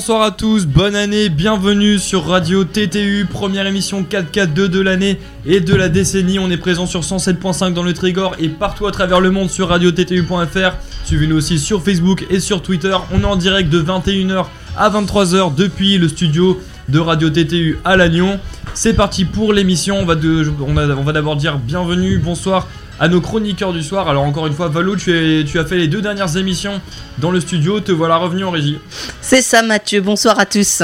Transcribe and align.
Bonsoir 0.00 0.22
à 0.22 0.30
tous, 0.30 0.64
bonne 0.64 0.96
année, 0.96 1.28
bienvenue 1.28 1.98
sur 1.98 2.24
Radio 2.24 2.64
TTU, 2.64 3.26
première 3.30 3.66
émission 3.66 4.02
4K2 4.02 4.68
de 4.68 4.80
l'année 4.80 5.20
et 5.44 5.60
de 5.60 5.74
la 5.74 5.90
décennie. 5.90 6.38
On 6.38 6.50
est 6.50 6.56
présent 6.56 6.86
sur 6.86 7.02
107.5 7.02 7.74
dans 7.74 7.82
le 7.82 7.92
Trégor 7.92 8.34
et 8.38 8.48
partout 8.48 8.86
à 8.86 8.92
travers 8.92 9.20
le 9.20 9.30
monde 9.30 9.50
sur 9.50 9.68
radiottu.fr. 9.68 10.72
Suivez-nous 11.04 11.36
aussi 11.36 11.58
sur 11.58 11.84
Facebook 11.84 12.24
et 12.30 12.40
sur 12.40 12.62
Twitter. 12.62 12.96
On 13.12 13.20
est 13.20 13.26
en 13.26 13.36
direct 13.36 13.68
de 13.68 13.82
21h 13.82 14.46
à 14.74 14.88
23h 14.88 15.54
depuis 15.54 15.98
le 15.98 16.08
studio 16.08 16.58
de 16.88 16.98
Radio 16.98 17.28
TTU 17.28 17.78
à 17.84 17.98
Lannion. 17.98 18.40
C'est 18.72 18.94
parti 18.94 19.26
pour 19.26 19.52
l'émission. 19.52 19.98
On 19.98 20.06
va 20.06 21.12
d'abord 21.12 21.36
dire 21.36 21.58
bienvenue, 21.58 22.16
bonsoir 22.16 22.66
à 23.00 23.08
nos 23.08 23.20
chroniqueurs 23.20 23.72
du 23.72 23.82
soir. 23.82 24.08
Alors 24.08 24.22
encore 24.22 24.46
une 24.46 24.52
fois, 24.52 24.68
Valou, 24.68 24.94
tu, 24.94 25.44
tu 25.50 25.58
as 25.58 25.64
fait 25.64 25.78
les 25.78 25.88
deux 25.88 26.02
dernières 26.02 26.36
émissions 26.36 26.80
dans 27.18 27.30
le 27.30 27.40
studio, 27.40 27.80
te 27.80 27.90
voilà 27.90 28.18
revenu 28.18 28.44
en 28.44 28.50
régie. 28.50 28.78
C'est 29.20 29.42
ça 29.42 29.62
Mathieu, 29.62 30.00
bonsoir 30.00 30.38
à 30.38 30.46
tous. 30.46 30.82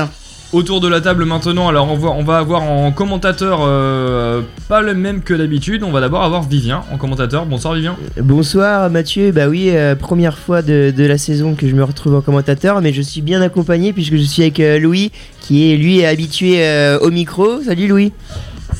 Autour 0.52 0.80
de 0.80 0.86
la 0.86 1.00
table 1.00 1.24
maintenant, 1.24 1.68
alors 1.68 1.90
on 1.90 1.96
va, 1.96 2.10
on 2.10 2.22
va 2.22 2.38
avoir 2.38 2.62
en 2.62 2.92
commentateur 2.92 3.60
euh, 3.62 4.42
pas 4.68 4.80
le 4.80 4.94
même 4.94 5.22
que 5.22 5.34
d'habitude. 5.34 5.82
On 5.82 5.90
va 5.90 6.00
d'abord 6.00 6.22
avoir 6.22 6.44
Vivien 6.44 6.84
en 6.92 6.98
commentateur. 6.98 7.44
Bonsoir 7.46 7.74
Vivien. 7.74 7.96
Bonsoir 8.22 8.88
Mathieu. 8.88 9.32
Bah 9.32 9.48
oui, 9.48 9.70
euh, 9.70 9.96
première 9.96 10.38
fois 10.38 10.62
de, 10.62 10.94
la 10.96 11.18
saison 11.18 11.56
que 11.56 11.68
je 11.68 11.74
me 11.74 11.82
retrouve 11.82 12.14
en 12.14 12.20
commentateur, 12.20 12.80
mais 12.80 12.92
je 12.92 13.02
suis 13.02 13.22
bien 13.22 13.42
accompagné 13.42 13.92
puisque 13.92 14.14
je 14.14 14.22
suis 14.22 14.42
avec 14.42 14.60
euh, 14.60 14.78
Louis, 14.78 15.10
qui 15.40 15.72
est 15.72 15.76
lui 15.76 16.04
habitué 16.04 16.60
au 17.00 17.10
micro. 17.10 17.60
Salut 17.62 17.88
Louis. 17.88 18.12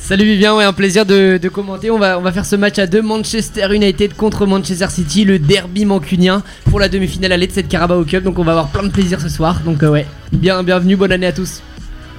Salut 0.07 0.25
Vivien, 0.25 0.55
ouais, 0.55 0.63
un 0.63 0.73
plaisir 0.73 1.05
de, 1.05 1.49
commenter. 1.49 1.91
On 1.91 1.99
va, 1.99 2.17
on 2.17 2.23
va 2.23 2.31
faire 2.31 2.47
ce 2.47 2.55
match 2.55 2.79
à 2.79 2.87
deux 2.87 3.03
Manchester 3.03 3.75
United 3.75 4.15
contre 4.15 4.47
Manchester 4.47 4.87
City, 4.89 5.25
le 5.25 5.41
derby 5.41 5.85
mancunien 5.85 6.45
pour 6.71 6.79
la 6.79 6.89
demi-finale 6.89 7.33
allée 7.33 7.49
de 7.49 7.53
cette 7.53 7.67
Carabao 7.67 8.05
Cup. 8.05 8.23
Donc 8.23 8.39
on 8.39 8.45
va 8.45 8.53
avoir 8.53 8.69
plein 8.69 8.85
de 8.85 8.93
plaisir 8.93 9.21
ce 9.21 9.29
soir. 9.29 9.63
Donc 9.65 9.83
euh, 9.83 9.89
ouais, 9.89 10.07
bien, 10.31 10.63
bienvenue, 10.63 10.95
bonne 10.95 11.11
année 11.11 11.27
à 11.27 11.33
tous. 11.33 11.61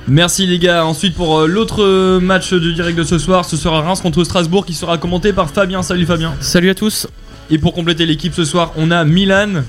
Merci 0.06 0.48
les 0.48 0.60
gars. 0.60 0.86
Ensuite 0.86 1.16
pour 1.16 1.40
euh, 1.40 1.48
l'autre 1.48 1.82
euh, 1.82 2.20
match 2.20 2.54
du 2.54 2.74
direct 2.74 2.98
de 2.98 3.06
ce 3.06 3.18
soir, 3.18 3.46
ce 3.46 3.56
sera 3.56 3.80
Reims 3.80 4.02
contre 4.02 4.26
Strasbourg 4.26 4.66
qui 4.66 4.74
sera 4.74 4.98
commenté 4.98 5.32
par 5.32 5.50
Fabien. 5.50 5.82
Salut 5.82 6.06
Fabien. 6.06 6.34
Salut 6.42 6.70
à 6.70 6.76
tous. 6.76 7.08
Et 7.50 7.58
pour 7.58 7.74
compléter 7.74 8.06
l'équipe 8.06 8.34
ce 8.34 8.44
soir, 8.44 8.74
on 8.76 8.92
a 8.92 9.06
Milan. 9.06 9.64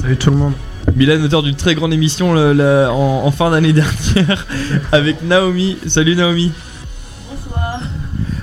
Salut 0.00 0.16
tout 0.16 0.32
le 0.32 0.36
monde. 0.36 0.54
Milan, 0.96 1.22
auteur 1.22 1.44
d'une 1.44 1.54
très 1.54 1.76
grande 1.76 1.92
émission 1.92 2.34
en 2.34 3.30
fin 3.30 3.52
d'année 3.52 3.72
dernière 4.16 4.48
avec 4.90 5.22
Naomi. 5.22 5.76
Salut 5.86 6.16
Naomi. 6.16 6.50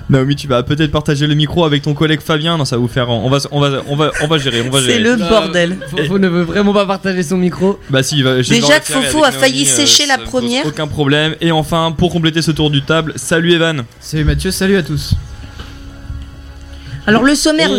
Naomi, 0.09 0.35
tu 0.35 0.47
vas 0.47 0.63
peut-être 0.63 0.91
partager 0.91 1.27
le 1.27 1.35
micro 1.35 1.65
avec 1.65 1.83
ton 1.83 1.93
collègue 1.93 2.21
Fabien. 2.21 2.57
Non, 2.57 2.65
ça 2.65 2.77
va 2.77 2.81
vous 2.81 2.88
faire. 2.88 3.09
On 3.09 3.29
va, 3.29 3.38
on 3.52 3.59
va, 3.59 3.81
on 3.88 3.95
va, 3.95 4.11
on 4.21 4.27
va 4.27 4.38
gérer. 4.39 4.63
On 4.65 4.71
va 4.71 4.81
gérer. 4.81 4.93
C'est 4.93 4.99
le 4.99 5.15
bordel. 5.15 5.77
Fofo 5.89 6.17
ne 6.17 6.27
veut 6.27 6.41
vraiment 6.41 6.73
pas 6.73 6.85
partager 6.85 7.21
son 7.21 7.38
micro. 7.38 7.79
Bah 7.89 8.02
si, 8.02 8.23
va, 8.23 8.37
Déjà 8.37 8.80
que 8.80 8.91
Fofo 8.91 9.23
a 9.23 9.31
failli 9.31 9.63
euh, 9.63 9.65
sécher 9.65 10.07
la 10.07 10.17
première. 10.17 10.65
Aucun 10.65 10.87
problème. 10.87 11.35
Et 11.41 11.52
enfin, 11.52 11.93
pour 11.95 12.11
compléter 12.11 12.41
ce 12.41 12.52
tour 12.52 12.71
du 12.71 12.81
table, 12.81 13.13
salut 13.17 13.53
Evan. 13.53 13.83
Salut 13.99 14.23
Mathieu, 14.23 14.49
salut 14.49 14.77
à 14.77 14.83
tous. 14.83 15.13
Alors 17.09 17.23
le 17.23 17.33
sommaire. 17.33 17.71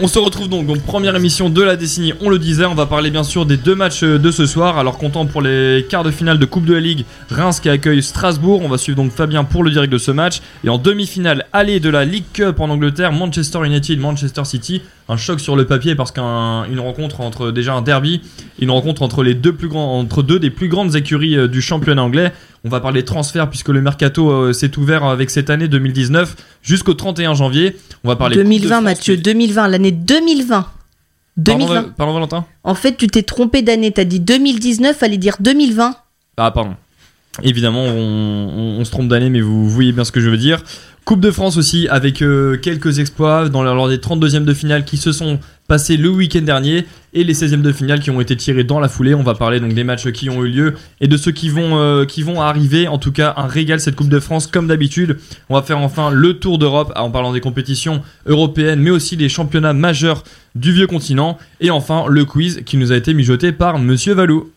On, 0.00 0.08
se 0.08 0.18
retrouve 0.18 0.48
donc, 0.48 0.66
donc 0.66 0.80
première 0.80 1.14
émission 1.14 1.50
de 1.50 1.60
la 1.60 1.76
décennie, 1.76 2.14
on 2.22 2.30
le 2.30 2.38
disait, 2.38 2.64
on 2.64 2.74
va 2.74 2.86
parler 2.86 3.10
bien 3.10 3.22
sûr 3.22 3.44
des 3.44 3.58
deux 3.58 3.74
matchs 3.74 4.02
de 4.02 4.30
ce 4.30 4.46
soir. 4.46 4.78
Alors 4.78 4.96
comptant 4.96 5.26
pour 5.26 5.42
les 5.42 5.84
quarts 5.90 6.04
de 6.04 6.10
finale 6.10 6.38
de 6.38 6.46
Coupe 6.46 6.64
de 6.64 6.72
la 6.72 6.80
Ligue, 6.80 7.04
Reims 7.30 7.60
qui 7.60 7.68
accueille 7.68 8.02
Strasbourg. 8.02 8.62
On 8.64 8.70
va 8.70 8.78
suivre 8.78 8.96
donc 8.96 9.12
Fabien 9.12 9.44
pour 9.44 9.62
le 9.62 9.70
direct 9.70 9.92
de 9.92 9.98
ce 9.98 10.10
match. 10.10 10.40
Et 10.64 10.70
en 10.70 10.78
demi-finale, 10.78 11.44
aller 11.52 11.80
de 11.80 11.90
la 11.90 12.06
League 12.06 12.24
Cup 12.32 12.60
en 12.60 12.70
Angleterre, 12.70 13.12
Manchester 13.12 13.58
United, 13.62 14.00
Manchester 14.00 14.46
City. 14.46 14.80
Un 15.10 15.18
choc 15.18 15.40
sur 15.40 15.54
le 15.54 15.66
papier 15.66 15.94
parce 15.94 16.10
qu'une 16.10 16.80
rencontre 16.80 17.20
entre 17.20 17.50
déjà 17.50 17.74
un 17.74 17.82
derby, 17.82 18.22
une 18.58 18.70
rencontre 18.70 19.02
entre 19.02 19.22
les 19.22 19.34
deux 19.34 19.52
plus 19.52 19.68
grands, 19.68 19.98
entre 19.98 20.22
deux 20.22 20.38
des 20.38 20.48
plus 20.48 20.68
grandes 20.68 20.96
écuries 20.96 21.36
euh, 21.36 21.46
du 21.46 21.60
championnat 21.60 22.02
anglais. 22.02 22.32
On 22.64 22.68
va 22.68 22.80
parler 22.80 23.04
transfert 23.04 23.50
puisque 23.50 23.68
le 23.68 23.82
mercato 23.82 24.30
euh, 24.30 24.52
s'est 24.52 24.78
ouvert 24.78 25.04
avec 25.04 25.30
cette 25.30 25.50
année 25.50 25.66
2019 25.66 26.36
jusqu'au 26.62 26.94
31 26.94 27.34
janvier. 27.34 27.76
On 28.04 28.08
va 28.08 28.16
parler 28.16 28.36
2020 28.36 28.80
Mathieu, 28.80 29.16
2020, 29.16 29.68
l'année 29.68 29.90
2020. 29.90 30.66
2020. 31.38 31.94
Pardon, 31.96 32.12
Valentin 32.12 32.46
En 32.62 32.74
fait, 32.74 32.96
tu 32.96 33.06
t'es 33.06 33.22
trompé 33.22 33.62
d'année, 33.62 33.90
t'as 33.90 34.04
dit 34.04 34.20
2019, 34.20 34.96
fallait 34.96 35.16
dire 35.16 35.36
2020. 35.40 35.96
Ah 36.36 36.50
pardon. 36.50 36.76
Évidemment, 37.42 37.84
on, 37.84 38.84
se 38.84 38.90
trompe 38.90 39.08
d'année, 39.08 39.30
mais 39.30 39.40
vous 39.40 39.68
voyez 39.68 39.92
bien 39.92 40.04
ce 40.04 40.12
que 40.12 40.20
je 40.20 40.28
veux 40.28 40.36
dire. 40.36 40.62
Coupe 41.06 41.20
de 41.20 41.30
France 41.30 41.56
aussi, 41.56 41.88
avec 41.88 42.20
euh, 42.20 42.58
quelques 42.58 42.98
exploits 42.98 43.48
dans, 43.48 43.62
lors 43.62 43.88
des 43.88 43.96
32e 43.96 44.44
de 44.44 44.52
finale 44.52 44.84
qui 44.84 44.98
se 44.98 45.12
sont 45.12 45.40
passés 45.66 45.96
le 45.96 46.10
week-end 46.10 46.42
dernier 46.42 46.84
et 47.14 47.24
les 47.24 47.32
16e 47.32 47.62
de 47.62 47.72
finale 47.72 48.00
qui 48.00 48.10
ont 48.10 48.20
été 48.20 48.36
tirés 48.36 48.64
dans 48.64 48.78
la 48.78 48.88
foulée. 48.88 49.14
On 49.14 49.22
va 49.22 49.34
parler 49.34 49.58
donc 49.58 49.72
des 49.72 49.82
matchs 49.82 50.12
qui 50.12 50.28
ont 50.28 50.44
eu 50.44 50.48
lieu 50.48 50.74
et 51.00 51.08
de 51.08 51.16
ceux 51.16 51.32
qui 51.32 51.48
vont, 51.48 51.78
euh, 51.78 52.04
qui 52.04 52.22
vont 52.22 52.42
arriver. 52.42 52.86
En 52.86 52.98
tout 52.98 53.12
cas, 53.12 53.32
un 53.38 53.46
régal 53.46 53.80
cette 53.80 53.96
Coupe 53.96 54.10
de 54.10 54.20
France 54.20 54.46
comme 54.46 54.68
d'habitude. 54.68 55.18
On 55.48 55.54
va 55.54 55.62
faire 55.62 55.78
enfin 55.78 56.10
le 56.10 56.34
tour 56.34 56.58
d'Europe 56.58 56.92
en 56.94 57.10
parlant 57.10 57.32
des 57.32 57.40
compétitions 57.40 58.02
européennes, 58.26 58.80
mais 58.80 58.90
aussi 58.90 59.16
des 59.16 59.30
championnats 59.30 59.72
majeurs 59.72 60.22
du 60.54 60.72
vieux 60.72 60.86
continent. 60.86 61.38
Et 61.60 61.70
enfin, 61.70 62.04
le 62.08 62.26
quiz 62.26 62.62
qui 62.66 62.76
nous 62.76 62.92
a 62.92 62.96
été 62.96 63.14
mijoté 63.14 63.52
par 63.52 63.78
Monsieur 63.78 64.12
Valou. 64.12 64.51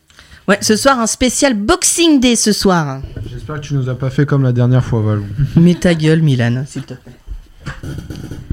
Ouais, 0.47 0.59
ce 0.61 0.75
soir, 0.75 0.99
un 0.99 1.07
spécial 1.07 1.55
Boxing 1.55 2.19
Day 2.19 2.35
ce 2.35 2.51
soir. 2.51 3.01
J'espère 3.27 3.55
que 3.55 3.61
tu 3.61 3.73
nous 3.73 3.89
as 3.89 3.95
pas 3.95 4.11
fait 4.11 4.27
comme 4.27 4.43
la 4.43 4.51
dernière 4.51 4.83
fois, 4.85 5.01
Valou. 5.01 5.25
Mets 5.55 5.73
ta 5.75 5.95
gueule, 5.95 6.21
Milan, 6.21 6.63
s'il 6.67 6.83
te 6.83 6.93
plaît. 6.93 7.13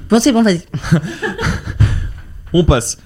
Bon, 0.08 0.18
c'est 0.18 0.32
bon, 0.32 0.42
vas-y. 0.42 0.62
On 2.52 2.64
passe. 2.64 2.98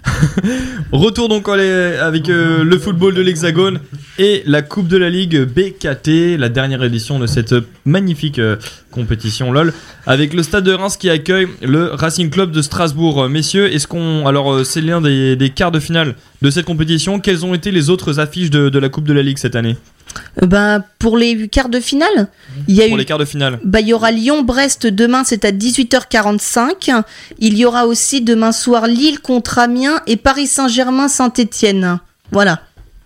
Retour 0.92 1.28
donc 1.28 1.48
avec 1.48 2.28
euh, 2.28 2.64
le 2.64 2.78
football 2.78 3.14
de 3.14 3.22
l'Hexagone 3.22 3.80
et 4.18 4.42
la 4.46 4.62
Coupe 4.62 4.88
de 4.88 4.96
la 4.96 5.08
Ligue 5.08 5.42
BKT, 5.44 6.36
la 6.38 6.48
dernière 6.48 6.82
édition 6.82 7.18
de 7.18 7.26
cette 7.26 7.54
magnifique 7.84 8.38
euh, 8.38 8.56
compétition 8.90 9.52
LOL, 9.52 9.72
avec 10.06 10.32
le 10.34 10.42
Stade 10.42 10.64
de 10.64 10.72
Reims 10.72 10.96
qui 10.96 11.10
accueille 11.10 11.46
le 11.62 11.86
Racing 11.92 12.30
Club 12.30 12.50
de 12.50 12.62
Strasbourg. 12.62 13.28
Messieurs, 13.28 13.72
est-ce 13.72 13.86
qu'on. 13.86 14.26
Alors, 14.26 14.52
euh, 14.52 14.64
c'est 14.64 14.80
l'un 14.80 15.00
des, 15.00 15.52
quarts 15.54 15.72
de 15.72 15.80
finale 15.80 16.16
de 16.42 16.50
cette 16.50 16.66
compétition. 16.66 17.20
Quelles 17.20 17.44
ont 17.44 17.54
été 17.54 17.70
les 17.70 17.88
autres 17.90 18.18
affiches 18.18 18.50
de 18.50 18.78
la 18.78 18.88
Coupe 18.88 19.06
de 19.06 19.12
la 19.12 19.22
Ligue 19.22 19.38
cette 19.38 19.56
année? 19.56 19.76
euh, 19.76 19.95
ben, 20.42 20.82
pour 20.98 21.16
les 21.16 21.48
quarts 21.48 21.68
de 21.68 21.80
finale, 21.80 22.28
il 22.68 22.74
y 22.74 22.82
a 22.82 22.88
pour 22.88 22.96
les 22.96 23.04
quarts 23.04 23.18
de 23.18 23.24
finale. 23.24 23.58
Bah, 23.64 23.80
il 23.80 23.88
y 23.88 23.92
aura 23.92 24.10
Lyon-Brest 24.10 24.86
demain, 24.86 25.22
c'est 25.24 25.44
à 25.44 25.52
18h45. 25.52 27.02
Il 27.38 27.56
y 27.56 27.64
aura 27.64 27.86
aussi 27.86 28.22
demain 28.22 28.52
soir 28.52 28.86
Lille 28.86 29.20
contre 29.20 29.58
Amiens 29.58 30.00
et 30.06 30.16
Paris 30.16 30.46
Saint-Germain 30.46 31.08
Saint-Étienne. 31.08 31.98
Voilà. 32.32 32.60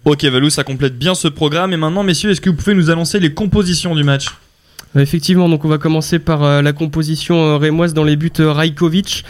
Ok 0.04 0.24
Valou, 0.24 0.48
ça 0.48 0.64
complète 0.64 0.98
bien 0.98 1.14
ce 1.14 1.28
programme. 1.28 1.72
Et 1.72 1.76
maintenant, 1.76 2.02
messieurs, 2.02 2.30
est-ce 2.30 2.40
que 2.40 2.50
vous 2.50 2.56
pouvez 2.56 2.74
nous 2.74 2.90
annoncer 2.90 3.20
les 3.20 3.34
compositions 3.34 3.94
du 3.94 4.02
match? 4.02 4.26
euh, 4.28 4.49
effectivement, 4.96 5.48
donc 5.48 5.64
on 5.64 5.68
va 5.68 5.78
commencer 5.78 6.18
par 6.18 6.42
euh, 6.42 6.62
la 6.62 6.72
composition 6.72 7.36
euh, 7.36 7.56
rémoise 7.56 7.94
dans 7.94 8.04
les 8.04 8.16
buts 8.16 8.30
Rajkovic, 8.38 9.24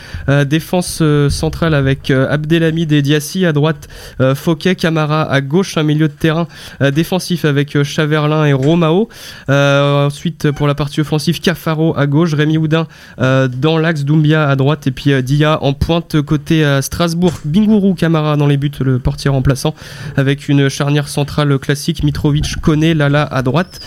défense 0.46 1.02
centrale 1.28 1.74
avec 1.74 2.10
Abdelhamid 2.10 2.92
et 2.92 3.02
Diassi 3.02 3.44
à 3.44 3.52
droite, 3.52 3.88
Fouquet, 4.34 4.74
Camara 4.74 5.30
à 5.30 5.40
gauche, 5.40 5.76
un 5.76 5.82
milieu 5.82 6.08
de 6.08 6.12
terrain 6.12 6.46
défensif 6.92 7.44
avec 7.44 7.82
Chaverlin 7.82 8.44
et 8.44 8.52
Romao. 8.52 9.08
ensuite 9.48 10.50
pour 10.50 10.66
la 10.66 10.74
partie 10.74 11.00
offensive, 11.00 11.40
Cafaro 11.40 11.96
à 11.96 12.06
gauche, 12.06 12.34
Rémi 12.34 12.58
Houdin 12.58 12.86
dans 13.18 13.78
l'axe, 13.78 14.04
Doumbia 14.04 14.48
à 14.48 14.56
droite 14.56 14.86
et 14.86 14.90
puis 14.90 15.22
Dia 15.22 15.62
en 15.62 15.72
pointe 15.72 16.20
côté 16.22 16.78
Strasbourg, 16.82 17.34
Bingourou 17.44 17.94
Camara 17.94 18.36
dans 18.36 18.46
les 18.46 18.56
buts, 18.56 18.70
le 18.80 18.98
portier 18.98 19.30
remplaçant 19.30 19.74
avec 20.16 20.48
une 20.48 20.68
charnière 20.68 21.08
centrale 21.08 21.58
classique, 21.58 22.04
Mitrovic, 22.04 22.56
Koné, 22.60 22.94
Lala 22.94 23.24
à 23.24 23.42
droite, 23.42 23.80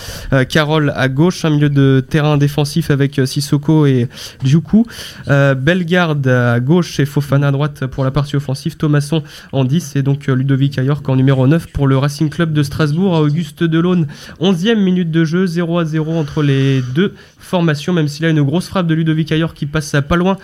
Carole 0.50 0.92
à 0.96 1.08
gauche, 1.08 1.46
un 1.46 1.52
milieu 1.52 1.63
de 1.70 2.04
terrain 2.08 2.38
défensif 2.38 2.92
avec 2.92 3.20
euh, 3.20 3.26
Sissoko 3.26 3.86
et 3.86 4.08
Djoukou. 4.44 4.86
Euh, 5.28 5.56
Bellegarde 5.56 6.28
à 6.28 6.60
gauche 6.60 7.00
et 7.00 7.06
Fofana 7.06 7.48
à 7.48 7.52
droite 7.52 7.86
pour 7.88 8.04
la 8.04 8.12
partie 8.12 8.36
offensive. 8.36 8.78
Thomasson 8.78 9.24
en 9.52 9.66
10 9.66 9.96
et 9.96 10.02
donc 10.02 10.30
euh, 10.30 10.36
Ludovic 10.36 10.78
Ayork 10.78 11.08
en 11.08 11.16
numéro 11.16 11.48
9 11.48 11.68
pour 11.68 11.88
le 11.88 11.98
Racing 11.98 12.30
Club 12.30 12.54
de 12.54 12.64
Strasbourg. 12.64 13.14
Auguste 13.14 13.64
Delaune, 13.64 14.08
11e 14.42 14.76
minute 14.76 15.12
de 15.12 15.26
jeu, 15.26 15.46
0 15.46 15.80
à 15.80 15.86
0 15.86 16.18
entre 16.18 16.44
les 16.44 16.82
deux 16.94 17.14
formations, 17.44 17.94
même 17.94 18.08
s'il 18.08 18.26
a 18.26 18.30
une 18.30 18.44
grosse 18.44 18.68
frappe 18.68 18.88
de 18.88 18.94
Ludovic 18.94 19.32
Ayork 19.32 19.56
qui 19.56 19.66
passe 19.66 19.96
pas 20.08 20.16
loin 20.16 20.38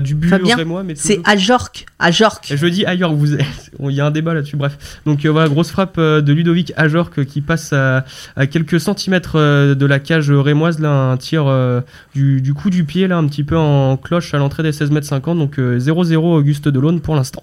du 0.00 0.14
but 0.14 0.32
Rémois. 0.32 0.84
C'est 0.94 1.20
Ajork. 1.24 1.86
Ajork. 1.98 2.52
Je 2.54 2.66
dis 2.66 2.84
Ayork, 2.84 3.14
vous... 3.14 3.34
il 3.88 3.94
y 3.94 4.00
a 4.00 4.06
un 4.06 4.10
débat 4.10 4.34
là-dessus, 4.34 4.56
bref. 4.56 5.00
Donc 5.06 5.24
voilà, 5.26 5.48
grosse 5.48 5.70
frappe 5.70 5.98
de 5.98 6.32
Ludovic 6.32 6.72
Ajork 6.76 7.24
qui 7.24 7.40
passe 7.40 7.72
à, 7.72 8.04
à 8.36 8.46
quelques 8.46 8.80
centimètres 8.80 9.36
de 9.36 9.86
la 9.86 9.98
cage 9.98 10.30
rémois 10.30 10.70
là, 10.78 10.90
un 10.90 11.16
tir 11.16 11.44
euh, 11.46 11.80
du, 12.14 12.54
coup 12.54 12.70
du 12.70 12.84
pied, 12.84 13.08
là, 13.08 13.16
un 13.16 13.26
petit 13.26 13.44
peu 13.44 13.56
en 13.56 13.96
cloche 13.96 14.34
à 14.34 14.38
l'entrée 14.38 14.62
des 14.62 14.72
16 14.72 14.90
mètres 14.90 15.06
50. 15.06 15.38
Donc 15.38 15.58
0-0 15.58 16.12
euh, 16.12 16.16
Auguste 16.18 16.68
Delaune 16.68 17.00
pour 17.00 17.16
l'instant. 17.16 17.42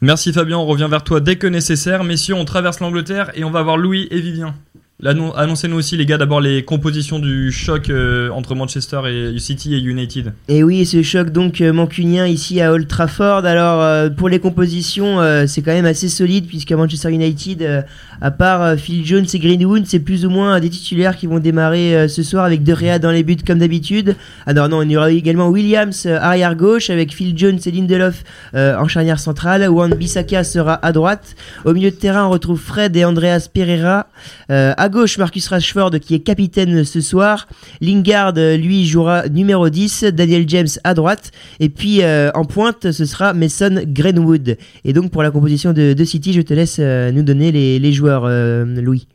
Merci 0.00 0.32
Fabien, 0.32 0.56
on 0.56 0.64
revient 0.64 0.88
vers 0.90 1.04
toi 1.04 1.20
dès 1.20 1.36
que 1.36 1.46
nécessaire. 1.46 2.04
Messieurs, 2.04 2.34
on 2.34 2.46
traverse 2.46 2.80
l'Angleterre 2.80 3.30
et 3.34 3.44
on 3.44 3.50
va 3.50 3.62
voir 3.62 3.76
Louis 3.76 4.08
et 4.10 4.20
Vivien. 4.20 4.54
Annoncez-nous 5.02 5.76
aussi, 5.76 5.96
les 5.96 6.04
gars, 6.04 6.18
d'abord 6.18 6.42
les 6.42 6.62
compositions 6.62 7.18
du 7.18 7.50
choc 7.52 7.88
euh, 7.88 8.28
entre 8.30 8.54
Manchester 8.54 9.00
et 9.08 9.38
City 9.38 9.74
et 9.74 9.78
United. 9.78 10.34
Et 10.48 10.62
oui, 10.62 10.84
ce 10.84 11.02
choc 11.02 11.30
donc 11.30 11.62
euh, 11.62 11.72
mancunien 11.72 12.26
ici 12.26 12.60
à 12.60 12.70
Old 12.72 12.86
Trafford. 12.86 13.46
Alors 13.46 13.80
euh, 13.80 14.10
pour 14.10 14.28
les 14.28 14.38
compositions, 14.40 15.18
c'est 15.46 15.62
quand 15.62 15.72
même 15.72 15.86
assez 15.86 16.08
solide 16.08 16.46
puisqu'à 16.46 16.76
Manchester 16.76 17.10
United, 17.10 17.84
à 18.20 18.30
part 18.30 18.76
Phil 18.76 19.04
Jones 19.06 19.24
et 19.32 19.38
Greenwood, 19.38 19.84
c'est 19.86 20.00
plus 20.00 20.26
ou 20.26 20.30
moins 20.30 20.60
des 20.60 20.68
titulaires 20.68 21.16
qui 21.16 21.26
vont 21.26 21.38
démarrer 21.38 22.08
ce 22.08 22.22
soir 22.22 22.44
avec 22.44 22.62
De 22.62 22.74
Gea 22.74 22.98
dans 22.98 23.10
les 23.10 23.22
buts 23.22 23.38
comme 23.46 23.58
d'habitude. 23.58 24.16
Alors 24.46 24.68
non, 24.68 24.82
il 24.82 24.90
y 24.90 24.96
aura 24.96 25.10
également 25.10 25.48
Williams 25.48 26.04
euh, 26.06 26.18
arrière 26.20 26.54
gauche 26.54 26.90
avec 26.90 27.14
Phil 27.14 27.36
Jones 27.36 27.58
et 27.64 27.70
Lindelof 27.70 28.22
en 28.54 28.88
charnière 28.88 29.18
centrale. 29.18 29.68
Wan 29.68 29.94
Bissaka 29.94 30.44
sera 30.44 30.74
à 30.74 30.92
droite. 30.92 31.36
Au 31.64 31.72
milieu 31.72 31.90
de 31.90 31.96
terrain, 31.96 32.26
on 32.26 32.30
retrouve 32.30 32.60
Fred 32.60 32.94
et 32.96 33.04
Andreas 33.04 33.48
Pereira. 33.52 34.08
À 34.48 34.89
gauche, 34.90 35.16
Marcus 35.16 35.48
Rashford 35.48 35.98
qui 36.00 36.14
est 36.14 36.20
capitaine 36.20 36.84
ce 36.84 37.00
soir. 37.00 37.48
Lingard, 37.80 38.34
lui, 38.34 38.84
jouera 38.84 39.28
numéro 39.28 39.68
10. 39.70 40.04
Daniel 40.12 40.48
James 40.48 40.68
à 40.84 40.94
droite. 40.94 41.30
Et 41.60 41.68
puis 41.68 42.02
euh, 42.02 42.30
en 42.34 42.44
pointe, 42.44 42.90
ce 42.90 43.04
sera 43.04 43.32
Mason 43.32 43.82
Greenwood. 43.86 44.56
Et 44.84 44.92
donc 44.92 45.10
pour 45.10 45.22
la 45.22 45.30
composition 45.30 45.72
de, 45.72 45.92
de 45.92 46.04
City, 46.04 46.32
je 46.32 46.42
te 46.42 46.54
laisse 46.54 46.76
euh, 46.78 47.10
nous 47.12 47.22
donner 47.22 47.52
les, 47.52 47.78
les 47.78 47.92
joueurs, 47.92 48.24
euh, 48.26 48.64
Louis. 48.64 49.06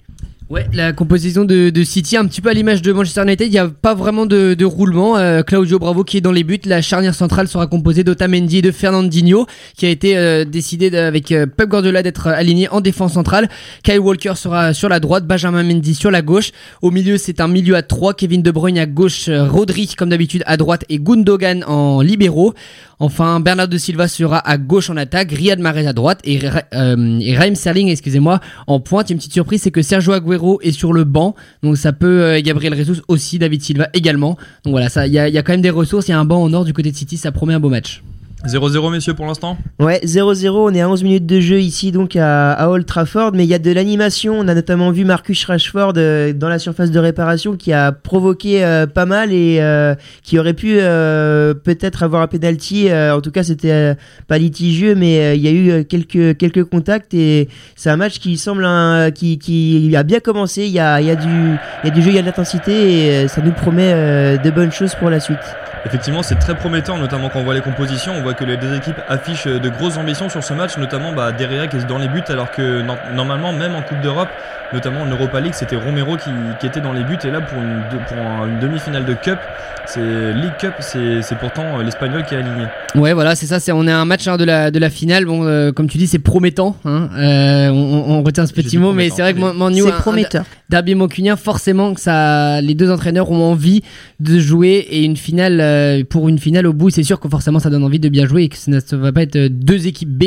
Ouais, 0.47 0.67
la 0.73 0.93
composition 0.93 1.43
de, 1.43 1.71
de 1.71 1.83
City, 1.83 2.17
un 2.17 2.25
petit 2.27 2.39
peu 2.39 2.49
à 2.49 2.53
l'image 2.53 2.83
de 2.83 2.93
Manchester 2.93 3.23
United, 3.23 3.47
il 3.47 3.51
n'y 3.51 3.57
a 3.57 3.67
pas 3.67 3.95
vraiment 3.95 4.27
de, 4.27 4.63
roulement. 4.63 5.17
Euh, 5.17 5.41
Claudio 5.41 5.79
Bravo 5.79 6.03
qui 6.03 6.17
est 6.17 6.21
dans 6.21 6.31
les 6.31 6.43
buts, 6.43 6.59
la 6.65 6.83
charnière 6.83 7.15
centrale 7.15 7.47
sera 7.47 7.65
composée 7.65 8.03
d'Otamendi 8.03 8.59
et 8.59 8.61
de 8.61 8.69
Fernandinho, 8.69 9.47
qui 9.75 9.87
a 9.87 9.89
été 9.89 10.15
euh, 10.15 10.45
décidé 10.45 10.95
avec 10.95 11.31
euh, 11.31 11.47
Pep 11.47 11.67
Guardiola 11.67 12.03
d'être 12.03 12.27
aligné 12.27 12.69
en 12.69 12.79
défense 12.79 13.13
centrale. 13.13 13.49
Kyle 13.81 13.99
Walker 13.99 14.33
sera 14.35 14.75
sur 14.75 14.87
la 14.87 14.99
droite, 14.99 15.25
Benjamin 15.25 15.63
Mendy 15.63 15.95
sur 15.95 16.11
la 16.11 16.21
gauche. 16.21 16.51
Au 16.83 16.91
milieu, 16.91 17.17
c'est 17.17 17.41
un 17.41 17.47
milieu 17.47 17.75
à 17.75 17.81
3, 17.81 18.13
Kevin 18.13 18.43
De 18.43 18.51
Bruyne 18.51 18.77
à 18.77 18.85
gauche, 18.85 19.29
euh, 19.29 19.47
Rodri 19.47 19.95
comme 19.97 20.09
d'habitude 20.09 20.43
à 20.45 20.57
droite 20.57 20.85
et 20.89 20.99
Gundogan 20.99 21.63
en 21.63 22.01
libéraux. 22.01 22.53
Enfin, 22.99 23.39
Bernardo 23.39 23.77
Silva 23.77 24.07
sera 24.07 24.39
à 24.39 24.57
gauche 24.57 24.89
en 24.89 24.97
attaque, 24.97 25.31
Riyad 25.31 25.59
Mahrez 25.59 25.87
à 25.87 25.93
droite 25.93 26.19
et, 26.23 26.39
euh, 26.73 27.19
et 27.19 27.37
Raheem 27.37 27.55
Sterling, 27.55 27.89
excusez-moi, 27.89 28.39
en 28.67 28.79
pointe. 28.79 29.09
Une 29.09 29.17
petite 29.17 29.33
surprise, 29.33 29.61
c'est 29.61 29.71
que 29.71 29.81
Sergio 29.81 30.13
Aguero 30.13 30.59
est 30.61 30.71
sur 30.71 30.93
le 30.93 31.03
banc, 31.03 31.35
donc 31.63 31.77
ça 31.77 31.93
peut 31.93 32.23
euh, 32.23 32.41
Gabriel 32.41 32.75
Jesus 32.75 33.01
aussi, 33.07 33.39
David 33.39 33.61
Silva 33.61 33.89
également. 33.93 34.37
Donc 34.63 34.71
voilà, 34.71 34.89
ça, 34.89 35.07
il 35.07 35.13
y 35.13 35.19
a, 35.19 35.27
y 35.27 35.37
a 35.37 35.43
quand 35.43 35.53
même 35.53 35.61
des 35.61 35.69
ressources. 35.69 36.07
Il 36.07 36.11
y 36.11 36.13
a 36.13 36.19
un 36.19 36.25
banc 36.25 36.41
en 36.41 36.53
or 36.53 36.65
du 36.65 36.73
côté 36.73 36.91
de 36.91 36.95
City, 36.95 37.17
ça 37.17 37.31
promet 37.31 37.53
un 37.53 37.59
beau 37.59 37.69
match. 37.69 38.01
0-0, 38.47 38.91
messieurs, 38.91 39.13
pour 39.13 39.25
l'instant 39.25 39.57
Ouais, 39.79 39.99
0-0, 40.03 40.49
on 40.49 40.73
est 40.73 40.81
à 40.81 40.89
11 40.89 41.03
minutes 41.03 41.25
de 41.25 41.39
jeu 41.39 41.59
ici 41.59 41.91
donc 41.91 42.15
à, 42.15 42.69
Old 42.69 42.85
Trafford, 42.85 43.31
mais 43.33 43.43
il 43.43 43.49
y 43.49 43.53
a 43.53 43.59
de 43.59 43.71
l'animation. 43.71 44.37
On 44.37 44.47
a 44.47 44.53
notamment 44.53 44.91
vu 44.91 45.03
Marcus 45.03 45.43
Rashford 45.45 45.93
euh, 45.97 46.33
dans 46.33 46.49
la 46.49 46.59
surface 46.59 46.91
de 46.91 46.99
réparation 46.99 47.55
qui 47.55 47.73
a 47.73 47.91
provoqué 47.91 48.63
euh, 48.63 48.85
pas 48.87 49.05
mal 49.05 49.31
et 49.31 49.57
euh, 49.61 49.95
qui 50.23 50.37
aurait 50.37 50.53
pu 50.53 50.75
peut-être 50.75 52.03
avoir 52.03 52.21
un 52.21 52.27
penalty. 52.27 52.89
en 52.91 53.21
tout 53.21 53.31
cas, 53.31 53.43
c'était 53.43 53.95
pas 54.27 54.37
litigieux, 54.37 54.95
mais 54.95 55.35
il 55.37 55.41
y 55.41 55.47
a 55.47 55.51
eu 55.51 55.85
quelques 55.85 56.37
quelques 56.37 56.63
contacts 56.63 57.13
et 57.13 57.49
c'est 57.75 57.89
un 57.89 57.97
match 57.97 58.19
qui 58.19 58.37
semble 58.37 58.65
un, 58.65 59.11
qui, 59.11 59.37
qui 59.37 59.95
a 59.95 60.03
bien 60.03 60.19
commencé. 60.19 60.65
Il 60.65 60.71
y 60.71 60.79
a 60.79 61.01
y 61.01 61.09
a 61.09 61.15
du 61.15 61.55
il 61.83 61.87
y 61.87 61.91
a 61.91 61.93
du 61.93 62.01
jeu, 62.01 62.09
il 62.09 62.15
y 62.15 62.19
a 62.19 62.21
de 62.21 62.27
l'intensité 62.27 63.23
et 63.23 63.27
ça 63.27 63.41
nous 63.41 63.51
promet 63.51 64.37
de 64.37 64.51
bonnes 64.51 64.71
choses 64.71 64.95
pour 64.95 65.09
la 65.09 65.19
suite. 65.19 65.39
Effectivement, 65.85 66.23
c'est 66.23 66.35
très 66.39 66.55
prometteur, 66.55 66.97
notamment 66.97 67.29
quand 67.29 67.39
on 67.39 67.43
voit 67.43 67.53
les 67.53 67.61
compositions. 67.61 68.13
On 68.17 68.21
voit 68.23 68.33
que 68.33 68.43
les 68.43 68.57
deux 68.57 68.73
équipes 68.75 68.99
affichent 69.07 69.45
de 69.45 69.69
grosses 69.69 69.97
ambitions 69.97 70.29
sur 70.29 70.43
ce 70.43 70.53
match, 70.53 70.77
notamment 70.77 71.11
bah, 71.11 71.31
Derrea 71.31 71.67
qui 71.67 71.77
dans 71.85 71.99
les 71.99 72.07
buts, 72.07 72.23
alors 72.29 72.49
que 72.49 72.81
no- 72.81 72.95
normalement, 73.13 73.53
même 73.53 73.75
en 73.75 73.83
Coupe 73.83 74.01
d'Europe, 74.01 74.29
notamment 74.75 75.01
en 75.01 75.09
Europa 75.09 75.39
League, 75.39 75.53
c'était 75.55 75.77
Romero 75.77 76.17
qui, 76.17 76.29
qui 76.59 76.67
était 76.67 76.81
dans 76.81 76.93
les 76.93 77.03
buts. 77.03 77.17
Et 77.23 77.31
là, 77.31 77.41
pour 77.41 77.57
une, 77.57 77.81
pour 78.07 78.17
demi-finale 78.61 79.05
de 79.05 79.13
Cup, 79.13 79.39
c'est 79.87 80.33
League 80.33 80.57
Cup, 80.59 80.73
c'est 80.79 81.37
pourtant 81.39 81.79
l'Espagnol 81.81 82.23
qui 82.25 82.35
est 82.35 82.39
aligné. 82.39 82.65
Ouais, 82.95 83.13
voilà, 83.13 83.35
c'est 83.35 83.45
ça. 83.45 83.59
C'est 83.59 83.71
on 83.71 83.87
est 83.87 83.91
à 83.91 83.99
un 83.99 84.05
match 84.05 84.27
hein, 84.27 84.37
de 84.37 84.43
la 84.43 84.71
de 84.71 84.79
la 84.79 84.89
finale. 84.89 85.25
Bon, 85.25 85.43
euh, 85.43 85.71
comme 85.71 85.87
tu 85.87 85.97
dis, 85.97 86.07
c'est 86.07 86.19
promettant. 86.19 86.75
Hein. 86.85 87.09
Euh, 87.17 87.69
on, 87.69 88.21
retient 88.23 88.45
ce 88.45 88.53
petit 88.53 88.77
mot, 88.77 88.91
mais 88.91 89.09
c'est 89.09 89.21
vrai 89.21 89.33
que 89.33 89.39
Manu, 89.39 89.81
C'est 89.81 89.91
prometteur. 89.93 90.45
derby 90.69 90.95
mancunien, 90.95 91.35
forcément 91.35 91.93
que 91.93 92.01
ça, 92.01 92.61
les 92.61 92.75
deux 92.75 92.91
entraîneurs 92.91 93.31
ont 93.31 93.51
envie 93.51 93.83
de 94.19 94.39
jouer 94.39 94.85
et 94.89 95.03
une 95.03 95.17
finale 95.17 95.61
euh, 95.61 96.03
pour 96.03 96.27
une 96.27 96.39
finale 96.39 96.67
au 96.67 96.73
bout, 96.73 96.89
c'est 96.89 97.03
sûr 97.03 97.19
que 97.19 97.29
forcément 97.29 97.59
ça 97.59 97.69
donne 97.69 97.83
envie 97.83 97.99
de 97.99 98.09
bien 98.09 98.25
jouer 98.25 98.43
et 98.43 98.49
que 98.49 98.57
ça 98.57 98.71
ne 98.71 98.97
va 98.97 99.11
pas 99.11 99.21
être 99.21 99.37
deux 99.37 99.87
équipes 99.87 100.09
B 100.09 100.23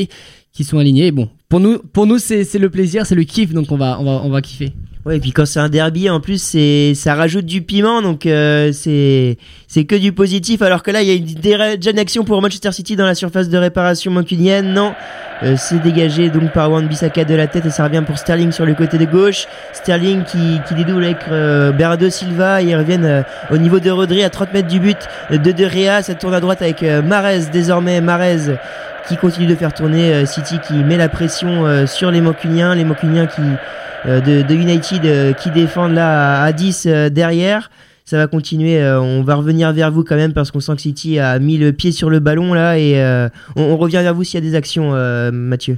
qui 0.53 0.65
sont 0.65 0.79
alignées. 0.79 1.07
Et 1.07 1.13
bon, 1.13 1.29
pour 1.49 1.61
nous, 1.61 1.79
pour 1.79 2.07
nous 2.07 2.19
c'est 2.19 2.47
le 2.59 2.69
plaisir, 2.71 3.07
c'est 3.07 3.15
le 3.15 3.25
kiff, 3.25 3.53
donc 3.53 3.71
on 3.73 3.77
va 3.77 3.99
on 4.01 4.05
va 4.05 4.21
on 4.25 4.31
va 4.31 4.43
kiffer. 4.43 4.73
Ouais, 5.07 5.17
et 5.17 5.21
puis 5.21 5.31
quand 5.33 5.47
c'est 5.47 5.61
un 5.61 5.71
derby, 5.71 6.11
en 6.11 6.21
plus, 6.21 6.43
c'est 6.43 6.93
ça 6.95 7.15
rajoute 7.15 7.47
du 7.47 7.63
piment, 7.63 8.03
donc 8.03 8.27
euh, 8.27 8.73
c'est 8.73 9.39
c'est 9.67 9.85
que 9.85 9.95
du 9.95 10.13
positif. 10.13 10.61
Alors 10.61 10.83
que 10.83 10.91
là, 10.91 11.01
il 11.01 11.09
y 11.09 11.11
a 11.11 11.15
une 11.15 11.25
dé- 11.25 11.77
déjà 11.79 11.93
une 11.93 11.99
action 11.99 12.25
pour 12.25 12.43
Manchester 12.43 12.73
City 12.73 12.95
dans 12.97 13.07
la 13.07 13.15
surface 13.15 13.49
de 13.49 13.57
réparation 13.57 14.11
mancunienne. 14.11 14.75
Non, 14.75 14.95
Euh, 15.45 15.55
c'est 15.57 15.81
dégagé 15.81 16.31
donc 16.31 16.53
par 16.53 16.69
Wan 16.71 16.87
Bissaka 16.89 17.25
de 17.25 17.35
la 17.37 17.47
tête 17.47 17.65
et 17.65 17.71
ça 17.71 17.85
revient 17.85 18.03
pour 18.05 18.19
Sterling 18.19 18.51
sur 18.51 18.67
le 18.67 18.75
côté 18.75 18.99
de 18.99 19.05
gauche. 19.05 19.47
Sterling 19.73 20.25
qui, 20.25 20.59
qui 20.67 20.75
dédouble 20.75 21.05
avec 21.05 21.19
euh, 21.31 21.71
Bernardo 21.71 22.11
Silva 22.11 22.61
ils 22.61 22.75
reviennent 22.77 23.05
euh, 23.05 23.23
au 23.53 23.57
niveau 23.57 23.79
de 23.79 23.89
Rodri 23.89 24.25
à 24.25 24.31
30 24.31 24.53
mètres 24.53 24.67
du 24.69 24.81
but 24.81 24.99
de 25.31 25.37
De 25.53 25.69
Gea. 25.69 26.03
Ça 26.03 26.15
tourne 26.17 26.35
à 26.35 26.41
droite 26.41 26.61
avec 26.61 26.83
euh, 26.83 27.03
Mahrez 27.03 27.43
désormais. 27.53 28.01
Mahrez 28.01 28.57
qui 29.09 29.17
continue 29.17 29.47
de 29.47 29.55
faire 29.55 29.73
tourner 29.73 30.13
euh, 30.13 30.27
City 30.27 30.57
qui 30.67 30.75
met 30.75 30.99
la 30.99 31.09
pression 31.09 31.67
euh, 31.67 31.87
sur 31.87 32.11
les 32.11 32.21
Mancuniens. 32.21 32.75
Les 32.75 32.85
Mancuniens 32.85 33.27
qui 33.27 33.41
euh, 34.07 34.21
de, 34.21 34.55
United 34.55 35.35
qui 35.37 35.51
défendent 35.51 35.95
là 35.95 36.43
à, 36.43 36.45
à 36.45 36.53
10 36.53 36.87
euh, 36.87 37.09
derrière. 37.09 37.71
Ça 38.05 38.17
va 38.17 38.27
continuer, 38.27 38.83
on 38.83 39.23
va 39.23 39.35
revenir 39.35 39.71
vers 39.75 39.93
vous 39.93 40.03
quand 40.03 40.17
même 40.17 40.33
parce 40.33 40.51
qu'on 40.51 40.61
sent 40.61 40.77
que 40.77 40.81
City 40.81 41.19
a 41.19 41.39
mis 41.39 41.59
le 41.59 41.75
pied 41.75 41.93
sur 41.93 42.09
le 42.09 42.21
ballon 42.21 42.55
là 42.55 42.79
et 42.79 42.99
on, 43.55 43.77
revient 43.77 43.99
vers 43.99 44.15
vous 44.15 44.25
s'il 44.25 44.43
y 44.43 44.47
a 44.47 44.51
des 44.51 44.55
actions, 44.57 44.93
Mathieu. 45.31 45.77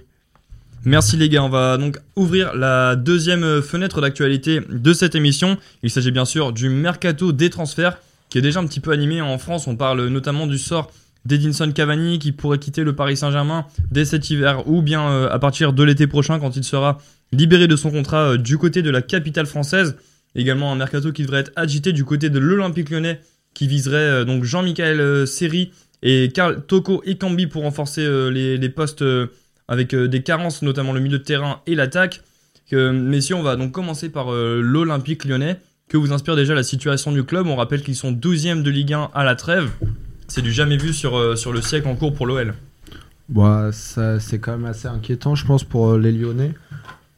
Merci 0.84 1.16
les 1.16 1.28
gars, 1.28 1.42
on 1.42 1.48
va 1.48 1.76
donc 1.76 1.98
ouvrir 2.14 2.54
la 2.54 2.94
deuxième 2.94 3.60
fenêtre 3.62 4.00
d'actualité 4.00 4.60
de 4.70 4.92
cette 4.92 5.16
émission. 5.16 5.56
Il 5.82 5.90
s'agit 5.90 6.12
bien 6.12 6.24
sûr 6.24 6.52
du 6.52 6.68
mercato 6.68 7.32
des 7.32 7.50
transferts 7.50 7.98
qui 8.28 8.38
est 8.38 8.42
déjà 8.42 8.60
un 8.60 8.66
petit 8.66 8.78
peu 8.78 8.92
animé 8.92 9.20
en 9.20 9.36
France. 9.38 9.66
On 9.66 9.74
parle 9.74 10.06
notamment 10.06 10.46
du 10.46 10.56
sort 10.56 10.92
d'Edinson 11.24 11.70
Cavani 11.72 12.18
qui 12.18 12.32
pourrait 12.32 12.58
quitter 12.58 12.84
le 12.84 12.94
Paris 12.94 13.16
Saint-Germain 13.16 13.66
dès 13.90 14.04
cet 14.04 14.30
hiver 14.30 14.66
ou 14.66 14.82
bien 14.82 15.08
euh, 15.08 15.28
à 15.30 15.38
partir 15.38 15.72
de 15.72 15.82
l'été 15.82 16.06
prochain 16.06 16.38
quand 16.38 16.56
il 16.56 16.64
sera 16.64 16.98
libéré 17.32 17.68
de 17.68 17.76
son 17.76 17.90
contrat 17.90 18.32
euh, 18.32 18.36
du 18.36 18.58
côté 18.58 18.82
de 18.82 18.90
la 18.90 19.02
capitale 19.02 19.46
française. 19.46 19.96
Également 20.34 20.72
un 20.72 20.76
mercato 20.76 21.12
qui 21.12 21.22
devrait 21.22 21.40
être 21.40 21.52
agité 21.56 21.92
du 21.92 22.04
côté 22.04 22.30
de 22.30 22.38
l'Olympique 22.38 22.90
lyonnais 22.90 23.20
qui 23.52 23.66
viserait 23.66 23.96
euh, 23.96 24.24
donc 24.24 24.44
Jean-Michel 24.44 25.26
Seri 25.26 25.72
et 26.02 26.30
Karl 26.32 26.62
Toko 26.66 27.02
Ekambi 27.04 27.46
pour 27.46 27.62
renforcer 27.62 28.08
les, 28.30 28.56
les 28.56 28.68
postes 28.70 29.04
avec 29.68 29.94
des 29.94 30.22
carences, 30.22 30.62
notamment 30.62 30.94
le 30.94 31.00
milieu 31.00 31.18
de 31.18 31.22
terrain 31.22 31.60
et 31.66 31.74
l'attaque. 31.74 32.22
Que, 32.70 32.90
messieurs, 32.90 33.34
on 33.34 33.42
va 33.42 33.56
donc 33.56 33.72
commencer 33.72 34.08
par 34.08 34.32
l'Olympique 34.32 35.26
lyonnais. 35.26 35.58
Que 35.88 35.98
vous 35.98 36.12
inspire 36.12 36.36
déjà 36.36 36.54
la 36.54 36.62
situation 36.62 37.12
du 37.12 37.22
club? 37.24 37.48
On 37.48 37.56
rappelle 37.56 37.82
qu'ils 37.82 37.96
sont 37.96 38.12
12e 38.12 38.62
de 38.62 38.70
Ligue 38.70 38.94
1 38.94 39.10
à 39.12 39.24
la 39.24 39.34
trêve. 39.34 39.68
C'est 40.30 40.42
du 40.42 40.52
jamais 40.52 40.76
vu 40.76 40.92
sur, 40.92 41.18
euh, 41.18 41.34
sur 41.34 41.52
le 41.52 41.60
siècle 41.60 41.88
en 41.88 41.96
cours 41.96 42.14
pour 42.14 42.24
l'OL. 42.24 42.54
Bah, 43.28 43.70
c'est 43.72 44.38
quand 44.38 44.52
même 44.52 44.64
assez 44.64 44.86
inquiétant, 44.86 45.34
je 45.34 45.44
pense, 45.44 45.64
pour 45.64 45.90
euh, 45.90 45.98
les 45.98 46.12
Lyonnais. 46.12 46.54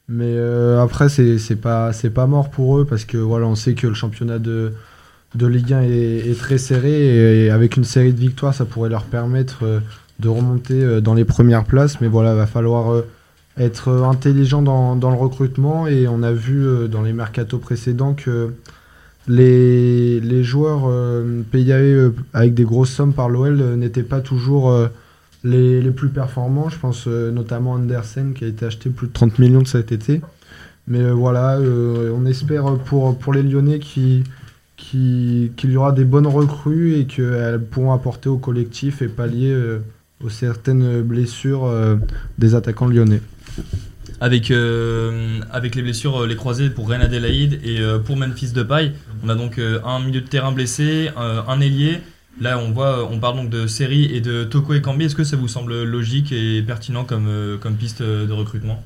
Mais 0.08 0.32
euh, 0.34 0.82
après, 0.82 1.10
c'est 1.10 1.56
pas, 1.56 1.90
pas 2.14 2.26
mort 2.26 2.48
pour 2.48 2.78
eux 2.78 2.86
parce 2.86 3.04
que 3.04 3.18
voilà, 3.18 3.46
on 3.46 3.54
sait 3.54 3.74
que 3.74 3.86
le 3.86 3.92
championnat 3.92 4.38
de, 4.38 4.72
de 5.34 5.46
Ligue 5.46 5.74
1 5.74 5.82
est, 5.82 6.38
très 6.38 6.56
serré 6.56 7.44
et, 7.44 7.50
avec 7.50 7.76
une 7.76 7.84
série 7.84 8.14
de 8.14 8.18
victoires, 8.18 8.54
ça 8.54 8.64
pourrait 8.64 8.88
leur 8.88 9.04
permettre 9.04 9.82
de 10.18 10.28
remonter 10.28 11.02
dans 11.02 11.12
les 11.12 11.26
premières 11.26 11.64
places. 11.64 12.00
Mais 12.00 12.08
voilà, 12.08 12.34
va 12.34 12.46
falloir 12.46 13.02
être 13.58 13.90
intelligent 13.90 14.62
dans, 14.62 14.96
dans 14.96 15.10
le 15.10 15.18
recrutement 15.18 15.86
et 15.86 16.08
on 16.08 16.22
a 16.22 16.32
vu 16.32 16.88
dans 16.88 17.02
les 17.02 17.12
mercatos 17.12 17.60
précédents 17.60 18.14
que 18.14 18.54
les, 19.28 20.20
les 20.20 20.42
joueurs 20.44 20.82
euh, 20.88 21.42
payés 21.50 21.72
euh, 21.74 22.10
avec 22.32 22.54
des 22.54 22.64
grosses 22.64 22.90
sommes 22.90 23.12
par 23.12 23.28
l'OL 23.28 23.60
euh, 23.60 23.76
n'étaient 23.76 24.02
pas 24.02 24.20
toujours 24.20 24.72
les, 25.44 25.80
les 25.80 25.90
plus 25.90 26.08
performants. 26.08 26.68
Je 26.68 26.78
pense 26.78 27.06
notamment 27.06 27.72
Andersen 27.72 28.32
qui 28.34 28.44
a 28.44 28.48
été 28.48 28.64
acheté 28.66 28.90
plus 28.90 29.08
de 29.08 29.12
30 29.12 29.38
millions 29.38 29.64
cet 29.64 29.92
été. 29.92 30.20
Mais 30.88 31.10
voilà, 31.10 31.58
on 31.60 32.26
espère 32.26 32.74
pour, 32.86 33.16
pour 33.16 33.32
les 33.32 33.42
Lyonnais 33.44 33.78
qui- 33.78 34.24
qui- 34.76 35.52
qu'il 35.56 35.70
y 35.70 35.76
aura 35.76 35.92
des 35.92 36.04
bonnes 36.04 36.26
recrues 36.26 36.94
et 36.96 37.04
qu'elles 37.06 37.60
pourront 37.62 37.92
apporter 37.92 38.28
au 38.28 38.36
collectif 38.36 39.00
et 39.00 39.06
pallier 39.06 39.56
aux 40.24 40.28
certaines 40.28 41.02
blessures 41.02 41.70
des 42.38 42.54
attaquants 42.56 42.86
lyonnais. 42.88 43.20
Avec, 44.20 44.50
euh, 44.50 45.40
avec 45.50 45.74
les 45.74 45.82
blessures, 45.82 46.22
euh, 46.22 46.26
les 46.26 46.36
croisés 46.36 46.70
pour 46.70 46.88
Reine 46.88 47.00
Adélaïde 47.00 47.60
et 47.64 47.80
euh, 47.80 47.98
pour 47.98 48.16
Memphis 48.16 48.52
Depay. 48.52 48.92
On 49.24 49.28
a 49.28 49.34
donc 49.34 49.58
un 49.58 50.00
milieu 50.00 50.20
de 50.20 50.26
terrain 50.26 50.52
blessé, 50.52 51.10
un 51.16 51.60
ailier. 51.60 51.98
Là, 52.40 52.58
on 52.58 52.72
voit, 52.72 53.08
on 53.10 53.18
parle 53.18 53.36
donc 53.36 53.50
de 53.50 53.66
série 53.66 54.04
et 54.06 54.20
de 54.20 54.44
Toko 54.44 54.74
Ekambi. 54.74 55.04
Est-ce 55.04 55.14
que 55.14 55.24
ça 55.24 55.36
vous 55.36 55.48
semble 55.48 55.84
logique 55.84 56.32
et 56.32 56.62
pertinent 56.62 57.04
comme, 57.04 57.58
comme 57.60 57.76
piste 57.76 58.02
de 58.02 58.32
recrutement? 58.32 58.82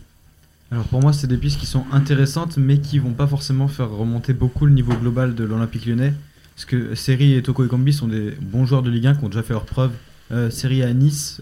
Alors 0.70 0.84
pour 0.84 1.00
moi, 1.00 1.12
c'est 1.12 1.26
des 1.26 1.36
pistes 1.36 1.58
qui 1.58 1.66
sont 1.66 1.84
intéressantes, 1.92 2.56
mais 2.58 2.78
qui 2.78 2.98
vont 2.98 3.12
pas 3.12 3.26
forcément 3.26 3.68
faire 3.68 3.90
remonter 3.90 4.32
beaucoup 4.34 4.66
le 4.66 4.72
niveau 4.72 4.92
global 4.94 5.34
de 5.34 5.44
l'Olympique 5.44 5.86
lyonnais. 5.86 6.12
Parce 6.54 6.66
que 6.66 6.94
Seri 6.94 7.34
et 7.34 7.42
Toko 7.42 7.64
Ekambi 7.64 7.92
sont 7.92 8.08
des 8.08 8.32
bons 8.42 8.66
joueurs 8.66 8.82
de 8.82 8.90
Ligue 8.90 9.06
1 9.06 9.14
qui 9.14 9.24
ont 9.24 9.28
déjà 9.28 9.42
fait 9.42 9.54
leurs 9.54 9.66
preuves. 9.66 9.92
Euh, 10.32 10.50
Seri 10.50 10.82
à 10.82 10.92
Nice, 10.92 11.40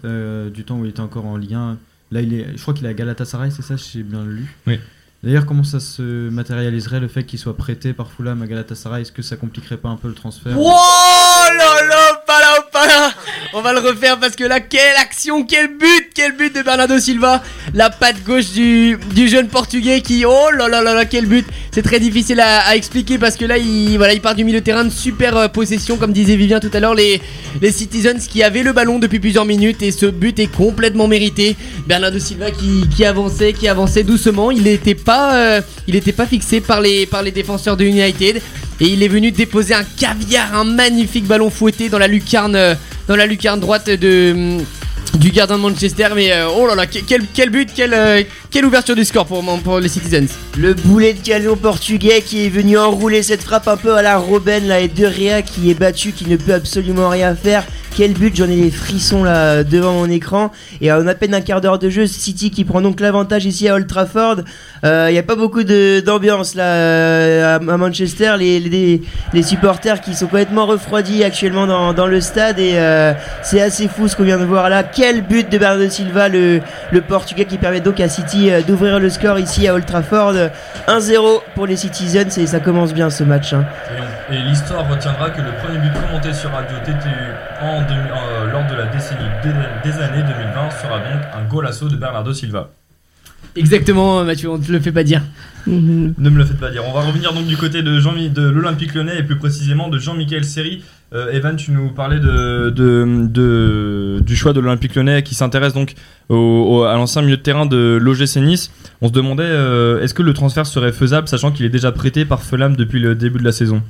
du 0.53 0.63
temps 0.63 0.79
où 0.79 0.85
il 0.85 0.89
était 0.89 1.01
encore 1.01 1.25
en 1.25 1.35
Ligue 1.37 1.55
1. 1.55 1.77
Là, 2.11 2.21
il 2.21 2.33
est, 2.33 2.55
je 2.55 2.61
crois 2.61 2.73
qu'il 2.73 2.85
est 2.85 2.89
à 2.89 2.93
Galatasaray, 2.93 3.51
c'est 3.51 3.63
ça, 3.63 3.75
j'ai 3.75 4.03
bien 4.03 4.23
lu. 4.23 4.45
Oui. 4.67 4.79
D'ailleurs, 5.23 5.47
comment 5.47 5.63
ça 5.63 5.79
se 5.79 6.29
matérialiserait 6.29 6.99
le 6.99 7.07
fait 7.07 7.23
qu'il 7.23 7.39
soit 7.39 7.57
prêté 7.57 7.93
par 7.93 8.11
Fulham 8.11 8.43
à 8.43 8.47
Galatasaray? 8.47 9.01
Est-ce 9.01 9.11
que 9.11 9.23
ça 9.23 9.37
compliquerait 9.37 9.77
pas 9.77 9.89
un 9.89 9.95
peu 9.95 10.07
le 10.07 10.13
transfert? 10.13 10.55
Oh 10.55 10.69
là 10.69 11.81
là, 11.87 12.04
On 13.53 13.61
va 13.61 13.73
le 13.73 13.79
refaire 13.79 14.19
parce 14.19 14.35
que 14.35 14.43
là, 14.43 14.59
quelle 14.59 14.95
action, 14.97 15.43
quel 15.43 15.67
but, 15.67 16.09
quel 16.13 16.33
but 16.33 16.53
de 16.55 16.61
Bernardo 16.61 16.97
Silva 16.99 17.43
La 17.73 17.89
patte 17.89 18.23
gauche 18.23 18.51
du, 18.51 18.97
jeune 19.27 19.47
portugais 19.47 20.01
qui, 20.01 20.25
oh 20.25 20.49
là 20.57 20.67
là 20.67 20.81
là 20.81 20.93
là, 20.93 21.05
quel 21.05 21.25
but 21.25 21.45
C'est 21.71 21.81
très 21.81 21.99
difficile 21.99 22.39
à, 22.39 22.75
expliquer 22.75 23.17
parce 23.17 23.35
que 23.35 23.45
là, 23.45 23.57
il, 23.57 23.97
voilà, 23.97 24.13
il 24.13 24.21
part 24.21 24.35
du 24.35 24.43
milieu 24.43 24.59
de 24.59 24.65
terrain 24.65 24.83
de 24.83 24.89
super 24.89 25.37
euh, 25.37 25.47
possession, 25.47 25.97
comme 25.97 26.11
disait 26.11 26.35
Vivien 26.35 26.59
tout 26.59 26.71
à 26.73 26.79
l'heure, 26.79 26.95
les, 26.95 27.21
Citizens 27.71 28.27
qui 28.29 28.43
avaient 28.43 28.63
le 28.63 28.73
ballon 28.73 28.99
depuis 28.99 29.19
plusieurs 29.19 29.45
minutes 29.45 29.81
et 29.81 29.91
ce 29.91 30.05
but 30.05 30.37
est 30.39 30.47
complètement 30.47 31.07
mérité. 31.07 31.55
Bernardo 31.87 32.19
Silva 32.19 32.47
qui, 32.51 33.05
avançait, 33.05 33.53
qui 33.53 33.67
avançait 33.67 34.03
doucement, 34.03 34.51
il 34.51 34.63
n'était 34.63 34.95
pas, 34.95 35.35
euh, 35.35 35.61
pas 36.15 36.25
fixé 36.25 36.61
par 36.61 36.81
les, 36.81 37.05
par 37.05 37.21
les 37.21 37.31
défenseurs 37.31 37.77
de 37.77 37.85
United. 37.85 38.41
Et 38.81 38.87
il 38.87 39.03
est 39.03 39.07
venu 39.07 39.31
déposer 39.31 39.73
un 39.73 39.83
caviar, 39.83 40.53
un 40.53 40.65
magnifique 40.65 41.25
ballon 41.25 41.49
fouetté 41.49 41.89
dans 41.89 41.99
la 41.99 42.07
lucarne, 42.07 42.55
euh, 42.55 42.75
dans 43.07 43.15
la 43.15 43.25
lucarne 43.25 43.59
droite 43.59 43.89
de, 43.89 44.57
du 45.17 45.31
gardien 45.31 45.57
de 45.57 45.61
Manchester. 45.61 46.07
Mais 46.15 46.31
euh, 46.31 46.47
oh 46.49 46.67
là 46.67 46.75
là, 46.75 46.85
que- 46.85 46.99
quel, 46.99 47.49
but, 47.49 47.69
quelle, 47.73 47.93
euh, 47.93 48.23
quelle 48.51 48.65
ouverture 48.65 48.95
du 48.95 49.05
score 49.05 49.25
pour, 49.25 49.79
les 49.79 49.87
Citizens. 49.87 50.27
Le 50.57 50.73
boulet 50.73 51.13
de 51.13 51.19
canon 51.19 51.55
portugais 51.55 52.21
qui 52.21 52.45
est 52.45 52.49
venu 52.49 52.77
enrouler 52.77 53.23
cette 53.23 53.43
frappe 53.43 53.67
un 53.67 53.77
peu 53.77 53.95
à 53.95 54.01
la 54.01 54.17
Robben 54.17 54.67
là 54.67 54.79
et 54.79 54.87
De 54.87 55.05
Rea 55.05 55.41
qui 55.41 55.69
est 55.69 55.73
battu, 55.73 56.11
qui 56.11 56.29
ne 56.29 56.37
peut 56.37 56.53
absolument 56.53 57.09
rien 57.09 57.35
faire. 57.35 57.63
Quel 57.97 58.11
but, 58.11 58.35
j'en 58.35 58.49
ai 58.49 58.57
des 58.57 58.71
frissons 58.71 59.23
là 59.23 59.63
devant 59.63 59.93
mon 59.93 60.09
écran. 60.09 60.51
Et 60.81 60.91
en 60.91 61.07
à 61.07 61.15
peine 61.15 61.33
un 61.33 61.39
quart 61.39 61.61
d'heure 61.61 61.79
de 61.79 61.89
jeu, 61.89 62.07
City 62.07 62.51
qui 62.51 62.65
prend 62.65 62.81
donc 62.81 62.99
l'avantage 62.99 63.45
ici 63.45 63.69
à 63.69 63.75
Old 63.75 63.87
Trafford. 63.87 64.41
Il 64.83 65.11
n'y 65.11 65.17
a 65.17 65.23
pas 65.23 65.35
beaucoup 65.35 65.63
d'ambiance 65.63 66.55
là 66.55 66.63
euh, 66.63 67.55
à, 67.55 67.77
Manchester. 67.77 68.35
Les, 68.37 69.01
supporters 69.43 70.01
qui 70.01 70.13
sont 70.13 70.25
complètement 70.25 70.65
refroidis 70.65 71.23
actuellement 71.23 71.93
dans, 71.93 72.07
le 72.07 72.21
stade. 72.21 72.59
Et 72.59 72.73
euh, 72.75 73.13
c'est 73.43 73.61
assez 73.61 73.87
fou 73.87 74.07
ce 74.07 74.15
qu'on 74.15 74.23
vient 74.23 74.39
de 74.39 74.45
voir 74.45 74.69
là. 74.69 74.83
But 75.21 75.49
de 75.51 75.57
Bernardo 75.57 75.89
Silva, 75.89 76.29
le, 76.29 76.61
le 76.91 77.01
portugais 77.01 77.45
qui 77.45 77.57
permet 77.57 77.79
donc 77.79 77.99
à 77.99 78.09
City 78.09 78.51
euh, 78.51 78.61
d'ouvrir 78.61 78.99
le 78.99 79.09
score 79.09 79.39
ici 79.39 79.67
à 79.67 79.73
Old 79.73 79.85
Trafford. 79.85 80.33
1-0 80.87 81.41
pour 81.55 81.65
les 81.67 81.75
Citizens 81.75 82.37
et 82.37 82.47
ça 82.47 82.59
commence 82.59 82.93
bien 82.93 83.09
ce 83.09 83.23
match. 83.23 83.53
hein. 83.53 83.65
Et, 84.31 84.37
l'histoire 84.37 84.87
retiendra 84.89 85.29
que 85.29 85.41
le 85.41 85.51
premier 85.63 85.79
but 85.79 85.93
commenté 86.07 86.33
sur 86.33 86.51
Radio 86.51 86.77
TTU 86.83 87.09
en 87.61 87.81
euh, 87.81 88.51
lors 88.51 88.65
de 88.67 88.75
la 88.75 88.85
décennie 88.87 89.19
des, 89.43 89.89
des 89.89 89.97
années 89.99 90.23
2020 90.23 90.69
sera 90.81 90.97
donc 90.99 91.21
un 91.33 91.43
golasso 91.49 91.87
de 91.87 91.95
Bernardo 91.95 92.33
Silva. 92.33 92.69
Exactement, 93.55 94.23
Mathieu, 94.23 94.49
on 94.49 94.59
te 94.59 94.71
le 94.71 94.79
fait 94.79 94.91
pas 94.91 95.03
dire. 95.03 95.21
Mhm. 95.67 96.13
Ne 96.17 96.29
me 96.29 96.37
le 96.37 96.45
faites 96.45 96.59
pas 96.59 96.69
dire. 96.71 96.83
On 96.87 96.93
va 96.93 97.01
revenir 97.01 97.33
donc 97.33 97.47
du 97.47 97.57
côté 97.57 97.81
de, 97.81 97.99
Jean 97.99 98.13
de 98.13 98.41
l'Olympique 98.49 98.93
lyonnais 98.93 99.17
et 99.19 99.23
plus 99.23 99.37
précisément 99.37 99.87
de 99.89 99.97
Jean-Michel 99.97 100.43
Seri. 100.43 100.83
Euh, 101.13 101.31
Evan, 101.31 101.55
tu 101.55 101.71
nous 101.71 101.89
parlais 101.89 102.19
de, 102.19 102.69
de, 102.69 103.27
de- 103.27 104.19
du 104.25 104.35
choix 104.35 104.53
de 104.53 104.59
l'Olympique 104.59 104.95
lyonnais 104.95 105.23
qui 105.23 105.33
s'intéresse 105.35 105.73
donc 105.73 105.93
au, 106.29 106.35
au- 106.35 106.83
à 106.83 106.93
l'ancien 106.95 107.21
milieu 107.21 107.37
de 107.37 107.41
terrain 107.41 107.65
de 107.65 107.97
l'OGC 108.01 108.37
Nice. 108.37 108.71
On 109.01 109.07
se 109.07 109.13
demandait 109.13 109.43
euh, 109.43 110.01
est-ce 110.01 110.13
que 110.13 110.23
le 110.23 110.33
transfert 110.33 110.65
serait 110.65 110.91
faisable 110.91 111.27
sachant 111.27 111.51
qu'il 111.51 111.65
est 111.65 111.69
déjà 111.69 111.91
prêté 111.91 112.25
par 112.25 112.43
Fulham 112.43 112.75
depuis 112.75 112.99
le 112.99 113.15
début 113.15 113.39
de 113.39 113.43
la 113.45 113.51
saison? 113.51 113.81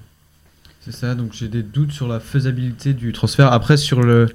C'est 0.81 0.93
ça, 0.93 1.15
donc 1.15 1.31
j'ai 1.33 1.47
des 1.47 1.63
doutes 1.63 1.91
sur 1.93 2.07
la 2.07 2.19
faisabilité 2.19 2.93
du 2.93 3.12
transfert. 3.12 3.51
Après, 3.51 3.75
sur 3.77 4.01
le 4.03 4.27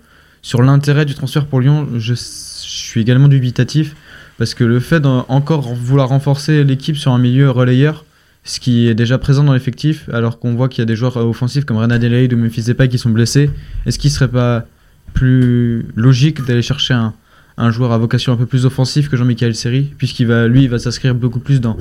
sur 0.42 0.62
l'intérêt 0.62 1.04
du 1.04 1.14
transfert 1.14 1.44
pour 1.46 1.60
Lyon, 1.60 1.86
je, 1.98 2.14
je 2.14 2.18
suis 2.18 3.00
également 3.02 3.28
dubitatif 3.28 3.94
parce 4.40 4.54
que 4.54 4.64
le 4.64 4.80
fait 4.80 5.00
d'encore 5.00 5.74
vouloir 5.74 6.08
renforcer 6.08 6.64
l'équipe 6.64 6.96
sur 6.96 7.12
un 7.12 7.18
milieu 7.18 7.50
relayeur, 7.50 8.06
ce 8.42 8.58
qui 8.58 8.88
est 8.88 8.94
déjà 8.94 9.18
présent 9.18 9.44
dans 9.44 9.52
l'effectif, 9.52 10.08
alors 10.14 10.38
qu'on 10.38 10.54
voit 10.54 10.70
qu'il 10.70 10.80
y 10.80 10.82
a 10.82 10.86
des 10.86 10.96
joueurs 10.96 11.18
offensifs 11.18 11.66
comme 11.66 11.76
Renan 11.76 11.96
Adelaide 11.96 12.32
ou 12.32 12.38
Memphis 12.38 12.62
Depay 12.62 12.88
qui 12.88 12.96
sont 12.96 13.10
blessés, 13.10 13.50
est-ce 13.84 13.98
qu'il 13.98 14.10
serait 14.10 14.28
pas 14.28 14.64
plus 15.12 15.84
logique 15.94 16.42
d'aller 16.46 16.62
chercher 16.62 16.94
un, 16.94 17.70
joueur 17.70 17.92
à 17.92 17.98
vocation 17.98 18.32
un 18.32 18.36
peu 18.36 18.46
plus 18.46 18.64
offensif 18.64 19.10
que 19.10 19.18
Jean-Michel 19.18 19.54
Seri, 19.54 19.92
puisqu'il 19.98 20.26
va 20.26 20.48
lui 20.48 20.68
va 20.68 20.78
s'inscrire 20.78 21.14
beaucoup 21.14 21.40
plus 21.40 21.60
dans, 21.60 21.76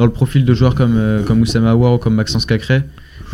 le 0.00 0.10
profil 0.10 0.44
de 0.44 0.52
joueurs 0.52 0.74
comme, 0.74 0.96
euh, 0.96 1.22
comme 1.22 1.40
Oussama 1.42 1.76
ou 1.76 1.96
comme 1.98 2.16
Maxence 2.16 2.44
Cacré. 2.44 2.82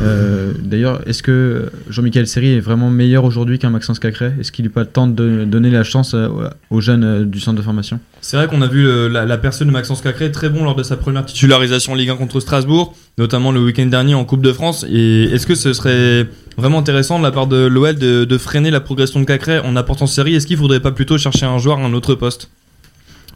Euh, 0.01 0.53
D'ailleurs, 0.63 1.01
est-ce 1.09 1.23
que 1.23 1.71
Jean-Michel 1.89 2.27
Seri 2.27 2.53
est 2.55 2.61
vraiment 2.61 2.91
meilleur 2.91 3.25
aujourd'hui 3.25 3.59
qu'un 3.59 3.71
Maxence 3.71 3.99
Cacré? 3.99 4.33
Est-ce 4.39 4.53
qu'il 4.53 4.65
n'est 4.65 4.71
pas 4.71 4.81
le 4.83 4.87
temps 4.89 5.07
de 5.07 5.45
donner 5.45 5.71
la 5.71 5.85
chance 5.85 6.13
euh, 6.15 6.29
aux 6.71 6.81
jeunes 6.81 7.05
euh, 7.05 7.25
du 7.25 7.41
centre 7.41 7.57
de 7.57 7.63
formation? 7.63 7.99
C'est 8.21 8.37
vrai 8.37 8.47
qu'on 8.49 8.61
a 8.63 8.67
vu 8.67 8.83
le- 8.83 9.09
la, 9.09 9.25
la 9.25 9.39
personne 9.39 9.69
de 9.69 9.73
Maxence 9.73 10.03
Cacré 10.03 10.31
très 10.33 10.51
bon 10.51 10.65
lors 10.65 10.75
de 10.75 10.83
sa 10.83 10.97
première 10.97 11.25
titularisation 11.25 11.93
en 11.93 11.95
Ligue 11.95 12.11
1 12.11 12.17
contre 12.17 12.41
Strasbourg, 12.41 12.95
notamment 13.17 13.53
le 13.53 13.61
week-end 13.65 13.87
dernier 13.87 14.15
en 14.15 14.25
Coupe 14.25 14.43
de 14.43 14.53
France. 14.53 14.85
Et 14.91 15.25
est-ce 15.25 15.47
que 15.47 15.55
ce 15.55 15.73
serait 15.73 16.27
vraiment 16.59 16.79
intéressant 16.81 17.19
de 17.19 17.23
la 17.25 17.31
part 17.31 17.47
de 17.47 17.65
l'OL 17.67 17.95
de, 17.95 18.25
de 18.25 18.39
freiner 18.39 18.71
la 18.71 18.81
progression 18.81 19.21
de 19.21 19.25
Cacré 19.25 19.61
en 19.61 19.77
apportant 19.77 20.07
série 20.07 20.35
Est-ce 20.35 20.47
qu'il 20.47 20.57
faudrait 20.59 20.81
pas 20.81 20.93
plutôt 20.93 21.17
chercher 21.17 21.47
un 21.47 21.59
joueur 21.59 21.79
à 21.79 21.83
un 21.85 21.93
autre 21.95 22.15
poste? 22.15 22.51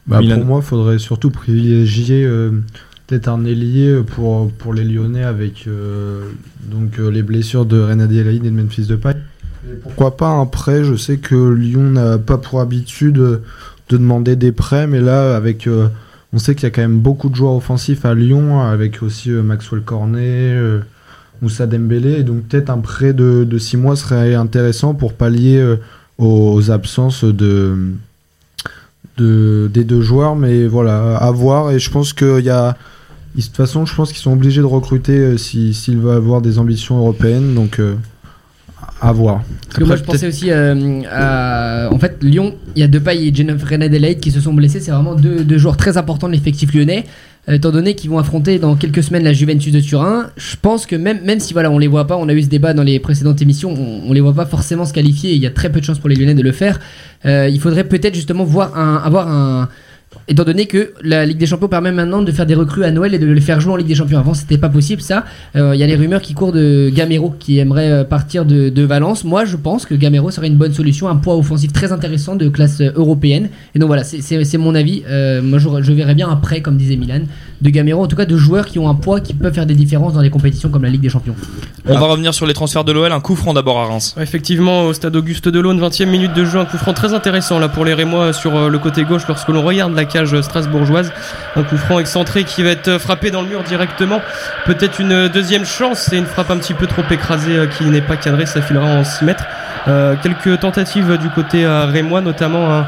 Bah, 0.06 0.18
pour 0.18 0.44
moi, 0.44 0.60
il 0.62 0.66
faudrait 0.66 0.98
surtout 0.98 1.30
privilégier 1.30 2.24
euh, 2.24 2.50
peut-être 3.10 3.28
un 3.28 3.44
ailier 3.44 4.02
pour, 4.06 4.52
pour 4.52 4.72
les 4.72 4.84
Lyonnais 4.84 5.24
avec 5.24 5.66
euh, 5.66 6.22
donc, 6.64 7.00
euh, 7.00 7.10
les 7.10 7.24
blessures 7.24 7.66
de 7.66 7.80
Renan 7.80 8.04
Adelaide 8.04 8.44
et 8.44 8.50
de 8.50 8.54
Memphis 8.54 8.86
Depay. 8.86 9.16
Et 9.68 9.74
pourquoi 9.82 10.16
pas 10.16 10.28
un 10.28 10.46
prêt? 10.46 10.84
Je 10.84 10.94
sais 10.94 11.16
que 11.16 11.50
Lyon 11.50 11.90
n'a 11.90 12.18
pas 12.18 12.38
pour 12.38 12.60
habitude 12.60 13.14
de 13.14 13.42
demander 13.88 14.36
des 14.36 14.52
prêts, 14.52 14.86
mais 14.86 15.00
là, 15.00 15.34
avec, 15.34 15.66
euh, 15.66 15.88
on 16.32 16.38
sait 16.38 16.54
qu'il 16.54 16.62
y 16.62 16.66
a 16.66 16.70
quand 16.70 16.82
même 16.82 17.00
beaucoup 17.00 17.28
de 17.28 17.34
joueurs 17.34 17.54
offensifs 17.54 18.04
à 18.04 18.14
Lyon, 18.14 18.60
avec 18.60 19.02
aussi 19.02 19.30
Maxwell 19.30 19.82
Cornet, 19.82 20.52
euh, 20.54 20.78
Moussa 21.42 21.66
Dembélé, 21.66 22.22
donc 22.22 22.44
peut-être 22.44 22.70
un 22.70 22.78
prêt 22.78 23.12
de 23.12 23.58
6 23.58 23.76
mois 23.76 23.96
serait 23.96 24.36
intéressant 24.36 24.94
pour 24.94 25.14
pallier 25.14 25.58
euh, 25.58 25.76
aux 26.18 26.70
absences 26.70 27.24
de 27.24 27.76
de, 29.16 29.68
des 29.72 29.84
deux 29.84 30.00
joueurs, 30.00 30.36
mais 30.36 30.66
voilà, 30.66 31.16
à 31.16 31.30
voir. 31.30 31.72
Et 31.72 31.78
je 31.78 31.90
pense 31.90 32.12
qu'il 32.12 32.44
y 32.44 32.50
a. 32.50 32.76
De 33.36 33.40
toute 33.42 33.56
façon, 33.56 33.86
je 33.86 33.94
pense 33.94 34.10
qu'ils 34.10 34.20
sont 34.22 34.32
obligés 34.32 34.60
de 34.60 34.66
recruter 34.66 35.12
euh, 35.18 35.36
si- 35.36 35.72
s'il 35.74 35.98
va 35.98 36.14
avoir 36.16 36.40
des 36.42 36.58
ambitions 36.58 36.98
européennes, 36.98 37.54
donc 37.54 37.78
euh, 37.78 37.94
à 39.00 39.12
voir. 39.12 39.42
Parce 39.66 39.78
que 39.78 39.84
moi 39.84 39.96
je 39.96 40.02
pensais 40.02 40.26
aussi 40.26 40.50
euh, 40.50 41.02
à. 41.10 41.88
En 41.92 41.98
fait, 41.98 42.18
Lyon, 42.22 42.54
il 42.76 42.80
y 42.80 42.82
a 42.82 42.88
Depay 42.88 43.26
et 43.28 43.34
Jennifer 43.34 43.68
Renadelaide 43.68 44.20
qui 44.20 44.30
se 44.30 44.40
sont 44.40 44.52
blessés. 44.52 44.80
C'est 44.80 44.90
vraiment 44.90 45.14
deux, 45.14 45.44
deux 45.44 45.58
joueurs 45.58 45.76
très 45.76 45.96
importants 45.96 46.26
de 46.28 46.32
l'effectif 46.32 46.74
lyonnais. 46.74 47.04
Euh, 47.48 47.54
étant 47.54 47.70
donné 47.70 47.94
qu'ils 47.94 48.10
vont 48.10 48.18
affronter 48.18 48.58
dans 48.58 48.74
quelques 48.74 49.02
semaines 49.02 49.24
la 49.24 49.32
Juventus 49.32 49.72
de 49.72 49.80
Turin, 49.80 50.26
je 50.36 50.56
pense 50.60 50.84
que 50.84 50.96
même, 50.96 51.20
même 51.24 51.40
si 51.40 51.52
voilà, 51.54 51.70
on 51.70 51.78
les 51.78 51.86
voit 51.86 52.06
pas, 52.06 52.16
on 52.18 52.28
a 52.28 52.34
eu 52.34 52.42
ce 52.42 52.48
débat 52.48 52.74
dans 52.74 52.82
les 52.82 52.98
précédentes 52.98 53.40
émissions, 53.40 53.72
on, 53.72 54.10
on 54.10 54.12
les 54.12 54.20
voit 54.20 54.34
pas 54.34 54.44
forcément 54.44 54.84
se 54.84 54.92
qualifier 54.92 55.32
il 55.32 55.40
y 55.40 55.46
a 55.46 55.50
très 55.50 55.70
peu 55.70 55.80
de 55.80 55.84
chances 55.84 55.98
pour 56.00 56.08
les 56.10 56.16
Lyonnais 56.16 56.34
de 56.34 56.42
le 56.42 56.52
faire. 56.52 56.78
Il 57.24 57.58
faudrait 57.60 57.84
peut-être 57.84 58.14
justement 58.14 58.44
voir 58.44 58.76
un, 58.76 58.96
avoir 58.96 59.28
un. 59.28 59.68
Étant 60.26 60.44
donné 60.44 60.66
que 60.66 60.92
la 61.02 61.24
Ligue 61.24 61.38
des 61.38 61.46
Champions 61.46 61.68
permet 61.68 61.92
maintenant 61.92 62.22
de 62.22 62.30
faire 62.32 62.46
des 62.46 62.54
recrues 62.54 62.84
à 62.84 62.90
Noël 62.90 63.14
et 63.14 63.18
de 63.18 63.26
les 63.26 63.40
faire 63.40 63.60
jouer 63.60 63.72
en 63.72 63.76
Ligue 63.76 63.86
des 63.88 63.94
Champions. 63.94 64.18
Avant, 64.18 64.34
c'était 64.34 64.58
pas 64.58 64.68
possible 64.68 65.02
ça. 65.02 65.24
Euh, 65.56 65.74
Il 65.74 65.80
y 65.80 65.82
a 65.84 65.86
les 65.86 65.94
rumeurs 65.96 66.20
qui 66.20 66.34
courent 66.34 66.52
de 66.52 66.90
Gamero 66.92 67.34
qui 67.38 67.58
aimerait 67.58 67.90
euh, 67.90 68.04
partir 68.04 68.44
de, 68.44 68.68
de 68.70 68.82
Valence. 68.82 69.24
Moi, 69.24 69.44
je 69.44 69.56
pense 69.56 69.86
que 69.86 69.94
Gamero 69.94 70.30
serait 70.30 70.48
une 70.48 70.56
bonne 70.56 70.72
solution, 70.72 71.08
un 71.08 71.16
poids 71.16 71.36
offensif 71.36 71.72
très 71.72 71.92
intéressant 71.92 72.34
de 72.36 72.48
classe 72.48 72.80
euh, 72.80 72.90
européenne. 72.96 73.50
Et 73.74 73.78
donc 73.78 73.86
voilà, 73.88 74.04
c'est- 74.04 74.58
mon 74.58 74.74
avis. 74.74 75.02
Euh, 75.08 75.42
moi, 75.42 75.58
je, 75.58 75.68
je 75.80 75.92
verrais 75.92 76.14
bien 76.14 76.28
un 76.28 76.36
prêt, 76.36 76.60
comme 76.60 76.76
disait 76.76 76.96
Milan, 76.96 77.22
de 77.60 77.70
Gamero, 77.70 78.02
en 78.02 78.06
tout 78.06 78.16
cas 78.16 78.24
de 78.26 78.36
joueurs 78.36 78.66
qui 78.66 78.78
ont 78.78 78.88
un 78.88 78.94
poids 78.94 79.20
qui 79.20 79.34
peuvent 79.34 79.54
faire 79.54 79.66
des 79.66 79.74
différences 79.74 80.14
dans 80.14 80.22
des 80.22 80.30
compétitions 80.30 80.68
comme 80.70 80.82
la 80.82 80.90
Ligue 80.90 81.02
des 81.02 81.08
Champions. 81.08 81.34
On 81.86 81.94
va 81.98 82.06
revenir 82.06 82.34
sur 82.34 82.46
les 82.46 82.54
transferts 82.54 82.84
de 82.84 82.92
l'OL. 82.92 83.10
Un 83.12 83.20
coup 83.20 83.36
franc 83.36 83.54
d'abord 83.54 83.78
à 83.78 83.86
Reims. 83.86 84.14
Effectivement, 84.20 84.84
au 84.84 84.92
stade 84.92 85.14
Auguste 85.16 85.48
Delaune, 85.48 85.78
20 85.80 86.00
e 86.00 86.04
minute 86.04 86.34
de 86.34 86.44
jeu, 86.44 86.58
un 86.58 86.64
coup 86.64 86.78
franc 86.78 86.92
très 86.94 87.14
intéressant 87.14 87.58
là 87.58 87.68
pour 87.68 87.84
les 87.84 87.94
Rémois 87.94 88.32
sur 88.32 88.54
euh, 88.56 88.68
le 88.68 88.78
côté 88.78 89.04
gauche 89.04 89.22
lorsque 89.28 89.48
l'on 89.48 89.62
regarde 89.62 89.92
la 90.00 90.06
cage 90.06 90.40
strasbourgeoise. 90.40 91.12
Un 91.56 91.62
coup 91.62 91.76
franc 91.76 91.98
excentré 91.98 92.44
qui 92.44 92.62
va 92.62 92.70
être 92.70 92.98
frappé 92.98 93.30
dans 93.30 93.42
le 93.42 93.48
mur 93.48 93.62
directement. 93.62 94.20
Peut-être 94.64 94.98
une 94.98 95.28
deuxième 95.28 95.66
chance, 95.66 96.06
c'est 96.08 96.16
une 96.16 96.26
frappe 96.26 96.50
un 96.50 96.56
petit 96.56 96.74
peu 96.74 96.86
trop 96.86 97.02
écrasée 97.10 97.56
euh, 97.56 97.66
qui 97.66 97.84
n'est 97.84 98.00
pas 98.00 98.16
cadrée, 98.16 98.46
ça 98.46 98.62
filera 98.62 98.86
en 98.86 99.04
6 99.04 99.24
mètres. 99.24 99.44
Euh, 99.88 100.14
quelques 100.22 100.60
tentatives 100.60 101.18
du 101.18 101.28
côté 101.30 101.64
euh, 101.64 101.86
rémois, 101.86 102.20
notamment 102.20 102.72
un, 102.72 102.86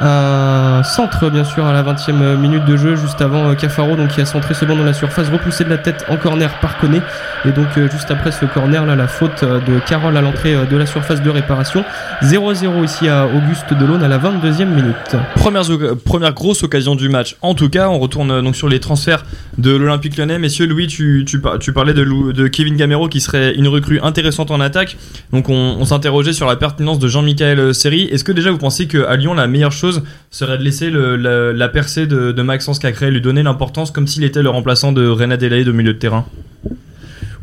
à 0.00 0.82
centre 0.82 1.28
bien 1.28 1.44
sûr 1.44 1.66
à 1.66 1.72
la 1.72 1.82
20e 1.82 2.36
minute 2.36 2.64
de 2.64 2.76
jeu 2.76 2.96
juste 2.96 3.20
avant 3.20 3.50
euh, 3.50 3.54
Cafaro 3.54 3.96
donc 3.96 4.08
qui 4.08 4.20
a 4.20 4.26
centré 4.26 4.54
ce 4.54 4.64
banc 4.64 4.74
dans 4.74 4.84
la 4.84 4.94
surface 4.94 5.28
repoussé 5.28 5.64
de 5.64 5.68
la 5.68 5.76
tête 5.76 6.06
en 6.08 6.16
corner 6.16 6.50
par 6.60 6.78
Koné 6.78 7.02
et 7.44 7.50
donc 7.52 7.66
euh, 7.76 7.88
juste 7.90 8.10
après 8.10 8.32
ce 8.32 8.46
corner 8.46 8.86
là 8.86 8.96
la 8.96 9.08
faute 9.08 9.42
euh, 9.42 9.60
de 9.60 9.78
Carole 9.86 10.16
à 10.16 10.22
l'entrée 10.22 10.56
de 10.70 10.76
la 10.76 10.86
surface 10.86 11.22
de 11.22 11.28
réparation 11.28 11.84
0-0 12.22 12.84
ici 12.84 13.08
à 13.08 13.26
Auguste 13.26 13.74
Delaune 13.74 14.02
à 14.02 14.08
la 14.08 14.18
22e 14.18 14.66
minute. 14.66 14.94
Première, 15.36 15.62
première 16.04 16.32
grosse 16.32 16.62
occasion 16.62 16.94
du 16.94 17.08
match. 17.08 17.36
En 17.42 17.54
tout 17.54 17.68
cas, 17.68 17.88
on 17.88 17.98
retourne 17.98 18.42
donc 18.42 18.56
sur 18.56 18.68
les 18.68 18.80
transferts 18.80 19.24
de 19.58 19.74
l'Olympique 19.74 20.16
lyonnais. 20.16 20.38
Messieurs, 20.38 20.66
Louis, 20.66 20.86
tu, 20.86 21.24
tu, 21.26 21.40
tu 21.60 21.72
parlais 21.72 21.94
de, 21.94 22.48
Kevin 22.48 22.76
Gamero 22.76 23.08
qui 23.08 23.20
serait 23.20 23.54
une 23.54 23.68
recrue 23.68 24.00
intéressante 24.02 24.50
en 24.50 24.60
attaque. 24.60 24.96
Donc 25.32 25.48
on, 25.48 25.76
on 25.78 25.84
s'interrogeait 25.84 26.32
sur 26.32 26.46
la 26.46 26.56
pertinence 26.56 26.98
de 26.98 27.08
Jean-Michel 27.08 27.74
Seri. 27.74 28.02
Est-ce 28.04 28.24
que 28.24 28.32
déjà 28.32 28.50
vous 28.50 28.58
pensez 28.58 28.86
qu'à 28.86 29.16
Lyon, 29.16 29.34
la 29.34 29.46
meilleure 29.46 29.72
chose 29.72 29.89
serait 30.30 30.58
de 30.58 30.62
laisser 30.62 30.90
la, 30.90 31.68
percée 31.68 32.06
de, 32.06 32.42
Maxence 32.42 32.78
Cacré, 32.78 33.10
lui 33.10 33.20
donner 33.20 33.42
l'importance 33.42 33.90
comme 33.90 34.06
s'il 34.06 34.24
était 34.24 34.42
le 34.42 34.50
remplaçant 34.50 34.92
de 34.92 35.06
René 35.06 35.34
Adelaide 35.34 35.68
au 35.68 35.72
milieu 35.72 35.92
de 35.92 35.98
terrain 35.98 36.26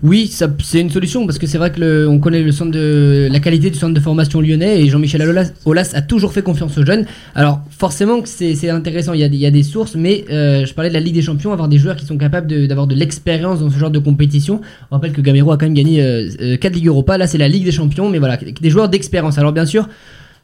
Oui, 0.03 0.29
c'est 0.29 0.79
une 0.79 0.89
solution 0.89 1.25
parce 1.25 1.37
que 1.37 1.47
c'est 1.47 1.57
vrai 1.57 1.71
que 1.71 2.07
on 2.07 2.19
connaît 2.19 2.41
le 2.41 2.51
de 2.71 3.27
la 3.31 3.39
qualité 3.39 3.69
du 3.69 3.77
centre 3.77 3.93
de 3.93 3.99
formation 3.99 4.41
lyonnais 4.41 4.81
et 4.81 4.89
Jean-Michel 4.89 5.21
Aulas, 5.65 5.91
a 5.93 6.01
toujours 6.01 6.33
fait 6.33 6.41
confiance 6.41 6.77
aux 6.77 6.85
jeunes. 6.85 7.05
Alors 7.35 7.61
forcément 7.69 8.21
que 8.21 8.27
c'est 8.27 8.69
intéressant, 8.69 9.13
il 9.13 9.21
y, 9.21 9.45
a, 9.45 9.51
des- 9.51 9.63
sources, 9.63 9.95
mais 9.95 10.25
euh, 10.29 10.65
je 10.65 10.73
parlais 10.73 10.89
de 10.89 10.93
la 10.93 10.99
Ligue 10.99 11.15
des 11.15 11.21
Champions, 11.21 11.53
avoir 11.53 11.67
des 11.67 11.77
joueurs 11.77 11.95
qui 11.95 12.05
sont 12.05 12.17
capables 12.17 12.67
d'avoir 12.67 12.87
de, 12.87 12.95
l'expérience 12.95 13.59
dans 13.59 13.69
ce 13.69 13.77
genre 13.77 13.91
de 13.91 13.99
compétition. 13.99 14.61
On 14.91 14.95
rappelle 14.95 15.13
que 15.13 15.21
Gamero 15.21 15.51
a 15.51 15.57
quand 15.57 15.65
même 15.65 15.73
gagné 15.73 16.57
4 16.59 16.73
Ligues 16.73 16.87
Europa, 16.87 17.17
là 17.17 17.27
c'est 17.27 17.37
la 17.37 17.47
Ligue 17.47 17.65
des 17.65 17.71
Champions, 17.71 18.09
mais 18.09 18.19
voilà, 18.19 18.37
des 18.37 18.69
joueurs 18.69 18.89
d'expérience. 18.89 19.37
Alors 19.37 19.51
bien 19.51 19.65
sûr. 19.65 19.87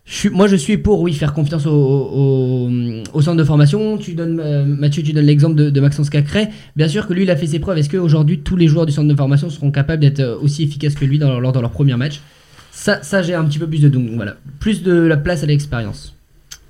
Je 0.06 0.14
suis- 0.16 0.30
moi, 0.30 0.48
je 0.48 0.58
suis 0.58 0.78
pour, 0.78 1.00
oui, 1.02 1.14
faire 1.14 1.34
confiance 1.34 1.66
au, 1.66 1.72
au, 1.72 2.70
au 3.14 3.22
centre 3.22 3.38
de 3.38 3.44
formation. 3.44 3.98
Tu 3.98 4.16
donnes, 4.16 4.42
euh, 4.44 4.66
Mathieu, 4.66 5.02
tu 5.02 5.14
donnes 5.14 5.26
l'exemple 5.26 5.56
de, 5.56 5.70
de 5.70 5.80
Maxence 5.80 6.10
Cacré. 6.10 6.50
Bien 6.76 6.90
sûr 6.90 7.08
que 7.08 7.14
lui, 7.14 7.24
il 7.24 7.32
a 7.32 7.38
fait 7.38 7.48
ses 7.48 7.60
preuves. 7.60 7.78
Est-ce 7.78 7.90
qu'aujourd'hui, 7.90 8.40
tous 8.40 8.58
les 8.58 8.68
joueurs 8.68 8.86
du 8.86 8.92
centre 8.92 9.08
de 9.08 9.16
formation 9.16 9.50
seront 9.50 9.72
capables 9.72 10.02
d'être 10.02 10.20
euh, 10.20 10.36
aussi 10.42 10.64
efficaces 10.64 10.96
que 10.96 11.06
lui 11.06 11.20
dans, 11.20 11.40
lors 11.40 11.54
de 11.54 11.60
leur 11.62 11.72
premier 11.72 11.96
match? 11.96 12.20
Ça, 12.72 13.02
ça 13.02 13.22
j'ai 13.22 13.34
un 13.34 13.46
petit 13.46 13.60
peu 13.60 13.68
plus 13.68 13.82
de 13.82 13.88
doute. 13.88 14.06
Donc 14.06 14.16
voilà, 14.16 14.36
plus 14.60 14.84
de 14.84 14.94
la 14.94 15.16
place 15.16 15.42
à 15.44 15.46
l'expérience. 15.46 16.14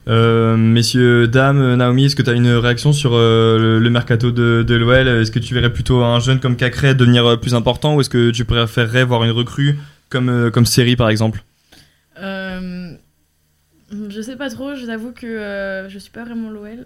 Euh, 0.08 0.56
messieurs, 0.58 1.28
dames, 1.28 1.76
Naomi, 1.76 2.06
est-ce 2.06 2.16
que 2.16 2.22
tu 2.22 2.30
as 2.30 2.34
une 2.34 2.50
réaction 2.52 2.92
sur 2.94 3.12
euh, 3.14 3.58
le, 3.58 3.80
le 3.80 3.90
mercato 3.90 4.32
de, 4.32 4.64
de 4.68 4.76
l'OL 4.76 5.08
Est-ce 5.08 5.32
que 5.32 5.40
tu 5.40 5.54
verrais 5.56 5.72
plutôt 5.74 6.04
un 6.04 6.20
jeune 6.20 6.40
comme 6.40 6.56
Cacré 6.58 6.94
devenir 6.94 7.40
plus 7.40 7.56
important 7.56 7.96
ou 7.96 8.02
est-ce 8.02 8.10
que 8.10 8.30
tu 8.30 8.44
préférerais 8.46 9.06
voir 9.06 9.24
une 9.24 9.32
recrue 9.32 9.80
comme, 10.10 10.52
comme 10.52 10.66
Série 10.66 10.98
par 10.98 11.10
exemple? 11.10 11.44
Euh, 12.22 12.92
je 14.10 14.22
sais 14.22 14.36
pas 14.36 14.50
trop, 14.50 14.76
je 14.76 14.86
t'avoue 14.86 15.12
que 15.12 15.26
euh, 15.28 15.90
je 15.90 15.98
suis 16.00 16.12
pas 16.12 16.24
vraiment 16.24 16.50
l'OL. 16.50 16.86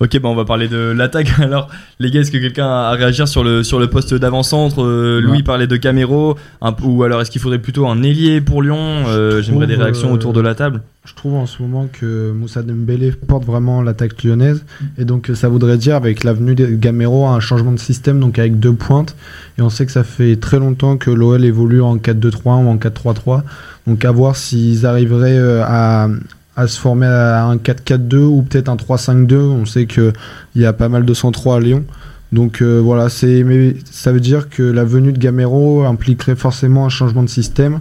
Ok, 0.00 0.16
bah 0.20 0.28
on 0.28 0.36
va 0.36 0.44
parler 0.44 0.68
de 0.68 0.94
l'attaque 0.96 1.26
alors. 1.40 1.68
Les 1.98 2.12
gars, 2.12 2.20
est-ce 2.20 2.30
que 2.30 2.38
quelqu'un 2.38 2.68
a 2.68 2.90
à 2.90 2.92
réagir 2.92 3.26
sur 3.26 3.42
le, 3.42 3.64
sur 3.64 3.80
le 3.80 3.88
poste 3.90 4.14
d'avant-centre 4.14 4.80
Euh, 4.84 5.20
Louis 5.20 5.38
Ouais. 5.38 5.42
parlait 5.42 5.66
de 5.66 5.76
Camero, 5.76 6.36
un, 6.62 6.72
ou 6.84 7.02
alors 7.02 7.20
est-ce 7.20 7.32
qu'il 7.32 7.40
faudrait 7.40 7.58
plutôt 7.58 7.88
un 7.88 8.04
ailier 8.04 8.40
pour 8.40 8.62
Lyon 8.62 9.06
Euh, 9.08 9.42
J'aimerais 9.42 9.66
des 9.66 9.74
réactions 9.74 10.10
euh, 10.10 10.12
autour 10.14 10.32
de 10.32 10.40
la 10.40 10.54
table. 10.54 10.82
Je 11.08 11.14
trouve 11.14 11.36
en 11.36 11.46
ce 11.46 11.62
moment 11.62 11.88
que 11.90 12.32
Moussa 12.32 12.62
Dembélé 12.62 13.12
porte 13.12 13.42
vraiment 13.42 13.80
l'attaque 13.80 14.22
lyonnaise. 14.22 14.62
Et 14.98 15.06
donc 15.06 15.30
euh, 15.30 15.34
ça 15.34 15.48
voudrait 15.48 15.78
dire 15.78 15.96
avec 15.96 16.22
l'avenue 16.22 16.54
de 16.54 16.66
Gamero 16.66 17.26
un 17.26 17.40
changement 17.40 17.72
de 17.72 17.78
système 17.78 18.20
donc 18.20 18.38
avec 18.38 18.60
deux 18.60 18.74
pointes. 18.74 19.16
Et 19.56 19.62
on 19.62 19.70
sait 19.70 19.86
que 19.86 19.92
ça 19.92 20.04
fait 20.04 20.36
très 20.36 20.58
longtemps 20.58 20.98
que 20.98 21.10
l'OL 21.10 21.42
évolue 21.46 21.80
en 21.80 21.96
4-2-3 21.96 22.62
ou 22.62 22.68
en 22.68 22.76
4-3-3 22.76 23.42
donc 23.86 24.04
à 24.04 24.10
voir 24.10 24.36
s'ils 24.36 24.84
arriveraient 24.84 25.38
euh, 25.38 25.62
à, 25.64 26.08
à 26.56 26.66
se 26.66 26.78
former 26.78 27.06
à 27.06 27.46
un 27.46 27.56
4-4-2 27.56 28.16
ou 28.16 28.42
peut-être 28.42 28.68
un 28.68 28.76
3-5-2 28.76 29.34
on 29.36 29.64
sait 29.64 29.86
que 29.86 30.12
il 30.54 30.60
y 30.60 30.66
a 30.66 30.74
pas 30.74 30.90
mal 30.90 31.06
de 31.06 31.14
centraux 31.14 31.52
à 31.52 31.60
Lyon. 31.60 31.84
Donc 32.32 32.60
euh, 32.60 32.82
voilà 32.84 33.08
c'est 33.08 33.46
ça 33.90 34.12
veut 34.12 34.20
dire 34.20 34.50
que 34.50 34.62
la 34.62 34.84
venue 34.84 35.12
de 35.12 35.18
Gamero 35.18 35.84
impliquerait 35.84 36.36
forcément 36.36 36.84
un 36.84 36.90
changement 36.90 37.22
de 37.22 37.30
système 37.30 37.80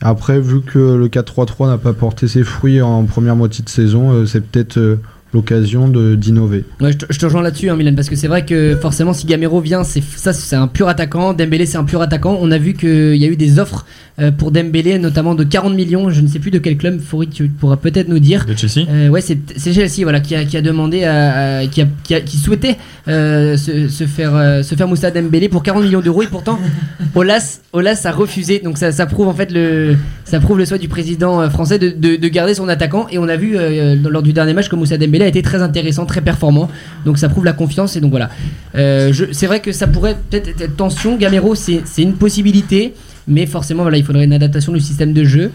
après, 0.00 0.40
vu 0.40 0.60
que 0.60 0.78
le 0.78 1.08
4-3-3 1.08 1.68
n'a 1.68 1.78
pas 1.78 1.92
porté 1.92 2.28
ses 2.28 2.44
fruits 2.44 2.82
en 2.82 3.04
première 3.04 3.36
moitié 3.36 3.64
de 3.64 3.68
saison, 3.68 4.12
euh, 4.12 4.26
c'est 4.26 4.42
peut-être 4.42 4.76
euh, 4.78 5.00
l'occasion 5.34 5.88
de- 5.88 6.14
d'innover. 6.14 6.64
Ouais, 6.80 6.92
je, 6.92 6.98
te, 6.98 7.06
je 7.10 7.18
te 7.18 7.24
rejoins 7.26 7.42
là-dessus, 7.42 7.68
hein, 7.68 7.76
Milan, 7.76 7.92
parce 7.94 8.08
que 8.08 8.16
c'est 8.16 8.28
vrai 8.28 8.44
que 8.44 8.76
forcément, 8.80 9.12
si 9.12 9.26
Gamero 9.26 9.60
vient, 9.60 9.84
c'est 9.84 10.02
ça, 10.02 10.32
c'est 10.32 10.56
un 10.56 10.68
pur 10.68 10.88
attaquant. 10.88 11.32
Dembélé, 11.34 11.66
c'est 11.66 11.76
un 11.78 11.84
pur 11.84 12.00
attaquant. 12.00 12.38
On 12.40 12.50
a 12.50 12.58
vu 12.58 12.74
qu'il 12.74 13.16
y 13.16 13.24
a 13.24 13.28
eu 13.28 13.36
des 13.36 13.58
offres 13.58 13.84
euh, 14.18 14.30
pour 14.30 14.50
Dembélé, 14.50 14.98
notamment 14.98 15.34
de 15.34 15.44
40 15.44 15.74
millions. 15.74 16.08
Je 16.10 16.20
ne 16.22 16.26
sais 16.26 16.38
plus 16.38 16.50
de 16.50 16.58
quel 16.58 16.76
club. 16.78 17.00
Fauri, 17.00 17.28
tu 17.28 17.48
pourras 17.48 17.76
peut-être 17.76 18.08
nous 18.08 18.18
dire. 18.18 18.46
De 18.46 18.54
Chelsea 18.56 18.86
Euh, 18.88 19.08
ouais, 19.08 19.20
c'est 19.20 19.38
Chelsea, 19.72 20.02
voilà, 20.04 20.20
qui 20.20 20.34
a, 20.34 20.44
qui 20.44 20.56
a 20.56 20.62
demandé, 20.62 21.04
à, 21.04 21.58
à- 21.58 21.66
qui, 21.66 21.82
a, 21.82 21.86
qui, 22.04 22.14
a- 22.14 22.20
qui 22.22 22.38
souhaitait 22.38 22.76
euh, 23.08 23.56
se, 23.56 23.88
se 23.88 24.04
faire, 24.04 24.34
euh, 24.34 24.62
se 24.62 24.74
faire 24.74 24.88
Moussa 24.88 25.10
Dembélé 25.10 25.48
pour 25.48 25.62
40 25.62 25.82
millions 25.84 26.00
d'euros 26.00 26.22
et 26.22 26.26
pourtant 26.28 26.58
Olas, 27.14 27.60
Olas 27.72 28.00
a 28.04 28.12
refusé. 28.12 28.60
Donc 28.60 28.78
ça, 28.78 28.92
ça 28.92 29.06
prouve 29.06 29.28
en 29.28 29.34
fait 29.34 29.50
le, 29.52 29.96
ça 30.24 30.40
prouve 30.40 30.58
le 30.58 30.64
souhait 30.64 30.78
du 30.78 30.88
président 30.88 31.48
français 31.50 31.78
de, 31.78 31.90
de, 31.90 32.16
de 32.16 32.28
garder 32.28 32.54
son 32.54 32.68
attaquant. 32.68 33.06
Et 33.10 33.18
on 33.18 33.28
a 33.28 33.36
vu 33.36 33.56
euh, 33.56 33.96
lors 34.08 34.22
du 34.22 34.32
dernier 34.32 34.54
match 34.54 34.68
que 34.68 34.76
Moussa 34.76 34.96
Dembélé 34.96 35.15
a 35.22 35.26
été 35.26 35.42
très 35.42 35.62
intéressant, 35.62 36.06
très 36.06 36.20
performant. 36.20 36.68
Donc 37.04 37.18
ça 37.18 37.28
prouve 37.28 37.44
la 37.44 37.52
confiance 37.52 37.96
et 37.96 38.00
donc 38.00 38.10
voilà. 38.10 38.30
Euh, 38.74 39.12
c'est 39.32 39.46
vrai 39.46 39.60
que 39.60 39.72
ça 39.72 39.86
pourrait 39.86 40.16
peut-être 40.30 40.48
être 40.60 40.76
tension. 40.76 41.16
Gamero, 41.16 41.54
c'est 41.54 41.82
une 41.98 42.14
possibilité, 42.14 42.94
mais 43.28 43.46
forcément 43.46 43.82
voilà, 43.82 43.98
il 43.98 44.04
faudrait 44.04 44.24
une 44.24 44.32
adaptation 44.32 44.72
du 44.72 44.80
système 44.80 45.12
de 45.12 45.24
jeu 45.24 45.50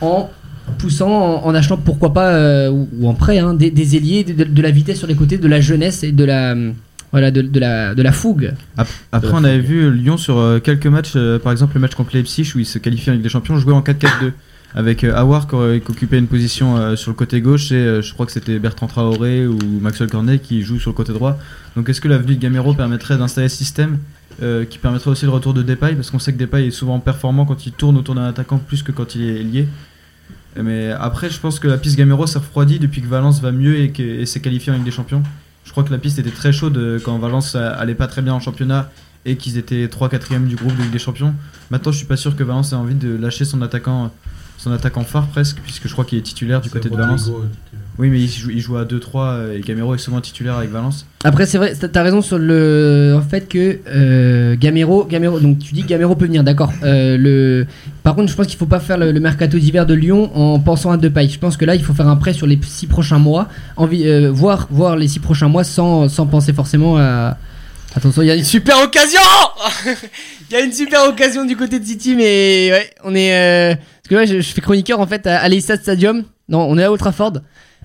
en 0.00 0.30
poussant, 0.78 1.42
en, 1.44 1.54
achetant 1.54 1.76
pourquoi 1.76 2.12
pas 2.12 2.30
euh, 2.34 2.70
ou, 2.70 3.08
en 3.08 3.14
prêt 3.14 3.38
hein, 3.38 3.54
des, 3.54 3.70
des 3.70 3.96
ailiers, 3.96 4.24
de, 4.24 4.62
la 4.62 4.70
vitesse 4.70 4.98
sur 4.98 5.06
les 5.06 5.14
côtés, 5.14 5.38
de 5.38 5.48
la 5.48 5.60
jeunesse 5.60 6.02
et 6.02 6.12
de 6.12 6.24
la 6.24 6.54
voilà 7.12 7.30
de, 7.30 7.60
la 7.60 7.94
de 7.94 8.02
la 8.02 8.12
fougue. 8.12 8.52
Ap- 8.76 8.88
Après, 9.12 9.30
on 9.32 9.44
avait 9.44 9.60
vu 9.60 9.92
Lyon 9.92 10.16
sur 10.16 10.38
euh, 10.38 10.58
quelques 10.58 10.86
matchs, 10.88 11.16
par 11.42 11.52
exemple 11.52 11.74
le 11.76 11.80
match 11.80 11.94
contre 11.94 12.14
Leipzig 12.16 12.52
où 12.54 12.58
il 12.58 12.66
se 12.66 12.78
qualifie 12.78 13.10
en 13.10 13.12
Ligue 13.14 13.22
des 13.22 13.28
Champions, 13.28 13.56
jouer 13.58 13.72
en 13.74 13.80
4-4-2 13.80 14.32
avec 14.76 15.02
euh, 15.04 15.14
Awar 15.16 15.48
qui, 15.48 15.54
aurait- 15.54 15.80
qui 15.80 15.90
occupait 15.90 16.18
une 16.18 16.26
position 16.28 16.76
euh, 16.76 16.94
sur 16.96 17.10
le 17.10 17.16
côté 17.16 17.40
gauche 17.40 17.72
et 17.72 17.76
euh, 17.76 18.02
je 18.02 18.12
crois 18.12 18.26
que 18.26 18.32
c'était 18.32 18.58
Bertrand 18.58 18.86
Traoré 18.86 19.46
ou 19.46 19.58
Maxwell 19.80 20.10
Cornet 20.10 20.38
qui 20.38 20.62
joue 20.62 20.78
sur 20.78 20.90
le 20.90 20.94
côté 20.94 21.12
droit. 21.12 21.38
Donc 21.74 21.88
est-ce 21.88 22.00
que 22.00 22.08
l'avenue 22.08 22.36
de 22.36 22.40
Gamero 22.40 22.74
permettrait 22.74 23.16
d'installer 23.16 23.48
ce 23.48 23.56
système 23.56 23.98
euh, 24.42 24.64
qui 24.66 24.78
permettrait 24.78 25.10
aussi 25.10 25.24
le 25.24 25.30
retour 25.32 25.54
de 25.54 25.62
Depay? 25.62 25.94
Parce 25.94 26.10
qu'on 26.10 26.18
sait 26.18 26.32
que 26.32 26.38
Depay 26.38 26.66
est 26.66 26.70
souvent 26.70 27.00
performant 27.00 27.46
quand 27.46 27.66
il 27.66 27.72
tourne 27.72 27.96
autour 27.96 28.14
d'un 28.14 28.26
attaquant 28.28 28.58
plus 28.58 28.82
que 28.82 28.92
quand 28.92 29.14
il 29.14 29.22
est 29.22 29.42
lié. 29.42 29.66
Mais 30.62 30.90
après, 30.90 31.28
je 31.30 31.38
pense 31.38 31.58
que 31.58 31.68
la 31.68 31.76
piste 31.78 31.96
Gamero 31.96 32.26
s'est 32.26 32.38
refroidie 32.38 32.78
depuis 32.78 33.02
que 33.02 33.06
Valence 33.06 33.40
va 33.42 33.52
mieux 33.52 33.76
et, 33.78 34.26
s'est 34.26 34.40
qualifié 34.40 34.72
en 34.72 34.76
Ligue 34.76 34.84
des 34.84 34.90
Champions. 34.90 35.22
Je 35.64 35.70
crois 35.70 35.84
que 35.84 35.92
la 35.92 35.98
piste 35.98 36.18
était 36.18 36.30
très 36.30 36.52
chaude 36.52 36.76
euh, 36.78 36.98
quand 37.02 37.18
Valence 37.18 37.54
euh, 37.56 37.72
allait 37.78 37.94
pas 37.94 38.06
très 38.06 38.22
bien 38.22 38.32
en 38.34 38.40
championnat 38.40 38.90
et 39.24 39.36
qu'ils 39.36 39.58
étaient 39.58 39.86
3-4ème 39.86 40.46
du 40.46 40.54
groupe 40.56 40.76
de 40.76 40.82
Ligue 40.82 40.92
des 40.92 40.98
Champions. 40.98 41.34
Maintenant, 41.70 41.92
je 41.92 41.96
suis 41.98 42.06
pas 42.06 42.16
sûr 42.16 42.36
que 42.36 42.42
Valence 42.44 42.72
ait 42.72 42.76
envie 42.76 42.94
de 42.94 43.16
lâcher 43.16 43.44
son 43.44 43.60
attaquant, 43.60 44.12
son 44.66 44.72
attaquant 44.72 45.04
phare 45.04 45.28
presque, 45.28 45.58
puisque 45.62 45.86
je 45.86 45.92
crois 45.92 46.04
qu'il 46.04 46.18
est 46.18 46.22
titulaire 46.22 46.60
du 46.60 46.70
côté 46.70 46.90
de 46.90 46.96
Valence. 46.96 47.30
Oui, 47.98 48.10
mais 48.10 48.20
il 48.20 48.28
joue, 48.28 48.50
il 48.50 48.60
joue 48.60 48.76
à 48.76 48.84
2-3 48.84 49.00
euh, 49.14 49.56
et 49.56 49.60
Gamero 49.60 49.94
est 49.94 49.98
souvent 49.98 50.20
titulaire 50.20 50.56
avec 50.56 50.70
Valence. 50.70 51.06
Après 51.24 51.46
c'est 51.46 51.56
vrai, 51.56 51.72
t'as 51.74 52.02
raison 52.02 52.20
sur 52.20 52.36
le 52.36 53.14
en 53.16 53.22
fait 53.22 53.48
que 53.48 53.78
euh, 53.86 54.56
Gamero, 54.56 55.04
Gamero, 55.04 55.38
donc 55.38 55.60
tu 55.60 55.72
dis 55.72 55.82
que 55.82 55.86
Gamero 55.86 56.16
peut 56.16 56.26
venir, 56.26 56.42
d'accord. 56.42 56.72
Euh, 56.82 57.16
le, 57.16 57.66
par 58.02 58.16
contre, 58.16 58.30
je 58.30 58.36
pense 58.36 58.48
qu'il 58.48 58.58
faut 58.58 58.66
pas 58.66 58.80
faire 58.80 58.98
le, 58.98 59.12
le 59.12 59.20
mercato 59.20 59.56
d'hiver 59.56 59.86
de 59.86 59.94
Lyon 59.94 60.30
en 60.34 60.58
pensant 60.58 60.90
à 60.90 60.96
Depay. 60.96 61.28
Je 61.28 61.38
pense 61.38 61.56
que 61.56 61.64
là, 61.64 61.76
il 61.76 61.84
faut 61.84 61.94
faire 61.94 62.08
un 62.08 62.16
prêt 62.16 62.32
sur 62.32 62.48
les 62.48 62.58
six 62.62 62.88
prochains 62.88 63.18
mois, 63.20 63.48
envie, 63.76 64.06
euh, 64.06 64.32
voir 64.32 64.66
voir 64.70 64.96
les 64.96 65.06
six 65.06 65.20
prochains 65.20 65.48
mois 65.48 65.64
sans, 65.64 66.08
sans 66.08 66.26
penser 66.26 66.52
forcément 66.52 66.98
à. 66.98 67.38
Attention, 67.94 68.20
il 68.20 68.26
y 68.26 68.30
a 68.30 68.34
une 68.34 68.44
super 68.44 68.78
occasion. 68.82 69.20
Il 70.50 70.54
y 70.54 70.56
a 70.56 70.60
une 70.60 70.72
super 70.72 71.08
occasion 71.08 71.44
du 71.44 71.56
côté 71.56 71.80
de 71.80 71.84
City, 71.84 72.14
mais 72.14 72.70
ouais, 72.70 72.90
on 73.02 73.14
est. 73.14 73.78
Parce 74.08 74.24
que 74.28 74.32
ouais, 74.32 74.40
je, 74.40 74.46
fais 74.52 74.60
chroniqueur 74.60 75.00
en 75.00 75.06
fait 75.06 75.26
à, 75.26 75.42
à 75.42 75.60
Stadium. 75.60 76.22
Non, 76.48 76.60
on 76.60 76.78
est 76.78 76.84
à 76.84 76.92
Old 76.92 77.00
Trafford. 77.00 77.32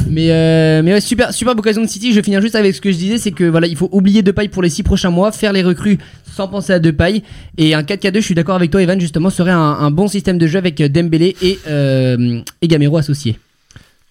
Mais, 0.07 0.29
euh, 0.29 0.83
mais 0.83 0.93
ouais, 0.93 1.01
super, 1.01 1.33
superbe 1.33 1.57
occasion 1.57 1.81
de 1.81 1.87
City. 1.87 2.11
Je 2.11 2.17
vais 2.17 2.23
finir 2.23 2.41
juste 2.41 2.53
avec 2.53 2.75
ce 2.75 2.81
que 2.81 2.91
je 2.91 2.97
disais, 2.97 3.17
c'est 3.17 3.31
que 3.31 3.43
voilà, 3.43 3.65
il 3.65 3.75
faut 3.75 3.89
oublier 3.91 4.21
Depay 4.21 4.47
pour 4.47 4.61
les 4.61 4.69
6 4.69 4.83
prochains 4.83 5.09
mois, 5.09 5.31
faire 5.31 5.51
les 5.51 5.63
recrues 5.63 5.97
sans 6.31 6.47
penser 6.47 6.73
à 6.73 6.79
Depay. 6.79 7.23
Et 7.57 7.73
un 7.73 7.81
4K2, 7.81 8.17
je 8.17 8.19
suis 8.19 8.35
d'accord 8.35 8.53
avec 8.53 8.69
toi, 8.69 8.83
Evan, 8.83 9.01
justement, 9.01 9.31
serait 9.31 9.49
un, 9.49 9.57
un 9.57 9.89
bon 9.89 10.07
système 10.07 10.37
de 10.37 10.45
jeu 10.45 10.59
avec 10.59 10.79
Dembélé 10.79 11.35
et, 11.41 11.57
euh, 11.67 12.41
et 12.61 12.67
Gamero 12.67 12.97
associés. 12.97 13.39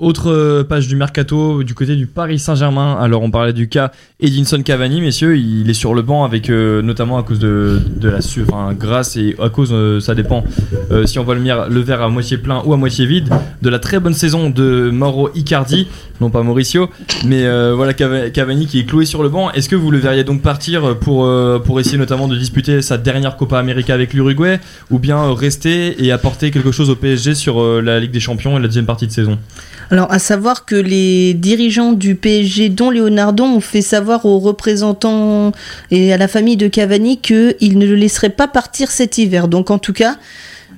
Autre 0.01 0.31
euh, 0.33 0.65
page 0.65 0.89
du 0.89 0.97
mercato 0.97 1.63
du 1.63 1.75
côté 1.75 1.95
du 1.95 2.07
Paris 2.07 2.39
Saint-Germain. 2.39 2.97
Alors 2.99 3.21
on 3.23 3.31
parlait 3.31 3.53
du 3.53 3.69
cas 3.69 3.93
Edinson 4.19 4.63
Cavani, 4.63 5.03
messieurs, 5.03 5.37
il 5.37 5.69
est 5.69 5.75
sur 5.75 5.93
le 5.93 6.01
banc 6.01 6.25
avec 6.25 6.49
euh, 6.49 6.81
notamment 6.81 7.19
à 7.19 7.23
cause 7.23 7.39
de, 7.39 7.79
de 7.97 8.09
la 8.09 8.17
enfin 8.17 8.73
grâce 8.73 9.19
et 9.19 9.37
à 9.43 9.51
cause, 9.51 9.69
euh, 9.75 10.01
ça 10.01 10.15
dépend 10.15 10.43
euh, 10.91 11.05
si 11.05 11.19
on 11.19 11.25
voit 11.25 11.35
le, 11.35 11.43
le 11.43 11.81
verre 11.81 12.01
à 12.01 12.09
moitié 12.09 12.39
plein 12.39 12.63
ou 12.65 12.73
à 12.73 12.79
moitié 12.79 13.05
vide, 13.05 13.29
de 13.61 13.69
la 13.69 13.79
très 13.79 14.01
bonne 14.01 14.15
saison 14.15 14.49
de 14.49 14.89
Mauro 14.91 15.29
Icardi, 15.35 15.87
non 16.23 16.31
pas 16.31 16.43
Mauricio, 16.43 16.89
mais 17.27 17.45
euh, 17.45 17.75
voilà 17.77 17.93
Cava- 17.93 18.31
Cavani 18.31 18.67
qui 18.67 18.79
est 18.81 18.85
cloué 18.87 19.05
sur 19.05 19.23
le 19.23 19.29
banc. 19.29 19.51
Est-ce 19.53 19.69
que 19.69 19.77
vous 19.77 19.91
le 19.91 19.99
verriez 19.99 20.25
donc 20.25 20.41
partir 20.41 20.97
pour 20.99 21.27
euh, 21.27 21.59
pour 21.59 21.79
essayer 21.79 21.99
notamment 21.99 22.27
de 22.27 22.37
disputer 22.39 22.81
sa 22.81 22.97
dernière 22.97 23.37
Copa 23.37 23.59
América 23.59 23.93
avec 23.93 24.15
l'Uruguay, 24.15 24.61
ou 24.91 24.99
bien 24.99 25.35
rester 25.35 26.03
et 26.03 26.11
apporter 26.11 26.51
quelque 26.51 26.73
chose 26.73 26.89
au 26.89 26.97
PSG 26.97 27.35
sur 27.35 27.63
la 27.83 28.01
Ligue 28.01 28.13
des 28.13 28.21
Champions 28.21 28.57
et 28.57 28.61
la 28.63 28.67
deuxième 28.67 28.87
partie 28.87 29.07
de 29.07 29.13
saison? 29.13 29.39
Alors, 29.91 30.13
à 30.13 30.21
savoir 30.21 30.65
que 30.65 30.77
les 30.77 31.35
dirigeants 31.35 31.93
du 31.93 32.15
PSG, 32.15 32.69
dont 32.69 32.91
Leonardo, 32.91 33.43
ont 33.43 33.61
fait 33.61 33.83
savoir 33.83 34.25
aux 34.25 34.39
représentants 34.39 35.51
et 35.91 36.13
à 36.13 36.17
la 36.17 36.29
famille 36.29 36.57
de 36.57 36.69
Cavani 36.69 37.21
qu'ils 37.21 37.77
ne 37.77 37.87
le 37.87 37.97
laisseraient 37.97 38.31
pas 38.31 38.47
partir 38.47 38.91
cet 38.91 39.19
hiver. 39.19 39.49
Donc, 39.49 39.71
en 39.71 39.79
tout 39.79 39.93
cas, 39.93 40.17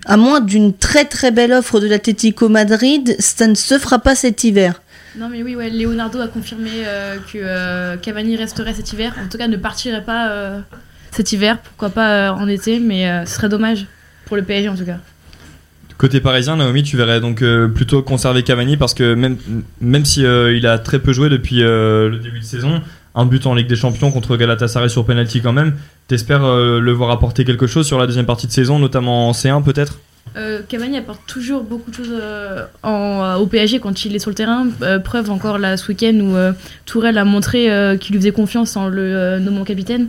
à 0.06 0.16
moins 0.16 0.40
d'une 0.40 0.72
très 0.72 1.04
très 1.04 1.30
belle 1.30 1.52
offre 1.52 1.78
de 1.78 1.86
l'Atlético 1.86 2.48
Madrid, 2.48 3.14
ça 3.18 3.46
ne 3.46 3.54
se 3.54 3.78
fera 3.78 3.98
pas 3.98 4.14
cet 4.14 4.44
hiver. 4.44 4.80
Non 5.14 5.28
mais 5.28 5.42
oui, 5.42 5.54
Leonardo 5.70 6.20
a 6.20 6.28
confirmé 6.28 6.70
euh, 6.86 7.18
que 7.30 7.36
euh, 7.38 7.96
Cavani 7.98 8.36
resterait 8.36 8.72
cet 8.72 8.92
hiver. 8.92 9.14
En 9.22 9.28
tout 9.28 9.36
cas, 9.36 9.46
ne 9.46 9.58
partirait 9.58 10.02
pas 10.02 10.30
euh, 10.30 10.60
cet 11.10 11.32
hiver. 11.32 11.58
Pourquoi 11.58 11.90
pas 11.90 12.32
en 12.32 12.48
été, 12.48 12.80
mais 12.80 13.26
ce 13.26 13.34
serait 13.34 13.50
dommage 13.50 13.86
pour 14.24 14.36
le 14.36 14.42
PSG 14.42 14.68
en 14.70 14.76
tout 14.76 14.86
cas. 14.86 14.98
Côté 16.02 16.18
parisien, 16.18 16.56
Naomi, 16.56 16.82
tu 16.82 16.96
verrais 16.96 17.20
donc 17.20 17.42
euh, 17.42 17.68
plutôt 17.68 18.02
conserver 18.02 18.42
Cavani 18.42 18.76
parce 18.76 18.92
que 18.92 19.14
même, 19.14 19.36
même 19.80 20.04
si 20.04 20.26
euh, 20.26 20.52
il 20.52 20.66
a 20.66 20.80
très 20.80 20.98
peu 20.98 21.12
joué 21.12 21.28
depuis 21.28 21.62
euh, 21.62 22.08
le 22.08 22.18
début 22.18 22.40
de 22.40 22.44
saison, 22.44 22.82
un 23.14 23.24
but 23.24 23.46
en 23.46 23.54
Ligue 23.54 23.68
des 23.68 23.76
Champions 23.76 24.10
contre 24.10 24.36
Galatasaray 24.36 24.88
sur 24.88 25.06
penalty 25.06 25.40
quand 25.42 25.52
même, 25.52 25.76
t'espères 26.08 26.42
le 26.44 26.90
voir 26.90 27.12
apporter 27.12 27.44
quelque 27.44 27.68
chose 27.68 27.86
sur 27.86 28.00
la 28.00 28.08
deuxième 28.08 28.26
partie 28.26 28.48
de 28.48 28.52
saison, 28.52 28.80
notamment 28.80 29.28
en 29.28 29.30
C1 29.32 29.62
peut-être? 29.62 30.00
Cavani 30.68 30.98
apporte 30.98 31.20
toujours 31.28 31.62
beaucoup 31.62 31.92
de 31.92 31.94
choses 31.94 32.20
au 33.40 33.46
PSG 33.46 33.78
quand 33.78 34.04
il 34.04 34.16
est 34.16 34.18
sur 34.18 34.30
le 34.30 34.34
terrain. 34.34 34.66
Preuve 35.04 35.30
encore 35.30 35.58
là 35.58 35.76
ce 35.76 35.86
week-end 35.86 36.18
où 36.20 36.34
Tourelle 36.84 37.16
a 37.16 37.24
montré 37.24 37.96
qu'il 38.00 38.16
lui 38.16 38.20
faisait 38.20 38.32
confiance 38.32 38.76
en 38.76 38.88
le 38.88 39.38
nommant 39.38 39.62
capitaine. 39.62 40.08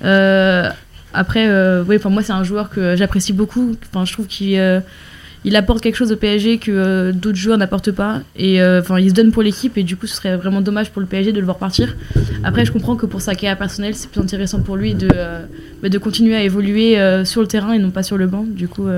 Après, 0.00 1.82
oui, 1.86 1.98
pour 1.98 2.10
moi 2.10 2.22
c'est 2.22 2.32
un 2.32 2.44
joueur 2.44 2.70
que 2.70 2.96
j'apprécie 2.96 3.34
beaucoup. 3.34 3.76
Enfin, 3.92 4.06
je 4.06 4.14
trouve 4.14 4.28
qu'il 4.28 4.82
il 5.44 5.54
apporte 5.56 5.80
quelque 5.80 5.96
chose 5.96 6.12
au 6.12 6.16
PSG 6.16 6.58
que 6.58 6.70
euh, 6.70 7.12
d'autres 7.12 7.38
joueurs 7.38 7.58
n'apportent 7.58 7.92
pas. 7.92 8.22
Et 8.36 8.60
euh, 8.60 8.80
enfin, 8.80 8.98
il 8.98 9.10
se 9.10 9.14
donne 9.14 9.32
pour 9.32 9.42
l'équipe 9.42 9.76
et 9.78 9.82
du 9.82 9.96
coup, 9.96 10.06
ce 10.06 10.16
serait 10.16 10.36
vraiment 10.36 10.60
dommage 10.60 10.90
pour 10.90 11.00
le 11.00 11.06
PSG 11.06 11.32
de 11.32 11.38
le 11.38 11.44
voir 11.44 11.58
partir. 11.58 11.94
Après, 12.42 12.64
je 12.64 12.72
comprends 12.72 12.96
que 12.96 13.06
pour 13.06 13.20
sa 13.20 13.34
carrière 13.34 13.58
personnelle, 13.58 13.94
c'est 13.94 14.10
plus 14.10 14.20
intéressant 14.20 14.60
pour 14.60 14.76
lui 14.76 14.94
de, 14.94 15.08
euh, 15.14 15.44
bah, 15.82 15.88
de 15.88 15.98
continuer 15.98 16.34
à 16.34 16.42
évoluer 16.42 16.96
sur 17.24 17.40
le 17.40 17.46
terrain 17.46 17.72
et 17.72 17.78
non 17.78 17.90
pas 17.90 18.02
sur 18.02 18.16
le 18.16 18.26
banc. 18.26 18.44
Du 18.46 18.68
coup. 18.68 18.88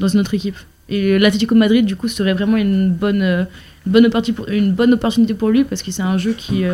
dans 0.00 0.08
une 0.08 0.20
autre 0.20 0.34
équipe. 0.34 0.56
Et 0.88 1.18
l'Atlético 1.18 1.54
Madrid, 1.54 1.84
du 1.84 1.96
coup, 1.96 2.08
serait 2.08 2.32
vraiment 2.32 2.56
une 2.56 2.90
bonne, 2.90 3.46
une 3.86 4.72
bonne, 4.72 4.94
opportunité 4.94 5.34
pour, 5.34 5.50
lui 5.50 5.64
parce 5.64 5.82
que 5.82 5.90
c'est 5.90 6.02
un 6.02 6.18
jeu 6.18 6.32
qui 6.32 6.64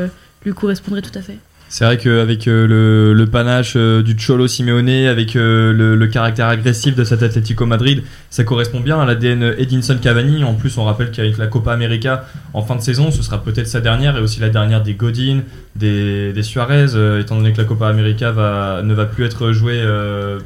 lui 0.45 0.53
correspondrait 0.53 1.03
tout 1.03 1.17
à 1.19 1.23
fait. 1.23 1.39
C'est 1.75 1.85
vrai 1.85 1.99
qu'avec 1.99 2.47
euh, 2.47 2.69
le, 2.69 3.15
le 3.15 3.27
panache 3.27 3.73
euh, 3.75 4.01
du 4.01 4.15
Cholo 4.17 4.47
Simeone, 4.47 5.09
avec 5.09 5.35
euh, 5.35 5.73
le, 5.73 6.07
caractère 6.07 6.47
agressif 6.47 6.95
de 6.95 7.03
cet 7.03 7.25
Atlético 7.25 7.67
Madrid, 7.67 8.05
ça 8.31 8.45
correspond 8.45 8.79
bien 8.79 9.01
à 9.01 9.05
l'ADN 9.05 9.57
Edinson 9.59 9.99
Cavani. 10.01 10.45
En 10.45 10.55
plus, 10.55 10.79
on 10.79 10.85
rappelle 10.85 11.11
qu'avec 11.11 11.37
la 11.37 11.49
Copa 11.49 11.73
América 11.73 12.27
en 12.53 12.63
fin 12.63 12.77
de 12.77 12.81
saison, 12.81 13.11
ce 13.11 13.25
sera 13.25 13.43
peut-être 13.43 13.67
sa 13.67 13.81
dernière 13.81 14.17
et 14.17 14.21
aussi 14.21 14.39
la 14.39 14.51
dernière 14.51 14.85
des 14.85 14.95
Godin, 14.95 15.41
des, 15.75 16.33
Suarez, 16.43 16.95
étant 17.19 17.39
donné 17.39 17.53
que 17.53 17.59
la 17.59 17.65
Copa 17.65 17.89
América 17.89 18.31
ne 18.31 18.95
va 18.95 19.07
plus 19.07 19.25
être 19.25 19.51
jouée 19.51 19.83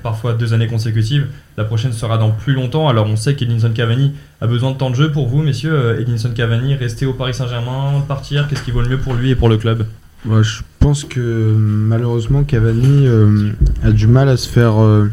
parfois 0.02 0.32
deux 0.32 0.54
années 0.54 0.66
consécutives. 0.66 1.26
La 1.58 1.64
prochaine 1.64 1.92
sera 1.92 2.16
dans 2.16 2.30
plus 2.30 2.54
longtemps. 2.54 2.88
Alors 2.88 3.06
on 3.06 3.16
sait 3.16 3.34
qu'Edinson 3.34 3.72
Cavani 3.74 4.14
a 4.40 4.46
besoin 4.46 4.70
de 4.70 4.78
temps 4.78 4.88
de 4.88 4.96
jeu 4.96 5.12
pour 5.12 5.28
vous, 5.28 5.42
messieurs. 5.42 6.00
Edinson 6.00 6.30
Cavani, 6.34 6.74
rester 6.74 7.04
au 7.04 7.12
Paris 7.12 7.34
Saint-Germain, 7.34 8.02
partir, 8.08 8.48
qu'est-ce 8.48 8.62
qui 8.62 8.70
vaut 8.70 8.80
le 8.80 8.88
mieux 8.88 8.98
pour 8.98 9.12
lui 9.12 9.28
et 9.28 9.34
pour 9.34 9.50
le 9.50 9.58
club? 9.58 9.84
Je 10.26 10.60
pense 10.80 11.04
que 11.04 11.54
malheureusement 11.56 12.42
Cavani 12.44 13.06
euh, 13.06 13.50
a 13.82 13.90
du 13.92 14.06
mal 14.06 14.28
à 14.28 14.36
se 14.36 14.48
faire 14.48 14.80
euh, 14.82 15.06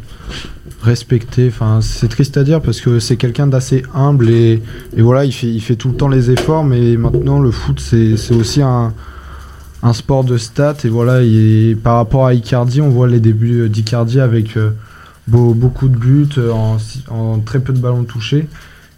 respecter. 0.81 1.47
Enfin, 1.47 1.79
c'est 1.81 2.07
triste 2.07 2.37
à 2.37 2.43
dire 2.43 2.61
parce 2.61 2.81
que 2.81 2.99
c'est 2.99 3.15
quelqu'un 3.17 3.47
d'assez 3.47 3.83
humble 3.93 4.29
et, 4.29 4.61
et 4.95 5.01
voilà, 5.01 5.25
il 5.25 5.31
fait, 5.31 5.47
il 5.47 5.59
fait 5.61 5.75
tout 5.75 5.89
le 5.89 5.95
temps 5.95 6.07
les 6.07 6.31
efforts. 6.31 6.63
Mais 6.63 6.97
maintenant, 6.97 7.39
le 7.39 7.51
foot, 7.51 7.79
c'est 7.79 8.15
aussi 8.35 8.61
un, 8.61 8.93
un 9.83 9.93
sport 9.93 10.23
de 10.23 10.37
stats. 10.37 10.77
Et 10.83 10.89
voilà, 10.89 11.21
il- 11.23 11.77
par 11.77 11.95
rapport 11.97 12.25
à 12.25 12.33
Icardi, 12.33 12.81
on 12.81 12.89
voit 12.89 13.07
les 13.07 13.19
débuts 13.19 13.69
d'Icardi 13.69 14.19
avec 14.19 14.57
euh, 14.57 14.71
beau- 15.27 15.53
beaucoup 15.53 15.87
de 15.87 15.97
buts 15.97 16.27
en, 16.51 16.77
en 17.09 17.39
très 17.39 17.59
peu 17.59 17.73
de 17.73 17.79
ballons 17.79 18.03
touchés. 18.03 18.47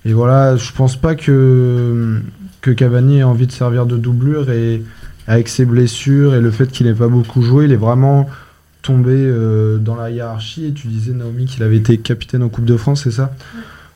Et 0.05 0.13
voilà, 0.13 0.55
je 0.55 0.71
pense 0.71 0.95
pas 0.95 1.15
que, 1.15 2.19
que 2.61 2.71
Cavani 2.71 3.19
ait 3.19 3.23
envie 3.23 3.45
de 3.47 3.51
servir 3.51 3.85
de 3.85 3.97
doublure 3.97 4.49
et 4.51 4.81
avec 5.27 5.49
ses 5.49 5.65
blessures 5.65 6.33
et 6.35 6.41
le 6.41 6.51
fait 6.51 6.67
qu'il 6.67 6.87
n'ait 6.87 6.93
pas 6.93 7.09
beaucoup 7.09 7.41
joué, 7.41 7.65
il 7.65 7.71
est 7.73 7.75
vraiment 7.75 8.29
tombé 8.81 9.11
euh, 9.13 9.77
dans 9.77 9.95
la 9.95 10.09
hiérarchie. 10.09 10.65
Et 10.65 10.71
tu 10.71 10.87
disais, 10.87 11.11
Naomi, 11.11 11.45
qu'il 11.45 11.63
avait 11.63 11.77
été 11.77 11.97
capitaine 11.97 12.43
en 12.43 12.49
Coupe 12.49 12.65
de 12.65 12.77
France, 12.77 13.03
c'est 13.03 13.11
ça? 13.11 13.33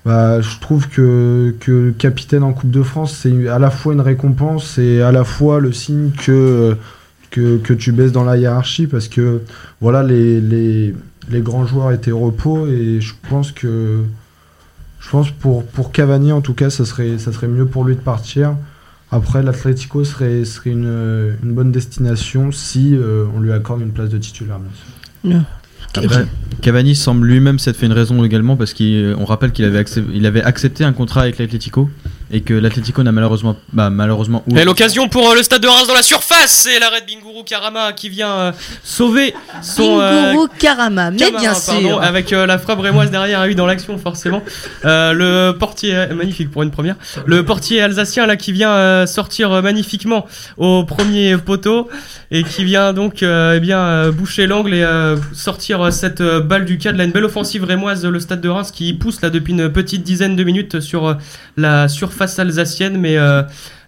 Bah, 0.05 0.41
Je 0.41 0.59
trouve 0.59 0.89
que, 0.89 1.55
que 1.59 1.91
capitaine 1.91 2.43
en 2.43 2.53
Coupe 2.53 2.71
de 2.71 2.83
France, 2.83 3.17
c'est 3.21 3.47
à 3.47 3.59
la 3.59 3.69
fois 3.71 3.93
une 3.93 4.01
récompense 4.01 4.77
et 4.77 5.01
à 5.01 5.11
la 5.11 5.23
fois 5.23 5.59
le 5.59 5.71
signe 5.71 6.11
que, 6.11 6.75
que, 7.29 7.57
que 7.57 7.73
tu 7.73 7.93
baisses 7.93 8.11
dans 8.11 8.25
la 8.25 8.35
hiérarchie 8.37 8.87
parce 8.87 9.07
que 9.07 9.41
voilà, 9.79 10.03
les, 10.03 10.41
les, 10.41 10.93
les 11.29 11.41
grands 11.41 11.65
joueurs 11.65 11.91
étaient 11.93 12.11
au 12.11 12.19
repos 12.19 12.67
et 12.67 12.99
je 12.99 13.13
pense 13.29 13.51
que. 13.51 14.01
Je 14.99 15.09
pense 15.09 15.31
pour, 15.31 15.65
pour 15.65 15.91
Cavani 15.91 16.31
en 16.31 16.41
tout 16.41 16.53
cas, 16.53 16.69
ça 16.69 16.85
serait, 16.85 17.17
ça 17.17 17.33
serait 17.33 17.47
mieux 17.47 17.65
pour 17.65 17.85
lui 17.85 17.95
de 17.95 18.01
partir. 18.01 18.55
Après, 19.11 19.43
l'Atlético 19.43 20.03
serait, 20.05 20.45
serait 20.45 20.69
une, 20.69 21.35
une 21.43 21.53
bonne 21.53 21.71
destination 21.71 22.51
si 22.51 22.95
euh, 22.95 23.25
on 23.35 23.41
lui 23.41 23.51
accorde 23.51 23.81
une 23.81 23.91
place 23.91 24.09
de 24.09 24.17
titulaire, 24.17 24.59
bien 24.59 24.71
sûr. 24.73 24.85
Après, 25.93 26.25
Cavani 26.61 26.95
semble 26.95 27.27
lui-même 27.27 27.59
s'être 27.59 27.75
fait 27.75 27.87
une 27.87 27.91
raison 27.91 28.23
également 28.23 28.55
parce 28.55 28.73
qu'on 28.73 29.25
rappelle 29.25 29.51
qu'il 29.51 29.65
avait, 29.65 29.81
accep- 29.83 30.25
avait 30.25 30.41
accepté 30.41 30.85
un 30.85 30.93
contrat 30.93 31.23
avec 31.23 31.37
l'Atlético 31.37 31.89
et 32.31 32.41
que 32.41 32.53
l'Atlético 32.53 33.03
n'a 33.03 33.11
malheureusement, 33.11 33.55
bah, 33.73 33.89
malheureusement 33.89 34.43
ou- 34.49 34.57
Et 34.57 34.63
l'occasion 34.65 35.07
pour 35.09 35.29
euh, 35.29 35.35
le 35.35 35.43
stade 35.43 35.61
de 35.61 35.67
Reims 35.67 35.87
dans 35.87 35.93
la 35.93 36.01
surface, 36.01 36.51
c'est 36.63 36.79
l'arrêt 36.79 37.01
de 37.01 37.05
Binguru 37.07 37.43
Karama 37.43 37.91
qui 37.93 38.09
vient 38.09 38.31
euh, 38.31 38.51
sauver 38.83 39.33
son 39.61 39.99
euh, 39.99 40.31
Binguru 40.31 40.47
Karama, 40.59 41.11
mais 41.11 41.17
bien 41.17 41.31
pardon, 41.53 41.79
sûr. 41.81 42.01
avec 42.01 42.31
euh, 42.33 42.45
la 42.45 42.57
frappe 42.57 42.79
rémoise 42.79 43.11
derrière, 43.11 43.43
eu 43.45 43.55
dans 43.55 43.65
l'action 43.65 43.97
forcément. 43.97 44.41
Euh, 44.85 45.13
le 45.13 45.57
portier 45.57 46.07
magnifique 46.15 46.49
pour 46.51 46.63
une 46.63 46.71
première. 46.71 46.95
Le 47.25 47.43
portier 47.43 47.81
alsacien 47.81 48.25
là 48.25 48.35
qui 48.37 48.51
vient 48.51 48.71
euh, 48.71 49.05
sortir 49.05 49.51
euh, 49.51 49.61
magnifiquement 49.61 50.25
au 50.57 50.83
premier 50.83 51.37
poteau 51.37 51.89
et 52.31 52.43
qui 52.43 52.63
vient 52.63 52.93
donc 52.93 53.23
euh, 53.23 53.55
eh 53.57 53.59
bien 53.59 53.79
euh, 53.79 54.11
boucher 54.11 54.47
l'angle 54.47 54.73
et 54.73 54.83
euh, 54.83 55.17
sortir 55.33 55.81
euh, 55.81 55.91
cette 55.91 56.21
euh, 56.21 56.39
balle 56.39 56.65
du 56.65 56.77
cadre. 56.77 56.97
Là 56.97 57.03
une 57.03 57.11
belle 57.11 57.25
offensive 57.25 57.63
rémoise 57.63 58.05
le 58.05 58.19
stade 58.19 58.39
de 58.41 58.49
Reims 58.49 58.71
qui 58.71 58.93
pousse 58.93 59.21
là 59.21 59.29
depuis 59.29 59.53
une 59.53 59.69
petite 59.69 60.03
dizaine 60.03 60.35
de 60.35 60.43
minutes 60.43 60.79
sur 60.79 61.07
euh, 61.07 61.13
la 61.57 61.87
surface 61.87 62.20
alsacienne, 62.39 62.97
mais 62.97 63.17
euh, 63.17 63.43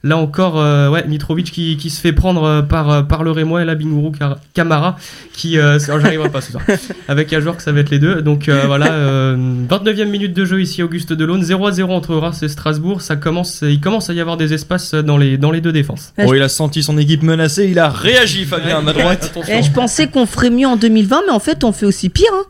Là 0.06 0.18
encore, 0.18 0.60
euh, 0.60 0.90
ouais, 0.90 1.08
Mitrovic 1.08 1.50
qui, 1.50 1.78
qui 1.78 1.90
se 1.90 2.02
fait 2.02 2.12
prendre 2.12 2.44
euh, 2.44 2.62
par, 2.62 3.08
par 3.08 3.24
le 3.24 3.32
Rémois 3.32 3.62
et 3.62 3.66
la 3.66 3.74
Binguru 3.74 4.12
Camara 4.54 4.98
qui. 5.32 5.58
Euh, 5.58 5.80
j'arriverai 5.88 6.28
pas 6.30 6.42
ce 6.42 6.52
soir. 6.52 6.62
Avec 7.08 7.32
un 7.32 7.40
joueur 7.40 7.56
que 7.56 7.64
ça 7.64 7.72
va 7.72 7.80
être 7.80 7.90
les 7.90 8.00
deux. 8.00 8.22
Donc 8.22 8.50
euh, 8.50 8.64
voilà, 8.66 8.92
euh, 8.92 9.38
29e 9.70 10.10
minute 10.10 10.34
de 10.34 10.44
jeu 10.44 10.62
ici, 10.62 10.84
Auguste 10.84 11.14
Delaune. 11.14 11.42
0 11.42 11.68
à 11.68 11.72
0 11.72 11.94
entre 11.94 12.16
Reims 12.16 12.44
et 12.44 12.50
Strasbourg. 12.50 13.02
Ça 13.02 13.16
commence, 13.16 13.62
il 13.66 13.80
commence 13.80 14.10
à 14.10 14.14
y 14.14 14.20
avoir 14.20 14.36
des 14.36 14.54
espaces 14.54 14.94
dans 14.94 15.18
les, 15.18 15.38
dans 15.38 15.52
les 15.52 15.62
deux 15.62 15.72
défenses. 15.72 16.12
Ouais, 16.18 16.26
Oh, 16.28 16.34
il 16.34 16.42
a 16.42 16.50
senti 16.50 16.84
son 16.84 16.98
équipe 16.98 17.24
menacée, 17.24 17.70
il 17.72 17.80
a 17.80 17.88
réagi, 17.88 18.44
Fabien, 18.44 18.80
à 18.80 18.82
ma 18.82 18.92
droite. 18.92 19.34
Eh, 19.48 19.64
je 19.64 19.72
pensais 19.72 20.08
qu'on 20.08 20.26
ferait 20.26 20.50
mieux 20.50 20.68
en 20.68 20.76
2020, 20.76 21.22
mais 21.28 21.32
en 21.32 21.40
fait, 21.40 21.64
on 21.64 21.72
fait 21.72 21.86
aussi 21.86 22.10
pire. 22.10 22.28
hein. 22.34 22.44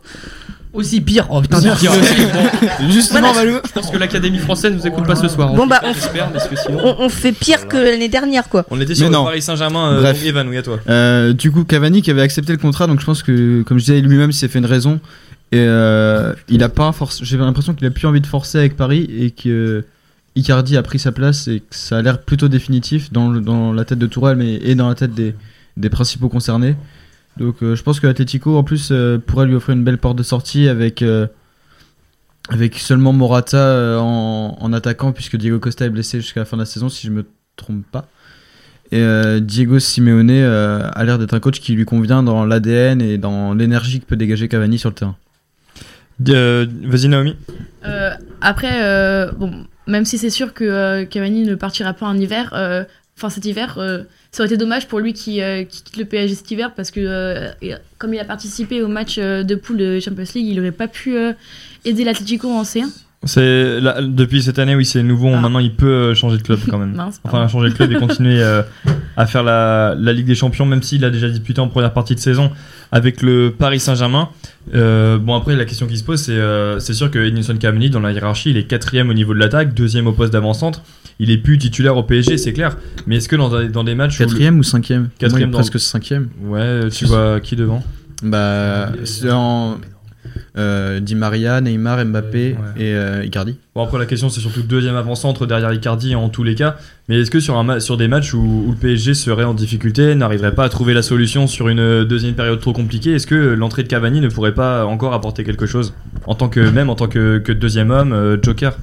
Aussi 0.74 1.02
pire. 1.02 1.28
Oh 1.30 1.40
putain, 1.42 1.60
pire. 1.76 1.92
Bon, 1.92 2.90
Justement, 2.92 3.32
je 3.34 3.72
pense 3.74 3.92
que 3.92 3.98
l'Académie 3.98 4.40
française 4.40 4.74
nous 4.74 4.86
écoute 4.88 5.06
pas 5.06 5.16
ce 5.16 5.28
soir. 5.28 5.54
Bon, 5.54 5.68
bah, 5.68 5.80
on- 5.84 5.94
j'espère, 5.94 6.32
parce 6.32 6.48
que 6.48 6.56
sinon. 6.56 6.80
On, 6.84 6.96
on 7.06 7.10
fait 7.10 7.32
pire 7.32 7.68
que 7.68 7.78
l'année 7.78 8.10
dernière, 8.10 8.50
quoi. 8.50 8.66
On 8.72 8.82
était 8.82 8.96
sur 8.96 9.08
le. 9.08 9.14
Paris 9.14 9.42
Saint-Germain, 9.44 9.92
euh, 9.94 10.14
Evan, 10.26 10.48
oui, 10.50 10.58
à 10.58 10.64
toi. 10.64 10.80
Euh, 10.90 11.34
du 11.34 11.52
coup, 11.52 11.64
Cavani 11.64 12.02
qui 12.02 12.10
avait 12.10 12.24
accepté 12.24 12.52
le 12.54 12.58
contrat, 12.58 12.88
donc 12.88 13.00
je 13.00 13.06
pense 13.06 13.22
que, 13.22 13.62
comme 13.64 13.78
je 13.78 13.86
disais, 13.86 14.02
lui-même 14.02 14.32
il 14.32 14.34
s'est 14.34 14.48
fait 14.48 14.60
une 14.60 14.66
raison. 14.66 15.00
Et 15.52 15.58
euh, 15.60 16.34
il 16.50 16.64
a 16.64 16.70
pas 16.70 16.92
forcé. 16.92 17.24
J'ai 17.24 17.38
l'impression 17.38 17.76
qu'il 17.76 17.86
a 17.86 17.92
plus 17.92 18.08
envie 18.08 18.22
de 18.22 18.26
forcer 18.26 18.58
avec 18.58 18.76
Paris 18.76 19.08
et 19.16 19.30
que 19.30 19.86
Icardi 20.36 20.76
a 20.78 20.82
pris 20.82 20.98
sa 20.98 21.12
place 21.12 21.48
et 21.48 21.60
que 21.60 21.76
ça 21.76 21.98
a 22.00 22.02
l'air 22.02 22.20
plutôt 22.22 22.48
définitif 22.48 23.12
dans, 23.14 23.30
le- 23.30 23.40
dans 23.42 23.72
la 23.72 23.86
tête 23.86 24.00
de 24.00 24.08
Tourelle 24.08 24.38
mais, 24.38 24.56
et 24.64 24.74
dans 24.74 24.90
la 24.90 24.96
tête 24.96 25.14
des, 25.14 25.36
des 25.78 25.90
principaux 25.92 26.28
concernés. 26.30 26.76
Donc 27.38 27.64
euh, 27.64 27.76
je 27.76 27.84
pense 27.84 28.00
que 28.00 28.08
l'Atletico 28.08 28.58
en 28.58 28.64
plus 28.64 28.90
euh, 28.92 29.18
pourrait 29.18 29.48
lui 29.48 29.56
offrir 29.56 29.76
une 29.76 29.84
belle 29.84 29.98
porte 29.98 30.18
de 30.18 30.24
sortie 30.24 30.68
avec, 30.68 31.02
euh, 31.02 31.28
avec 32.50 32.78
seulement 32.78 33.14
Morata 33.14 33.58
euh, 33.58 33.98
en, 33.98 34.58
en 34.60 34.74
attaquant 34.74 35.12
puisque 35.12 35.38
Diego 35.38 35.60
Costa 35.60 35.86
est 35.86 35.90
blessé 35.90 36.22
jusqu'à 36.22 36.42
la 36.42 36.46
fin 36.46 36.58
de 36.58 36.62
la 36.62 36.66
saison 36.66 36.90
si 36.90 37.08
je 37.08 37.12
me 37.12 37.26
trompe 37.56 37.86
pas. 37.92 38.08
Et 38.92 39.00
euh, 39.00 39.40
Diego 39.40 39.80
Simeone 39.80 40.30
euh, 40.30 40.88
a 40.94 41.04
l'air 41.04 41.18
d'être 41.18 41.34
un 41.34 41.40
coach 41.40 41.60
qui 41.60 41.74
lui 41.74 41.86
convient 41.86 42.22
dans 42.22 42.46
l'ADN 42.46 43.02
et 43.02 43.18
dans 43.18 43.56
l'énergie 43.56 44.00
que 44.00 44.06
peut 44.06 44.16
dégager 44.16 44.48
Cavani 44.48 44.78
sur 44.78 44.90
le 44.90 44.96
terrain. 44.96 45.16
Euh, 46.30 46.68
Vas-y, 46.84 47.08
Naomi. 47.08 47.36
Euh, 47.86 48.12
après, 48.42 48.84
euh, 48.84 49.32
bon, 49.32 49.66
même 49.88 50.06
si 50.06 50.20
c'est 50.20 50.30
sûr 50.30 50.54
que 50.54 50.64
euh, 50.64 51.06
Cavani 51.06 51.44
ne 51.44 51.56
partira 51.56 51.94
pas 51.94 52.06
en 52.06 52.16
hiver, 52.16 52.52
euh, 52.54 52.84
enfin 53.18 53.32
cet 53.32 53.46
hiver, 53.46 53.80
euh, 53.80 54.04
ça 54.34 54.42
aurait 54.42 54.48
été 54.48 54.58
dommage 54.58 54.88
pour 54.88 55.00
lui 55.00 55.14
qui, 55.14 55.44
euh, 55.44 55.64
qui 55.64 55.84
quitte 55.84 55.96
le 55.96 56.06
PSG 56.06 56.34
cet 56.34 56.74
parce 56.76 56.90
que 56.90 57.00
euh, 57.00 57.52
comme 58.00 58.16
il 58.16 58.20
a 58.20 58.26
participé 58.26 58.82
au 58.82 58.88
match 58.88 59.20
euh, 59.20 59.44
de 59.44 59.54
poule 59.54 59.78
de 59.78 60.00
Champions 60.00 60.24
League, 60.34 60.48
il 60.48 60.60
aurait 60.60 60.72
pas 60.72 60.88
pu 60.88 61.16
aider 61.86 62.04
l'Atlético 62.04 62.50
en 62.50 62.64
C1. 62.64 62.90
C'est 63.26 63.80
là, 63.80 64.02
depuis 64.02 64.44
cette 64.44 64.60
année, 64.60 64.76
oui, 64.76 64.86
c'est 64.86 65.02
nouveau. 65.02 65.32
Ah. 65.34 65.40
Maintenant, 65.40 65.60
il 65.60 65.74
peut 65.74 65.86
euh, 65.88 66.14
changer 66.16 66.38
de 66.38 66.42
club 66.44 66.60
quand 66.70 66.78
même. 66.78 66.94
Mince, 66.96 67.22
Enfin, 67.24 67.48
changer 67.48 67.70
de 67.70 67.74
club 67.74 67.92
et 67.92 67.96
continuer 68.00 68.42
euh, 68.44 68.62
à 69.16 69.26
faire 69.26 69.44
la, 69.44 69.96
la 69.98 70.12
Ligue 70.14 70.26
des 70.26 70.36
Champions, 70.36 70.66
même 70.66 70.84
s'il 70.84 71.06
a 71.06 71.10
déjà 71.10 71.30
disputé 71.30 71.62
en 71.62 71.68
première 71.70 71.94
partie 71.94 72.16
de 72.16 72.20
saison 72.20 72.52
avec 72.92 73.22
le 73.22 73.52
Paris 73.58 73.80
Saint-Germain. 73.80 74.30
Euh, 74.76 75.18
bon, 75.18 75.36
après, 75.36 75.56
la 75.56 75.66
question 75.66 75.88
qui 75.88 75.98
se 75.98 76.04
pose, 76.04 76.20
c'est 76.22 76.34
euh, 76.34 76.80
c'est 76.80 76.94
sûr 76.94 77.10
que 77.10 77.20
Edinson 77.20 77.56
Cavani, 77.58 77.90
dans 77.90 78.00
la 78.02 78.12
hiérarchie, 78.12 78.50
il 78.52 78.58
est 78.58 78.66
quatrième 78.66 79.10
au 79.10 79.14
niveau 79.14 79.34
de 79.34 79.40
l'attaque, 79.40 79.74
deuxième 79.74 80.08
au 80.08 80.12
poste 80.14 80.34
d'avant-centre. 80.34 80.82
Il 81.20 81.32
est 81.32 81.38
plus 81.38 81.58
titulaire 81.58 81.96
au 81.96 82.04
PSG, 82.04 82.38
c'est 82.38 82.54
clair. 82.54 82.76
Mais 83.08 83.18
est-ce 83.18 83.30
que 83.30 83.36
dans, 83.36 83.50
dans 83.70 83.84
des 83.84 83.96
matchs. 83.96 84.20
où 84.20 84.24
le- 84.24 84.28
Quatrième 84.28 84.60
ou 84.60 84.64
cinquième? 84.64 85.10
Quatrième 85.18 85.50
Moi, 85.50 85.60
dans- 85.60 85.64
presque 85.70 85.80
cinquième. 85.80 86.28
Ouais, 86.44 86.90
tu 86.90 87.06
vois 87.06 87.40
qui 87.40 87.56
devant? 87.56 87.84
Bah, 88.24 88.90
c'est 89.06 89.32
en 89.32 89.78
euh, 90.58 91.00
Di 91.00 91.16
Maria, 91.16 91.62
Neymar, 91.62 92.06
Mbappé 92.06 92.56
Ouais. 92.78 92.84
et 92.84 92.94
euh, 92.94 93.26
Icardi. 93.26 93.56
Bon, 93.76 93.84
après, 93.84 93.98
la 93.98 94.06
question, 94.06 94.30
c'est 94.30 94.40
surtout 94.40 94.62
deuxième 94.62 94.96
avant-centre 94.96 95.46
derrière 95.48 95.74
Icardi 95.74 96.14
en 96.16 96.30
tous 96.30 96.44
les 96.44 96.54
cas. 96.56 96.76
Mais 97.10 97.20
est-ce 97.22 97.32
que 97.32 97.40
sur, 97.40 97.58
un 97.58 97.80
sur 97.80 97.98
des 97.98 98.08
matchs 98.08 98.34
où, 98.34 98.66
où 98.68 98.72
le 98.72 98.78
PSG 98.78 99.14
serait 99.16 99.44
en 99.44 99.54
difficulté, 99.56 100.14
n'arriverait 100.16 100.54
pas 100.56 100.64
à 100.66 100.70
trouver 100.70 100.94
la 100.94 101.02
solution 101.02 101.48
sur 101.48 101.70
une 101.70 101.80
euh, 101.80 102.06
deuxième 102.06 102.36
période 102.36 102.60
trop 102.60 102.72
compliquée, 102.74 103.14
est-ce 103.14 103.26
que 103.28 103.36
l'entrée 103.36 103.84
de 103.84 103.88
Cavani 103.88 104.22
ne 104.22 104.30
pourrait 104.30 104.54
pas 104.54 104.86
encore 104.86 105.14
apporter 105.14 105.44
quelque 105.44 105.66
chose? 105.66 105.94
En 106.28 106.36
tant 106.36 106.50
que 106.50 106.60
même 106.60 106.90
en 106.90 106.96
tant 106.96 107.08
que, 107.08 107.40
que 107.40 107.52
deuxième 107.52 107.90
homme, 107.92 108.14
euh, 108.14 108.38
Joker 108.42 108.78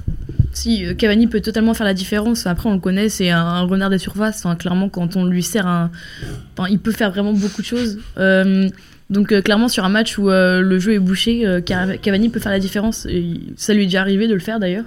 Si 0.51 0.83
Cavani 0.97 1.27
peut 1.27 1.39
totalement 1.41 1.73
faire 1.73 1.85
la 1.87 1.93
différence, 1.93 2.45
après 2.45 2.69
on 2.69 2.73
le 2.73 2.79
connaît, 2.79 3.07
c'est 3.09 3.29
un, 3.31 3.39
un 3.45 3.61
renard 3.61 3.89
des 3.89 3.97
surfaces. 3.97 4.45
Enfin, 4.45 4.55
clairement, 4.57 4.89
quand 4.89 5.15
on 5.15 5.25
lui 5.25 5.41
sert 5.41 5.65
un. 5.65 5.89
Enfin, 6.57 6.67
il 6.69 6.79
peut 6.79 6.91
faire 6.91 7.11
vraiment 7.11 7.33
beaucoup 7.33 7.61
de 7.61 7.67
choses. 7.67 7.97
Donc, 9.11 9.31
euh, 9.31 9.41
clairement, 9.41 9.67
sur 9.67 9.83
un 9.85 9.89
match 9.89 10.17
où 10.17 10.29
euh, 10.29 10.61
le 10.61 10.79
jeu 10.79 10.93
est 10.93 10.99
bouché, 10.99 11.45
euh, 11.45 11.59
Ca- 11.65 11.97
Cavani 11.97 12.29
peut 12.29 12.39
faire 12.39 12.51
la 12.51 12.59
différence. 12.59 13.05
Et 13.05 13.41
ça 13.57 13.73
lui 13.73 13.83
est 13.83 13.85
déjà 13.85 14.01
arrivé 14.01 14.27
de 14.27 14.33
le 14.33 14.39
faire 14.39 14.59
d'ailleurs. 14.59 14.85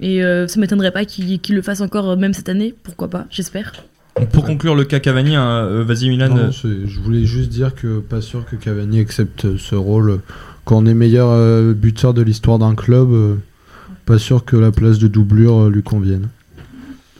Et 0.00 0.22
euh, 0.22 0.46
ça 0.46 0.60
m'étonnerait 0.60 0.90
pas 0.92 1.04
qu'il 1.04 1.40
le 1.48 1.62
fasse 1.62 1.80
encore, 1.80 2.16
même 2.16 2.34
cette 2.34 2.48
année. 2.48 2.74
Pourquoi 2.82 3.08
pas 3.08 3.26
J'espère. 3.30 3.72
Pour 4.32 4.44
conclure 4.44 4.74
le 4.76 4.84
cas 4.84 5.00
Cavani, 5.00 5.34
hein, 5.34 5.82
vas-y 5.82 6.08
Milan. 6.08 6.28
Non, 6.28 6.50
je 6.52 7.00
voulais 7.00 7.24
juste 7.24 7.48
dire 7.50 7.74
que 7.74 7.98
pas 7.98 8.20
sûr 8.20 8.44
que 8.44 8.54
Cavani 8.54 9.00
accepte 9.00 9.56
ce 9.56 9.74
rôle. 9.74 10.20
Quand 10.64 10.78
on 10.82 10.86
est 10.86 10.94
meilleur 10.94 11.30
euh, 11.30 11.72
buteur 11.74 12.14
de 12.14 12.22
l'histoire 12.22 12.58
d'un 12.58 12.74
club, 12.74 13.10
euh, 13.10 13.34
pas 14.06 14.18
sûr 14.18 14.44
que 14.44 14.56
la 14.56 14.70
place 14.70 14.98
de 14.98 15.08
doublure 15.08 15.64
euh, 15.64 15.70
lui 15.70 15.82
convienne. 15.82 16.28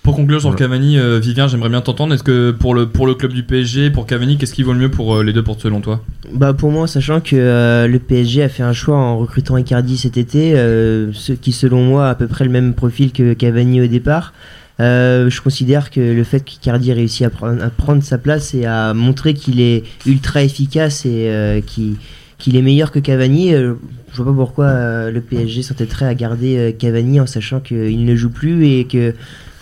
Pour 0.05 0.14
conclure 0.17 0.38
sur 0.40 0.51
Voilà. 0.51 0.59
Cavani, 0.67 0.99
euh, 0.99 1.19
Vivien, 1.19 1.49
j'aimerais 1.49 1.71
bien 1.71 1.81
t'entendre. 1.81 2.12
Est-ce 2.14 2.23
que 2.23 2.51
pour 2.51 2.75
le, 2.75 2.87
pour 2.87 3.07
le 3.07 3.14
club 3.14 3.33
du 3.33 3.43
PSG, 3.43 3.90
pour 3.90 4.07
Cavani, 4.07 4.37
qu'est-ce 4.37 4.53
qui 4.53 4.62
vaut 4.62 4.75
le 4.75 4.79
mieux 4.79 4.90
pour 4.90 5.14
euh, 5.17 5.25
les 5.25 5.33
deux 5.33 5.43
portes 5.43 5.62
selon 5.62 5.81
toi? 5.81 6.03
Bah 6.33 6.53
pour 6.53 6.71
moi, 6.71 6.87
sachant 6.87 7.21
que 7.21 7.35
euh, 7.35 7.88
le 7.88 7.99
PSG 7.99 8.43
a 8.43 8.49
fait 8.51 8.62
un 8.62 8.75
choix 8.75 8.97
en 8.99 9.17
recrutant 9.19 9.57
Icardi 9.57 9.97
cet 9.97 10.19
été, 10.19 10.53
euh, 10.57 11.11
ce 11.14 11.33
qui 11.33 11.53
selon 11.53 11.83
moi 11.85 12.09
a 12.09 12.11
à 12.11 12.14
peu 12.14 12.27
près 12.29 12.45
le 12.45 12.51
même 12.51 12.75
profil 12.75 13.12
que 13.12 13.33
Cavani 13.33 13.81
au 13.81 13.87
départ. 13.87 14.35
euh, 14.81 15.31
je 15.31 15.40
considère 15.40 15.90
que 15.90 16.01
le 16.01 16.23
fait 16.25 16.40
qu'Icardi 16.45 16.90
ait 16.90 16.95
réussi 16.95 17.25
à, 17.25 17.31
prendre- 17.31 17.62
à 17.64 17.71
prendre 17.71 18.03
sa 18.03 18.19
place 18.19 18.53
et 18.55 18.67
à 18.67 18.93
montrer 18.93 19.33
qu'il 19.33 19.59
est 19.61 19.85
ultra 20.05 20.43
efficace 20.43 21.07
et 21.07 21.29
euh, 21.31 21.61
qu'il 21.62 21.95
qu'il 22.37 22.57
est 22.57 22.62
meilleur 22.62 22.90
que 22.90 22.99
Cavani, 22.99 23.55
euh, 23.55 23.75
je 24.12 24.17
vois 24.21 24.33
pas 24.33 24.37
pourquoi 24.37 24.64
euh, 24.67 25.11
le 25.11 25.23
PSG 25.23 25.62
s'entêterait 25.62 26.05
à 26.07 26.14
garder 26.14 26.57
euh, 26.59 26.73
Cavani 26.73 27.21
en 27.21 27.27
sachant 27.27 27.61
qu'il 27.61 28.05
ne 28.05 28.14
joue 28.17 28.29
plus 28.29 28.67
et 28.67 28.85
que 28.85 29.14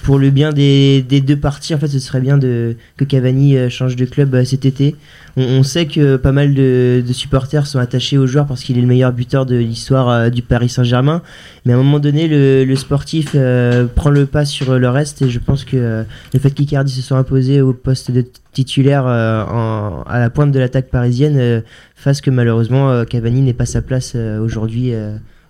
pour 0.02 0.18
le 0.18 0.30
bien 0.30 0.52
des, 0.52 1.02
des 1.02 1.20
deux 1.20 1.36
parties, 1.36 1.74
en 1.74 1.78
fait, 1.78 1.86
ce 1.88 1.98
serait 1.98 2.20
bien 2.20 2.36
de, 2.38 2.76
que 2.96 3.04
Cavani 3.04 3.56
euh, 3.56 3.68
change 3.68 3.94
de 3.96 4.04
club 4.04 4.34
euh, 4.34 4.44
cet 4.44 4.64
été. 4.64 4.96
On, 5.36 5.62
sait 5.62 5.86
que 5.86 6.16
pas 6.16 6.32
mal 6.32 6.52
de, 6.54 7.02
de 7.06 7.12
supporters 7.12 7.66
sont 7.66 7.78
attachés 7.78 8.18
au 8.18 8.26
joueur 8.26 8.46
parce 8.46 8.62
qu'il 8.62 8.76
est 8.76 8.82
le 8.82 8.86
meilleur 8.86 9.12
buteur 9.12 9.46
de 9.46 9.56
l'histoire 9.56 10.08
euh, 10.10 10.28
du 10.28 10.42
Paris 10.42 10.68
Saint-Germain. 10.68 11.22
Mais 11.64 11.72
à 11.72 11.76
un 11.76 11.78
moment 11.78 12.00
donné, 12.00 12.28
le, 12.28 12.64
le 12.64 12.76
sportif 12.76 13.30
euh, 13.34 13.86
prend 13.86 14.10
le 14.10 14.26
pas 14.26 14.44
sur 14.44 14.78
le 14.78 14.88
reste 14.90 15.22
et 15.22 15.30
je 15.30 15.38
pense 15.38 15.64
que 15.64 16.04
le 16.34 16.38
fait 16.40 16.50
qu'Icardi 16.50 16.92
se 16.92 17.00
soit 17.00 17.16
imposé 17.16 17.62
au 17.62 17.72
poste 17.72 18.10
de 18.10 18.24
titulaire 18.52 19.04
euh, 19.06 19.42
en- 19.44 20.02
à 20.02 20.18
la 20.18 20.28
pointe 20.28 20.52
de 20.52 20.58
l'attaque 20.58 20.90
parisienne 20.90 21.62
fasse 21.96 22.20
que 22.20 22.30
malheureusement 22.30 23.04
Cavani 23.06 23.40
n'ait 23.40 23.52
pas 23.54 23.64
sa 23.66 23.80
place 23.80 24.14
aujourd'hui 24.16 24.92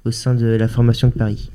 au 0.04 0.10
sein 0.10 0.34
de 0.34 0.46
la 0.46 0.68
formation 0.68 1.08
de 1.08 1.12
Paris. 1.14 1.50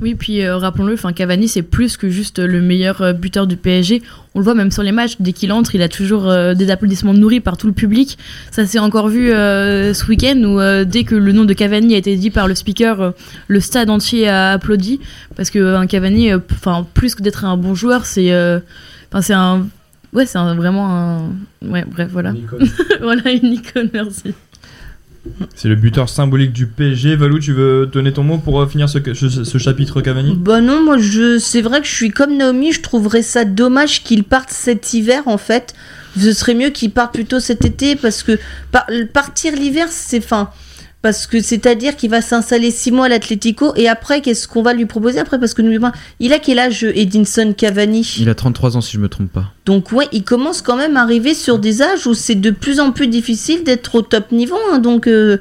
Oui, 0.00 0.14
puis 0.14 0.42
euh, 0.42 0.56
rappelons-le, 0.56 0.96
Cavani 1.12 1.46
c'est 1.46 1.62
plus 1.62 1.98
que 1.98 2.08
juste 2.08 2.38
le 2.38 2.62
meilleur 2.62 3.02
euh, 3.02 3.12
buteur 3.12 3.46
du 3.46 3.56
PSG. 3.56 4.02
On 4.34 4.38
le 4.38 4.44
voit 4.44 4.54
même 4.54 4.70
sur 4.70 4.82
les 4.82 4.92
matchs, 4.92 5.16
dès 5.20 5.32
qu'il 5.32 5.52
entre, 5.52 5.74
il 5.74 5.82
a 5.82 5.88
toujours 5.88 6.28
euh, 6.28 6.54
des 6.54 6.70
applaudissements 6.70 7.12
nourris 7.12 7.40
par 7.40 7.58
tout 7.58 7.66
le 7.66 7.74
public. 7.74 8.16
Ça 8.50 8.64
s'est 8.64 8.78
encore 8.78 9.08
vu 9.08 9.30
euh, 9.30 9.92
ce 9.92 10.06
week-end 10.06 10.38
où 10.42 10.84
dès 10.84 11.04
que 11.04 11.14
le 11.14 11.32
nom 11.32 11.44
de 11.44 11.52
Cavani 11.52 11.94
a 11.94 11.98
été 11.98 12.16
dit 12.16 12.30
par 12.30 12.48
le 12.48 12.54
speaker, 12.54 13.12
le 13.48 13.60
stade 13.60 13.90
entier 13.90 14.28
a 14.28 14.52
applaudi 14.52 15.00
parce 15.36 15.50
que 15.50 15.84
Cavani, 15.86 16.32
enfin 16.52 16.86
plus 16.94 17.14
que 17.14 17.22
d'être 17.22 17.44
un 17.44 17.56
bon 17.56 17.74
joueur, 17.74 18.06
c'est, 18.06 18.32
c'est 19.20 19.32
un, 19.34 19.66
ouais 20.12 20.26
c'est 20.26 20.38
vraiment 20.38 20.88
un, 20.90 21.18
ouais 21.62 21.84
bref 21.86 22.08
voilà, 22.10 22.32
voilà 23.02 23.30
une 23.32 23.52
icône, 23.52 23.90
merci. 23.92 24.34
C'est 25.54 25.68
le 25.68 25.74
buteur 25.76 26.08
symbolique 26.08 26.52
du 26.52 26.66
PSG. 26.66 27.16
Valou, 27.16 27.38
tu 27.38 27.52
veux 27.52 27.86
donner 27.86 28.12
ton 28.12 28.22
mot 28.22 28.38
pour 28.38 28.60
euh, 28.60 28.66
finir 28.66 28.88
ce, 28.88 28.98
ce- 29.14 29.58
chapitre 29.58 30.00
Cavani? 30.00 30.34
Bah 30.36 30.60
non, 30.60 30.82
moi 30.82 30.98
je, 30.98 31.38
c'est 31.38 31.62
vrai 31.62 31.80
que 31.80 31.86
je 31.86 31.92
suis 31.94 32.10
comme 32.10 32.36
Naomi, 32.36 32.72
je 32.72 32.80
trouverais 32.80 33.22
ça 33.22 33.44
dommage 33.44 34.02
qu'il 34.02 34.24
parte 34.24 34.50
cet 34.50 34.92
hiver 34.94 35.22
en 35.26 35.38
fait. 35.38 35.74
Ce 36.18 36.32
serait 36.32 36.54
mieux 36.54 36.70
qu'il 36.70 36.90
parte 36.90 37.14
plutôt 37.14 37.38
cet 37.40 37.64
été 37.64 37.94
parce 37.96 38.22
que 38.22 38.38
par- 38.72 38.86
partir 39.12 39.54
l'hiver 39.54 39.86
c'est 39.90 40.20
fin. 40.20 40.50
Parce 41.02 41.26
que 41.26 41.40
c'est-à-dire 41.40 41.96
qu'il 41.96 42.10
va 42.10 42.20
s'installer 42.20 42.70
six 42.70 42.92
mois 42.92 43.06
à 43.06 43.08
l'Atlético 43.08 43.72
et 43.74 43.88
après 43.88 44.20
qu'est-ce 44.20 44.46
qu'on 44.46 44.62
va 44.62 44.74
lui 44.74 44.84
proposer 44.84 45.18
après? 45.18 45.38
Parce 45.38 45.54
que 45.54 45.78
pas, 45.78 45.92
il 46.18 46.32
a 46.34 46.38
quel 46.38 46.58
âge 46.58 46.84
Edinson 46.84 47.54
Cavani? 47.56 48.16
Il 48.18 48.28
a 48.28 48.34
33 48.34 48.76
ans 48.76 48.80
si 48.82 48.92
je 48.92 49.00
me 49.00 49.08
trompe 49.08 49.32
pas. 49.32 49.46
Donc 49.64 49.92
ouais, 49.92 50.08
il 50.12 50.24
commence 50.24 50.60
quand 50.60 50.76
même 50.76 50.98
à 50.98 51.02
arriver 51.02 51.32
sur 51.32 51.58
des 51.58 51.80
âges 51.80 52.06
où 52.06 52.12
c'est 52.12 52.34
de 52.34 52.50
plus 52.50 52.80
en 52.80 52.92
plus 52.92 53.06
difficile 53.08 53.64
d'être 53.64 53.94
au 53.94 54.02
top 54.02 54.30
niveau. 54.30 54.56
hein. 54.72 54.78
donc 54.78 55.06
euh, 55.06 55.38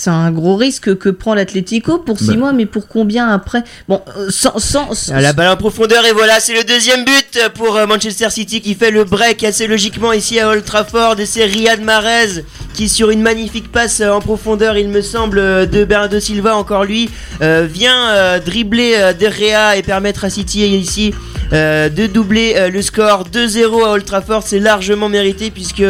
c'est 0.00 0.10
un 0.10 0.30
gros 0.30 0.54
risque 0.54 0.96
que 0.96 1.08
prend 1.08 1.34
l'Atlético 1.34 1.98
pour 1.98 2.20
six 2.20 2.28
Bah. 2.28 2.36
mois, 2.36 2.52
mais 2.52 2.66
pour 2.66 2.86
combien 2.86 3.28
après? 3.30 3.64
Bon, 3.88 4.00
euh, 4.16 4.28
sans, 4.30 4.56
sans, 4.60 4.94
sans- 4.94 5.12
Ah, 5.12 5.20
La 5.20 5.32
balle 5.32 5.48
en 5.48 5.56
profondeur 5.56 6.06
et 6.06 6.12
voilà, 6.12 6.38
c'est 6.38 6.54
le 6.54 6.62
deuxième 6.62 7.04
but 7.04 7.40
pour 7.54 7.74
euh, 7.76 7.84
Manchester 7.88 8.30
City 8.30 8.60
qui 8.60 8.76
fait 8.76 8.92
le 8.92 9.02
break 9.02 9.42
assez 9.42 9.66
logiquement 9.66 10.12
ici 10.12 10.38
à 10.38 10.50
Old 10.50 10.64
Trafford 10.64 11.18
et 11.18 11.26
c'est 11.26 11.44
Riyad 11.44 11.80
Mahrez 11.82 12.44
qui 12.74 12.88
sur 12.88 13.10
une 13.10 13.22
magnifique 13.22 13.72
passe 13.72 14.00
euh, 14.00 14.10
en 14.10 14.20
profondeur, 14.20 14.78
il 14.78 14.88
me 14.88 15.02
semble, 15.02 15.68
de 15.68 15.84
Bernardo 15.84 16.20
Silva 16.20 16.54
encore 16.56 16.84
lui, 16.84 17.10
euh, 17.42 17.66
vient 17.68 18.10
euh, 18.10 18.38
dribbler 18.38 18.94
euh, 18.96 19.12
De 19.12 19.26
Gea 19.28 19.76
et 19.76 19.82
permettre 19.82 20.24
à 20.24 20.30
City 20.30 20.60
ici 20.64 21.12
de 21.50 22.06
doubler 22.06 22.68
le 22.70 22.82
score 22.82 23.24
2-0 23.32 23.82
à 23.86 23.92
Old 23.92 24.04
Trafford, 24.04 24.42
c'est 24.44 24.58
largement 24.58 25.08
mérité 25.08 25.50
puisque 25.50 25.82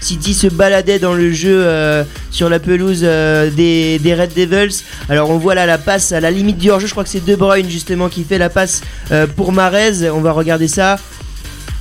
City 0.00 0.34
se 0.34 0.48
baladait 0.48 0.98
dans 0.98 1.12
le 1.14 1.32
jeu 1.32 1.64
sur 2.32 2.48
la 2.50 2.58
pelouse 2.58 3.02
des, 3.54 3.98
Red 4.04 4.34
Devils. 4.34 4.82
Alors 5.08 5.30
on 5.30 5.38
voit 5.38 5.54
là 5.54 5.66
la 5.66 5.78
passe 5.78 6.12
à 6.12 6.20
la 6.20 6.30
limite 6.30 6.58
du 6.58 6.70
hors-jeu, 6.70 6.86
je 6.86 6.92
crois 6.92 7.04
que 7.04 7.10
c'est 7.10 7.24
De 7.24 7.34
Bruyne 7.36 7.68
justement 7.68 8.08
qui 8.08 8.24
fait 8.24 8.38
la 8.38 8.50
passe 8.50 8.82
euh, 9.12 9.26
pour 9.26 9.52
Marez. 9.52 10.10
On 10.10 10.20
va 10.20 10.32
regarder 10.32 10.68
ça. 10.68 10.98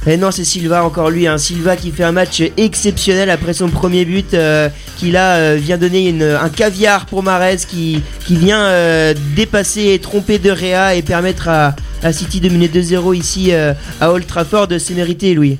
Et 0.05 0.17
non, 0.17 0.31
c'est 0.31 0.43
Silva 0.43 0.83
encore 0.83 1.09
lui, 1.09 1.27
hein. 1.27 1.37
Silva 1.37 1.77
qui 1.77 1.91
fait 1.91 2.03
un 2.03 2.11
match 2.11 2.43
exceptionnel 2.57 3.29
après 3.29 3.53
son 3.53 3.69
premier 3.69 4.03
but, 4.03 4.33
euh, 4.33 4.67
qui 4.97 5.11
là 5.11 5.35
euh, 5.35 5.57
vient 5.57 5.77
donner 5.77 6.13
un 6.21 6.49
caviar 6.49 7.05
pour 7.05 7.23
Marez, 7.23 7.59
qui, 7.69 8.01
vient 8.29 9.13
dépasser 9.35 9.93
et 9.93 9.99
tromper 9.99 10.39
De 10.39 10.51
Réa 10.51 10.95
et 10.95 11.03
permettre 11.03 11.47
à, 11.47 11.73
à 12.01 12.11
City 12.11 12.41
de 12.41 12.49
mener 12.49 12.67
2-0 12.67 13.15
ici 13.15 13.53
à 13.53 14.11
Old 14.11 14.27
Trafford. 14.27 14.67
C'est 14.77 14.93
mérité, 14.93 15.33
Louis. 15.33 15.57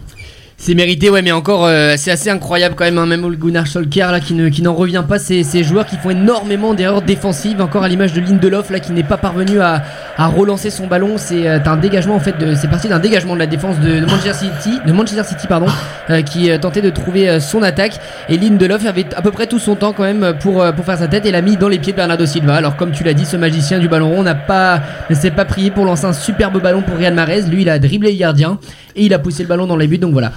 C'est 0.56 0.76
mérité, 0.76 1.10
ouais, 1.10 1.22
mais 1.22 1.34
encore, 1.34 1.66
euh, 1.66 1.96
c'est 1.98 2.12
assez 2.12 2.30
incroyable 2.30 2.76
quand 2.78 2.86
même, 2.86 2.98
hein, 2.98 3.06
même 3.06 3.28
Gunnar 3.36 3.68
Solskjaer 3.68 4.12
là 4.14 4.22
qui 4.22 4.34
ne 4.34 4.48
qui 4.48 4.62
n'en 4.62 4.74
revient 4.74 5.04
pas. 5.06 5.20
Ces, 5.20 5.44
ces 5.44 5.62
joueurs 5.62 5.86
qui 5.86 5.98
font 5.98 6.12
énormément 6.12 6.74
d'erreurs 6.74 7.02
défensives, 7.02 7.60
encore 7.60 7.84
à 7.84 7.90
l'image 7.90 8.14
de 8.14 8.22
Lindelof 8.22 8.70
là 8.70 8.80
qui 8.80 8.94
n'est 8.94 9.04
pas 9.04 9.18
parvenu 9.18 9.60
à, 9.60 9.82
à 10.16 10.28
relancer 10.28 10.70
son 10.70 10.88
ballon. 10.88 11.16
C'est 11.18 11.50
euh, 11.50 11.60
un 11.66 11.76
dégagement 11.76 12.16
en 12.16 12.22
fait, 12.22 12.38
de- 12.38 12.56
c'est 12.56 12.70
parti 12.70 12.88
d'un 12.88 13.00
dégagement 13.00 13.34
de 13.34 13.40
la 13.40 13.46
défense 13.48 13.78
de, 13.82 14.00
Manchester 14.06 14.34
City, 14.34 14.80
de 14.88 14.94
Manchester 14.94 15.24
City 15.26 15.48
pardon, 15.48 15.66
euh, 16.12 16.22
qui 16.22 16.50
tentait 16.60 16.82
de 16.82 16.92
trouver 16.92 17.42
son 17.42 17.62
attaque. 17.62 18.00
Et 18.30 18.38
Lindelof 18.38 18.86
avait 18.86 19.08
à 19.18 19.22
peu 19.22 19.32
près 19.32 19.48
tout 19.48 19.60
son 19.60 19.76
temps 19.76 19.92
quand 19.92 20.04
même 20.04 20.34
pour 20.40 20.64
pour 20.76 20.86
faire 20.86 20.98
sa 21.00 21.10
tête 21.10 21.26
et 21.26 21.32
l'a 21.32 21.42
mis 21.42 21.58
dans 21.58 21.68
les 21.68 21.80
pieds 21.80 21.92
de 21.92 21.98
Bernardo 21.98 22.26
Silva. 22.26 22.56
Alors 22.56 22.78
comme 22.78 22.92
tu 22.92 23.04
l'as 23.04 23.14
dit, 23.14 23.26
ce 23.26 23.36
magicien 23.36 23.80
du 23.80 23.90
ballon 23.90 24.12
rond 24.12 24.24
n'a 24.24 24.36
pas 24.36 24.80
ne 25.10 25.16
s'est 25.16 25.32
pas 25.32 25.44
prié 25.44 25.72
pour 25.72 25.84
lancer 25.84 26.06
un 26.06 26.14
superbe 26.14 26.62
ballon 26.62 26.84
pour 26.84 26.98
Real 26.98 27.14
Mahrez. 27.16 27.42
Lui, 27.50 27.64
il 27.64 27.70
a 27.70 27.80
dribblé 27.80 28.14
le 28.14 28.18
gardien 28.20 28.60
et 28.96 29.04
il 29.06 29.14
a 29.14 29.20
poussé 29.20 29.44
le 29.44 29.50
ballon 29.50 29.68
dans 29.68 29.76
les 29.78 29.88
buts. 29.88 29.98
Donc 29.98 30.14
voilà. 30.14 30.32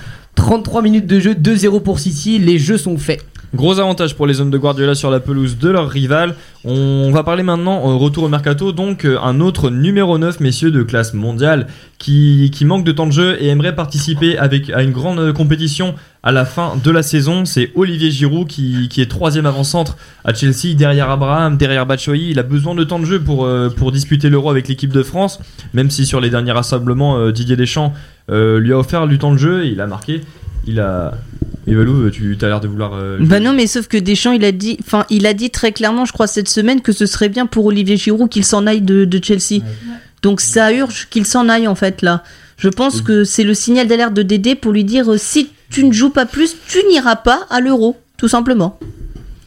33 0.46 0.80
minutes 0.80 1.08
de 1.08 1.18
jeu, 1.18 1.34
2-0 1.34 1.82
pour 1.82 1.98
City, 1.98 2.38
les 2.38 2.60
jeux 2.60 2.78
sont 2.78 2.98
faits. 2.98 3.26
Gros 3.52 3.80
avantage 3.80 4.14
pour 4.14 4.28
les 4.28 4.40
hommes 4.40 4.52
de 4.52 4.58
Guardiola 4.58 4.94
sur 4.94 5.10
la 5.10 5.18
pelouse 5.18 5.58
de 5.58 5.68
leur 5.68 5.88
rival. 5.88 6.36
On 6.64 7.10
va 7.10 7.24
parler 7.24 7.42
maintenant, 7.42 7.78
euh, 7.90 7.96
retour 7.96 8.22
au 8.22 8.28
mercato, 8.28 8.70
donc 8.70 9.04
euh, 9.04 9.18
un 9.20 9.40
autre 9.40 9.70
numéro 9.70 10.18
9, 10.18 10.38
messieurs, 10.38 10.70
de 10.70 10.84
classe 10.84 11.14
mondiale, 11.14 11.66
qui, 11.98 12.52
manque 12.62 12.84
de 12.84 12.92
temps 12.92 13.08
de 13.08 13.12
jeu 13.12 13.36
et 13.40 13.48
aimerait 13.48 13.74
participer 13.74 14.38
à 14.38 14.82
une 14.82 14.92
grande 14.92 15.18
euh, 15.18 15.32
compétition 15.32 15.96
à 16.22 16.30
la 16.30 16.44
fin 16.44 16.74
de 16.76 16.90
la 16.92 17.02
saison. 17.02 17.44
C'est 17.44 17.72
Olivier 17.74 18.12
Giroud 18.12 18.46
qui, 18.46 18.88
qui 18.88 19.00
est 19.00 19.10
troisième 19.10 19.46
avant-centre 19.46 19.96
à 20.24 20.32
Chelsea, 20.32 20.76
derrière 20.76 21.10
Abraham, 21.10 21.56
derrière 21.56 21.86
Batshuayi. 21.86 22.30
Il 22.30 22.38
a 22.38 22.44
besoin 22.44 22.76
de 22.76 22.84
temps 22.84 23.00
de 23.00 23.04
jeu 23.04 23.20
pour, 23.20 23.48
pour 23.76 23.90
disputer 23.90 24.28
l'Euro 24.28 24.50
avec 24.50 24.68
l'équipe 24.68 24.92
de 24.92 25.02
France, 25.02 25.40
même 25.74 25.90
si 25.90 26.06
sur 26.06 26.20
les 26.20 26.30
derniers 26.30 26.52
rassemblements, 26.52 27.30
Didier 27.30 27.56
Deschamps 27.56 27.94
euh, 28.30 28.58
lui 28.60 28.72
a 28.72 28.78
offert 28.78 29.06
du 29.06 29.18
temps 29.18 29.32
de 29.32 29.38
jeu 29.38 29.64
et 29.64 29.68
il 29.68 29.80
a 29.80 29.86
marqué. 29.86 30.20
Il 30.66 30.80
a... 30.80 31.14
Evalou, 31.68 32.08
tu 32.10 32.36
as 32.42 32.46
l'air 32.46 32.60
de 32.60 32.68
vouloir... 32.68 32.92
euh, 32.94 33.18
Bah 33.20 33.40
non, 33.40 33.52
mais 33.52 33.66
sauf 33.66 33.88
que 33.88 33.96
Deschamps, 33.96 34.32
il 34.32 34.44
a 34.44 34.52
dit, 34.52 34.76
enfin, 34.80 35.04
il 35.10 35.26
a 35.26 35.34
dit 35.34 35.50
très 35.50 35.72
clairement, 35.72 36.04
je 36.04 36.12
crois 36.12 36.26
cette 36.28 36.48
semaine, 36.48 36.80
que 36.80 36.92
ce 36.92 37.06
serait 37.06 37.28
bien 37.28 37.46
pour 37.46 37.66
Olivier 37.66 37.96
Giroud 37.96 38.28
qu'il 38.28 38.44
s'en 38.44 38.66
aille 38.68 38.82
de, 38.82 39.04
de 39.04 39.20
Chelsea. 39.24 39.62
Donc 40.22 40.40
ça 40.40 40.72
urge 40.72 41.08
qu'il 41.10 41.26
s'en 41.26 41.48
aille 41.48 41.66
en 41.68 41.74
fait 41.74 42.02
là. 42.02 42.22
Je 42.56 42.68
pense 42.68 43.00
que 43.02 43.24
c'est 43.24 43.42
le 43.44 43.52
signal 43.52 43.86
d'alerte 43.86 44.14
de 44.14 44.22
Dédé 44.22 44.54
pour 44.54 44.72
lui 44.72 44.82
dire 44.84 45.12
euh, 45.12 45.18
si 45.18 45.50
tu 45.70 45.84
ne 45.84 45.92
joues 45.92 46.10
pas 46.10 46.24
plus, 46.24 46.56
tu 46.68 46.78
n'iras 46.88 47.16
pas 47.16 47.40
à 47.50 47.60
l'Euro, 47.60 47.96
tout 48.16 48.28
simplement. 48.28 48.78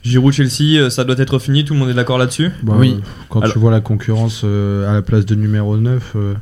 Giroud 0.03 0.31
Chelsea, 0.33 0.89
ça 0.89 1.03
doit 1.03 1.17
être 1.19 1.39
fini, 1.39 1.65
tout 1.65 1.73
le 1.73 1.79
monde 1.79 1.89
est 1.89 1.93
d'accord 1.93 2.17
là-dessus? 2.17 2.51
Bah, 2.63 2.73
Oui. 2.77 2.97
Quand 3.29 3.41
Alors- 3.41 3.53
tu 3.53 3.59
vois 3.59 3.71
la 3.71 3.81
concurrence 3.81 4.41
euh, 4.43 4.89
à 4.89 4.93
la 4.93 5.01
place 5.01 5.25
de 5.25 5.35
numéro 5.35 5.75
9, 5.77 6.13
euh, 6.15 6.33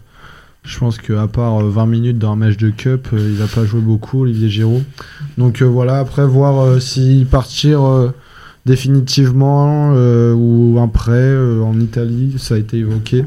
je 0.67 0.77
pense 0.77 0.97
qu'à 0.97 1.27
part 1.27 1.61
euh, 1.61 1.69
20 1.69 1.85
minutes 1.85 2.19
dans 2.19 2.33
un 2.33 2.35
match 2.35 2.57
de 2.57 2.69
Cup, 2.69 3.07
euh, 3.13 3.29
il 3.31 3.37
va 3.37 3.47
pas 3.47 3.65
jouer 3.65 3.79
beaucoup, 3.79 4.23
Olivier 4.23 4.49
Giroud. 4.49 4.83
Donc 5.37 5.61
euh, 5.61 5.65
voilà, 5.65 5.99
après 5.99 6.27
voir 6.27 6.59
euh, 6.59 6.79
s'il 6.79 7.25
partir 7.25 7.83
euh, 7.83 8.11
définitivement 8.65 9.93
euh, 9.95 10.33
ou 10.33 10.77
un 10.79 10.89
prêt 10.89 11.13
euh, 11.13 11.61
en 11.61 11.79
Italie, 11.79 12.35
ça 12.37 12.55
a 12.55 12.57
été 12.57 12.77
évoqué. 12.77 13.23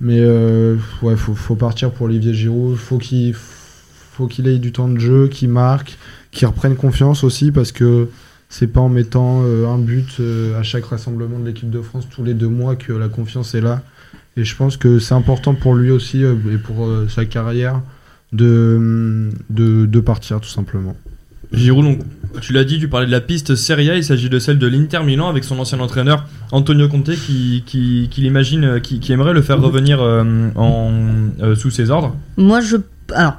Mais 0.00 0.20
euh, 0.20 0.76
ouais, 1.02 1.16
faut, 1.16 1.34
faut 1.34 1.56
partir 1.56 1.90
pour 1.90 2.06
Olivier 2.06 2.34
Giroud. 2.34 2.76
Faut 2.76 2.98
qu'il 2.98 3.34
faut 3.34 4.26
qu'il 4.26 4.46
ait 4.46 4.58
du 4.58 4.70
temps 4.70 4.88
de 4.88 4.98
jeu, 4.98 5.28
qu'il 5.28 5.48
marque, 5.48 5.96
qu'il 6.30 6.46
reprenne 6.46 6.76
confiance 6.76 7.24
aussi 7.24 7.50
parce 7.50 7.72
que 7.72 8.08
c'est 8.50 8.66
pas 8.66 8.80
en 8.80 8.88
mettant 8.88 9.42
euh, 9.42 9.66
un 9.66 9.78
but 9.78 10.20
euh, 10.20 10.58
à 10.58 10.62
chaque 10.62 10.84
rassemblement 10.84 11.38
de 11.38 11.46
l'équipe 11.46 11.70
de 11.70 11.80
France 11.80 12.06
tous 12.10 12.24
les 12.24 12.34
deux 12.34 12.48
mois 12.48 12.76
que 12.76 12.92
la 12.92 13.08
confiance 13.08 13.54
est 13.54 13.60
là. 13.60 13.82
Et 14.38 14.44
je 14.44 14.56
pense 14.56 14.76
que 14.76 14.98
c'est 14.98 15.14
important 15.14 15.54
pour 15.54 15.74
lui 15.74 15.90
aussi 15.90 16.24
euh, 16.24 16.36
et 16.52 16.58
pour 16.58 16.86
euh, 16.86 17.06
sa 17.08 17.24
carrière 17.24 17.82
de, 18.32 19.30
de, 19.50 19.84
de 19.86 20.00
partir 20.00 20.40
tout 20.40 20.48
simplement. 20.48 20.96
Giroud, 21.52 21.84
donc, 21.84 21.98
tu 22.40 22.52
l'as 22.52 22.64
dit, 22.64 22.78
tu 22.78 22.88
parlais 22.88 23.06
de 23.06 23.10
la 23.10 23.20
piste 23.20 23.54
Serie 23.54 23.90
A, 23.90 23.96
il 23.96 24.04
s'agit 24.04 24.28
de 24.28 24.38
celle 24.38 24.58
de 24.58 24.66
l'Inter 24.66 25.02
Milan 25.02 25.28
avec 25.28 25.44
son 25.44 25.58
ancien 25.58 25.80
entraîneur 25.80 26.26
Antonio 26.52 26.88
Conte 26.88 27.14
qui, 27.14 27.62
qui, 27.66 28.08
qui 28.10 28.20
l'imagine, 28.20 28.64
euh, 28.64 28.80
qui, 28.80 29.00
qui 29.00 29.12
aimerait 29.12 29.32
le 29.32 29.42
faire 29.42 29.60
revenir 29.60 30.00
euh, 30.00 30.50
en, 30.56 30.92
euh, 31.40 31.54
sous 31.54 31.70
ses 31.70 31.90
ordres. 31.90 32.14
Moi, 32.36 32.60
je. 32.60 32.76
Alors, 33.12 33.38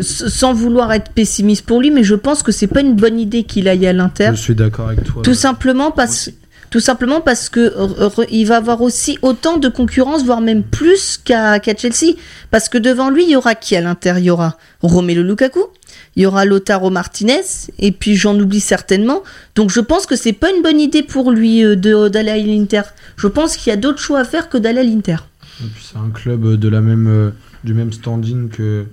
sans 0.00 0.54
vouloir 0.54 0.92
être 0.92 1.10
pessimiste 1.10 1.66
pour 1.66 1.80
lui, 1.80 1.90
mais 1.90 2.04
je 2.04 2.14
pense 2.14 2.42
que 2.42 2.52
c'est 2.52 2.68
pas 2.68 2.80
une 2.80 2.94
bonne 2.94 3.18
idée 3.18 3.42
qu'il 3.42 3.68
aille 3.68 3.86
à 3.86 3.92
l'Inter. 3.92 4.30
Je 4.32 4.40
suis 4.40 4.54
d'accord 4.54 4.88
avec 4.88 5.04
toi. 5.04 5.22
Tout 5.22 5.34
simplement 5.34 5.90
parce, 5.90 6.30
tout 6.72 6.80
simplement 6.80 7.20
parce 7.20 7.50
que 7.50 7.60
euh, 7.60 8.24
il 8.30 8.46
va 8.46 8.56
avoir 8.56 8.80
aussi 8.80 9.18
autant 9.20 9.58
de 9.58 9.68
concurrence, 9.68 10.24
voire 10.24 10.40
même 10.40 10.62
plus 10.62 11.20
qu'à 11.22 11.60
Chelsea. 11.62 12.14
Parce 12.50 12.70
que 12.70 12.78
devant 12.78 13.10
lui, 13.10 13.24
il 13.24 13.30
y 13.30 13.36
aura 13.36 13.54
qui 13.54 13.76
à 13.76 13.82
l'Inter 13.82 14.14
Il 14.16 14.24
y 14.24 14.30
aura 14.30 14.56
Romelu 14.80 15.22
Lukaku, 15.22 15.60
il 16.16 16.22
y 16.22 16.26
aura 16.26 16.46
Lautaro 16.46 16.88
Martinez, 16.88 17.42
et 17.78 17.92
puis 17.92 18.16
j'en 18.16 18.40
oublie 18.40 18.60
certainement. 18.60 19.22
Donc 19.54 19.70
je 19.70 19.80
pense 19.80 20.06
que 20.06 20.16
c'est 20.16 20.32
pas 20.32 20.50
une 20.50 20.62
bonne 20.62 20.80
idée 20.80 21.02
pour 21.02 21.30
lui 21.30 21.62
euh, 21.62 21.76
d'aller 22.08 22.30
à 22.30 22.38
l'Inter. 22.38 22.82
Je 23.18 23.26
pense 23.26 23.58
qu'il 23.58 23.68
y 23.68 23.74
a 23.74 23.76
d'autres 23.76 24.00
choix 24.00 24.20
à 24.20 24.24
faire 24.24 24.48
que 24.48 24.56
d'aller 24.56 24.80
à 24.80 24.84
l'Inter. 24.84 25.18
C'est 25.78 25.98
un 25.98 26.08
club 26.08 26.46
euh, 26.46 26.56
de 26.56 26.68
la 26.68 26.80
même, 26.80 27.34
du 27.64 27.74
même 27.74 27.92
standing 27.92 28.48
que, 28.48 28.86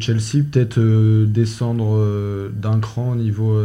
Chelsea, 0.00 0.42
peut-être 0.50 0.80
descendre 1.26 2.50
d'un 2.50 2.80
cran 2.80 3.12
au 3.12 3.14
niveau, 3.14 3.56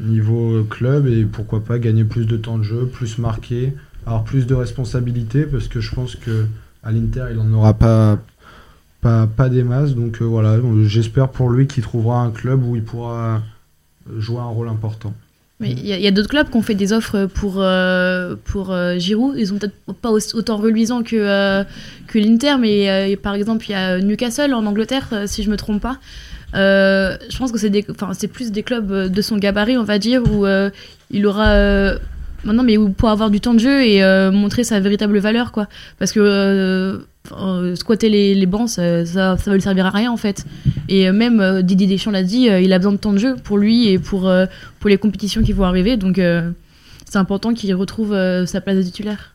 niveau 0.00 0.64
club 0.64 1.06
et 1.06 1.24
pourquoi 1.24 1.64
pas 1.64 1.78
gagner 1.78 2.04
plus 2.04 2.26
de 2.26 2.36
temps 2.36 2.58
de 2.58 2.62
jeu, 2.62 2.86
plus 2.86 3.18
marquer, 3.18 3.72
avoir 4.06 4.24
plus 4.24 4.46
de 4.46 4.54
responsabilités 4.54 5.44
parce 5.44 5.68
que 5.68 5.80
je 5.80 5.94
pense 5.94 6.16
que 6.16 6.46
à 6.82 6.92
l'Inter 6.92 7.26
il 7.32 7.38
en 7.38 7.52
aura 7.52 7.74
pas, 7.74 8.18
pas, 9.00 9.26
pas 9.26 9.48
des 9.48 9.62
masses. 9.62 9.94
Donc 9.94 10.20
euh, 10.20 10.24
voilà, 10.24 10.58
j'espère 10.84 11.28
pour 11.28 11.50
lui 11.50 11.66
qu'il 11.66 11.82
trouvera 11.82 12.20
un 12.22 12.30
club 12.30 12.64
où 12.64 12.76
il 12.76 12.82
pourra 12.82 13.42
jouer 14.18 14.38
un 14.38 14.44
rôle 14.44 14.68
important. 14.68 15.14
Mais 15.60 15.70
il 15.70 15.86
y 15.86 16.06
a, 16.06 16.10
d'autres 16.10 16.28
clubs 16.28 16.50
qui 16.50 16.56
ont 16.56 16.62
fait 16.62 16.74
des 16.74 16.92
offres 16.92 17.26
pour, 17.26 17.54
euh, 17.58 18.34
pour 18.44 18.72
euh, 18.72 18.98
Giroud. 18.98 19.36
Ils 19.38 19.54
ont 19.54 19.58
peut-être 19.58 19.94
pas 20.00 20.10
autant 20.10 20.56
reluisant 20.56 21.04
que, 21.04 21.14
euh, 21.14 21.62
que 22.08 22.18
l'Inter, 22.18 22.56
mais 22.58 22.90
euh, 22.90 23.16
par 23.16 23.34
exemple, 23.34 23.64
il 23.68 23.72
y 23.72 23.74
a 23.74 24.00
Newcastle 24.00 24.52
en 24.52 24.66
Angleterre, 24.66 25.08
si 25.26 25.44
je 25.44 25.50
me 25.50 25.56
trompe 25.56 25.80
pas. 25.80 25.98
Euh, 26.54 27.16
je 27.28 27.36
pense 27.36 27.52
que 27.52 27.58
c'est 27.58 28.28
plus 28.28 28.52
des 28.52 28.62
clubs 28.62 28.90
euh, 28.90 29.08
de 29.08 29.22
son 29.22 29.36
gabarit, 29.36 29.76
on 29.76 29.84
va 29.84 29.98
dire, 29.98 30.22
où 30.30 30.46
euh, 30.46 30.70
il 31.10 31.26
aura. 31.26 31.54
maintenant, 32.44 32.62
mais 32.62 32.76
où 32.76 32.90
pour 32.90 33.08
avoir 33.08 33.30
du 33.30 33.40
temps 33.40 33.54
de 33.54 33.58
jeu 33.58 33.84
et 33.84 34.02
montrer 34.30 34.64
sa 34.64 34.80
véritable 34.80 35.18
valeur, 35.18 35.52
quoi. 35.52 35.68
Parce 35.98 36.12
que 36.12 37.00
squatter 37.74 38.08
les, 38.34 38.46
bancs, 38.46 38.68
ça, 38.68 39.06
ça, 39.06 39.34
va 39.34 39.54
lui 39.54 39.62
servir 39.62 39.86
à 39.86 39.90
rien, 39.90 40.10
en 40.12 40.16
fait. 40.16 40.44
Et 40.88 41.10
même 41.10 41.62
Didier 41.62 41.86
Deschamps 41.86 42.10
l'a 42.10 42.22
dit, 42.22 42.46
il 42.46 42.72
a 42.72 42.78
besoin 42.78 42.92
de 42.92 42.98
temps 42.98 43.12
de 43.12 43.18
jeu 43.18 43.36
pour 43.42 43.58
lui 43.58 43.88
et 43.88 43.98
pour, 43.98 44.30
pour 44.80 44.90
les 44.90 44.98
compétitions 44.98 45.42
qui 45.42 45.52
vont 45.52 45.64
arriver. 45.64 45.96
Donc, 45.96 46.16
c'est 46.16 47.18
important 47.18 47.54
qu'il 47.54 47.74
retrouve 47.74 48.10
sa 48.46 48.60
place 48.60 48.76
de 48.76 48.82
titulaire. 48.82 49.33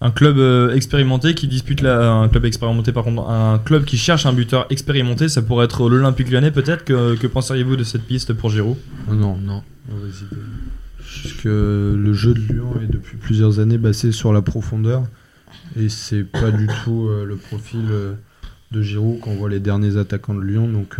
Un 0.00 0.10
club 0.10 0.38
euh, 0.38 0.74
expérimenté 0.74 1.34
qui 1.34 1.48
dispute 1.48 1.80
la, 1.80 2.12
un 2.12 2.28
club 2.28 2.44
expérimenté 2.44 2.92
par 2.92 3.04
contre, 3.04 3.28
un 3.28 3.58
club 3.58 3.84
qui 3.84 3.96
cherche 3.96 4.26
un 4.26 4.32
buteur 4.32 4.66
expérimenté, 4.70 5.28
ça 5.28 5.40
pourrait 5.40 5.64
être 5.64 5.88
l'Olympique 5.88 6.30
Lyonnais 6.30 6.50
peut-être? 6.50 6.84
Que, 6.84 7.26
penseriez-vous 7.26 7.76
de 7.76 7.84
cette 7.84 8.02
piste 8.02 8.32
pour 8.32 8.50
Giroud? 8.50 8.76
Oh 9.08 9.14
Non, 9.14 9.36
non, 9.36 9.62
mauvaise 9.88 10.24
idée. 10.30 10.42
Parce 10.98 11.34
que 11.34 11.96
le 11.96 12.12
jeu 12.12 12.34
de 12.34 12.40
Lyon 12.40 12.74
est 12.82 12.92
depuis 12.92 13.16
plusieurs 13.16 13.60
années 13.60 13.78
basé 13.78 14.12
sur 14.12 14.32
la 14.32 14.42
profondeur. 14.42 15.04
Et 15.76 15.88
c'est 15.88 16.24
pas 16.24 16.50
du 16.50 16.66
tout 16.84 17.08
euh, 17.08 17.24
le 17.24 17.36
profil 17.36 17.86
euh, 17.90 18.14
de 18.72 18.82
Giroud 18.82 19.20
qu'on 19.20 19.36
voit 19.36 19.48
les 19.48 19.60
derniers 19.60 19.96
attaquants 19.96 20.34
de 20.34 20.42
Lyon. 20.42 20.68
Donc 20.68 20.98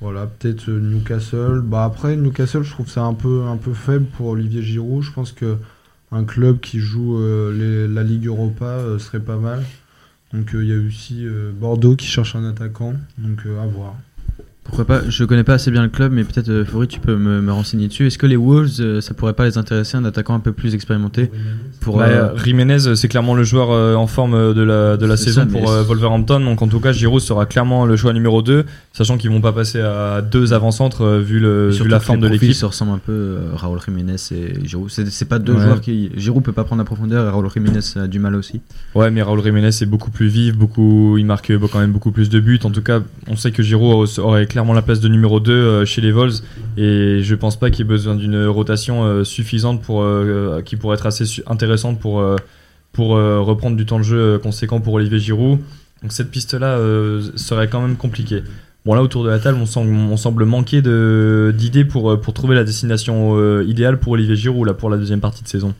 voilà, 0.00 0.26
peut-être 0.26 0.68
Newcastle. 0.68 1.62
Bah 1.64 1.84
après, 1.84 2.16
Newcastle, 2.16 2.64
je 2.64 2.70
trouve 2.70 2.90
ça 2.90 3.02
un 3.02 3.14
peu, 3.14 3.44
un 3.44 3.56
peu 3.56 3.72
faible 3.72 4.04
pour 4.16 4.26
Olivier 4.26 4.62
Giroud. 4.62 5.02
Je 5.02 5.12
pense 5.12 5.32
que 5.32 5.56
un 6.12 6.24
club 6.24 6.60
qui 6.60 6.78
joue 6.78 7.18
euh, 7.18 7.88
la 7.88 8.02
Ligue 8.02 8.26
Europa 8.26 8.66
euh, 8.66 8.98
serait 8.98 9.20
pas 9.20 9.36
mal. 9.36 9.64
Donc 10.32 10.54
euh, 10.54 10.62
il 10.62 10.70
y 10.70 10.72
a 10.72 10.86
aussi 10.86 11.26
Bordeaux 11.54 11.96
qui 11.96 12.06
cherche 12.06 12.36
un 12.36 12.44
attaquant. 12.44 12.94
Donc 13.18 13.40
à 13.46 13.66
voir. 13.66 13.96
Pourquoi 14.64 14.86
pas 14.86 15.02
Je 15.08 15.24
connais 15.24 15.44
pas 15.44 15.54
assez 15.54 15.70
bien 15.70 15.82
le 15.82 15.88
club, 15.88 16.10
mais 16.12 16.24
peut-être 16.24 16.48
euh, 16.48 16.86
tu 16.88 16.98
peux 16.98 17.16
me, 17.16 17.40
me 17.40 17.52
renseigner 17.52 17.86
dessus. 17.86 18.06
Est-ce 18.06 18.18
que 18.18 18.26
les 18.26 18.36
Wolves, 18.36 18.80
euh, 18.80 19.00
ça 19.00 19.14
pourrait 19.14 19.34
pas 19.34 19.44
les 19.44 19.58
intéresser 19.58 19.96
un 19.96 20.04
attaquant 20.04 20.34
un 20.34 20.40
peu 20.40 20.52
plus 20.52 20.74
expérimenté 20.74 21.30
pour 21.80 21.98
Bah, 21.98 22.06
euh, 22.08 22.36
Jiménez, 22.44 22.78
c'est 22.96 23.08
clairement 23.08 23.34
le 23.34 23.44
joueur 23.44 23.70
euh, 23.70 23.94
en 23.94 24.06
forme 24.06 24.54
de 24.54 24.62
la, 24.62 24.96
de 24.96 25.06
la 25.06 25.16
saison 25.16 25.42
ça, 25.42 25.46
pour 25.46 25.70
Wolverhampton. 25.70 26.40
Donc 26.40 26.62
en 26.62 26.68
tout 26.68 26.80
cas, 26.80 26.92
Giroud 26.92 27.20
sera 27.20 27.46
clairement 27.46 27.84
le 27.86 27.96
choix 27.96 28.12
numéro 28.12 28.42
2, 28.42 28.64
sachant 28.92 29.18
qu'ils 29.18 29.30
vont 29.30 29.40
pas 29.42 29.52
passer 29.52 29.80
à 29.80 30.22
deux 30.22 30.52
avant-centres 30.54 31.18
vu, 31.18 31.40
le, 31.40 31.68
vu 31.70 31.86
la 31.86 32.00
forme 32.00 32.20
de 32.20 32.28
l'équipe. 32.28 32.52
se 32.54 32.64
ressemblent 32.64 32.92
un 32.92 32.98
peu, 32.98 33.36
Raúl 33.54 33.78
Jiménez 33.84 34.16
et 34.32 34.66
Giroud. 34.66 34.88
C'est 34.90 35.28
pas 35.28 35.38
deux 35.38 35.54
Ouais. 35.54 35.62
joueurs 35.62 35.80
qui. 35.80 36.10
Giroud 36.16 36.42
peut 36.42 36.52
pas 36.52 36.64
prendre 36.64 36.80
la 36.80 36.86
profondeur 36.86 37.26
et 37.26 37.30
Raúl 37.30 37.48
Jiménez 37.54 37.80
a 37.96 38.06
du 38.06 38.18
mal 38.18 38.34
aussi. 38.34 38.60
Ouais, 38.94 39.10
mais 39.10 39.22
Raúl 39.22 39.42
Jiménez 39.44 39.68
est 39.68 39.86
beaucoup 39.86 40.10
plus 40.10 40.26
vif, 40.28 40.56
beaucoup, 40.56 41.16
il 41.18 41.26
marque 41.26 41.52
quand 41.70 41.78
même 41.78 41.92
beaucoup 41.92 42.10
plus 42.12 42.28
de 42.30 42.40
buts. 42.40 42.58
En 42.64 42.70
tout 42.70 42.82
cas, 42.82 43.00
on 43.28 43.36
sait 43.36 43.52
que 43.52 43.62
Giroud 43.62 44.08
aurait 44.18 44.46
clairement 44.54 44.72
la 44.72 44.82
place 44.82 45.00
de 45.00 45.08
numéro 45.08 45.40
2 45.40 45.52
euh, 45.52 45.84
chez 45.84 46.00
les 46.00 46.12
Vols 46.12 46.30
et 46.76 47.22
je 47.22 47.34
pense 47.34 47.58
pas 47.58 47.70
qu'il 47.70 47.80
y 47.80 47.82
ait 47.82 47.88
besoin 47.88 48.14
d'une 48.14 48.46
rotation 48.46 49.02
euh, 49.02 49.24
suffisante 49.24 49.82
pour, 49.82 50.02
euh, 50.02 50.62
qui 50.64 50.76
pourrait 50.76 50.94
être 50.94 51.06
assez 51.06 51.42
intéressante 51.48 51.98
pour, 51.98 52.22
reprendre 52.96 53.76
du 53.76 53.84
temps 53.84 53.98
de 53.98 54.04
jeu 54.04 54.38
conséquent 54.38 54.78
pour 54.80 54.94
Olivier 54.94 55.18
Giroud. 55.18 55.58
Donc 56.02 56.12
cette 56.12 56.30
piste-là 56.30 56.78
serait 57.34 57.66
quand 57.66 57.80
même 57.80 57.96
compliquée. 57.96 58.44
Bon 58.86 58.94
là 58.94 59.02
autour 59.02 59.24
de 59.24 59.30
la 59.30 59.40
table 59.40 59.58
on 59.60 60.16
semble, 60.16 60.44
manquer 60.44 60.82
d'idées 60.82 61.84
pour, 61.84 62.20
trouver 62.32 62.54
la 62.54 62.62
destination 62.62 63.60
idéale 63.60 63.98
pour 63.98 64.12
Olivier 64.12 64.36
Giroud 64.36 64.72
pour 64.74 64.88
la 64.88 64.98
deuxième 64.98 65.20
partie 65.20 65.42
de 65.42 65.48
saison. 65.48 65.74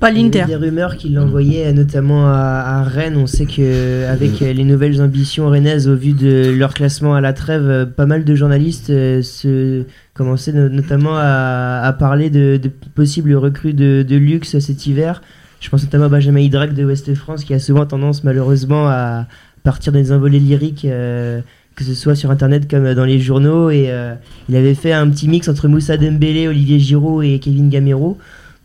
Pas 0.00 0.10
Il 0.10 0.16
y 0.16 0.20
a 0.20 0.22
l'Inter. 0.24 0.44
des 0.46 0.56
rumeurs 0.56 0.96
qui 0.96 1.08
l'envoyaient 1.08 1.72
notamment 1.72 2.26
à, 2.28 2.32
à 2.34 2.82
Rennes. 2.82 3.16
On 3.16 3.26
sait 3.26 3.46
que 3.46 4.04
avec 4.06 4.42
euh, 4.42 4.52
les 4.52 4.64
nouvelles 4.64 5.00
ambitions 5.00 5.48
rennaises 5.48 5.88
au 5.88 5.94
vu 5.96 6.12
de 6.12 6.50
leur 6.54 6.74
classement 6.74 7.14
à 7.14 7.20
la 7.22 7.32
trêve, 7.32 7.66
euh, 7.66 7.86
pas 7.86 8.04
mal 8.04 8.24
de 8.24 8.34
journalistes 8.34 8.90
euh, 8.90 9.22
se 9.22 9.84
commençaient 10.14 10.52
no- 10.52 10.68
notamment 10.68 11.16
à, 11.16 11.80
à 11.82 11.92
parler 11.94 12.28
de, 12.28 12.58
de 12.62 12.68
possibles 12.94 13.34
recrues 13.34 13.72
de, 13.72 14.04
de 14.06 14.16
luxe 14.16 14.58
cet 14.58 14.86
hiver. 14.86 15.22
Je 15.60 15.70
pense 15.70 15.82
notamment 15.84 16.04
à 16.04 16.08
Benjamin 16.10 16.40
Hydrac 16.40 16.74
de 16.74 16.84
Ouest 16.84 17.14
France 17.14 17.44
qui 17.44 17.54
a 17.54 17.58
souvent 17.58 17.86
tendance 17.86 18.22
malheureusement 18.24 18.88
à 18.88 19.26
partir 19.62 19.92
dans 19.92 19.98
des 19.98 20.12
envolées 20.12 20.40
lyriques. 20.40 20.84
euh, 20.84 21.40
que 21.74 21.84
ce 21.84 21.92
soit 21.94 22.14
sur 22.14 22.30
internet 22.30 22.70
comme 22.70 22.94
dans 22.94 23.04
les 23.04 23.18
journaux 23.18 23.68
et 23.68 23.86
euh, 23.90 24.14
il 24.48 24.56
avait 24.56 24.72
fait 24.74 24.92
un 24.94 25.06
petit 25.10 25.28
mix 25.28 25.46
entre 25.46 25.68
Moussa 25.68 25.98
Dembélé, 25.98 26.48
Olivier 26.48 26.78
Giroud 26.78 27.22
et 27.22 27.38
Kevin 27.38 27.68
Gamero 27.68 28.16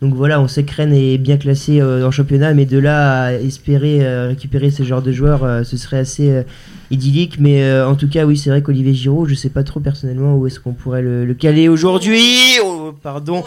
Donc 0.02 0.14
voilà, 0.14 0.40
on 0.40 0.48
sait 0.48 0.64
que 0.64 0.74
Rennes 0.74 0.92
est 0.92 1.16
bien 1.16 1.36
classé 1.36 1.80
euh, 1.80 2.04
en 2.04 2.10
championnat, 2.10 2.54
mais 2.54 2.66
de 2.66 2.76
là 2.76 3.22
à 3.26 3.32
espérer 3.34 4.04
euh, 4.04 4.26
récupérer 4.28 4.72
ce 4.72 4.82
genre 4.82 5.00
de 5.00 5.12
joueurs, 5.12 5.44
euh, 5.44 5.62
ce 5.62 5.76
serait 5.76 5.98
assez 6.00 6.42
idyllique. 6.90 7.36
Mais 7.38 7.80
en 7.82 7.94
tout 7.94 8.08
cas, 8.08 8.24
oui, 8.26 8.36
c'est 8.36 8.50
vrai 8.50 8.62
qu'Olivier 8.62 8.94
Giroud, 8.94 9.28
je 9.28 9.34
sais 9.36 9.48
pas 9.48 9.62
trop 9.62 9.78
personnellement 9.78 10.36
où 10.36 10.46
est-ce 10.48 10.58
qu'on 10.58 10.72
pourrait 10.72 11.02
le, 11.02 11.24
le 11.24 11.34
caler 11.34 11.68
aujourd'hui. 11.68 12.20
Oh, 12.64 12.92
pardon. 13.00 13.44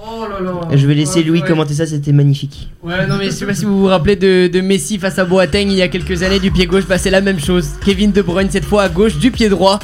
Oh 0.00 0.26
là 0.28 0.40
là. 0.44 0.76
Je 0.76 0.86
vais 0.86 0.94
laisser 0.94 1.22
Louis 1.24 1.40
Ouais. 1.40 1.48
commenter 1.48 1.72
ça, 1.74 1.86
c'était 1.86 2.12
magnifique. 2.12 2.70
Ouais, 2.84 3.06
non, 3.08 3.16
mais 3.18 3.26
je 3.26 3.30
sais 3.30 3.46
pas 3.46 3.54
si 3.54 3.64
vous 3.64 3.80
vous 3.80 3.86
rappelez 3.86 4.14
de, 4.16 4.46
de 4.46 4.60
Messi 4.60 4.98
face 4.98 5.18
à 5.18 5.24
Boateng 5.24 5.68
il 5.70 5.76
y 5.76 5.82
a 5.82 5.88
quelques 5.88 6.22
années 6.22 6.38
du 6.38 6.50
pied 6.50 6.66
gauche, 6.66 6.86
bah 6.86 6.98
c'est 6.98 7.10
la 7.10 7.20
même 7.22 7.40
chose. 7.40 7.70
Kevin 7.84 8.12
De 8.12 8.20
Bruyne, 8.22 8.48
cette 8.50 8.64
fois 8.66 8.82
à 8.84 8.88
gauche 8.90 9.16
du 9.18 9.30
pied 9.30 9.48
droit. 9.48 9.78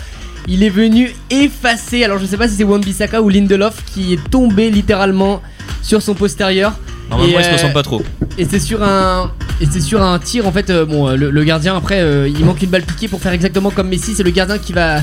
Il 0.47 0.63
est 0.63 0.69
venu 0.71 1.15
effacer, 1.31 2.05
alors 2.05 2.19
je 2.19 2.27
sais 2.27 2.37
pas 2.37 2.49
si 2.49 2.57
c'est 2.57 2.65
Wan-Bissaka 2.65 3.23
ou 3.23 3.29
Lindelof 3.29 3.83
qui 3.95 4.13
est 4.13 4.31
tombé 4.31 4.71
littéralement 4.71 5.41
sur 5.83 6.03
son 6.03 6.15
postérieur. 6.15 6.73
Normalement, 7.11 7.39
il 7.39 7.45
se 7.45 7.51
euh, 7.51 7.53
ressemble 7.55 7.73
pas 7.75 7.83
trop. 7.83 8.03
Et 8.39 8.45
c'est 8.45 8.59
sur 8.59 8.83
un 8.83 9.31
et 9.61 9.67
c'est 9.71 9.81
sur 9.81 10.03
un 10.03 10.19
tir 10.19 10.47
en 10.49 10.53
fait 10.53 10.69
euh, 10.71 10.85
bon 10.85 11.07
euh, 11.09 11.17
le, 11.17 11.31
le 11.31 11.45
gardien 11.45 11.77
après 11.77 12.01
euh, 12.01 12.29
il 12.29 12.45
manque 12.45 12.63
une 12.63 12.71
balle 12.71 12.83
piquée 12.83 13.09
pour 13.09 13.21
faire 13.21 13.33
exactement 13.33 13.71
comme 13.71 13.89
Messi. 13.89 14.15
C'est 14.15 14.23
le 14.23 14.31
gardien 14.31 14.59
qui 14.59 14.73
va 14.73 15.01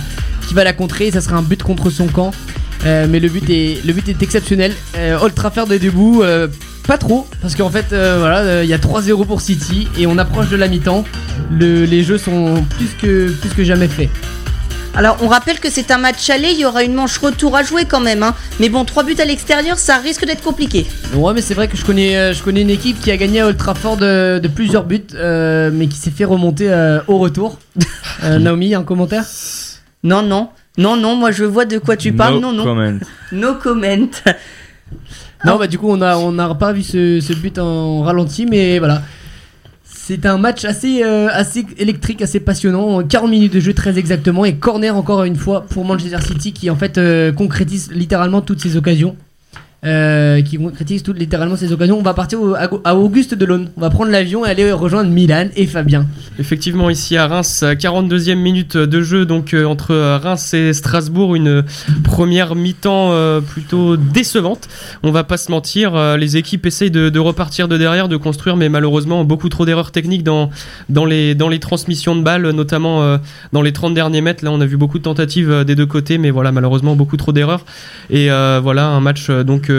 qui 0.48 0.54
va 0.54 0.64
la 0.64 0.74
contrer. 0.74 1.08
Et 1.08 1.12
ça 1.12 1.22
sera 1.22 1.38
un 1.38 1.42
but 1.44 1.62
contre 1.64 1.90
son 1.90 2.08
camp. 2.08 2.32
Euh, 2.86 3.06
mais 3.10 3.20
le 3.20 3.30
but 3.30 3.48
est 3.50 3.80
le 3.86 3.94
but 3.94 4.10
est 4.10 4.22
exceptionnel. 4.22 4.74
Euh, 4.98 5.20
Old 5.22 5.34
Trafford 5.36 5.72
est 5.72 5.80
debout 5.80 6.22
euh, 6.24 6.48
pas 6.88 6.98
trop. 6.98 7.28
Parce 7.42 7.56
qu'en 7.56 7.70
fait 7.70 7.94
euh, 7.94 8.18
voilà 8.20 8.40
euh, 8.40 8.62
il 8.64 8.70
y 8.70 8.74
a 8.74 8.78
3-0 8.80 9.26
pour 9.26 9.42
City 9.42 9.88
et 9.98 10.06
on 10.08 10.18
approche 10.18 10.50
de 10.50 10.56
la 10.58 10.68
mi-temps. 10.68 11.04
Le- 11.52 11.86
les 11.86 12.04
jeux 12.04 12.18
sont 12.18 12.64
plus 12.78 12.90
que 13.02 13.30
plus 13.32 13.50
que 13.50 13.64
jamais 13.64 13.88
faits 13.88 14.10
Alors, 14.94 15.18
on 15.22 15.28
rappelle 15.30 15.60
que 15.60 15.70
c'est 15.70 15.90
un 15.90 15.98
match 15.98 16.30
aller, 16.30 16.50
il 16.52 16.60
y 16.60 16.66
aura 16.66 16.84
une 16.84 16.94
manche 16.94 17.18
retour 17.18 17.56
à 17.56 17.64
jouer 17.64 17.86
quand 17.86 18.02
même. 18.02 18.24
Hein. 18.24 18.36
Mais 18.60 18.68
bon, 18.68 18.84
3 18.84 19.04
buts 19.04 19.16
à 19.20 19.26
l'extérieur, 19.26 19.78
ça 19.80 19.98
risque 19.98 20.26
d'être 20.26 20.44
compliqué. 20.44 20.86
Ouais, 21.14 21.34
mais 21.34 21.42
c'est 21.42 21.54
vrai 21.54 21.70
que 21.70 21.78
je 21.78 21.86
connais, 21.86 22.18
euh, 22.18 22.34
je 22.34 22.44
connais 22.44 22.62
une 22.62 22.70
équipe 22.70 23.00
qui 23.00 23.10
a 23.10 23.16
gagné 23.16 23.40
à 23.40 23.48
Old 23.48 23.58
Trafford 23.58 23.96
de, 23.98 24.40
de 24.40 24.48
plusieurs 24.50 24.84
buts, 24.84 25.02
euh, 25.16 25.72
mais 25.74 25.88
qui 25.88 25.96
s'est 25.98 26.12
fait 26.12 26.26
remonter 26.26 26.70
euh, 26.70 27.00
au 27.08 27.18
retour. 27.18 27.58
Euh, 28.24 28.38
Naomi, 28.38 28.76
un 28.76 28.84
commentaire? 28.84 29.24
Non, 30.04 30.22
non. 30.22 30.50
Non, 30.78 30.96
non, 30.96 31.16
moi 31.16 31.32
je 31.32 31.44
vois 31.44 31.66
de 31.66 31.80
quoi 31.80 31.98
tu 31.98 32.14
parles. 32.14 32.36
No 32.36 32.52
non, 32.52 32.54
non. 32.54 32.64
comment. 32.64 33.00
No 33.32 33.56
comment. 33.56 34.08
Non, 35.44 35.56
bah 35.58 35.66
du 35.66 35.80
coup, 35.80 35.88
on 35.90 36.02
a, 36.04 36.18
on 36.18 36.32
n'a 36.32 36.54
pas 36.54 36.72
vu 36.72 36.84
ce, 36.84 37.20
ce 37.20 37.34
but 37.34 37.58
en 37.58 38.02
ralenti, 38.04 38.46
mais 38.46 38.78
voilà. 38.78 39.02
C'est 40.04 40.26
un 40.26 40.40
match 40.40 40.66
assez, 40.66 41.04
euh, 41.04 41.28
assez 41.32 41.64
électrique, 41.78 42.24
assez 42.24 42.40
passionnant. 42.40 43.04
40 43.04 43.30
minutes 43.30 43.54
de 43.54 43.60
jeu 43.60 43.76
très 43.76 44.00
exactement. 44.00 44.46
Et 44.46 44.56
corner 44.56 44.98
encore 44.98 45.24
une 45.26 45.36
fois 45.36 45.62
pour 45.62 45.86
Manchester 45.86 46.20
City 46.22 46.54
qui 46.54 46.72
en 46.72 46.76
fait 46.76 46.98
euh, 46.98 47.32
concrétise 47.32 47.92
littéralement 47.92 48.42
toutes 48.42 48.62
ses 48.62 48.78
occasions. 48.78 49.16
Euh, 49.84 50.44
qui 50.44 50.60
concrétise 50.60 51.02
toutes 51.02 51.18
littéralement 51.18 51.56
ses 51.56 51.72
occasions. 51.72 51.98
On 51.98 52.04
va 52.04 52.14
partir 52.14 52.38
à, 52.56 52.70
à 52.84 52.94
Auguste 52.94 53.34
Delon. 53.34 53.66
On 53.76 53.82
va 53.82 53.90
prendre 53.90 54.12
l'avion 54.12 54.46
et 54.46 54.50
aller 54.50 54.72
rejoindre 54.72 55.10
Milan 55.10 55.48
et 55.56 55.66
Fabien. 55.66 56.06
Effectivement, 56.38 56.92
ici 56.92 57.18
à 57.18 57.26
Reims, 57.26 57.64
42e 57.64 58.36
minute 58.36 58.78
de 58.78 59.02
jeu, 59.02 59.26
donc 59.26 59.56
euh, 59.56 59.66
entre 59.66 59.90
euh, 59.90 60.20
Reims 60.20 60.54
et 60.54 60.74
Strasbourg, 60.74 61.34
une 61.34 61.66
première 62.04 62.54
mi-temps 62.54 63.12
plutôt 63.42 63.98
décevante. 63.98 64.70
On 65.02 65.10
va 65.10 65.24
pas 65.24 65.38
se 65.38 65.50
mentir, 65.50 65.96
les 66.16 66.38
équipes 66.38 66.68
essayent 66.68 66.92
de, 66.92 67.10
de 67.10 67.20
repartir 67.20 67.68
de 67.68 67.76
derrière, 67.76 68.08
de 68.08 68.18
construire, 68.18 68.58
mais 68.58 68.70
malheureusement 68.70 69.24
beaucoup 69.24 69.50
trop 69.50 69.66
d'erreurs 69.66 69.92
techniques 69.92 70.24
dans, 70.24 70.52
dans, 70.90 71.06
les, 71.06 71.34
dans 71.34 71.50
les 71.50 71.60
transmissions 71.60 72.16
de 72.16 72.22
balles, 72.22 72.48
notamment 72.52 73.18
dans 73.52 73.62
les 73.64 73.74
30 73.74 73.96
derniers 73.96 74.22
mètres. 74.22 74.46
Là, 74.46 74.52
on 74.52 74.62
a 74.62 74.66
vu 74.66 74.78
beaucoup 74.78 75.00
de 75.00 75.04
tentatives 75.04 75.64
des 75.64 75.74
deux 75.76 75.88
côtés, 75.88 76.20
mais 76.20 76.30
voilà, 76.30 76.52
malheureusement 76.52 76.96
beaucoup 76.96 77.18
trop 77.18 77.32
d'erreurs. 77.32 77.66
Et 78.12 78.28
voilà, 78.30 78.88
un 78.88 79.00
match 79.00 79.30
donc 79.30 79.71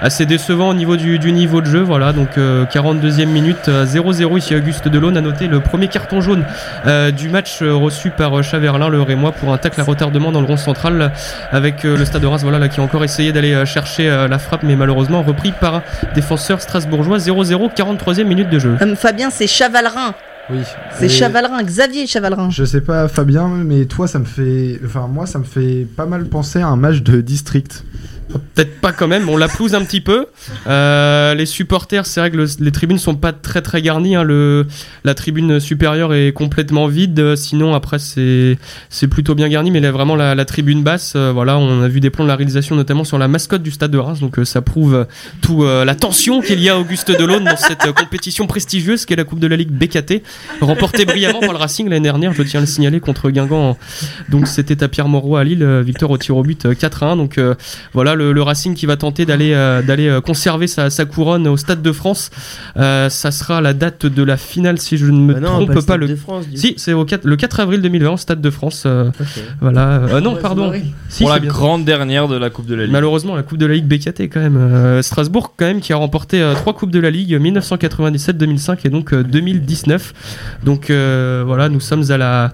assez 0.00 0.26
décevant 0.26 0.68
au 0.70 0.74
niveau 0.74 0.96
du, 0.96 1.18
du 1.18 1.32
niveau 1.32 1.60
de 1.60 1.66
jeu. 1.66 1.80
Voilà, 1.80 2.12
donc 2.12 2.38
euh, 2.38 2.64
42e 2.66 3.26
minute, 3.26 3.68
euh, 3.68 3.84
0-0 3.86 4.38
ici. 4.38 4.54
Auguste 4.54 4.88
Delon 4.88 5.14
a 5.16 5.20
noté 5.20 5.46
le 5.46 5.60
premier 5.60 5.88
carton 5.88 6.20
jaune 6.20 6.44
euh, 6.86 7.10
du 7.10 7.28
match 7.28 7.62
euh, 7.62 7.74
reçu 7.74 8.10
par 8.10 8.38
euh, 8.38 8.42
Chaverlin, 8.42 8.88
le 8.88 9.02
Rémois, 9.02 9.32
pour 9.32 9.52
un 9.52 9.58
tacle 9.58 9.80
à 9.80 9.84
retardement 9.84 10.32
dans 10.32 10.40
le 10.40 10.46
rond 10.46 10.56
central, 10.56 11.00
euh, 11.00 11.08
avec 11.50 11.84
euh, 11.84 11.96
le 11.96 12.04
Stade 12.04 12.22
de 12.22 12.26
Reims, 12.26 12.42
voilà, 12.42 12.58
là, 12.58 12.68
qui 12.68 12.80
a 12.80 12.82
encore 12.82 13.04
essayé 13.04 13.32
d'aller 13.32 13.54
euh, 13.54 13.64
chercher 13.64 14.08
euh, 14.08 14.28
la 14.28 14.38
frappe, 14.38 14.62
mais 14.62 14.76
malheureusement 14.76 15.22
repris 15.22 15.52
par 15.52 15.76
un 15.76 15.82
défenseur 16.14 16.60
strasbourgeois. 16.60 17.18
0-0, 17.18 17.74
43e 17.74 18.24
minute 18.24 18.50
de 18.50 18.58
jeu. 18.58 18.76
Euh, 18.80 18.94
Fabien, 18.96 19.30
c'est 19.30 19.46
Chavalrin. 19.46 20.14
Oui. 20.50 20.58
C'est 20.98 21.06
Et 21.06 21.08
Chavalrin, 21.08 21.62
Xavier 21.62 22.06
Chavalrin. 22.06 22.50
Je 22.50 22.64
sais 22.64 22.82
pas, 22.82 23.08
Fabien, 23.08 23.48
mais 23.48 23.86
toi, 23.86 24.06
ça 24.06 24.18
me 24.18 24.26
fait. 24.26 24.78
Enfin, 24.84 25.08
moi, 25.10 25.26
ça 25.26 25.38
me 25.38 25.44
fait 25.44 25.86
pas 25.96 26.04
mal 26.06 26.26
penser 26.26 26.60
à 26.60 26.66
un 26.68 26.76
match 26.76 27.00
de 27.02 27.20
district. 27.22 27.84
Peut-être 28.54 28.80
pas 28.80 28.92
quand 28.92 29.06
même, 29.08 29.28
on 29.28 29.36
la 29.36 29.48
un 29.74 29.84
petit 29.84 30.00
peu. 30.00 30.26
Euh, 30.66 31.34
les 31.34 31.46
supporters, 31.46 32.06
c'est 32.06 32.20
vrai 32.20 32.30
que 32.30 32.36
le- 32.36 32.46
les 32.58 32.72
tribunes 32.72 32.98
sont 32.98 33.14
pas 33.14 33.32
très 33.32 33.62
très 33.62 33.82
garnies. 33.82 34.16
hein. 34.16 34.22
Le, 34.22 34.66
la 35.04 35.14
tribune 35.14 35.60
supérieure 35.60 36.14
est 36.14 36.32
complètement 36.32 36.86
vide. 36.86 37.36
Sinon, 37.36 37.74
après, 37.74 37.98
c'est 37.98 38.56
plutôt 39.08 39.34
bien 39.34 39.48
garni. 39.48 39.70
Mais 39.70 39.80
là, 39.80 39.90
vraiment, 39.92 40.16
la, 40.16 40.44
tribune 40.44 40.82
basse, 40.82 41.14
euh, 41.16 41.32
voilà, 41.32 41.58
on 41.58 41.82
a 41.82 41.88
vu 41.88 42.00
des 42.00 42.10
plans 42.10 42.24
de 42.24 42.28
la 42.28 42.36
réalisation, 42.36 42.76
notamment 42.76 43.04
sur 43.04 43.18
la 43.18 43.28
mascotte 43.28 43.62
du 43.62 43.70
stade 43.70 43.90
de 43.90 43.98
Reims. 43.98 44.20
Donc, 44.20 44.38
euh, 44.38 44.44
ça 44.44 44.62
prouve 44.62 45.06
tout 45.40 45.64
la 45.64 45.94
tension 45.94 46.40
qu'il 46.40 46.60
y 46.60 46.68
a 46.68 46.74
à 46.74 46.78
Auguste 46.78 47.10
Delaune 47.10 47.44
dans 47.44 47.56
cette 47.56 47.92
compétition 47.92 48.46
prestigieuse 48.46 49.04
qu'est 49.06 49.16
la 49.16 49.24
Coupe 49.24 49.38
de 49.40 49.46
la 49.46 49.56
Ligue 49.56 49.70
BKT, 49.70 50.22
remportée 50.60 51.04
brillamment 51.04 51.40
par 51.40 51.52
le 51.52 51.58
Racing 51.58 51.88
l'année 51.88 52.02
dernière. 52.02 52.32
Je 52.32 52.42
tiens 52.42 52.60
à 52.60 52.62
le 52.62 52.66
signaler 52.66 53.00
contre 53.00 53.30
Guingamp. 53.30 53.76
Donc, 54.28 54.46
c'était 54.48 54.82
à 54.82 54.88
Pierre 54.88 55.08
Mauroy 55.08 55.40
à 55.40 55.44
Lille, 55.44 55.82
victoire 55.84 56.10
au 56.10 56.18
tir 56.18 56.36
au 56.36 56.42
but 56.42 56.66
euh, 56.66 56.74
4 56.74 57.02
à 57.02 57.06
1. 57.12 57.16
Donc, 57.16 57.38
euh, 57.38 57.54
voilà 58.14 58.24
le, 58.24 58.32
le 58.32 58.42
Racing 58.42 58.74
qui 58.74 58.86
va 58.86 58.96
tenter 58.96 59.26
d'aller 59.26 59.52
euh, 59.54 59.82
d'aller 59.82 60.08
euh, 60.08 60.20
conserver 60.20 60.66
sa, 60.66 60.90
sa 60.90 61.04
couronne 61.04 61.46
au 61.48 61.56
Stade 61.56 61.82
de 61.82 61.92
France. 61.92 62.30
Euh, 62.76 63.08
ça 63.08 63.30
sera 63.30 63.60
la 63.60 63.72
date 63.74 64.06
de 64.06 64.22
la 64.22 64.36
finale 64.36 64.78
si 64.78 64.96
je 64.96 65.06
ne 65.06 65.18
me 65.18 65.34
Bah 65.34 65.40
non, 65.40 65.48
trompe 65.64 65.74
pas. 65.74 65.80
Stade 65.80 66.00
le 66.00 66.08
de 66.08 66.16
France, 66.16 66.48
du 66.48 66.56
si 66.56 66.74
c'est 66.76 66.92
au 66.92 67.04
4, 67.04 67.24
le 67.24 67.36
4 67.36 67.60
avril 67.60 67.82
2020 67.82 68.10
au 68.10 68.16
Stade 68.16 68.40
de 68.40 68.50
France. 68.50 68.84
euh, 68.86 69.08
Ok. 69.20 69.26
voilà. 69.60 70.00
Euh, 70.10 70.20
non 70.20 70.36
pardon. 70.36 70.72
Si, 71.08 71.22
pour 71.24 71.32
la 71.32 71.38
bien. 71.40 71.50
grande 71.50 71.84
dernière 71.84 72.28
de 72.28 72.36
la 72.36 72.50
Coupe 72.50 72.66
de 72.66 72.74
la 72.74 72.84
Ligue. 72.84 72.92
Malheureusement, 72.92 73.34
la 73.36 73.42
Coupe 73.42 73.58
de 73.58 73.66
la 73.66 73.74
Ligue 73.74 73.86
BKT 73.86 74.22
quand 74.32 74.40
même. 74.40 74.56
Euh, 74.56 75.02
Strasbourg 75.02 75.54
quand 75.56 75.66
même 75.66 75.80
qui 75.80 75.92
a 75.92 75.96
remporté 75.96 76.40
euh, 76.42 76.54
trois 76.54 76.72
Coupes 76.74 76.90
de 76.90 77.00
la 77.00 77.10
Ligue 77.10 77.34
1997, 77.38 78.36
2005 78.36 78.84
et 78.86 78.88
donc 78.90 79.12
euh, 79.12 79.22
2019. 79.22 80.12
Donc 80.64 80.90
euh, 80.90 81.42
voilà, 81.46 81.68
nous 81.68 81.80
sommes 81.80 82.10
à 82.10 82.16
la, 82.16 82.52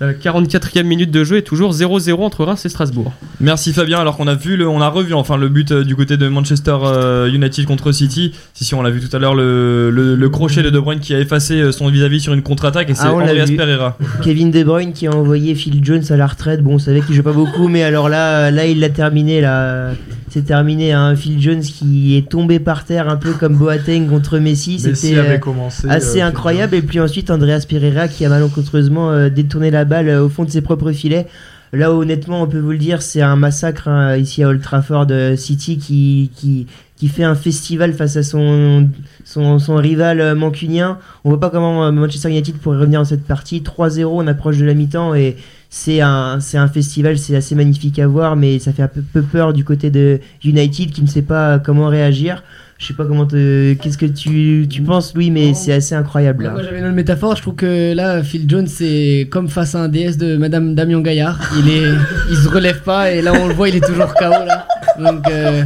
la 0.00 0.12
44e 0.12 0.84
minute 0.84 1.10
de 1.10 1.24
jeu 1.24 1.36
et 1.38 1.42
toujours 1.42 1.72
0-0 1.72 2.12
entre 2.22 2.44
Reims 2.44 2.64
et 2.64 2.68
Strasbourg. 2.68 3.12
Merci 3.40 3.72
Fabien. 3.72 3.98
Alors 3.98 4.16
qu'on 4.16 4.26
a 4.26 4.34
vu, 4.34 4.56
le, 4.56 4.68
on 4.68 4.80
a 4.80 4.88
revu 4.88 5.14
enfin 5.14 5.36
le 5.36 5.48
but 5.48 5.72
euh, 5.72 5.84
du 5.84 5.96
côté 5.96 6.16
de 6.16 6.28
Manchester 6.28 6.76
euh, 6.84 7.30
United 7.32 7.66
contre 7.66 7.92
City. 7.92 8.32
Si 8.54 8.64
si, 8.64 8.74
on 8.74 8.82
l'a 8.82 8.90
vu 8.90 9.00
tout 9.00 9.14
à 9.16 9.18
l'heure 9.18 9.34
le, 9.34 9.90
le, 9.90 10.14
le 10.14 10.28
crochet 10.28 10.62
de 10.62 10.70
De 10.70 10.78
Bruyne 10.78 11.00
qui 11.00 11.14
a 11.14 11.20
effacé 11.20 11.54
euh, 11.60 11.72
son 11.72 11.88
vis-à-vis 11.88 12.20
sur 12.20 12.32
une 12.32 12.42
contre-attaque 12.42 12.90
et 12.90 12.94
c'est 12.94 13.06
Ah, 13.06 13.14
Andreas. 13.14 13.46
Pereira. 13.56 13.96
Kevin 14.22 14.50
De 14.50 14.62
Bruyne 14.62 14.92
qui 14.92 15.06
a 15.06 15.10
envoyé 15.14 15.54
Phil 15.54 15.84
Jones 15.84 16.02
à 16.10 16.16
la 16.16 16.26
retraite. 16.26 16.62
Bon, 16.62 16.74
on 16.74 16.78
savait 16.78 17.00
qu'il 17.00 17.14
joue 17.14 17.22
pas 17.22 17.32
beaucoup, 17.32 17.68
mais 17.68 17.82
alors 17.82 18.08
là, 18.08 18.50
là, 18.50 18.66
il 18.66 18.80
l'a 18.80 18.90
terminé. 18.90 19.40
Là, 19.40 19.92
c'est 20.30 20.44
terminé. 20.44 20.92
Hein. 20.92 21.16
Phil 21.16 21.40
Jones 21.40 21.60
qui 21.62 22.16
est 22.16 22.28
tombé 22.28 22.58
par 22.58 22.84
terre, 22.84 23.08
un 23.08 23.16
peu 23.16 23.32
comme 23.32 23.56
Boateng 23.56 24.06
contre 24.08 24.38
Messi. 24.38 24.72
Messi 24.84 24.94
C'était 24.94 25.18
avait 25.18 25.34
euh, 25.36 25.38
commencé. 25.38 25.88
assez 25.88 26.20
euh, 26.20 26.26
incroyable. 26.26 26.74
Et 26.76 26.82
puis 26.82 27.00
ensuite, 27.00 27.30
Andreas 27.30 27.64
Pereira 27.68 28.08
qui 28.08 28.24
a 28.24 28.28
malencontreusement 28.28 29.10
euh, 29.10 29.28
détourné 29.30 29.70
la 29.70 29.84
balle 29.88 30.08
euh, 30.08 30.24
au 30.24 30.28
fond 30.28 30.44
de 30.44 30.50
ses 30.50 30.60
propres 30.60 30.92
filets. 30.92 31.26
Là, 31.72 31.92
honnêtement, 31.92 32.42
on 32.42 32.46
peut 32.46 32.60
vous 32.60 32.70
le 32.70 32.78
dire, 32.78 33.02
c'est 33.02 33.20
un 33.20 33.36
massacre 33.36 33.88
hein, 33.88 34.16
ici 34.16 34.42
à 34.42 34.48
Old 34.48 34.62
Trafford 34.62 35.08
euh, 35.10 35.36
City 35.36 35.76
qui, 35.76 36.30
qui, 36.34 36.66
qui 36.96 37.08
fait 37.08 37.24
un 37.24 37.34
festival 37.34 37.92
face 37.92 38.16
à 38.16 38.22
son, 38.22 38.88
son, 39.24 39.76
rival 39.76 40.20
euh, 40.20 40.34
mancunien. 40.34 40.98
On 41.24 41.30
voit 41.30 41.40
pas 41.40 41.50
comment 41.50 41.92
Manchester 41.92 42.30
United 42.30 42.56
pourrait 42.56 42.78
revenir 42.78 43.00
dans 43.00 43.04
cette 43.04 43.26
partie. 43.26 43.60
3-0, 43.60 44.04
on 44.04 44.26
approche 44.28 44.58
de 44.58 44.64
la 44.64 44.74
mi-temps 44.74 45.14
et 45.14 45.36
c'est 45.68 46.00
un, 46.00 46.40
c'est 46.40 46.56
un 46.56 46.68
festival, 46.68 47.18
c'est 47.18 47.36
assez 47.36 47.54
magnifique 47.54 47.98
à 47.98 48.06
voir, 48.06 48.36
mais 48.36 48.58
ça 48.60 48.72
fait 48.72 48.82
un 48.82 48.88
peu 48.88 49.22
peur 49.22 49.52
du 49.52 49.64
côté 49.64 49.90
de 49.90 50.20
United 50.44 50.90
qui 50.90 51.02
ne 51.02 51.06
sait 51.06 51.22
pas 51.22 51.58
comment 51.58 51.88
réagir. 51.88 52.42
Je 52.78 52.86
sais 52.86 52.94
pas 52.94 53.04
comment 53.06 53.26
te. 53.26 53.74
Qu'est-ce 53.74 53.98
que 53.98 54.06
tu, 54.06 54.66
tu 54.70 54.82
penses, 54.82 55.12
Louis, 55.12 55.32
mais 55.32 55.52
c'est 55.52 55.72
assez 55.72 55.96
incroyable. 55.96 56.44
là. 56.44 56.50
Moi 56.50 56.62
j'avais 56.62 56.78
une 56.78 56.84
autre 56.84 56.94
métaphore, 56.94 57.34
je 57.34 57.42
trouve 57.42 57.56
que 57.56 57.92
là 57.92 58.22
Phil 58.22 58.48
Jones 58.48 58.68
c'est 58.68 59.26
comme 59.32 59.48
face 59.48 59.74
à 59.74 59.80
un 59.80 59.88
DS 59.88 60.16
de 60.16 60.36
Madame 60.36 60.76
Damien 60.76 61.00
Gaillard, 61.00 61.40
il 61.58 61.68
est 61.70 61.88
il 62.30 62.36
se 62.36 62.48
relève 62.48 62.80
pas 62.82 63.10
et 63.10 63.20
là 63.20 63.32
on 63.34 63.48
le 63.48 63.54
voit 63.54 63.68
il 63.68 63.74
est 63.76 63.84
toujours 63.84 64.14
KO 64.14 64.30
là. 64.30 64.68
Donc 64.96 65.28
euh, 65.28 65.64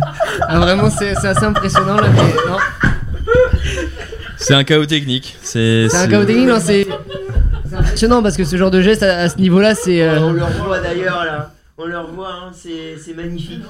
ah, 0.49 0.59
vraiment 0.59 0.89
c'est 0.89 1.15
c'est 1.21 1.29
assez 1.29 1.45
impressionnant 1.45 1.97
là 1.97 2.07
mais 2.15 2.51
non, 2.51 2.57
C'est 4.37 4.55
un 4.55 4.65
chaos 4.65 4.87
technique. 4.87 5.37
C'est 5.43 5.89
c'est 5.91 5.97
un 5.99 6.09
chaos 6.09 6.25
technique 6.25 6.49
non 6.49 6.59
c'est 6.61 6.87
c'est 7.69 7.77
impressionnant 7.77 8.23
parce 8.23 8.39
que 8.39 8.45
ce 8.45 8.57
genre 8.57 8.71
de 8.71 8.81
geste 8.81 9.03
à, 9.03 9.19
à 9.19 9.29
ce 9.29 9.37
niveau-là 9.39 9.75
c'est 9.75 10.03
euh, 10.03 10.19
On 10.19 10.33
le 10.33 10.43
revoit 10.45 10.81
d'ailleurs 10.81 11.25
là. 11.27 11.53
On 11.83 11.87
le 11.87 11.99
revoit, 11.99 12.33
hein, 12.33 12.53
c'est 12.55 13.17
magnifique. 13.17 13.61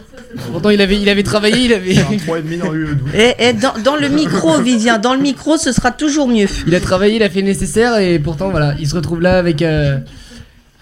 pourtant 0.50 0.68
il 0.68 0.82
avait 0.82 1.00
il 1.00 1.08
avait 1.08 1.22
travaillé, 1.22 1.64
il 1.64 1.72
avait 1.72 1.96
Un 1.96 2.16
3,5 2.16 2.58
dans 2.58 2.70
le 2.70 2.88
Et, 3.14 3.48
et 3.48 3.52
dans, 3.54 3.72
dans 3.82 3.96
le 3.96 4.08
micro, 4.08 4.60
Vivien, 4.60 4.98
dans 4.98 5.14
le 5.14 5.20
micro, 5.20 5.56
ce 5.56 5.72
sera 5.72 5.92
toujours 5.92 6.28
mieux. 6.28 6.46
il 6.66 6.74
a 6.74 6.80
travaillé, 6.80 7.16
il 7.16 7.22
a 7.22 7.30
fait 7.30 7.40
le 7.40 7.46
nécessaire 7.46 7.96
et 7.98 8.18
pourtant 8.18 8.50
voilà, 8.50 8.74
il 8.78 8.86
se 8.86 8.94
retrouve 8.94 9.22
là 9.22 9.38
avec 9.38 9.62
euh, 9.62 9.98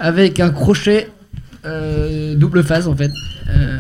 avec 0.00 0.40
un 0.40 0.50
crochet 0.50 1.08
euh, 1.64 2.34
double 2.34 2.64
phase 2.64 2.88
en 2.88 2.96
fait. 2.96 3.12
Euh, 3.48 3.78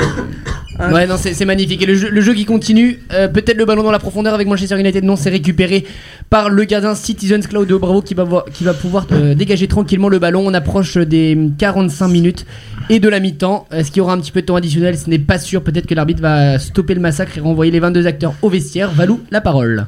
Ah. 0.80 0.92
Ouais, 0.92 1.06
non, 1.06 1.16
c'est 1.18 1.44
magnifique. 1.44 1.82
Et 1.82 1.86
le 1.86 1.94
jeu, 1.94 2.08
le 2.08 2.20
jeu 2.22 2.32
qui 2.32 2.46
continue, 2.46 3.00
euh, 3.12 3.28
peut-être 3.28 3.58
le 3.58 3.66
ballon 3.66 3.82
dans 3.82 3.90
la 3.90 3.98
profondeur 3.98 4.32
avec 4.32 4.48
Manchester 4.48 4.80
United, 4.80 5.04
non, 5.04 5.14
c'est 5.14 5.28
récupéré 5.28 5.84
par 6.30 6.48
le 6.48 6.64
gardien 6.64 6.94
Citizens 6.94 7.46
Claudio 7.46 7.78
Bravo 7.78 8.00
qui 8.00 8.14
va, 8.14 8.26
qui 8.52 8.64
va 8.64 8.72
pouvoir 8.72 9.06
euh, 9.12 9.34
dégager 9.34 9.68
tranquillement 9.68 10.08
le 10.08 10.18
ballon. 10.18 10.42
On 10.46 10.54
approche 10.54 10.96
des 10.96 11.36
45 11.58 12.08
minutes 12.08 12.46
et 12.88 12.98
de 12.98 13.08
la 13.08 13.20
mi-temps. 13.20 13.66
Est-ce 13.70 13.90
qu'il 13.90 13.98
y 13.98 14.00
aura 14.00 14.14
un 14.14 14.18
petit 14.18 14.32
peu 14.32 14.40
de 14.40 14.46
temps 14.46 14.56
additionnel? 14.56 14.96
Ce 14.96 15.10
n'est 15.10 15.18
pas 15.18 15.38
sûr. 15.38 15.62
Peut-être 15.62 15.86
que 15.86 15.94
l'arbitre 15.94 16.22
va 16.22 16.58
stopper 16.58 16.94
le 16.94 17.00
massacre 17.00 17.36
et 17.36 17.40
renvoyer 17.40 17.70
les 17.70 17.80
22 17.80 18.06
acteurs 18.06 18.34
au 18.40 18.48
vestiaire. 18.48 18.90
Valou, 18.90 19.20
la 19.30 19.42
parole. 19.42 19.86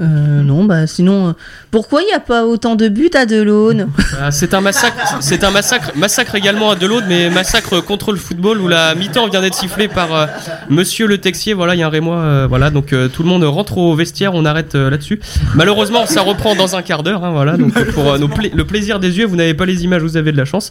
Euh, 0.00 0.42
non, 0.42 0.64
bah 0.64 0.86
sinon, 0.86 1.28
euh, 1.28 1.32
pourquoi 1.70 2.00
il 2.02 2.06
n'y 2.06 2.12
a 2.14 2.20
pas 2.20 2.46
autant 2.46 2.74
de 2.74 2.88
buts 2.88 3.10
à 3.14 3.26
Delaune 3.26 3.88
Ah, 4.20 4.30
c'est 4.30 4.54
un 4.54 4.60
massacre, 4.62 5.18
c'est 5.20 5.44
un 5.44 5.50
massacre, 5.50 5.92
massacre 5.94 6.34
également 6.36 6.70
à 6.70 6.74
Delaude, 6.76 7.04
mais 7.06 7.28
massacre 7.28 7.80
contre 7.80 8.12
le 8.12 8.18
football 8.18 8.60
où 8.62 8.68
la 8.68 8.94
mi-temps 8.94 9.28
vient 9.28 9.42
d'être 9.42 9.54
sifflée 9.54 9.88
par 9.88 10.14
euh, 10.14 10.26
Monsieur 10.70 11.06
le 11.06 11.18
Texier. 11.18 11.52
Voilà, 11.52 11.74
il 11.74 11.78
y 11.80 11.82
a 11.82 11.86
un 11.86 11.90
Rémois, 11.90 12.16
euh, 12.16 12.46
voilà, 12.48 12.70
donc 12.70 12.92
euh, 12.94 13.08
tout 13.08 13.22
le 13.22 13.28
monde 13.28 13.44
rentre 13.44 13.76
au 13.76 13.94
vestiaire, 13.94 14.32
on 14.34 14.46
arrête 14.46 14.74
euh, 14.74 14.88
là-dessus. 14.88 15.20
Malheureusement, 15.54 16.06
ça 16.06 16.22
reprend 16.22 16.54
dans 16.54 16.76
un 16.76 16.82
quart 16.82 17.02
d'heure, 17.02 17.22
hein, 17.24 17.32
voilà. 17.32 17.58
Donc 17.58 17.74
pour 17.92 18.10
euh, 18.12 18.16
nos 18.18 18.28
pla- 18.28 18.48
le 18.54 18.64
plaisir 18.64 19.00
des 19.00 19.18
yeux, 19.18 19.26
vous 19.26 19.36
n'avez 19.36 19.52
pas 19.54 19.66
les 19.66 19.84
images, 19.84 20.00
vous 20.02 20.16
avez 20.16 20.32
de 20.32 20.38
la 20.38 20.46
chance. 20.46 20.70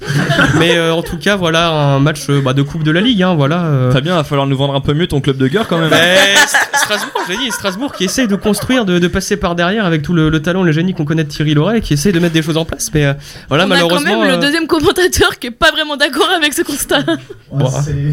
Mais 0.58 0.76
euh, 0.76 0.92
en 0.94 1.04
tout 1.04 1.18
cas, 1.18 1.36
voilà 1.36 1.70
un 1.70 2.00
match 2.00 2.22
euh, 2.32 2.42
bah, 2.42 2.54
de 2.54 2.64
coupe 2.64 2.84
de 2.84 2.90
la 2.92 3.02
Ligue, 3.02 3.22
hein, 3.22 3.36
voilà. 3.36 3.62
euh. 3.66 3.92
Fabien, 3.92 4.16
va 4.16 4.24
falloir 4.24 4.48
nous 4.48 4.58
vendre 4.58 4.74
un 4.76 4.82
peu 4.82 4.96
mieux 4.96 5.06
ton 5.08 5.22
club 5.22 5.38
de 5.38 5.48
gueule 5.48 5.66
quand 5.70 5.78
même. 5.78 5.90
Mais 5.92 6.16
St- 6.48 6.80
Strasbourg, 6.80 7.22
j'ai 7.30 7.38
dit, 7.38 7.52
Strasbourg 7.52 7.94
qui 7.94 8.06
essaye 8.06 8.28
de 8.28 8.36
construire, 8.36 8.86
de, 8.86 8.98
de 8.98 9.08
passer 9.08 9.19
par 9.38 9.56
derrière 9.56 9.86
avec 9.86 10.02
tout 10.02 10.14
le, 10.14 10.30
le 10.30 10.42
talent, 10.42 10.64
le 10.64 10.72
génie 10.72 10.94
qu'on 10.94 11.06
connaît 11.06 11.24
de 11.24 11.30
Thierry 11.30 11.54
Loret, 11.54 11.82
qui 11.82 11.94
essaye 11.94 12.12
de 12.12 12.20
mettre 12.20 12.34
des 12.34 12.42
choses 12.42 12.58
en 12.58 12.66
place. 12.66 12.90
Mais 12.94 13.06
euh, 13.06 13.14
voilà, 13.48 13.66
On 13.66 13.72
a 13.72 13.80
quand 13.80 13.84
malheureusement. 13.84 14.20
même 14.22 14.28
le 14.30 14.36
euh, 14.36 14.42
deuxième 14.42 14.68
commentateur 14.68 15.38
qui 15.40 15.48
est 15.48 15.52
pas 15.52 15.72
vraiment 15.72 15.98
d'accord 15.98 16.30
avec 16.36 16.54
ce 16.54 16.62
constat. 16.62 17.04
Bon. 17.52 17.70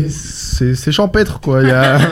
C'est- 0.08 0.92
champêtre 0.92 1.40
quoi. 1.40 1.62
Il 1.62 1.68
y 1.68 1.72
a 1.72 1.98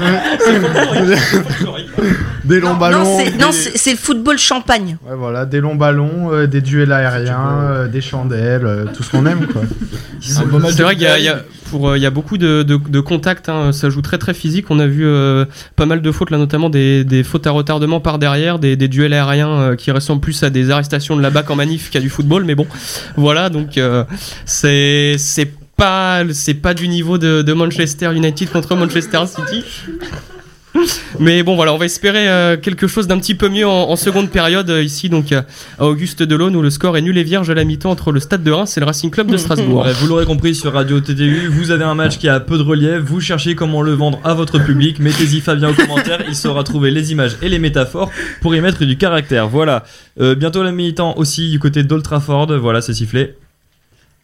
des 2.45 2.61
longs 2.61 2.75
Non, 2.75 2.77
ballons. 2.77 3.05
non, 3.39 3.53
c'est- 3.53 3.85
des- 3.85 3.91
le 3.93 3.97
football 3.97 4.39
champagne. 4.39 4.97
Ouais, 5.07 5.17
voilà, 5.17 5.47
des 5.47 5.61
longs 5.61 5.75
ballons, 5.77 6.33
euh, 6.33 6.47
des 6.47 6.61
duels 6.61 6.93
aériens, 6.93 7.61
euh, 7.63 7.89
des 7.89 8.01
chandelles, 8.01 8.67
euh, 8.67 8.85
tout 8.95 9.03
ce 9.03 9.11
qu'on 9.11 9.27
aime 9.27 9.47
C'est 10.21 10.83
vrai 10.83 10.95
qu'il 10.97 11.03
y 11.19 11.23
y 11.23 11.29
a- 11.29 11.43
pour, 11.71 11.89
euh, 11.91 11.99
il 11.99 12.03
y 12.03 12.07
a 12.07 12.11
beaucoup 12.11 12.39
de, 12.39 12.63
de, 12.63 12.77
de 12.77 13.01
contacts, 13.01 13.49
hein, 13.49 13.73
ça 13.73 13.91
joue 13.91 14.03
très 14.03 14.19
très 14.19 14.35
physique. 14.35 14.67
On 14.71 14.79
a 14.79 14.87
vu 14.87 15.05
euh, 15.07 15.45
pas 15.77 15.87
mal 15.87 16.03
de 16.03 16.13
fautes 16.13 16.31
là, 16.31 16.39
notamment 16.39 16.71
des, 16.71 17.05
des 17.05 17.23
fautes 17.25 17.47
à 17.47 17.51
retardement 17.51 18.01
par 18.01 18.19
derrière, 18.19 18.59
des, 18.59 18.77
des 18.77 18.89
duels 18.89 19.13
aériens 19.15 19.49
euh, 19.51 19.77
qui 19.77 19.91
ressemblent 19.91 20.21
plus 20.21 20.43
à 20.43 20.51
des 20.51 20.71
arrestations 20.71 21.17
de 21.17 21.23
la 21.23 21.31
BAC 21.31 21.51
en 21.51 21.57
manif 21.57 21.91
qu'à 21.91 22.01
du 22.01 22.11
football. 22.11 22.45
Mais 22.45 22.55
bon, 22.55 22.67
voilà, 23.17 23.49
donc 23.49 23.77
euh, 23.79 24.05
c'est 24.45 25.17
c'est 25.19 25.51
pas 25.77 26.23
c'est 26.33 26.55
pas 26.55 26.75
du 26.75 26.87
niveau 26.89 27.19
de, 27.19 27.43
de 27.43 27.53
Manchester 27.53 28.13
United 28.15 28.51
contre 28.51 28.77
Manchester 28.77 29.23
City. 29.27 29.65
Mais 31.21 31.43
bon 31.43 31.55
voilà, 31.55 31.73
on 31.73 31.79
va 31.79 31.85
espérer 31.85 32.29
euh, 32.29 32.57
quelque 32.57 32.87
chose 32.89 33.07
d'un 33.07 33.19
petit 33.19 33.35
peu 33.35 33.49
mieux 33.49 33.67
en, 33.67 33.91
en 33.91 33.97
seconde 33.97 34.31
période 34.31 34.69
euh, 34.71 34.83
ici 34.83 35.09
donc 35.09 35.31
euh, 35.33 35.43
à 35.79 35.87
Auguste 35.87 36.23
Delaume 36.23 36.57
où 36.57 36.63
le 36.63 36.71
score 36.71 36.97
est 36.97 37.03
nul 37.03 37.17
et 37.17 37.23
vierge 37.23 37.49
à 37.51 37.55
la 37.55 37.65
mi-temps 37.65 37.91
entre 37.91 38.11
le 38.11 38.19
Stade 38.21 38.43
de 38.43 38.51
Reims 38.51 38.77
et 38.77 38.81
le 38.81 38.87
Racing 38.87 39.11
Club 39.11 39.29
de 39.29 39.37
Strasbourg. 39.37 39.87
Vous 40.01 40.07
l'aurez 40.09 40.27
compris 40.27 40.55
sur 40.55 40.73
Radio 40.73 41.01
TTU, 41.01 41.47
vous 41.49 41.71
avez 41.71 41.85
un 41.85 41.95
match 41.95 42.19
qui 42.19 42.29
a 42.29 42.41
peu 42.41 42.59
de 42.59 42.63
relief, 42.63 42.99
vous 43.05 43.21
cherchez 43.21 43.55
comment 43.55 43.83
le 43.83 43.93
vendre 43.93 44.19
à 44.25 44.35
votre 44.35 44.59
public, 44.59 44.99
mettez-y 44.99 45.41
Fabien 45.41 45.71
au 45.71 45.75
commentaire, 45.75 46.23
il 46.27 46.35
saura 46.35 46.65
trouver 46.65 46.91
les 46.91 47.13
images 47.13 47.37
et 47.41 47.49
les 47.49 47.59
métaphores 47.61 48.11
pour 48.41 48.55
y 48.57 48.61
mettre 48.61 48.85
du 48.85 48.97
caractère. 48.97 49.49
Voilà, 49.49 49.85
Euh, 50.21 50.35
bientôt 50.37 50.63
la 50.63 50.71
mi-temps 50.71 51.15
aussi 51.17 51.51
du 51.51 51.59
côté 51.59 51.83
d'Old 51.83 52.03
Trafford, 52.05 52.47
voilà 52.59 52.81
c'est 52.81 52.95
sifflé. 52.95 53.35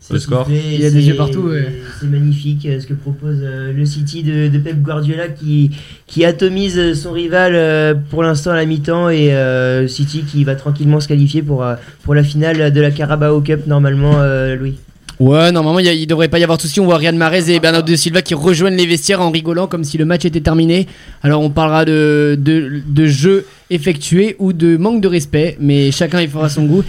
C'est 0.02 0.14
Le 0.14 0.18
score. 0.18 0.48
Il 0.50 0.80
y 0.80 0.86
a 0.86 0.90
des 0.90 1.06
yeux 1.08 1.14
partout, 1.14 1.40
ouais. 1.42 1.68
C'est 2.00 2.06
magnifique 2.06 2.64
euh, 2.66 2.80
ce 2.80 2.86
que 2.86 2.94
propose 2.94 3.36
euh, 3.42 3.70
le 3.72 3.84
City 3.84 4.22
de, 4.22 4.48
de 4.48 4.58
Pep 4.58 4.80
Guardiola 4.80 5.28
qui, 5.28 5.70
qui 6.06 6.24
atomise 6.24 6.94
son 6.94 7.12
rival 7.12 7.52
euh, 7.54 7.94
pour 8.08 8.22
l'instant 8.22 8.50
à 8.52 8.56
la 8.56 8.64
mi-temps 8.64 9.10
et 9.10 9.34
euh, 9.34 9.86
City 9.88 10.24
qui 10.26 10.42
va 10.44 10.54
tranquillement 10.54 11.00
se 11.00 11.06
qualifier 11.08 11.42
pour, 11.42 11.64
pour 12.02 12.14
la 12.14 12.24
finale 12.24 12.72
de 12.72 12.80
la 12.80 12.90
Carabao 12.90 13.40
Cup 13.42 13.66
normalement, 13.66 14.14
euh, 14.22 14.56
Louis. 14.56 14.76
Ouais, 15.18 15.52
normalement, 15.52 15.80
il, 15.80 15.84
y 15.84 15.88
a- 15.90 15.92
il 15.92 16.06
devrait 16.06 16.28
pas 16.28 16.38
y 16.38 16.44
avoir 16.44 16.56
de 16.56 16.62
soucis. 16.62 16.80
On 16.80 16.86
voit 16.86 16.96
Riyad 16.96 17.14
Mahrez 17.14 17.50
et 17.54 17.60
Bernardo 17.60 17.94
Silva 17.94 18.22
qui 18.22 18.32
rejoignent 18.32 18.76
les 18.78 18.86
vestiaires 18.86 19.20
en 19.20 19.30
rigolant 19.30 19.66
comme 19.66 19.84
si 19.84 19.98
le 19.98 20.06
match 20.06 20.24
était 20.24 20.40
terminé. 20.40 20.86
Alors, 21.22 21.42
on 21.42 21.50
parlera 21.50 21.84
de, 21.84 22.38
de, 22.40 22.80
de 22.88 23.06
jeu 23.06 23.44
effectué 23.68 24.34
ou 24.38 24.54
de 24.54 24.78
manque 24.78 25.02
de 25.02 25.08
respect, 25.08 25.58
mais 25.60 25.90
chacun 25.90 26.22
y 26.22 26.26
fera 26.26 26.48
son 26.48 26.64
goût. 26.64 26.82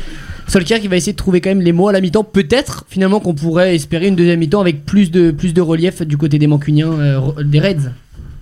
Solskjaer 0.52 0.80
qui 0.82 0.88
va 0.88 0.98
essayer 0.98 1.14
de 1.14 1.18
trouver 1.18 1.40
quand 1.42 1.50
même 1.50 1.62
les 1.62 1.72
mots 1.72 1.88
à 1.88 1.94
la 1.94 2.02
mi-temps. 2.02 2.24
Peut-être 2.24 2.86
finalement 2.90 3.20
qu'on 3.20 3.34
pourrait 3.34 3.74
espérer 3.76 4.08
une 4.08 4.16
deuxième 4.16 4.40
mi-temps 4.40 4.60
avec 4.62 4.86
plus 4.86 5.10
de, 5.10 5.32
plus 5.32 5.54
de 5.54 5.62
relief 5.62 6.02
du 6.02 6.18
côté 6.18 6.40
des 6.40 6.48
Mancuniens, 6.48 6.92
euh, 6.92 7.20
des 7.44 7.60
Reds. 7.60 7.90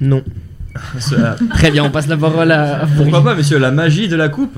Non. 0.02 0.24
Très 1.52 1.72
bien, 1.72 1.84
on 1.84 1.90
passe 1.92 2.08
la 2.08 2.18
parole 2.18 2.52
à. 2.52 2.88
Pourquoi 2.98 3.24
pas 3.24 3.36
messieurs, 3.36 3.58
la 3.60 3.72
magie 3.72 4.08
de 4.08 4.16
la 4.16 4.30
coupe 4.30 4.58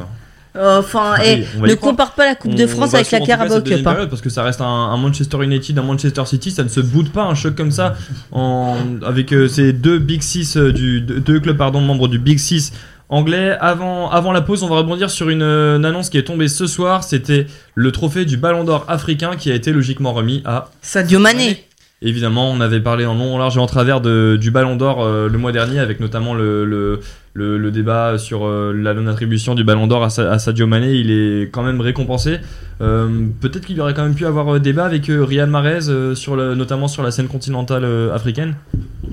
Enfin, 0.60 1.14
Ah 1.18 1.36
ne 1.66 1.76
compare 1.76 2.12
pas 2.12 2.26
la 2.26 2.36
Coupe 2.36 2.56
de 2.56 2.68
France 2.68 2.94
avec 2.94 3.10
la 3.12 3.22
Carabao 3.22 3.62
Cup. 3.62 3.88
hein. 3.88 4.08
parce 4.10 4.22
que 4.22 4.30
ça 4.30 4.44
reste 4.44 4.60
un, 4.60 4.66
un 4.66 4.98
Manchester 4.98 5.42
United, 5.42 5.80
un 5.80 5.82
Manchester 5.82 6.24
City, 6.26 6.52
ça 6.52 6.64
ne 6.64 6.68
se 6.68 6.82
boude 6.82 7.10
pas 7.10 7.24
un 7.24 7.36
choc 7.36 7.56
comme 7.56 7.72
ça 7.72 7.96
en, 8.34 8.76
avec 9.06 9.32
euh, 9.32 9.48
ces 9.48 9.72
deux 9.72 9.98
Big 9.98 10.22
Six 10.22 10.58
euh, 10.58 10.74
du 10.74 11.00
deux, 11.00 11.22
deux 11.22 11.40
clubs 11.40 11.56
pardon 11.56 11.80
membres 11.80 12.10
du 12.10 12.20
Big 12.20 12.38
Six 12.38 12.74
anglais. 13.12 13.56
Avant 13.60 14.10
avant 14.10 14.32
la 14.32 14.42
pause, 14.42 14.64
on 14.64 14.68
va 14.68 14.78
rebondir 14.78 15.12
sur 15.12 15.30
une, 15.30 15.44
euh, 15.44 15.78
une 15.78 15.86
annonce 15.86 16.10
qui 16.10 16.18
est 16.18 16.24
tombée 16.24 16.48
ce 16.48 16.66
soir. 16.66 17.04
C'était 17.04 17.46
le 17.76 17.92
trophée 17.92 18.26
du 18.26 18.38
Ballon 18.38 18.64
d'Or 18.64 18.86
africain 18.88 19.36
qui 19.36 19.52
a 19.52 19.56
été 19.56 19.72
logiquement 19.72 20.14
remis 20.14 20.42
à 20.46 20.72
Sadio 20.82 21.20
Mané. 21.20 21.66
Évidemment, 22.04 22.50
on 22.50 22.62
avait 22.62 22.80
parlé 22.80 23.06
en 23.06 23.14
long, 23.14 23.36
en 23.36 23.38
large 23.38 23.58
et 23.58 23.60
en 23.60 23.68
travers 23.68 24.02
de, 24.02 24.36
du 24.42 24.50
Ballon 24.50 24.76
d'Or 24.76 25.04
euh, 25.04 25.30
le 25.30 25.38
mois 25.38 25.52
dernier, 25.52 25.78
avec 25.78 26.00
notamment 26.00 26.34
le, 26.34 26.66
le, 26.66 27.00
le, 27.36 27.60
le 27.60 27.72
débat 27.72 28.18
sur 28.18 28.44
euh, 28.48 28.74
la 28.74 28.96
non-attribution 28.96 29.54
du 29.54 29.64
Ballon 29.64 29.86
d'Or 29.86 30.04
à, 30.04 30.10
Sa- 30.10 30.32
à 30.32 30.40
Sadio 30.40 30.66
Mané. 30.66 30.94
Il 30.96 31.12
est 31.12 31.50
quand 31.52 31.62
même 31.62 31.80
récompensé. 31.80 32.38
Euh, 32.82 33.08
Peut-être 33.40 33.68
qu'il 33.68 33.78
y 33.78 33.82
aurait 33.82 33.94
quand 33.94 34.02
même 34.02 34.16
pu 34.16 34.26
avoir 34.26 34.56
euh, 34.56 34.60
débat 34.60 34.86
avec 34.86 35.10
euh, 35.12 35.24
Riyad 35.24 35.48
Mahrez, 35.48 35.90
euh, 35.90 36.16
sur 36.16 36.36
le, 36.36 36.56
notamment 36.56 36.88
sur 36.88 37.04
la 37.04 37.12
scène 37.12 37.28
continentale 37.28 37.84
euh, 37.86 38.12
africaine. 38.16 38.56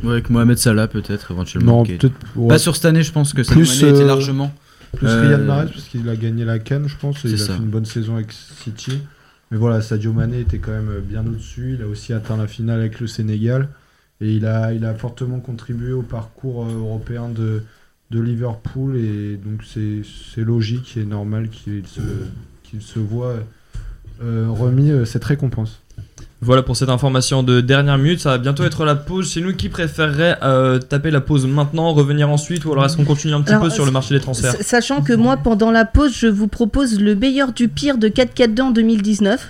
Ouais, 0.02 0.12
avec 0.12 0.30
Mohamed 0.30 0.56
Salah 0.56 0.88
peut-être 0.88 1.30
éventuellement. 1.30 1.78
Non, 1.78 1.84
peut-être 1.84 2.14
ouais, 2.36 2.48
Pas 2.48 2.58
sur 2.58 2.74
cette 2.74 2.86
année, 2.86 3.02
je 3.02 3.12
pense 3.12 3.34
que 3.34 3.42
Sadio 3.42 3.66
Mané 3.66 3.88
était 3.96 4.06
largement. 4.06 4.50
plus 4.96 5.06
euh, 5.08 5.20
Riyad 5.26 5.44
Mahrez 5.44 5.66
parce 5.66 5.84
qu'il 5.88 6.08
a 6.08 6.16
gagné 6.16 6.46
la 6.46 6.58
Cannes, 6.58 6.86
je 6.88 6.96
pense. 6.98 7.22
et 7.26 7.28
Il 7.28 7.34
a 7.34 7.36
ça. 7.36 7.52
fait 7.52 7.58
une 7.58 7.66
bonne 7.68 7.84
saison 7.84 8.14
avec 8.16 8.28
City. 8.32 8.92
Mais 9.50 9.56
voilà, 9.56 9.80
Sadio 9.80 10.12
Mané 10.12 10.40
était 10.40 10.58
quand 10.58 10.72
même 10.72 11.00
bien 11.00 11.26
au-dessus. 11.26 11.74
Il 11.74 11.82
a 11.82 11.86
aussi 11.86 12.12
atteint 12.12 12.36
la 12.36 12.46
finale 12.46 12.80
avec 12.80 13.00
le 13.00 13.06
Sénégal. 13.06 13.68
Et 14.20 14.32
il 14.32 14.46
a, 14.46 14.94
fortement 14.94 15.38
contribué 15.38 15.92
au 15.92 16.02
parcours 16.02 16.64
euh, 16.64 16.78
européen 16.78 17.28
de, 17.28 17.62
Liverpool. 18.10 18.96
Et 18.96 19.36
donc 19.36 19.62
c'est 19.64 20.44
logique 20.44 20.96
et 20.96 21.04
normal 21.04 21.48
qu'il 21.50 21.86
se, 21.86 22.00
qu'il 22.62 22.82
se 22.82 22.98
voit 22.98 23.36
euh, 24.22 24.48
remis 24.50 24.90
euh, 24.90 25.04
cette 25.04 25.24
récompense. 25.24 25.82
Voilà 26.40 26.62
pour 26.62 26.76
cette 26.76 26.88
information 26.88 27.42
de 27.42 27.60
dernière 27.60 27.98
minute. 27.98 28.20
Ça 28.20 28.30
va 28.30 28.38
bientôt 28.38 28.62
être 28.64 28.84
la 28.84 28.94
pause. 28.94 29.28
C'est 29.32 29.40
nous 29.40 29.54
qui 29.54 29.68
préférerait 29.68 30.38
euh, 30.42 30.78
taper 30.78 31.10
la 31.10 31.20
pause 31.20 31.46
maintenant, 31.46 31.92
revenir 31.92 32.30
ensuite, 32.30 32.64
ou 32.64 32.72
alors 32.72 32.84
est-ce 32.84 32.96
qu'on 32.96 33.04
continue 33.04 33.34
un 33.34 33.40
petit 33.40 33.50
Alors, 33.52 33.64
peu 33.64 33.70
sur 33.70 33.84
le 33.84 33.90
marché 33.90 34.14
des 34.14 34.20
transferts? 34.20 34.54
Sachant 34.60 35.02
que 35.02 35.12
moi, 35.12 35.36
pendant 35.36 35.72
la 35.72 35.84
pause, 35.84 36.12
je 36.16 36.28
vous 36.28 36.46
propose 36.46 37.00
le 37.00 37.16
meilleur 37.16 37.52
du 37.52 37.66
pire 37.68 37.98
de 37.98 38.08
4-4-2 38.08 38.60
en 38.62 38.70
2019. 38.70 39.48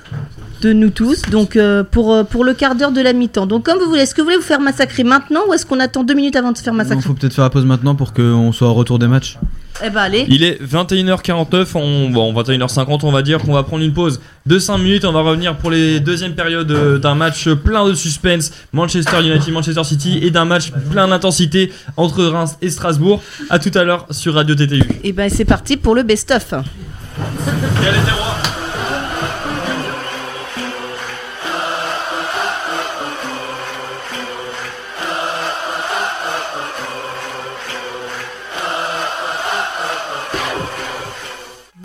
De 0.63 0.73
nous 0.73 0.91
tous. 0.91 1.23
Donc, 1.31 1.55
euh, 1.55 1.85
pour, 1.85 2.13
euh, 2.13 2.25
pour 2.25 2.43
le 2.43 2.53
quart 2.53 2.75
d'heure 2.75 2.91
de 2.91 3.01
la 3.01 3.13
mi-temps. 3.13 3.47
Donc, 3.47 3.65
comme 3.65 3.79
vous 3.79 3.89
voulez, 3.89 4.01
est-ce 4.01 4.13
que 4.15 4.23
vous 4.23 4.27
voulez 4.27 4.39
vous 4.39 4.43
faire 4.43 4.61
massacrer 4.61 5.05
maintenant 5.05 5.43
ou 5.49 5.53
est-ce 5.53 5.65
qu'on 5.65 5.79
attend 5.79 6.03
deux 6.03 6.15
minutes 6.15 6.35
avant 6.35 6.51
de 6.51 6.57
se 6.57 6.65
faire 6.65 6.73
Il 6.73 6.79
massacrer? 6.79 7.01
faut 7.03 7.15
peut-être 7.15 7.33
faire 7.35 7.45
la 7.45 7.51
pause 7.51 7.65
maintenant 7.65 7.95
pour 7.95 8.13
qu'on 8.13 8.51
soit 8.51 8.67
au 8.67 8.75
retour 8.75 8.99
des 8.99 9.07
matchs. 9.07 9.39
Eh 9.85 9.91
ben, 9.91 10.01
allez. 10.01 10.27
Il 10.29 10.43
est 10.43 10.61
21h49, 10.63 11.67
on, 11.75 12.11
bon, 12.11 12.33
21h50, 12.33 13.01
on 13.03 13.13
va 13.13 13.23
dire 13.23 13.39
qu'on 13.39 13.53
va 13.53 13.63
prendre 13.63 13.85
une 13.85 13.93
pause 13.93 14.21
de 14.47 14.59
5 14.59 14.79
minutes. 14.79 15.05
On 15.05 15.13
va 15.13 15.21
revenir 15.21 15.57
pour 15.57 15.71
les 15.71 16.01
deuxièmes 16.01 16.35
périodes 16.35 16.71
euh, 16.71 16.99
d'un 16.99 17.15
match 17.15 17.49
plein 17.49 17.87
de 17.87 17.95
suspense, 17.95 18.53
Manchester 18.73 19.21
United, 19.21 19.53
Manchester 19.53 19.85
City, 19.85 20.19
et 20.23 20.31
d'un 20.31 20.45
match 20.45 20.73
plein 20.91 21.07
d'intensité 21.09 21.73
entre 21.97 22.25
Reims 22.25 22.57
et 22.61 22.71
Strasbourg. 22.71 23.23
À 23.51 23.59
tout 23.59 23.71
à 23.75 23.85
l'heure 23.85 24.07
sur 24.11 24.35
Radio 24.35 24.55
TTU. 24.55 24.83
Et 25.05 25.13
ben, 25.13 25.31
c'est 25.31 25.45
parti 25.45 25.77
pour 25.77 25.95
le 25.95 26.03
best-of. 26.03 26.55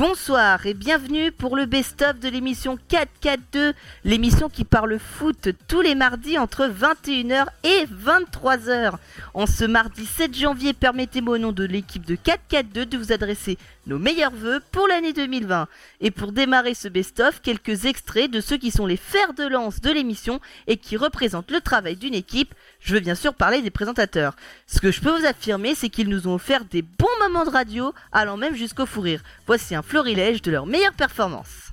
Bonsoir 0.05 0.65
et 0.65 0.73
bienvenue 0.73 1.31
pour 1.31 1.55
le 1.55 1.65
best-of 1.65 2.19
de 2.19 2.27
l'émission 2.27 2.77
442, 2.89 3.71
l'émission 4.03 4.49
qui 4.49 4.65
parle 4.65 4.99
foot 4.99 5.47
tous 5.69 5.79
les 5.79 5.95
mardis 5.95 6.37
entre 6.37 6.67
21h 6.67 7.45
et 7.63 7.85
23h. 7.85 8.95
En 9.33 9.45
ce 9.45 9.63
mardi 9.63 10.05
7 10.05 10.37
janvier, 10.37 10.73
permettez-moi 10.73 11.35
au 11.35 11.37
nom 11.37 11.53
de 11.53 11.63
l'équipe 11.63 12.05
de 12.05 12.15
442 12.15 12.85
de 12.85 12.97
vous 12.97 13.13
adresser 13.13 13.57
nos 13.87 13.99
meilleurs 13.99 14.33
voeux 14.33 14.61
pour 14.71 14.87
l'année 14.87 15.13
2020. 15.13 15.67
Et 16.01 16.11
pour 16.11 16.31
démarrer 16.31 16.73
ce 16.73 16.87
best-of, 16.87 17.41
quelques 17.41 17.85
extraits 17.85 18.31
de 18.31 18.41
ceux 18.41 18.57
qui 18.57 18.71
sont 18.71 18.85
les 18.85 18.97
fers 18.97 19.33
de 19.33 19.47
lance 19.47 19.81
de 19.81 19.91
l'émission 19.91 20.39
et 20.67 20.77
qui 20.77 20.97
représentent 20.97 21.51
le 21.51 21.61
travail 21.61 21.95
d'une 21.95 22.13
équipe. 22.13 22.53
Je 22.79 22.93
veux 22.93 22.99
bien 22.99 23.15
sûr 23.15 23.33
parler 23.33 23.61
des 23.61 23.71
présentateurs. 23.71 24.35
Ce 24.67 24.79
que 24.79 24.91
je 24.91 25.01
peux 25.01 25.17
vous 25.17 25.25
affirmer, 25.25 25.75
c'est 25.75 25.89
qu'ils 25.89 26.09
nous 26.09 26.27
ont 26.27 26.35
offert 26.35 26.65
des 26.65 26.81
bons 26.81 27.07
moments 27.21 27.45
de 27.45 27.49
radio, 27.49 27.93
allant 28.11 28.37
même 28.37 28.55
jusqu'au 28.55 28.85
fou 28.85 29.01
rire. 29.01 29.21
Voici 29.47 29.75
un 29.75 29.81
florilège 29.81 30.41
de 30.41 30.51
leurs 30.51 30.65
meilleures 30.65 30.93
performances. 30.93 31.71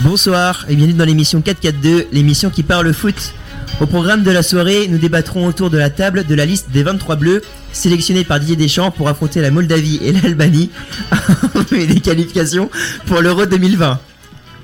Bonsoir 0.00 0.66
et 0.68 0.76
bienvenue 0.76 0.98
dans 0.98 1.04
l'émission 1.06 1.40
442, 1.40 2.08
l'émission 2.12 2.50
qui 2.50 2.62
parle 2.62 2.92
foot. 2.92 3.32
Au 3.80 3.86
programme 3.86 4.22
de 4.22 4.30
la 4.30 4.42
soirée, 4.42 4.86
nous 4.88 4.98
débattrons 4.98 5.46
autour 5.46 5.70
de 5.70 5.78
la 5.78 5.90
table 5.90 6.24
de 6.24 6.34
la 6.34 6.46
liste 6.46 6.70
des 6.70 6.82
23 6.82 7.16
bleus 7.16 7.42
sélectionnés 7.72 8.24
par 8.24 8.40
Didier 8.40 8.56
Deschamps 8.56 8.90
pour 8.90 9.08
affronter 9.08 9.40
la 9.40 9.50
Moldavie 9.50 10.00
et 10.02 10.12
l'Albanie 10.12 10.70
et 11.72 11.86
des 11.86 12.00
qualifications 12.00 12.70
pour 13.06 13.20
l'Euro 13.20 13.46
2020. 13.46 13.98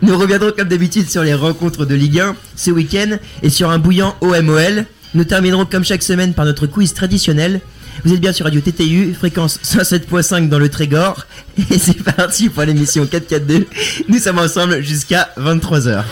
Nous 0.03 0.17
reviendrons 0.17 0.53
comme 0.57 0.69
d'habitude 0.69 1.11
sur 1.11 1.23
les 1.23 1.35
rencontres 1.35 1.85
de 1.85 1.95
Ligue 1.95 2.21
1 2.21 2.37
ce 2.57 2.71
week-end 2.71 3.19
et 3.43 3.51
sur 3.51 3.71
un 3.71 3.79
bouillant 3.79 4.15
OMOL. 4.21 4.87
Nous 5.15 5.25
terminerons 5.25 5.67
comme 5.67 5.85
chaque 5.85 6.03
semaine 6.03 6.33
par 6.33 6.45
notre 6.45 6.67
quiz 6.67 6.95
traditionnel. 6.95 7.61
Vous 8.05 8.15
êtes 8.15 8.21
bien 8.21 8.33
sur 8.33 8.47
Radio 8.47 8.61
TTU, 8.61 9.13
fréquence 9.13 9.59
107.5 9.63 10.49
dans 10.49 10.59
le 10.59 10.69
Trégor. 10.69 11.27
Et 11.71 11.79
c'est 11.79 12.03
parti 12.03 12.49
pour 12.49 12.63
l'émission 12.63 13.05
442. 13.07 13.67
Nous 14.09 14.19
sommes 14.19 14.39
ensemble 14.39 14.81
jusqu'à 14.83 15.31
23h. 15.37 16.05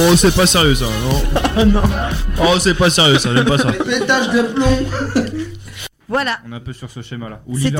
Oh, 0.00 0.16
c'est 0.16 0.34
pas 0.34 0.46
sérieux 0.46 0.74
ça, 0.74 0.84
non 0.84 1.22
Oh 1.58 1.64
non 1.66 1.82
Oh, 2.40 2.58
c'est 2.60 2.74
pas 2.74 2.88
sérieux 2.90 3.18
ça, 3.18 3.34
j'aime 3.34 3.44
pas 3.46 3.58
ça. 3.58 3.72
Pétage 3.72 4.28
de 4.30 4.42
plomb 4.42 4.86
Voilà. 6.08 6.38
On 6.48 6.52
est 6.52 6.56
un 6.56 6.60
peu 6.60 6.72
sur 6.72 6.90
ce 6.90 7.02
schéma-là. 7.02 7.42
C'est 7.60 7.70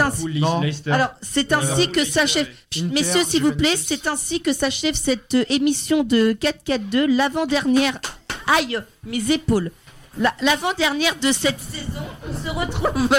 Leicester. 0.60 0.90
Alors, 0.90 1.10
c'est 1.22 1.52
ainsi 1.52 1.88
que 1.90 2.04
s'achève. 2.04 2.46
Messieurs, 2.92 3.22
s'il 3.26 3.42
vous 3.42 3.52
plaît, 3.54 3.76
c'est 3.76 4.06
ainsi 4.06 4.40
que 4.40 4.52
s'achève 4.52 4.94
cette 4.94 5.34
euh, 5.34 5.44
émission 5.48 6.02
de 6.04 6.32
4-4-2, 6.32 7.06
l'avant-dernière. 7.06 7.98
Aïe, 8.58 8.78
mes 9.04 9.30
épaules. 9.32 9.70
La- 10.18 10.34
L'avant-dernière 10.42 11.14
de 11.22 11.30
cette 11.32 11.60
saison. 11.60 12.02
On 12.28 12.44
se 12.44 12.50
retrouve. 12.52 13.16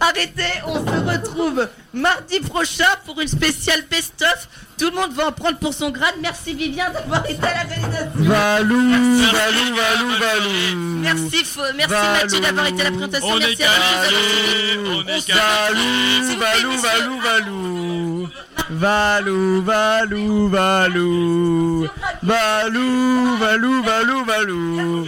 Arrêtez, 0.00 0.62
on 0.66 0.74
se 0.74 1.00
retrouve 1.10 1.68
mardi 1.92 2.40
prochain 2.40 2.84
pour 3.04 3.20
une 3.20 3.28
spéciale 3.28 3.82
best-of. 3.90 4.48
Tout 4.78 4.90
le 4.90 4.96
monde 4.96 5.12
va 5.14 5.28
en 5.28 5.32
prendre 5.32 5.58
pour 5.58 5.72
son 5.72 5.90
grade. 5.90 6.14
Merci 6.20 6.54
Vivien 6.54 6.90
d'avoir 6.90 7.24
été 7.28 7.42
à 7.42 7.54
la 7.54 7.74
réalisation. 7.74 8.10
Valou, 8.14 8.90
valou, 9.32 9.74
valou, 9.74 10.10
valou 10.20 10.76
Merci, 11.00 11.44
merci 11.76 11.94
Valou. 11.94 12.22
Mathieu 12.22 12.40
d'avoir 12.40 12.66
été 12.66 12.80
à 12.82 12.84
la 12.84 12.90
présentation. 12.90 13.28
On 13.28 13.38
est 13.40 13.58
merci 13.58 13.62
à 13.64 13.68
vous 13.68 14.04
suivis. 14.04 14.78
on 14.88 15.00
est 15.02 15.32
Valou, 15.32 16.70
messieurs. 16.70 16.80
valou, 16.82 17.20
valou 17.20 18.28
Valou, 18.68 19.62
valou, 19.62 20.48
valou 20.48 21.88
Valou, 22.22 23.36
valou, 23.38 23.82
valou, 23.82 24.24
valou 24.24 25.06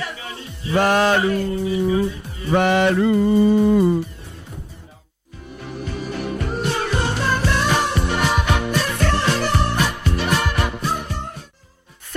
Valou, 0.71 2.11
valou 2.47 4.05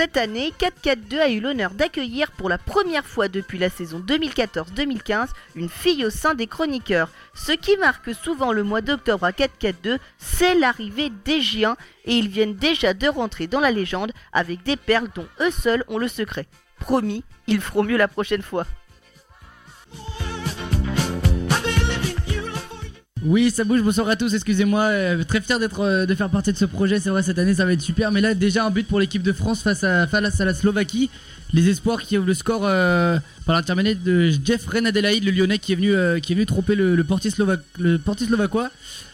Cette 0.02 0.18
année, 0.18 0.52
442 0.58 1.20
a 1.20 1.30
eu 1.30 1.40
l'honneur 1.40 1.76
d'accueillir 1.76 2.32
pour 2.32 2.50
la 2.50 2.58
première 2.58 3.06
fois 3.06 3.28
depuis 3.28 3.60
la 3.60 3.70
saison 3.70 4.00
2014-2015 4.00 5.28
une 5.54 5.70
fille 5.70 6.04
au 6.04 6.10
sein 6.10 6.34
des 6.34 6.48
chroniqueurs. 6.48 7.12
Ce 7.36 7.52
qui 7.52 7.78
marque 7.78 8.16
souvent 8.16 8.52
le 8.52 8.64
mois 8.64 8.82
d'octobre 8.82 9.26
à 9.26 9.32
442, 9.32 10.00
c'est 10.18 10.56
l'arrivée 10.56 11.12
des 11.24 11.40
Giens 11.40 11.78
et 12.06 12.16
ils 12.16 12.30
viennent 12.30 12.56
déjà 12.56 12.96
de 12.96 13.08
rentrer 13.08 13.46
dans 13.46 13.60
la 13.60 13.70
légende 13.70 14.12
avec 14.34 14.64
des 14.64 14.76
perles 14.76 15.10
dont 15.14 15.28
eux 15.40 15.52
seuls 15.52 15.86
ont 15.88 16.00
le 16.00 16.08
secret. 16.08 16.48
Promis, 16.80 17.24
ils 17.46 17.62
feront 17.62 17.84
mieux 17.84 17.98
la 17.98 18.08
prochaine 18.08 18.42
fois. 18.42 18.66
Oui, 23.24 23.52
ça 23.52 23.64
bouge. 23.64 23.84
Bonsoir 23.84 24.10
à 24.10 24.16
tous. 24.16 24.34
Excusez-moi. 24.34 24.82
euh, 24.82 25.24
très 25.24 25.42
fier 25.42 25.60
d'être, 25.60 25.82
euh, 25.82 26.06
de 26.08 26.16
faire 26.16 26.30
partie 26.30 26.52
de 26.52 26.58
ce 26.58 26.66
projet. 26.66 27.00
C'est 27.00 27.12
vrai, 27.12 27.22
cette 27.22 27.38
année, 27.38 27.54
ça 27.54 27.66
va 27.66 27.74
être 27.74 27.82
super. 27.82 28.12
Mais 28.12 28.20
là, 28.20 28.34
déjà 28.34 28.66
un 28.66 28.72
but 28.72 28.88
pour 28.88 29.00
l'équipe 29.00 29.22
de 29.22 29.32
France 29.32 29.62
face 29.62 29.84
à 29.84 30.08
face 30.08 30.42
à 30.42 30.46
la 30.46 30.54
Slovaquie. 30.56 31.10
Les 31.54 31.70
espoirs 31.70 32.02
qui 32.02 32.18
ouvrent 32.18 32.28
le 32.28 32.34
score 32.34 32.62
euh, 32.64 33.20
par 33.46 33.56
l'intermédiaire 33.56 33.98
de 34.04 34.32
Jeff 34.44 34.66
Renadelaide, 34.66 35.24
le 35.24 35.32
Lyonnais, 35.32 35.60
qui 35.60 35.74
est 35.74 35.76
venu, 35.76 35.94
euh, 35.94 36.20
qui 36.20 36.32
est 36.32 36.36
venu 36.36 36.46
tromper 36.48 36.76
le, 36.76 36.96
le 36.96 37.04
portier 37.04 37.30
slovaque, 37.30 37.62
le 37.78 38.00
portier 38.00 38.26
slovaquois. 38.26 38.72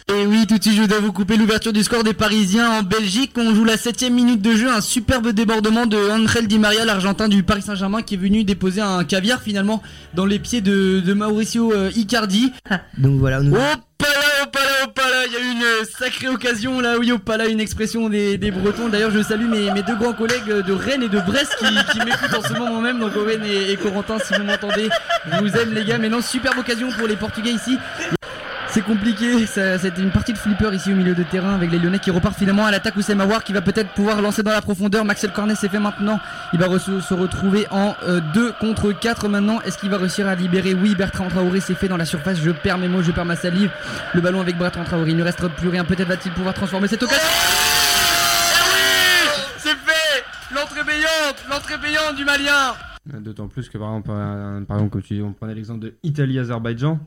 Et 0.10 0.26
oui, 0.26 0.48
tout 0.48 0.58
de 0.58 0.64
suite, 0.64 0.78
je 0.78 0.84
dois 0.84 1.02
vous 1.02 1.12
couper 1.12 1.36
l'ouverture 1.36 1.74
du 1.74 1.84
score 1.84 2.02
des 2.02 2.14
Parisiens 2.14 2.80
en 2.80 2.82
Belgique. 2.82 3.34
On 3.36 3.54
joue 3.54 3.66
la 3.66 3.76
septième 3.76 4.14
minute 4.14 4.42
de 4.42 4.56
jeu, 4.56 4.70
un 4.70 4.80
superbe 4.80 5.32
débordement 5.32 5.86
de 5.86 5.98
Angel 5.98 6.48
Di 6.48 6.60
Maria, 6.60 6.86
l'Argentin 6.86 7.28
du 7.28 7.44
Paris 7.44 7.62
Saint-Germain, 7.62 8.02
qui 8.02 8.14
est 8.14 8.18
venu 8.18 8.46
déposer 8.46 8.80
un 8.80 9.04
caviar 9.04 9.42
finalement 9.42 9.84
dans 10.14 10.26
les 10.26 10.40
pieds 10.40 10.62
de, 10.62 11.02
de 11.02 11.14
Mauricio 11.14 11.74
euh, 11.74 11.92
Icardi. 11.94 12.54
Donc 12.98 13.20
voilà, 13.20 13.42
nous... 13.42 13.52
Opala, 13.52 14.44
opala, 14.44 14.72
opala, 14.86 15.26
il 15.26 15.34
y 15.34 15.36
a 15.36 15.40
eu 15.40 15.52
une 15.52 15.86
sacrée 16.00 16.30
occasion 16.30 16.80
là, 16.80 16.98
oui, 16.98 17.12
opala, 17.12 17.48
une 17.48 17.60
expression 17.60 18.08
des, 18.08 18.38
des 18.38 18.52
Bretons. 18.52 18.88
D'ailleurs, 18.88 19.12
je 19.12 19.22
salue 19.22 19.50
mes, 19.50 19.72
mes 19.72 19.84
deux 19.84 19.96
grands 19.98 20.14
collègues 20.14 20.48
de 20.66 20.72
Rennes 20.72 21.04
et 21.04 21.10
de 21.10 21.20
Brest 21.20 21.54
qui, 21.60 21.66
qui 21.92 22.06
m'écoutent 22.06 22.34
en 22.34 22.48
ce 22.48 22.54
moment 22.54 22.80
même, 22.80 23.00
donc 23.00 23.14
Owen 23.18 23.44
et, 23.44 23.74
et 23.74 23.76
Corentin, 23.76 24.20
si 24.20 24.34
vous 24.36 24.44
m'entendez, 24.44 24.88
je 25.30 25.38
vous 25.40 25.58
aime 25.58 25.74
les 25.74 25.84
gars. 25.84 25.98
Mais 25.98 26.08
non, 26.08 26.22
superbe 26.22 26.60
occasion 26.60 26.88
pour 26.98 27.08
les 27.08 27.18
Portugais 27.18 27.52
ici. 27.52 27.78
C'est 28.78 28.84
compliqué, 28.84 29.48
ça- 29.48 29.80
c'était 29.80 30.04
une 30.04 30.12
partie 30.12 30.34
de 30.34 30.38
flipper 30.38 30.72
ici 30.72 30.94
au 30.94 30.96
milieu 30.96 31.16
de 31.16 31.24
terrain 31.24 31.56
avec 31.56 31.72
les 31.72 31.80
Lyonnais 31.80 31.98
qui 31.98 32.12
repartent 32.12 32.38
finalement 32.38 32.64
à 32.68 32.70
l'attaque 32.70 32.96
où 32.96 33.02
c'est 33.02 33.16
Mawar 33.16 33.44
qui 33.44 33.52
va 33.52 33.62
peut-être 33.62 33.90
pouvoir 33.96 34.22
lancer 34.22 34.44
dans 34.44 34.52
la 34.52 34.62
profondeur. 34.62 35.04
Maxel 35.04 35.32
Cornet 35.32 35.56
s'est 35.56 35.68
fait 35.68 35.80
maintenant. 35.80 36.20
Il 36.54 36.60
va 36.60 36.68
re- 36.68 36.78
se 37.02 37.14
retrouver 37.16 37.66
en 37.72 37.96
2 38.36 38.52
contre 38.60 38.92
4 38.92 39.30
maintenant. 39.30 39.60
Est-ce 39.62 39.80
qu'il 39.80 39.90
va 39.90 39.98
réussir 39.98 40.28
à 40.28 40.36
libérer? 40.36 40.76
Oui, 40.76 40.94
Bertrand 40.94 41.28
Traoré 41.28 41.60
s'est 41.60 41.74
fait 41.74 41.88
dans 41.88 41.98
la 41.98 42.06
surface. 42.06 42.38
Je 42.40 42.52
perds 42.52 42.78
mes 42.78 42.88
mots, 42.88 43.02
je 43.02 43.12
perds 43.12 43.26
ma 43.26 43.36
salive. 43.36 43.72
Le 44.14 44.22
ballon 44.22 44.42
avec 44.42 44.56
Bertrand 44.60 44.84
Traoré. 44.84 45.10
Il 45.10 45.18
ne 45.18 45.24
reste 45.24 45.48
plus 45.58 45.70
rien. 45.70 45.84
Peut-être 45.84 46.08
va-t-il 46.10 46.32
pouvoir 46.34 46.54
transformer 46.54 46.88
cette 46.88 47.02
occasion. 47.02 47.24
Ah 47.26 48.64
oui 48.68 49.42
C'est 49.58 49.70
fait 49.70 50.24
L'entrée 50.54 50.84
payante 50.84 51.44
L'entrée 51.50 51.80
payante 51.80 52.16
du 52.16 52.26
Malien 52.26 52.76
D'autant 53.22 53.48
plus 53.48 53.70
que 53.70 53.78
par 53.80 53.88
exemple, 53.88 54.12
un- 54.12 54.64
par 54.68 54.78
exemple 54.78 54.92
comme 54.94 55.02
tu 55.02 55.16
dis, 55.16 55.22
on 55.24 55.34
prenait 55.34 55.56
l'exemple 55.56 55.80
de 55.80 55.96
Italie-Azerbaïdjan. 56.04 57.00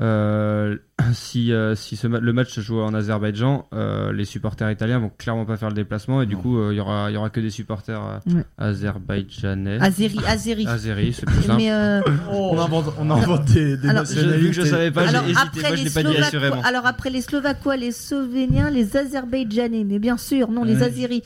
Euh, 0.00 0.76
si 1.12 1.52
euh, 1.52 1.74
si 1.74 1.96
ce 1.96 2.06
ma- 2.06 2.20
le 2.20 2.32
match 2.32 2.50
se 2.50 2.60
joue 2.62 2.80
en 2.80 2.94
Azerbaïdjan, 2.94 3.66
euh, 3.74 4.12
les 4.12 4.24
supporters 4.24 4.70
italiens 4.70 4.98
vont 4.98 5.10
clairement 5.18 5.44
pas 5.44 5.56
faire 5.58 5.68
le 5.68 5.74
déplacement 5.74 6.22
et 6.22 6.26
du 6.26 6.36
coup 6.36 6.58
euh, 6.58 6.72
il 6.72 6.76
y 6.76 6.80
aura 6.80 7.10
il 7.10 7.14
y 7.14 7.16
aura 7.18 7.28
que 7.28 7.40
des 7.40 7.50
supporters 7.50 8.00
euh, 8.26 8.34
Ouais. 8.34 8.44
azerbaïdjanais. 8.56 9.78
Azeri, 9.80 10.18
Azeri. 10.26 10.66
Azéri, 10.66 11.12
c'est 11.12 11.26
plus 11.26 11.42
simple. 11.42 11.56
Mais 11.58 11.70
euh, 11.72 12.00
On 12.30 12.58
invente, 12.58 12.86
on 12.98 13.10
invente 13.10 13.44
des, 13.46 13.76
des 13.76 13.88
Alors, 13.88 14.04
Je- 14.06 14.20
vu 14.36 14.48
que 14.48 14.54
je 14.54 14.62
savais 14.62 14.90
pas, 14.90 15.02
j'ai 15.06 15.10
alors 15.16 15.24
hésité. 15.24 15.40
après 15.42 15.60
Moi 15.60 15.70
je 15.70 15.74
les 15.76 15.84
l'ai 15.84 15.90
pas 15.90 16.02
dit 16.02 16.06
Slovaques, 16.12 16.24
assurément. 16.34 16.62
alors 16.62 16.86
après 16.86 17.10
les 17.10 17.20
Slovaquois, 17.20 17.76
les 17.76 17.92
Slovéniens, 17.92 18.70
les 18.70 18.96
Azerbaïdjanais, 18.96 19.84
mais 19.84 19.98
bien 19.98 20.16
sûr, 20.16 20.50
non, 20.50 20.64
les 20.64 20.76
Ouais. 20.76 21.22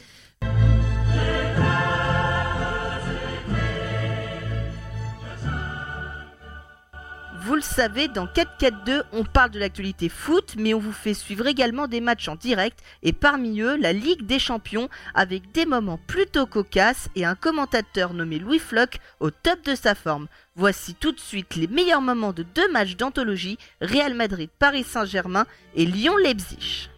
Vous 7.45 7.57
le 7.57 7.61
savez, 7.61 8.09
dans 8.09 8.25
4-4-2, 8.25 9.03
on 9.13 9.23
parle 9.23 9.51
de 9.51 9.59
l'actualité 9.59 10.09
foot, 10.09 10.55
mais 10.57 10.73
on 10.73 10.79
vous 10.79 10.95
fait 10.95 11.13
suivre 11.13 11.47
également 11.47 11.89
des 11.89 12.01
matchs 12.01 12.29
en 12.29 12.37
direct, 12.37 12.79
et 13.03 13.13
parmi 13.13 13.61
eux, 13.61 13.77
la 13.77 13.93
Ligue 13.93 14.25
des 14.25 14.39
Champions, 14.39 14.89
avec 15.15 15.53
des 15.53 15.67
moments 15.67 16.01
plutôt 16.07 16.47
cocasses 16.47 17.11
et 17.15 17.27
un 17.27 17.35
commentateur 17.35 18.15
nommé 18.15 18.39
Louis 18.39 18.59
Floch 18.59 18.99
au 19.21 19.31
top 19.31 19.63
de 19.63 19.75
sa 19.75 19.95
forme. 19.95 20.27
Voici 20.57 20.95
tout 20.95 21.13
de 21.13 21.21
suite 21.21 21.55
les 21.57 21.67
meilleurs 21.67 22.01
moments 22.01 22.33
de 22.33 22.45
deux 22.45 22.73
matchs 22.73 22.97
d'anthologie, 22.97 23.59
Real 23.83 24.15
Madrid, 24.15 24.49
Paris 24.59 24.85
Saint-Germain 24.85 25.45
et 25.75 25.85
Lyon-Leipzig. 25.85 26.89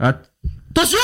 Attention 0.00 0.98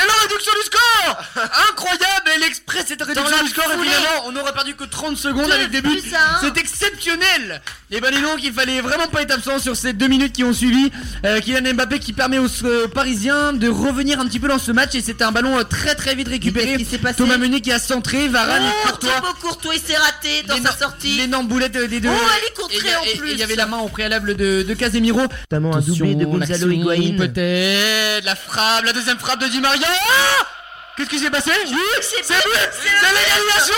Et 0.00 0.06
la 0.06 0.14
réduction 0.22 0.52
du 0.52 0.62
score 0.62 1.16
Incroyable 1.70 2.17
Et 2.36 2.38
l'express 2.40 2.84
cette 2.88 3.02
réduction 3.02 3.42
du 3.44 3.50
score 3.50 3.64
foulée. 3.64 3.88
évidemment 3.88 4.24
On 4.26 4.32
n'aurait 4.32 4.52
perdu 4.52 4.74
que 4.74 4.84
30 4.84 5.16
secondes 5.16 5.46
Deux 5.46 5.52
avec 5.52 5.70
des 5.70 5.80
buts 5.82 6.00
un. 6.14 6.40
C'est 6.40 6.56
exceptionnel 6.58 7.60
Et 7.90 8.00
ben 8.00 8.12
dis 8.14 8.20
donc 8.20 8.38
il 8.42 8.52
fallait 8.52 8.80
vraiment 8.80 9.06
pas 9.08 9.22
être 9.22 9.32
absent 9.32 9.58
sur 9.58 9.76
ces 9.76 9.92
deux 9.92 10.08
minutes 10.08 10.32
qui 10.32 10.44
ont 10.44 10.52
suivi 10.52 10.90
euh, 11.24 11.40
Kylian 11.40 11.74
Mbappé 11.74 11.98
qui 11.98 12.12
permet 12.12 12.38
aux 12.38 12.64
euh, 12.64 12.88
Parisiens 12.88 13.52
de 13.52 13.68
revenir 13.68 14.20
un 14.20 14.26
petit 14.26 14.40
peu 14.40 14.48
dans 14.48 14.58
ce 14.58 14.72
match 14.72 14.94
Et 14.94 15.00
c'était 15.00 15.24
un 15.24 15.32
ballon 15.32 15.58
euh, 15.58 15.62
très 15.64 15.94
très 15.94 16.14
vite 16.14 16.28
récupéré 16.28 16.76
qui 16.76 16.84
passé 16.98 17.16
Thomas 17.16 17.38
Meunier 17.38 17.60
qui 17.60 17.72
a 17.72 17.78
centré, 17.78 18.28
Varane 18.28 18.62
et 18.64 18.66
Oh, 18.84 18.88
Courtois 18.88 19.10
Thibaut 19.14 19.34
Courtois, 19.40 19.74
il 19.74 19.80
s'est 19.80 19.96
raté 19.96 20.42
dans 20.46 20.62
sa 20.62 20.76
sortie. 20.76 21.16
L'énorme 21.16 21.46
boulette 21.48 21.76
euh, 21.76 21.86
des 21.88 22.00
deux 22.00 22.08
Oh, 22.10 22.28
elle 22.38 22.44
est 22.44 22.48
Et 22.48 22.54
contrée 22.54 22.76
il 22.80 22.86
y 22.86 22.92
a- 22.92 23.00
en 23.00 23.04
et- 23.04 23.10
et 23.12 23.16
plus. 23.16 23.30
Il 23.32 23.38
y 23.38 23.42
avait 23.42 23.56
la 23.56 23.66
main 23.66 23.78
au 23.78 23.88
préalable 23.88 24.34
de, 24.36 24.62
de 24.62 24.74
Casemiro 24.74 25.20
Notamment 25.50 25.74
un 25.76 25.80
doublé 25.80 26.14
de 26.14 26.24
Gonzalo 26.24 26.70
Higuain. 26.70 27.16
Peut-être 27.16 28.24
la 28.24 28.34
frappe, 28.36 28.84
la 28.84 28.92
deuxième 28.92 29.18
frappe 29.18 29.40
de 29.40 29.46
Di 29.48 29.60
Maria. 29.60 29.86
Ah 29.88 30.46
Qu'est-ce 30.98 31.10
qui 31.10 31.18
s'est 31.20 31.30
passé? 31.30 31.52
Oui, 31.68 31.78
c'est 32.00 32.24
c'est 32.24 32.34
l'égalisation! 32.34 33.76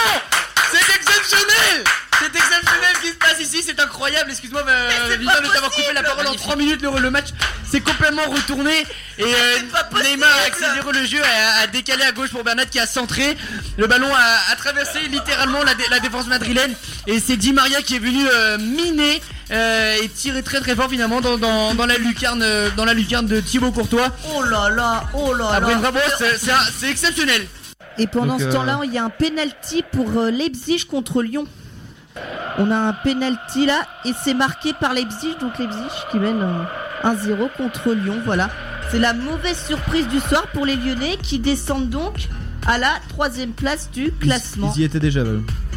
C'est 0.73 0.97
exceptionnel 0.97 1.85
c'est 2.21 2.37
exceptionnel 2.37 2.91
ce 2.97 3.01
qui 3.01 3.09
se 3.09 3.15
passe 3.15 3.41
ici, 3.41 3.63
c'est 3.65 3.81
incroyable. 3.81 4.31
Excuse-moi, 4.31 4.63
euh, 4.69 4.91
Vivien, 5.19 5.41
de 5.41 5.49
t'avoir 5.49 5.71
coupé 5.71 5.93
la 5.95 6.03
parole 6.03 6.27
en 6.27 6.35
3 6.35 6.57
minutes. 6.57 6.83
Le, 6.83 7.01
le 7.01 7.11
match 7.11 7.29
s'est 7.71 7.81
complètement 7.81 8.25
retourné 8.29 8.73
et 9.19 9.23
euh, 9.25 9.59
Neymar 10.03 10.29
a 10.29 10.47
accéléré 10.47 10.93
le 10.93 11.07
jeu, 11.07 11.21
a, 11.23 11.63
a 11.63 11.67
décalé 11.67 12.03
à 12.03 12.13
gauche 12.13 12.31
pour 12.31 12.43
Bernat 12.45 12.67
qui 12.67 12.79
a 12.79 12.87
centré. 12.87 13.37
Le 13.79 13.87
ballon 13.87 14.13
a, 14.15 14.53
a 14.53 14.57
traversé 14.57 15.01
littéralement 15.09 15.63
la, 15.63 15.75
dé- 15.75 15.85
la 15.91 16.01
défense 16.01 16.27
madrilène 16.27 16.75
et 17.07 17.21
c'est 17.21 17.37
Di 17.37 17.53
Maria 17.53 17.81
qui 17.83 17.97
est 17.97 18.01
venu 18.01 18.27
euh, 18.29 18.59
miner 18.59 19.23
euh, 19.53 19.97
et 20.03 20.09
tirer 20.09 20.43
très 20.43 20.61
très 20.61 20.75
fort 20.77 20.89
finalement 20.91 21.21
dans, 21.21 21.39
dans, 21.39 21.75
dans 21.75 21.87
la 21.87 21.97
lucarne 21.99 22.45
dans 22.77 22.85
la 22.85 22.95
lucarne 22.95 23.27
de 23.27 23.41
Thibaut 23.41 23.73
Courtois. 23.73 24.09
Oh 24.35 24.43
là 24.43 24.69
là, 24.71 25.05
oh 25.15 25.33
là 25.35 25.51
Après 25.55 25.73
là. 25.73 25.79
bravo, 25.79 25.99
c'est- 26.19 26.89
exceptionnel. 26.91 27.47
Et 27.99 28.07
pendant 28.07 28.35
Donc, 28.35 28.41
ce 28.41 28.47
euh, 28.47 28.53
temps-là, 28.53 28.81
il 28.85 28.93
y 28.95 28.99
a 28.99 29.05
un 29.05 29.11
penalty 29.11 29.83
pour 29.93 30.09
euh, 30.19 30.31
Leipzig 30.31 30.85
contre 30.89 31.23
Lyon. 31.23 31.47
On 32.59 32.71
a 32.71 32.77
un 32.77 32.93
penalty 32.93 33.67
là 33.67 33.83
et 34.05 34.13
c'est 34.25 34.35
marqué 34.35 34.73
par 34.73 34.93
Leipzig, 34.93 35.37
donc 35.41 35.59
Leipzig 35.59 35.79
qui 36.11 36.19
mène 36.19 36.43
euh, 36.43 36.65
1-0 37.05 37.49
contre 37.57 37.93
Lyon. 37.93 38.21
Voilà. 38.25 38.51
C'est 38.91 38.99
la 38.99 39.13
mauvaise 39.15 39.59
surprise 39.67 40.09
du 40.09 40.19
soir 40.19 40.47
pour 40.53 40.67
les 40.67 40.77
Lyonnais 40.77 41.17
qui 41.23 41.39
descendent 41.39 41.89
donc 41.89 42.29
à 42.67 42.79
la 42.79 42.99
troisième 43.09 43.53
place 43.53 43.91
du 43.91 44.13
classement. 44.13 44.73
Ils 44.77 44.83
y 44.83 44.85
étaient 44.85 45.01
déjà, 45.01 45.23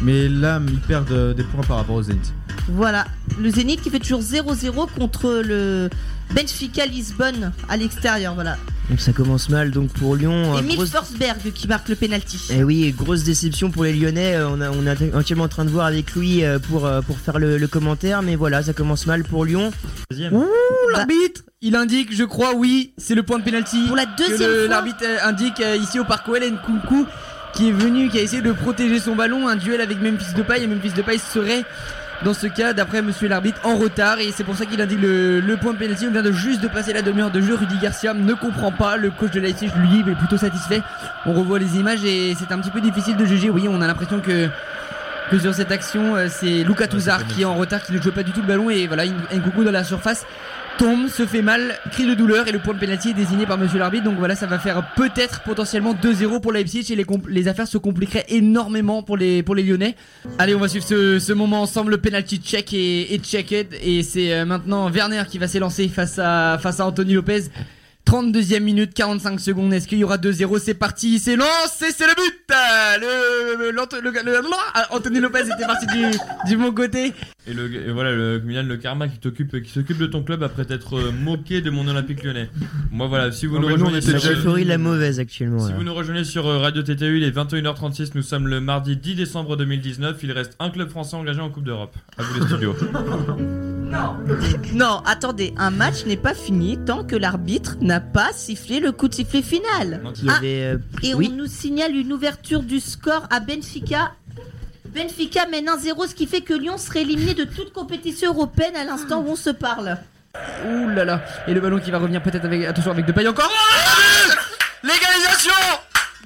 mais 0.02 0.28
là, 0.28 0.60
ils 0.68 0.80
perdent 0.80 1.12
euh, 1.12 1.34
des 1.34 1.44
points 1.44 1.62
par 1.62 1.76
rapport 1.78 1.96
aux 1.96 2.02
Zénith. 2.02 2.32
Voilà. 2.68 3.04
Le 3.38 3.50
Zénith 3.50 3.82
qui 3.82 3.90
fait 3.90 3.98
toujours 3.98 4.20
0-0 4.20 4.88
contre 4.98 5.42
le 5.44 5.90
Benfica 6.32 6.86
Lisbonne 6.86 7.52
à 7.68 7.76
l'extérieur. 7.76 8.34
Voilà. 8.34 8.56
Donc 8.90 9.00
ça 9.00 9.12
commence 9.12 9.48
mal 9.48 9.70
donc 9.70 9.90
pour 9.92 10.14
Lyon. 10.16 10.54
Et 10.54 10.56
euh, 10.56 10.60
Emile 10.60 10.76
grosse- 10.76 10.90
Forsberg 10.90 11.52
qui 11.54 11.66
marque 11.68 11.88
le 11.88 11.94
penalty. 11.96 12.38
Eh 12.50 12.62
oui, 12.64 12.92
grosse 12.96 13.22
déception 13.24 13.70
pour 13.70 13.84
les 13.84 13.92
Lyonnais. 13.94 14.34
euh, 14.36 14.48
On, 14.48 14.60
a, 14.60 14.70
on 14.70 14.86
est 14.86 15.14
entièrement 15.14 15.44
en 15.44 15.48
train 15.48 15.64
de 15.64 15.70
voir 15.70 15.86
avec 15.86 16.14
Louis 16.14 16.44
euh, 16.44 16.58
pour, 16.58 16.84
euh, 16.86 17.00
pour 17.00 17.18
faire 17.18 17.38
le, 17.38 17.56
le 17.56 17.66
commentaire, 17.66 18.22
mais 18.22 18.36
voilà, 18.36 18.62
ça 18.62 18.72
commence 18.74 19.06
mal 19.06 19.24
pour 19.24 19.44
Lyon. 19.44 19.70
Deuxième. 20.10 20.34
Ouh, 20.34 20.44
l'arbitre, 20.92 21.42
il 21.62 21.76
indique, 21.76 22.14
je 22.14 22.24
crois, 22.24 22.54
oui, 22.54 22.92
c'est 22.98 23.14
le 23.14 23.22
point 23.22 23.38
de 23.38 23.44
pénalty. 23.44 23.86
Pour 23.86 23.96
la 23.96 24.04
que 24.06 24.28
deuxième 24.28 24.50
le- 24.50 24.58
fois. 24.66 24.68
L'arbitre 24.68 25.04
indique 25.22 25.62
ici 25.80 25.98
au 25.98 26.04
parc 26.04 26.28
OL 26.28 26.40
Nkunku 26.42 27.06
qui 27.54 27.68
est 27.68 27.72
venu, 27.72 28.08
qui 28.10 28.18
a 28.18 28.22
essayé 28.22 28.42
de 28.42 28.50
protéger 28.52 28.98
son 28.98 29.14
ballon, 29.14 29.46
un 29.46 29.54
duel 29.56 29.80
avec 29.80 29.98
Memphis 30.02 30.34
Depay 30.34 30.64
et 30.64 30.66
Memphis 30.66 30.90
Depay 30.90 31.18
serait 31.18 31.64
dans 32.24 32.34
ce 32.34 32.46
cas, 32.46 32.72
d'après 32.72 33.02
monsieur 33.02 33.28
l'arbitre, 33.28 33.60
en 33.64 33.76
retard 33.76 34.18
et 34.18 34.32
c'est 34.32 34.44
pour 34.44 34.56
ça 34.56 34.64
qu'il 34.64 34.80
indique 34.80 35.00
le, 35.00 35.40
le 35.40 35.56
point 35.58 35.74
de 35.74 35.78
pénalty. 35.78 36.06
On 36.08 36.10
vient 36.10 36.22
de 36.22 36.32
juste 36.32 36.62
de 36.62 36.68
passer 36.68 36.92
la 36.92 37.02
demi-heure 37.02 37.30
de 37.30 37.40
jeu. 37.40 37.54
Rudy 37.54 37.76
Garcia 37.78 38.14
ne 38.14 38.32
comprend 38.32 38.72
pas. 38.72 38.96
Le 38.96 39.10
coach 39.10 39.32
de 39.32 39.40
Leipzig 39.40 39.70
lui 39.76 40.00
est 40.00 40.14
plutôt 40.14 40.38
satisfait. 40.38 40.82
On 41.26 41.34
revoit 41.34 41.58
les 41.58 41.76
images 41.76 42.04
et 42.04 42.34
c'est 42.38 42.50
un 42.50 42.58
petit 42.58 42.70
peu 42.70 42.80
difficile 42.80 43.16
de 43.16 43.24
juger. 43.26 43.50
Oui, 43.50 43.66
on 43.68 43.80
a 43.82 43.86
l'impression 43.86 44.20
que 44.20 44.48
que 45.30 45.38
sur 45.38 45.54
cette 45.54 45.72
action, 45.72 46.16
euh, 46.16 46.26
c'est 46.28 46.64
Luka 46.64 46.86
Touzard 46.86 47.26
qui 47.26 47.42
est 47.42 47.44
en 47.46 47.54
retard, 47.54 47.82
qui 47.82 47.92
ne 47.92 48.00
joue 48.00 48.12
pas 48.12 48.22
du 48.22 48.32
tout 48.32 48.42
le 48.42 48.46
ballon 48.46 48.68
et 48.68 48.86
voilà, 48.86 49.06
Nkunku 49.06 49.64
dans 49.64 49.70
la 49.70 49.84
surface 49.84 50.26
tombe, 50.78 51.08
se 51.08 51.26
fait 51.26 51.42
mal, 51.42 51.74
crie 51.90 52.06
de 52.06 52.14
douleur 52.14 52.48
et 52.48 52.52
le 52.52 52.58
point 52.58 52.74
de 52.74 52.78
pénalty 52.78 53.10
est 53.10 53.14
désigné 53.14 53.46
par 53.46 53.58
monsieur 53.58 53.78
l'arbitre. 53.78 54.04
Donc 54.04 54.18
voilà, 54.18 54.34
ça 54.34 54.46
va 54.46 54.58
faire 54.58 54.92
peut-être 54.96 55.42
potentiellement 55.42 55.94
2-0 55.94 56.40
pour 56.40 56.52
Leipzig 56.52 56.92
et 56.92 57.04
les, 57.28 57.48
affaires 57.48 57.66
se 57.66 57.78
compliqueraient 57.78 58.26
énormément 58.28 59.02
pour 59.02 59.16
les, 59.16 59.42
pour 59.42 59.54
les 59.54 59.62
Lyonnais. 59.62 59.96
Allez, 60.38 60.54
on 60.54 60.60
va 60.60 60.68
suivre 60.68 60.84
ce, 60.84 61.18
ce 61.18 61.32
moment 61.32 61.62
ensemble, 61.62 61.92
le 61.92 61.98
penalty 61.98 62.38
check 62.38 62.72
et, 62.72 63.14
et 63.14 63.18
checked 63.18 63.68
et 63.82 64.02
c'est 64.02 64.32
euh, 64.32 64.44
maintenant 64.44 64.88
Werner 64.90 65.22
qui 65.28 65.38
va 65.38 65.48
s'élancer 65.48 65.88
face 65.88 66.18
à, 66.18 66.58
face 66.60 66.80
à 66.80 66.86
Anthony 66.86 67.14
Lopez. 67.14 67.44
32e 68.06 68.60
minute, 68.60 68.92
45 68.94 69.40
secondes. 69.40 69.72
Est-ce 69.72 69.88
qu'il 69.88 69.98
y 69.98 70.04
aura 70.04 70.18
2-0 70.18 70.58
C'est 70.58 70.74
parti, 70.74 71.18
c'est 71.18 71.36
lancé, 71.36 71.86
c'est 71.96 72.06
le 72.06 72.14
but 72.14 72.34
Ah, 72.52 72.96
Le, 73.00 73.56
le, 73.58 73.70
le, 73.70 74.10
le- 74.40 74.40
ah, 74.74 74.86
Anthony 74.90 75.20
Lopez 75.20 75.40
était 75.46 75.66
parti 75.66 75.86
du, 75.86 76.04
du 76.46 76.56
bon 76.56 76.72
côté. 76.72 77.12
Et, 77.46 77.52
le, 77.54 77.72
et 77.88 77.92
voilà, 77.92 78.12
le, 78.12 78.40
Milan, 78.40 78.62
le 78.66 78.76
karma 78.76 79.08
qui 79.08 79.18
t'occupe, 79.18 79.62
qui 79.62 79.70
s'occupe 79.70 79.98
de 79.98 80.06
ton 80.06 80.22
club 80.22 80.42
après 80.42 80.64
t'être 80.64 80.96
euh, 80.96 81.12
moqué 81.12 81.60
de 81.60 81.70
mon 81.70 81.86
Olympique 81.88 82.22
lyonnais. 82.22 82.48
Moi 82.90 83.06
voilà, 83.06 83.32
si 83.32 83.46
vous 83.46 83.56
Non, 83.58 83.68
nous 83.68 83.74
rejoignez 83.74 84.00
La 84.00 84.18
sur, 84.18 84.56
la 84.56 84.78
mauvaise 84.78 85.18
actuellement. 85.20 85.60
si 85.60 85.70
là. 85.72 85.76
vous 85.76 85.84
nous 85.84 85.94
rejoignez 85.94 86.24
sur 86.24 86.46
euh, 86.46 86.58
Radio 86.58 86.82
TTU, 86.82 87.18
il 87.18 87.22
est 87.24 87.36
21h36, 87.36 88.10
nous 88.14 88.22
sommes 88.22 88.48
le 88.48 88.60
mardi 88.60 88.96
10 88.96 89.14
décembre 89.16 89.56
2019, 89.56 90.16
il 90.22 90.32
reste 90.32 90.56
un 90.58 90.70
club 90.70 90.88
français 90.88 91.16
engagé 91.16 91.40
en 91.40 91.50
Coupe 91.50 91.64
d'Europe. 91.64 91.94
À 92.18 92.22
vous 92.22 92.40
les 92.40 92.46
studios. 92.46 92.74
Non, 94.74 95.02
attendez, 95.06 95.52
un 95.56 95.70
match 95.70 96.04
n'est 96.06 96.16
pas 96.16 96.34
fini 96.34 96.78
tant 96.84 97.04
que 97.04 97.14
l'arbitre 97.14 97.76
n'a 97.80 97.93
pas 98.00 98.32
sifflé 98.32 98.80
le 98.80 98.92
coup 98.92 99.08
de 99.08 99.14
sifflet 99.14 99.42
final. 99.42 100.00
Il 100.22 100.24
y 100.26 100.28
Ah, 100.30 100.36
avait, 100.36 100.62
euh, 100.64 100.78
Et 101.02 101.14
oui. 101.14 101.28
on 101.32 101.36
nous 101.36 101.46
signale 101.46 101.94
une 101.96 102.12
ouverture 102.12 102.62
du 102.62 102.80
score 102.80 103.26
à 103.30 103.40
Benfica. 103.40 104.12
Benfica 104.94 105.46
mène 105.46 105.66
1-0, 105.68 106.08
ce 106.08 106.14
qui 106.14 106.26
fait 106.26 106.40
que 106.40 106.54
Lyon 106.54 106.78
serait 106.78 107.02
éliminé 107.02 107.34
de 107.34 107.44
toute 107.44 107.72
compétition 107.72 108.32
européenne 108.32 108.76
à 108.76 108.84
l'instant 108.84 109.20
où 109.26 109.30
on 109.30 109.36
se 109.36 109.50
parle. 109.50 109.96
Ouh 110.66 110.88
là 110.90 111.04
là. 111.04 111.24
Et 111.48 111.54
le 111.54 111.60
ballon 111.60 111.78
qui 111.78 111.90
va 111.90 111.98
revenir 111.98 112.22
peut-être 112.22 112.44
avec, 112.44 112.64
attention, 112.64 112.90
avec 112.92 113.06
Depay 113.06 113.26
encore. 113.26 113.50
Oh 113.52 114.30
Légalisation 114.82 115.52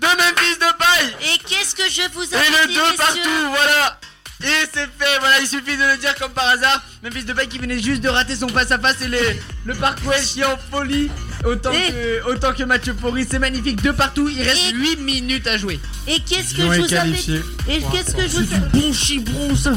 de 0.01 0.07
Memphis 0.07 0.59
Depay 0.59 1.33
Et 1.35 1.39
qu'est-ce 1.39 1.75
que 1.75 1.89
je 1.91 2.09
vous 2.13 2.23
Et 2.25 2.37
le 2.37 2.75
2 2.75 2.97
partout, 2.97 3.49
voilà 3.51 3.99
Et 4.41 4.47
c'est 4.73 4.81
fait, 4.99 5.19
voilà, 5.19 5.41
il 5.41 5.49
suffit 5.49 5.77
de 5.77 5.83
le 5.83 5.97
dire 5.99 6.15
comme 6.15 6.31
par 6.33 6.47
hasard. 6.49 6.81
Memphis 7.03 7.25
Depay 7.25 7.49
qui 7.49 7.59
venait 7.59 7.81
juste 7.81 8.01
de 8.03 8.09
rater 8.09 8.37
son 8.37 8.49
face-à-face 8.49 9.01
et 9.03 9.09
les- 9.09 9.41
le 9.65 9.75
parc 9.75 9.99
Ouest 10.07 10.33
qui 10.35 10.41
est 10.41 10.45
en 10.45 10.57
folie. 10.71 11.11
Autant, 11.45 11.73
Et- 11.73 11.93
que, 11.93 12.25
autant 12.31 12.53
que 12.53 12.63
match 12.65 12.89
euphorie, 12.89 13.27
c'est 13.29 13.39
magnifique. 13.39 13.81
Deux 13.83 13.93
partout, 13.93 14.29
il 14.29 14.41
reste 14.43 14.71
Et- 14.71 14.75
8 14.75 14.97
minutes 15.01 15.47
à 15.49 15.57
jouer. 15.57 15.81
Et 16.07 16.21
qu'est-ce 16.21 16.55
que 16.55 16.63
je 16.63 16.67
vous 16.67 16.73
avais 16.73 16.89
qualifié. 16.89 17.43
Et 17.69 17.81
qu'est-ce 17.93 18.15
que 18.15 18.23
je 18.23 18.29
C'est 18.29 18.37
vous 18.39 18.45
du 18.45 18.61
bon 18.81 18.93
chibron 18.93 19.57
ça 19.57 19.73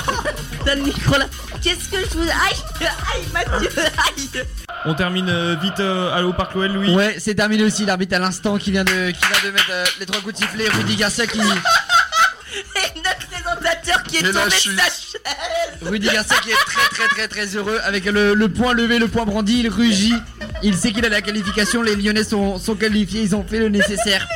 T'as 0.64 0.74
le 0.76 0.82
micro 0.82 1.16
là. 1.16 1.26
Qu'est-ce 1.62 1.88
que 1.88 1.98
je 1.98 2.16
vous 2.18 2.22
Aïe 2.22 2.56
Aïe 2.80 3.22
Mathieu 3.32 3.70
Aïe 3.76 4.44
On 4.84 4.94
termine 4.94 5.28
euh, 5.28 5.56
vite 5.60 5.78
euh, 5.80 6.12
à- 6.14 6.22
au 6.24 6.32
Parc 6.32 6.54
Noël, 6.54 6.72
Louis. 6.72 6.94
Ouais, 6.94 7.16
c'est 7.18 7.34
terminé 7.34 7.64
aussi, 7.64 7.84
l'arbitre 7.86 8.14
à 8.16 8.18
l'instant 8.20 8.56
qui 8.58 8.70
vient 8.72 8.84
de, 8.84 9.10
qui 9.10 9.20
vient 9.20 9.50
de 9.50 9.50
mettre 9.52 9.70
euh, 9.70 9.84
les 10.00 10.06
trois 10.06 10.20
coups 10.20 10.34
de 10.34 10.38
sifflet. 10.38 10.68
Rudy 10.68 10.94
Garcia 10.96 11.26
qui. 11.26 11.38
Et 11.40 12.98
notre 12.98 13.25
présentateur 13.66 14.02
qui 14.04 14.16
est 14.16 14.20
tombé 14.20 14.44
de 14.44 14.50
sa 14.50 14.84
chaise 14.84 15.78
Rudy 15.82 16.06
Garcia 16.06 16.36
qui 16.42 16.50
est 16.50 16.54
très 16.54 16.88
très 16.88 17.08
très 17.08 17.28
très 17.28 17.56
heureux 17.56 17.78
avec 17.82 18.04
le, 18.04 18.34
le 18.34 18.48
point 18.48 18.72
levé, 18.74 18.98
le 18.98 19.08
point 19.08 19.24
brandi, 19.24 19.60
il 19.60 19.68
rugit. 19.68 20.14
Il 20.62 20.76
sait 20.76 20.92
qu'il 20.92 21.04
a 21.04 21.08
la 21.08 21.22
qualification, 21.22 21.82
les 21.82 21.96
Lyonnais 21.96 22.24
sont, 22.24 22.58
sont 22.58 22.76
qualifiés, 22.76 23.22
ils 23.22 23.36
ont 23.36 23.44
fait 23.44 23.58
le 23.58 23.68
nécessaire. 23.68 24.26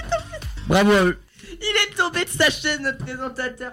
Bravo 0.66 0.92
à 0.92 1.04
eux. 1.04 1.18
Il 1.44 1.90
est 1.92 1.96
tombé 1.96 2.24
de 2.24 2.30
sa 2.30 2.50
chaise, 2.50 2.80
notre 2.80 2.98
présentateur. 2.98 3.72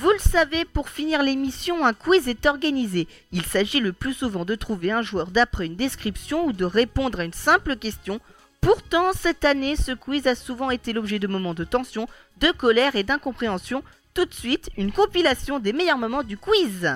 Vous 0.00 0.12
le 0.12 0.20
savez, 0.20 0.64
pour 0.64 0.90
finir 0.90 1.24
l'émission, 1.24 1.84
un 1.84 1.92
quiz 1.92 2.28
est 2.28 2.46
organisé. 2.46 3.08
Il 3.32 3.44
s'agit 3.44 3.80
le 3.80 3.92
plus 3.92 4.14
souvent 4.14 4.44
de 4.44 4.54
trouver 4.54 4.92
un 4.92 5.02
joueur 5.02 5.32
d'après 5.32 5.66
une 5.66 5.74
description 5.74 6.46
ou 6.46 6.52
de 6.52 6.64
répondre 6.64 7.18
à 7.18 7.24
une 7.24 7.32
simple 7.32 7.74
question. 7.74 8.20
Pourtant, 8.60 9.10
cette 9.12 9.44
année, 9.44 9.74
ce 9.74 9.90
quiz 9.90 10.28
a 10.28 10.36
souvent 10.36 10.70
été 10.70 10.92
l'objet 10.92 11.18
de 11.18 11.26
moments 11.26 11.52
de 11.52 11.64
tension, 11.64 12.06
de 12.40 12.52
colère 12.52 12.94
et 12.94 13.02
d'incompréhension. 13.02 13.82
Tout 14.14 14.24
de 14.24 14.32
suite, 14.32 14.70
une 14.76 14.92
compilation 14.92 15.58
des 15.58 15.72
meilleurs 15.72 15.98
moments 15.98 16.22
du 16.22 16.38
quiz. 16.38 16.88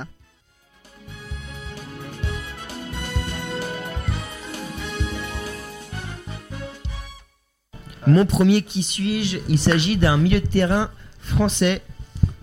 Mon 8.06 8.26
premier 8.26 8.62
qui 8.62 8.84
suis-je? 8.84 9.38
Il 9.48 9.58
s'agit 9.58 9.96
d'un 9.96 10.18
milieu 10.18 10.40
de 10.40 10.46
terrain 10.46 10.88
français, 11.18 11.82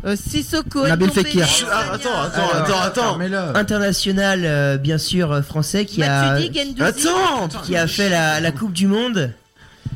Euh, 0.06 0.16
Sissoko 0.16 0.88
Nabil 0.88 1.10
Fekir. 1.12 1.44
Espagnol. 1.44 1.76
attends, 1.92 2.22
attends, 2.22 2.50
attends, 2.54 3.18
attends. 3.18 3.56
International 3.56 4.42
euh, 4.46 4.78
bien 4.78 4.98
sûr 4.98 5.32
euh, 5.32 5.42
français 5.42 5.86
qui 5.86 6.04
a 6.04 6.34
Matuidi 6.34 6.52
Guendouzi. 6.52 6.82
Attends 6.82 7.48
qui 7.66 7.76
a 7.76 7.86
fait 7.88 8.10
la, 8.10 8.40
la 8.40 8.52
Coupe 8.52 8.72
du 8.74 8.88
Monde. 8.88 9.34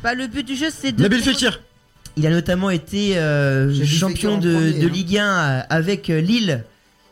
Bah, 0.02 0.14
le 0.14 0.26
but 0.26 0.46
du 0.46 0.54
jeu, 0.54 0.68
c'est 0.70 0.92
de. 0.92 1.02
Nabil 1.02 1.22
Fekir 1.22 1.60
Il 2.18 2.26
a 2.26 2.30
notamment 2.30 2.68
été 2.68 3.16
euh, 3.16 3.72
J'ai 3.72 3.84
dit 3.84 3.96
champion 3.96 4.32
Fekir 4.32 4.32
en 4.32 4.38
de, 4.38 4.52
premier, 4.54 4.72
de 4.80 4.86
hein. 4.86 4.90
Ligue 4.92 5.18
1 5.18 5.26
euh, 5.26 5.60
avec 5.70 6.10
euh, 6.10 6.20
Lille. 6.20 6.64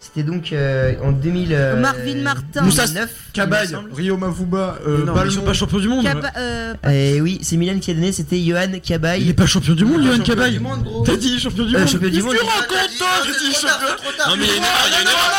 C'était 0.05 0.25
donc 0.29 0.53
euh, 0.53 0.95
en 1.05 1.13
2000. 1.13 1.53
euh, 1.53 1.77
Marvin 1.81 2.17
Martin. 2.23 2.63
Moussa 2.63 2.87
2009, 2.87 3.11
Cabaye. 3.33 3.69
il. 3.69 3.79
Rio 3.95 4.17
Mavuba, 4.17 4.79
euh, 4.85 5.05
Non, 5.05 5.15
ils 5.25 5.31
sont 5.31 5.43
pas 5.43 5.53
champions 5.53 5.79
du 5.79 5.87
monde 5.89 6.05
Caba- 6.05 6.33
euh, 6.37 6.75
oui, 7.21 7.39
c'est 7.43 7.57
Milan 7.57 7.79
qui 7.79 7.93
a 7.93 7.95
donné, 7.95 8.11
c'était 8.11 8.41
Johan 8.43 8.63
Il 8.69 8.75
est 8.75 8.81
Cabaye. 8.81 9.33
pas 9.33 9.47
champion 9.47 9.75
du 9.75 9.85
monde, 9.85 10.03
Johan 10.05 10.19
Cabaye 10.25 10.59
gros. 10.59 11.05
T'as 11.07 11.17
dit 11.17 11.39
champion 11.39 11.65
du 11.65 11.77
Euh, 11.77 11.79
monde 11.79 11.89
champion 11.89 12.09
du 12.11 12.21
monde. 12.23 12.35
racontes, 12.35 12.99
toi 12.99 13.07
Je 13.25 13.31
dis 13.47 13.53
champion 13.55 13.95
Non 14.29 14.37
mais 14.37 14.45
il 14.45 14.51
y 14.51 14.53
a 14.53 14.57
une 14.57 14.65
erreur, 14.65 14.87
il 14.89 14.93
y 14.93 14.97
a 14.97 15.01
une 15.03 15.07
erreur. 15.07 15.31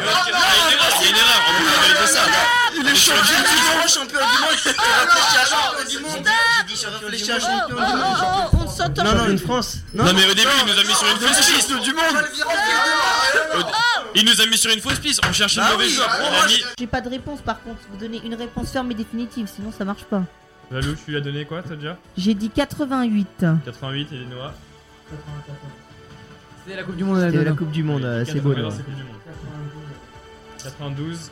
Il 0.00 0.06
y 0.06 0.08
a 0.08 0.18
une 0.70 0.72
erreur, 0.72 0.92
il 0.98 1.04
y 1.04 1.06
a 1.06 1.10
une 1.10 1.16
erreur. 1.16 1.40
On 1.44 1.52
peut 1.52 1.68
pas 1.68 1.76
parler 1.76 1.94
de 2.00 2.06
ça. 2.08 2.20
Il 2.74 2.88
est 2.88 2.96
champion 2.96 3.40
du 5.90 6.00
monde 6.00 6.24
oh, 7.70 7.84
oh, 7.84 8.16
oh, 8.22 8.48
oh, 8.52 8.58
on 8.61 8.61
Non, 8.88 9.14
non, 9.14 9.28
une 9.28 9.38
France. 9.38 9.78
Non, 9.94 10.04
mais 10.04 10.24
au 10.30 10.34
début, 10.34 10.48
il 10.66 10.72
nous 10.72 10.78
a 10.78 10.84
mis 10.84 10.94
sur 10.94 11.06
une 11.08 11.18
fausse 11.18 11.50
piste. 11.50 11.82
du 11.82 11.92
monde. 11.92 13.64
Il 14.14 14.24
nous 14.24 14.40
a 14.40 14.46
mis 14.46 14.58
sur 14.58 14.72
une 14.72 14.80
fausse 14.80 14.98
piste. 14.98 15.20
On 15.28 15.32
cherchait 15.32 15.60
une 15.60 15.72
mauvaise 15.72 16.00
mis. 16.48 16.62
J'ai 16.78 16.86
pas 16.86 17.00
de 17.00 17.08
réponse 17.08 17.40
par 17.40 17.62
contre. 17.62 17.80
Vous 17.90 17.98
donnez 17.98 18.20
une 18.24 18.34
réponse 18.34 18.70
ferme 18.70 18.90
et 18.90 18.94
définitive, 18.94 19.48
sinon 19.54 19.72
ça 19.76 19.84
marche 19.84 20.04
pas. 20.04 20.22
Valou, 20.70 20.94
tu 20.94 21.10
lui 21.10 21.18
as 21.18 21.20
donné 21.20 21.44
quoi, 21.44 21.62
toi 21.62 21.76
déjà 21.76 21.98
J'ai 22.16 22.34
dit 22.34 22.48
88. 22.48 23.44
88 23.64 24.08
et 24.12 24.26
Noah 24.26 24.54
C'était 26.64 26.76
la 26.76 26.82
Coupe 26.84 26.96
du 26.96 27.04
Monde. 27.04 27.20
C'était 27.20 27.44
la. 27.44 27.52
Coupe 27.52 27.70
du 27.70 27.82
Monde, 27.82 28.24
c'est 28.26 28.40
beau. 28.40 28.54
92, 28.54 28.62
là. 28.62 28.70
c'est 28.70 28.84
Coupe 28.84 28.94
du 28.94 29.02
Monde. 29.02 29.12
92, 30.62 31.30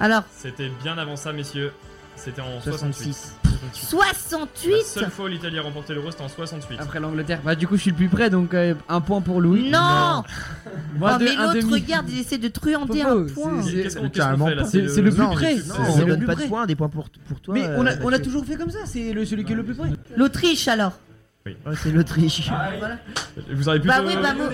Alors, 0.00 0.22
c'était 0.36 0.70
bien 0.82 0.96
avant 0.98 1.16
ça, 1.16 1.32
messieurs. 1.32 1.72
C'était 2.16 2.40
en 2.40 2.60
68. 2.60 3.12
66. 3.12 3.34
68 3.42 3.43
La 3.64 4.84
seule 4.84 5.10
fois 5.10 5.24
où 5.26 5.28
l'Italie 5.28 5.58
a 5.58 5.62
remporté 5.62 5.94
l'Euro, 5.94 6.10
c'était 6.10 6.22
en 6.24 6.28
68. 6.28 6.78
Après 6.80 7.00
l'Angleterre. 7.00 7.40
Bah, 7.44 7.54
du 7.54 7.66
coup, 7.66 7.76
je 7.76 7.82
suis 7.82 7.90
le 7.90 7.96
plus 7.96 8.08
près, 8.08 8.30
donc 8.30 8.54
euh, 8.54 8.74
un 8.88 9.00
point 9.00 9.20
pour 9.20 9.40
Louis. 9.40 9.70
Non 9.70 10.22
Moi, 10.98 11.12
Oh, 11.14 11.18
deux, 11.18 11.24
mais 11.26 11.36
un 11.36 11.46
l'autre, 11.54 11.60
demi. 11.68 11.72
regarde, 11.74 12.08
il 12.10 12.18
essaie 12.20 12.38
de 12.38 12.48
truander 12.48 13.02
un 13.02 13.04
Popo, 13.24 13.32
point. 13.34 13.62
c'est- 13.62 13.70
Qu'est-ce 13.72 13.74
qu'on 13.74 13.82
qu'est-ce 13.82 13.96
qu'on 13.98 14.08
Carrément 14.10 14.46
fait 14.46 14.54
là 14.54 14.62
pas. 14.62 14.68
C'est 14.68 14.88
c'est 14.88 15.02
le 15.02 15.10
plus 15.10 15.20
Non, 15.20 15.30
près. 15.32 15.54
mais 15.56 15.62
Non, 15.62 15.74
c'est 15.74 15.80
on 15.92 15.98
le 15.98 16.06
donne 16.06 16.18
plus 16.18 16.26
pas 16.26 16.34
de 16.34 16.38
près. 16.40 16.48
points, 16.48 16.66
des 16.66 16.74
points 16.76 16.88
pour, 16.88 17.08
pour 17.28 17.40
toi. 17.40 17.54
Mais 17.54 17.64
euh, 17.64 17.76
on 17.78 17.86
a, 17.86 17.92
on 18.02 18.08
a 18.08 18.10
Mathieu. 18.12 18.24
toujours 18.24 18.44
fait 18.44 18.56
comme 18.56 18.70
ça, 18.70 18.78
c'est 18.86 19.12
le- 19.12 19.24
celui 19.24 19.44
qui 19.44 19.52
est 19.52 19.56
le 19.56 19.64
plus 19.64 19.74
près. 19.74 19.90
L'Autriche 20.16 20.68
alors 20.68 20.92
Ouais, 21.46 21.74
c'est 21.76 21.90
l'Autriche. 21.90 22.50
Vous 23.52 23.68
auriez 23.68 23.78
pu. 23.80 23.86
Bah 23.88 23.96
oui, 24.02 24.14
bah, 24.22 24.32
moi- 24.34 24.48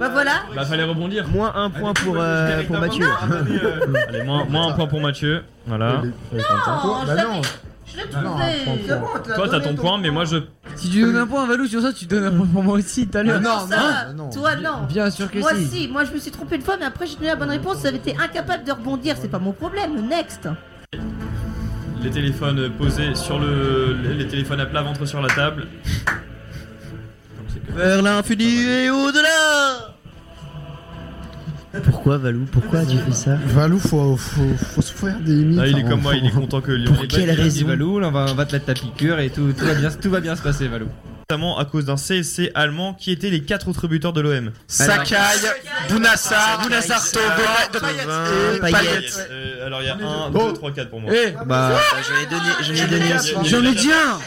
bah 0.00 0.08
voilà. 0.08 0.32
Bah, 0.52 0.64
fallait 0.64 0.82
rebondir. 0.82 1.28
Moins 1.28 1.52
un 1.54 1.70
point 1.70 1.92
pour, 1.94 2.16
euh, 2.18 2.64
pour 2.64 2.80
Mathieu. 2.80 3.06
Allez, 4.08 4.24
moins, 4.24 4.44
moins 4.46 4.72
un 4.72 4.72
point 4.72 4.88
pour 4.88 5.00
Mathieu. 5.00 5.44
Voilà. 5.68 6.02
Non, 6.02 6.10
Bah 6.32 7.14
je 7.16 7.22
non. 7.22 7.40
je 7.86 7.96
l'ai 7.98 8.02
Non, 8.20 8.30
trouvé. 8.36 8.98
pour- 8.98 9.22
Toi, 9.36 9.48
t'as 9.48 9.60
ton 9.60 9.76
point, 9.76 9.96
mais 9.98 10.10
moi, 10.10 10.24
je. 10.24 10.38
Si 10.74 10.90
tu 10.90 11.02
donnes 11.02 11.16
un 11.18 11.26
point 11.28 11.44
à 11.44 11.46
Valou 11.46 11.66
sur 11.68 11.82
ça, 11.82 11.92
tu 11.92 12.06
donnes 12.06 12.24
un 12.24 12.32
point 12.36 12.46
pour 12.46 12.64
moi 12.64 12.74
aussi 12.74 13.06
tout 13.06 13.16
à 13.18 13.22
l'heure. 13.22 13.40
Non, 13.40 13.60
ça 13.60 13.76
va. 13.76 14.12
non. 14.12 14.30
Toi, 14.30 14.56
non. 14.56 14.86
Bien 14.88 15.08
sûr 15.10 15.30
que 15.30 15.38
Moi 15.38 15.52
si. 15.54 15.66
si, 15.66 15.88
moi 15.88 16.02
je 16.02 16.10
me 16.12 16.18
suis 16.18 16.32
trompé 16.32 16.56
une 16.56 16.62
fois, 16.62 16.76
mais 16.80 16.84
après 16.86 17.06
j'ai 17.06 17.14
donné 17.14 17.28
la 17.28 17.36
bonne 17.36 17.50
réponse, 17.50 17.78
ça 17.78 17.88
avait 17.88 17.98
été 17.98 18.16
incapable 18.20 18.64
de 18.64 18.72
rebondir, 18.72 19.14
c'est 19.20 19.28
pas 19.30 19.38
mon 19.38 19.52
problème, 19.52 20.08
next. 20.08 20.48
Les 22.06 22.12
téléphones 22.12 22.70
posés 22.78 23.16
sur 23.16 23.40
le. 23.40 23.96
Les 24.16 24.28
téléphones 24.28 24.60
à 24.60 24.66
plat 24.66 24.80
ventre 24.80 25.04
sur 25.06 25.20
la 25.20 25.26
table. 25.26 25.66
Vers 27.74 28.00
l'infini 28.00 28.62
et 28.62 28.90
au-delà 28.90 29.96
Pourquoi 31.82 32.18
Valou 32.18 32.46
Pourquoi 32.52 32.86
tu 32.86 32.96
fais 32.96 33.10
ça 33.10 33.34
Valou, 33.46 33.80
faut, 33.80 34.16
faut, 34.16 34.54
faut 34.56 34.82
se 34.82 34.92
faire 34.92 35.18
des 35.18 35.34
limites. 35.34 35.58
Ah, 35.60 35.66
il 35.66 35.78
est 35.78 35.82
hein, 35.82 35.88
comme 35.88 36.02
moi, 36.02 36.12
faut- 36.12 36.18
il 36.22 36.26
est 36.26 36.30
content 36.30 36.60
que 36.60 36.70
Lyon. 36.70 36.92
Pour 36.94 37.08
quelle 37.08 37.28
raison 37.32 37.66
Valou, 37.66 37.98
là, 37.98 38.06
on 38.06 38.12
va, 38.12 38.26
on 38.30 38.34
va 38.34 38.46
te 38.46 38.52
mettre 38.52 38.66
ta 38.66 38.74
piqûre 38.74 39.18
et 39.18 39.30
tout, 39.30 39.52
tout, 39.58 39.64
va 39.64 39.74
bien, 39.74 39.90
tout 39.90 40.10
va 40.10 40.20
bien 40.20 40.36
se 40.36 40.42
passer, 40.42 40.68
Valou. 40.68 40.86
Notamment 41.28 41.58
à 41.58 41.64
cause 41.64 41.86
d'un 41.86 41.96
CSC 41.96 42.52
allemand 42.54 42.94
qui 42.94 43.10
étaient 43.10 43.30
les 43.30 43.42
quatre 43.42 43.66
autres 43.66 43.88
buteurs 43.88 44.12
de 44.12 44.20
l'OM. 44.20 44.52
Sakai, 44.68 45.16
Bounassar, 45.88 46.60
Bounassar, 46.62 47.02
et 48.54 48.60
Payet. 48.60 49.06
Alors 49.66 49.82
il 49.82 49.86
y 49.86 49.88
a 49.88 49.94
1, 49.96 50.30
Oh. 50.32 50.50
2, 50.50 50.52
3, 50.52 50.70
4 50.70 50.88
pour 50.88 51.00
moi. 51.00 51.10
Eh, 51.12 51.32
Bah, 51.44 51.72
j'en 52.08 52.14
ai 52.22 52.26
donné, 52.30 52.50
j'en 52.60 52.84
ai 52.84 52.86
donné 52.86 53.14
aussi. 53.16 53.32
J'en 53.42 53.64
ai 53.64 53.74
dit 53.74 53.90
un 53.90 54.18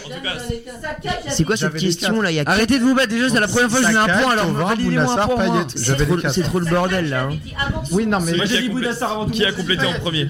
C'est 1.29 1.45
quoi 1.45 1.55
cette 1.55 1.77
question 1.77 2.21
là 2.21 2.31
Arrêtez 2.45 2.79
de 2.79 2.83
vous 2.83 2.93
battre, 2.93 3.07
déjà 3.11 3.29
c'est 3.29 3.39
la 3.39 3.47
première 3.47 3.69
fois 3.69 3.79
que 3.79 3.85
je 3.87 3.91
mets 3.93 3.97
un 3.97 4.19
point 4.21 4.31
alors 4.33 4.51
validez-moi 4.51 5.03
un 5.03 5.05
Bounassar, 5.05 5.29
point 5.29 5.45
moi. 5.45 5.65
Payet. 5.73 6.29
C'est 6.33 6.43
trop, 6.43 6.59
le 6.59 6.65
bordel 6.65 7.09
là. 7.09 7.29
hein. 7.31 7.37
Oui, 7.91 8.07
non, 8.07 8.19
mais 8.19 8.33
qui 8.33 8.45
j'ai 8.47 8.57
a, 8.57 8.61
dit 8.61 8.67
Bounassar 8.69 9.13
avant 9.13 9.25
tout 9.25 9.31
qui 9.31 9.45
a 9.45 9.53
complété 9.53 9.85
en 9.85 9.93
premier 9.99 10.25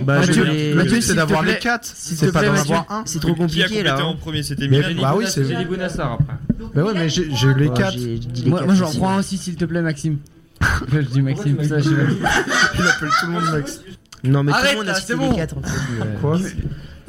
Bah, 0.00 0.18
Mathieu, 0.18 1.00
c'est 1.00 1.14
d'avoir 1.14 1.44
les 1.44 1.58
4. 1.60 1.84
s'il 1.94 2.16
C'est 2.16 2.32
pas 2.32 2.42
d'en 2.42 2.54
avoir 2.56 2.86
un. 2.90 3.04
C'est 3.06 3.20
trop 3.20 3.34
Qui 3.34 3.40
a 3.40 3.44
compliqué 3.44 3.62
complété 3.68 3.84
là. 3.84 4.04
en 4.04 4.10
hein. 4.14 4.16
premier 4.20 4.42
C'était 4.42 4.66
Milan. 4.66 4.88
Bah 5.00 5.14
oui, 5.16 5.26
c'est. 5.28 5.43
J'ai 5.48 5.56
dit 5.56 5.64
Bounassar 5.64 6.12
après. 6.12 6.34
Bah 6.74 6.82
ouais, 6.82 6.92
mais 6.94 7.08
j'ai 7.08 7.22
eu 7.24 7.54
les 7.56 7.68
Ouais, 7.68 7.74
4. 7.76 7.92
j'ai- 7.92 8.00
j'ai 8.00 8.18
dit 8.18 8.42
les 8.44 8.50
Moi, 8.50 8.58
quatre 8.60 8.66
moi 8.66 8.74
j'en 8.74 8.92
prends 8.92 9.10
un 9.14 9.18
aussi 9.18 9.36
s'il 9.38 9.56
te 9.56 9.64
plaît 9.64 9.82
Maxime. 9.82 10.18
je 10.92 10.98
dis 11.00 11.22
Maxime, 11.22 11.62
ça 11.64 11.78
je. 11.80 11.90
Il 12.78 12.86
appelle 12.86 13.08
tout 13.20 13.26
le 13.26 13.32
monde 13.32 13.44
Max. 13.52 13.80
Non, 14.24 14.42
mais 14.42 14.52
tout 14.52 14.58
Arrête, 14.58 14.72
le 14.72 14.78
monde 14.78 14.88
a 14.88 14.94
cité 14.94 15.12
les 15.12 15.18
bon. 15.18 15.34
4 15.34 15.56
en 15.58 15.62
fait. 15.62 16.04
Quoi 16.20 16.38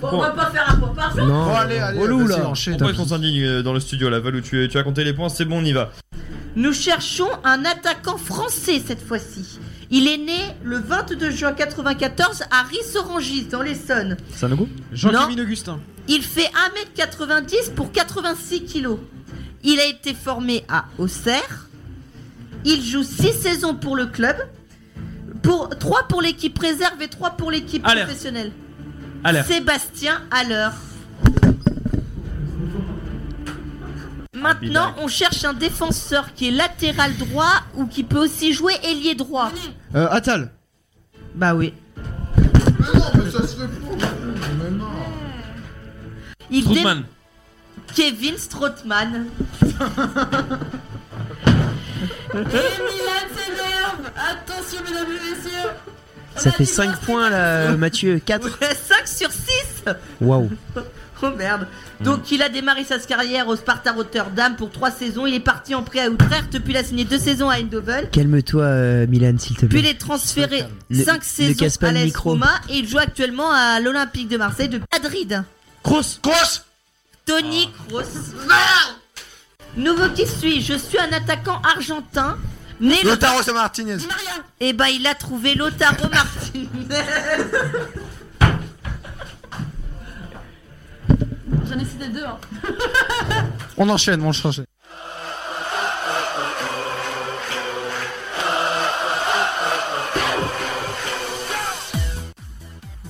Bon, 0.02 0.10
on 0.12 0.20
va 0.22 0.32
pas 0.32 0.48
faire 0.52 0.70
un 0.70 0.76
point 0.76 0.90
par 0.94 1.16
jour. 1.16 1.26
Non. 1.26 1.56
Allez, 1.56 1.78
allez, 1.78 1.98
Relou, 2.00 2.28
là. 2.28 2.48
enchaîne. 2.50 2.74
Pourquoi 2.74 2.92
est-ce 2.92 2.98
qu'on 3.00 3.08
s'indigne 3.08 3.42
euh, 3.44 3.64
dans 3.64 3.72
le 3.74 3.80
studio 3.80 4.10
là 4.10 4.20
Valou, 4.20 4.42
tu, 4.42 4.68
tu 4.70 4.78
as 4.78 4.84
compté 4.84 5.06
les 5.06 5.14
points, 5.14 5.30
c'est 5.30 5.46
bon, 5.46 5.60
on 5.62 5.66
y 5.66 5.72
va. 5.72 5.92
Nous 6.58 6.74
cherchons 6.74 7.30
un 7.46 7.64
attaquant 7.64 8.18
français 8.18 8.82
cette 8.86 9.02
fois-ci. 9.02 9.58
Il 9.92 10.08
est 10.08 10.18
né 10.18 10.40
le 10.64 10.80
22 10.80 11.32
juin 11.32 11.54
94 11.54 12.44
à 12.52 12.64
Rissorangis 12.64 13.46
dans 13.46 13.62
l'Essonne. 13.62 14.18
C'est 14.34 14.46
un 14.46 14.50
logo 14.50 14.68
Jean-Kévin 14.92 15.42
Augustin. 15.42 15.80
Il 16.08 16.22
fait 16.24 16.50
1m90 16.98 17.72
pour 17.76 17.92
86 17.92 18.66
kg. 18.66 18.98
Il 19.64 19.80
a 19.80 19.86
été 19.86 20.14
formé 20.14 20.64
à 20.70 20.86
Auxerre. 20.98 21.68
Il 22.64 22.84
joue 22.84 23.04
6 23.04 23.34
saisons 23.34 23.76
pour 23.76 23.96
le 23.96 24.08
club. 24.08 24.36
Pour 25.44 25.70
3 25.70 26.08
pour 26.08 26.22
l'équipe 26.22 26.58
réserve 26.58 27.02
et 27.02 27.08
3 27.08 27.32
pour 27.32 27.52
l'équipe 27.52 27.84
professionnelle. 27.84 28.52
Sébastien 29.48 30.22
Haller. 30.32 30.70
Maintenant, 34.46 34.94
on 35.02 35.08
cherche 35.08 35.44
un 35.44 35.54
défenseur 35.54 36.34
qui 36.34 36.50
est 36.50 36.52
latéral 36.52 37.16
droit 37.18 37.64
ou 37.76 37.88
qui 37.88 38.04
peut 38.04 38.20
aussi 38.20 38.54
jouer 38.54 38.74
ailier 38.84 39.16
droit. 39.16 39.52
Euh, 39.96 40.08
Attal. 40.12 40.52
Bah 41.34 41.56
oui. 41.56 41.74
Mais 42.38 42.44
non, 43.00 43.06
mais 43.16 43.32
ça 43.32 43.48
se 43.48 43.56
fait 43.58 43.68
pour. 43.68 43.98
Mais 43.98 44.72
non. 44.72 44.86
Il 46.52 46.68
dé-. 46.68 46.84
Kevin 47.96 48.38
Strootman. 48.38 49.26
Et 52.34 52.38
Milan 52.38 53.24
s'énerve 53.34 54.12
Attention 54.16 54.82
mesdames 54.86 55.08
et 55.10 55.30
messieurs 55.30 55.70
Ça 56.36 56.52
fait 56.52 56.66
5 56.66 57.00
points 57.02 57.30
là, 57.30 57.78
Mathieu. 57.78 58.20
4. 58.24 58.50
5 58.60 59.08
sur 59.08 59.32
6 59.32 59.86
Waouh. 60.22 60.50
Oh 61.22 61.30
merde 61.36 61.68
Donc 62.02 62.32
il 62.32 62.42
a 62.42 62.50
démarré 62.50 62.84
sa 62.84 63.00
carrière 63.00 63.48
au 63.48 63.56
Sparta 63.56 63.94
Rotterdam 63.94 64.56
pour 64.56 64.72
3 64.72 64.92
saisons. 64.92 65.26
Il 65.26 65.34
est 65.34 65.40
parti 65.40 65.74
en 65.74 65.84
prêt 65.84 66.00
à 66.00 66.08
Utrecht, 66.08 66.60
puis 66.60 66.74
il 66.74 66.78
a 66.78 66.84
signé 66.84 67.06
2 67.06 67.18
saisons 67.18 67.50
à 67.50 67.56
Eindhoven. 67.56 68.10
Calme-toi, 68.12 68.64
euh, 68.64 69.08
Milan, 69.08 69.36
s'il 69.38 69.56
te 69.56 69.66
Puis 69.66 69.80
il 69.80 69.82
plaît. 69.84 69.92
est 69.92 70.00
transféré 70.00 70.66
5 70.92 71.18
ne 71.18 71.24
saisons 71.24 71.66
à 71.82 71.92
le 71.92 72.04
l'AS. 72.06 72.16
Roma 72.16 72.52
et 72.70 72.78
il 72.78 72.88
joue 72.88 72.98
actuellement 72.98 73.52
à 73.52 73.80
l'Olympique 73.80 74.28
de 74.28 74.38
Marseille 74.38 74.70
de 74.70 74.82
Madrid. 74.92 75.44
Grosse. 75.84 76.20
Grosse 76.22 76.66
Tony 77.26 77.70
Kroos. 77.88 78.36
Nouveau 79.78 80.10
qui 80.10 80.28
suis 80.28 80.62
Je 80.62 80.74
suis 80.74 81.00
un 81.00 81.12
attaquant 81.12 81.62
argentin. 81.76 82.38
Né 82.82 82.96
le 83.04 83.12
Lotaro 83.12 83.40
Martinez. 83.54 83.98
Et 84.60 84.74
bah 84.74 84.90
il 84.90 85.08
a 85.08 85.16
trouvé 85.16 85.56
Lotaro 85.56 86.10
Martinez. 86.10 86.68
J'en 91.70 91.80
ai 91.80 91.86
cité 91.86 92.08
deux. 92.10 92.24
Hein. 92.24 92.38
On 93.78 93.90
enchaîne, 93.90 94.22
on 94.22 94.30
enchaîne. 94.30 94.66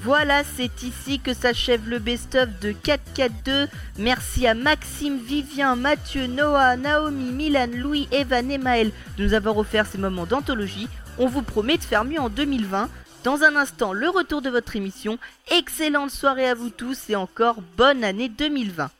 Voilà, 0.05 0.43
c'est 0.43 0.83
ici 0.83 1.19
que 1.19 1.33
s'achève 1.33 1.89
le 1.89 1.97
best-of 1.97 2.47
de 2.61 2.73
4-4-2. 2.73 3.67
Merci 3.97 4.45
à 4.45 4.53
Maxime, 4.53 5.17
Vivien, 5.17 5.75
Mathieu, 5.75 6.27
Noah, 6.27 6.77
Naomi, 6.77 7.31
Milan, 7.31 7.65
Louis, 7.75 8.07
Evan 8.11 8.51
et 8.51 8.59
Maël 8.59 8.91
de 9.17 9.25
nous 9.25 9.33
avoir 9.33 9.57
offert 9.57 9.87
ces 9.87 9.97
moments 9.97 10.27
d'anthologie. 10.27 10.87
On 11.17 11.25
vous 11.27 11.41
promet 11.41 11.77
de 11.77 11.83
faire 11.83 12.05
mieux 12.05 12.19
en 12.19 12.29
2020. 12.29 12.87
Dans 13.25 13.41
un 13.41 13.55
instant, 13.55 13.91
le 13.91 14.07
retour 14.07 14.43
de 14.43 14.51
votre 14.51 14.75
émission. 14.75 15.17
Excellente 15.49 16.11
soirée 16.11 16.47
à 16.47 16.53
vous 16.53 16.69
tous 16.69 17.09
et 17.09 17.15
encore 17.15 17.55
bonne 17.75 18.03
année 18.03 18.29
2020. 18.29 18.91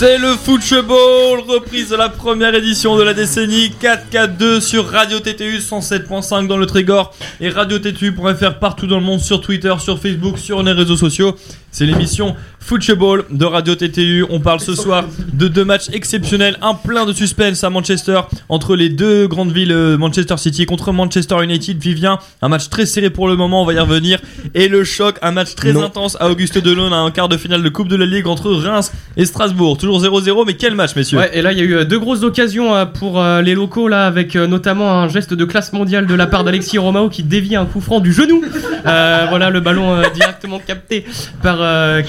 C'est 0.00 0.16
le 0.16 0.34
Football, 0.34 1.40
reprise 1.46 1.90
de 1.90 1.96
la 1.96 2.08
première 2.08 2.54
édition 2.54 2.96
de 2.96 3.02
la 3.02 3.12
décennie 3.12 3.70
4-4-2 3.78 4.60
sur 4.60 4.88
Radio 4.88 5.20
TTU 5.20 5.58
107.5 5.58 6.46
dans 6.46 6.56
le 6.56 6.64
Trégor 6.64 7.14
et 7.38 7.50
Radio 7.50 7.78
TTU.fr 7.78 8.58
partout 8.58 8.86
dans 8.86 8.98
le 8.98 9.04
monde 9.04 9.20
sur 9.20 9.42
Twitter, 9.42 9.74
sur 9.78 10.00
Facebook, 10.00 10.38
sur 10.38 10.62
les 10.62 10.72
réseaux 10.72 10.96
sociaux. 10.96 11.36
C'est 11.70 11.84
l'émission 11.84 12.34
Football 12.60 13.24
de 13.30 13.44
Radio 13.44 13.74
TTU. 13.74 14.24
On 14.30 14.38
parle 14.38 14.60
ce 14.60 14.74
soir 14.74 15.04
de 15.32 15.48
deux 15.48 15.64
matchs 15.64 15.88
exceptionnels, 15.92 16.56
un 16.62 16.74
plein 16.74 17.04
de 17.06 17.12
suspense 17.12 17.64
à 17.64 17.70
Manchester 17.70 18.20
entre 18.48 18.76
les 18.76 18.88
deux 18.88 19.26
grandes 19.26 19.50
villes, 19.52 19.72
euh, 19.72 19.96
Manchester 19.98 20.36
City 20.36 20.66
contre 20.66 20.92
Manchester 20.92 21.42
United. 21.42 21.78
Vivien, 21.80 22.18
un 22.42 22.48
match 22.48 22.68
très 22.68 22.86
serré 22.86 23.10
pour 23.10 23.26
le 23.28 23.36
moment, 23.36 23.62
on 23.62 23.64
va 23.66 23.72
y 23.72 23.78
revenir. 23.78 24.20
Et 24.54 24.68
le 24.68 24.84
choc, 24.84 25.16
un 25.22 25.32
match 25.32 25.54
très 25.54 25.72
Non. 25.72 25.84
intense 25.84 26.16
à 26.20 26.28
Auguste 26.30 26.58
Delon, 26.58 26.92
à 26.92 26.96
un 26.96 27.10
quart 27.10 27.28
de 27.28 27.36
finale 27.36 27.62
de 27.62 27.68
Coupe 27.68 27.88
de 27.88 27.96
la 27.96 28.06
Ligue 28.06 28.26
entre 28.26 28.50
Reims 28.52 28.92
et 29.16 29.24
Strasbourg. 29.24 29.76
Toujours 29.78 30.00
0-0, 30.00 30.44
mais 30.46 30.54
quel 30.54 30.74
match, 30.74 30.94
messieurs 30.96 31.18
Ouais, 31.18 31.30
et 31.32 31.42
là 31.42 31.52
il 31.52 31.58
y 31.58 31.62
a 31.62 31.64
eu 31.64 31.74
euh, 31.74 31.84
deux 31.84 31.98
grosses 31.98 32.22
occasions 32.22 32.74
euh, 32.74 32.84
pour 32.84 33.22
les 33.42 33.54
locaux 33.54 33.88
là 33.88 34.06
avec 34.06 34.34
notamment 34.34 34.92
un 35.00 35.08
geste 35.08 35.34
de 35.34 35.44
classe 35.44 35.72
mondiale 35.72 36.06
de 36.06 36.14
la 36.14 36.26
part 36.26 36.44
d'Alexis 36.44 36.78
Romao 36.78 37.08
qui 37.08 37.22
dévie 37.22 37.56
un 37.56 37.64
coup 37.66 37.80
franc 37.80 38.00
du 38.00 38.12
genou. 38.12 38.42
Euh, 38.86 39.26
voilà 39.28 39.50
le 39.50 39.60
ballon 39.60 40.02
directement 40.14 40.58
capté 40.58 41.04
par 41.42 41.58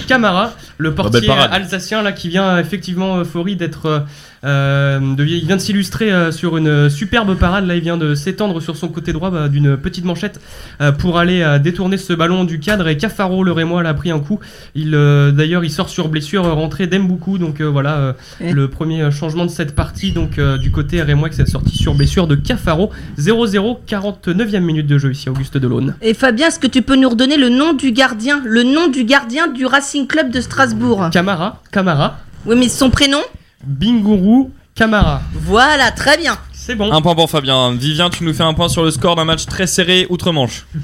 Camara, 0.07 0.40
le 0.77 0.93
portier 0.95 1.29
alsacien 1.29 2.01
là 2.01 2.11
qui 2.11 2.29
vient 2.29 2.57
effectivement 2.57 3.17
euphorie 3.17 3.55
d'être 3.55 3.85
euh, 3.85 3.99
euh, 3.99 4.05
de- 4.43 5.25
il 5.25 5.45
vient 5.45 5.55
de 5.55 5.61
s'illustrer 5.61 6.11
euh, 6.11 6.31
sur 6.31 6.57
une 6.57 6.89
superbe 6.89 7.35
parade. 7.37 7.65
Là 7.67 7.75
il 7.75 7.81
vient 7.81 7.97
de 7.97 8.15
s'étendre 8.15 8.59
sur 8.61 8.75
son 8.75 8.87
côté 8.87 9.13
droit 9.13 9.29
bah, 9.29 9.47
d'une 9.49 9.77
petite 9.77 10.05
manchette 10.05 10.39
euh, 10.81 10.91
pour 10.91 11.19
aller 11.19 11.41
euh, 11.41 11.59
détourner 11.59 11.97
ce 11.97 12.13
ballon 12.13 12.43
du 12.43 12.59
cadre. 12.59 12.87
Et 12.87 12.97
Cafaro 12.97 13.43
le 13.43 13.51
Rémois 13.51 13.83
là, 13.83 13.89
a 13.89 13.93
pris 13.93 14.11
un 14.11 14.19
coup. 14.19 14.39
Il 14.75 14.95
euh, 14.95 15.31
d'ailleurs 15.31 15.63
il 15.63 15.69
sort 15.71 15.89
sur 15.89 16.09
blessure 16.09 16.45
euh, 16.45 16.53
rentrée 16.53 16.87
d'Emboukou 16.87 17.37
donc 17.37 17.61
euh, 17.61 17.65
voilà 17.65 17.97
euh, 17.97 18.13
le 18.51 18.67
premier 18.67 19.01
euh, 19.03 19.11
changement 19.11 19.45
de 19.45 19.51
cette 19.51 19.75
partie 19.75 20.11
donc 20.11 20.39
euh, 20.39 20.57
du 20.57 20.71
côté 20.71 21.01
Rémois 21.01 21.29
qui 21.29 21.35
s'est 21.35 21.45
sorti 21.45 21.77
sur 21.77 21.93
blessure 21.93 22.27
de 22.27 22.35
Cafaro. 22.35 22.89
0-0 23.19 23.77
49e 23.87 24.59
minute 24.61 24.87
de 24.87 24.97
jeu 24.97 25.11
ici 25.11 25.29
Auguste 25.29 25.57
Delaune. 25.57 25.95
Et 26.01 26.13
Fabien, 26.13 26.47
est-ce 26.47 26.59
que 26.59 26.67
tu 26.67 26.81
peux 26.81 26.95
nous 26.95 27.09
redonner 27.09 27.37
le 27.37 27.49
nom 27.49 27.73
du 27.73 27.91
gardien 27.91 28.41
Le 28.45 28.63
nom 28.63 28.87
du 28.87 29.03
gardien 29.03 29.47
du 29.47 29.65
Racing 29.65 30.07
Club 30.07 30.31
de 30.31 30.41
Strasbourg? 30.41 31.09
Camara 31.11 31.61
Camara. 31.71 32.17
Oui, 32.45 32.55
mais 32.57 32.69
son 32.69 32.89
prénom? 32.89 33.19
Bingourou 33.65 34.51
Camara 34.75 35.21
Voilà, 35.33 35.91
très 35.91 36.17
bien. 36.17 36.37
c'est 36.53 36.75
bon 36.75 36.91
Un 36.91 37.01
point 37.01 37.15
pour 37.15 37.29
Fabien. 37.29 37.73
Vivien, 37.73 38.09
tu 38.09 38.23
nous 38.23 38.33
fais 38.33 38.43
un 38.43 38.53
point 38.53 38.69
sur 38.69 38.83
le 38.83 38.91
score 38.91 39.15
d'un 39.15 39.25
match 39.25 39.45
très 39.45 39.67
serré 39.67 40.07
outre-Manche. 40.09 40.65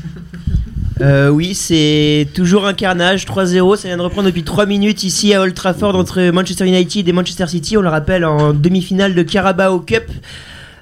Euh, 1.00 1.30
oui, 1.30 1.54
c'est 1.54 2.28
toujours 2.34 2.66
un 2.66 2.74
carnage, 2.74 3.26
3-0. 3.26 3.76
Ça 3.78 3.88
vient 3.88 3.98
de 3.98 4.02
reprendre 4.02 4.26
depuis 4.26 4.42
3 4.44 4.66
minutes 4.66 5.04
ici 5.04 5.32
à 5.32 5.42
Old 5.42 5.54
Trafford 5.54 5.96
entre 5.96 6.32
Manchester 6.32 6.66
United 6.66 7.08
et 7.08 7.12
Manchester 7.12 7.46
City. 7.46 7.78
On 7.78 7.82
le 7.82 7.90
rappelle 7.90 8.26
en 8.26 8.52
demi-finale 8.52 9.14
de 9.14 9.22
Carabao 9.22 9.80
Cup. 9.80 10.06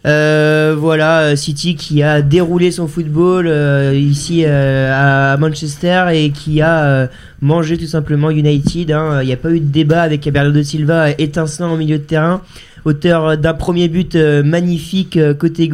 Euh, 0.05 0.75
voilà, 0.77 1.21
euh, 1.21 1.35
City 1.35 1.75
qui 1.75 2.03
a 2.03 2.21
déroulé 2.21 2.69
son 2.69 2.87
football 2.87 3.47
euh, 3.47 3.93
ici 3.95 4.45
à 4.45 5.35
Manchester 5.37 6.05
et 6.13 6.29
qui 6.29 6.61
a 6.61 7.09
mangé 7.41 7.77
tout 7.77 7.87
simplement 7.87 8.29
United. 8.29 8.91
hein. 8.91 9.21
Il 9.23 9.25
n'y 9.27 9.33
a 9.33 9.37
pas 9.37 9.49
eu 9.49 9.59
de 9.59 9.65
débat 9.71 10.03
avec 10.03 10.31
Bernardo 10.31 10.61
Silva 10.61 11.09
étincelant 11.17 11.73
au 11.73 11.77
milieu 11.77 11.97
de 11.97 12.03
terrain. 12.03 12.41
Auteur 12.85 13.35
d'un 13.35 13.55
premier 13.55 13.87
but 13.87 14.15
magnifique 14.15 15.17
côté, 15.39 15.67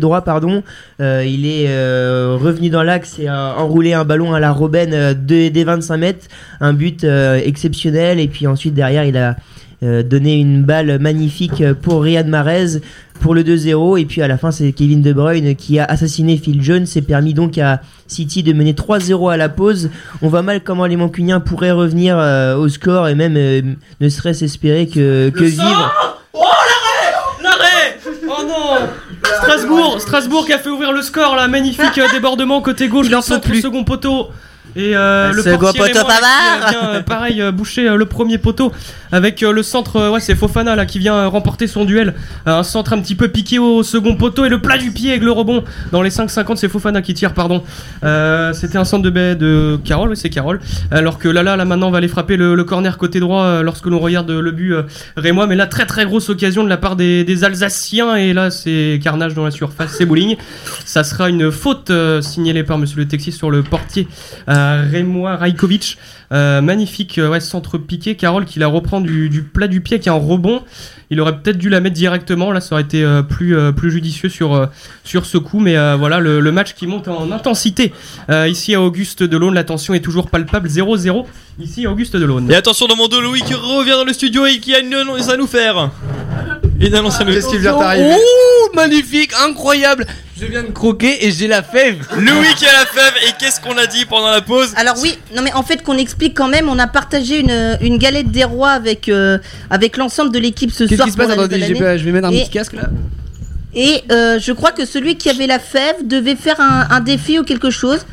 droit, 0.00 0.22
pardon. 0.22 0.62
Il 0.98 1.44
est 1.46 1.68
revenu 1.68 2.70
dans 2.70 2.82
l'axe 2.82 3.18
et 3.18 3.28
a 3.28 3.54
enroulé 3.58 3.92
un 3.92 4.06
ballon 4.06 4.32
à 4.32 4.40
la 4.40 4.50
Robben 4.50 5.12
de- 5.12 5.48
des 5.50 5.64
25 5.64 5.96
mètres. 5.98 6.26
Un 6.62 6.72
but 6.72 7.04
exceptionnel. 7.04 8.18
Et 8.18 8.28
puis 8.28 8.46
ensuite, 8.46 8.72
derrière, 8.72 9.04
il 9.04 9.18
a 9.18 9.36
donné 10.04 10.36
une 10.36 10.62
balle 10.62 10.98
magnifique 11.00 11.62
pour 11.82 12.02
Riyad 12.02 12.26
Mahrez 12.28 12.80
pour 13.20 13.34
le 13.34 13.42
2-0. 13.42 13.98
Et 14.00 14.04
puis 14.04 14.22
à 14.22 14.28
la 14.28 14.36
fin, 14.38 14.50
c'est 14.50 14.72
Kevin 14.72 15.02
De 15.02 15.12
Bruyne 15.12 15.54
qui 15.56 15.78
a 15.78 15.84
assassiné 15.84 16.36
Phil 16.36 16.62
Jones 16.62 16.86
et 16.94 17.02
permis 17.02 17.34
donc 17.34 17.58
à 17.58 17.80
City 18.06 18.42
de 18.42 18.52
mener 18.52 18.72
3-0 18.72 19.32
à 19.32 19.36
la 19.36 19.48
pause. 19.48 19.90
On 20.22 20.28
voit 20.28 20.42
mal 20.42 20.62
comment 20.62 20.86
les 20.86 20.96
Mancuniens 20.96 21.40
pourraient 21.40 21.70
revenir 21.70 22.18
euh, 22.18 22.56
au 22.56 22.68
score 22.68 23.08
et 23.08 23.14
même 23.14 23.36
euh, 23.36 23.62
ne 24.00 24.08
serait-ce 24.08 24.44
espérer 24.44 24.86
que, 24.86 25.30
que 25.30 25.44
vivre. 25.44 25.92
L'arrêt 27.42 27.98
Oh 28.26 28.42
non 28.46 28.86
Strasbourg 29.42 30.00
Strasbourg 30.00 30.46
qui 30.46 30.52
a 30.52 30.58
fait 30.58 30.70
ouvrir 30.70 30.92
le 30.92 31.02
score 31.02 31.36
là, 31.36 31.48
magnifique 31.48 31.98
euh, 31.98 32.06
débordement 32.12 32.60
côté 32.60 32.88
gauche, 32.88 33.06
Il 33.08 33.14
en 33.16 33.22
peut 33.22 33.40
plus. 33.40 33.60
second 33.60 33.84
poteau. 33.84 34.28
Et 34.76 34.96
euh, 34.96 35.30
Le 35.30 35.36
le 35.36 35.42
second 35.42 35.58
portier 35.58 35.80
poteau 35.80 35.98
Raymond, 36.06 36.08
là, 36.08 36.68
qui, 36.68 36.76
euh, 36.76 36.80
vient, 36.80 36.88
euh, 36.94 37.02
pareil 37.02 37.42
euh, 37.42 37.52
boucher 37.52 37.88
le 37.96 38.06
premier 38.06 38.38
poteau 38.38 38.72
avec 39.12 39.40
le 39.42 39.62
centre 39.62 40.10
ouais 40.10 40.18
c'est 40.18 40.34
Fofana 40.34 40.74
là 40.74 40.86
qui 40.86 40.98
vient 40.98 41.26
remporter 41.28 41.68
son 41.68 41.84
duel. 41.84 42.14
Un 42.46 42.64
centre 42.64 42.92
un 42.92 43.00
petit 43.00 43.14
peu 43.14 43.28
piqué 43.28 43.60
au 43.60 43.84
second 43.84 44.16
poteau 44.16 44.44
et 44.44 44.48
le 44.48 44.60
plat 44.60 44.76
du 44.76 44.90
pied 44.90 45.10
avec 45.10 45.22
le 45.22 45.30
rebond. 45.30 45.62
Dans 45.92 46.02
les 46.02 46.10
5-50 46.10 46.56
c'est 46.56 46.68
Fofana 46.68 47.00
qui 47.02 47.14
tire 47.14 47.32
pardon. 47.34 47.62
Euh, 48.02 48.52
c'était 48.52 48.76
un 48.78 48.84
centre 48.84 49.04
de 49.04 49.10
baie 49.10 49.36
de 49.36 49.78
Carole 49.84 50.10
oui 50.10 50.16
c'est 50.16 50.30
Carole. 50.30 50.60
Alors 50.90 51.18
que 51.18 51.28
Lala 51.28 51.56
là 51.56 51.64
maintenant 51.64 51.92
va 51.92 51.98
aller 51.98 52.08
frapper 52.08 52.36
le, 52.36 52.56
le 52.56 52.64
corner 52.64 52.98
côté 52.98 53.20
droit 53.20 53.62
lorsque 53.62 53.86
l'on 53.86 54.00
regarde 54.00 54.30
le 54.30 54.50
but 54.50 54.74
Rémois. 55.16 55.46
Mais 55.46 55.54
là 55.54 55.68
très 55.68 55.86
très 55.86 56.04
grosse 56.04 56.28
occasion 56.28 56.64
de 56.64 56.68
la 56.68 56.78
part 56.78 56.96
des, 56.96 57.22
des 57.22 57.44
Alsaciens. 57.44 58.16
Et 58.16 58.32
là 58.32 58.50
c'est 58.50 58.98
carnage 59.02 59.34
dans 59.34 59.44
la 59.44 59.52
surface 59.52 59.94
c'est 59.96 60.06
bowling 60.06 60.36
ça 60.84 61.04
sera 61.04 61.28
une 61.28 61.52
faute 61.52 61.92
signalée 62.20 62.64
par 62.64 62.78
monsieur 62.78 62.98
le 62.98 63.06
Texis 63.06 63.32
sur 63.32 63.50
le 63.52 63.62
portier 63.62 64.08
euh, 64.48 64.63
Rémois 64.90 65.36
Rajkovic 65.36 65.98
Euh, 66.32 66.60
magnifique 66.62 67.18
euh, 67.18 67.28
ouais, 67.28 67.38
centre 67.38 67.78
piqué. 67.78 68.16
Carole 68.16 68.44
qui 68.44 68.58
la 68.58 68.66
reprend 68.66 69.00
du, 69.00 69.28
du 69.28 69.42
plat 69.42 69.68
du 69.68 69.80
pied 69.82 70.00
qui 70.00 70.08
est 70.08 70.12
en 70.12 70.18
rebond. 70.18 70.62
Il 71.10 71.20
aurait 71.20 71.36
peut-être 71.38 71.58
dû 71.58 71.68
la 71.68 71.80
mettre 71.80 71.94
directement. 71.94 72.50
Là 72.50 72.60
ça 72.60 72.74
aurait 72.74 72.82
été 72.82 73.04
euh, 73.04 73.22
plus, 73.22 73.56
euh, 73.56 73.70
plus 73.72 73.90
judicieux 73.92 74.28
sur, 74.30 74.54
euh, 74.54 74.66
sur 75.04 75.26
ce 75.26 75.38
coup. 75.38 75.60
Mais 75.60 75.76
euh, 75.76 75.96
voilà 75.96 76.18
le, 76.18 76.40
le 76.40 76.50
match 76.50 76.74
qui 76.74 76.86
monte 76.88 77.06
en 77.08 77.30
intensité 77.30 77.92
Euh, 78.30 78.48
ici 78.48 78.74
à 78.74 78.80
Auguste 78.80 79.22
Delaune. 79.22 79.54
La 79.54 79.64
tension 79.64 79.94
est 79.94 80.00
toujours 80.00 80.28
palpable. 80.28 80.68
0-0 80.68 81.24
ici 81.60 81.86
à 81.86 81.90
Auguste 81.92 82.16
Delaune. 82.16 82.50
Et 82.50 82.56
attention 82.56 82.86
dans 82.88 82.96
mon 82.96 83.06
dos, 83.06 83.20
Louis 83.20 83.42
qui 83.42 83.54
revient 83.54 83.90
dans 83.92 84.04
le 84.04 84.12
studio 84.14 84.46
et 84.46 84.58
qui 84.58 84.74
a 84.74 84.80
une 84.80 84.94
annonce 84.94 85.28
à 85.28 85.36
nous 85.36 85.46
faire. 85.46 85.90
Une 86.80 86.94
annonce 86.94 87.20
à 87.20 87.24
nous 87.24 87.32
Qu'est-ce 87.32 87.48
qui 87.50 87.58
vient 87.58 87.78
d'arriver 87.78 88.16
Oh, 88.18 88.70
magnifique, 88.74 89.30
incroyable. 89.46 90.06
Je 90.44 90.50
viens 90.50 90.62
de 90.62 90.72
croquer 90.72 91.26
et 91.26 91.30
j'ai 91.30 91.46
la 91.46 91.62
fève. 91.62 92.06
Louis 92.18 92.54
qui 92.56 92.66
a 92.66 92.72
la 92.72 92.86
fève 92.86 93.14
et 93.26 93.32
qu'est-ce 93.38 93.60
qu'on 93.60 93.76
a 93.78 93.86
dit 93.86 94.04
pendant 94.04 94.30
la 94.30 94.42
pause 94.42 94.72
Alors 94.76 94.96
oui, 95.02 95.16
non 95.34 95.42
mais 95.42 95.52
en 95.54 95.62
fait 95.62 95.82
qu'on 95.82 95.96
explique 95.96 96.34
quand 96.36 96.48
même, 96.48 96.68
on 96.68 96.78
a 96.78 96.86
partagé 96.86 97.40
une, 97.40 97.78
une 97.80 97.98
galette 97.98 98.30
des 98.30 98.44
rois 98.44 98.70
avec, 98.70 99.08
euh, 99.08 99.38
avec 99.70 99.96
l'ensemble 99.96 100.32
de 100.32 100.38
l'équipe 100.38 100.70
ce 100.70 100.84
Qu'est-ce 100.84 100.96
soir 100.96 101.06
qui 101.06 101.12
se 101.12 101.16
passe 101.16 101.30
Attendez, 101.30 101.60
je 101.74 102.04
vais 102.04 102.12
mettre 102.12 102.28
un 102.28 102.32
Et- 102.32 102.42
petit 102.42 102.50
casque 102.50 102.74
là. 102.74 102.90
Et 103.74 104.02
euh, 104.12 104.38
je 104.38 104.52
crois 104.52 104.70
que 104.70 104.84
celui 104.84 105.16
qui 105.16 105.28
avait 105.30 105.46
la 105.48 105.58
fève 105.58 106.06
devait 106.06 106.36
faire 106.36 106.60
un, 106.60 106.86
un 106.90 107.00
défi 107.00 107.38
ou 107.38 107.42
quelque 107.42 107.70
chose. 107.70 108.06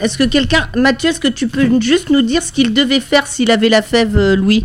Est-ce 0.00 0.16
que 0.16 0.24
quelqu'un, 0.24 0.68
Mathieu, 0.76 1.10
est-ce 1.10 1.20
que 1.20 1.28
tu 1.28 1.48
peux 1.48 1.68
juste 1.80 2.08
nous 2.10 2.22
dire 2.22 2.42
ce 2.42 2.50
qu'il 2.52 2.72
devait 2.72 3.00
faire 3.00 3.26
s'il 3.26 3.50
avait 3.50 3.68
la 3.68 3.82
fève, 3.82 4.16
euh, 4.16 4.36
Louis? 4.36 4.64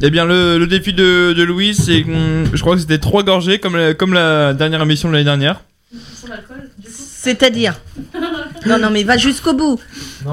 Eh 0.00 0.10
bien, 0.10 0.24
le, 0.24 0.58
le 0.58 0.66
défi 0.68 0.92
de, 0.92 1.32
de 1.32 1.42
Louis, 1.42 1.74
c'est. 1.74 2.04
je 2.52 2.60
crois 2.60 2.74
que 2.76 2.80
c'était 2.82 2.98
trois 2.98 3.24
gorgées 3.24 3.58
comme 3.58 3.74
la, 3.76 3.94
comme 3.94 4.12
la 4.14 4.54
dernière 4.54 4.82
émission 4.82 5.08
de 5.08 5.14
l'année 5.14 5.24
dernière. 5.24 5.62
C'est-à-dire 6.86 7.80
Non, 8.66 8.78
non, 8.78 8.90
mais 8.90 9.04
va 9.04 9.16
jusqu'au 9.16 9.54
bout. 9.54 9.80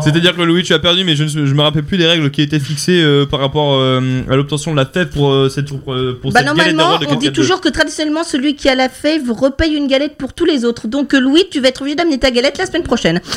C'est-à-dire 0.04 0.36
que 0.36 0.42
Louis, 0.42 0.64
tu 0.64 0.74
as 0.74 0.80
perdu, 0.80 1.06
mais 1.06 1.16
je 1.16 1.24
ne 1.24 1.46
je 1.46 1.54
me 1.54 1.62
rappelle 1.62 1.84
plus 1.84 1.98
des 1.98 2.06
règles 2.08 2.30
qui 2.30 2.42
étaient 2.42 2.60
fixées 2.60 3.02
euh, 3.02 3.26
par 3.26 3.40
rapport 3.40 3.76
euh, 3.76 4.22
à 4.30 4.36
l'obtention 4.36 4.72
de 4.72 4.78
la 4.78 4.86
fève 4.86 5.10
pour 5.10 5.32
euh, 5.32 5.48
cette, 5.48 5.68
pour, 5.68 5.80
pour 5.80 5.94
Bah 6.34 6.40
cette 6.40 6.46
normalement, 6.46 7.00
on 7.08 7.16
dit 7.16 7.30
4-4-2. 7.30 7.32
toujours 7.32 7.62
que 7.62 7.70
traditionnellement, 7.70 8.26
celui 8.26 8.56
qui 8.56 8.68
a 8.68 8.76
la 8.76 8.90
fève 8.90 9.32
repaye 9.32 9.76
une 9.76 9.88
galette 9.88 10.18
pour 10.18 10.34
tous 10.34 10.46
les 10.46 10.66
autres. 10.66 10.88
Donc 10.88 11.14
Louis, 11.14 11.44
tu 11.50 11.62
vas 11.62 11.70
être 11.70 11.82
obligé 11.82 11.96
d'amener 11.96 12.20
ta 12.20 12.32
galette 12.32 12.58
la 12.58 12.66
semaine 12.66 12.84
prochaine. 12.84 13.22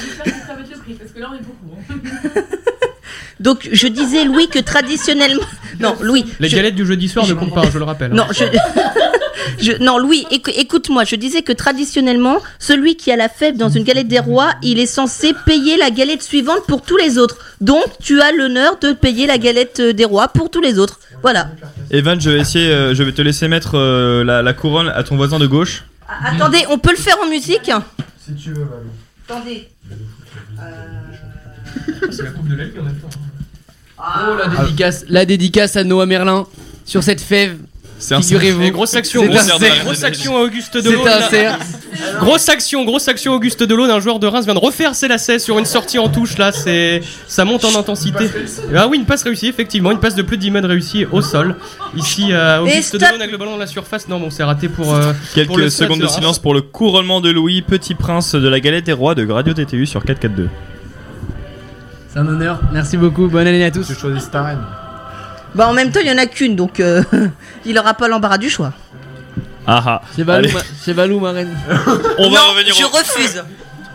Donc 3.41 3.69
je 3.71 3.87
disais 3.87 4.25
Louis 4.25 4.49
que 4.49 4.59
traditionnellement, 4.59 5.43
non 5.81 5.97
Louis, 6.01 6.24
les 6.41 6.49
je- 6.49 6.57
galettes 6.57 6.74
du 6.74 6.87
jeudi 6.87 7.09
soir 7.09 7.26
ne 7.26 7.35
comptent 7.35 7.55
pas 7.55 7.70
je 7.72 7.79
le 7.79 7.85
rappelle 7.85 8.12
Non, 8.12 8.26
je... 8.31 8.45
je- 9.61 9.83
non, 9.83 9.99
Louis, 9.99 10.26
écou- 10.31 10.53
écoute-moi, 10.57 11.05
je 11.05 11.16
disais 11.16 11.43
que 11.43 11.53
traditionnellement, 11.53 12.39
celui 12.59 12.97
qui 12.97 13.11
a 13.12 13.16
la 13.16 13.29
fève 13.29 13.57
dans 13.57 13.68
une 13.68 13.85
galette 13.85 14.09
des 14.09 14.18
rois, 14.18 14.53
il 14.62 14.79
est 14.79 14.87
censé 14.87 15.33
payer 15.47 15.76
la 15.76 15.91
galette 15.91 16.22
suivante 16.22 16.64
pour 16.66 16.83
tous 16.83 16.97
les 16.97 17.18
autres. 17.18 17.39
Donc, 17.61 17.85
tu 18.01 18.20
as 18.20 18.33
l'honneur 18.33 18.79
de 18.81 18.93
payer 18.93 19.26
la 19.26 19.39
galette 19.39 19.81
euh, 19.81 19.93
des 19.93 20.05
rois 20.05 20.29
pour 20.29 20.51
tous 20.51 20.61
les 20.61 20.79
autres. 20.79 21.01
Voilà. 21.22 21.51
Evan, 21.91 22.20
je 22.20 22.31
vais 22.31 22.39
essayer, 22.41 22.68
euh, 22.70 22.95
je 22.95 23.03
vais 23.03 23.12
te 23.12 23.22
laisser 23.22 23.49
mettre 23.49 23.72
euh, 23.76 24.22
la, 24.24 24.43
la 24.43 24.53
couronne 24.53 24.89
à 24.89 25.03
ton 25.03 25.16
voisin 25.16 25.39
de 25.39 25.47
gauche. 25.47 25.85
Ah, 26.09 26.33
Attendez, 26.35 26.64
on 26.70 26.79
peut 26.79 26.91
le 26.93 26.97
faire 26.97 27.16
en 27.22 27.29
musique 27.29 27.70
Si 28.24 28.35
tu 28.35 28.51
veux, 28.53 28.64
Valou. 28.64 28.91
Attendez. 29.29 29.68
c'est 32.11 32.22
la 32.22 32.31
coupe 32.31 32.49
de 32.49 32.57
la 32.57 32.64
Ligue 32.64 32.79
en 32.81 32.85
même 32.85 32.95
temps 32.97 33.09
Oh 33.99 34.37
la 34.39 34.49
dédicace, 34.49 35.05
la 35.09 35.25
dédicace 35.25 35.77
à 35.77 35.85
Noah 35.85 36.07
Merlin 36.07 36.47
sur 36.85 37.03
cette 37.03 37.21
fève. 37.21 37.57
C'est 37.99 38.15
un 38.15 38.23
Figurez-vous. 38.23 38.71
Grosse 38.71 38.95
action, 38.95 39.23
C'est 39.23 39.81
grosse, 39.81 40.05
action 40.05 40.37
à 40.37 40.43
Auguste 40.43 40.71
C'est 40.75 40.83
Delaune. 40.83 41.09
un. 41.09 42.21
Grosse 42.21 42.49
action, 42.49 42.85
grosse 42.85 43.09
action 43.09 43.33
Auguste 43.33 43.65
Delaune, 43.65 43.91
un 43.91 43.99
joueur 43.99 44.21
de 44.21 44.29
Reims 44.29 44.45
vient 44.45 44.55
de 44.55 44.61
refaire 44.61 44.95
ses 44.95 45.09
lacets 45.09 45.41
sur 45.41 45.59
une 45.59 45.65
sortie 45.65 45.99
en 45.99 46.09
touche 46.09 46.39
là, 46.39 46.53
c'est 46.53 47.03
ça 47.27 47.45
monte 47.45 47.65
en 47.65 47.77
intensité. 47.77 48.31
Ah 48.75 48.87
oui, 48.87 48.99
une 48.99 49.05
passe 49.05 49.25
réussie 49.25 49.49
effectivement, 49.49 49.91
une 49.91 49.99
passe 49.99 50.15
de 50.15 50.23
plus 50.23 50.37
de 50.37 50.43
10 50.43 50.51
mètres 50.53 50.69
réussie 50.69 51.07
au 51.11 51.23
sol. 51.23 51.57
Ici 51.97 52.33
euh, 52.33 52.61
Auguste. 52.63 52.97
Delaune 52.97 53.21
avec 53.21 53.33
le 53.33 53.39
ballon 53.39 53.53
dans 53.53 53.57
la 53.59 53.67
surface. 53.67 54.09
Non, 54.09 54.21
bon, 54.21 54.31
c'est 54.31 54.45
raté 54.45 54.69
pour 54.69 54.95
euh, 54.95 55.13
Quelques 55.35 55.49
pour 55.49 55.59
le 55.59 55.69
stade 55.69 55.89
secondes 55.89 56.01
de 56.01 56.07
silence 56.07 56.39
pour 56.39 56.55
le 56.55 56.61
couronnement 56.61 57.21
de 57.21 57.31
Louis, 57.31 57.63
petit 57.63 57.97
prince 57.97 58.37
de 58.37 58.49
la 58.49 58.61
galette 58.61 58.85
des 58.87 58.93
rois 58.93 59.17
de 59.17 59.29
Radio 59.29 59.55
TTU 59.55 59.87
sur 59.87 60.05
442. 60.05 60.49
C'est 62.19 62.25
un 62.25 62.27
honneur. 62.27 62.59
Merci 62.73 62.97
beaucoup. 62.97 63.29
Bonne 63.29 63.47
année 63.47 63.64
à 63.64 63.71
tous. 63.71 63.87
Tu 63.87 63.95
choisis 63.95 64.29
ta 64.29 64.43
reine. 64.43 64.59
Bah 65.55 65.69
en 65.69 65.73
même 65.73 65.93
temps, 65.93 66.01
il 66.03 66.09
y 66.09 66.11
en 66.11 66.19
a 66.19 66.27
qu'une, 66.27 66.57
donc 66.57 66.81
euh, 66.81 67.01
il 67.64 67.79
aura 67.79 67.95
pas 67.95 68.09
l'embarras 68.09 68.39
du 68.39 68.51
choix. 68.51 68.73
Ah 69.69 69.81
ah. 69.87 70.03
C'est 70.16 70.25
Valou, 70.25 70.47
Allez. 70.47 70.53
ma... 70.53 70.61
c'est 70.83 70.93
Valou, 70.95 71.21
ma 71.21 71.31
reine. 71.31 71.57
On 72.19 72.29
va 72.29 72.39
non, 72.41 72.51
revenir 72.51 72.75
je 72.75 72.85
au- 72.85 72.89
refuse. 72.89 73.45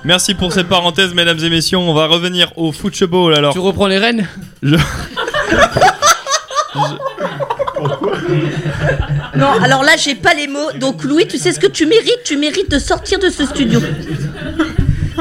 Merci 0.06 0.36
pour 0.36 0.54
cette 0.54 0.70
parenthèse, 0.70 1.14
mesdames 1.14 1.40
et 1.40 1.50
messieurs. 1.50 1.80
On 1.80 1.94
va 1.94 2.06
revenir 2.08 2.54
au 2.58 2.72
football 2.72 3.36
alors. 3.36 3.52
Tu 3.52 3.60
reprends 3.60 3.88
les 3.88 3.98
rênes? 3.98 4.26
Non, 9.36 9.48
alors 9.62 9.84
là, 9.84 9.98
j'ai 9.98 10.16
pas 10.16 10.34
les 10.34 10.48
mots. 10.48 10.72
Donc 10.80 11.04
Louis, 11.04 11.28
tu 11.28 11.38
sais 11.38 11.52
ce 11.52 11.60
que 11.60 11.68
tu 11.68 11.86
mérites? 11.86 12.24
Tu 12.24 12.38
mérites 12.38 12.70
de 12.72 12.80
sortir 12.80 13.20
de 13.20 13.30
ce 13.30 13.46
studio. 13.46 13.82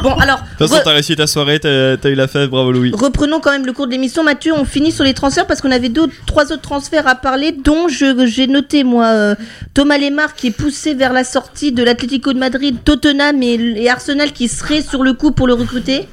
Bon, 0.02 0.14
alors, 0.14 0.38
De 0.38 0.42
toute 0.58 0.68
façon, 0.68 0.80
re- 0.80 0.84
t'as 0.84 0.92
réussi 0.92 1.14
ta 1.16 1.26
soirée, 1.26 1.60
t'as 1.60 1.96
t'as 1.96 2.10
eu 2.10 2.14
la 2.14 2.26
fête, 2.28 2.50
bravo 2.50 2.72
Louis. 2.72 2.90
reprenons 2.92 3.40
quand 3.40 3.50
même 3.52 3.64
le 3.66 3.72
cours 3.72 3.86
de 3.86 3.92
l'émission. 3.92 4.24
Mathieu, 4.24 4.52
on 4.52 4.64
finit 4.64 4.90
sur 4.92 5.04
les 5.04 5.14
transferts 5.14 5.46
parce 5.46 5.60
qu'on 5.60 5.70
avait 5.70 5.88
deux, 5.88 6.06
trois 6.26 6.44
autres 6.52 6.60
transferts 6.62 7.06
à 7.06 7.14
parler, 7.14 7.52
dont 7.52 7.86
j'ai 7.88 8.46
noté, 8.46 8.84
moi, 8.84 9.06
euh, 9.06 9.34
Thomas 9.74 9.98
Lemar 9.98 10.34
qui 10.34 10.48
est 10.48 10.50
poussé 10.56 10.94
vers 10.94 11.12
la 11.12 11.24
sortie 11.24 11.72
de 11.72 11.82
l'Atlético 11.82 12.32
de 12.32 12.38
Madrid, 12.38 12.76
Tottenham 12.84 13.42
et, 13.42 13.54
et 13.54 13.88
Arsenal 13.88 14.32
qui 14.32 14.48
seraient 14.48 14.82
sur 14.82 15.02
le 15.02 15.12
coup 15.14 15.30
pour 15.32 15.46
le 15.46 15.54
recruter. 15.54 16.06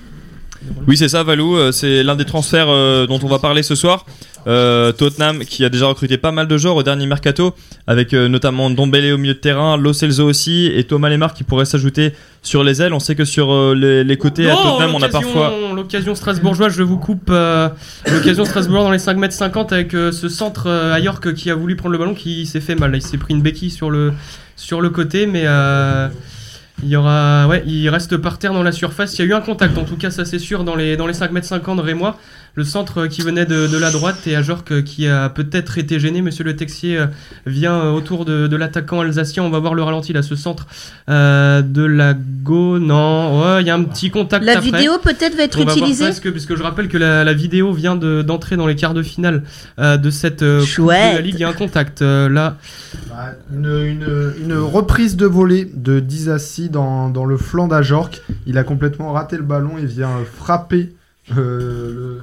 Oui, 0.87 0.97
c'est 0.97 1.07
ça, 1.07 1.23
Valou. 1.23 1.55
euh, 1.55 1.71
C'est 1.71 2.03
l'un 2.03 2.15
des 2.15 2.25
transferts 2.25 2.67
euh, 2.69 3.07
dont 3.07 3.19
on 3.23 3.27
va 3.27 3.39
parler 3.39 3.63
ce 3.63 3.75
soir. 3.75 4.05
Euh, 4.47 4.91
Tottenham 4.91 5.39
qui 5.39 5.65
a 5.65 5.69
déjà 5.69 5.85
recruté 5.87 6.17
pas 6.17 6.31
mal 6.31 6.47
de 6.47 6.57
joueurs 6.57 6.75
au 6.75 6.83
dernier 6.83 7.05
mercato, 7.05 7.53
avec 7.87 8.13
euh, 8.13 8.27
notamment 8.27 8.69
Dombele 8.69 9.13
au 9.13 9.17
milieu 9.17 9.33
de 9.33 9.39
terrain, 9.39 9.77
Lo 9.77 9.93
Celso 9.93 10.23
aussi, 10.25 10.67
et 10.73 10.83
Thomas 10.85 11.09
Lemar 11.09 11.33
qui 11.33 11.43
pourrait 11.43 11.65
s'ajouter 11.65 12.13
sur 12.41 12.63
les 12.63 12.81
ailes. 12.81 12.93
On 12.93 12.99
sait 12.99 13.15
que 13.15 13.25
sur 13.25 13.51
euh, 13.51 13.75
les, 13.75 14.03
les 14.03 14.17
côtés 14.17 14.49
à 14.49 14.53
Non, 14.53 14.63
Tottenham, 14.63 14.95
on 14.95 15.01
a 15.01 15.09
parfois. 15.09 15.53
L'occasion 15.75 16.15
strasbourgeoise, 16.15 16.73
je 16.73 16.83
vous 16.83 16.97
coupe. 16.97 17.29
euh, 17.29 17.69
l'occasion 18.11 18.45
strasbourgeoise 18.45 18.85
dans 18.85 18.91
les 18.91 18.99
5 18.99 19.17
mètres 19.17 19.33
50 19.33 19.73
avec 19.73 19.91
ce 19.91 20.29
centre 20.29 20.67
à 20.69 20.99
York 20.99 21.33
qui 21.33 21.51
a 21.51 21.55
voulu 21.55 21.75
prendre 21.75 21.93
le 21.93 21.97
ballon 21.99 22.13
qui 22.13 22.45
s'est 22.45 22.61
fait 22.61 22.75
mal. 22.75 22.95
Il 22.95 23.01
s'est 23.01 23.17
pris 23.17 23.33
une 23.33 23.41
béquille 23.41 23.71
sur 23.71 23.89
le, 23.89 24.13
sur 24.55 24.79
le 24.81 24.89
côté, 24.89 25.25
mais 25.27 25.45
il 26.83 26.89
y 26.89 26.95
aura. 26.95 27.47
Ouais, 27.47 27.63
il 27.65 27.89
reste 27.89 28.17
par 28.17 28.37
terre 28.39 28.53
dans 28.53 28.63
la 28.63 28.71
surface. 28.71 29.17
Il 29.17 29.19
y 29.19 29.21
a 29.23 29.25
eu 29.25 29.33
un 29.33 29.41
contact, 29.41 29.77
en 29.77 29.83
tout 29.83 29.97
cas, 29.97 30.11
ça 30.11 30.23
c'est 30.25 30.39
sûr, 30.39 30.63
dans 30.63 30.75
les, 30.75 30.95
dans 30.95 31.07
les 31.07 31.13
5 31.13 31.31
mètres 31.31 31.47
50 31.47 31.79
Rémois. 31.81 32.17
Le 32.55 32.63
centre 32.63 33.07
qui 33.07 33.21
venait 33.21 33.45
de, 33.45 33.67
de 33.67 33.77
la 33.77 33.89
droite 33.91 34.25
et 34.27 34.35
Ajorc 34.35 34.83
qui 34.83 35.07
a 35.07 35.29
peut-être 35.29 35.77
été 35.77 35.99
gêné. 35.99 36.21
Monsieur 36.21 36.43
le 36.43 36.55
Texier 36.55 36.97
euh, 36.97 37.05
vient 37.45 37.75
euh, 37.75 37.91
autour 37.91 38.25
de, 38.25 38.47
de 38.47 38.55
l'attaquant 38.57 38.99
alsacien. 39.01 39.43
On 39.43 39.49
va 39.49 39.59
voir 39.59 39.73
le 39.75 39.83
ralenti 39.83 40.11
là, 40.13 40.21
ce 40.23 40.35
centre 40.35 40.67
euh, 41.09 41.61
de 41.61 41.83
la 41.83 42.13
go. 42.13 42.79
Non, 42.79 43.41
ouais, 43.41 43.61
il 43.61 43.67
y 43.67 43.69
a 43.69 43.75
un 43.75 43.83
petit 43.83 44.09
contact 44.11 44.43
La 44.45 44.53
après. 44.57 44.65
vidéo 44.65 44.93
peut-être 45.01 45.35
va 45.37 45.43
être 45.43 45.55
On 45.57 45.59
va 45.59 45.73
voir 45.73 45.77
utilisée. 45.77 46.03
ça, 46.05 46.09
parce 46.09 46.19
que, 46.19 46.29
parce 46.29 46.45
que 46.45 46.55
je 46.55 46.63
rappelle 46.63 46.87
que 46.89 46.97
la, 46.97 47.23
la 47.23 47.33
vidéo 47.33 47.71
vient 47.71 47.95
de- 47.95 48.21
d'entrer 48.23 48.57
dans 48.57 48.67
les 48.67 48.75
quarts 48.75 48.93
de 48.93 49.03
finale 49.03 49.43
euh, 49.79 49.97
de 49.97 50.09
cette 50.09 50.43
euh, 50.43 50.59
Coupe 50.61 50.67
Chouette. 50.69 51.11
de 51.13 51.15
la 51.17 51.21
Ligue. 51.21 51.35
Il 51.35 51.41
y 51.41 51.43
a 51.43 51.49
un 51.49 51.53
contact 51.53 52.01
euh, 52.01 52.27
là. 52.27 52.57
Bah, 53.09 53.33
une, 53.53 53.65
une- 53.65 54.33
une 54.43 54.53
reprise 54.57 55.15
de 55.15 55.25
volée 55.25 55.69
de 55.73 55.99
Dizassi 55.99 56.69
dans, 56.69 57.09
dans 57.09 57.25
le 57.25 57.37
flanc 57.37 57.67
d'Ajorc. 57.67 58.21
Il 58.45 58.57
a 58.57 58.63
complètement 58.63 59.13
raté 59.13 59.37
le 59.37 59.43
ballon 59.43 59.77
et 59.77 59.85
vient 59.85 60.09
frapper 60.37 60.93
euh, 61.37 61.93
le- 61.93 62.21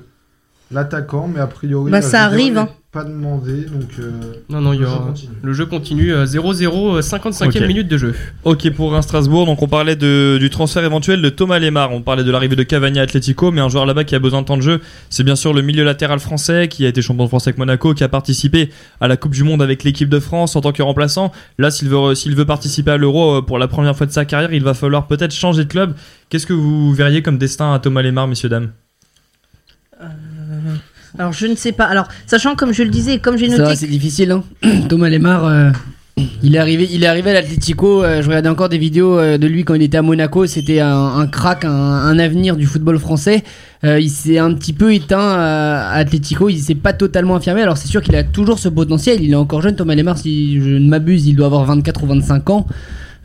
l'attaquant, 0.70 1.28
mais 1.32 1.40
a 1.40 1.46
priori, 1.46 1.90
Bah, 1.90 2.02
ça 2.02 2.22
arrive, 2.24 2.54
n'est 2.54 2.60
hein. 2.60 2.68
pas 2.92 3.04
demandé. 3.04 3.66
Donc, 3.66 3.90
euh, 4.00 4.10
Non, 4.48 4.60
non, 4.60 4.72
il 4.72 4.76
y 4.76 4.80
le 4.80 4.86
jeu 4.86 4.96
continue. 5.06 5.32
le 5.42 5.52
jeu 5.52 5.66
continue. 5.66 6.12
euh, 6.14 6.24
0-0, 6.26 6.96
euh, 6.96 7.02
55e 7.02 7.60
Ok. 7.62 7.68
minute 7.68 7.88
de 7.88 7.98
jeu. 7.98 8.14
Ok 8.44 8.70
pour 8.70 8.94
un 8.96 9.02
Strasbourg, 9.02 9.46
donc 9.46 9.62
on 9.62 9.68
parlait 9.68 9.96
de, 9.96 10.38
du 10.40 10.50
transfert 10.50 10.82
éventuel 10.84 11.20
de 11.22 11.28
Thomas 11.28 11.58
Lemar, 11.58 11.92
on 11.92 12.00
parlait 12.02 12.24
de 12.24 12.30
l'arrivée 12.30 12.56
de 12.56 12.62
Cavani 12.62 12.98
à 12.98 13.02
Atletico, 13.02 13.52
mais 13.52 13.60
un 13.60 13.68
joueur 13.68 13.86
là-bas 13.86 14.04
qui 14.04 14.14
a 14.14 14.18
besoin 14.18 14.40
de 14.42 14.46
temps 14.46 14.56
de 14.56 14.62
jeu, 14.62 14.80
c'est 15.10 15.22
bien 15.24 15.36
sûr 15.36 15.52
le 15.52 15.62
milieu 15.62 15.84
latéral 15.84 16.18
français 16.20 16.68
qui 16.68 16.84
a 16.84 16.88
été 16.88 17.00
champion 17.02 17.24
de 17.24 17.28
France 17.28 17.46
avec 17.46 17.58
Monaco, 17.58 17.92
qui 17.94 18.02
a 18.02 18.08
participé 18.08 18.70
à 19.00 19.08
la 19.08 19.16
Coupe 19.16 19.32
du 19.34 19.44
Monde 19.44 19.62
avec 19.62 19.84
l'équipe 19.84 20.08
de 20.08 20.18
France 20.18 20.56
en 20.56 20.60
tant 20.62 20.72
que 20.72 20.82
remplaçant. 20.82 21.32
Là, 21.58 21.70
s'il 21.70 21.88
veut, 21.88 22.14
s'il 22.14 22.34
veut 22.34 22.46
participer 22.46 22.92
à 22.92 22.96
l'Euro 22.96 23.36
euh, 23.36 23.42
pour 23.42 23.58
la 23.58 23.68
première 23.68 23.96
fois 23.96 24.06
de 24.06 24.12
sa 24.12 24.24
carrière, 24.24 24.52
il 24.52 24.64
va 24.64 24.74
falloir 24.74 25.06
peut-être 25.06 25.32
changer 25.34 25.64
de 25.64 25.68
club. 25.70 25.94
Qu'est-ce 26.28 26.46
que 26.46 26.54
vous 26.54 26.92
verriez 26.92 27.22
comme 27.22 27.38
destin 27.38 27.72
à 27.72 27.78
Thomas 27.78 28.02
Lemar, 28.02 28.26
messieurs 28.26 28.48
dames? 28.48 28.70
Alors 31.18 31.32
je 31.32 31.46
ne 31.46 31.54
sais 31.54 31.72
pas. 31.72 31.84
Alors 31.84 32.08
sachant 32.26 32.54
comme 32.56 32.72
je 32.74 32.82
le 32.82 32.90
disais, 32.90 33.18
comme 33.18 33.36
j'ai 33.38 33.48
noté, 33.48 33.76
c'est 33.76 33.86
difficile. 33.86 34.30
Hein. 34.32 34.42
Thomas 34.88 35.08
Lemar, 35.08 35.46
euh, 35.46 35.70
il 36.42 36.54
est 36.54 36.58
arrivé, 36.58 36.88
il 36.92 37.04
est 37.04 37.06
arrivé 37.06 37.30
à 37.30 37.34
l'Atlético. 37.34 38.02
euh, 38.04 38.20
je 38.22 38.28
regardais 38.28 38.48
encore 38.50 38.68
des 38.68 38.76
vidéos 38.78 39.18
euh, 39.18 39.38
de 39.38 39.46
lui 39.46 39.64
quand 39.64 39.74
il 39.74 39.82
était 39.82 39.96
à 39.98 40.02
Monaco. 40.02 40.46
C'était 40.46 40.80
un, 40.80 40.94
un 40.94 41.26
crack, 41.26 41.64
un, 41.64 41.70
un 41.70 42.18
avenir 42.18 42.56
du 42.56 42.66
football 42.66 42.98
français. 42.98 43.44
Il 43.82 44.10
s'est 44.10 44.38
un 44.38 44.52
petit 44.52 44.72
peu 44.72 44.92
éteint 44.92 45.20
à, 45.38 45.90
Atlético. 45.92 46.48
Il 46.48 46.58
s'est 46.58 46.74
pas 46.74 46.92
totalement 46.92 47.36
affirmé. 47.36 47.62
Alors 47.62 47.76
c'est 47.78 47.86
sûr 47.86 48.02
qu'il 48.02 48.16
a 48.16 48.24
toujours 48.24 48.58
ce 48.58 48.68
potentiel. 48.68 49.22
Il 49.22 49.30
est 49.30 49.36
encore 49.36 49.62
jeune. 49.62 49.76
Thomas 49.76 49.94
Lemar, 49.94 50.18
si 50.18 50.60
je 50.60 50.70
ne 50.70 50.88
m'abuse, 50.88 51.26
il 51.28 51.36
doit 51.36 51.46
avoir 51.46 51.64
24 51.66 52.02
ou 52.02 52.06
25 52.08 52.50
ans. 52.50 52.66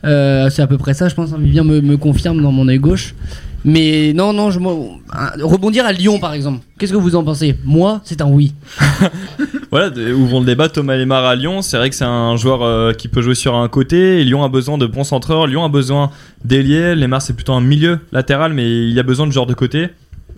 C'est 0.04 0.62
à 0.62 0.66
peu 0.68 0.78
près 0.78 0.94
ça, 0.94 1.08
je 1.08 1.14
pense. 1.16 1.32
hein. 1.32 1.38
Vivien 1.40 1.64
me, 1.64 1.80
me 1.80 1.96
confirme 1.96 2.40
dans 2.40 2.52
mon 2.52 2.68
œil 2.68 2.78
gauche. 2.78 3.14
Mais 3.64 4.12
non, 4.14 4.32
non, 4.32 4.50
je 4.50 4.58
rebondir 4.58 5.86
à 5.86 5.92
Lyon 5.92 6.18
par 6.18 6.34
exemple. 6.34 6.64
Qu'est-ce 6.78 6.92
que 6.92 6.98
vous 6.98 7.14
en 7.14 7.22
pensez? 7.22 7.56
Moi, 7.64 8.00
c'est 8.04 8.20
un 8.20 8.28
oui. 8.28 8.54
Voilà, 9.70 9.88
ouvrons 10.12 10.40
le 10.40 10.46
débat. 10.46 10.68
Thomas 10.68 10.96
Lemar 10.96 11.24
à 11.24 11.34
Lyon, 11.34 11.62
c'est 11.62 11.78
vrai 11.78 11.88
que 11.88 11.96
c'est 11.96 12.04
un 12.04 12.36
joueur 12.36 12.62
euh, 12.62 12.92
qui 12.92 13.08
peut 13.08 13.22
jouer 13.22 13.34
sur 13.34 13.54
un 13.54 13.68
côté. 13.68 14.20
Et 14.20 14.24
Lyon 14.24 14.44
a 14.44 14.50
besoin 14.50 14.76
de 14.76 14.84
bons 14.84 15.04
centreurs. 15.04 15.46
Lyon 15.46 15.64
a 15.64 15.70
besoin 15.70 16.10
d'ailier. 16.44 16.94
Lemar, 16.94 17.22
c'est 17.22 17.32
plutôt 17.32 17.54
un 17.54 17.62
milieu 17.62 17.98
latéral, 18.12 18.52
mais 18.52 18.64
il 18.66 18.92
y 18.92 19.00
a 19.00 19.02
besoin 19.02 19.26
de 19.26 19.32
genre 19.32 19.46
de 19.46 19.54
côté. 19.54 19.88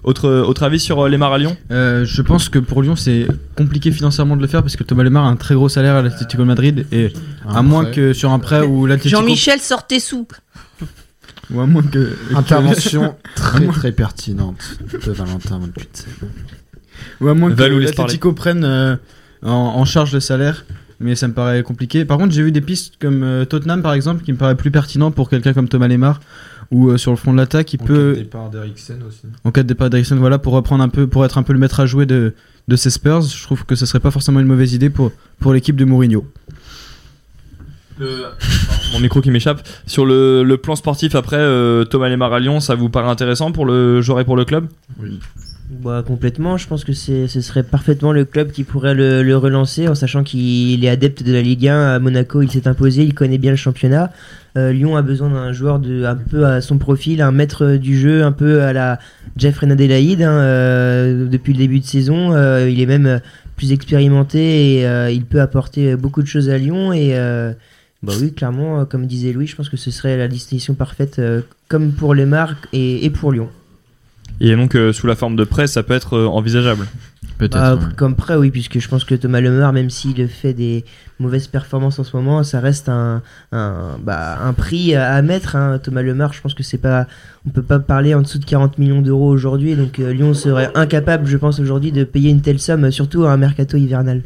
Autre, 0.05 0.31
autre 0.31 0.63
avis 0.63 0.79
sur 0.79 1.01
euh, 1.01 1.09
Lemar 1.09 1.33
à 1.33 1.39
Lyon? 1.39 1.57
Euh, 1.73 2.05
je 2.05 2.23
pense 2.23 2.49
que 2.49 2.61
pour 2.61 2.81
Lyon, 2.83 2.95
c'est 2.95 3.27
compliqué 3.57 3.91
financièrement 3.91 4.37
de 4.37 4.43
le 4.43 4.47
faire 4.47 4.63
parce 4.63 4.77
que 4.77 4.85
Thomas 4.85 5.03
Lemar 5.03 5.25
a 5.25 5.29
un 5.29 5.37
très 5.37 5.57
gros 5.57 5.69
salaire 5.69 5.97
à 5.97 6.03
l'Atlético 6.03 6.43
de 6.43 6.47
Madrid 6.47 6.87
et 6.93 7.13
à 7.49 7.63
moins 7.63 7.87
que 7.87 8.13
sur 8.13 8.31
un 8.31 8.39
prêt 8.39 8.61
où 8.61 8.87
l'Atlético 8.87 9.21
Jean-Michel 9.21 9.59
sortait 9.59 9.99
sous. 9.99 10.29
Ou 11.55 11.61
à 11.61 11.67
moins 11.67 11.83
que 11.83 12.17
Intervention 12.35 13.15
très 13.35 13.67
très 13.67 13.93
pertinente 13.93 14.79
de 14.93 15.13
Valentin 15.13 15.59
Van 15.59 15.69
ou 17.21 17.29
à 17.29 17.35
moins 17.35 17.51
que 17.51 17.55
Valou, 17.57 17.79
l'Atlético 17.79 18.33
prenne 18.33 18.65
euh, 18.65 18.97
en, 19.43 19.51
en 19.51 19.85
charge 19.85 20.13
le 20.13 20.21
salaire. 20.21 20.65
Mais 21.01 21.17
ça 21.17 21.27
me 21.27 21.35
paraît 21.35 21.63
compliqué. 21.63 22.05
Par 22.05 22.19
contre, 22.19 22.33
j'ai 22.33 22.43
vu 22.43 22.53
des 22.53 22.61
pistes 22.61 22.95
comme 23.01 23.23
euh, 23.25 23.45
Tottenham 23.45 23.83
par 23.83 23.95
exemple 23.95 24.25
qui 24.25 24.33
me 24.33 24.39
paraît 24.39 24.55
plus 24.55 24.71
pertinent 24.71 25.11
pour 25.11 25.29
quelqu'un 25.29 25.53
comme 25.53 25.69
Thomas 25.69 25.89
Lemar 25.89 26.21
ou 26.71 26.91
euh, 26.91 26.97
sur 26.97 27.11
le 27.11 27.17
front 27.17 27.33
de 27.33 27.37
l'attaque 27.39 27.67
qui 27.67 27.79
En 27.81 27.85
peut 27.85 28.13
cas 28.13 28.19
de 28.19 28.25
départ 28.25 28.51
d'Eriksen 28.51 29.03
aussi. 29.07 29.23
en 29.43 29.51
cas 29.51 29.63
de 29.63 29.69
départ 29.69 29.91
d'Eriksson, 29.91 30.17
voilà, 30.17 30.39
pour 30.39 30.53
reprendre 30.53 30.83
un 30.83 30.89
peu, 30.89 31.07
pour 31.07 31.25
être 31.25 31.37
un 31.37 31.43
peu 31.43 31.53
le 31.53 31.59
maître 31.59 31.81
à 31.81 31.87
jouer 31.87 32.07
de, 32.07 32.35
de 32.69 32.77
ces 32.77 32.91
Spurs, 32.91 33.23
je 33.23 33.43
trouve 33.43 33.67
que 33.67 33.75
ce 33.75 33.87
serait 33.87 34.01
pas 34.01 34.11
forcément 34.11 34.41
une 34.41 34.47
mauvaise 34.47 34.73
idée 34.73 34.89
pour, 34.89 35.13
pour 35.41 35.53
l'équipe 35.53 35.77
de 35.77 35.85
Mourinho. 35.85 36.25
Mon 37.99 39.01
micro 39.01 39.21
qui 39.21 39.31
m'échappe. 39.31 39.67
Sur 39.87 40.07
le, 40.07 40.43
le 40.43 40.57
plan 40.57 40.77
sportif, 40.77 41.15
après, 41.15 41.37
euh, 41.39 41.85
Thomas 41.85 42.09
Lemar 42.09 42.33
à 42.33 42.41
Lyon, 42.41 42.61
ça 42.61 42.75
vous 42.75 42.89
paraît 42.89 43.09
intéressant 43.09 43.53
pour 43.53 43.67
le 43.67 44.01
joueur 44.01 44.21
et 44.21 44.25
pour 44.25 44.37
le 44.37 44.45
club? 44.45 44.67
Bah, 45.71 46.03
complètement, 46.07 46.57
je 46.57 46.69
pense 46.69 46.85
que 46.85 46.93
ce 46.93 47.27
serait 47.27 47.63
parfaitement 47.63 48.13
le 48.13 48.25
club 48.25 48.53
qui 48.53 48.65
pourrait 48.65 48.95
le, 48.95 49.23
le 49.23 49.37
relancer 49.37 49.89
en 49.89 49.95
sachant 49.95 50.23
qu'il 50.23 50.85
est 50.85 50.89
adepte 50.89 51.23
de 51.23 51.33
la 51.33 51.41
Ligue 51.41 51.69
1. 51.69 51.95
À 51.95 51.99
Monaco, 51.99 52.43
il 52.43 52.51
s'est 52.51 52.69
imposé, 52.69 53.03
il 53.03 53.15
connaît 53.15 53.39
bien 53.39 53.51
le 53.51 53.57
championnat. 53.57 54.13
Euh, 54.57 54.73
Lyon 54.73 54.97
a 54.97 55.03
besoin 55.03 55.31
d'un 55.31 55.53
joueur 55.53 55.79
de, 55.81 56.05
un 56.05 56.15
peu 56.15 56.47
à 56.47 56.61
son 56.61 56.79
profil, 56.79 57.23
un 57.23 57.33
maître 57.33 57.77
du 57.77 57.99
jeu, 57.99 58.23
un 58.23 58.31
peu 58.31 58.63
à 58.63 58.73
la 58.73 58.99
Jeff 59.37 59.59
Renadelaïde 59.59 60.23
hein, 60.23 60.39
euh, 60.39 61.27
depuis 61.27 61.53
le 61.55 61.59
début 61.59 61.81
de 61.81 61.85
saison. 61.87 62.33
Euh, 62.35 62.69
il 62.71 62.81
est 62.81 62.87
même 62.87 63.21
plus 63.57 63.73
expérimenté 63.73 64.79
et 64.79 64.87
euh, 64.87 65.11
il 65.11 65.25
peut 65.25 65.41
apporter 65.41 65.97
beaucoup 65.97 66.23
de 66.23 66.29
choses 66.29 66.51
à 66.51 66.59
Lyon. 66.59 66.93
Et 66.93 67.17
euh, 67.17 67.53
bah 68.05 68.13
oui, 68.21 68.33
clairement, 68.33 68.81
euh, 68.81 68.85
comme 68.85 69.07
disait 69.07 69.33
Louis, 69.33 69.47
je 69.47 69.57
pense 69.57 69.69
que 69.69 69.77
ce 69.77 69.91
serait 69.91 70.17
la 70.17 70.29
distinction 70.29 70.75
parfaite 70.75 71.19
euh, 71.19 71.41
comme 71.69 71.93
pour 71.93 72.15
les 72.15 72.27
marques 72.27 72.69
et, 72.73 73.05
et 73.05 73.11
pour 73.11 73.33
Lyon. 73.33 73.49
Et 74.41 74.55
donc, 74.57 74.75
euh, 74.75 74.93
sous 74.93 75.07
la 75.07 75.15
forme 75.15 75.37
de 75.37 75.45
prêt, 75.45 75.67
ça 75.67 75.83
peut 75.83 75.95
être 75.95 76.15
euh, 76.17 76.27
envisageable. 76.27 76.87
Peut-être. 77.39 77.55
Bah, 77.57 77.75
ouais. 77.75 77.81
Comme 77.97 78.15
prêt, 78.15 78.37
oui, 78.37 78.51
puisque 78.51 78.79
je 78.79 78.89
pense 78.89 79.05
que 79.05 79.15
Thomas 79.15 79.41
Lemar, 79.41 79.73
même 79.73 79.91
s'il 79.91 80.27
fait 80.29 80.53
des 80.55 80.85
mauvaises 81.19 81.47
performances 81.49 81.99
en 81.99 82.05
ce 82.05 82.17
moment, 82.17 82.43
ça 82.45 82.61
reste 82.61 82.89
un, 82.89 83.23
un, 83.53 83.97
bah, 84.03 84.39
un 84.43 84.53
prix 84.53 84.95
à 84.95 85.15
à 85.15 85.23
mettre. 85.23 85.57
hein. 85.57 85.79
Thomas 85.83 86.03
Lemar, 86.03 86.33
je 86.33 86.41
pense 86.41 86.55
que 86.55 86.63
c'est 86.63 86.79
pas, 86.79 87.07
on 87.47 87.51
peut 87.51 87.63
pas 87.63 87.79
parler 87.81 88.15
en 88.15 88.23
dessous 88.23 88.39
de 88.39 88.45
40 88.45 88.79
millions 88.79 89.03
d'euros 89.03 89.29
aujourd'hui, 89.31 89.75
donc 89.75 89.99
euh, 89.99 90.13
Lyon 90.13 90.33
serait 90.35 90.71
incapable, 90.75 91.27
je 91.27 91.37
pense 91.37 91.59
aujourd'hui, 91.61 91.91
de 91.93 92.05
payer 92.05 92.31
une 92.31 92.41
telle 92.41 92.61
somme, 92.61 92.91
surtout 92.91 93.25
à 93.25 93.33
un 93.33 93.37
mercato 93.37 93.77
hivernal. 93.77 94.23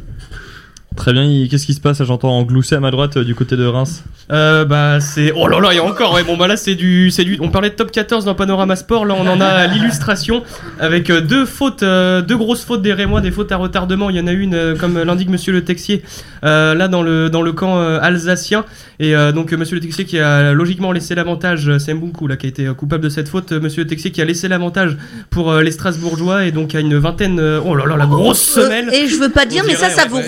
Très 0.95 1.13
bien, 1.13 1.47
qu'est-ce 1.49 1.65
qui 1.65 1.73
se 1.73 1.79
passe 1.79 2.03
J'entends 2.03 2.37
en 2.37 2.43
glousser 2.43 2.75
à 2.75 2.79
ma 2.79 2.91
droite 2.91 3.17
euh, 3.17 3.23
du 3.23 3.33
côté 3.35 3.55
de 3.55 3.65
Reims. 3.65 4.03
Euh, 4.31 4.65
bah 4.65 4.99
c'est 4.99 5.31
oh 5.35 5.47
là 5.47 5.59
là 5.59 5.69
il 5.71 5.77
y 5.77 5.79
a 5.79 5.83
encore 5.83 6.13
ouais 6.13 6.23
bon 6.23 6.37
bah 6.37 6.47
là 6.47 6.55
c'est 6.55 6.75
du 6.75 7.09
c'est 7.09 7.23
du 7.23 7.39
on 7.41 7.49
parlait 7.49 7.71
de 7.71 7.75
top 7.75 7.89
14 7.89 8.25
dans 8.25 8.35
Panorama 8.35 8.75
Sport 8.75 9.05
là 9.05 9.15
on 9.17 9.25
en 9.25 9.41
a 9.41 9.65
l'illustration 9.65 10.43
avec 10.79 11.09
euh, 11.09 11.19
deux 11.19 11.45
fautes 11.47 11.81
euh, 11.81 12.21
deux 12.21 12.37
grosses 12.37 12.63
fautes 12.63 12.83
des 12.83 12.93
Rémois 12.93 13.21
des 13.21 13.31
fautes 13.31 13.51
à 13.51 13.57
retardement. 13.57 14.11
Il 14.11 14.17
y 14.17 14.19
en 14.19 14.27
a 14.27 14.31
une 14.31 14.53
euh, 14.53 14.75
comme 14.75 15.01
l'indique 15.01 15.29
monsieur 15.29 15.51
le 15.51 15.63
Texier 15.63 16.03
euh, 16.43 16.75
là 16.75 16.87
dans 16.87 17.01
le 17.01 17.29
dans 17.31 17.41
le 17.41 17.53
camp 17.53 17.79
euh, 17.79 17.97
alsacien. 18.01 18.65
Et 18.99 19.15
euh, 19.15 19.31
donc 19.31 19.51
monsieur 19.53 19.75
le 19.75 19.81
Texier 19.81 20.05
qui 20.05 20.19
a 20.19 20.53
logiquement 20.53 20.91
laissé 20.91 21.15
l'avantage 21.15 21.77
c'est 21.79 21.93
Mbunku 21.93 22.27
là 22.27 22.35
qui 22.37 22.45
a 22.45 22.49
été 22.49 22.67
coupable 22.77 23.03
de 23.05 23.09
cette 23.09 23.29
faute. 23.29 23.51
Monsieur 23.51 23.83
le 23.83 23.89
Texier 23.89 24.11
qui 24.11 24.21
a 24.21 24.25
laissé 24.25 24.47
l'avantage 24.47 24.97
pour 25.29 25.51
euh, 25.51 25.61
les 25.61 25.71
Strasbourgeois 25.71 26.45
et 26.45 26.51
donc 26.51 26.75
à 26.75 26.79
une 26.79 26.97
vingtaine 26.97 27.39
euh, 27.39 27.61
oh 27.65 27.75
là 27.75 27.85
là 27.85 27.95
la 27.97 28.05
grosse 28.05 28.41
semelle. 28.41 28.89
Euh, 28.89 28.93
et 28.93 29.07
je 29.07 29.15
veux 29.15 29.29
pas 29.29 29.45
dire, 29.45 29.63
mais 29.65 29.75
ça, 29.75 29.89
ça 29.89 30.03
ouais, 30.03 30.09
vous 30.09 30.17
ouais. 30.17 30.27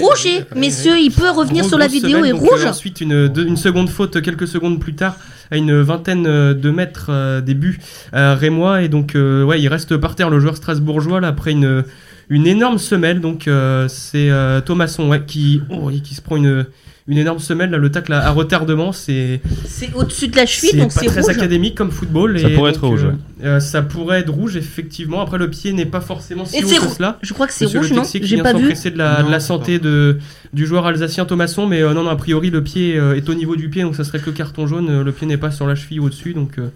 Messieurs, 0.56 0.98
il 0.99 1.11
peut 1.11 1.30
revenir 1.30 1.64
sur 1.65 1.78
la 1.78 1.88
vidéo 1.88 2.18
semelle, 2.18 2.30
et 2.30 2.32
donc, 2.32 2.41
rouge. 2.41 2.65
euh, 2.65 2.69
ensuite, 2.69 3.02
une, 3.02 3.28
deux- 3.28 3.45
une 3.45 3.57
seconde 3.57 3.90
faute 3.90 4.22
quelques 4.22 4.48
secondes 4.48 4.80
plus 4.80 4.94
tard, 4.94 5.15
à 5.49 5.57
une 5.57 5.82
vingtaine 5.82 6.26
euh, 6.28 6.53
de 6.53 6.69
mètres 6.72 7.07
euh, 7.10 7.41
des 7.41 7.53
buts 7.53 7.80
euh, 8.14 8.36
rémois. 8.36 8.82
Et 8.82 8.90
donc, 8.90 9.15
euh, 9.15 9.44
ouais, 9.44 9.61
il 9.61 9.68
reste 9.68 9.98
par 9.98 10.15
terre 10.15 10.30
le 10.30 10.40
joueur 10.40 10.56
strasbourgeois 10.57 11.22
là, 11.22 11.30
après 11.30 11.52
une, 11.52 11.84
une 12.30 12.48
énorme 12.48 12.78
semelle. 12.80 13.22
Donc, 13.22 13.48
euh, 13.48 13.88
c'est 13.88 14.30
euh, 14.30 14.61
Thomasson 14.61 15.10
ouais, 15.10 15.23
qui, 15.26 15.61
oh, 15.69 15.90
qui 16.03 16.15
se 16.15 16.22
prend 16.22 16.36
une, 16.38 16.65
une 17.07 17.18
énorme 17.18 17.40
semelle. 17.40 17.69
Là, 17.72 17.78
le 17.78 17.91
tacle 17.91 18.14
à, 18.14 18.26
à 18.28 18.32
retardement, 18.32 18.91
c'est 18.91 19.41
C'est 19.65 19.94
au-dessus 19.94 20.28
de 20.28 20.36
la 20.36 20.45
cheville, 20.45 20.72
c'est 20.72 20.78
donc 20.78 20.94
pas 20.94 20.99
c'est 21.02 21.07
très 21.07 21.22
rouge. 21.22 21.30
académique 21.30 21.76
comme 21.76 21.91
football. 21.91 22.40
Ça 22.40 22.49
et 22.49 22.53
pourrait 22.53 22.72
donc, 22.72 22.78
être 22.78 22.88
rouge, 22.88 23.03
euh, 23.06 23.10
ouais. 23.11 23.45
euh, 23.48 23.60
ça 23.60 23.82
pourrait 23.82 24.19
être 24.19 24.32
rouge, 24.32 24.56
effectivement. 24.56 25.22
Après, 25.22 25.38
le 25.38 25.49
pied 25.49 25.73
n'est 25.73 25.86
pas 25.86 26.02
forcément 26.02 26.45
si 26.45 26.57
Et 26.57 26.64
haut 26.64 26.68
c'est 26.68 26.78
que 26.78 26.88
cela. 26.88 27.18
Je 27.22 27.34
crois 27.34 27.48
que 27.48 27.53
c'est 27.53 27.65
rouge, 27.65 27.90
le 27.90 27.95
non 27.98 28.03
J'ai 28.03 28.38
pas 28.41 28.53
vu. 28.53 28.72
de 28.73 28.98
la, 28.98 29.22
Non, 29.22 29.28
de 29.28 29.32
la 29.32 29.40
c'est 29.40 29.48
santé 29.48 29.80
de, 29.80 30.18
du 30.53 30.65
joueur 30.65 30.86
alsacien 30.86 31.26
Thomasson, 31.26 31.68
mais 31.68 31.82
euh, 31.82 31.94
non, 31.94 32.03
non, 32.03 32.10
a 32.10 32.15
priori 32.15 32.49
le 32.49 32.64
pied 32.64 32.98
euh, 32.98 33.15
est 33.15 33.28
au 33.30 33.34
niveau 33.34 33.56
du 33.56 33.69
pied, 33.69 33.82
donc 33.84 33.95
ça 33.95 34.03
serait 34.03 34.19
que 34.19 34.30
carton 34.30 34.68
jaune. 34.68 34.90
euh, 34.90 35.03
le 35.03 35.11
pied 35.11 35.28
n'est 35.28 35.38
pas 35.38 35.52
sur 35.52 35.68
la 35.68 35.76
cheville 35.76 35.99
au-dessus, 35.99 36.34
donc 36.34 36.57
euh, 36.60 36.68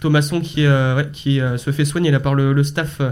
Thomasson 0.00 0.40
qui, 0.40 0.64
euh, 0.66 0.96
ouais, 0.96 1.08
qui 1.12 1.40
euh, 1.40 1.56
se 1.58 1.70
fait 1.72 1.84
soigner 1.84 2.10
là 2.10 2.20
par 2.20 2.34
le, 2.34 2.52
le 2.52 2.64
staff 2.64 2.98
euh, 3.00 3.10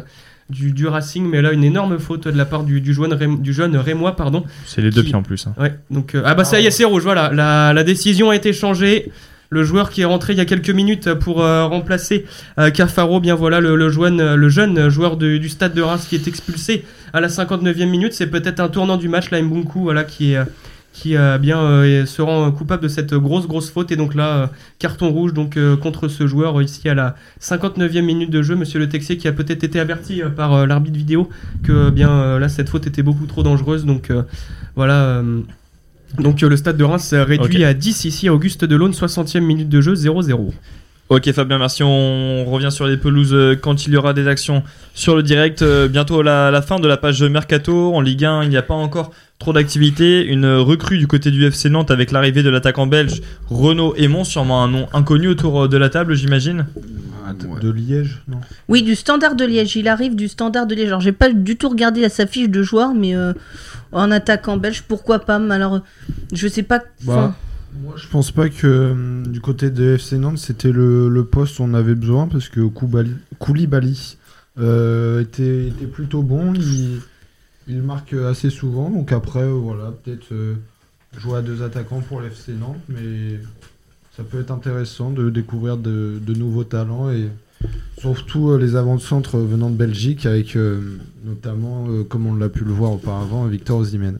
du, 0.50 0.72
du 0.72 0.86
Racing, 0.86 1.28
mais 1.28 1.42
là 1.42 1.52
une 1.52 1.64
énorme 1.64 1.98
faute 1.98 2.26
de 2.28 2.36
la 2.36 2.44
part 2.46 2.64
du, 2.64 2.80
du 2.80 2.94
jeune, 2.94 3.12
Rém- 3.12 3.40
du 3.40 3.52
jeune 3.52 3.76
Rémois, 3.76 4.16
pardon. 4.16 4.44
C'est 4.66 4.80
les 4.80 4.90
deux 4.90 5.02
Qui- 5.02 5.08
pieds 5.08 5.14
en 5.16 5.22
plus. 5.22 5.46
hein. 5.46 5.54
Ouais, 5.60 5.74
donc 5.90 6.14
euh, 6.14 6.22
ah 6.24 6.34
bah 6.34 6.44
ça 6.44 6.60
y 6.60 6.66
est, 6.66 6.70
c'est 6.70 6.84
rouge. 6.84 7.02
Voilà, 7.02 7.30
la, 7.32 7.72
la 7.72 7.84
décision 7.84 8.30
a 8.30 8.36
été 8.36 8.52
changée. 8.52 9.10
Le 9.50 9.64
joueur 9.64 9.88
qui 9.88 10.02
est 10.02 10.04
rentré 10.04 10.34
il 10.34 10.36
y 10.36 10.42
a 10.42 10.44
quelques 10.44 10.68
minutes 10.68 11.14
pour 11.14 11.42
euh, 11.42 11.64
remplacer 11.64 12.26
euh, 12.58 12.70
Cafaro, 12.70 13.18
bien 13.18 13.34
voilà 13.34 13.60
le, 13.60 13.76
le 13.76 13.88
jeune, 13.88 14.34
le 14.34 14.48
jeune 14.50 14.90
joueur 14.90 15.16
de- 15.16 15.38
du 15.38 15.48
stade 15.48 15.72
de 15.72 15.80
Reims 15.80 16.06
qui 16.08 16.16
est 16.16 16.28
expulsé 16.28 16.84
à 17.14 17.20
la 17.22 17.28
59e 17.28 17.86
minute. 17.86 18.12
C'est 18.12 18.26
peut-être 18.26 18.60
un 18.60 18.68
tournant 18.68 18.98
du 18.98 19.08
match 19.08 19.30
là, 19.30 19.40
Mbunku, 19.40 19.80
voilà 19.80 20.04
qui 20.04 20.32
est 20.32 20.36
euh, 20.36 20.44
qui 20.98 21.16
euh, 21.16 21.38
bien 21.38 21.60
euh, 21.60 22.06
se 22.06 22.20
rend 22.20 22.50
coupable 22.50 22.82
de 22.82 22.88
cette 22.88 23.14
grosse 23.14 23.46
grosse 23.46 23.70
faute 23.70 23.92
et 23.92 23.96
donc 23.96 24.16
là 24.16 24.28
euh, 24.28 24.46
carton 24.80 25.10
rouge 25.10 25.32
donc 25.32 25.56
contre 25.80 26.08
ce 26.08 26.26
joueur 26.26 26.60
ici 26.60 26.88
à 26.88 26.94
la 26.94 27.14
59e 27.40 28.02
minute 28.02 28.30
de 28.30 28.42
jeu 28.42 28.56
monsieur 28.56 28.80
le 28.80 28.88
Texier 28.88 29.16
qui 29.16 29.28
a 29.28 29.32
peut-être 29.32 29.62
été 29.62 29.78
averti 29.78 30.22
par 30.36 30.66
l'arbitre 30.66 30.96
vidéo 30.96 31.28
que 31.62 31.90
bien 31.90 32.38
là 32.38 32.48
cette 32.48 32.68
faute 32.68 32.86
était 32.86 33.02
beaucoup 33.02 33.26
trop 33.26 33.44
dangereuse 33.44 33.84
donc 33.84 34.10
voilà 34.74 35.22
donc 36.18 36.40
le 36.40 36.56
stade 36.56 36.76
de 36.76 36.84
Reims 36.84 37.14
réduit 37.14 37.64
à 37.64 37.74
10 37.74 38.04
ici 38.04 38.28
à 38.28 38.34
Auguste 38.34 38.64
Delaune 38.64 38.92
60e 38.92 39.40
minute 39.40 39.68
de 39.68 39.80
jeu 39.80 39.94
0-0 39.94 40.50
Ok 41.10 41.32
Fabien, 41.32 41.56
merci. 41.56 41.82
On 41.82 42.44
revient 42.44 42.70
sur 42.70 42.86
les 42.86 42.98
pelouses 42.98 43.34
quand 43.62 43.86
il 43.86 43.94
y 43.94 43.96
aura 43.96 44.12
des 44.12 44.28
actions 44.28 44.62
sur 44.92 45.16
le 45.16 45.22
direct. 45.22 45.64
Bientôt 45.64 46.20
la, 46.20 46.50
la 46.50 46.60
fin 46.60 46.78
de 46.78 46.86
la 46.86 46.98
page 46.98 47.22
Mercato. 47.22 47.94
En 47.94 48.02
Ligue 48.02 48.26
1, 48.26 48.42
il 48.42 48.50
n'y 48.50 48.58
a 48.58 48.62
pas 48.62 48.74
encore 48.74 49.12
trop 49.38 49.52
d'activité. 49.52 50.24
Une 50.24 50.46
recrue 50.46 50.98
du 50.98 51.06
côté 51.06 51.30
du 51.30 51.44
FC 51.44 51.70
Nantes 51.70 51.90
avec 51.90 52.10
l'arrivée 52.10 52.42
de 52.42 52.50
l'attaquant 52.50 52.86
belge 52.86 53.22
Renaud 53.46 53.94
Aymon, 53.96 54.24
sûrement 54.24 54.62
un 54.62 54.68
nom 54.68 54.88
inconnu 54.92 55.28
autour 55.28 55.64
euh, 55.64 55.68
de 55.68 55.76
la 55.76 55.88
table, 55.88 56.14
j'imagine. 56.14 56.66
De 57.60 57.70
Liège, 57.70 58.22
non? 58.26 58.40
Oui, 58.68 58.82
du 58.82 58.94
Standard 58.94 59.34
de 59.34 59.44
Liège. 59.44 59.76
Il 59.76 59.86
arrive 59.86 60.16
du 60.16 60.28
Standard 60.28 60.66
de 60.66 60.74
Liège. 60.74 60.88
Alors, 60.88 61.00
j'ai 61.00 61.12
pas 61.12 61.30
du 61.30 61.56
tout 61.56 61.68
regardé 61.68 62.08
sa 62.08 62.26
fiche 62.26 62.48
de 62.48 62.62
joueur, 62.62 62.94
mais 62.94 63.14
euh, 63.14 63.34
en 63.92 64.10
attaquant 64.10 64.56
belge, 64.56 64.82
pourquoi 64.88 65.18
pas 65.18 65.38
Mais 65.38 65.54
Alors, 65.54 65.82
je 66.32 66.48
sais 66.48 66.62
pas. 66.62 66.82
Bah, 67.04 67.36
Moi, 67.82 67.94
je 67.96 68.08
pense 68.08 68.30
pas 68.30 68.48
que 68.48 68.92
hum, 68.92 69.26
du 69.26 69.40
côté 69.42 69.70
de 69.70 69.94
FC 69.96 70.16
Nantes, 70.16 70.38
c'était 70.38 70.72
le, 70.72 71.10
le 71.10 71.24
poste 71.24 71.58
où 71.58 71.64
on 71.64 71.74
avait 71.74 71.94
besoin 71.94 72.28
parce 72.28 72.48
que 72.48 72.60
Koulibaly 73.38 74.16
euh, 74.58 75.20
était, 75.20 75.68
était 75.68 75.86
plutôt 75.86 76.22
bon. 76.22 76.54
Il, 76.54 77.00
il 77.68 77.82
marque 77.82 78.14
assez 78.14 78.50
souvent. 78.50 78.90
Donc 78.90 79.12
après, 79.12 79.48
voilà, 79.48 79.92
peut-être 79.92 80.32
euh, 80.32 80.54
jouer 81.16 81.38
à 81.38 81.42
deux 81.42 81.62
attaquants 81.62 82.00
pour 82.00 82.20
l'FC 82.20 82.52
Nantes. 82.52 82.78
Mais 82.88 83.38
ça 84.16 84.24
peut 84.24 84.40
être 84.40 84.50
intéressant 84.50 85.10
de 85.10 85.30
découvrir 85.30 85.76
de, 85.76 86.20
nouveaux 86.36 86.64
talents 86.64 87.10
et 87.10 87.28
surtout 87.98 88.50
euh, 88.50 88.58
les 88.58 88.76
avant-centres 88.76 89.38
venant 89.38 89.70
de 89.70 89.76
Belgique 89.76 90.26
avec 90.26 90.56
euh, 90.56 90.98
notamment, 91.24 91.86
comme 92.08 92.26
on 92.26 92.34
l'a 92.34 92.48
pu 92.48 92.64
le 92.64 92.72
voir 92.72 92.92
auparavant, 92.92 93.46
Victor 93.46 93.78
Osimhen. 93.78 94.18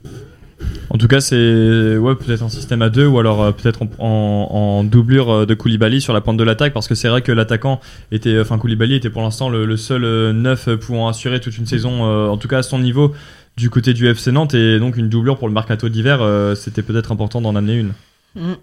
En 0.91 0.97
tout 0.97 1.07
cas, 1.09 1.21
c'est 1.21 1.99
ouais, 1.99 2.15
peut-être 2.15 2.43
un 2.43 2.49
système 2.49 2.81
à 2.81 2.89
deux 2.89 3.07
ou 3.07 3.19
alors 3.19 3.43
euh, 3.43 3.53
peut-être 3.53 3.83
en, 3.83 3.89
en- 3.99 4.49
en 4.51 4.85
doublure 4.85 5.31
euh, 5.31 5.47
de 5.47 5.53
Koulibaly 5.55 6.01
sur 6.01 6.15
la 6.15 6.21
pointe 6.23 6.39
de 6.39 6.45
l'attaque 6.45 6.73
parce 6.73 6.89
que 6.89 6.95
c'est 6.95 7.09
vrai 7.09 7.21
que 7.21 7.31
l'attaquant 7.31 7.81
était, 8.11 8.41
enfin 8.41 8.57
Koulibaly 8.59 8.95
était 8.95 9.11
pour 9.11 9.21
l'instant 9.23 9.51
le, 9.51 9.67
le 9.67 9.77
seul 9.77 10.05
euh, 10.05 10.33
neuf 10.33 10.67
euh, 10.69 10.77
pouvant 10.79 11.09
assurer 11.09 11.41
toute 11.41 11.59
une 11.59 11.67
saison, 11.67 12.07
euh, 12.07 12.29
en 12.29 12.39
tout 12.39 12.49
cas 12.49 12.59
à 12.59 12.63
son 12.63 12.79
niveau 12.79 13.13
du 13.59 13.69
côté 13.71 13.93
du 13.93 14.07
FC 14.09 14.33
Nantes 14.33 14.55
et 14.55 14.79
donc 14.79 14.97
une 14.97 15.09
doublure 15.11 15.37
pour 15.37 15.49
le 15.49 15.55
mercato 15.55 15.89
d'hiver, 15.91 16.23
euh, 16.23 16.55
c'était 16.55 16.83
peut-être 16.83 17.13
important 17.13 17.41
d'en 17.43 17.55
amener 17.55 17.75
une. 17.75 17.93
mm. 18.37 18.55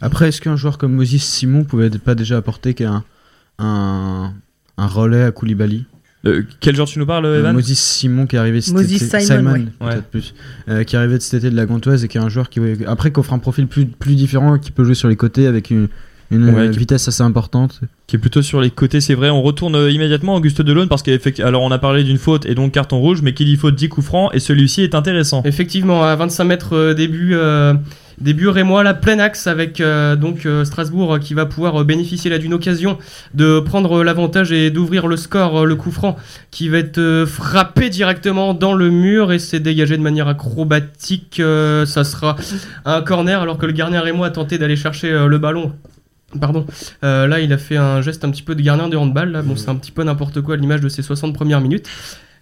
Après, 0.00 0.28
est-ce 0.28 0.40
qu'un 0.40 0.56
joueur 0.56 0.78
comme 0.78 0.92
Moses 0.94 1.16
Simon 1.20 1.64
pouvait 1.64 1.90
pas 1.90 2.14
déjà 2.14 2.36
apporter 2.36 2.72
qu'un 2.74 3.02
un, 3.58 4.32
un 4.78 4.86
relais 4.86 5.22
à 5.24 5.32
Koulibaly? 5.32 5.84
Euh, 6.24 6.42
quel 6.60 6.74
genre 6.74 6.88
tu 6.88 6.98
nous 6.98 7.06
parles, 7.06 7.26
Evan 7.26 7.54
Moses 7.54 7.74
Simon 7.74 8.26
qui 8.26 8.36
est 8.36 8.38
arrivé 8.38 8.60
cet 8.60 8.74
Moses 8.74 8.92
été, 8.92 9.20
Simon, 9.20 9.52
ouais. 9.52 9.66
peut-être 9.78 9.94
Ouais. 9.96 10.02
plus, 10.10 10.34
euh, 10.68 10.82
qui 10.82 10.96
est 10.96 10.98
arrivé 10.98 11.14
de 11.18 11.22
cet 11.22 11.34
été 11.34 11.50
de 11.50 11.56
la 11.56 11.66
Gantoise 11.66 12.04
et 12.04 12.08
qui 12.08 12.18
est 12.18 12.20
un 12.20 12.28
joueur 12.28 12.48
qui 12.48 12.60
après 12.86 13.12
qui 13.12 13.20
offre 13.20 13.32
un 13.32 13.38
profil 13.38 13.66
plus, 13.66 13.86
plus 13.86 14.14
différent, 14.16 14.58
qui 14.58 14.70
peut 14.70 14.84
jouer 14.84 14.94
sur 14.94 15.08
les 15.08 15.16
côtés 15.16 15.46
avec 15.46 15.70
une, 15.70 15.88
une 16.30 16.50
Ouais, 16.50 16.68
vitesse 16.68 17.08
assez 17.08 17.22
importante. 17.22 17.80
qui 18.06 18.16
est 18.16 18.18
plutôt 18.18 18.42
sur 18.42 18.60
les 18.60 18.70
côtés, 18.70 19.00
c'est 19.00 19.14
vrai. 19.14 19.30
On 19.30 19.42
retourne 19.42 19.74
euh, 19.76 19.90
immédiatement 19.90 20.34
à 20.34 20.38
Auguste 20.38 20.62
Delaune 20.62 20.88
parce 20.88 21.02
qu'effectivement, 21.02 21.48
alors 21.48 21.62
on 21.62 21.70
a 21.70 21.78
parlé 21.78 22.04
d'une 22.04 22.18
faute 22.18 22.46
et 22.46 22.54
donc 22.54 22.72
carton 22.72 22.98
rouge, 22.98 23.20
mais 23.22 23.32
qui 23.34 23.44
dit 23.44 23.56
faute 23.56 23.74
dit 23.74 23.88
coup 23.88 24.02
franc 24.02 24.30
et 24.32 24.38
celui-ci 24.40 24.82
est 24.82 24.94
intéressant. 24.94 25.42
Effectivement, 25.44 26.02
à 26.04 26.14
25 26.16 26.44
mètres 26.44 26.74
euh, 26.76 26.94
début, 26.94 27.34
euh, 27.34 27.74
début 28.20 28.48
Rémois, 28.48 28.82
la 28.82 28.94
plein 28.94 29.18
axe 29.18 29.46
avec 29.46 29.80
euh, 29.80 30.16
donc 30.16 30.46
euh, 30.46 30.64
Strasbourg 30.64 31.18
qui 31.20 31.34
va 31.34 31.46
pouvoir 31.46 31.84
bénéficier 31.84 32.30
là 32.30 32.38
d'une 32.38 32.54
occasion 32.54 32.96
de 33.34 33.60
prendre 33.60 34.02
l'avantage 34.04 34.52
et 34.52 34.70
d'ouvrir 34.70 35.06
le 35.08 35.16
score, 35.16 35.66
le 35.66 35.74
coup 35.76 35.90
franc 35.90 36.16
qui 36.50 36.68
va 36.68 36.78
être 36.78 36.98
euh, 36.98 37.26
frappé 37.26 37.90
directement 37.90 38.54
dans 38.54 38.72
le 38.72 38.90
mur 38.90 39.32
et 39.32 39.38
c'est 39.38 39.60
dégagé 39.60 39.96
de 39.96 40.02
manière 40.02 40.28
acrobatique. 40.28 41.40
euh, 41.40 41.86
ça 41.86 42.04
sera 42.04 42.36
un 42.84 43.02
corner 43.02 43.40
alors 43.42 43.58
que 43.58 43.66
le 43.66 43.72
gardien 43.72 44.00
Rémois 44.00 44.28
a 44.28 44.30
tenté 44.30 44.58
d'aller 44.58 44.76
chercher 44.76 45.10
euh, 45.12 45.26
le 45.26 45.38
ballon. 45.38 45.72
Pardon. 46.40 46.66
Euh, 47.04 47.26
là, 47.26 47.40
il 47.40 47.52
a 47.52 47.58
fait 47.58 47.76
un 47.76 48.00
geste 48.00 48.24
un 48.24 48.30
petit 48.30 48.42
peu 48.42 48.54
de 48.54 48.62
gardien 48.62 48.88
de 48.88 48.96
handball. 48.96 49.30
Là, 49.30 49.42
bon, 49.42 49.56
c'est 49.56 49.68
un 49.68 49.76
petit 49.76 49.92
peu 49.92 50.02
n'importe 50.02 50.40
quoi 50.40 50.54
à 50.54 50.56
l'image 50.56 50.80
de 50.80 50.88
ses 50.88 51.02
60 51.02 51.34
premières 51.34 51.60
minutes. 51.60 51.88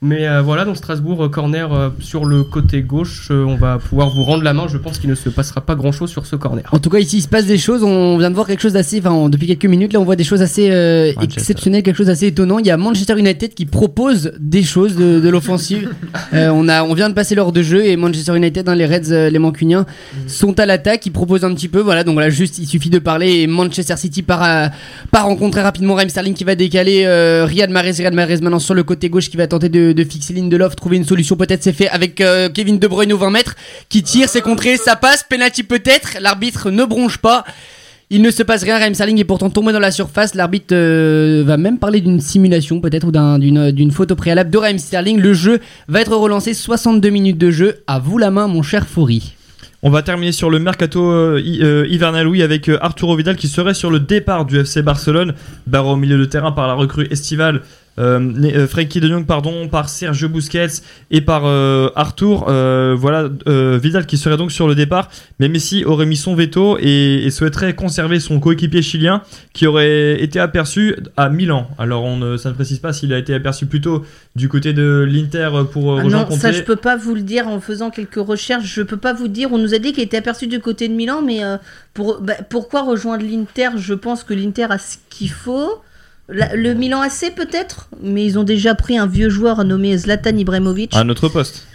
Mais 0.04 0.28
euh, 0.28 0.42
voilà, 0.42 0.64
donc 0.64 0.76
Strasbourg, 0.76 1.24
euh, 1.24 1.28
corner 1.28 1.72
euh, 1.72 1.88
sur 2.00 2.24
le 2.26 2.44
côté 2.44 2.82
gauche. 2.82 3.28
euh, 3.30 3.44
on 3.44 3.56
va 3.56 3.78
pouvoir 3.78 4.10
vous 4.10 4.22
rendre 4.22 4.42
la 4.44 4.52
main. 4.52 4.66
Je 4.68 4.76
pense 4.76 4.98
qu'il 4.98 5.08
ne 5.08 5.14
se 5.14 5.28
passera 5.30 5.60
pas 5.62 5.74
grand 5.74 5.92
chose 5.92 6.10
sur 6.10 6.26
ce 6.26 6.36
corner. 6.36 6.64
En 6.72 6.78
tout 6.78 6.90
cas, 6.90 6.98
ici, 6.98 7.16
il 7.18 7.22
se 7.22 7.28
passe 7.28 7.46
des 7.46 7.56
choses. 7.58 7.82
On 7.82 8.18
vient 8.18 8.28
de 8.30 8.34
voir 8.34 8.46
quelque 8.46 8.60
chose 8.60 8.74
d'assez. 8.74 8.98
Enfin, 9.00 9.12
on- 9.12 9.28
depuis 9.28 9.46
quelques 9.46 9.64
minutes, 9.64 9.92
là, 9.94 10.00
on 10.00 10.04
voit 10.04 10.16
des 10.16 10.24
choses 10.24 10.42
assez 10.42 10.68
euh, 10.70 11.12
Manchester. 11.16 11.40
exceptionnelles, 11.40 11.82
quelque 11.82 11.96
chose 11.96 12.08
d'assez 12.08 12.26
étonnant. 12.26 12.58
Il 12.58 12.66
y 12.66 12.70
a 12.70 12.76
Manchester 12.76 13.18
United 13.18 13.54
qui 13.54 13.64
propose 13.66 14.32
des 14.38 14.62
choses 14.62 14.94
de, 14.96 15.20
de 15.20 15.28
l'offensive. 15.28 15.90
Euh, 16.32 16.48
on, 16.52 16.68
a, 16.68 16.82
on 16.82 16.94
vient 16.94 17.08
de 17.08 17.14
passer 17.14 17.34
l'heure 17.36 17.52
de 17.52 17.62
jeu 17.62 17.84
et 17.86 17.96
Manchester 17.96 18.36
United, 18.36 18.68
hein, 18.68 18.74
les 18.74 18.86
Reds, 18.86 19.10
euh, 19.12 19.30
les 19.30 19.38
Mancuniens, 19.38 19.86
sont 20.26 20.58
à 20.58 20.66
l'attaque. 20.66 21.06
Ils 21.06 21.12
proposent 21.12 21.44
un 21.44 21.54
petit 21.54 21.68
peu. 21.68 21.80
Voilà, 21.80 22.02
donc 22.02 22.14
voilà, 22.14 22.28
juste, 22.30 22.58
il 22.58 22.66
suffit 22.66 22.90
de 22.90 22.98
parler. 22.98 23.42
Et 23.42 23.46
Manchester 23.46 23.96
City 23.96 24.22
part, 24.22 24.42
à- 24.42 24.70
part 25.12 25.26
rencontrer 25.26 25.60
rapidement 25.62 25.94
Raheem 25.94 26.08
Sterling 26.08 26.34
qui 26.34 26.42
va 26.44 26.54
décaler 26.56 27.04
euh, 27.04 27.44
Riyad 27.46 27.70
Mahrez. 27.70 27.92
Riyad 27.92 28.14
Mahrez 28.14 28.38
maintenant 28.42 28.58
sur 28.58 28.74
le 28.74 28.82
côté 28.82 29.08
gauche 29.10 29.30
qui 29.30 29.36
va 29.36 29.46
tenter 29.46 29.68
de, 29.68 29.92
de 29.94 30.04
fixer 30.04 30.32
Lindelof, 30.34 30.76
trouver 30.76 30.96
une 30.96 31.04
solution. 31.04 31.36
Peut-être 31.36 31.62
c'est 31.62 31.72
fait 31.72 31.88
avec 31.88 32.20
euh, 32.20 32.48
Kevin 32.48 32.78
De 32.78 32.86
Bruyne 32.86 33.12
au 33.12 33.18
20 33.18 33.30
mètres 33.30 33.54
qui 33.88 34.02
tire, 34.02 34.28
c'est 34.28 34.40
contré, 34.42 34.76
ça 34.76 34.96
passe. 34.96 35.24
Penalty 35.28 35.62
peut-être. 35.62 36.18
L'arbitre 36.20 36.70
ne 36.70 36.84
bronche 36.84 37.18
pas. 37.18 37.44
Il 38.10 38.20
ne 38.20 38.30
se 38.30 38.42
passe 38.42 38.62
rien, 38.62 38.78
Raheem 38.78 38.94
Sterling 38.94 39.18
est 39.18 39.24
pourtant 39.24 39.48
tombé 39.48 39.72
dans 39.72 39.80
la 39.80 39.90
surface. 39.90 40.34
L'arbitre 40.34 40.74
euh, 40.74 41.42
va 41.46 41.56
même 41.56 41.78
parler 41.78 42.00
d'une 42.02 42.20
simulation 42.20 42.80
peut-être 42.80 43.06
ou 43.08 43.10
d'un- 43.10 43.38
d'une 43.38 43.70
d'une 43.72 43.90
faute 43.90 44.12
au 44.12 44.14
préalable 44.16 44.50
de 44.50 44.58
Raheem 44.58 44.78
Sterling. 44.78 45.18
Le 45.18 45.32
jeu 45.32 45.58
va 45.88 46.02
être 46.02 46.14
relancé, 46.14 46.52
62 46.52 47.08
minutes 47.08 47.38
de 47.38 47.50
jeu. 47.50 47.76
À 47.86 47.98
vous 47.98 48.18
la 48.18 48.30
main, 48.30 48.46
mon 48.46 48.62
cher 48.62 48.86
Foury. 48.86 49.32
On 49.82 49.90
va 49.90 50.02
terminer 50.02 50.32
sur 50.32 50.48
le 50.48 50.58
mercato 50.58 51.10
euh, 51.10 51.42
euh, 51.62 51.86
hivernal, 51.90 52.26
oui, 52.28 52.42
avec 52.42 52.68
euh, 52.68 52.78
Arturo 52.80 53.16
Vidal 53.16 53.36
qui 53.36 53.48
serait 53.48 53.74
sur 53.74 53.90
le 53.90 54.00
départ 54.00 54.44
du 54.46 54.58
FC 54.60 54.80
Barcelone, 54.82 55.34
barré 55.66 55.88
au 55.88 55.96
milieu 55.96 56.16
de 56.18 56.24
terrain 56.24 56.52
par 56.52 56.66
la 56.68 56.72
recrue 56.74 57.06
estivale 57.10 57.62
euh, 57.98 58.32
euh, 58.42 58.66
Frankie 58.66 59.00
de 59.00 59.08
Jong 59.08 59.26
pardon, 59.26 59.68
par 59.68 59.88
Sergio 59.88 60.28
Busquets 60.28 60.82
et 61.10 61.20
par 61.20 61.42
euh, 61.44 61.90
Arthur. 61.94 62.46
Euh, 62.48 62.94
voilà 62.96 63.28
Vidal 63.46 64.06
qui 64.06 64.18
serait 64.18 64.36
donc 64.36 64.52
sur 64.52 64.66
le 64.68 64.74
départ, 64.74 65.10
mais 65.38 65.48
Messi 65.48 65.84
aurait 65.84 66.06
mis 66.06 66.16
son 66.16 66.34
veto 66.34 66.76
et, 66.80 67.24
et 67.24 67.30
souhaiterait 67.30 67.74
conserver 67.74 68.20
son 68.20 68.40
coéquipier 68.40 68.82
chilien 68.82 69.22
qui 69.52 69.66
aurait 69.66 70.22
été 70.22 70.40
aperçu 70.40 70.96
à 71.16 71.28
Milan. 71.28 71.68
Alors 71.78 72.04
on 72.04 72.16
ne, 72.16 72.36
ça 72.36 72.48
ne 72.48 72.54
précise 72.54 72.78
pas 72.78 72.92
s'il 72.92 73.12
a 73.12 73.18
été 73.18 73.34
aperçu 73.34 73.66
plutôt 73.66 74.04
du 74.36 74.48
côté 74.48 74.72
de 74.72 75.06
l'Inter 75.08 75.50
pour 75.72 75.98
Ah 75.98 76.02
rejoindre 76.02 76.30
non, 76.30 76.36
ça 76.36 76.52
je 76.52 76.62
peux 76.62 76.76
pas 76.76 76.96
vous 76.96 77.14
le 77.14 77.22
dire 77.22 77.48
en 77.48 77.60
faisant 77.60 77.90
quelques 77.90 78.14
recherches. 78.16 78.64
Je 78.64 78.82
peux 78.82 78.96
pas 78.96 79.12
vous 79.12 79.28
dire. 79.28 79.52
On 79.52 79.58
nous 79.58 79.74
a 79.74 79.78
dit 79.78 79.92
qu'il 79.92 80.02
était 80.02 80.16
aperçu 80.16 80.46
du 80.46 80.60
côté 80.60 80.88
de 80.88 80.94
Milan, 80.94 81.22
mais 81.22 81.40
pour, 81.92 82.20
bah, 82.20 82.34
pourquoi 82.48 82.82
rejoindre 82.82 83.24
l'Inter? 83.24 83.70
Je 83.76 83.94
pense 83.94 84.24
que 84.24 84.34
l'Inter 84.34 84.66
a 84.70 84.78
ce 84.78 84.96
qu'il 85.10 85.30
faut. 85.30 85.80
La- 86.28 86.54
le 86.56 86.72
Milan 86.74 87.00
AC 87.02 87.32
peut-être, 87.36 87.88
mais 88.02 88.24
ils 88.24 88.38
ont 88.38 88.44
déjà 88.44 88.74
pris 88.74 88.96
un 88.96 89.06
vieux 89.06 89.28
joueur 89.28 89.62
nommé 89.64 89.96
Zlatan 89.98 90.36
Ibrahimovic. 90.36 90.94
À 90.94 91.04
notre 91.04 91.28
poste. 91.28 91.66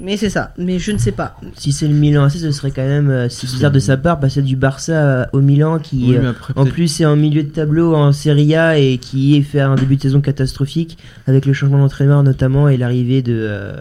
Mais 0.00 0.16
c'est 0.16 0.30
ça. 0.30 0.52
Mais 0.58 0.80
je 0.80 0.90
ne 0.90 0.98
sais 0.98 1.12
pas. 1.12 1.38
Si 1.56 1.70
c'est 1.70 1.86
le 1.86 1.94
Milan 1.94 2.24
AC, 2.24 2.32
ce 2.32 2.50
serait 2.50 2.72
quand 2.72 2.82
même 2.84 3.08
euh, 3.10 3.28
si 3.28 3.46
bizarre 3.46 3.70
de 3.70 3.78
sa 3.78 3.96
part, 3.96 4.18
passer 4.18 4.42
du 4.42 4.56
Barça 4.56 4.92
euh, 4.92 5.24
au 5.32 5.40
Milan 5.40 5.78
qui. 5.78 6.06
Oui, 6.08 6.16
euh, 6.16 6.30
après, 6.30 6.52
En 6.56 6.64
plus, 6.66 6.88
c'est 6.88 7.04
en 7.04 7.14
milieu 7.14 7.44
de 7.44 7.50
tableau 7.50 7.94
en 7.94 8.10
Serie 8.10 8.56
A 8.56 8.76
et 8.78 8.98
qui 8.98 9.36
est 9.36 9.42
fait 9.42 9.60
un 9.60 9.76
début 9.76 9.94
de 9.96 10.02
saison 10.02 10.20
catastrophique 10.20 10.98
avec 11.28 11.46
le 11.46 11.52
changement 11.52 11.78
d'entraîneur 11.78 12.24
notamment 12.24 12.68
et 12.68 12.76
l'arrivée 12.76 13.22
de. 13.22 13.32
euh, 13.38 13.74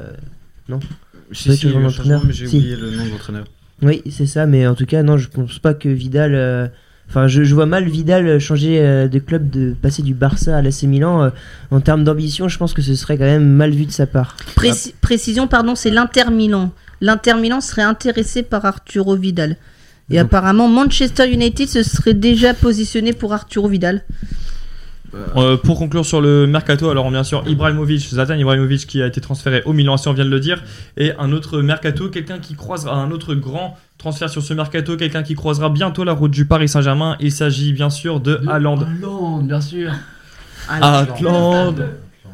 Si, 1.31 1.49
Ouais, 1.49 1.55
si, 1.55 1.61
changement 1.63 1.79
le 1.79 1.85
d'entraîneur? 1.85 2.19
changement, 2.19 2.27
mais 2.27 2.33
j'ai 2.33 2.45
Si. 2.47 2.57
oublié 2.57 2.75
le 2.75 2.91
nom 2.91 3.05
de 3.05 3.09
l'entraîneur. 3.11 3.45
Oui, 3.81 4.03
c'est 4.11 4.27
ça, 4.27 4.45
mais 4.45 4.67
en 4.67 4.75
tout 4.75 4.85
cas, 4.85 5.01
non, 5.01 5.17
je 5.17 5.27
pense 5.29 5.57
pas 5.57 5.73
que 5.73 5.89
Vidal. 5.89 6.35
euh, 6.35 6.67
Enfin, 7.11 7.27
je, 7.27 7.43
je 7.43 7.53
vois 7.53 7.65
mal 7.65 7.89
Vidal 7.89 8.39
changer 8.39 8.79
euh, 8.79 9.09
de 9.09 9.19
club, 9.19 9.49
de 9.49 9.73
passer 9.81 10.01
du 10.01 10.13
Barça 10.13 10.55
à 10.57 10.61
l'AC 10.61 10.83
Milan. 10.83 11.23
euh, 11.23 11.29
en 11.69 11.81
termes 11.81 12.05
d'ambition, 12.05 12.47
je 12.47 12.57
pense 12.57 12.73
que 12.73 12.81
ce 12.81 12.95
serait 12.95 13.17
quand 13.17 13.25
même 13.25 13.45
mal 13.49 13.71
vu 13.71 13.85
de 13.85 13.91
sa 13.91 14.07
part. 14.07 14.37
Préci- 14.55 14.93
Précision, 15.01 15.47
pardon, 15.47 15.75
c'est 15.75 15.89
l'Inter 15.89 16.31
Milan. 16.31 16.71
L'Inter 17.01 17.33
Milan 17.35 17.59
serait 17.59 17.81
intéressé 17.81 18.43
par 18.43 18.63
Arturo 18.63 19.15
Vidal. 19.17 19.57
Et 20.09 20.15
Donc- 20.15 20.25
apparemment, 20.27 20.69
Manchester 20.69 21.29
United 21.29 21.67
se 21.67 21.83
serait 21.83 22.13
déjà 22.13 22.53
positionné 22.53 23.11
pour 23.11 23.33
Arturo 23.33 23.67
Vidal. 23.67 24.03
Euh, 25.13 25.57
pour 25.57 25.77
conclure 25.77 26.05
sur 26.05 26.21
le 26.21 26.47
mercato, 26.47 26.89
alors 26.89 27.09
bien 27.11 27.23
sûr 27.23 27.43
Ibrahimovic, 27.45 28.01
Zlatan 28.01 28.35
Ibrahimovic 28.35 28.87
qui 28.87 29.01
a 29.01 29.07
été 29.07 29.19
transféré 29.19 29.61
au 29.65 29.73
Milan 29.73 29.95
AC, 29.95 30.07
on 30.07 30.13
vient 30.13 30.25
de 30.25 30.29
le 30.29 30.39
dire, 30.39 30.63
et 30.97 31.11
un 31.19 31.31
autre 31.33 31.61
mercato, 31.61 32.09
quelqu'un 32.09 32.39
qui 32.39 32.55
croisera 32.55 32.95
un 32.95 33.11
autre 33.11 33.35
grand 33.35 33.77
transfert 33.97 34.29
sur 34.29 34.41
ce 34.41 34.53
mercato, 34.53 34.95
quelqu'un 34.97 35.23
qui 35.23 35.35
croisera 35.35 35.69
bientôt 35.69 36.03
la 36.03 36.13
route 36.13 36.31
du 36.31 36.45
Paris 36.45 36.69
Saint-Germain. 36.69 37.17
Il 37.19 37.31
s'agit 37.31 37.73
bien 37.73 37.89
sûr 37.89 38.19
de 38.19 38.41
Haaland. 38.47 38.79
Haaland, 38.79 39.43
bien 39.43 39.61
sûr. 39.61 39.91
Haaland. 40.69 41.75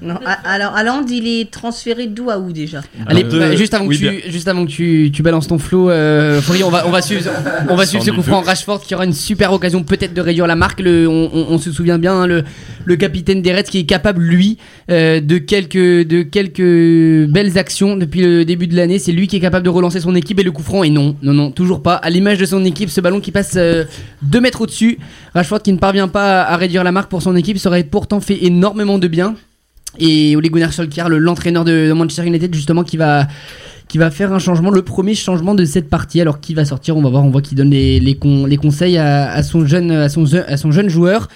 Non, 0.01 0.15
alors, 0.45 0.75
Haaland, 0.75 1.05
il 1.09 1.27
est 1.27 1.49
transféré 1.51 2.07
d'où 2.07 2.29
à 2.29 2.37
où 2.39 2.51
déjà 2.51 2.81
Allez, 3.07 3.23
de- 3.23 3.39
bah, 3.39 3.55
juste 3.55 3.73
avant 3.73 3.85
oui, 3.85 3.99
que 3.99 4.21
tu, 4.25 4.31
juste 4.31 4.47
avant 4.47 4.65
que 4.65 4.71
tu, 4.71 5.09
tu 5.13 5.23
balances 5.23 5.47
ton 5.47 5.57
flow, 5.57 5.89
euh, 5.89 6.39
on 6.63 6.69
va, 6.69 6.85
on 6.87 6.91
va 6.91 7.01
suivre, 7.01 7.29
on 7.69 7.75
va 7.75 7.85
suivre 7.85 8.03
ce 8.03 8.11
coup 8.11 8.21
franc 8.21 8.41
Rashford 8.41 8.81
qui 8.81 8.93
aura 8.95 9.05
une 9.05 9.13
super 9.13 9.51
occasion 9.53 9.83
peut-être 9.83 10.13
de 10.13 10.21
réduire 10.21 10.45
la 10.47 10.55
marque. 10.55 10.79
Le, 10.81 11.07
on, 11.07 11.29
on- 11.33 11.45
on 11.49 11.57
se 11.57 11.71
souvient 11.71 11.97
bien, 11.97 12.13
hein, 12.13 12.27
le, 12.27 12.43
le 12.85 12.95
capitaine 12.95 13.41
des 13.41 13.53
Reds 13.53 13.63
qui 13.63 13.79
est 13.79 13.85
capable 13.85 14.21
lui 14.23 14.57
euh, 14.91 15.19
de 15.21 15.37
quelques, 15.39 15.77
de 15.77 16.21
quelques 16.21 17.29
belles 17.31 17.57
actions 17.57 17.95
depuis 17.97 18.21
le 18.21 18.45
début 18.45 18.67
de 18.67 18.75
l'année. 18.75 18.99
C'est 18.99 19.11
lui 19.11 19.27
qui 19.27 19.37
est 19.37 19.39
capable 19.41 19.65
de 19.65 19.69
relancer 19.69 19.99
son 19.99 20.13
équipe 20.15 20.39
et 20.39 20.43
le 20.43 20.51
coup 20.51 20.63
franc. 20.63 20.83
Et 20.83 20.89
non, 20.89 21.15
non, 21.23 21.33
non, 21.33 21.51
toujours 21.51 21.81
pas. 21.81 21.95
À 21.95 22.09
l'image 22.09 22.37
de 22.37 22.45
son 22.45 22.63
équipe, 22.65 22.89
ce 22.89 23.01
ballon 23.01 23.19
qui 23.19 23.31
passe 23.31 23.57
2 23.57 24.41
mètres 24.41 24.61
au-dessus. 24.61 24.99
Rashford 25.33 25.61
qui 25.61 25.73
ne 25.73 25.77
parvient 25.79 26.07
pas 26.07 26.43
à 26.43 26.55
réduire 26.57 26.83
la 26.83 26.91
marque 26.91 27.09
pour 27.09 27.21
son 27.21 27.35
équipe, 27.35 27.57
ça 27.57 27.69
aurait 27.69 27.83
pourtant 27.83 28.19
fait 28.19 28.43
énormément 28.45 28.97
de 28.99 29.07
bien. 29.07 29.35
Et 29.99 30.35
Ole 30.35 30.49
Gunnar 30.49 30.73
Solskjaer, 30.73 31.09
le- 31.09 31.17
l'entraîneur 31.17 31.63
de, 31.65 31.91
Manchester 31.93 32.25
United, 32.25 32.53
justement, 32.53 32.83
qui 32.83 32.97
va, 32.97 33.27
qui 33.87 33.97
va 33.97 34.11
faire 34.11 34.33
un 34.33 34.39
changement, 34.39 34.69
le 34.69 34.81
premier 34.81 35.15
changement 35.15 35.55
de 35.55 35.65
cette 35.65 35.89
partie. 35.89 36.21
Alors, 36.21 36.39
qui 36.39 36.53
va 36.53 36.65
sortir? 36.65 36.97
On 36.97 37.01
va 37.01 37.09
voir. 37.09 37.23
On 37.23 37.29
voit 37.29 37.41
qu'il 37.41 37.57
donne 37.57 37.69
les, 37.71 37.99
les, 37.99 38.17
les 38.47 38.57
conseils 38.57 38.97
à, 38.97 39.31
à 39.31 39.43
son 39.43 39.65
jeune, 39.65 39.91
à, 39.91 40.09
son, 40.09 40.25
à 40.35 40.57
son 40.57 40.71
jeune 40.71 40.89
joueur. 40.89 41.27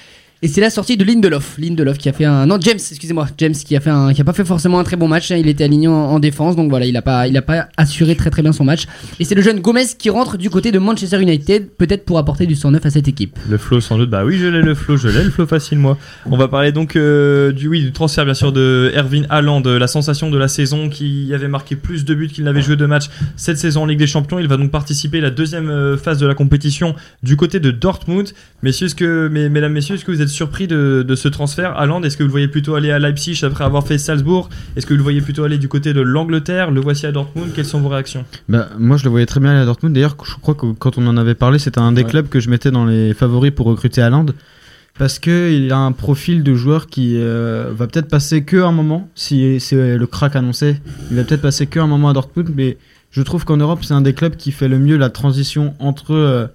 Et 0.43 0.47
c'est 0.47 0.61
la 0.61 0.71
sortie 0.71 0.97
de 0.97 1.03
Lindelof. 1.03 1.55
Lindelof 1.59 1.99
qui 1.99 2.09
a 2.09 2.13
fait 2.13 2.25
un. 2.25 2.47
Non, 2.47 2.57
James, 2.61 2.79
excusez-moi. 2.79 3.27
James 3.37 3.53
qui 3.53 3.75
a, 3.75 3.79
fait 3.79 3.91
un, 3.91 4.11
qui 4.11 4.21
a 4.21 4.23
pas 4.23 4.33
fait 4.33 4.43
forcément 4.43 4.79
un 4.79 4.83
très 4.83 4.95
bon 4.95 5.07
match. 5.07 5.29
hein. 5.31 5.35
Il 5.37 5.47
était 5.47 5.63
aligné 5.65 5.87
en, 5.87 5.93
en 5.93 6.19
défense. 6.19 6.55
Donc 6.55 6.71
voilà, 6.71 6.87
il 6.87 6.97
a, 6.97 7.03
pas, 7.03 7.27
il 7.27 7.37
a 7.37 7.43
pas 7.43 7.67
assuré 7.77 8.15
très 8.15 8.31
très 8.31 8.41
bien 8.41 8.51
son 8.51 8.63
match. 8.63 8.85
Et 9.19 9.23
c'est 9.23 9.35
le 9.35 9.43
jeune 9.43 9.59
Gomez 9.59 9.85
qui 9.99 10.09
rentre 10.09 10.37
du 10.37 10.49
côté 10.49 10.71
de 10.71 10.79
Manchester 10.79 11.21
United, 11.21 11.69
peut-être 11.77 12.05
pour 12.05 12.17
apporter 12.17 12.47
du 12.47 12.55
109 12.55 12.83
à 12.83 12.89
cette 12.89 13.07
équipe. 13.07 13.37
Le 13.47 13.59
flow 13.59 13.81
sans 13.81 13.99
doute, 13.99 14.09
bah 14.09 14.25
oui 14.25 14.39
je 14.39 14.47
l'ai 14.47 14.63
le 14.63 14.73
flow, 14.73 14.97
je 14.97 15.09
l'ai 15.09 15.23
le 15.23 15.29
flow 15.29 15.45
facile 15.45 15.77
moi. 15.77 15.97
On 16.25 16.37
va 16.37 16.47
parler 16.47 16.71
donc 16.71 16.95
euh, 16.95 17.51
du 17.51 17.67
oui 17.67 17.81
du 17.83 17.91
transfert 17.91 18.25
bien 18.25 18.33
sûr 18.33 18.51
de 18.51 18.91
Erwin 18.95 19.27
Haaland, 19.29 19.61
la 19.61 19.87
sensation 19.87 20.31
de 20.31 20.37
la 20.39 20.47
saison 20.47 20.89
qui 20.89 21.31
avait 21.35 21.47
marqué 21.49 21.75
plus 21.75 22.03
de 22.03 22.15
buts 22.15 22.29
qu'il 22.29 22.45
n'avait 22.45 22.63
joué 22.63 22.75
de 22.75 22.85
matchs 22.87 23.09
cette 23.35 23.59
saison 23.59 23.83
en 23.83 23.85
Ligue 23.85 23.99
des 23.99 24.07
Champions. 24.07 24.39
Il 24.39 24.47
va 24.47 24.57
donc 24.57 24.71
participer 24.71 25.19
à 25.19 25.21
la 25.21 25.29
deuxième 25.29 25.69
euh, 25.69 25.97
phase 25.97 26.17
de 26.17 26.25
la 26.25 26.33
compétition 26.33 26.95
du 27.21 27.35
côté 27.37 27.59
de 27.59 27.69
Dortmund. 27.69 28.29
Messieurs, 28.63 28.87
que, 28.97 29.29
mais, 29.31 29.47
mesdames, 29.49 29.73
messieurs, 29.73 29.95
est-ce 29.95 30.05
que 30.05 30.11
vous 30.11 30.21
êtes 30.21 30.30
surpris 30.31 30.67
de, 30.67 31.03
de 31.07 31.15
ce 31.15 31.27
transfert 31.27 31.77
Haaland 31.77 32.01
Est-ce 32.03 32.17
que 32.17 32.23
vous 32.23 32.27
le 32.27 32.31
voyez 32.31 32.47
plutôt 32.47 32.75
aller 32.75 32.91
à 32.91 32.99
Leipzig 32.99 33.39
après 33.43 33.63
avoir 33.63 33.85
fait 33.85 33.97
Salzbourg? 33.97 34.49
Est-ce 34.75 34.85
que 34.85 34.93
vous 34.93 34.97
le 34.97 35.03
voyez 35.03 35.21
plutôt 35.21 35.43
aller 35.43 35.57
du 35.57 35.67
côté 35.67 35.93
de 35.93 36.01
l'Angleterre? 36.01 36.71
Le 36.71 36.81
voici 36.81 37.05
à 37.05 37.11
Dortmund. 37.11 37.51
Quelles 37.53 37.65
sont 37.65 37.79
vos 37.81 37.89
réactions? 37.89 38.25
Bah, 38.49 38.69
moi, 38.79 38.97
je 38.97 39.03
le 39.03 39.09
voyais 39.09 39.25
très 39.25 39.39
bien 39.39 39.51
aller 39.51 39.59
à 39.59 39.65
Dortmund. 39.65 39.93
D'ailleurs, 39.93 40.15
je 40.23 40.33
crois 40.41 40.55
que 40.55 40.65
quand 40.73 40.97
on 40.97 41.05
en 41.07 41.17
avait 41.17 41.35
parlé, 41.35 41.59
c'était 41.59 41.79
un 41.79 41.91
des 41.91 42.03
Ouais. 42.03 42.09
clubs 42.09 42.29
que 42.29 42.39
je 42.39 42.49
mettais 42.49 42.71
dans 42.71 42.85
les 42.85 43.13
favoris 43.13 43.51
pour 43.51 43.67
recruter 43.67 44.01
Haaland. 44.01 44.25
Parce 44.99 45.19
qu'il 45.19 45.71
a 45.71 45.77
un 45.77 45.93
profil 45.93 46.43
de 46.43 46.53
joueur 46.53 46.87
qui 46.87 47.15
euh, 47.17 47.71
va 47.73 47.87
peut-être 47.87 48.07
passer 48.09 48.43
que 48.43 48.57
un 48.57 48.71
moment, 48.73 49.09
si 49.15 49.59
c'est 49.59 49.97
le 49.97 50.05
crack 50.07 50.35
annoncé, 50.35 50.77
il 51.09 51.17
va 51.17 51.23
peut-être 51.23 51.41
passer 51.41 51.65
que 51.65 51.79
un 51.79 51.87
moment 51.87 52.09
à 52.09 52.13
Dortmund, 52.13 52.49
mais 52.55 52.77
je 53.09 53.21
trouve 53.21 53.45
qu'en 53.45 53.57
Europe, 53.57 53.79
c'est 53.83 53.93
un 53.93 54.01
des 54.01 54.13
clubs 54.13 54.35
qui 54.35 54.51
fait 54.51 54.67
le 54.67 54.79
mieux 54.79 54.97
la 54.97 55.09
transition 55.09 55.73
entre 55.79 56.11
euh, 56.13 56.45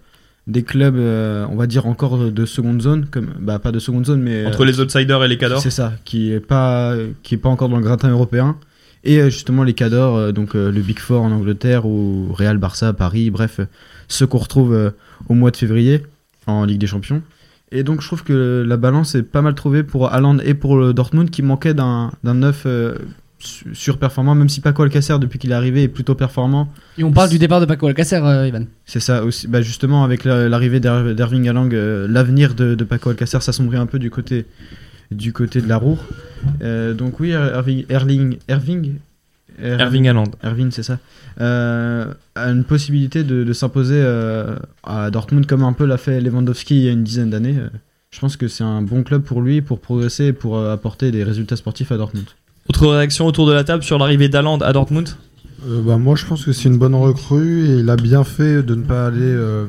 des 0.47 0.63
clubs, 0.63 0.97
euh, 0.97 1.47
on 1.51 1.57
va 1.57 1.67
dire 1.67 1.87
encore 1.87 2.31
de 2.31 2.47
seconde 2.47 2.81
zone, 2.81 3.07
comme 3.07 3.35
bah 3.41 3.59
pas 3.59 3.73
de 3.73 3.79
seconde 3.79 4.07
zone, 4.07 4.23
mais 4.23 4.47
Entre 4.47 4.65
les 4.65 4.81
outsiders 4.81 5.23
et 5.25 5.29
les 5.29 5.39
cadors 5.39 5.61
c'est 5.61 5.71
ça, 5.71 5.93
qui 6.05 6.33
est 6.33 6.41
pas 6.41 6.95
qui 7.23 7.35
est 7.35 7.39
pas 7.39 7.49
encore 7.49 7.69
dans 7.69 7.77
le 7.77 7.83
gratin 7.83 8.09
européen. 8.09 8.57
Et 9.03 9.21
euh, 9.21 9.31
justement 9.31 9.65
les 9.65 9.75
cadors, 9.75 10.17
euh, 10.17 10.33
donc 10.33 10.55
le 10.55 10.81
Big 10.81 10.99
Four 10.99 11.23
en 11.23 11.33
Angleterre 11.33 11.87
ou 11.87 12.33
Real, 12.33 12.59
Barça, 12.59 12.93
Paris, 12.93 13.31
bref, 13.31 13.61
ceux 14.09 14.27
qu'on 14.27 14.39
retrouve 14.39 14.93
au 15.29 15.35
mois 15.35 15.51
de 15.51 15.57
février 15.57 16.03
en 16.47 16.65
Ligue 16.65 16.81
des 16.81 16.87
Champions. 16.87 17.23
Et 17.73 17.83
donc 17.83 18.01
je 18.01 18.07
trouve 18.07 18.23
que 18.23 18.65
la 18.67 18.77
balance 18.77 19.17
est 19.17 19.25
pas 19.25 19.43
mal 19.43 19.57
trouvée 19.57 19.83
pour 19.83 20.13
Haaland 20.13 20.39
et 20.39 20.55
pour 20.55 20.77
le 20.77 20.93
Dortmund 20.93 21.31
qui 21.31 21.43
manquait 21.43 21.75
d'un 21.75 22.13
neuf 22.23 22.67
surperformant, 23.73 24.35
même 24.35 24.49
si 24.49 24.61
Paco 24.61 24.83
Alcacer 24.83 25.19
depuis 25.21 25.39
qu'il 25.39 25.51
est 25.51 25.55
arrivé 25.55 25.83
est 25.85 25.89
plutôt 25.89 26.15
performant. 26.15 26.69
Et 26.99 27.05
on 27.05 27.13
parle 27.13 27.29
du 27.31 27.39
départ 27.39 27.61
de 27.61 27.67
Paco 27.67 27.87
Alcacer, 27.87 28.17
euh, 28.23 28.47
Ivan. 28.49 28.65
C'est 28.85 29.01
ça 29.01 29.25
aussi. 29.25 29.47
Bah 29.49 29.63
justement, 29.63 30.05
avec 30.05 30.25
la- 30.25 30.49
l'arrivée 30.49 30.81
d'Er- 30.81 31.15
d'Erving 31.15 31.49
Haaland, 31.49 31.69
euh, 31.73 32.07
l'avenir 32.09 32.55
de, 32.55 32.75
de 32.75 32.85
Paco 32.85 33.11
Alcacer 33.11 33.41
s'assombrit 33.41 33.77
un 33.79 33.87
peu 33.87 33.99
du 33.99 34.11
côté, 34.11 34.47
du 35.11 35.33
côté 35.33 35.61
de 35.61 35.69
la 35.69 35.77
roue. 35.77 35.99
Euh, 36.63 36.95
donc 36.95 37.21
oui, 37.21 37.31
Erving, 37.31 37.85
Erling, 37.89 38.39
Erving, 38.49 38.95
Er- 39.63 39.77
Erving 39.81 40.09
Haaland. 40.09 40.31
Erving, 40.43 40.71
c'est 40.71 40.83
ça. 40.83 40.99
Euh, 41.41 42.13
a 42.35 42.49
une 42.51 42.65
possibilité 42.65 43.23
de, 43.25 43.45
de 43.45 43.53
s'imposer 43.53 44.01
euh, 44.03 44.57
à 44.85 45.11
Dortmund 45.11 45.47
comme 45.47 45.63
un 45.63 45.73
peu 45.73 45.85
l'a 45.87 45.97
fait 45.99 46.21
Lewandowski 46.21 46.77
il 46.77 46.83
y 46.85 46.89
a 46.89 46.93
une 46.93 47.05
dizaine 47.05 47.31
d'années. 47.31 47.57
Je 48.11 48.21
pense 48.21 48.37
que 48.39 48.49
c'est 48.49 48.65
un 48.65 48.81
bon 48.83 49.03
club 49.03 49.23
pour 49.23 49.43
lui, 49.43 49.61
pour 49.61 49.81
progresser 49.81 50.27
et 50.27 50.33
pour 50.33 50.57
euh, 50.57 50.73
apporter 50.73 51.11
des 51.11 51.25
résultats 51.25 51.57
sportifs 51.57 51.93
à 51.93 51.97
Dortmund. 51.99 52.25
Autre 52.69 52.89
réaction 52.89 53.27
autour 53.27 53.47
de 53.47 53.53
la 53.53 53.65
table 53.65 53.83
sur 53.83 53.99
l'arrivée 53.99 54.29
d'Haaland 54.29 54.59
à 54.59 54.73
Dortmund 54.73 55.09
Euh, 55.67 55.83
bah, 55.83 55.97
moi, 55.97 56.17
je 56.17 56.27
pense 56.27 56.45
que 56.45 56.53
c'est 56.53 56.69
une 56.69 56.79
bonne 56.79 56.95
recrue 56.95 57.67
et 57.67 57.79
il 57.79 57.91
a 57.91 57.97
bien 57.97 58.25
fait 58.25 58.63
de 58.63 58.75
ne 58.75 58.83
pas 58.85 59.07
aller, 59.07 59.21
euh, 59.23 59.67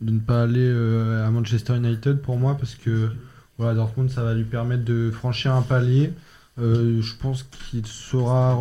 de 0.00 0.12
ne 0.12 0.18
pas 0.18 0.42
aller 0.42 0.58
euh, 0.60 1.26
à 1.26 1.30
Manchester 1.30 1.76
United 1.76 2.20
pour 2.20 2.36
moi 2.36 2.56
parce 2.58 2.74
que 2.74 3.10
voilà, 3.58 3.74
Dortmund, 3.74 4.10
ça 4.10 4.22
va 4.22 4.34
lui 4.34 4.44
permettre 4.44 4.84
de 4.84 5.10
franchir 5.10 5.54
un 5.54 5.62
palier. 5.62 6.12
Je 6.58 7.12
pense 7.22 7.42
qu'il 7.42 7.86
sera 7.86 8.58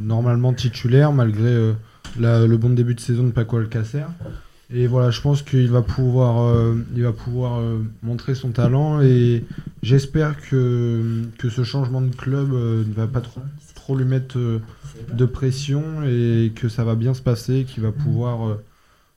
normalement 0.00 0.52
titulaire 0.52 1.12
malgré 1.12 1.74
le 2.18 2.56
bon 2.56 2.70
début 2.70 2.94
de 2.94 3.00
saison 3.00 3.24
de 3.24 3.30
Paco 3.30 3.56
Alcacer. 3.56 4.04
Et 4.72 4.86
voilà, 4.86 5.10
je 5.10 5.20
pense 5.20 5.42
qu'il 5.42 5.68
va 5.68 5.82
pouvoir, 5.82 6.42
euh, 6.42 6.76
il 6.94 7.02
va 7.02 7.12
pouvoir 7.12 7.58
euh, 7.58 7.78
montrer 8.02 8.36
son 8.36 8.50
talent 8.50 9.00
et 9.00 9.44
j'espère 9.82 10.36
que, 10.48 11.24
que 11.38 11.48
ce 11.48 11.64
changement 11.64 12.00
de 12.00 12.14
club 12.14 12.52
euh, 12.52 12.84
ne 12.86 12.94
va 12.94 13.08
pas 13.08 13.20
trop, 13.20 13.40
trop 13.74 13.96
lui 13.96 14.04
mettre 14.04 14.38
euh, 14.38 14.60
de 15.12 15.24
pression 15.24 15.82
et 16.06 16.52
que 16.54 16.68
ça 16.68 16.84
va 16.84 16.94
bien 16.94 17.14
se 17.14 17.22
passer, 17.22 17.64
qu'il 17.64 17.82
va 17.82 17.90
pouvoir 17.90 18.48
euh, 18.48 18.62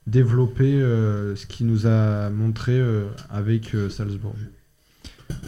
développer 0.08 0.74
euh, 0.74 1.36
ce 1.36 1.46
qu'il 1.46 1.66
nous 1.66 1.86
a 1.86 2.30
montré 2.30 2.72
euh, 2.72 3.04
avec 3.30 3.76
euh, 3.76 3.88
Salzbourg. 3.88 4.34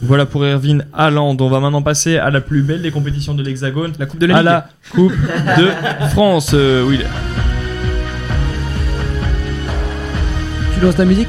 Voilà 0.02 0.24
pour 0.24 0.44
Erwin 0.44 0.86
Haaland. 0.92 1.36
On 1.40 1.48
va 1.48 1.58
maintenant 1.58 1.82
passer 1.82 2.16
à 2.16 2.30
la 2.30 2.40
plus 2.40 2.62
belle 2.62 2.82
des 2.82 2.92
compétitions 2.92 3.34
de 3.34 3.42
l'Hexagone, 3.42 3.92
La 3.98 4.06
Coupe 4.06 4.20
de 4.20 4.26
la 4.26 4.36
à 4.38 4.42
la 4.42 4.68
Coupe 4.90 5.12
de 5.12 6.08
France. 6.10 6.52
Euh, 6.54 6.86
oui. 6.86 7.00
tu 10.76 10.84
lances 10.84 10.98
la 10.98 11.06
musique 11.06 11.28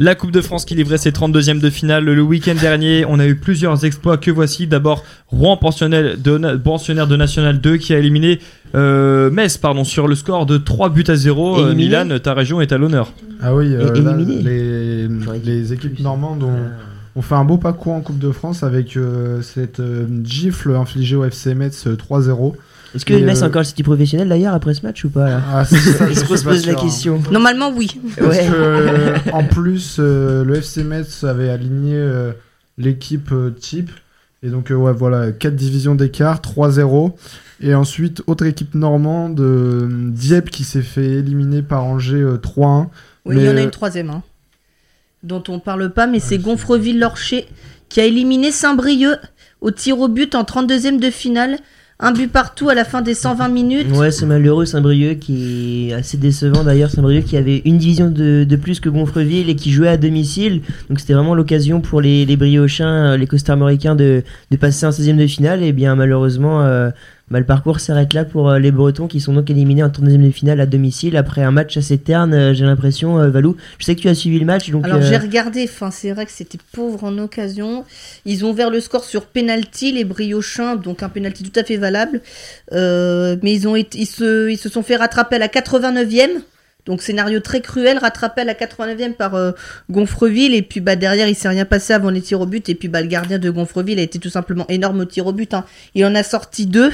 La 0.00 0.14
Coupe 0.14 0.30
de 0.30 0.40
France 0.40 0.64
qui 0.64 0.76
livrait 0.76 0.96
ses 0.96 1.10
32e 1.10 1.58
de 1.58 1.70
finale 1.70 2.04
le 2.04 2.22
week-end 2.22 2.54
dernier. 2.54 3.04
On 3.08 3.18
a 3.18 3.26
eu 3.26 3.34
plusieurs 3.34 3.84
exploits 3.84 4.16
que 4.16 4.30
voici. 4.30 4.68
D'abord, 4.68 5.02
Rouen, 5.26 5.56
pensionnaire 5.56 6.16
de, 6.16 7.16
National 7.16 7.60
2, 7.60 7.76
qui 7.78 7.94
a 7.94 7.98
éliminé 7.98 8.38
euh, 8.76 9.28
Metz 9.32 9.56
pardon, 9.56 9.82
sur 9.82 10.06
le 10.06 10.14
score 10.14 10.46
de 10.46 10.56
3 10.56 10.90
buts 10.90 11.02
à 11.08 11.16
0. 11.16 11.58
Euh, 11.58 11.74
Milan, 11.74 12.16
ta 12.22 12.32
région 12.32 12.60
est 12.60 12.70
à 12.70 12.78
l'honneur. 12.78 13.12
Ah 13.42 13.52
oui, 13.56 13.74
euh, 13.74 15.08
les, 15.44 15.72
équipes 15.72 15.98
normandes 15.98 16.44
ont 16.44 16.70
ont 17.18 17.22
fait 17.22 17.34
un 17.34 17.44
beau 17.44 17.58
parcours 17.58 17.92
en 17.94 18.00
Coupe 18.00 18.18
de 18.18 18.30
France 18.30 18.62
avec 18.62 18.96
euh, 18.96 19.42
cette 19.42 19.80
euh, 19.80 20.06
gifle 20.24 20.74
infligée 20.76 21.16
au 21.16 21.24
FC 21.24 21.54
Metz 21.54 21.86
euh, 21.86 21.96
3-0. 21.96 22.54
Est-ce 22.94 23.04
que 23.04 23.12
Et, 23.12 23.22
Metz 23.22 23.42
euh, 23.42 23.44
a 23.44 23.48
encore 23.48 23.62
le 23.62 23.66
City 23.66 23.82
professionnel 23.82 24.28
d'ailleurs 24.28 24.54
après 24.54 24.72
ce 24.72 24.86
match 24.86 25.04
ou 25.04 25.10
pas 25.10 25.28
là 25.28 25.42
Ah, 25.52 25.64
ça, 25.64 25.76
se 26.14 26.24
pose, 26.24 26.42
pas 26.44 26.50
pose 26.50 26.66
la 26.66 26.72
sûr, 26.72 26.80
hein. 26.80 26.84
question. 26.84 27.22
Normalement, 27.30 27.70
oui. 27.76 27.88
Parce 28.16 28.30
Ouais. 28.38 28.46
que, 28.46 28.52
euh, 28.54 29.16
en 29.32 29.44
plus, 29.44 29.96
euh, 29.98 30.44
le 30.44 30.56
FC 30.56 30.84
Metz 30.84 31.24
avait 31.24 31.50
aligné 31.50 31.94
euh, 31.96 32.32
l'équipe 32.78 33.32
euh, 33.32 33.50
type. 33.50 33.90
Et 34.44 34.48
donc, 34.50 34.70
euh, 34.70 34.74
ouais, 34.76 34.92
voilà, 34.92 35.32
4 35.32 35.56
divisions 35.56 35.96
d'écart, 35.96 36.40
3-0. 36.40 37.12
Et 37.60 37.74
ensuite, 37.74 38.22
autre 38.28 38.46
équipe 38.46 38.74
normande, 38.76 39.40
euh, 39.40 39.88
Dieppe, 40.12 40.50
qui 40.50 40.62
s'est 40.62 40.82
fait 40.82 41.06
éliminer 41.14 41.62
par 41.62 41.84
Angers 41.84 42.22
euh, 42.22 42.36
3-1. 42.36 42.86
Oui, 43.26 43.34
il 43.36 43.42
y 43.42 43.48
en 43.48 43.56
a 43.56 43.60
euh, 43.60 43.64
une 43.64 43.70
troisième, 43.70 44.10
hein, 44.10 44.22
dont 45.22 45.42
on 45.48 45.58
parle 45.58 45.90
pas, 45.90 46.06
mais 46.06 46.20
c'est 46.20 46.38
Gonfreville-Lorcher 46.38 47.46
qui 47.88 48.00
a 48.00 48.04
éliminé 48.04 48.52
Saint-Brieuc 48.52 49.16
au 49.60 49.70
tir 49.70 49.98
au 49.98 50.08
but 50.08 50.34
en 50.34 50.42
32e 50.44 51.00
de 51.00 51.10
finale. 51.10 51.58
Un 52.00 52.12
but 52.12 52.30
partout 52.30 52.68
à 52.68 52.76
la 52.76 52.84
fin 52.84 53.02
des 53.02 53.12
120 53.12 53.48
minutes. 53.48 53.90
Ouais, 53.96 54.12
c'est 54.12 54.24
malheureux 54.24 54.64
Saint-Brieuc 54.66 55.18
qui 55.18 55.88
est 55.90 55.94
assez 55.94 56.16
décevant 56.16 56.62
d'ailleurs. 56.62 56.90
Saint-Brieuc 56.90 57.24
qui 57.24 57.36
avait 57.36 57.60
une 57.64 57.76
division 57.78 58.08
de, 58.08 58.44
de 58.44 58.56
plus 58.56 58.78
que 58.78 58.88
Gonfreville 58.88 59.50
et 59.50 59.56
qui 59.56 59.72
jouait 59.72 59.88
à 59.88 59.96
domicile. 59.96 60.62
Donc 60.88 61.00
c'était 61.00 61.14
vraiment 61.14 61.34
l'occasion 61.34 61.80
pour 61.80 62.00
les, 62.00 62.24
les 62.24 62.36
Briochins, 62.36 63.14
euh, 63.14 63.16
les 63.16 63.26
costarmoricains 63.26 63.96
de, 63.96 64.22
de 64.52 64.56
passer 64.56 64.86
en 64.86 64.90
16e 64.90 65.16
de 65.16 65.26
finale. 65.26 65.64
Et 65.64 65.72
bien 65.72 65.96
malheureusement, 65.96 66.62
euh, 66.62 66.90
bah, 67.30 67.38
le 67.38 67.44
parcours 67.44 67.80
s'arrête 67.80 68.14
là 68.14 68.24
pour 68.24 68.48
euh, 68.50 68.58
les 68.58 68.70
Bretons 68.70 69.06
qui 69.06 69.20
sont 69.20 69.32
donc 69.34 69.50
éliminés 69.50 69.82
en 69.82 69.88
32e 69.88 70.24
de 70.26 70.30
finale 70.30 70.60
à 70.60 70.66
domicile 70.66 71.16
après 71.16 71.42
un 71.42 71.50
match 71.50 71.76
assez 71.76 71.98
terne. 71.98 72.32
euh, 72.32 72.54
J'ai 72.54 72.64
l'impression, 72.64 73.18
euh, 73.18 73.28
Valou. 73.28 73.56
Je 73.78 73.84
sais 73.84 73.94
que 73.94 74.00
tu 74.00 74.08
as 74.08 74.14
suivi 74.14 74.38
le 74.38 74.46
match. 74.46 74.70
Donc, 74.70 74.84
Alors 74.84 74.98
euh, 74.98 75.02
j'ai 75.02 75.16
regardé, 75.16 75.64
enfin 75.64 75.90
c'est 75.90 76.10
vrai 76.12 76.24
que 76.26 76.32
c'était 76.32 76.58
pauvre 76.72 77.04
en 77.04 77.18
occasion. 77.18 77.84
Ils 78.24 78.44
ont 78.44 78.50
ouvert 78.50 78.70
le 78.70 78.80
score 78.80 79.04
sur 79.04 79.26
penalty, 79.26 79.92
les 79.92 80.04
Briochins, 80.04 80.76
donc 80.76 81.02
un 81.02 81.08
penalty 81.08 81.42
tout 81.42 81.58
à 81.60 81.64
fait 81.64 81.76
valable. 81.76 82.20
Euh, 82.72 83.36
mais 83.42 83.52
ils 83.52 83.68
ont 83.68 83.76
été, 83.76 83.98
ils 83.98 84.06
se, 84.06 84.48
ils 84.50 84.58
se 84.58 84.68
sont 84.68 84.82
fait 84.82 84.96
rattraper 84.96 85.36
à 85.36 85.38
la 85.38 85.48
89e. 85.48 86.28
Donc 86.88 87.02
scénario 87.02 87.38
très 87.40 87.60
cruel, 87.60 87.98
rattrapé 87.98 88.40
à 88.40 88.44
la 88.44 88.54
89e 88.54 89.12
par 89.12 89.34
euh, 89.34 89.52
Gonfreville 89.90 90.54
et 90.54 90.62
puis 90.62 90.80
bah 90.80 90.96
derrière 90.96 91.28
il 91.28 91.34
s'est 91.34 91.48
rien 91.48 91.66
passé 91.66 91.92
avant 91.92 92.08
les 92.08 92.22
tirs 92.22 92.40
au 92.40 92.46
but 92.46 92.66
et 92.70 92.74
puis 92.74 92.88
bah 92.88 93.02
le 93.02 93.08
gardien 93.08 93.38
de 93.38 93.50
Gonfreville 93.50 93.98
a 93.98 94.02
été 94.02 94.18
tout 94.18 94.30
simplement 94.30 94.64
énorme 94.68 95.00
au 95.00 95.04
tir 95.04 95.26
au 95.26 95.32
but. 95.32 95.52
hein. 95.52 95.64
Il 95.94 96.04
en 96.06 96.14
a 96.14 96.22
sorti 96.22 96.64
deux, 96.64 96.90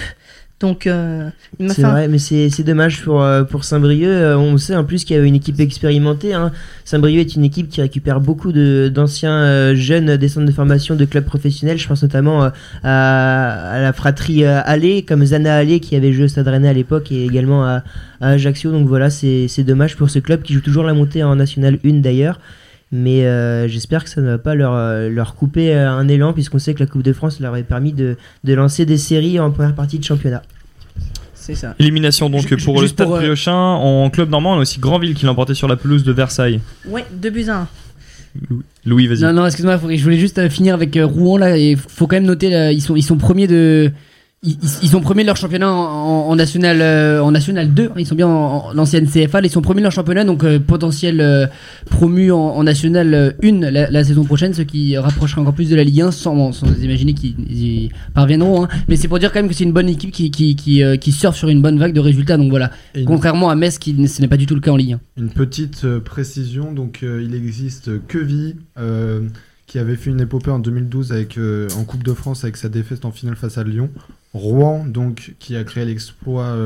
donc 0.60 0.86
euh, 0.86 1.28
C'est 1.68 1.82
vrai, 1.82 2.08
mais 2.08 2.18
c'est 2.18 2.62
dommage 2.62 3.02
pour, 3.02 3.22
euh, 3.22 3.42
pour 3.44 3.64
Saint-Brieuc. 3.64 4.06
Euh, 4.08 4.36
on 4.36 4.56
sait 4.56 4.74
en 4.74 4.84
plus 4.84 5.04
qu'il 5.04 5.14
y 5.16 5.18
a 5.18 5.22
une 5.22 5.34
équipe 5.34 5.60
expérimentée. 5.60 6.32
Hein. 6.32 6.52
Saint-Brieuc 6.86 7.20
est 7.20 7.34
une 7.34 7.44
équipe 7.44 7.68
qui 7.68 7.82
récupère 7.82 8.20
beaucoup 8.20 8.50
de- 8.52 8.90
d'anciens 8.94 9.34
euh, 9.34 9.74
jeunes 9.74 10.16
des 10.16 10.28
centres 10.28 10.46
de 10.46 10.52
formation 10.52 10.94
de 10.94 11.04
clubs 11.04 11.24
professionnels. 11.24 11.76
Je 11.76 11.86
pense 11.86 12.02
notamment 12.02 12.44
euh, 12.44 12.48
à, 12.82 13.72
à 13.72 13.80
la 13.82 13.92
fratrie 13.92 14.44
Allais, 14.46 15.02
comme 15.02 15.24
Zana 15.26 15.54
Allais 15.56 15.80
qui 15.80 15.96
avait 15.96 16.12
joué 16.12 16.24
au 16.24 16.28
Stade 16.28 16.48
Rennais 16.48 16.68
à 16.68 16.72
l'époque 16.72 17.10
et 17.12 17.24
également 17.24 17.64
à, 17.66 17.82
à 18.22 18.28
Ajaccio. 18.30 18.70
Donc 18.70 18.86
voilà, 18.88 19.10
c'est 19.10 19.48
c'est 19.48 19.64
dommage 19.64 19.96
pour 19.96 20.08
ce 20.08 20.18
club 20.18 20.42
qui 20.42 20.54
joue 20.54 20.60
toujours 20.62 20.84
la 20.84 20.94
montée 20.94 21.22
en 21.24 21.36
National 21.36 21.78
1 21.84 21.94
d'ailleurs. 22.00 22.40
Mais 22.96 23.26
euh, 23.26 23.66
j'espère 23.66 24.04
que 24.04 24.10
ça 24.10 24.20
ne 24.20 24.26
va 24.28 24.38
pas 24.38 24.54
leur, 24.54 24.72
euh, 24.72 25.08
leur 25.08 25.34
couper 25.34 25.74
euh, 25.74 25.90
un 25.90 26.06
élan, 26.06 26.32
puisqu'on 26.32 26.60
sait 26.60 26.74
que 26.74 26.78
la 26.78 26.86
Coupe 26.86 27.02
de 27.02 27.12
France 27.12 27.40
leur 27.40 27.52
avait 27.52 27.64
permis 27.64 27.92
de, 27.92 28.16
de 28.44 28.54
lancer 28.54 28.86
des 28.86 28.98
séries 28.98 29.40
en 29.40 29.50
première 29.50 29.74
partie 29.74 29.98
de 29.98 30.04
championnat. 30.04 30.42
C'est 31.34 31.56
ça. 31.56 31.74
Élimination 31.80 32.30
donc 32.30 32.54
pour 32.62 32.80
le 32.80 32.86
Stade 32.86 33.08
pour, 33.08 33.16
euh, 33.16 33.18
Briochin 33.18 33.52
en 33.52 34.08
club 34.10 34.30
normand. 34.30 34.52
On 34.52 34.58
a 34.58 34.60
aussi 34.60 34.78
Grandville 34.78 35.14
qui 35.14 35.24
l'a 35.24 35.32
emporté 35.32 35.54
sur 35.54 35.66
la 35.66 35.74
pelouse 35.74 36.04
de 36.04 36.12
Versailles. 36.12 36.60
Ouais, 36.86 37.04
deux 37.12 37.30
buts 37.30 37.46
à 37.48 37.62
un. 37.62 37.68
Louis, 38.86 39.08
vas-y. 39.08 39.22
Non, 39.22 39.32
non, 39.32 39.46
excuse-moi, 39.46 39.80
je 39.90 40.02
voulais 40.04 40.18
juste 40.18 40.48
finir 40.48 40.74
avec 40.74 40.96
Rouen 41.02 41.36
là. 41.36 41.58
Et 41.58 41.74
faut 41.74 42.06
quand 42.06 42.16
même 42.16 42.26
noter, 42.26 42.48
là, 42.48 42.70
ils 42.70 42.80
sont, 42.80 42.94
ils 42.94 43.02
sont 43.02 43.16
premiers 43.16 43.48
de. 43.48 43.90
Ils, 44.44 44.56
ils- 44.82 44.88
sont 44.88 45.00
premiers 45.00 45.22
de 45.22 45.26
leur 45.28 45.36
championnat 45.36 45.70
en, 45.72 45.74
en- 45.74 46.28
en 46.30 46.36
national 46.36 46.80
euh, 46.82 47.22
en 47.22 47.30
national 47.32 47.72
2 47.72 47.90
ils 47.98 48.06
sont 48.06 48.14
bien 48.14 48.28
en, 48.28 48.66
en 48.72 48.78
ancienne 48.78 49.06
CFA 49.06 49.40
ils 49.42 49.50
sont 49.50 49.62
premiers 49.62 49.80
de 49.80 49.84
leur 49.84 49.92
championnat 49.92 50.24
donc 50.24 50.44
euh, 50.44 50.58
potentiel 50.58 51.20
euh, 51.20 51.46
promu 51.90 52.30
en, 52.30 52.62
national 52.62 53.34
1 53.42 53.60
la, 53.70 53.90
la 53.90 54.04
saison 54.04 54.24
prochaine 54.24 54.52
ce 54.54 54.62
qui 54.62 54.96
rapprochera 54.98 55.40
encore 55.40 55.54
plus 55.54 55.70
de 55.70 55.76
la 55.76 55.84
Ligue 55.84 56.02
1 56.02 56.10
sans, 56.10 56.52
sans 56.52 56.66
imaginer 56.82 57.14
qu'ils 57.14 57.34
y 57.50 57.90
parviendront 58.12 58.64
hein. 58.64 58.68
mais 58.88 58.96
c'est 58.96 59.08
pour 59.08 59.18
dire 59.18 59.32
quand 59.32 59.38
même 59.40 59.48
que 59.48 59.54
c'est 59.54 59.64
une 59.64 59.72
bonne 59.72 59.88
équipe 59.88 60.10
qui, 60.12 60.30
qui, 60.30 60.56
qui, 60.56 60.82
euh, 60.82 60.96
qui 60.96 61.12
surfe 61.12 61.36
sur 61.36 61.48
une 61.48 61.62
bonne 61.62 61.78
vague 61.78 61.92
de 61.94 62.00
résultats. 62.00 62.36
Donc 62.36 62.50
voilà. 62.50 62.70
Et 62.94 63.04
contrairement 63.04 63.48
à 63.50 63.54
Metz 63.54 63.78
qui 63.78 64.06
ce 64.08 64.20
n'est 64.20 64.28
pas 64.28 64.36
du 64.36 64.46
tout 64.46 64.54
le 64.54 64.60
cas 64.60 64.70
en 64.72 64.76
Ligue 64.76 64.92
1 65.16 65.22
Une 65.22 65.30
petite 65.30 65.84
euh, 65.84 66.00
précision, 66.00 66.72
donc 66.72 67.00
euh, 67.02 67.22
il 67.26 67.34
existe 67.34 67.90
Queville 68.08 68.56
euh, 68.78 69.22
qui 69.66 69.78
avait 69.78 69.96
fait 69.96 70.10
une 70.10 70.20
épopée 70.20 70.50
en 70.50 70.58
2012 70.58 71.12
avec, 71.12 71.38
euh, 71.38 71.68
en 71.78 71.84
Coupe 71.84 72.02
de 72.04 72.12
France 72.12 72.44
avec 72.44 72.56
sa 72.56 72.68
défaite 72.68 73.04
en 73.04 73.10
finale 73.10 73.36
face 73.36 73.56
à 73.58 73.64
Lyon. 73.64 73.88
Rouen, 74.34 74.84
donc, 74.84 75.34
qui 75.38 75.56
a 75.56 75.64
créé 75.64 75.84
l'exploit 75.84 76.56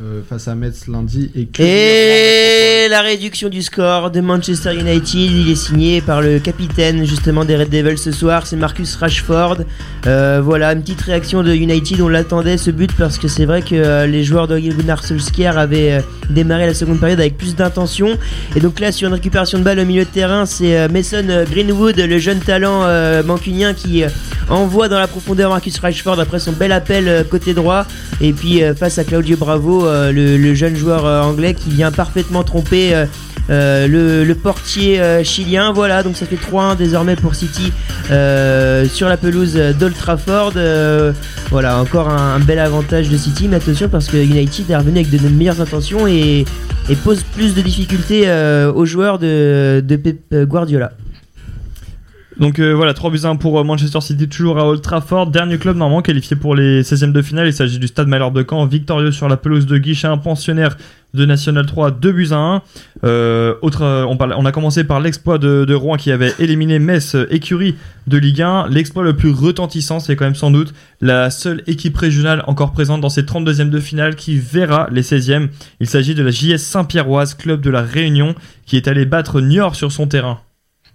euh, 0.00 0.22
face 0.26 0.48
à 0.48 0.54
Metz 0.54 0.86
lundi. 0.86 1.30
Et, 1.34 1.44
Queville 1.44 1.70
Et 1.70 2.88
la 2.88 3.02
réduction 3.02 3.50
du 3.50 3.60
score 3.60 4.10
de 4.10 4.22
Manchester 4.22 4.74
United, 4.74 5.30
il 5.30 5.50
est 5.50 5.54
signé 5.54 6.00
par 6.00 6.22
le 6.22 6.38
capitaine 6.38 7.04
justement 7.04 7.44
des 7.44 7.56
Red 7.56 7.68
Devils 7.68 7.98
ce 7.98 8.10
soir, 8.10 8.46
c'est 8.46 8.56
Marcus 8.56 8.96
Rashford. 8.96 9.58
Euh, 10.06 10.40
voilà, 10.42 10.72
une 10.72 10.80
petite 10.80 11.02
réaction 11.02 11.42
de 11.42 11.52
United, 11.52 12.00
on 12.00 12.08
l'attendait 12.08 12.56
ce 12.56 12.70
but 12.70 12.90
parce 12.96 13.18
que 13.18 13.28
c'est 13.28 13.44
vrai 13.44 13.60
que 13.60 13.74
euh, 13.74 14.06
les 14.06 14.24
joueurs 14.24 14.48
de 14.48 14.58
Gunnar 14.58 15.04
Solskjaer 15.04 15.58
avaient 15.58 16.02
démarré 16.30 16.64
la 16.64 16.74
seconde 16.74 16.98
période 16.98 17.20
avec 17.20 17.36
plus 17.36 17.54
d'intention. 17.54 18.16
Et 18.56 18.60
donc 18.60 18.80
là, 18.80 18.92
sur 18.92 19.08
une 19.08 19.14
récupération 19.14 19.58
de 19.58 19.64
balle 19.64 19.78
au 19.78 19.84
milieu 19.84 20.04
de 20.04 20.10
terrain, 20.10 20.46
c'est 20.46 20.88
Mason 20.88 21.44
Greenwood, 21.50 21.98
le 21.98 22.18
jeune 22.18 22.38
talent 22.38 22.86
mancunien 23.24 23.74
qui 23.74 24.04
envoie 24.48 24.88
dans 24.88 24.98
la 24.98 25.06
profondeur 25.06 25.50
Marcus 25.50 25.78
Rashford 25.78 26.18
après 26.18 26.38
son 26.38 26.52
bel 26.52 26.72
appel 26.72 27.26
côté 27.30 27.52
droit. 27.52 27.86
Et 28.22 28.32
puis 28.32 28.62
face 28.74 28.98
à 28.98 29.04
Claudio 29.04 29.36
Bravo, 29.36 29.81
euh, 29.86 30.12
le, 30.12 30.54
jeune 30.54 30.76
joueur 30.76 31.06
euh, 31.06 31.22
anglais 31.22 31.54
qui 31.54 31.70
vient 31.70 31.90
parfaitement 31.90 32.42
tromper 32.42 33.06
euh, 33.50 33.86
le, 33.86 34.34
portier 34.34 35.00
chilien. 35.24 35.72
Voilà, 35.72 36.02
donc 36.02 36.16
ça 36.16 36.26
fait 36.26 36.36
3-1 36.36 36.76
désormais 36.76 37.16
pour 37.16 37.34
City 37.34 37.72
sur 38.08 39.08
la 39.08 39.16
pelouse 39.16 39.54
d'Old 39.54 39.96
Trafford. 39.96 40.54
Voilà, 41.50 41.78
encore 41.78 42.08
un, 42.08 42.38
bel 42.40 42.58
avantage 42.58 43.08
de 43.08 43.16
City, 43.16 43.48
mais 43.48 43.56
attention 43.56 43.88
parce 43.88 44.08
que 44.08 44.16
United 44.16 44.70
est 44.70 44.76
revenu 44.76 45.00
avec 45.00 45.10
de 45.10 45.28
meilleures 45.28 45.60
intentions 45.60 46.06
et, 46.06 46.44
pose 47.04 47.22
plus 47.34 47.54
de 47.54 47.62
difficultés 47.62 48.26
aux 48.74 48.86
joueurs 48.86 49.18
de, 49.18 49.82
Guardiola. 50.44 50.92
Donc 52.42 52.58
euh, 52.58 52.72
voilà, 52.74 52.92
3 52.92 53.12
buts 53.12 53.20
à 53.22 53.28
1 53.28 53.36
pour 53.36 53.60
euh, 53.60 53.62
Manchester 53.62 54.00
City, 54.00 54.28
toujours 54.28 54.58
à 54.58 54.66
Old 54.66 54.82
Trafford. 54.82 55.28
Dernier 55.28 55.58
club 55.58 55.76
normand 55.76 56.02
qualifié 56.02 56.34
pour 56.34 56.56
les 56.56 56.82
16e 56.82 57.12
de 57.12 57.22
finale. 57.22 57.46
Il 57.46 57.52
s'agit 57.52 57.78
du 57.78 57.86
Stade 57.86 58.08
Malherbe 58.08 58.36
de 58.36 58.44
Caen, 58.44 58.66
victorieux 58.66 59.12
sur 59.12 59.28
la 59.28 59.36
pelouse 59.36 59.64
de 59.64 59.78
Guichet, 59.78 60.08
pensionnaire 60.24 60.76
de 61.14 61.24
National 61.24 61.66
3, 61.66 61.92
2 61.92 62.10
buts 62.10 62.28
à 62.32 62.38
1. 62.38 62.62
Euh, 63.04 63.54
autre, 63.62 63.84
on, 64.08 64.16
parle- 64.16 64.34
on 64.36 64.44
a 64.44 64.50
commencé 64.50 64.82
par 64.82 64.98
l'exploit 64.98 65.38
de, 65.38 65.72
Rouen 65.72 65.96
qui 65.96 66.10
avait 66.10 66.34
éliminé 66.40 66.80
Metz, 66.80 67.16
écurie 67.30 67.76
de 68.08 68.18
Ligue 68.18 68.42
1. 68.42 68.66
L'exploit 68.70 69.04
le 69.04 69.14
plus 69.14 69.30
retentissant, 69.30 70.00
c'est 70.00 70.16
quand 70.16 70.24
même 70.24 70.34
sans 70.34 70.50
doute 70.50 70.74
la 71.00 71.30
seule 71.30 71.62
équipe 71.68 71.96
régionale 71.96 72.42
encore 72.48 72.72
présente 72.72 73.02
dans 73.02 73.08
ces 73.08 73.22
32e 73.22 73.70
de 73.70 73.78
finale 73.78 74.16
qui 74.16 74.36
verra 74.36 74.88
les 74.90 75.02
16e. 75.02 75.48
Il 75.78 75.86
s'agit 75.86 76.16
de 76.16 76.24
la 76.24 76.32
JS 76.32 76.58
Saint-Pierroise, 76.58 77.34
club 77.34 77.60
de 77.60 77.70
la 77.70 77.82
Réunion, 77.82 78.34
qui 78.66 78.76
est 78.76 78.88
allé 78.88 79.04
battre 79.06 79.40
Niort 79.40 79.76
sur 79.76 79.92
son 79.92 80.08
terrain. 80.08 80.40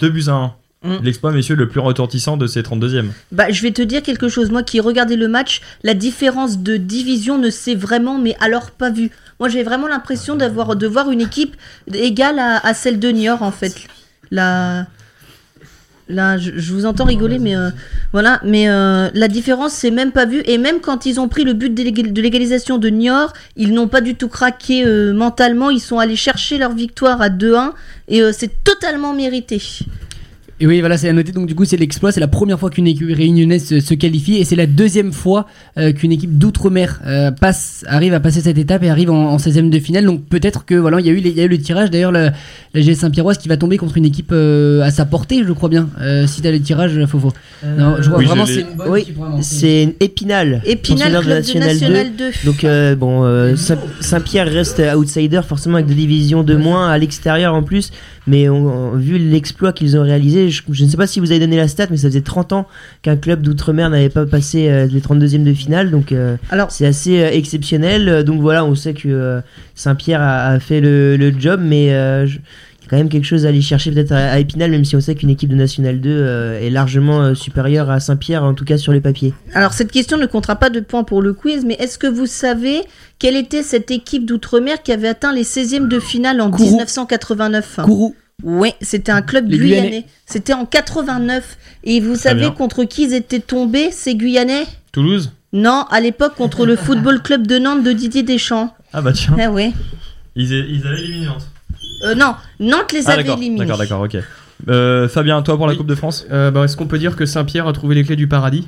2 0.01 0.09
buts 0.09 0.25
à 0.27 0.33
1. 0.33 0.51
Mm. 0.83 0.97
L'exploit, 1.03 1.31
messieurs, 1.31 1.55
le 1.55 1.67
plus 1.67 1.79
retentissant 1.79 2.37
de 2.37 2.45
ces 2.45 2.61
32e. 2.61 3.07
Bah, 3.31 3.49
je 3.49 3.61
vais 3.63 3.71
te 3.71 3.81
dire 3.81 4.03
quelque 4.03 4.29
chose. 4.29 4.51
Moi 4.51 4.61
qui 4.63 4.79
regardais 4.79 5.15
le 5.15 5.27
match, 5.27 5.61
la 5.83 5.93
différence 5.95 6.59
de 6.59 6.77
division 6.77 7.37
ne 7.39 7.49
s'est 7.49 7.73
vraiment, 7.75 8.19
mais 8.19 8.35
alors 8.39 8.69
pas 8.71 8.91
vue. 8.91 9.09
Moi, 9.39 9.49
j'ai 9.49 9.63
vraiment 9.63 9.87
l'impression 9.87 10.35
d'avoir 10.35 10.75
de 10.75 10.87
voir 10.87 11.09
une 11.11 11.21
équipe 11.21 11.55
égale 11.93 12.37
à, 12.39 12.57
à 12.65 12.73
celle 12.73 12.99
de 12.99 13.09
Niort, 13.09 13.41
en 13.41 13.51
fait. 13.51 13.75
La... 14.31 14.85
Là, 16.09 16.37
je, 16.37 16.51
je 16.55 16.71
vous 16.73 16.85
entends 16.85 17.03
rigoler, 17.03 17.37
mais 17.37 17.55
euh, 17.57 17.69
voilà. 18.13 18.39
Mais 18.45 18.69
euh, 18.69 19.09
la 19.13 19.27
différence, 19.27 19.73
c'est 19.73 19.91
même 19.91 20.11
pas 20.13 20.25
vu. 20.25 20.41
Et 20.45 20.57
même 20.57 20.79
quand 20.79 21.05
ils 21.05 21.19
ont 21.19 21.27
pris 21.27 21.43
le 21.43 21.51
but 21.53 21.73
de 21.73 21.83
l'égal- 21.83 22.13
de 22.13 22.21
l'égalisation 22.21 22.77
de 22.77 22.87
Niort, 22.87 23.33
ils 23.57 23.73
n'ont 23.73 23.89
pas 23.89 23.99
du 23.99 24.15
tout 24.15 24.29
craqué 24.29 24.85
euh, 24.85 25.11
mentalement. 25.13 25.69
Ils 25.69 25.81
sont 25.81 25.99
allés 25.99 26.15
chercher 26.15 26.57
leur 26.59 26.71
victoire 26.73 27.21
à 27.21 27.29
2-1 27.29 27.71
et 28.07 28.21
c'est 28.31 28.63
totalement 28.63 29.13
mérité. 29.13 29.61
Et 30.59 30.65
oui, 30.65 30.79
voilà, 30.79 30.97
c'est 30.97 31.07
à 31.07 31.13
noter. 31.13 31.31
Donc, 31.31 31.45
du 31.45 31.53
coup, 31.53 31.65
c'est 31.65 31.77
l'exploit. 31.77 32.11
C'est 32.11 32.19
la 32.19 32.27
première 32.27 32.59
fois 32.59 32.71
qu'une 32.71 32.87
équipe 32.87 33.07
réunionnaise 33.15 33.63
se, 33.65 33.79
se 33.79 33.93
qualifie 33.93 34.37
et 34.37 34.43
c'est 34.43 34.55
la 34.55 34.65
deuxième 34.65 35.13
fois 35.13 35.45
euh, 35.77 35.91
qu'une 35.93 36.11
équipe 36.11 36.35
d'outre-mer 36.37 36.99
euh, 37.05 37.29
passe, 37.29 37.85
arrive 37.87 38.15
à 38.15 38.19
passer 38.19 38.41
cette 38.41 38.57
étape 38.57 38.81
et 38.83 38.89
arrive 38.89 39.11
en, 39.11 39.33
en 39.33 39.37
16e 39.37 39.69
de 39.69 39.77
finale. 39.79 40.05
Donc, 40.05 40.25
peut-être 40.25 40.65
que 40.65 40.73
voilà, 40.73 40.99
il 40.99 41.05
y 41.05 41.09
a 41.09 41.13
eu, 41.13 41.17
les- 41.17 41.29
il 41.29 41.37
y 41.37 41.41
a 41.41 41.43
eu 41.43 41.47
le 41.47 41.59
tirage. 41.59 41.91
D'ailleurs, 41.91 42.11
la, 42.11 42.31
la 42.73 42.81
GS 42.81 42.95
Saint-Pierroise 42.95 43.37
qui 43.37 43.47
va 43.49 43.57
tomber 43.57 43.77
contre 43.77 43.97
une 43.97 44.05
équipe 44.05 44.31
euh, 44.31 44.81
à 44.81 44.89
sa 44.89 45.05
portée, 45.05 45.43
je 45.47 45.51
crois 45.53 45.69
bien. 45.69 45.89
Euh, 46.01 46.25
si 46.25 46.41
t'as 46.41 46.49
le 46.51 46.59
tirage, 46.59 47.05
Fofo. 47.05 47.31
Non, 47.63 47.97
je 48.01 48.09
vois 48.09 48.17
Oui, 48.17 48.25
vraiment, 48.25 48.45
c'est 48.47 48.61
une 48.61 48.75
bonne 48.75 48.89
Oui, 48.89 49.05
c'est 49.41 49.83
une 49.83 49.93
Épinal. 49.99 50.61
Épinal, 50.65 51.11
de 51.23 51.29
National 51.59 52.07
2. 52.17 52.25
Donc 52.45 52.63
euh, 52.63 52.95
bon, 52.95 53.23
euh, 53.25 53.55
Saint- 53.55 53.77
Saint-Pierre 53.99 54.47
reste 54.51 54.81
outsider 54.95 55.41
forcément 55.47 55.75
avec 55.75 55.85
deux 55.87 55.93
divisions 55.93 56.41
de 56.43 56.55
moins 56.55 56.89
à 56.89 56.97
l'extérieur 56.97 57.53
en 57.53 57.61
plus. 57.61 57.91
Mais 58.25 58.49
on- 58.49 58.91
on- 58.93 58.95
vu 58.97 59.17
l'exploit 59.17 59.71
qu'ils 59.71 59.95
ont 59.97 60.03
réalisé, 60.03 60.46
je, 60.49 60.61
je 60.71 60.83
ne 60.85 60.89
sais 60.89 60.97
pas 60.97 61.07
si 61.07 61.19
vous 61.19 61.31
avez 61.31 61.39
donné 61.39 61.57
la 61.57 61.67
stat, 61.67 61.87
mais 61.89 61.97
ça 61.97 62.07
faisait 62.07 62.21
30 62.21 62.53
ans 62.53 62.67
qu'un 63.01 63.15
club 63.17 63.41
d'outre-mer 63.41 63.89
n'avait 63.89 64.09
pas 64.09 64.25
passé 64.25 64.69
euh, 64.69 64.85
les 64.85 64.99
32e 65.01 65.43
de 65.43 65.53
finale. 65.53 65.91
Donc 65.91 66.11
euh, 66.11 66.37
c'est 66.69 66.85
assez 66.85 67.19
euh, 67.21 67.29
exceptionnel. 67.31 68.23
Donc 68.23 68.41
voilà, 68.41 68.65
on 68.65 68.75
sait 68.75 68.93
que 68.93 69.41
Saint-Pierre 69.75 70.21
a, 70.21 70.47
a 70.49 70.59
fait 70.59 70.81
le, 70.81 71.17
le 71.17 71.33
job, 71.37 71.59
mais 71.63 71.87
je- 72.27 72.39
il 72.79 72.83
y 72.93 72.95
a 72.95 72.99
quand 72.99 73.03
même 73.03 73.09
quelque 73.09 73.25
chose 73.25 73.45
à 73.45 73.49
aller 73.49 73.59
chercher 73.59 73.91
peut-être 73.91 74.13
à, 74.13 74.31
à 74.31 74.39
Épinal, 74.39 74.71
même 74.71 74.85
si 74.85 74.95
on 74.95 75.01
sait 75.01 75.13
qu'une 75.13 75.29
équipe 75.29 75.49
de 75.49 75.55
National 75.55 75.99
2 75.99 76.09
euh, 76.09 76.61
est 76.65 76.69
largement 76.69 77.35
supérieure 77.35 77.89
à 77.89 77.99
Saint-Pierre, 77.99 78.45
en 78.45 78.53
tout 78.53 78.63
cas 78.63 78.77
sur 78.77 78.93
les 78.93 79.01
papiers. 79.01 79.33
alors, 79.53 79.73
cette 79.73 79.91
question 79.91 80.17
ne 80.17 80.25
comptera 80.25 80.55
pas 80.55 80.69
de 80.69 80.79
points 80.79 81.03
pour 81.03 81.21
le 81.21 81.33
quiz, 81.33 81.65
mais 81.65 81.75
est-ce 81.79 81.97
que 81.97 82.07
vous 82.07 82.27
savez 82.27 82.81
quelle 83.19 83.35
était 83.35 83.63
cette 83.63 83.91
équipe 83.91 84.25
d'outre-mer 84.25 84.81
qui 84.83 84.93
avait 84.93 85.09
atteint 85.09 85.33
les 85.33 85.43
16e 85.43 85.89
de 85.89 85.99
finale 85.99 86.39
en 86.39 86.49
Kourou. 86.49 86.63
1989 86.69 87.79
Kourou. 87.83 88.15
Oui, 88.43 88.71
c'était 88.81 89.11
un 89.11 89.23
club 89.23 89.49
Les 89.49 89.57
guyanais. 89.57 89.81
Guyanais. 89.89 90.05
C'était 90.27 90.53
en 90.53 90.65
89. 90.65 91.57
Et 91.85 91.99
vous 91.99 92.15
savez 92.15 92.41
bien. 92.41 92.51
contre 92.51 92.83
qui 92.83 93.05
ils 93.05 93.13
étaient 93.15 93.39
tombés, 93.39 93.89
ces 93.91 94.15
Guyanais? 94.15 94.65
Toulouse? 94.91 95.31
Non, 95.53 95.85
à 95.89 95.99
l'époque 96.01 96.35
contre 96.35 96.65
le 96.67 96.75
Football 96.75 97.21
Club 97.23 97.47
de 97.47 97.57
Nantes 97.57 97.83
de 97.83 97.91
Didier 97.93 98.21
Deschamps. 98.21 98.75
Ah 98.93 99.01
bah 99.01 99.11
tiens. 99.11 99.35
Ah 99.39 99.49
ouais. 99.49 99.71
Ils, 100.35 100.51
ils 100.51 100.85
avaient 100.85 101.01
éliminé 101.01 101.25
Nantes. 101.25 101.47
Euh, 102.03 102.13
non, 102.13 102.35
Nantes 102.59 102.91
les 102.93 103.07
Ah 103.07 103.13
avait 103.13 103.23
d'accord, 103.23 103.39
éliminés. 103.39 103.65
d'accord, 103.65 103.77
d'accord, 103.79 104.01
ok. 104.01 104.17
Euh, 104.69 105.07
Fabien, 105.09 105.41
toi 105.41 105.55
pour 105.57 105.65
la 105.65 105.71
Oui. 105.71 105.77
Coupe 105.77 105.87
de 105.87 105.95
France? 105.95 106.25
Euh, 106.31 106.51
bah, 106.51 106.63
Est-ce 106.63 106.77
qu'on 106.77 106.85
peut 106.87 106.99
dire 106.99 107.15
que 107.15 107.25
Saint-Pierre 107.25 107.65
a 107.67 107.73
trouvé 107.73 107.95
les 107.95 108.03
clés 108.03 108.15
du 108.15 108.27
paradis? 108.27 108.67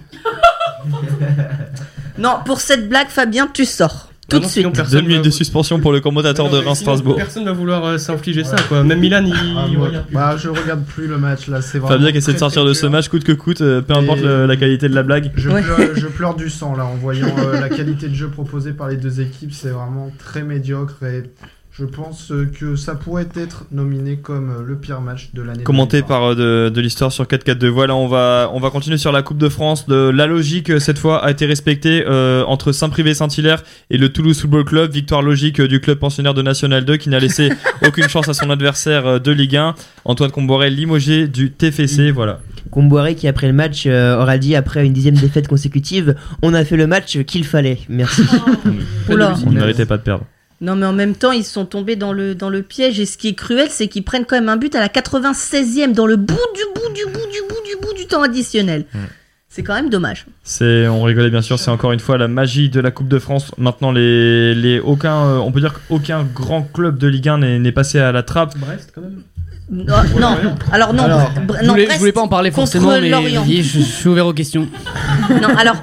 Non, 2.17 2.37
pour 2.45 2.59
cette 2.59 2.89
blague, 2.89 3.09
Fabien, 3.09 3.47
tu 3.53 3.65
sors. 3.65 4.08
Tout 4.29 4.39
de 4.39 4.45
suite. 4.45 4.67
Deux 4.91 5.01
minutes 5.01 5.23
de 5.25 5.29
suspension 5.29 5.79
pour 5.79 5.91
le 5.91 5.99
commentateur 5.99 6.45
Non, 6.45 6.51
de 6.51 6.57
Reims-Strasbourg. 6.65 7.15
Personne 7.15 7.45
va 7.45 7.51
vouloir 7.51 7.83
euh, 7.85 7.97
s'infliger 7.97 8.43
ça, 8.43 8.57
quoi. 8.67 8.83
Même 8.83 8.99
Milan, 8.99 9.23
il, 9.25 9.33
Ah, 9.57 10.03
bah, 10.11 10.37
je 10.37 10.49
regarde 10.49 10.85
plus 10.85 11.07
le 11.07 11.17
match 11.17 11.47
là, 11.47 11.61
c'est 11.61 11.79
vraiment. 11.79 11.95
Fabien 11.95 12.11
qui 12.11 12.17
essaie 12.17 12.33
de 12.33 12.37
sortir 12.37 12.65
de 12.65 12.73
ce 12.73 12.85
match 12.85 13.07
coûte 13.09 13.23
que 13.23 13.31
coûte, 13.31 13.61
euh, 13.61 13.81
peu 13.81 13.93
importe 13.93 14.21
la 14.21 14.55
qualité 14.55 14.87
de 14.89 14.95
la 14.95 15.03
blague. 15.03 15.31
Je, 15.35 15.49
Ouais. 15.49 15.61
pleure, 15.61 15.79
je 15.95 16.07
pleure 16.07 16.35
du 16.35 16.49
sang 16.49 16.75
là 16.75 16.85
en 16.85 16.95
voyant 16.95 17.27
euh, 17.39 17.59
la 17.59 17.69
qualité 17.69 18.07
de 18.07 18.13
jeu 18.15 18.27
proposée 18.27 18.71
par 18.73 18.87
les 18.89 18.97
deux 18.97 19.21
équipes, 19.21 19.53
c'est 19.53 19.69
vraiment 19.69 20.11
très 20.19 20.43
médiocre 20.43 21.03
et 21.03 21.23
je 21.79 21.85
pense 21.85 22.31
euh, 22.31 22.45
que 22.45 22.75
ça 22.75 22.95
pourrait 22.95 23.29
être 23.35 23.65
nominé 23.71 24.17
comme 24.17 24.49
euh, 24.49 24.63
le 24.65 24.75
pire 24.75 24.99
match 24.99 25.29
de 25.33 25.41
l'année. 25.41 25.63
Commenté 25.63 26.01
2020. 26.01 26.07
par 26.07 26.23
euh, 26.23 26.35
de, 26.35 26.69
de 26.69 26.81
l'histoire 26.81 27.11
sur 27.11 27.23
4-4-2. 27.23 27.67
Voilà, 27.67 27.95
on 27.95 28.07
va, 28.07 28.51
on 28.53 28.59
va 28.59 28.69
continuer 28.69 28.97
sur 28.97 29.11
la 29.11 29.21
Coupe 29.21 29.37
de 29.37 29.49
France. 29.49 29.87
De, 29.87 30.09
la 30.09 30.27
logique, 30.27 30.79
cette 30.81 30.97
fois, 30.97 31.23
a 31.23 31.31
été 31.31 31.45
respectée 31.45 32.03
euh, 32.05 32.43
entre 32.45 32.71
Saint-Privé-Saint-Hilaire 32.71 33.63
et 33.89 33.97
le 33.97 34.09
Toulouse 34.09 34.39
Football 34.41 34.65
Club. 34.65 34.91
Victoire 34.91 35.21
logique 35.21 35.61
du 35.61 35.79
club 35.79 35.99
pensionnaire 35.99 36.33
de 36.33 36.41
National 36.41 36.83
2 36.83 36.97
qui 36.97 37.09
n'a 37.09 37.19
laissé 37.19 37.49
aucune 37.87 38.09
chance 38.09 38.27
à 38.27 38.33
son 38.33 38.49
adversaire 38.49 39.21
de 39.21 39.31
Ligue 39.31 39.55
1. 39.55 39.75
Antoine 40.05 40.31
Comboré, 40.31 40.69
limogé 40.69 41.27
du 41.27 41.51
TFC. 41.51 42.11
Voilà. 42.11 42.39
Comboiré 42.71 43.15
qui 43.15 43.27
après 43.27 43.47
le 43.47 43.53
match 43.53 43.85
euh, 43.85 44.21
aura 44.21 44.37
dit 44.37 44.55
après 44.55 44.85
une 44.85 44.93
dixième 44.93 45.15
défaite 45.15 45.47
consécutive 45.47 46.15
on 46.41 46.53
a 46.53 46.63
fait 46.63 46.77
le 46.77 46.87
match 46.87 47.17
qu'il 47.23 47.45
fallait 47.45 47.79
merci. 47.89 48.21
On 49.09 49.51
ne 49.51 49.59
méritait 49.59 49.85
pas 49.85 49.97
de 49.97 50.03
perdre. 50.03 50.25
Non, 50.61 50.75
mais 50.75 50.85
en 50.85 50.93
même 50.93 51.15
temps, 51.15 51.31
ils 51.31 51.45
sont 51.45 51.65
tombés 51.65 51.95
dans 51.95 52.11
le, 52.11 52.35
dans 52.35 52.49
le 52.49 52.61
piège. 52.61 52.99
Et 52.99 53.05
ce 53.05 53.17
qui 53.17 53.29
est 53.29 53.33
cruel, 53.33 53.67
c'est 53.69 53.87
qu'ils 53.87 54.03
prennent 54.03 54.25
quand 54.25 54.35
même 54.35 54.49
un 54.49 54.57
but 54.57 54.75
à 54.75 54.79
la 54.79 54.89
96e, 54.89 55.93
dans 55.93 56.05
le 56.05 56.17
bout 56.17 56.35
du 56.55 56.61
bout 56.75 56.93
du 56.93 57.05
bout 57.05 57.27
du 57.31 57.41
bout 57.47 57.61
du 57.65 57.81
bout 57.81 57.93
du 57.93 58.07
temps 58.07 58.21
additionnel. 58.21 58.85
C'est 59.47 59.63
quand 59.63 59.73
même 59.73 59.89
dommage. 59.89 60.27
C'est, 60.43 60.87
on 60.87 61.01
rigolait 61.01 61.31
bien 61.31 61.41
sûr, 61.41 61.57
c'est 61.57 61.71
encore 61.71 61.91
une 61.91 61.99
fois 61.99 62.19
la 62.19 62.27
magie 62.27 62.69
de 62.69 62.79
la 62.79 62.91
Coupe 62.91 63.07
de 63.07 63.17
France. 63.17 63.51
Maintenant, 63.57 63.91
les, 63.91 64.53
les, 64.53 64.79
aucun, 64.79 65.25
euh, 65.25 65.37
on 65.37 65.51
peut 65.51 65.59
dire 65.59 65.73
qu'aucun 65.73 66.23
grand 66.23 66.61
club 66.61 66.99
de 66.99 67.07
Ligue 67.07 67.29
1 67.29 67.39
n'est, 67.39 67.59
n'est 67.59 67.71
passé 67.71 67.99
à 67.99 68.11
la 68.11 68.21
trappe. 68.21 68.55
Brest, 68.57 68.91
quand 68.93 69.01
même. 69.01 69.23
Non, 69.71 69.85
non. 70.19 70.55
alors 70.71 70.93
non, 70.93 71.03
Alors, 71.03 71.31
Je 71.35 71.65
non, 71.65 71.73
voulais, 71.73 71.83
je 71.83 71.87
Brest- 71.87 71.99
voulais 71.99 72.11
pas 72.11 72.21
en 72.21 72.27
parler 72.27 72.49
forcément, 72.51 72.89
mais 72.99 73.09
je, 73.09 73.61
je 73.61 73.79
suis 73.81 74.09
ouvert 74.09 74.25
aux 74.25 74.33
questions. 74.33 74.67
Non, 75.29 75.49
alors, 75.57 75.75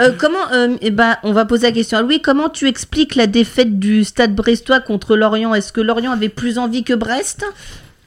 euh, 0.00 0.10
comment, 0.18 0.38
euh, 0.52 0.76
eh 0.80 0.90
ben, 0.90 1.16
on 1.22 1.32
va 1.32 1.44
poser 1.44 1.66
la 1.68 1.72
question 1.72 1.98
à 1.98 2.02
Louis, 2.02 2.20
comment 2.20 2.48
tu 2.48 2.66
expliques 2.66 3.14
la 3.14 3.26
défaite 3.28 3.78
du 3.78 4.02
stade 4.02 4.34
brestois 4.34 4.80
contre 4.80 5.16
Lorient? 5.16 5.54
Est-ce 5.54 5.72
que 5.72 5.80
Lorient 5.80 6.10
avait 6.12 6.28
plus 6.28 6.58
envie 6.58 6.82
que 6.82 6.94
Brest? 6.94 7.44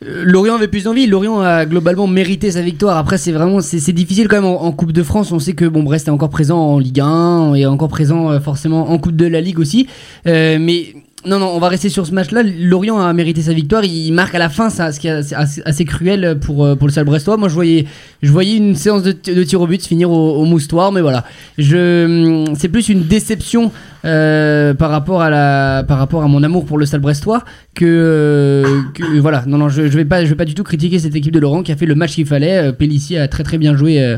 Euh, 0.04 0.24
Lorient 0.26 0.56
avait 0.56 0.68
plus 0.68 0.88
envie. 0.88 1.08
Lorient 1.08 1.40
a 1.42 1.66
globalement 1.66 2.08
mérité 2.08 2.52
sa 2.52 2.62
victoire. 2.62 2.98
Après, 2.98 3.18
c'est 3.18 3.32
vraiment 3.32 3.62
c'est 3.62 3.80
c'est 3.80 3.94
difficile 3.94 4.28
quand 4.28 4.36
même 4.38 4.46
en, 4.46 4.64
en 4.64 4.72
Coupe 4.72 4.92
de 4.92 5.04
France. 5.04 5.32
On 5.32 5.40
sait 5.40 5.54
que 5.54 5.64
bon 5.66 5.84
Brest 5.84 6.08
est 6.08 6.12
encore 6.12 6.30
présent 6.32 6.58
en 6.60 6.80
Ligue 6.80 7.00
1 7.00 7.54
et 7.54 7.66
encore 7.68 7.88
présent 7.90 8.32
euh, 8.32 8.40
forcément 8.40 8.90
en 8.92 8.98
Coupe 8.98 9.16
de 9.16 9.28
la 9.28 9.40
Ligue 9.42 9.60
aussi. 9.60 9.88
Euh, 10.28 10.58
mais 10.60 10.94
non, 11.26 11.38
non, 11.38 11.52
on 11.54 11.60
va 11.60 11.68
rester 11.68 11.90
sur 11.90 12.08
ce 12.08 12.14
match-là. 12.14 12.42
Lorient 12.44 13.00
a 13.00 13.14
mérité 13.14 13.42
sa 13.42 13.54
victoire. 13.54 13.84
Il 13.86 14.12
marque 14.12 14.34
à 14.34 14.40
la 14.40 14.50
fin, 14.50 14.70
ça, 14.70 14.92
ce 14.92 15.00
qui 15.00 15.08
est 15.08 15.34
assez, 15.34 15.86
cruel 15.86 16.40
pour, 16.40 16.66
euh, 16.66 16.76
pour 16.76 16.88
le 16.88 16.92
Stade 16.92 17.06
Brestois. 17.06 17.38
Moi, 17.38 17.48
je 17.48 17.54
voyais, 17.54 17.86
je 18.24 18.32
voyais 18.32 18.58
une 18.58 18.76
séance 18.76 19.04
de, 19.04 19.12
de 19.12 19.44
tir 19.44 19.62
au 19.62 19.68
but 19.68 19.86
finir 19.86 20.10
au, 20.10 20.36
au 20.36 20.46
moustoir, 20.46 20.92
mais 20.92 21.02
voilà. 21.02 21.24
Je, 21.60 22.46
c'est 22.58 22.70
plus 22.70 22.90
une 22.90 23.04
déception 23.04 23.72
euh, 24.04 24.74
par 24.74 24.90
rapport 24.90 25.22
à 25.22 25.30
la, 25.30 25.84
par 25.88 26.00
rapport 26.00 26.24
à 26.24 26.28
mon 26.28 26.42
amour 26.42 26.66
pour 26.66 26.80
le 26.80 26.88
Stade 26.88 27.02
Brestois 27.02 27.44
que, 27.76 27.86
euh, 27.86 28.82
que 28.96 29.20
voilà. 29.20 29.44
Non, 29.46 29.60
non, 29.60 29.70
je, 29.70 29.84
je 29.84 29.98
vais 29.98 30.06
pas, 30.06 30.24
je 30.26 30.30
vais 30.30 30.36
pas 30.36 30.46
du 30.46 30.56
tout 30.56 30.64
critiquer 30.64 30.98
cette 30.98 31.16
équipe 31.16 31.34
de 31.34 31.40
Laurent 31.40 31.62
qui 31.62 31.72
a 31.72 31.76
fait 31.76 31.86
le 31.86 31.96
match 31.96 32.16
qu'il 32.16 32.26
fallait. 32.26 32.70
Euh, 32.70 32.72
Pellissier 32.72 33.20
a 33.20 33.28
très 33.28 33.44
très 33.44 33.60
bien 33.60 33.76
joué. 33.76 34.18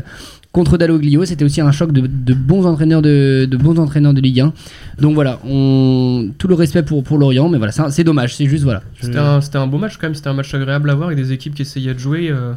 Contre 0.54 0.78
Dalloglio, 0.78 1.24
c'était 1.24 1.44
aussi 1.44 1.60
un 1.60 1.72
choc 1.72 1.90
de, 1.92 2.06
de 2.06 2.32
bons 2.32 2.64
entraîneurs 2.64 3.02
de, 3.02 3.44
de 3.44 3.56
bons 3.56 3.78
entraîneurs 3.78 4.14
de 4.14 4.20
Ligue 4.20 4.40
1. 4.40 4.52
Donc 5.00 5.14
voilà, 5.14 5.40
on 5.44 6.30
tout 6.38 6.46
le 6.46 6.54
respect 6.54 6.84
pour 6.84 7.02
pour 7.02 7.18
Lorient, 7.18 7.48
mais 7.48 7.58
voilà, 7.58 7.72
c'est 7.90 8.04
dommage, 8.04 8.36
c'est 8.36 8.46
juste 8.46 8.62
voilà. 8.62 8.80
C'était 9.00 9.58
un, 9.58 9.66
beau 9.66 9.78
match 9.78 9.96
quand 9.98 10.06
même, 10.06 10.14
c'était 10.14 10.28
un 10.28 10.34
match 10.34 10.54
agréable 10.54 10.88
à 10.88 10.94
voir 10.94 11.08
avec 11.08 11.18
des 11.18 11.32
équipes 11.32 11.54
qui 11.54 11.62
essayaient 11.62 11.92
de 11.92 11.98
jouer. 11.98 12.30
euh, 12.30 12.52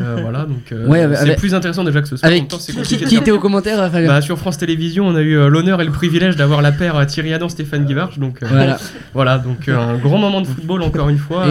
euh, 0.00 0.18
voilà, 0.22 0.44
donc 0.44 0.70
euh, 0.72 0.86
Ouais, 0.86 1.06
c'est 1.16 1.36
plus 1.36 1.52
intéressant 1.54 1.84
déjà 1.84 2.00
que 2.00 2.08
ce 2.08 2.16
soir. 2.16 2.28
en 2.28 2.32
Avec 2.32 2.42
même 2.42 2.48
temps, 2.48 2.58
c'est 2.58 2.72
qui, 2.80 3.16
était 3.16 3.30
au 3.30 3.38
commentaire 3.38 3.80
euh, 3.80 3.90
Fabien 3.90 4.08
Bah, 4.08 4.20
sur 4.22 4.38
France 4.38 4.56
Télévisions, 4.56 5.06
on 5.06 5.14
a 5.16 5.20
eu 5.20 5.36
euh, 5.36 5.48
l'honneur 5.48 5.82
et 5.82 5.84
le 5.84 5.90
privilège 5.90 6.36
d'avoir 6.36 6.62
la 6.62 6.72
paire 6.72 7.04
Thierry 7.06 7.34
Adam, 7.34 7.48
Stéphane 7.48 7.84
Guivarch. 7.84 8.18
Donc 8.18 8.38
Voilà. 8.42 8.78
voilà, 9.14 9.38
donc 9.38 9.68
un 9.68 9.98
grand 9.98 10.18
moment 10.18 10.40
de 10.40 10.46
football 10.46 10.82
encore 10.82 11.08
une 11.08 11.18
fois. 11.18 11.46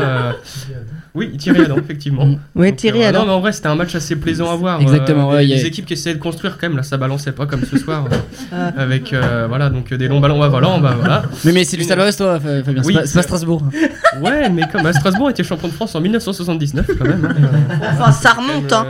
Oui, 1.14 1.36
Thierry 1.38 1.62
Adam, 1.66 1.76
effectivement. 1.84 2.26
Mm. 2.26 2.38
Oui, 2.56 2.68
Donc, 2.70 2.78
Thierry 2.78 3.04
euh, 3.04 3.10
Adam. 3.10 3.20
Non, 3.20 3.26
mais 3.26 3.32
en 3.34 3.40
vrai, 3.42 3.52
c'était 3.52 3.68
un 3.68 3.76
match 3.76 3.94
assez 3.96 4.16
plaisant 4.16 4.50
à 4.52 4.56
voir. 4.56 4.80
Exactement, 4.82 5.30
Euh, 5.32 5.36
ouais, 5.36 5.42
les, 5.44 5.50
y 5.50 5.54
a- 5.54 5.56
les 5.58 5.66
équipes 5.66 5.86
qui 5.86 5.94
essayaient 5.94 6.16
de 6.16 6.22
construire 6.22 6.58
quand 6.58 6.68
même, 6.70 6.78
là, 6.78 6.84
ça 6.84 6.98
balançait 6.98 7.34
pas 7.34 7.46
comme 7.46 7.64
ce 7.66 7.78
soir. 7.78 8.06
euh, 8.12 8.16
Ah. 8.54 8.72
avec 8.78 9.12
euh, 9.14 9.46
voilà, 9.48 9.70
donc 9.70 9.94
des 9.94 10.08
longs 10.08 10.20
ballons. 10.20 10.38
Voilà, 10.50 10.70
on 10.70 10.80
va 10.80 10.92
voilà. 10.94 11.24
Mais 11.46 11.52
mais 11.52 11.64
c'est 11.64 11.78
du 11.78 11.84
Stade 11.84 12.00
Fa- 12.00 12.40
Fabien, 12.40 12.64
c'est 12.82 12.88
Oui, 12.88 12.94
pas, 12.94 13.06
c'est 13.06 13.16
pas 13.20 13.24
Strasbourg. 13.24 13.64
Ouais, 14.22 14.50
mais 14.50 14.64
comme 14.72 14.86
à 14.86 14.92
Strasbourg 14.94 15.30
était 15.30 15.44
champion 15.44 15.68
de 15.70 15.74
France 15.74 15.96
en 15.96 16.02
1979 16.02 16.86
quand 17.00 17.06
même. 17.06 17.26
hein, 17.26 17.36
euh, 17.82 17.86
Enfin, 17.94 18.12
ça 18.12 18.32
remonte, 18.34 18.72
hein. 18.74 18.86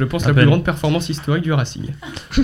Je 0.00 0.04
pense 0.06 0.24
À 0.24 0.28
la 0.28 0.34
plus 0.34 0.46
grande 0.46 0.64
performance 0.64 1.10
historique 1.10 1.44
du 1.44 1.52
Racing. 1.52 1.82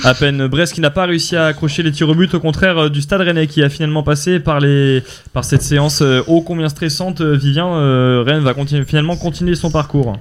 À 0.04 0.12
peine 0.12 0.46
Brest 0.46 0.74
qui 0.74 0.82
n'a 0.82 0.90
pas 0.90 1.06
réussi 1.06 1.36
à 1.36 1.46
accrocher 1.46 1.82
les 1.82 1.90
tirs 1.90 2.10
au 2.10 2.14
but, 2.14 2.34
au 2.34 2.40
contraire 2.40 2.76
euh, 2.76 2.88
du 2.90 3.00
Stade 3.00 3.22
Rennais 3.22 3.46
qui 3.46 3.62
a 3.62 3.70
finalement 3.70 4.02
passé 4.02 4.40
par, 4.40 4.60
les, 4.60 5.02
par 5.32 5.42
cette 5.42 5.62
séance 5.62 6.02
euh, 6.02 6.20
ô 6.26 6.42
combien 6.42 6.68
stressante. 6.68 7.22
Euh, 7.22 7.34
Vivien, 7.34 7.66
euh, 7.66 8.22
Rennes 8.26 8.42
va 8.42 8.52
continuer, 8.52 8.84
finalement 8.84 9.16
continuer 9.16 9.54
son 9.54 9.70
parcours. 9.70 10.18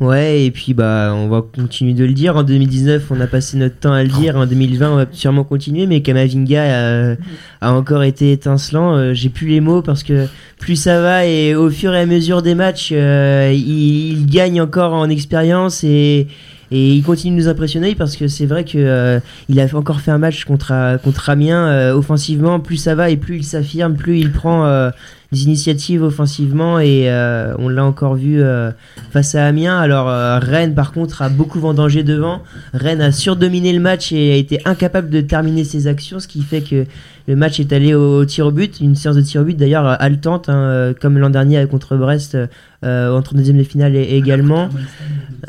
Ouais, 0.00 0.44
et 0.44 0.50
puis 0.52 0.74
bah 0.74 1.12
on 1.14 1.28
va 1.28 1.42
continuer 1.42 1.92
de 1.92 2.04
le 2.04 2.12
dire. 2.12 2.36
En 2.36 2.44
2019, 2.44 3.10
on 3.10 3.20
a 3.20 3.26
passé 3.26 3.58
notre 3.58 3.76
temps 3.76 3.92
à 3.92 4.02
le 4.02 4.08
dire. 4.08 4.36
En 4.36 4.46
2020, 4.46 4.92
on 4.92 4.96
va 4.96 5.06
sûrement 5.10 5.44
continuer. 5.44 5.86
Mais 5.86 6.00
Kamavinga 6.00 6.62
a, 6.62 7.16
a 7.60 7.72
encore 7.72 8.04
été 8.04 8.30
étincelant. 8.32 9.12
J'ai 9.12 9.28
plus 9.28 9.48
les 9.48 9.60
mots 9.60 9.82
parce 9.82 10.04
que 10.04 10.28
plus 10.58 10.76
ça 10.76 11.00
va 11.00 11.24
et 11.24 11.54
au 11.54 11.70
fur 11.70 11.94
et 11.94 12.00
à 12.00 12.06
mesure 12.06 12.42
des 12.42 12.54
matchs, 12.54 12.90
euh, 12.92 13.52
il, 13.54 14.12
il 14.12 14.26
gagne 14.26 14.60
encore 14.60 14.92
en 14.92 15.08
expérience 15.08 15.84
et 15.84 16.26
et 16.70 16.94
il 16.94 17.02
continue 17.02 17.36
de 17.36 17.42
nous 17.42 17.48
impressionner 17.48 17.94
parce 17.94 18.16
que 18.16 18.28
c'est 18.28 18.46
vrai 18.46 18.64
que 18.64 18.76
euh, 18.76 19.20
il 19.48 19.58
a 19.60 19.66
encore 19.74 20.00
fait 20.00 20.10
un 20.10 20.18
match 20.18 20.44
contre 20.44 20.98
contre 21.02 21.30
Amiens 21.30 21.68
euh, 21.68 21.94
offensivement. 21.94 22.60
Plus 22.60 22.76
ça 22.76 22.94
va 22.94 23.10
et 23.10 23.16
plus 23.16 23.36
il 23.36 23.44
s'affirme, 23.44 23.94
plus 23.94 24.18
il 24.18 24.32
prend 24.32 24.66
euh, 24.66 24.90
des 25.30 25.44
initiatives 25.44 26.02
offensivement 26.02 26.78
et 26.78 27.10
euh, 27.10 27.54
on 27.58 27.68
l'a 27.68 27.84
encore 27.84 28.14
vu 28.14 28.40
euh, 28.40 28.70
face 29.10 29.34
à 29.34 29.46
Amiens. 29.46 29.78
Alors 29.78 30.08
euh, 30.08 30.38
Rennes 30.38 30.74
par 30.74 30.92
contre 30.92 31.20
a 31.20 31.28
beaucoup 31.28 31.60
vendangé 31.60 32.02
devant. 32.02 32.42
Rennes 32.72 33.02
a 33.02 33.12
surdominé 33.12 33.72
le 33.74 33.80
match 33.80 34.10
et 34.12 34.32
a 34.32 34.36
été 34.36 34.60
incapable 34.64 35.10
de 35.10 35.20
terminer 35.20 35.64
ses 35.64 35.86
actions, 35.86 36.18
ce 36.18 36.28
qui 36.28 36.40
fait 36.42 36.62
que 36.62 36.86
le 37.26 37.36
match 37.36 37.60
est 37.60 37.74
allé 37.74 37.94
au, 37.94 38.24
tir 38.24 38.46
au 38.46 38.50
but, 38.50 38.80
une 38.80 38.94
séance 38.94 39.16
de 39.16 39.20
tir 39.20 39.42
au 39.42 39.44
but 39.44 39.54
d'ailleurs 39.54 40.00
haletante, 40.00 40.48
hein, 40.48 40.94
comme 40.98 41.18
l'an 41.18 41.28
dernier 41.28 41.66
contre 41.66 41.96
Brest 41.96 42.38
entre 42.82 43.34
deuxième 43.34 43.58
de 43.58 43.64
finale 43.64 43.96
également. 43.96 44.70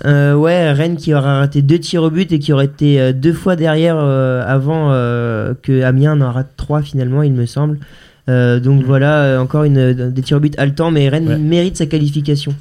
Ouais, 0.04 0.74
Rennes 0.74 0.98
qui 0.98 1.14
aura 1.14 1.40
raté 1.40 1.62
deux 1.62 1.80
tirs 1.80 2.04
au 2.04 2.10
but 2.10 2.30
et 2.34 2.40
qui 2.40 2.52
aurait 2.52 2.66
été 2.66 3.14
deux 3.14 3.32
fois 3.32 3.56
derrière 3.56 3.98
avant 3.98 4.90
que 4.90 5.84
Amiens 5.84 6.18
n'en 6.18 6.34
rate 6.34 6.52
trois 6.58 6.82
finalement, 6.82 7.24
il 7.24 7.32
me 7.32 7.46
semble. 7.46 7.78
Euh, 8.30 8.60
donc 8.60 8.84
voilà, 8.84 9.24
euh, 9.24 9.40
encore 9.40 9.64
une, 9.64 9.94
des 10.12 10.22
tirs 10.22 10.38
au 10.38 10.40
but 10.40 10.54
haletants, 10.58 10.92
mais 10.92 11.10
Rennes 11.10 11.28
Ouais. 11.28 11.38
mérite 11.38 11.76
sa 11.78 11.86
qualification. 11.88 12.54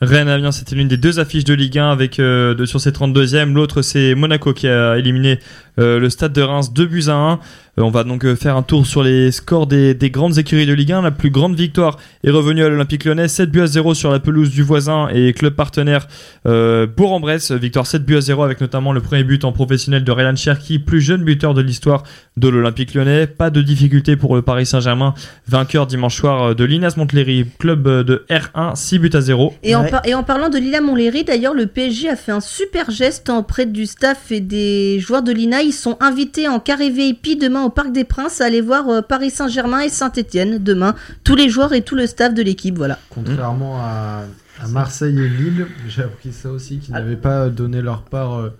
Rennes 0.00 0.28
Amiens, 0.28 0.52
c'était 0.52 0.76
l'une 0.76 0.86
des 0.86 0.96
deux 0.96 1.18
affiches 1.18 1.42
de 1.42 1.54
Ligue 1.54 1.76
1 1.76 1.90
avec 1.90 2.20
euh, 2.20 2.54
de, 2.54 2.64
sur 2.66 2.80
ses 2.80 2.90
32e. 2.92 3.52
L'autre, 3.52 3.82
c'est 3.82 4.14
Monaco 4.14 4.52
qui 4.52 4.68
a 4.68 4.96
éliminé 4.96 5.40
euh, 5.80 5.98
le 5.98 6.08
Stade 6.08 6.32
de 6.32 6.40
Reims 6.42 6.72
2 6.72 6.86
buts 6.86 7.04
à 7.08 7.14
1. 7.14 7.40
Euh, 7.78 7.82
on 7.82 7.90
va 7.90 8.02
donc 8.04 8.24
euh, 8.24 8.34
faire 8.34 8.56
un 8.56 8.62
tour 8.62 8.86
sur 8.86 9.02
les 9.02 9.30
scores 9.30 9.66
des, 9.66 9.94
des 9.94 10.10
grandes 10.10 10.36
écuries 10.38 10.66
de 10.66 10.72
Ligue 10.72 10.92
1. 10.92 11.02
La 11.02 11.10
plus 11.10 11.30
grande 11.30 11.54
victoire 11.54 11.98
est 12.24 12.30
revenue 12.30 12.64
à 12.64 12.68
l'Olympique 12.68 13.04
Lyonnais, 13.04 13.28
7 13.28 13.50
buts 13.50 13.60
à 13.60 13.66
0 13.66 13.94
sur 13.94 14.10
la 14.10 14.18
pelouse 14.20 14.50
du 14.50 14.62
voisin 14.62 15.08
et 15.14 15.32
club 15.32 15.54
partenaire 15.54 16.08
euh, 16.46 16.86
Bourg-en-Bresse. 16.86 17.52
Victoire 17.52 17.86
7 17.86 18.04
buts 18.04 18.16
à 18.16 18.20
0 18.20 18.42
avec 18.42 18.60
notamment 18.60 18.92
le 18.92 19.00
premier 19.00 19.22
but 19.24 19.44
en 19.44 19.52
professionnel 19.52 20.04
de 20.04 20.10
Ryan 20.12 20.34
Cherki, 20.36 20.78
plus 20.78 21.00
jeune 21.00 21.22
buteur 21.22 21.54
de 21.54 21.62
l'histoire 21.62 22.02
de 22.36 22.48
l'Olympique 22.48 22.94
Lyonnais. 22.94 23.26
Pas 23.26 23.50
de 23.50 23.62
difficulté 23.62 24.16
pour 24.16 24.34
le 24.34 24.42
Paris 24.42 24.66
Saint-Germain, 24.66 25.14
vainqueur 25.46 25.86
dimanche 25.86 26.16
soir 26.16 26.54
de 26.54 26.64
l'Inas 26.64 26.94
Montlhéry, 26.96 27.46
club 27.58 27.88
de 28.04 28.24
R1, 28.30 28.74
6 28.76 28.98
buts 28.98 29.10
à 29.12 29.20
0. 29.20 29.54
Et, 29.62 29.74
en 29.74 29.82
Ouais. 29.84 29.90
par- 29.90 30.06
et 30.06 30.14
en 30.14 30.24
parlant 30.24 30.48
de 30.48 30.58
Lila 30.58 30.80
Montlhéry, 30.80 31.22
d'ailleurs, 31.24 31.54
le 31.54 31.66
PSG 31.66 32.08
a 32.08 32.16
fait 32.16 32.32
un 32.32 32.40
super 32.40 32.90
geste 32.90 33.28
auprès 33.30 33.66
du 33.66 33.86
staff 33.86 34.32
et 34.32 34.40
des 34.40 34.98
joueurs 35.00 35.22
de 35.22 35.30
l'INA. 35.32 35.62
Ils 35.62 35.72
sont 35.72 35.96
invités 36.00 36.48
en 36.48 36.58
carré 36.58 36.90
VIP 36.90 37.38
demain 37.40 37.62
au 37.64 37.67
Parc 37.70 37.92
des 37.92 38.04
Princes 38.04 38.40
à 38.40 38.46
aller 38.46 38.60
voir 38.60 38.88
euh, 38.88 39.02
Paris 39.02 39.30
Saint-Germain 39.30 39.80
et 39.80 39.88
Saint-Etienne 39.88 40.58
demain. 40.58 40.94
Tous 41.24 41.34
les 41.36 41.48
joueurs 41.48 41.72
et 41.72 41.82
tout 41.82 41.94
le 41.94 42.06
staff 42.06 42.34
de 42.34 42.42
l'équipe, 42.42 42.76
voilà. 42.76 42.98
Contrairement 43.10 43.78
à, 43.80 44.22
à 44.62 44.68
Marseille 44.68 45.18
et 45.18 45.28
Lille, 45.28 45.66
j'ai 45.88 46.02
appris 46.02 46.32
ça 46.32 46.50
aussi, 46.50 46.78
qu'ils 46.78 46.94
n'avaient 46.94 47.16
pas 47.16 47.48
donné 47.48 47.80
leur 47.82 48.02
part 48.02 48.34
euh, 48.38 48.50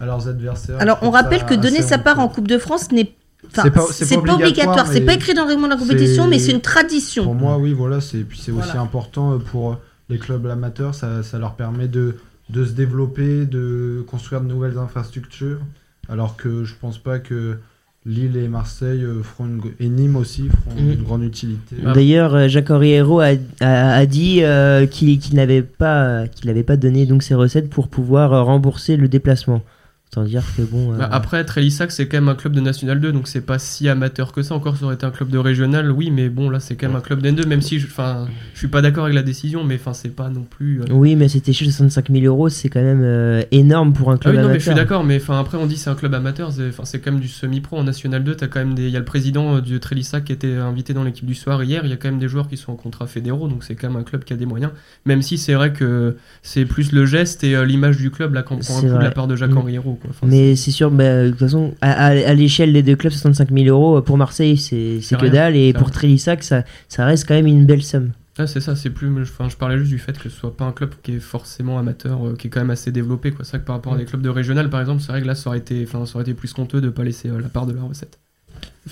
à 0.00 0.06
leurs 0.06 0.28
adversaires. 0.28 0.76
Alors, 0.80 0.98
on 1.02 1.10
rappelle 1.10 1.44
que 1.46 1.54
donner 1.54 1.82
sa 1.82 1.98
part 1.98 2.18
en. 2.20 2.28
Coupe 2.28 2.48
de 2.48 2.58
France 2.58 2.90
n'est 2.92 3.14
Enfin, 3.46 3.62
C'est 3.92 4.16
pas- 4.16 4.22
pas 4.22 4.34
obligatoire, 4.34 4.86
c'est 4.88 5.00
pas 5.00 5.14
écrit 5.14 5.32
dans 5.32 5.42
le 5.42 5.48
règlement 5.50 5.68
de 5.68 5.72
la 5.74 5.78
compétition, 5.78 6.26
mais 6.26 6.40
c'est 6.40 6.50
une 6.50 6.60
tradition. 6.60 7.22
Pour 7.22 7.36
moi, 7.36 7.56
oui, 7.56 7.72
voilà, 7.72 8.00
c'est 8.00 8.18
puis 8.24 8.36
c'est 8.36 8.50
aussi 8.50 8.76
important 8.76 9.34
euh, 9.34 9.38
pour 9.38 9.78
les 10.08 10.18
clubs 10.18 10.44
amateurs, 10.46 10.94
ça, 10.96 11.22
ça 11.22 11.38
leur 11.38 11.54
permet 11.54 11.86
de, 11.86 12.16
de 12.50 12.64
se 12.64 12.72
développer, 12.72 13.46
de 13.46 14.04
construire 14.08 14.40
de 14.40 14.46
nouvelles 14.48 14.76
infrastructures, 14.76 15.60
alors 16.08 16.36
que 16.36 16.64
je 16.64 16.74
pense 16.80 16.98
pas 16.98 17.20
que 17.20 17.58
Lille 18.06 18.36
et 18.36 18.48
Marseille 18.48 19.02
euh, 19.04 19.22
feront 19.22 19.46
une, 19.46 19.60
et 19.80 19.88
Nîmes 19.88 20.16
aussi 20.16 20.48
feront 20.48 20.80
Mm. 20.80 20.92
une 20.92 21.02
grande 21.02 21.24
utilité. 21.24 21.76
D'ailleurs, 21.94 22.34
euh, 22.34 22.48
Jacques 22.48 22.70
Henriero 22.70 23.20
a, 23.20 23.32
a, 23.60 23.92
a 23.94 24.06
dit 24.06 24.42
euh, 24.42 24.86
qu'il 24.86 25.18
qu'il 25.18 25.34
n'avait 25.36 25.62
pas, 25.62 26.26
qu'il 26.28 26.46
n'avait 26.46 26.62
pas 26.62 26.76
donné 26.76 27.04
donc 27.06 27.22
ses 27.22 27.34
recettes 27.34 27.68
pour 27.68 27.88
pouvoir 27.88 28.44
rembourser 28.46 28.96
le 28.96 29.08
déplacement. 29.08 29.62
Autant 30.10 30.24
dire 30.24 30.42
que 30.56 30.62
bon. 30.62 30.94
euh, 30.94 30.96
Bah, 30.98 31.08
après, 31.12 31.44
Trélissac, 31.44 31.92
c'est 31.92 32.08
quand 32.08 32.16
même 32.16 32.28
un 32.30 32.34
club 32.34 32.54
de 32.54 32.60
National 32.60 32.98
2, 32.98 33.12
donc 33.12 33.28
c'est 33.28 33.42
pas 33.42 33.58
si 33.58 33.88
amateur 33.90 34.32
que 34.32 34.42
ça. 34.42 34.54
Encore, 34.54 34.76
ça 34.78 34.86
aurait 34.86 34.94
été 34.94 35.04
un 35.04 35.10
club 35.10 35.28
de 35.28 35.36
régional, 35.36 35.90
oui, 35.90 36.10
mais 36.10 36.30
bon, 36.30 36.48
là, 36.48 36.60
c'est 36.60 36.76
quand 36.76 36.86
même 36.88 36.96
un 36.96 37.00
club 37.02 37.20
d'N2, 37.22 37.46
même 37.46 37.60
si 37.60 37.78
je, 37.78 37.86
je 37.86 38.58
suis 38.58 38.68
pas 38.68 38.80
d'accord 38.80 39.04
avec 39.04 39.14
la 39.14 39.22
décision, 39.22 39.64
mais 39.64 39.74
enfin, 39.74 39.92
c'est 39.92 40.08
pas 40.08 40.30
non 40.30 40.44
plus. 40.48 40.80
euh, 40.80 40.86
Oui, 40.92 41.14
mais 41.14 41.28
c'était 41.28 41.52
65 41.52 42.10
000 42.10 42.24
euros, 42.24 42.48
c'est 42.48 42.70
quand 42.70 42.80
même 42.80 43.02
euh, 43.02 43.42
énorme 43.52 43.92
pour 43.92 44.10
un 44.10 44.14
Ah 44.14 44.18
club 44.18 44.34
oui, 44.36 44.40
non, 44.42 44.48
mais 44.48 44.54
je 44.58 44.64
suis 44.64 44.74
d'accord, 44.74 45.04
mais 45.04 45.16
enfin 45.20 45.38
après 45.38 45.58
on 45.58 45.66
dit 45.66 45.76
c'est 45.76 45.90
un 45.90 45.94
club 45.94 46.14
amateur, 46.14 46.52
c'est 46.84 47.00
quand 47.00 47.12
même 47.12 47.20
du 47.20 47.28
semi-pro 47.28 47.76
en 47.76 47.84
National 47.84 48.24
2. 48.24 48.34
T'as 48.34 48.46
quand 48.46 48.60
même 48.60 48.74
des, 48.74 48.84
il 48.86 48.90
y 48.90 48.96
a 48.96 49.00
le 49.00 49.04
président 49.04 49.56
euh, 49.56 49.60
du 49.60 49.78
Trélissac 49.78 50.24
qui 50.24 50.32
était 50.32 50.54
invité 50.54 50.94
dans 50.94 51.04
l'équipe 51.04 51.26
du 51.26 51.34
soir 51.34 51.62
hier. 51.62 51.82
Il 51.84 51.90
y 51.90 51.92
a 51.92 51.96
quand 51.96 52.08
même 52.08 52.18
des 52.18 52.28
joueurs 52.28 52.48
qui 52.48 52.56
sont 52.56 52.72
en 52.72 52.76
contrat 52.76 53.06
fédéraux, 53.06 53.48
donc 53.48 53.62
c'est 53.62 53.74
quand 53.74 53.88
même 53.88 53.98
un 54.00 54.04
club 54.04 54.24
qui 54.24 54.32
a 54.32 54.36
des 54.36 54.46
moyens. 54.46 54.72
Même 55.04 55.20
si 55.20 55.36
c'est 55.36 55.52
vrai 55.54 55.72
que 55.74 56.16
c'est 56.42 56.64
plus 56.64 56.92
le 56.92 57.04
geste 57.04 57.44
et 57.44 57.54
euh, 57.54 57.66
l'image 57.66 57.98
du 57.98 58.10
club 58.10 58.32
là 58.32 58.42
qu'on 58.42 58.56
prend 58.56 58.78
un 58.78 58.80
coup 58.80 58.86
de 58.86 59.04
la 59.04 59.10
part 59.10 59.26
de 59.26 59.36
Jacques 59.36 59.50
Mm. 59.50 59.54
Henriero. 59.98 60.00
Quoi. 60.00 60.10
Enfin, 60.10 60.26
Mais 60.26 60.56
c'est 60.56 60.70
sûr, 60.70 60.90
bah, 60.90 61.24
de 61.24 61.30
toute 61.30 61.38
façon, 61.40 61.74
à, 61.80 61.92
à- 61.92 62.06
à 62.10 62.34
l'échelle 62.34 62.72
des 62.72 62.82
deux 62.82 62.96
clubs, 62.96 63.12
65 63.12 63.50
000 63.52 63.66
euros 63.66 64.00
pour 64.02 64.16
Marseille, 64.16 64.56
c'est 64.56 65.00
c'est 65.02 65.16
que 65.16 65.22
rien, 65.22 65.32
dalle, 65.32 65.56
et 65.56 65.72
pour. 65.72 65.90
Trélissac, 65.90 66.42
ça, 66.42 66.64
ça 66.88 67.04
reste 67.04 67.26
quand 67.28 67.34
même 67.34 67.46
une 67.46 67.66
belle 67.66 67.82
somme. 67.82 68.12
Ah, 68.40 68.46
c'est 68.46 68.60
ça, 68.60 68.76
c'est 68.76 68.90
plus. 68.90 69.10
Enfin, 69.22 69.48
je 69.48 69.56
parlais 69.56 69.76
juste 69.78 69.90
du 69.90 69.98
fait 69.98 70.16
que 70.16 70.28
ce 70.28 70.36
soit 70.36 70.56
pas 70.56 70.64
un 70.64 70.70
club 70.72 70.90
qui 71.02 71.14
est 71.16 71.18
forcément 71.18 71.76
amateur, 71.78 72.24
euh, 72.24 72.34
qui 72.36 72.46
est 72.46 72.50
quand 72.50 72.60
même 72.60 72.70
assez 72.70 72.92
développé. 72.92 73.32
quoi. 73.32 73.44
C'est 73.44 73.52
vrai 73.52 73.60
que 73.60 73.66
par 73.66 73.74
rapport 73.76 73.94
à 73.94 73.96
des 73.98 74.04
clubs 74.04 74.22
de 74.22 74.28
régional, 74.28 74.70
par 74.70 74.80
exemple, 74.80 75.02
c'est 75.02 75.10
vrai 75.10 75.22
que 75.22 75.26
là, 75.26 75.34
ça 75.34 75.50
aurait 75.50 75.58
été, 75.58 75.84
enfin, 75.86 76.06
ça 76.06 76.14
aurait 76.14 76.22
été 76.22 76.34
plus 76.34 76.52
honteux 76.56 76.80
de 76.80 76.88
pas 76.88 77.02
laisser 77.02 77.28
euh, 77.30 77.40
la 77.40 77.48
part 77.48 77.66
de 77.66 77.72
la 77.72 77.82
recette. 77.82 78.18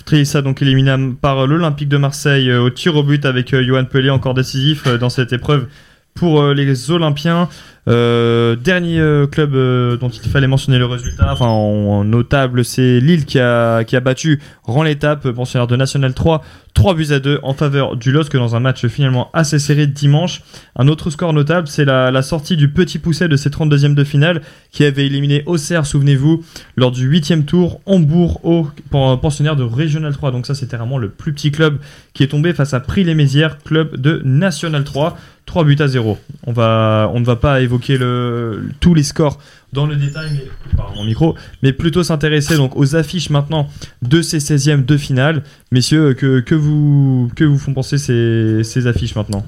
Trissa 0.05 0.41
donc 0.41 0.61
éliminé 0.61 0.95
par 1.21 1.47
l'Olympique 1.47 1.89
de 1.89 1.97
Marseille 1.97 2.49
euh, 2.49 2.61
au 2.61 2.69
tir 2.69 2.95
au 2.95 3.03
but 3.03 3.25
avec 3.25 3.53
euh, 3.53 3.63
Johan 3.65 3.85
Pelé 3.85 4.09
encore 4.09 4.33
décisif 4.33 4.85
euh, 4.85 4.97
dans 4.97 5.09
cette 5.09 5.33
épreuve 5.33 5.67
pour 6.13 6.41
euh, 6.41 6.53
les 6.53 6.91
Olympiens. 6.91 7.49
Euh, 7.87 8.57
dernier 8.57 8.99
euh, 8.99 9.27
club 9.27 9.55
euh, 9.55 9.95
dont 9.95 10.09
il 10.09 10.29
fallait 10.29 10.47
mentionner 10.47 10.77
le 10.77 10.85
résultat, 10.85 11.31
enfin 11.31 11.45
en, 11.45 12.03
notable, 12.03 12.65
c'est 12.65 12.99
Lille 12.99 13.25
qui 13.25 13.39
a, 13.39 13.85
qui 13.85 13.97
battu 13.99 14.41
rend 14.63 14.83
l'étape 14.83 15.29
pensionnaire 15.29 15.67
de 15.67 15.75
National 15.77 16.13
3, 16.13 16.43
3 16.73 16.93
buts 16.95 17.07
à 17.11 17.19
2 17.19 17.39
en 17.43 17.53
faveur 17.53 17.95
du 17.95 18.11
LOSC 18.11 18.35
dans 18.35 18.55
un 18.55 18.59
match 18.59 18.85
finalement 18.87 19.29
assez 19.33 19.57
serré 19.57 19.87
dimanche. 19.87 20.41
Un 20.75 20.89
autre 20.89 21.09
score 21.09 21.31
notable, 21.31 21.67
c'est 21.67 21.85
la, 21.85 22.21
sortie 22.21 22.57
du 22.57 22.69
petit 22.69 22.99
pousset 22.99 23.29
de 23.29 23.37
ses 23.37 23.49
32e 23.49 23.93
de 23.95 24.03
finale 24.03 24.41
qui 24.71 24.83
avait 24.83 25.05
éliminé 25.05 25.43
Auxerre, 25.45 25.85
souvenez-vous, 25.85 26.43
lors 26.75 26.91
du 26.91 27.07
8 27.07 27.45
tour, 27.45 27.79
Hambourg 27.85 28.41
au 28.43 28.67
pen- 28.91 29.17
pensionnaire 29.21 29.55
de 29.55 29.63
Régional 29.63 30.13
3. 30.13 30.31
Donc 30.31 30.45
ça 30.45 30.55
c'était 30.55 30.75
vraiment 30.75 30.97
le 30.97 31.09
plus 31.09 31.31
petit 31.33 31.51
club 31.51 31.79
qui 32.13 32.23
est 32.23 32.27
tombé 32.27 32.53
face 32.53 32.73
à 32.73 32.81
Prix-les-Mézières, 32.81 33.59
club 33.59 33.95
de 33.95 34.21
National 34.25 34.83
3. 34.83 35.17
3 35.47 35.63
buts 35.63 35.77
à 35.79 35.87
0. 35.87 36.17
On, 36.45 36.51
on 36.51 37.19
ne 37.19 37.25
va 37.25 37.35
pas 37.37 37.61
évoquer 37.61 37.76
le, 37.89 38.69
tous 38.79 38.93
les 38.93 39.03
scores 39.03 39.39
dans 39.73 39.85
le 39.85 39.95
détail, 39.95 40.29
mais, 40.33 40.75
pardon, 40.75 40.95
mon 40.95 41.03
micro, 41.03 41.35
mais 41.61 41.73
plutôt 41.73 42.03
s'intéresser 42.03 42.55
donc 42.55 42.75
aux 42.75 42.95
affiches 42.95 43.29
maintenant 43.29 43.67
de 44.01 44.21
ces 44.21 44.39
16e 44.39 44.85
de 44.85 44.97
finale. 44.97 45.43
Messieurs, 45.71 46.13
que, 46.13 46.39
que, 46.39 46.55
vous, 46.55 47.29
que 47.35 47.43
vous 47.43 47.57
font 47.57 47.73
penser 47.73 47.97
ces, 47.97 48.63
ces 48.63 48.87
affiches 48.87 49.15
maintenant? 49.15 49.45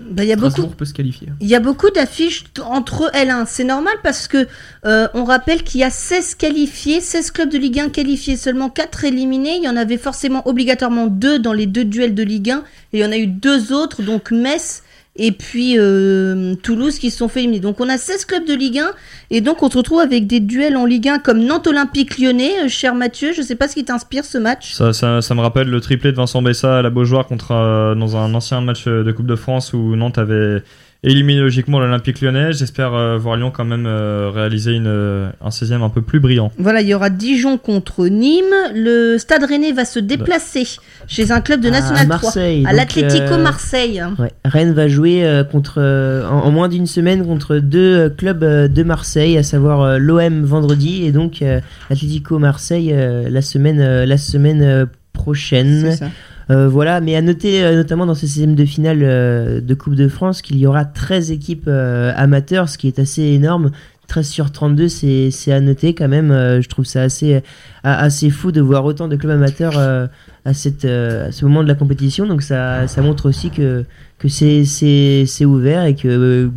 Bah, 0.00 0.24
Il 0.24 0.28
y 0.28 0.32
a 0.32 0.36
beaucoup, 0.36 0.66
peut 0.66 0.84
se 0.84 0.94
qualifier. 0.94 1.28
Il 1.40 1.46
y 1.46 1.54
a 1.54 1.60
beaucoup 1.60 1.90
d'affiches 1.90 2.44
entre 2.64 3.10
L1. 3.14 3.44
C'est 3.46 3.64
normal 3.64 3.94
parce 4.02 4.26
que 4.26 4.48
euh, 4.86 5.08
on 5.14 5.24
rappelle 5.24 5.62
qu'il 5.62 5.80
y 5.80 5.84
a 5.84 5.90
16 5.90 6.34
qualifiés, 6.34 7.00
16 7.00 7.30
clubs 7.30 7.50
de 7.50 7.58
Ligue 7.58 7.80
1 7.80 7.90
qualifiés, 7.90 8.36
seulement 8.36 8.70
4 8.70 9.04
éliminés. 9.04 9.56
Il 9.56 9.62
y 9.62 9.68
en 9.68 9.76
avait 9.76 9.98
forcément 9.98 10.46
obligatoirement 10.48 11.06
deux 11.06 11.38
dans 11.38 11.52
les 11.52 11.66
deux 11.66 11.84
duels 11.84 12.14
de 12.14 12.22
Ligue 12.22 12.50
1 12.50 12.58
et 12.92 12.98
il 12.98 13.00
y 13.00 13.04
en 13.04 13.12
a 13.12 13.18
eu 13.18 13.28
deux 13.28 13.72
autres, 13.72 14.02
donc 14.02 14.32
Metz 14.32 14.82
et 15.20 15.32
puis 15.32 15.78
euh, 15.78 16.54
Toulouse 16.62 16.98
qui 16.98 17.10
se 17.10 17.18
sont 17.18 17.28
fait 17.28 17.40
éliminer. 17.40 17.60
Donc 17.60 17.80
on 17.80 17.88
a 17.88 17.98
16 17.98 18.24
clubs 18.24 18.46
de 18.46 18.54
Ligue 18.54 18.78
1 18.78 18.90
et 19.30 19.42
donc 19.42 19.62
on 19.62 19.70
se 19.70 19.76
retrouve 19.76 20.00
avec 20.00 20.26
des 20.26 20.40
duels 20.40 20.76
en 20.78 20.86
Ligue 20.86 21.08
1 21.08 21.18
comme 21.18 21.44
Nantes 21.44 21.66
Olympique 21.66 22.18
Lyonnais. 22.18 22.64
Euh, 22.64 22.68
cher 22.68 22.94
Mathieu, 22.94 23.32
je 23.34 23.42
sais 23.42 23.54
pas 23.54 23.68
ce 23.68 23.74
qui 23.74 23.84
t'inspire 23.84 24.24
ce 24.24 24.38
match. 24.38 24.72
ça, 24.72 24.94
ça, 24.94 25.20
ça 25.20 25.34
me 25.34 25.40
rappelle 25.40 25.68
le 25.68 25.80
triplé 25.80 26.10
de 26.10 26.16
Vincent 26.16 26.40
Bessa 26.40 26.78
à 26.78 26.82
la 26.82 26.88
Beaujoire 26.88 27.26
contre, 27.26 27.52
euh, 27.52 27.94
dans 27.94 28.16
un 28.16 28.32
ancien 28.34 28.62
match 28.62 28.86
de 28.86 29.12
Coupe 29.12 29.26
de 29.26 29.36
France 29.36 29.74
où 29.74 29.94
Nantes 29.94 30.16
avait 30.16 30.62
éliminé 31.02 31.40
logiquement 31.40 31.78
l'Olympique 31.80 32.20
lyonnais. 32.20 32.52
J'espère 32.52 32.92
euh, 32.94 33.16
voir 33.16 33.36
Lyon 33.36 33.50
quand 33.50 33.64
même 33.64 33.86
euh, 33.86 34.30
réaliser 34.32 34.72
une, 34.72 34.86
euh, 34.86 35.30
un 35.40 35.48
16e 35.48 35.82
un 35.82 35.88
peu 35.88 36.02
plus 36.02 36.20
brillant. 36.20 36.52
Voilà, 36.58 36.82
il 36.82 36.88
y 36.88 36.94
aura 36.94 37.08
Dijon 37.10 37.56
contre 37.58 38.06
Nîmes. 38.06 38.44
Le 38.74 39.16
Stade 39.18 39.44
Rennais 39.44 39.72
va 39.72 39.84
se 39.84 39.98
déplacer 39.98 40.66
chez 41.06 41.30
un 41.32 41.40
club 41.40 41.60
de 41.60 41.68
À 41.68 41.72
National 41.72 42.06
3. 42.08 42.20
Marseille, 42.22 42.64
À 42.66 42.70
donc, 42.70 42.76
l'Atlético 42.78 43.32
euh, 43.32 43.42
Marseille. 43.42 44.02
Ouais. 44.18 44.32
Rennes 44.44 44.72
va 44.72 44.88
jouer 44.88 45.24
euh, 45.24 45.42
contre, 45.42 45.74
euh, 45.78 46.26
en, 46.28 46.40
en 46.44 46.50
moins 46.50 46.68
d'une 46.68 46.86
semaine 46.86 47.24
contre 47.24 47.56
deux 47.56 47.96
euh, 47.96 48.08
clubs 48.10 48.42
euh, 48.44 48.68
de 48.68 48.82
Marseille, 48.82 49.38
à 49.38 49.42
savoir 49.42 49.80
euh, 49.80 49.98
l'OM 49.98 50.44
vendredi 50.44 51.04
et 51.06 51.12
donc 51.12 51.40
euh, 51.42 51.60
Atlético 51.88 52.38
Marseille 52.38 52.92
euh, 52.92 53.28
la 53.30 53.40
semaine, 53.42 53.80
euh, 53.80 54.04
la 54.04 54.18
semaine 54.18 54.62
euh, 54.62 54.86
prochaine. 55.12 55.92
C'est 55.92 55.96
ça. 55.96 56.10
Euh, 56.50 56.68
voilà, 56.68 57.00
mais 57.00 57.14
à 57.14 57.22
noter 57.22 57.62
euh, 57.62 57.76
notamment 57.76 58.06
dans 58.06 58.14
ces 58.14 58.26
16 58.26 58.48
de 58.48 58.64
finale 58.64 59.00
euh, 59.02 59.60
de 59.60 59.74
Coupe 59.74 59.94
de 59.94 60.08
France 60.08 60.42
qu'il 60.42 60.58
y 60.58 60.66
aura 60.66 60.84
13 60.84 61.30
équipes 61.30 61.68
amateurs, 61.68 62.68
ce 62.68 62.78
qui 62.78 62.88
est 62.88 62.98
assez 62.98 63.22
énorme. 63.22 63.70
13 64.08 64.26
sur 64.26 64.50
32, 64.50 64.88
c'est 64.88 65.52
à 65.52 65.60
noter 65.60 65.94
quand 65.94 66.08
même. 66.08 66.30
je 66.32 66.68
trouve 66.68 66.84
ça 66.84 67.02
assez, 67.02 68.30
fou 68.30 68.50
de 68.50 68.60
voir 68.60 68.84
autant 68.84 69.06
de 69.06 69.14
clubs 69.14 69.30
amateurs 69.30 69.78
à, 69.78 70.52
cette, 70.52 70.82
ce 70.82 71.44
moment 71.44 71.62
de 71.62 71.68
la 71.68 71.76
compétition. 71.76 72.26
Donc 72.26 72.42
ça, 72.42 72.88
ça 72.88 73.02
montre 73.02 73.28
aussi 73.28 73.50
que, 73.50 73.84
c'est 74.26 75.44
ouvert 75.44 75.84
et 75.84 75.94
que 75.94 76.50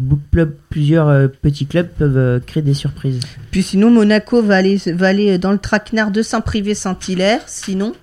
plusieurs 0.71 1.29
petits 1.29 1.67
clubs 1.67 1.89
peuvent 1.89 2.41
créer 2.43 2.63
des 2.63 2.73
surprises. 2.73 3.19
Puis 3.51 3.61
sinon, 3.61 3.91
Monaco 3.91 4.41
va 4.41 4.55
aller, 4.55 4.81
va 4.87 5.09
aller 5.09 5.37
dans 5.37 5.51
le 5.51 5.59
traquenard 5.59 6.09
de 6.09 6.23
Saint-Privé-Saint-Hilaire. 6.23 7.41
Sinon. 7.45 7.93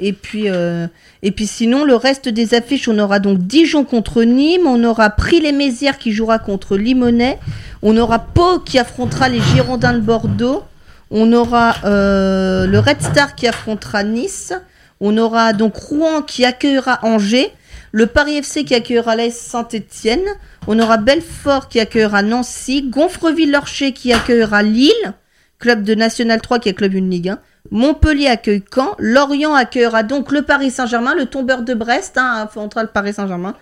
Et 0.00 0.14
puis, 0.14 0.48
euh, 0.48 0.86
et 1.22 1.30
puis 1.30 1.46
sinon, 1.46 1.84
le 1.84 1.94
reste 1.94 2.28
des 2.28 2.54
affiches, 2.54 2.88
on 2.88 2.98
aura 2.98 3.18
donc 3.18 3.38
Dijon 3.38 3.84
contre 3.84 4.22
Nîmes, 4.22 4.66
on 4.66 4.82
aura 4.82 5.10
Pris-les-Mézières 5.10 5.98
qui 5.98 6.12
jouera 6.12 6.38
contre 6.38 6.78
Limonest, 6.78 7.38
on 7.82 7.96
aura 7.98 8.18
Pau 8.18 8.60
qui 8.60 8.78
affrontera 8.78 9.28
les 9.28 9.40
Girondins 9.40 9.92
de 9.92 10.00
Bordeaux, 10.00 10.64
on 11.10 11.32
aura 11.34 11.76
euh, 11.84 12.66
le 12.66 12.78
Red 12.78 13.02
Star 13.02 13.34
qui 13.34 13.46
affrontera 13.46 14.02
Nice, 14.02 14.54
on 15.00 15.18
aura 15.18 15.52
donc 15.52 15.76
Rouen 15.76 16.22
qui 16.22 16.46
accueillera 16.46 17.00
Angers, 17.02 17.52
le 17.92 18.06
Paris 18.06 18.38
FC 18.38 18.64
qui 18.64 18.74
accueillera 18.74 19.16
l'AS 19.16 19.34
Saint-Etienne, 19.34 20.24
on 20.66 20.78
aura 20.78 20.96
Belfort 20.96 21.68
qui 21.68 21.78
accueillera 21.78 22.22
Nancy, 22.22 22.88
Gonfreville-Lorcher 22.88 23.92
qui 23.92 24.14
accueillera 24.14 24.62
Lille, 24.62 25.12
club 25.58 25.82
de 25.82 25.94
National 25.94 26.40
3 26.40 26.58
qui 26.58 26.70
est 26.70 26.74
club 26.74 26.94
une 26.94 27.10
Ligue 27.10 27.28
1. 27.28 27.38
Montpellier 27.70 28.26
accueille 28.26 28.62
Caen, 28.74 28.94
Lorient 28.98 29.54
accueillera 29.54 30.02
donc 30.02 30.32
le 30.32 30.42
Paris 30.42 30.70
Saint-Germain, 30.70 31.14
le 31.14 31.26
tombeur 31.26 31.62
de 31.62 31.74
Brest 31.74 32.18
hein, 32.18 32.42
affrontera 32.44 32.82
le 32.82 32.88
Paris 32.88 33.14
Saint-Germain. 33.14 33.54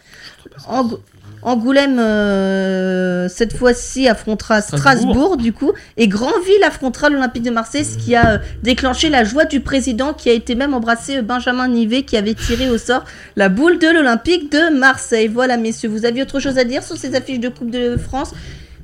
Ang- 0.68 0.98
Angoulême 1.42 1.98
euh, 2.00 3.28
cette 3.28 3.56
fois-ci 3.56 4.08
affrontera 4.08 4.60
Strasbourg. 4.60 5.36
Du 5.36 5.52
coup 5.52 5.72
et 5.96 6.08
Granville 6.08 6.64
affrontera 6.66 7.10
l'Olympique 7.10 7.44
de 7.44 7.50
Marseille 7.50 7.84
ce 7.84 7.96
qui 7.96 8.16
a 8.16 8.32
euh, 8.32 8.38
déclenché 8.64 9.08
la 9.08 9.22
joie 9.22 9.44
du 9.44 9.60
président 9.60 10.14
qui 10.14 10.30
a 10.30 10.32
été 10.32 10.56
même 10.56 10.74
embrassé 10.74 11.18
euh, 11.18 11.22
Benjamin 11.22 11.68
Nivet 11.68 12.02
qui 12.02 12.16
avait 12.16 12.34
tiré 12.34 12.68
au 12.70 12.76
sort 12.78 13.04
la 13.36 13.48
boule 13.48 13.78
de 13.78 13.86
l'Olympique 13.86 14.50
de 14.50 14.76
Marseille. 14.76 15.28
Voilà 15.28 15.56
messieurs, 15.56 15.88
vous 15.90 16.04
aviez 16.04 16.22
autre 16.22 16.40
chose 16.40 16.58
à 16.58 16.64
dire 16.64 16.82
sur 16.82 16.96
ces 16.96 17.14
affiches 17.14 17.40
de 17.40 17.50
Coupe 17.50 17.70
de 17.70 17.96
France 17.96 18.32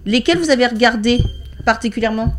Lesquelles 0.07 0.39
vous 0.39 0.51
avez 0.51 0.67
regardé 0.67 1.23
particulièrement? 1.65 2.35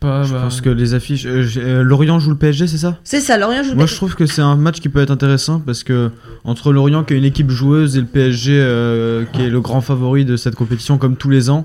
Pas, 0.00 0.22
Je 0.22 0.32
bah, 0.32 0.42
pense 0.42 0.60
que 0.60 0.70
les 0.70 0.94
affiches. 0.94 1.26
euh, 1.26 1.44
euh, 1.56 1.82
Lorient 1.82 2.20
joue 2.20 2.30
le 2.30 2.36
PSG, 2.36 2.68
c'est 2.68 2.78
ça? 2.78 2.98
C'est 3.02 3.20
ça, 3.20 3.36
Lorient 3.36 3.62
joue 3.64 3.70
le 3.70 3.74
Moi, 3.76 3.84
PSG. 3.84 3.92
je 3.94 3.96
trouve 3.96 4.14
que 4.14 4.26
c'est 4.26 4.42
un 4.42 4.54
match 4.56 4.78
qui 4.80 4.88
peut 4.88 5.00
être 5.00 5.10
intéressant 5.10 5.58
parce 5.58 5.82
que 5.82 6.10
entre 6.44 6.72
Lorient, 6.72 7.02
qui 7.02 7.14
est 7.14 7.18
une 7.18 7.24
équipe 7.24 7.50
joueuse, 7.50 7.96
et 7.96 8.00
le 8.00 8.06
PSG, 8.06 8.52
euh, 8.60 9.24
qui 9.32 9.42
est 9.42 9.50
le 9.50 9.60
grand 9.60 9.80
favori 9.80 10.24
de 10.24 10.36
cette 10.36 10.54
compétition, 10.54 10.98
comme 10.98 11.16
tous 11.16 11.30
les 11.30 11.50
ans, 11.50 11.64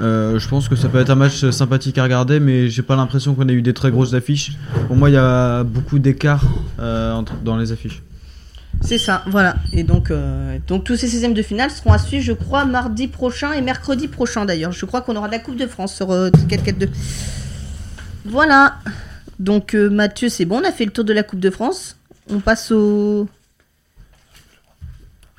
euh, 0.00 0.38
je 0.38 0.48
pense 0.48 0.70
que 0.70 0.76
ça 0.76 0.88
peut 0.88 0.98
être 0.98 1.10
un 1.10 1.14
match 1.16 1.50
sympathique 1.50 1.98
à 1.98 2.04
regarder, 2.04 2.40
mais 2.40 2.70
j'ai 2.70 2.80
pas 2.80 2.96
l'impression 2.96 3.34
qu'on 3.34 3.46
ait 3.50 3.52
eu 3.52 3.60
des 3.60 3.74
très 3.74 3.90
grosses 3.90 4.14
affiches. 4.14 4.52
Pour 4.86 4.96
moi, 4.96 5.10
il 5.10 5.12
y 5.12 5.18
a 5.18 5.62
beaucoup 5.62 5.98
d'écart 5.98 6.42
euh, 6.78 7.20
dans 7.44 7.58
les 7.58 7.72
affiches. 7.72 8.02
C'est 8.80 8.96
ça, 8.96 9.22
voilà. 9.26 9.56
Et 9.74 9.82
donc, 9.82 10.10
euh, 10.10 10.56
donc 10.66 10.84
tous 10.84 10.96
ces 10.96 11.06
16e 11.06 11.34
de 11.34 11.42
finale 11.42 11.70
seront 11.70 11.92
à 11.92 11.98
suivre, 11.98 12.24
je 12.24 12.32
crois, 12.32 12.64
mardi 12.64 13.08
prochain 13.08 13.52
et 13.52 13.60
mercredi 13.60 14.08
prochain 14.08 14.46
d'ailleurs. 14.46 14.72
Je 14.72 14.86
crois 14.86 15.02
qu'on 15.02 15.16
aura 15.16 15.26
de 15.26 15.32
la 15.32 15.38
Coupe 15.38 15.56
de 15.56 15.66
France 15.66 15.94
sur 15.94 16.10
euh, 16.12 16.30
4-4-2. 16.48 16.88
Voilà. 18.24 18.76
Donc 19.38 19.74
euh, 19.74 19.88
Mathieu, 19.88 20.28
c'est 20.28 20.44
bon, 20.44 20.60
on 20.60 20.64
a 20.64 20.72
fait 20.72 20.84
le 20.84 20.90
tour 20.90 21.04
de 21.04 21.12
la 21.12 21.22
Coupe 21.22 21.40
de 21.40 21.50
France. 21.50 21.96
On 22.30 22.40
passe 22.40 22.70
au... 22.70 23.28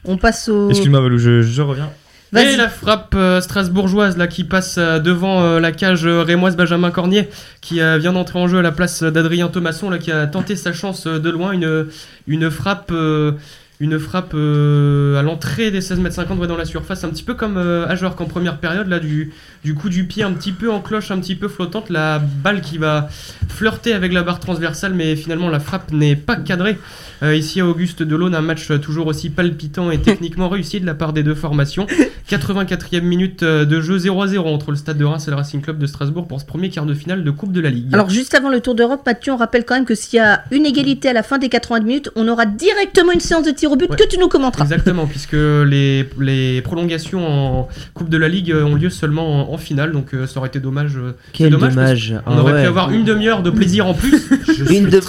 On 0.03 0.17
passe 0.17 0.49
au... 0.49 0.69
Excuse-moi, 0.69 0.99
Valou, 0.99 1.17
je, 1.19 1.41
je 1.43 1.61
reviens. 1.61 1.89
Vas-y. 2.31 2.53
Et 2.53 2.55
la 2.55 2.69
frappe 2.69 3.13
euh, 3.13 3.41
strasbourgeoise 3.41 4.17
là 4.17 4.25
qui 4.27 4.45
passe 4.45 4.77
euh, 4.77 4.99
devant 4.99 5.43
euh, 5.43 5.59
la 5.59 5.73
cage 5.73 6.05
euh, 6.05 6.23
rémoise 6.23 6.55
Benjamin 6.55 6.89
Cornier 6.89 7.29
qui 7.59 7.81
euh, 7.81 7.97
vient 7.97 8.13
d'entrer 8.13 8.39
en 8.39 8.47
jeu 8.47 8.59
à 8.59 8.61
la 8.61 8.71
place 8.71 9.03
d'Adrien 9.03 9.49
Thomasson 9.49 9.89
là 9.89 9.97
qui 9.97 10.13
a 10.13 10.27
tenté 10.27 10.55
sa 10.55 10.71
chance 10.71 11.07
euh, 11.07 11.19
de 11.19 11.29
loin 11.29 11.51
une 11.51 11.87
une 12.27 12.49
frappe 12.49 12.89
euh, 12.93 13.33
une 13.81 13.97
frappe 13.97 14.33
euh, 14.35 15.19
à 15.19 15.23
l'entrée 15.23 15.71
des 15.71 15.81
16 15.81 15.99
mètres 15.99 16.15
50 16.15 16.39
ouais, 16.39 16.47
dans 16.47 16.55
la 16.55 16.65
surface 16.65 17.03
un 17.03 17.09
petit 17.09 17.23
peu 17.23 17.33
comme 17.33 17.57
euh, 17.57 17.87
Ajorc 17.87 18.21
en 18.21 18.25
première 18.25 18.59
période 18.59 18.87
là 18.87 18.99
du 18.99 19.33
coup 19.75 19.89
du 19.89 20.05
pied 20.05 20.21
un 20.21 20.33
petit 20.33 20.51
peu 20.51 20.71
en 20.71 20.81
cloche 20.81 21.09
un 21.09 21.19
petit 21.19 21.35
peu 21.35 21.47
flottante 21.47 21.89
la 21.89 22.19
balle 22.19 22.61
qui 22.61 22.77
va 22.77 23.09
flirter 23.49 23.93
avec 23.93 24.13
la 24.13 24.21
barre 24.21 24.39
transversale 24.39 24.93
mais 24.93 25.15
finalement 25.15 25.49
la 25.49 25.59
frappe 25.59 25.91
n'est 25.91 26.15
pas 26.15 26.35
cadrée 26.35 26.77
Euh, 27.23 27.35
ici 27.35 27.61
à 27.61 27.67
Auguste 27.67 28.01
Delaune 28.01 28.33
un 28.33 28.41
match 28.41 28.71
toujours 28.81 29.05
aussi 29.05 29.29
palpitant 29.29 29.91
et 29.91 29.99
techniquement 29.99 30.49
réussi 30.55 30.79
de 30.81 30.87
la 30.87 30.95
part 30.95 31.13
des 31.13 31.21
deux 31.21 31.35
formations 31.35 31.85
84e 32.27 33.01
minute 33.01 33.43
euh, 33.43 33.63
de 33.63 33.79
jeu 33.79 33.99
0 33.99 34.23
à 34.23 34.27
0 34.27 34.49
entre 34.49 34.71
le 34.71 34.77
Stade 34.77 34.97
de 34.97 35.05
Reims 35.05 35.27
et 35.27 35.29
le 35.29 35.35
Racing 35.35 35.61
Club 35.61 35.77
de 35.77 35.85
Strasbourg 35.85 36.27
pour 36.27 36.41
ce 36.41 36.45
premier 36.45 36.69
quart 36.69 36.87
de 36.87 36.95
finale 36.95 37.23
de 37.23 37.29
Coupe 37.29 37.51
de 37.51 37.61
la 37.61 37.69
Ligue. 37.69 37.93
Alors 37.93 38.09
juste 38.09 38.33
avant 38.33 38.49
le 38.49 38.59
Tour 38.59 38.73
d'Europe, 38.73 39.01
Mathieu, 39.05 39.33
on 39.33 39.37
rappelle 39.37 39.65
quand 39.65 39.75
même 39.75 39.85
que 39.85 39.93
s'il 39.93 40.17
y 40.17 40.19
a 40.19 40.43
une 40.49 40.65
égalité 40.65 41.09
à 41.09 41.13
la 41.13 41.21
fin 41.21 41.37
des 41.37 41.49
80 41.49 41.81
minutes, 41.81 42.09
on 42.15 42.27
aura 42.27 42.47
directement 42.47 43.11
une 43.11 43.19
séance 43.19 43.43
de 43.43 43.51
tir 43.51 43.70
au 43.71 43.75
but 43.77 43.89
Ouais. 43.89 43.95
que 43.97 44.07
tu 44.07 44.17
nous 44.19 44.27
commenteras. 44.27 44.63
Exactement, 44.63 45.07
puisque 45.07 45.33
les, 45.33 46.07
les 46.19 46.61
prolongations 46.61 47.25
en 47.61 47.67
Coupe 47.93 48.09
de 48.09 48.17
la 48.17 48.27
Ligue 48.29 48.53
ont 48.53 48.75
lieu 48.75 48.89
seulement 48.89 49.49
en, 49.49 49.53
en 49.53 49.57
finale, 49.57 49.91
donc 49.91 50.13
euh, 50.13 50.27
ça 50.27 50.39
aurait 50.39 50.49
été 50.49 50.59
dommage. 50.59 50.97
euh, 50.97 51.13
Quel 51.33 51.51
dommage, 51.51 51.75
dommage. 51.75 52.15
Ah 52.25 52.39
aurait 52.39 52.53
ouais. 52.53 52.61
pu 52.63 52.67
avoir 52.67 52.91
une 52.91 53.03
demi-heure 53.03 53.43
de 53.43 53.49
plaisir 53.49 53.87
en 53.87 53.93
plus. 53.93 54.11
Je 54.47 54.73
Une, 54.73 54.85
de, 54.89 54.99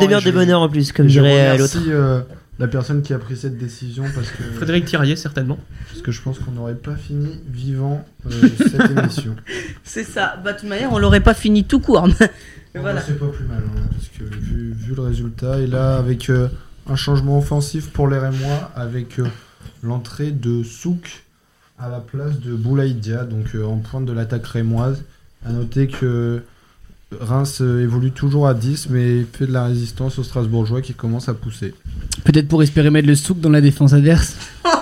demi-heure 0.00 0.22
de 0.22 0.30
bonheur 0.30 0.60
en 0.60 0.68
plus, 0.68 0.92
comme 0.92 1.06
dirait 1.06 1.52
remercie, 1.52 1.76
l'autre. 1.78 1.88
euh, 1.90 2.20
la 2.58 2.68
personne 2.68 3.02
qui 3.02 3.12
a 3.12 3.18
pris 3.18 3.36
cette 3.36 3.58
décision 3.58 4.04
parce 4.14 4.30
que, 4.30 4.42
Frédéric 4.56 4.86
Thirier, 4.86 5.16
certainement. 5.16 5.58
parce 5.90 6.00
que 6.02 6.10
je 6.12 6.22
pense 6.22 6.38
qu'on 6.38 6.52
n'aurait 6.52 6.74
pas 6.74 6.96
fini 6.96 7.28
vivant 7.52 8.04
euh, 8.26 8.30
cette 8.58 8.90
émission. 8.98 9.36
C'est 9.84 10.04
ça. 10.04 10.40
Bah, 10.42 10.52
de 10.54 10.58
toute 10.60 10.68
manière, 10.68 10.90
on 10.92 10.98
l'aurait 10.98 11.20
pas 11.20 11.34
fini 11.34 11.64
tout 11.64 11.80
court. 11.80 12.08
Voilà. 12.78 13.00
c'est 13.00 13.18
pas 13.18 13.28
plus 13.28 13.46
mal, 13.46 13.62
hein, 13.66 13.80
parce 13.90 14.08
que 14.08 14.24
vu, 14.38 14.74
vu 14.76 14.94
le 14.94 15.00
résultat, 15.00 15.60
et 15.60 15.66
là, 15.66 15.96
avec 15.96 16.28
euh, 16.28 16.46
un 16.88 16.96
changement 16.96 17.38
offensif 17.38 17.90
pour 17.90 18.08
les 18.08 18.18
Rémois, 18.18 18.70
avec 18.74 19.18
euh, 19.18 19.26
l'entrée 19.82 20.30
de 20.30 20.62
Souk 20.62 21.24
à 21.78 21.88
la 21.88 22.00
place 22.00 22.40
de 22.40 22.54
Boulaïdia, 22.54 23.24
donc 23.24 23.54
euh, 23.54 23.64
en 23.64 23.78
pointe 23.78 24.06
de 24.06 24.12
l'attaque 24.12 24.46
rémoise. 24.46 25.04
À 25.44 25.52
noter 25.52 25.86
que 25.88 26.42
Reims 27.20 27.58
euh, 27.60 27.82
évolue 27.82 28.12
toujours 28.12 28.48
à 28.48 28.54
10, 28.54 28.88
mais 28.90 29.22
fait 29.32 29.46
de 29.46 29.52
la 29.52 29.64
résistance 29.64 30.18
aux 30.18 30.24
Strasbourgeois 30.24 30.80
qui 30.80 30.94
commencent 30.94 31.28
à 31.28 31.34
pousser. 31.34 31.74
Peut-être 32.24 32.48
pour 32.48 32.62
espérer 32.62 32.90
mettre 32.90 33.08
le 33.08 33.14
souk 33.14 33.40
dans 33.40 33.50
la 33.50 33.60
défense 33.60 33.92
adverse. 33.92 34.36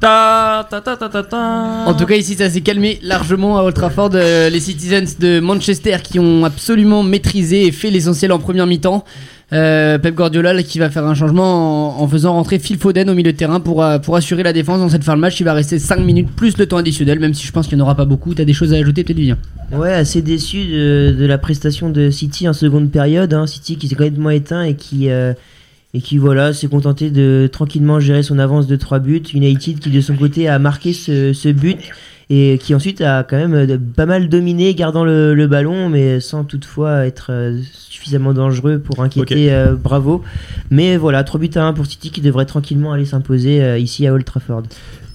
Ta, 0.00 0.66
ta, 0.68 0.82
ta, 0.82 0.98
ta, 0.98 1.08
ta, 1.08 1.22
ta. 1.22 1.38
En 1.86 1.94
tout 1.94 2.04
cas, 2.04 2.16
ici, 2.16 2.34
ça 2.34 2.50
s'est 2.50 2.60
calmé 2.60 2.98
largement 3.02 3.56
à 3.56 3.62
Old 3.62 3.74
Trafford. 3.74 4.10
Euh, 4.12 4.50
les 4.50 4.60
Citizens 4.60 5.16
de 5.18 5.40
Manchester 5.40 5.96
qui 6.04 6.18
ont 6.18 6.44
absolument 6.44 7.02
maîtrisé 7.02 7.66
et 7.66 7.72
fait 7.72 7.88
l'essentiel 7.88 8.30
en 8.30 8.38
première 8.38 8.66
mi-temps. 8.66 9.02
Euh, 9.52 9.98
Pep 9.98 10.14
Guardiola 10.14 10.62
qui 10.62 10.78
va 10.78 10.90
faire 10.90 11.04
un 11.04 11.14
changement 11.14 12.00
en, 12.02 12.08
faisant 12.08 12.32
rentrer 12.32 12.58
Phil 12.58 12.78
Foden 12.78 13.10
au 13.10 13.14
milieu 13.14 13.32
de 13.32 13.36
terrain 13.36 13.60
pour, 13.60 13.82
euh, 13.84 13.98
pour 13.98 14.16
assurer 14.16 14.42
la 14.42 14.52
défense 14.52 14.80
dans 14.80 14.88
cette 14.88 15.04
fin 15.04 15.14
de 15.14 15.20
match. 15.20 15.38
Il 15.40 15.44
va 15.44 15.52
rester 15.52 15.78
5 15.78 16.00
minutes 16.00 16.30
plus 16.34 16.56
le 16.56 16.66
temps 16.66 16.78
additionnel, 16.78 17.20
même 17.20 17.34
si 17.34 17.46
je 17.46 17.52
pense 17.52 17.66
qu'il 17.68 17.76
n'y 17.76 17.82
en 17.82 17.84
aura 17.84 17.94
pas 17.94 18.06
beaucoup. 18.06 18.34
T'as 18.34 18.44
des 18.44 18.54
choses 18.54 18.72
à 18.72 18.76
ajouter, 18.76 19.04
peut-être, 19.04 19.18
Vivien 19.18 19.38
Ouais, 19.72 19.92
assez 19.92 20.22
déçu 20.22 20.64
de, 20.64 21.24
la 21.26 21.38
prestation 21.38 21.90
de 21.90 22.10
City 22.10 22.48
en 22.48 22.52
seconde 22.52 22.90
période. 22.90 23.34
hein. 23.34 23.46
City 23.46 23.76
qui 23.76 23.88
s'est 23.88 23.94
complètement 23.94 24.30
éteint 24.30 24.62
et 24.62 24.74
qui, 24.74 25.10
euh, 25.10 25.34
et 25.92 26.00
qui 26.00 26.16
voilà, 26.16 26.52
s'est 26.52 26.68
contenté 26.68 27.10
de 27.10 27.48
tranquillement 27.52 28.00
gérer 28.00 28.22
son 28.22 28.38
avance 28.38 28.66
de 28.66 28.76
3 28.76 28.98
buts. 28.98 29.22
United 29.34 29.78
qui 29.78 29.90
de 29.90 30.00
son 30.00 30.16
côté 30.16 30.48
a 30.48 30.58
marqué 30.58 30.92
ce 30.92 31.52
but 31.52 31.76
et 32.30 32.58
qui 32.58 32.74
ensuite 32.74 33.00
a 33.00 33.22
quand 33.22 33.36
même 33.36 33.54
euh, 33.54 33.78
pas 33.96 34.06
mal 34.06 34.28
dominé, 34.28 34.74
gardant 34.74 35.04
le, 35.04 35.34
le 35.34 35.46
ballon, 35.46 35.88
mais 35.88 36.20
sans 36.20 36.44
toutefois 36.44 37.06
être 37.06 37.26
euh, 37.30 37.60
suffisamment 37.72 38.32
dangereux 38.32 38.78
pour 38.78 39.02
inquiéter 39.02 39.52
euh, 39.52 39.74
Bravo. 39.74 40.22
Mais 40.70 40.96
voilà, 40.96 41.24
3 41.24 41.40
buts 41.40 41.50
à 41.54 41.64
1 41.64 41.72
pour 41.74 41.86
City 41.86 42.10
qui 42.10 42.20
devrait 42.20 42.46
tranquillement 42.46 42.92
aller 42.92 43.04
s'imposer 43.04 43.62
euh, 43.62 43.78
ici 43.78 44.06
à 44.06 44.12
Old 44.12 44.24
Trafford. 44.24 44.62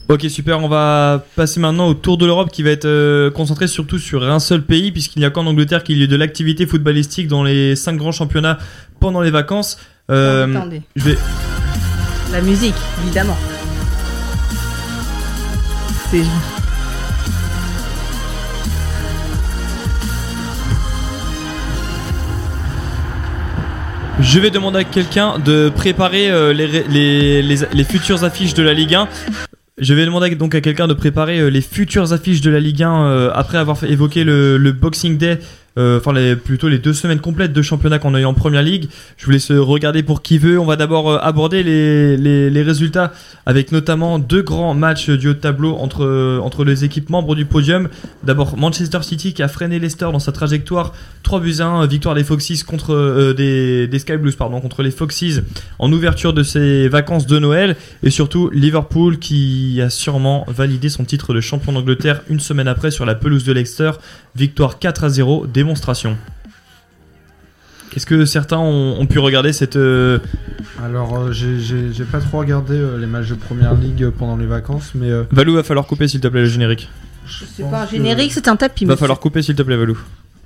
Ok 0.09 0.25
super, 0.27 0.59
on 0.63 0.67
va 0.67 1.23
passer 1.35 1.59
maintenant 1.59 1.87
au 1.87 1.93
Tour 1.93 2.17
de 2.17 2.25
l'Europe 2.25 2.49
qui 2.51 2.63
va 2.63 2.71
être 2.71 2.85
euh, 2.85 3.29
concentré 3.29 3.67
surtout 3.67 3.99
sur 3.99 4.23
un 4.23 4.39
seul 4.39 4.63
pays 4.63 4.91
puisqu'il 4.91 5.19
n'y 5.19 5.25
a 5.25 5.29
qu'en 5.29 5.45
Angleterre 5.45 5.83
qu'il 5.83 5.99
y 5.99 6.03
a 6.03 6.07
de 6.07 6.15
l'activité 6.15 6.65
footballistique 6.65 7.27
dans 7.27 7.43
les 7.43 7.75
5 7.75 7.95
grands 7.95 8.11
championnats 8.11 8.57
pendant 8.99 9.21
les 9.21 9.29
vacances. 9.29 9.77
Euh, 10.09 10.51
Attendez. 10.51 10.81
je 10.95 11.05
vais... 11.05 11.17
La 12.31 12.41
musique, 12.41 12.73
évidemment. 13.03 13.37
C'est. 16.09 16.23
Je 24.21 24.39
vais 24.39 24.49
demander 24.49 24.79
à 24.79 24.83
quelqu'un 24.83 25.39
de 25.39 25.69
préparer 25.69 26.29
euh, 26.29 26.51
les, 26.51 27.83
futures 27.85 28.25
affiches 28.25 28.53
de 28.53 28.61
la 28.61 28.73
Ligue 28.73 28.95
1. 28.95 29.07
Je 29.77 29.93
vais 29.93 30.05
demander 30.05 30.35
donc 30.35 30.55
à 30.55 30.61
quelqu'un 30.61 30.87
de 30.87 30.93
préparer 30.93 31.39
euh, 31.39 31.49
les 31.49 31.61
futures 31.61 32.11
affiches 32.11 32.41
de 32.41 32.49
la 32.51 32.59
Ligue 32.59 32.83
1 32.83 33.05
euh, 33.05 33.31
après 33.33 33.57
avoir 33.57 33.81
évoqué 33.85 34.25
le, 34.25 34.71
Boxing 34.73 35.17
Day, 35.17 35.39
enfin 35.79 36.13
les, 36.13 36.35
plutôt 36.35 36.67
les 36.67 36.79
deux 36.79 36.93
semaines 36.93 37.19
complètes 37.19 37.53
de 37.53 37.61
championnat 37.61 37.99
qu'on 37.99 38.13
a 38.13 38.19
eu 38.19 38.25
en 38.25 38.33
Première 38.33 38.63
Ligue. 38.63 38.89
Je 39.17 39.25
vous 39.25 39.31
laisse 39.31 39.51
euh, 39.51 39.61
regarder 39.61 40.03
pour 40.03 40.21
qui 40.21 40.37
veut. 40.37 40.59
On 40.59 40.65
va 40.65 40.75
d'abord 40.75 41.09
euh, 41.09 41.17
aborder 41.21 41.63
les, 41.63 42.61
résultats 42.61 43.13
avec 43.45 43.71
notamment 43.71 44.19
deux 44.19 44.41
grands 44.41 44.73
matchs 44.73 45.09
du 45.09 45.29
haut 45.29 45.33
de 45.33 45.39
tableau 45.39 45.75
entre, 45.75 46.03
euh, 46.03 46.39
entre 46.39 46.63
les 46.65 46.83
équipes 46.83 47.09
membres 47.09 47.35
du 47.35 47.45
podium. 47.45 47.89
D'abord 48.23 48.57
Manchester 48.57 48.99
City 49.01 49.33
qui 49.33 49.41
a 49.41 49.47
freiné 49.47 49.79
Leicester 49.79 50.09
dans 50.11 50.19
sa 50.19 50.31
trajectoire 50.31 50.93
3 51.23 51.39
buts 51.39 51.55
à 51.59 51.65
1, 51.65 51.87
victoire 51.87 52.15
des 52.15 52.23
Foxes 52.23 52.63
contre 52.63 52.93
euh, 52.93 53.33
des, 53.33 53.87
des 53.87 53.99
Sky 53.99 54.17
Blues 54.17 54.35
pardon, 54.35 54.61
contre 54.61 54.83
les 54.83 54.91
Foxes 54.91 55.41
en 55.79 55.91
ouverture 55.91 56.33
de 56.33 56.43
ses 56.43 56.87
vacances 56.89 57.25
de 57.27 57.39
Noël 57.39 57.75
et 58.03 58.09
surtout 58.09 58.49
Liverpool 58.49 59.19
qui 59.19 59.81
a 59.81 59.89
sûrement 59.89 60.45
validé 60.47 60.89
son 60.89 61.05
titre 61.05 61.33
de 61.33 61.41
champion 61.41 61.73
d'Angleterre 61.73 62.21
une 62.29 62.39
semaine 62.39 62.67
après 62.67 62.91
sur 62.91 63.05
la 63.05 63.15
pelouse 63.15 63.43
de 63.43 63.53
Leicester, 63.53 63.91
victoire 64.35 64.79
4 64.79 65.03
à 65.03 65.09
0, 65.09 65.47
démonstration. 65.73 66.17
Est-ce 67.95 68.05
que 68.07 68.25
certains 68.25 68.57
ont, 68.57 68.99
ont 68.99 69.05
pu 69.05 69.19
regarder 69.19 69.53
cette. 69.53 69.75
euh, 69.75 70.17
Alors, 70.83 71.15
euh, 71.17 71.31
j'ai- 71.31 72.03
pas 72.11 72.19
trop 72.19 72.39
regardé 72.39 72.73
euh, 72.75 72.97
les 72.97 73.05
matchs 73.07 73.29
de 73.29 73.35
première 73.35 73.75
ligue 73.75 74.09
pendant 74.09 74.35
les 74.37 74.45
vacances, 74.47 74.91
mais 74.95 75.09
euh, 75.11 75.23
Valou, 75.31 75.53
va 75.53 75.63
falloir 75.63 75.85
couper 75.85 76.07
s'il 76.07 76.21
te 76.21 76.27
plaît 76.27 76.41
le 76.41 76.47
générique. 76.47 76.89
C'est 77.55 77.69
pas 77.69 77.83
un 77.83 77.87
générique, 77.87 78.31
c'est 78.33 78.47
un 78.47 78.55
tapis. 78.55 78.85
Va 78.85 78.93
monsieur. 78.93 79.01
falloir 79.01 79.19
couper 79.19 79.41
s'il 79.43 79.55
te 79.55 79.61
plaît, 79.61 79.77
Valou. 79.77 79.97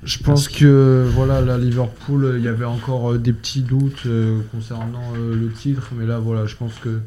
je 0.03 0.17
pense 0.19 0.47
que 0.49 1.05
voilà, 1.13 1.39
la 1.41 1.57
Liverpool, 1.57 2.25
euh, 2.25 2.37
il 2.37 2.43
y 2.43 2.49
avait 2.49 2.65
encore 2.65 3.13
euh, 3.13 3.17
des 3.17 3.31
petits 3.33 3.61
doutes 3.61 4.03
euh, 4.05 4.39
concernant 4.53 5.13
euh, 5.17 5.35
le 5.35 5.49
titre, 5.51 5.89
mais 5.97 6.05
là, 6.05 6.19
voilà, 6.19 6.45
je 6.45 6.55
pense 6.57 6.73
que 6.83 6.99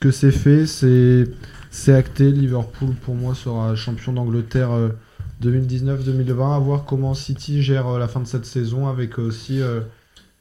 que 0.00 0.10
c'est 0.10 0.32
fait, 0.32 0.66
c'est 0.66 1.24
c'est 1.70 1.94
acté. 1.94 2.30
Liverpool, 2.30 2.90
pour 3.04 3.14
moi, 3.14 3.34
sera 3.34 3.74
champion 3.76 4.12
d'Angleterre 4.12 4.72
euh, 4.72 4.88
2019-2020. 5.42 6.54
À 6.54 6.58
voir 6.58 6.84
comment 6.84 7.14
City 7.14 7.62
gère 7.62 7.88
euh, 7.88 7.98
la 7.98 8.08
fin 8.08 8.20
de 8.20 8.26
cette 8.26 8.46
saison, 8.46 8.88
avec 8.88 9.18
aussi 9.18 9.60
euh, 9.60 9.80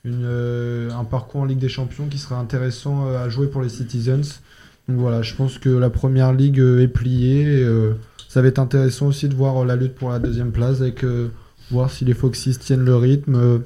une, 0.04 0.24
euh, 0.26 0.92
un 0.92 1.04
parcours 1.04 1.42
en 1.42 1.46
Ligue 1.46 1.60
des 1.60 1.70
Champions 1.70 2.08
qui 2.08 2.18
sera 2.18 2.38
intéressant 2.38 3.08
à 3.08 3.30
jouer 3.30 3.48
pour 3.48 3.62
les 3.62 3.70
Citizens. 3.70 4.40
Donc 4.88 4.98
voilà, 4.98 5.22
je 5.22 5.34
pense 5.36 5.60
que 5.60 5.70
la 5.70 5.90
première 5.90 6.34
ligue 6.34 6.60
est 6.60 6.88
pliée. 6.88 7.62
et, 7.62 7.94
ça 8.28 8.42
va 8.42 8.48
être 8.48 8.60
intéressant 8.60 9.08
aussi 9.08 9.30
de 9.30 9.36
voir 9.36 9.64
la 9.64 9.76
lutte 9.76 9.94
pour 9.94 10.10
la 10.10 10.18
deuxième 10.18 10.52
place, 10.52 10.80
euh, 10.82 11.28
voir 11.70 11.92
si 11.92 12.04
les 12.04 12.16
Foxys 12.16 12.58
tiennent 12.58 12.84
le 12.84 12.96
rythme, 12.96 13.62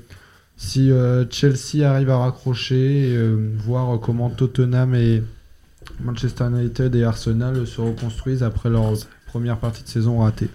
si 0.57 0.91
Chelsea 1.29 1.89
arrive 1.89 2.09
à 2.09 2.17
raccrocher, 2.17 3.13
et, 3.13 3.33
voir 3.57 3.97
comment 4.01 4.29
Tottenham 4.29 4.93
et 4.93 5.23
Manchester 6.01 6.47
United 6.47 6.93
et 6.95 7.03
Arsenal 7.03 7.65
se 7.65 7.79
reconstruisent 7.79 8.43
après 8.43 8.69
leur 8.69 8.93
première 9.27 9.57
partie 9.57 9.83
de 9.83 9.87
saison 9.87 10.19
ratée. 10.19 10.49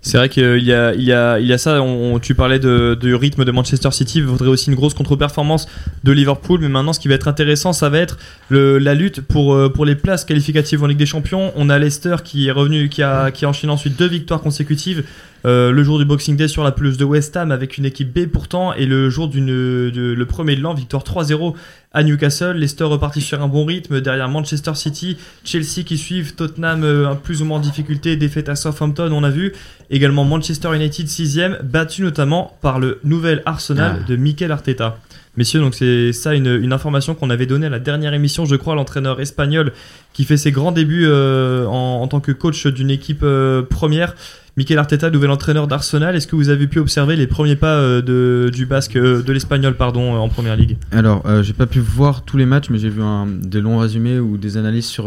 C'est 0.00 0.16
vrai 0.16 0.28
qu'il 0.28 0.62
y 0.64 0.72
a, 0.72 0.94
il 0.94 1.02
y, 1.02 1.12
a, 1.12 1.40
il 1.40 1.46
y 1.46 1.52
a 1.52 1.58
ça, 1.58 1.84
tu 2.22 2.34
parlais 2.34 2.60
du 2.60 3.14
rythme 3.14 3.44
de 3.44 3.50
Manchester 3.50 3.90
City, 3.90 4.18
il 4.18 4.26
faudrait 4.26 4.48
aussi 4.48 4.70
une 4.70 4.76
grosse 4.76 4.94
contre-performance 4.94 5.68
de 6.04 6.12
Liverpool, 6.12 6.60
mais 6.60 6.68
maintenant 6.68 6.92
ce 6.92 7.00
qui 7.00 7.08
va 7.08 7.14
être 7.14 7.26
intéressant, 7.26 7.72
ça 7.72 7.88
va 7.88 7.98
être 7.98 8.16
la 8.50 8.94
lutte 8.94 9.20
pour, 9.20 9.54
euh, 9.54 9.68
pour 9.68 9.84
les 9.84 9.96
places 9.96 10.24
qualificatives 10.24 10.82
en 10.82 10.86
Ligue 10.86 10.98
des 10.98 11.06
Champions. 11.06 11.52
On 11.56 11.68
a 11.68 11.78
Leicester 11.78 12.16
qui 12.24 12.46
est 12.46 12.52
revenu, 12.52 12.88
qui 12.88 13.02
a 13.02 13.30
enchaîné 13.44 13.72
ensuite 13.72 13.98
deux 13.98 14.08
victoires 14.08 14.40
consécutives, 14.40 15.02
euh, 15.46 15.70
le 15.72 15.82
jour 15.82 15.98
du 15.98 16.04
Boxing 16.04 16.36
Day 16.36 16.48
sur 16.48 16.64
la 16.64 16.72
pelouse 16.72 16.96
de 16.96 17.04
West 17.04 17.36
Ham 17.36 17.52
avec 17.52 17.78
une 17.78 17.84
équipe 17.84 18.12
B 18.12 18.26
pourtant, 18.26 18.74
et 18.74 18.86
le 18.86 19.08
jour 19.10 19.28
d'une, 19.28 19.46
de- 19.46 20.14
le 20.16 20.26
premier 20.26 20.56
de 20.56 20.60
l'an, 20.62 20.74
victoire 20.74 21.02
3-0 21.04 21.54
à 21.92 22.02
Newcastle. 22.02 22.56
Leicester 22.56 22.84
reparti 22.84 23.20
sur 23.20 23.42
un 23.42 23.48
bon 23.48 23.64
rythme, 23.64 24.00
derrière 24.00 24.28
Manchester 24.28 24.74
City, 24.74 25.16
Chelsea 25.44 25.84
qui 25.86 25.96
suivent, 25.98 26.34
Tottenham 26.34 26.82
euh, 26.84 27.14
plus 27.14 27.40
ou 27.42 27.44
moins 27.44 27.58
en 27.58 27.60
difficulté, 27.60 28.16
défaite 28.16 28.48
à 28.48 28.56
Southampton, 28.56 29.10
on 29.12 29.24
a 29.24 29.30
vu. 29.30 29.52
Également 29.90 30.24
Manchester 30.24 30.74
United 30.74 31.06
6ème, 31.06 31.62
battu 31.62 32.02
notamment 32.02 32.56
par 32.60 32.78
le 32.78 33.00
nouvel 33.04 33.42
Arsenal 33.46 34.04
de 34.06 34.16
Mikel 34.16 34.52
Arteta. 34.52 34.98
Messieurs, 35.38 35.60
donc 35.60 35.76
c'est 35.76 36.12
ça 36.12 36.34
une, 36.34 36.72
information 36.72 37.14
qu'on 37.14 37.30
avait 37.30 37.46
donnée 37.46 37.66
à 37.66 37.70
la 37.70 37.78
dernière 37.78 38.12
émission, 38.12 38.44
je 38.44 38.56
crois, 38.56 38.74
l'entraîneur 38.74 39.20
espagnol 39.20 39.72
qui 40.12 40.24
fait 40.24 40.36
ses 40.36 40.50
grands 40.50 40.72
débuts 40.72 41.06
euh, 41.06 41.64
en, 41.66 42.08
tant 42.08 42.18
que 42.18 42.32
coach 42.32 42.66
d'une 42.66 42.90
équipe 42.90 43.20
euh, 43.22 43.62
première. 43.62 44.16
Mikel 44.56 44.78
Arteta, 44.78 45.10
nouvel 45.10 45.30
entraîneur 45.30 45.68
d'Arsenal. 45.68 46.16
Est-ce 46.16 46.26
que 46.26 46.34
vous 46.34 46.48
avez 46.48 46.66
pu 46.66 46.80
observer 46.80 47.14
les 47.14 47.28
premiers 47.28 47.54
pas 47.54 47.76
euh, 47.76 48.02
de, 48.02 48.50
du 48.52 48.66
basque, 48.66 48.94
de 48.98 49.32
l'espagnol, 49.32 49.76
pardon, 49.76 50.16
en 50.16 50.28
première 50.28 50.56
ligue? 50.56 50.76
Alors, 50.90 51.22
j'ai 51.44 51.52
pas 51.52 51.66
pu 51.66 51.78
voir 51.78 52.22
tous 52.24 52.36
les 52.36 52.46
matchs, 52.46 52.68
mais 52.68 52.78
j'ai 52.78 52.90
vu 52.90 53.02
des 53.40 53.60
longs 53.60 53.78
résumés 53.78 54.18
ou 54.18 54.38
des 54.38 54.56
analyses 54.56 54.86
sur, 54.86 55.04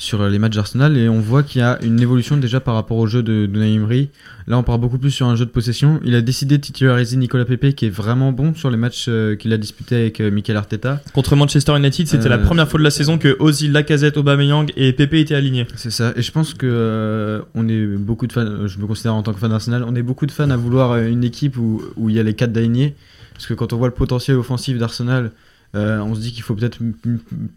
sur 0.00 0.26
les 0.26 0.38
matchs 0.38 0.54
d'Arsenal 0.56 0.96
et 0.96 1.10
on 1.10 1.20
voit 1.20 1.42
qu'il 1.42 1.60
y 1.60 1.62
a 1.62 1.78
une 1.82 2.00
évolution 2.00 2.38
déjà 2.38 2.58
par 2.58 2.74
rapport 2.74 2.96
au 2.96 3.06
jeu 3.06 3.22
de, 3.22 3.46
Unai 3.52 3.74
Emery. 3.74 4.08
Là, 4.46 4.56
on 4.56 4.62
part 4.62 4.78
beaucoup 4.78 4.96
plus 4.96 5.10
sur 5.10 5.26
un 5.26 5.36
jeu 5.36 5.44
de 5.44 5.50
possession. 5.50 6.00
Il 6.04 6.14
a 6.14 6.22
décidé 6.22 6.56
de 6.56 6.62
titulariser 6.62 7.18
Nicolas 7.18 7.44
Pepe, 7.44 7.74
qui 7.74 7.84
est 7.84 7.90
vraiment 7.90 8.32
bon 8.32 8.54
sur 8.54 8.70
les 8.70 8.78
matchs 8.78 9.06
euh, 9.08 9.36
qu'il 9.36 9.52
a 9.52 9.58
disputés 9.58 9.96
avec 9.96 10.20
euh, 10.20 10.30
Mikel 10.30 10.56
Arteta. 10.56 11.02
Contre 11.12 11.36
Manchester 11.36 11.76
United, 11.76 12.06
c'était 12.08 12.30
la 12.30 12.36
Euh, 12.36 12.44
première 12.46 12.66
fois 12.66 12.78
de 12.78 12.84
la 12.84 12.90
saison 12.90 13.18
que 13.18 13.36
Ozil, 13.40 13.72
Lacazette, 13.72 14.16
Aubameyang 14.16 14.72
et 14.74 14.94
Pepe 14.94 15.14
étaient 15.14 15.34
alignés. 15.34 15.66
C'est 15.76 15.90
ça. 15.90 16.14
Et 16.16 16.22
je 16.22 16.32
pense 16.32 16.54
que 16.54 16.66
euh, 16.66 17.42
on 17.54 17.68
est 17.68 17.84
beaucoup 17.86 18.26
de 18.26 18.32
fans. 18.32 18.40
euh, 18.46 18.68
Je 18.68 18.78
me 18.78 18.86
considère 18.86 19.14
en 19.14 19.22
tant 19.22 19.34
que 19.34 19.38
fan 19.38 19.50
d'Arsenal. 19.50 19.84
On 19.86 19.94
est 19.94 20.02
beaucoup 20.02 20.24
de 20.24 20.32
fans 20.32 20.48
à 20.48 20.56
vouloir 20.56 20.92
euh, 20.92 21.08
une 21.08 21.24
équipe 21.24 21.58
où, 21.58 21.82
où 21.98 22.08
il 22.08 22.16
y 22.16 22.18
a 22.18 22.22
les 22.22 22.32
quatre 22.34 22.52
d'alignés. 22.52 22.94
Parce 23.34 23.46
que 23.46 23.52
quand 23.52 23.74
on 23.74 23.76
voit 23.76 23.88
le 23.88 23.94
potentiel 23.94 24.38
offensif 24.38 24.78
d'Arsenal, 24.78 25.30
euh, 25.74 25.98
on 26.00 26.14
se 26.14 26.20
dit 26.20 26.32
qu'il 26.32 26.42
faut 26.42 26.54
peut-être 26.54 26.78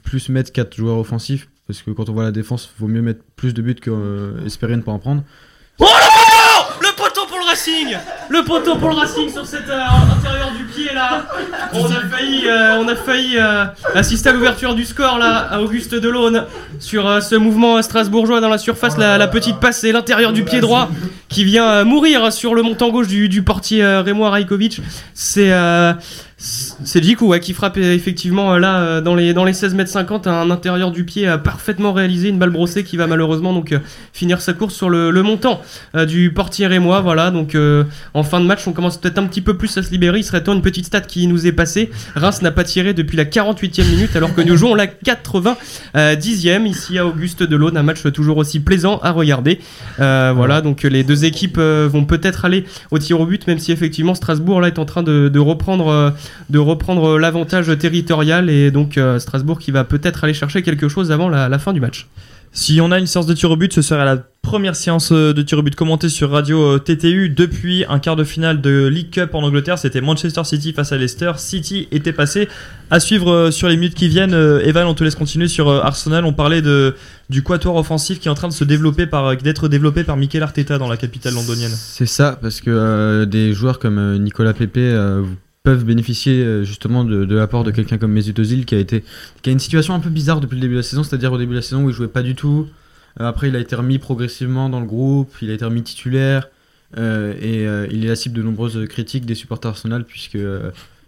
plus 0.04 0.28
mettre 0.30 0.52
quatre 0.52 0.76
joueurs 0.76 0.98
offensifs. 0.98 1.48
Parce 1.68 1.82
que 1.82 1.92
quand 1.92 2.10
on 2.10 2.14
voit 2.14 2.24
la 2.24 2.32
défense, 2.32 2.70
vaut 2.78 2.88
mieux 2.88 3.02
mettre 3.02 3.22
plus 3.36 3.54
de 3.54 3.62
buts 3.62 3.76
qu'espérer 3.76 4.76
ne 4.76 4.82
pas 4.82 4.92
en 4.92 5.00
prendre. 5.00 5.24
Oh 5.80 5.86
le 6.82 6.96
poteau 6.96 7.26
pour 7.28 7.38
le 7.40 7.46
Racing 7.46 7.98
Le 8.30 8.44
poteau 8.44 8.76
pour 8.76 8.90
le 8.90 8.96
Racing 8.96 9.30
sur 9.30 9.46
cet 9.46 9.70
euh, 9.70 9.80
intérieur 10.18 10.52
du 10.52 10.64
pied 10.66 10.94
là 10.94 11.26
On 11.74 11.86
a 11.86 12.02
failli, 12.10 12.48
euh, 12.48 12.80
on 12.80 12.88
a 12.88 12.96
failli 12.96 13.38
euh, 13.38 13.66
assister 13.96 14.30
à 14.30 14.34
l'ouverture 14.34 14.76
du 14.76 14.86
score 14.86 15.18
là 15.18 15.48
à 15.50 15.62
Auguste 15.62 15.96
Delaune 15.96 16.46
sur 16.80 17.08
euh, 17.08 17.22
ce 17.22 17.36
mouvement 17.36 17.82
strasbourgeois 17.82 18.42
dans 18.42 18.50
la 18.50 18.58
surface, 18.58 18.98
la, 18.98 19.28
petite 19.28 19.60
passe 19.60 19.84
et 19.84 19.92
l'intérieur 19.92 20.34
du 20.34 20.44
pied 20.44 20.60
droit 20.60 20.90
qui 21.34 21.44
vient 21.44 21.68
euh, 21.68 21.86
mourir 21.86 22.32
sur 22.32 22.54
le 22.54 22.62
montant 22.62 22.90
gauche 22.90 23.08
du, 23.08 23.44
portier 23.44 23.84
euh, 23.84 24.02
Rémois 24.02 24.30
Rajkovic. 24.30 24.82
C'est 25.14 25.52
euh, 25.52 25.94
c'est 26.44 27.02
Djikou 27.02 27.28
ouais, 27.28 27.40
qui 27.40 27.54
frappe 27.54 27.78
euh, 27.78 27.94
effectivement 27.94 28.54
euh, 28.54 28.60
là 28.60 28.82
euh, 28.82 29.02
dans 29.02 29.16
les 29.16 29.34
dans 29.34 29.46
les 29.46 29.54
16 29.54 29.76
mètres 29.76 29.90
50 29.90 30.28
un 30.28 30.52
intérieur 30.52 30.92
du 30.92 31.06
pied 31.06 31.26
euh, 31.26 31.38
parfaitement 31.38 31.94
réalisé, 31.94 32.28
une 32.28 32.38
balle 32.38 32.50
brossée 32.50 32.84
qui 32.84 32.98
va 32.98 33.08
malheureusement 33.08 33.54
donc 33.54 33.74
finir 34.12 34.42
sa 34.42 34.52
course 34.52 34.76
sur 34.76 34.90
le, 34.90 35.10
le 35.10 35.24
montant 35.24 35.62
du 36.08 36.34
portier 36.34 36.68
rémois. 36.68 37.00
Voilà, 37.00 37.32
donc 37.32 37.56
euh, 37.56 37.86
en 38.14 38.24
fin 38.24 38.42
de 38.42 38.46
match, 38.46 38.68
on 38.68 38.74
commence 38.74 38.98
peut-être 38.98 39.20
un 39.20 39.26
petit 39.26 39.42
peu 39.42 39.56
plus 39.56 39.78
à 39.78 39.84
se 39.84 39.92
libérer. 39.92 40.20
Il 40.20 40.24
serait 40.24 40.44
temps 40.44 40.54
une 40.54 40.62
petite 40.62 40.86
stat 40.86 41.02
qui 41.02 41.28
nous 41.28 41.48
est 41.48 41.54
passée. 41.54 41.92
Reims 42.16 42.42
n'a 42.42 42.52
pas 42.52 42.66
tiré 42.66 42.94
depuis 42.94 43.16
la 43.16 43.24
48e 43.24 43.90
minute 43.90 44.16
alors 44.16 44.36
que 44.36 44.42
nous 44.42 44.58
jouons 44.58 44.76
la 44.76 44.88
90e 44.88 46.66
ici 46.66 46.98
à 46.98 47.06
Auguste 47.08 47.44
Delaune. 47.44 47.78
Un 47.78 47.84
match 47.84 48.04
toujours 48.14 48.38
aussi 48.38 48.60
plaisant 48.60 49.00
à 49.02 49.12
regarder. 49.12 49.60
Euh, 50.02 50.34
voilà, 50.36 50.60
donc 50.60 50.84
les 50.84 51.04
deux 51.04 51.24
équipes 51.24 51.58
vont 51.58 52.04
peut-être 52.04 52.44
aller 52.44 52.66
au 52.92 53.00
tir 53.00 53.22
au 53.22 53.26
but, 53.26 53.48
même 53.48 53.60
si 53.60 53.72
effectivement 53.72 54.14
Strasbourg 54.16 54.60
là 54.60 54.68
est 54.68 54.80
en 54.80 54.86
train 54.86 55.04
de, 55.04 55.30
de 55.30 55.40
reprendre, 55.40 56.14
de 56.50 56.60
reprendre 56.60 57.18
l'avantage 57.18 57.78
territorial 57.78 58.50
et 58.50 58.72
donc 58.72 58.98
euh, 58.98 59.20
Strasbourg 59.20 59.60
qui 59.60 59.72
va 59.72 59.84
peut-être 59.84 60.24
aller 60.24 60.34
chercher 60.34 60.62
quelque 60.62 60.88
chose 60.88 61.12
avant 61.12 61.30
la, 61.30 61.50
la 61.50 61.60
fin 61.60 61.74
du 61.74 61.80
match. 61.80 62.08
Si 62.56 62.80
on 62.82 62.92
a 62.92 63.00
une 63.00 63.08
séance 63.08 63.26
de 63.26 63.34
tir 63.34 63.50
au 63.50 63.56
but, 63.56 63.74
ce 63.74 63.82
serait 63.82 64.06
la 64.06 64.18
première 64.44 64.76
séance 64.76 65.12
euh, 65.12 65.34
de 65.34 65.42
tir 65.42 65.58
au 65.58 65.64
but 65.64 65.74
commentée 65.74 66.10
sur 66.10 66.30
radio 66.30 66.76
euh, 66.76 66.78
TTU 66.78 67.30
depuis 67.30 67.84
un 67.90 67.98
quart 67.98 68.16
de 68.16 68.24
finale 68.24 68.62
de 68.62 68.86
League 68.86 69.10
Cup 69.10 69.34
en 69.34 69.42
Angleterre. 69.42 69.80
C'était 69.80 70.02
Manchester 70.02 70.44
City 70.44 70.72
face 70.72 70.92
à 70.92 70.98
Leicester. 70.98 71.32
City 71.38 71.88
était 71.92 72.14
passé. 72.14 72.48
À 72.92 73.00
suivre 73.00 73.50
sur 73.50 73.70
les 73.70 73.76
minutes 73.76 73.96
qui 73.96 74.08
viennent, 74.08 74.36
Evan, 74.36 74.86
on 74.86 74.94
te 74.94 75.04
laisse 75.04 75.16
continuer 75.16 75.48
sur 75.48 75.72
Arsenal. 75.72 76.26
On 76.26 76.34
parlait 76.34 76.62
de, 76.62 76.96
du 77.30 77.42
quatuor 77.42 77.76
offensif 77.76 78.20
qui 78.20 78.28
est 78.28 78.32
en 78.32 78.36
train 78.36 78.48
de 78.48 78.54
se 78.54 78.64
développer 78.64 79.08
par, 79.08 79.36
d'être 79.38 79.68
développé 79.68 80.04
par 80.04 80.18
Mikel 80.18 80.44
Arteta 80.44 80.78
dans 80.78 80.88
la 80.88 80.98
capitale 80.98 81.34
londonienne. 81.34 81.72
C'est 81.74 82.06
ça, 82.06 82.38
parce 82.42 82.62
que 82.62 82.70
euh, 82.70 83.26
des 83.26 83.54
joueurs 83.54 83.80
comme 83.80 84.18
Nicolas 84.18 84.54
Pepe 84.54 84.78
euh, 84.78 85.24
peuvent 85.64 85.86
bénéficier 85.86 86.44
euh, 86.44 86.64
justement 86.66 87.06
de, 87.06 87.24
l'apport 87.34 87.64
de 87.64 87.72
quelqu'un 87.72 87.98
comme 87.98 88.12
Mesut 88.12 88.38
Ozil 88.38 88.66
qui 88.66 88.76
a 88.76 88.80
été 88.80 89.04
qui 89.42 89.50
a 89.50 89.54
une 89.54 89.60
situation 89.60 89.94
un 89.94 90.02
peu 90.02 90.10
bizarre 90.10 90.42
depuis 90.42 90.56
le 90.56 90.62
début 90.62 90.74
de 90.74 90.80
la 90.80 90.84
saison, 90.84 91.04
c'est-à-dire 91.04 91.32
au 91.32 91.38
début 91.38 91.52
de 91.52 91.58
la 91.58 91.62
saison 91.62 91.86
où 91.86 91.90
il 91.90 91.96
jouait 91.96 92.10
pas 92.10 92.22
du 92.22 92.36
tout. 92.36 92.68
Euh, 93.22 93.26
après, 93.28 93.48
il 93.48 93.56
a 93.56 93.60
été 93.60 93.76
remis 93.76 93.98
progressivement 93.98 94.68
dans 94.70 94.82
le 94.82 94.86
groupe, 94.86 95.32
il 95.42 95.50
a 95.50 95.54
été 95.54 95.64
remis 95.64 95.82
titulaire 95.82 96.50
euh, 96.98 97.34
et 97.42 97.64
il 97.96 98.04
est 98.06 98.10
la 98.10 98.16
cible 98.16 98.36
de 98.36 98.44
nombreuses 98.44 98.86
critiques 98.90 99.26
des 99.26 99.36
supporters 99.36 99.72
Arsenal 99.72 100.04
puisque 100.04 100.38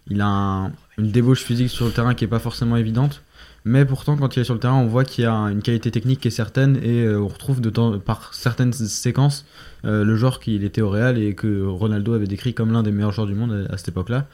il 0.09 0.21
a 0.21 0.27
un- 0.27 0.71
une 0.97 1.11
débauche 1.11 1.43
physique 1.43 1.69
sur 1.69 1.85
le 1.85 1.91
terrain 1.91 2.13
qui 2.13 2.23
est 2.23 2.29
pas 2.29 2.39
forcément 2.39 2.77
évidente. 2.77 3.21
Mais 3.67 3.83
pourtant, 3.83 4.15
quand 4.15 4.35
il 4.37 4.39
est 4.39 4.43
sur 4.43 4.53
le 4.53 4.59
terrain, 4.59 4.75
on 4.75 4.85
voit 4.85 5.03
qu'il 5.03 5.23
y 5.23 5.27
a 5.27 5.33
une 5.33 5.63
qualité 5.63 5.89
technique 5.89 6.21
qui 6.21 6.27
est 6.27 6.31
certaine 6.31 6.77
et 6.83 7.09
on 7.09 7.27
retrouve 7.27 7.59
par 8.05 8.33
certaines 8.33 8.71
séquences 8.71 9.45
le 9.83 10.15
joueur 10.15 10.39
qu'il 10.39 10.63
était 10.63 10.81
au 10.81 10.89
Real 10.89 11.17
et 11.17 11.33
que 11.33 11.65
Ronaldo 11.65 12.13
avait 12.13 12.27
décrit 12.27 12.53
comme 12.53 12.71
l'un 12.71 12.83
des 12.83 12.91
meilleurs 12.91 13.11
joueurs 13.11 13.27
du 13.27 13.33
monde 13.33 13.67
à 13.71 13.77
cette 13.77 13.89
époque-là. 13.89 14.27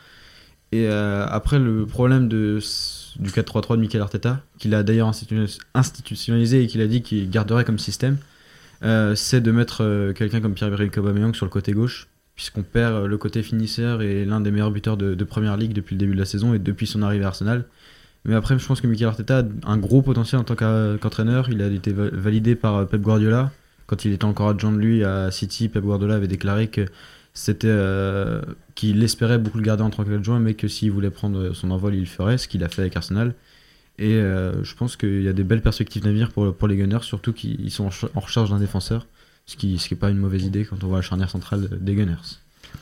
Et 0.72 0.88
euh, 0.88 1.26
après, 1.27 1.60
le 1.60 1.85
problème 1.85 2.27
du 2.30 2.60
4-3-3 2.60 3.76
de 3.76 3.81
Mikel 3.81 4.02
Arteta, 4.02 4.41
qu'il 4.57 4.73
a 4.73 4.84
d'ailleurs 4.84 5.10
institu- 5.11 5.60
institutionnalisé 5.73 6.64
et 6.64 6.68
qu'il 6.68 6.81
a 6.81 6.88
dit 6.88 7.02
qu'il 7.02 7.30
garderait 7.30 7.65
comme 7.65 7.80
système, 7.80 8.18
euh, 8.84 9.14
c'est 9.15 9.41
de 9.41 9.52
mettre 9.52 9.84
euh, 9.84 10.14
quelqu'un 10.14 10.39
comme 10.41 10.53
Pierre-Emerick 10.53 10.98
Aubameyang 10.98 11.34
sur 11.35 11.45
le 11.45 11.52
côté 11.52 11.73
gauche, 11.73 12.07
puisqu'on 12.35 12.64
perd 12.64 13.06
le 13.06 13.18
côté 13.18 13.43
finisseur 13.43 14.02
et 14.02 14.23
l'un 14.26 14.39
des 14.39 14.49
meilleurs 14.52 14.72
buteurs 14.72 14.98
de, 14.98 15.14
de 15.14 15.23
première 15.26 15.57
ligue 15.57 15.73
depuis 15.73 15.95
le 15.95 15.99
début 15.99 16.14
de 16.14 16.19
la 16.19 16.26
saison 16.26 16.53
et 16.53 16.60
depuis 16.60 16.88
son 16.88 17.02
arrivée 17.02 17.26
à 17.26 17.27
Arsenal. 17.27 17.65
Mais 18.23 18.34
après, 18.35 18.57
je 18.57 18.65
pense 18.65 18.80
que 18.81 18.88
Mikel 18.88 19.07
Arteta 19.07 19.39
a 19.39 19.72
un 19.72 19.77
gros 19.77 20.02
potentiel 20.02 20.39
en 20.39 20.43
tant 20.43 20.56
qu'entraîneur. 20.56 21.49
Il 21.49 21.61
a 21.61 21.68
été 21.68 21.91
va- 21.91 22.10
validé 22.11 22.56
par 22.56 22.88
Pep 22.88 23.02
Guardiola. 23.02 23.52
Quand 23.88 24.06
il 24.06 24.14
était 24.14 24.26
encore 24.26 24.49
adjoint 24.49 24.72
de 24.72 24.77
lui 24.77 25.03
à 25.03 25.31
City, 25.31 25.68
Pep 25.69 25.84
Guardiola 25.84 26.15
avait 26.15 26.27
déclaré 26.27 26.68
que 26.68 26.85
c'était 27.34 27.68
euh, 27.70 28.41
qu'il 28.76 29.02
espérait 29.03 29.38
beaucoup 29.38 29.58
le 29.58 29.64
garder 29.64 29.84
en 29.84 29.90
tant 29.90 30.03
qu'adjoint, 30.03 30.40
mais 30.40 30.53
que 30.53 30.68
s'il 30.68 30.91
voulait 30.91 31.10
prendre 31.12 31.53
son 31.53 31.72
envol, 31.72 31.95
il 31.95 32.02
le 32.02 32.06
ferait, 32.06 32.38
ce 32.38 32.48
qu'il 32.48 32.64
a 32.64 32.70
fait 32.70 32.82
avec 32.82 32.95
Arsenal. 32.98 33.34
Et 33.99 34.16
euh, 34.16 34.64
je 34.64 34.74
pense 34.76 34.95
qu'il 34.95 35.22
y 35.22 35.28
a 35.28 35.34
des 35.34 35.44
belles 35.44 35.62
perspectives 35.62 36.02
d'avenir 36.03 36.32
pour, 36.32 36.56
pour 36.56 36.68
les 36.68 36.76
Gunners, 36.78 37.03
surtout 37.03 37.34
qu'ils 37.34 37.72
sont 37.72 37.86
en 37.86 37.91
ch- 37.91 38.12
en 38.16 38.20
recherche 38.20 38.49
d'un 38.49 38.58
défenseur, 38.60 39.06
ce 39.45 39.56
qui 39.56 39.78
ce 39.78 39.88
qui 39.88 39.95
pas 39.95 40.10
une 40.10 40.18
mauvaise 40.18 40.44
idée 40.45 40.66
quand 40.66 40.84
on 40.84 40.88
voit 40.88 40.98
la 40.98 41.02
charnière 41.03 41.30
centrale 41.30 41.70
des 41.80 41.94
Gunners. 41.94 42.16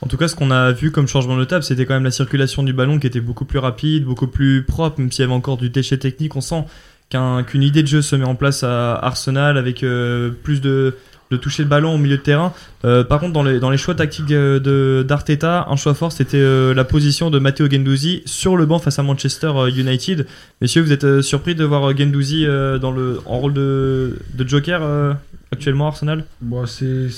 En 0.02 0.08
tout 0.08 0.18
cas, 0.18 0.28
ce 0.28 0.36
qu'on 0.36 0.52
a 0.52 0.72
vu 0.72 0.92
comme 0.92 1.08
changement 1.08 1.36
notable, 1.36 1.64
c'était 1.64 1.86
quand 1.86 1.96
même 1.96 2.04
la 2.04 2.12
circulation 2.12 2.64
du 2.64 2.74
ballon 2.74 3.00
qui 3.00 3.08
était 3.08 3.22
beaucoup 3.22 3.46
plus 3.46 3.60
rapide, 3.60 4.06
beaucoup 4.06 4.28
plus 4.28 4.64
propre, 4.64 5.00
même 5.00 5.12
s'il 5.12 5.24
y 5.24 5.26
avait 5.26 5.34
encore 5.34 5.58
du 5.58 5.70
déchet 5.70 5.98
technique. 5.98 6.36
On 6.36 6.42
sent 6.42 6.64
qu'un- 7.10 7.44
qu'une 7.44 7.64
idée 7.64 7.82
de 7.82 7.88
jeu 7.88 8.02
se 8.02 8.16
met 8.16 8.24
en 8.26 8.36
place 8.36 8.64
à 8.64 8.94
Arsenal 8.96 9.58
avec 9.58 9.84
euh, 9.84 10.30
plus 10.30 10.62
de, 10.62 10.96
de 11.32 11.38
toucher 11.38 11.64
le 11.64 11.70
ballon 11.70 11.94
au 11.94 11.98
milieu 11.98 12.18
de 12.18 12.22
terrain. 12.22 12.54
Euh, 12.86 13.04
par 13.04 13.20
contre, 13.20 13.34
dans 13.34 13.44
les, 13.44 13.60
dans 13.60 13.70
les 13.70 13.78
choix 13.78 13.96
tactiques 13.96 14.32
euh, 14.32 14.60
de 14.60 15.06
d'Arteta, 15.08 15.68
un 15.70 15.76
choix 15.76 15.94
fort, 15.94 16.12
c'était 16.12 16.38
euh, 16.38 16.74
la 16.74 16.84
position 16.84 17.30
de 17.30 17.40
Matteo 17.40 17.70
Gendouzi 17.70 18.24
sur 18.26 18.58
le 18.58 18.66
banc 18.66 18.80
face 18.80 19.00
à 19.00 19.04
Manchester 19.04 19.52
United. 19.76 20.26
Messieurs, 20.62 20.82
vous 20.82 20.92
êtes 20.92 21.22
surpris 21.22 21.56
de 21.56 21.64
voir 21.64 21.96
Gendouzi 21.96 22.46
dans 22.46 22.92
le, 22.92 23.20
en 23.26 23.40
rôle 23.40 23.54
de, 23.54 24.18
de 24.34 24.48
joker 24.48 25.16
actuellement 25.52 25.86
à 25.86 25.90
Arsenal? 25.90 26.26
Bon, 26.42 26.66
c'est 26.66 27.10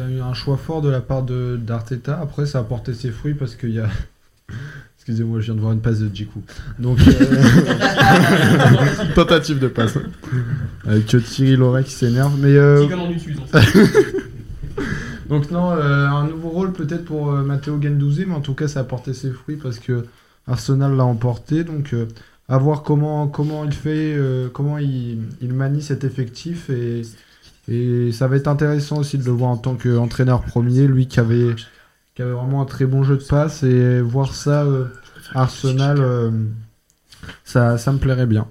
un 0.00 0.34
choix 0.34 0.56
fort 0.56 0.82
de 0.82 0.90
la 0.90 1.00
part 1.00 1.22
d'Arteta. 1.22 2.18
Après, 2.22 2.46
ça 2.46 2.58
a 2.58 2.62
porté 2.62 2.94
ses 2.94 3.10
fruits 3.10 3.34
parce 3.34 3.54
qu'il 3.54 3.70
y 3.70 3.80
a. 3.80 3.88
Excusez-moi, 5.08 5.40
je 5.40 5.46
viens 5.46 5.54
de 5.54 5.60
voir 5.60 5.72
une 5.72 5.80
passe 5.80 6.00
de 6.00 6.14
Djikou. 6.14 6.42
Donc, 6.78 6.98
euh, 7.08 7.12
tentative 9.14 9.58
de 9.58 9.68
passe. 9.68 9.96
Avec 10.86 11.14
euh, 11.14 11.20
Thierry 11.20 11.56
Loret 11.56 11.84
qui 11.84 11.92
s'énerve. 11.92 12.38
Mais 12.38 12.54
euh, 12.54 12.86
donc 15.30 15.50
non, 15.50 15.70
euh, 15.70 16.08
un 16.08 16.28
nouveau 16.28 16.50
rôle 16.50 16.74
peut-être 16.74 17.06
pour 17.06 17.32
euh, 17.32 17.42
Matteo 17.42 17.80
Gendouzi, 17.80 18.26
mais 18.26 18.34
en 18.34 18.42
tout 18.42 18.52
cas, 18.52 18.68
ça 18.68 18.80
a 18.80 18.84
porté 18.84 19.14
ses 19.14 19.30
fruits 19.30 19.56
parce 19.56 19.78
que 19.78 20.04
Arsenal 20.46 20.94
l'a 20.94 21.06
emporté. 21.06 21.64
Donc, 21.64 21.94
euh, 21.94 22.04
à 22.50 22.58
voir 22.58 22.82
comment 22.82 23.28
comment 23.28 23.64
il 23.64 23.72
fait, 23.72 24.14
euh, 24.14 24.50
comment 24.52 24.76
il, 24.76 25.20
il 25.40 25.54
manie 25.54 25.80
cet 25.80 26.04
effectif 26.04 26.68
et 26.68 27.00
et 27.70 28.12
ça 28.12 28.28
va 28.28 28.36
être 28.36 28.48
intéressant 28.48 28.98
aussi 28.98 29.16
de 29.16 29.24
le 29.24 29.32
voir 29.32 29.50
en 29.50 29.56
tant 29.56 29.74
qu'entraîneur 29.74 30.42
premier, 30.42 30.86
lui 30.86 31.06
qui 31.06 31.20
avait, 31.20 31.54
qui 32.18 32.22
avait 32.22 32.32
vraiment 32.32 32.60
un 32.60 32.64
très 32.64 32.84
bon 32.84 33.04
jeu 33.04 33.16
de 33.16 33.22
passe 33.22 33.62
et 33.62 34.00
voir 34.00 34.34
ça 34.34 34.64
euh, 34.64 34.86
Arsenal, 35.36 35.98
euh, 36.00 36.30
ça, 37.44 37.78
ça 37.78 37.92
me 37.92 37.98
plairait 37.98 38.26
bien. 38.26 38.48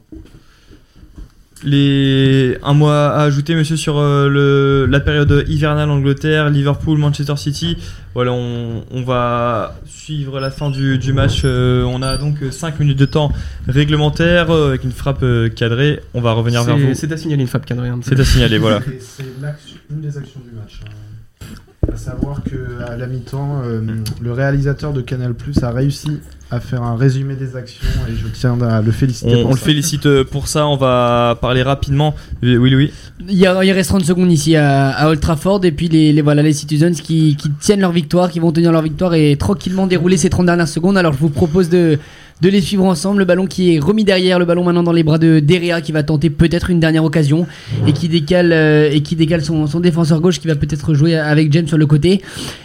Les 1.66 2.58
un 2.64 2.74
mois 2.74 3.08
à 3.10 3.24
ajouter, 3.24 3.56
monsieur, 3.56 3.76
sur 3.76 3.98
euh, 3.98 4.30
le, 4.30 4.86
la 4.90 5.02
période 5.02 5.44
hivernale 5.50 5.90
Angleterre, 5.90 6.50
Liverpool, 6.50 6.98
Manchester 6.98 7.36
City? 7.36 7.78
Voilà, 8.14 8.32
on, 8.32 8.86
on 8.90 9.02
va 9.04 9.76
suivre 9.86 10.40
la 10.40 10.50
fin 10.50 10.70
du, 10.70 10.98
du 10.98 11.12
match. 11.12 11.42
Euh, 11.44 11.84
on 11.84 12.02
a 12.04 12.16
donc 12.18 12.38
5 12.50 12.80
minutes 12.80 13.00
de 13.00 13.06
temps 13.06 13.34
réglementaire 13.68 14.50
euh, 14.50 14.70
avec 14.70 14.86
une 14.86 14.92
frappe 14.94 15.24
euh, 15.24 15.50
cadrée. 15.50 16.00
On 16.14 16.22
va 16.22 16.32
revenir 16.32 16.64
vers 16.64 16.78
vous. 16.78 16.94
C'est- 16.94 17.12
à 17.12 17.18
signaler 17.18 17.42
une 17.42 17.48
frappe 17.50 17.66
cadrée. 17.66 17.90
hein. 17.90 18.00
C'est 18.02 18.18
à 18.18 18.24
signaler, 18.24 18.60
voilà. 18.60 18.80
C'est 19.02 19.26
une 19.92 20.00
des 20.02 20.18
actions 20.18 20.40
du 20.48 20.56
match. 20.56 20.80
hein. 20.86 20.90
Savoir 21.98 22.42
que 22.44 22.84
à 22.90 22.96
la 22.96 23.08
mi-temps, 23.08 23.62
euh, 23.66 23.82
le 24.22 24.32
réalisateur 24.32 24.94
de 24.94 25.02
Canal 25.02 25.34
Plus 25.34 25.62
a 25.64 25.72
réussi 25.72 26.20
à 26.52 26.60
faire 26.62 26.84
un 26.84 26.96
résumé 26.96 27.36
des 27.36 27.56
actions 27.58 27.86
et 28.08 28.14
je 28.16 28.28
tiens 28.28 28.58
à 28.62 28.82
le 28.82 28.92
féliciter. 28.92 29.36
On, 29.36 29.42
pour 29.42 29.50
on 29.50 29.54
le 29.54 29.60
félicite 29.60 30.06
euh, 30.06 30.24
pour 30.24 30.48
ça. 30.48 30.68
On 30.68 30.78
va 30.78 31.38
parler 31.42 31.64
rapidement. 31.64 32.16
Oui, 32.44 32.56
oui. 32.58 32.94
Il, 33.28 33.36
y 33.36 33.46
a- 33.48 33.64
il 33.66 33.72
reste 33.72 33.90
30 33.90 34.06
secondes 34.06 34.32
ici 34.32 34.56
à, 34.56 34.90
à 34.92 35.10
Old 35.10 35.20
Trafford 35.20 35.66
et 35.66 35.72
puis 35.72 35.90
les, 35.90 36.14
les- 36.14 36.22
voilà 36.22 36.42
les 36.44 36.54
Citizens 36.54 36.94
qui, 37.02 37.36
qui 37.36 37.50
tiennent 37.60 37.82
leur 37.82 37.92
victoire, 37.92 38.30
qui 38.32 38.40
vont 38.40 38.52
tenir 38.54 38.72
leur 38.72 38.84
victoire 38.84 39.14
et 39.16 39.36
tranquillement 39.36 39.88
dérouler 39.88 40.16
ces 40.18 40.30
30 40.30 40.46
dernières 40.46 40.68
secondes. 40.70 40.98
Alors 40.98 41.12
je 41.14 41.20
vous 41.20 41.30
propose 41.30 41.68
de, 41.70 41.98
de 42.42 42.50
les 42.50 42.62
suivre 42.62 42.86
ensemble. 42.86 43.20
Le 43.20 43.26
ballon 43.26 43.46
qui 43.48 43.76
est 43.76 43.80
remis 43.80 44.04
derrière, 44.04 44.40
le 44.40 44.46
ballon 44.46 44.64
maintenant 44.64 44.84
dans 44.84 44.92
les 44.92 45.04
bras 45.04 45.18
de 45.18 45.40
Derea 45.40 45.82
qui 45.82 45.92
va 45.92 46.04
tenter 46.04 46.30
peut-être 46.30 46.70
une 46.70 46.80
dernière 46.80 47.04
occasion 47.04 47.48
et 47.88 47.94
qui 47.94 48.08
décale 48.08 48.52
euh, 48.54 48.90
et 48.92 49.02
qui 49.02 49.16
décale 49.16 49.44
son, 49.44 49.68
son 49.68 49.80
défenseur 49.80 50.22
gauche 50.22 50.40
qui 50.40 50.48
va 50.48 50.56
peut-être 50.56 50.94
jouer 50.94 51.16
avec 51.16 51.52
James 51.52 51.68
sur 51.68 51.78
le 51.78 51.86
côté. 51.86 52.22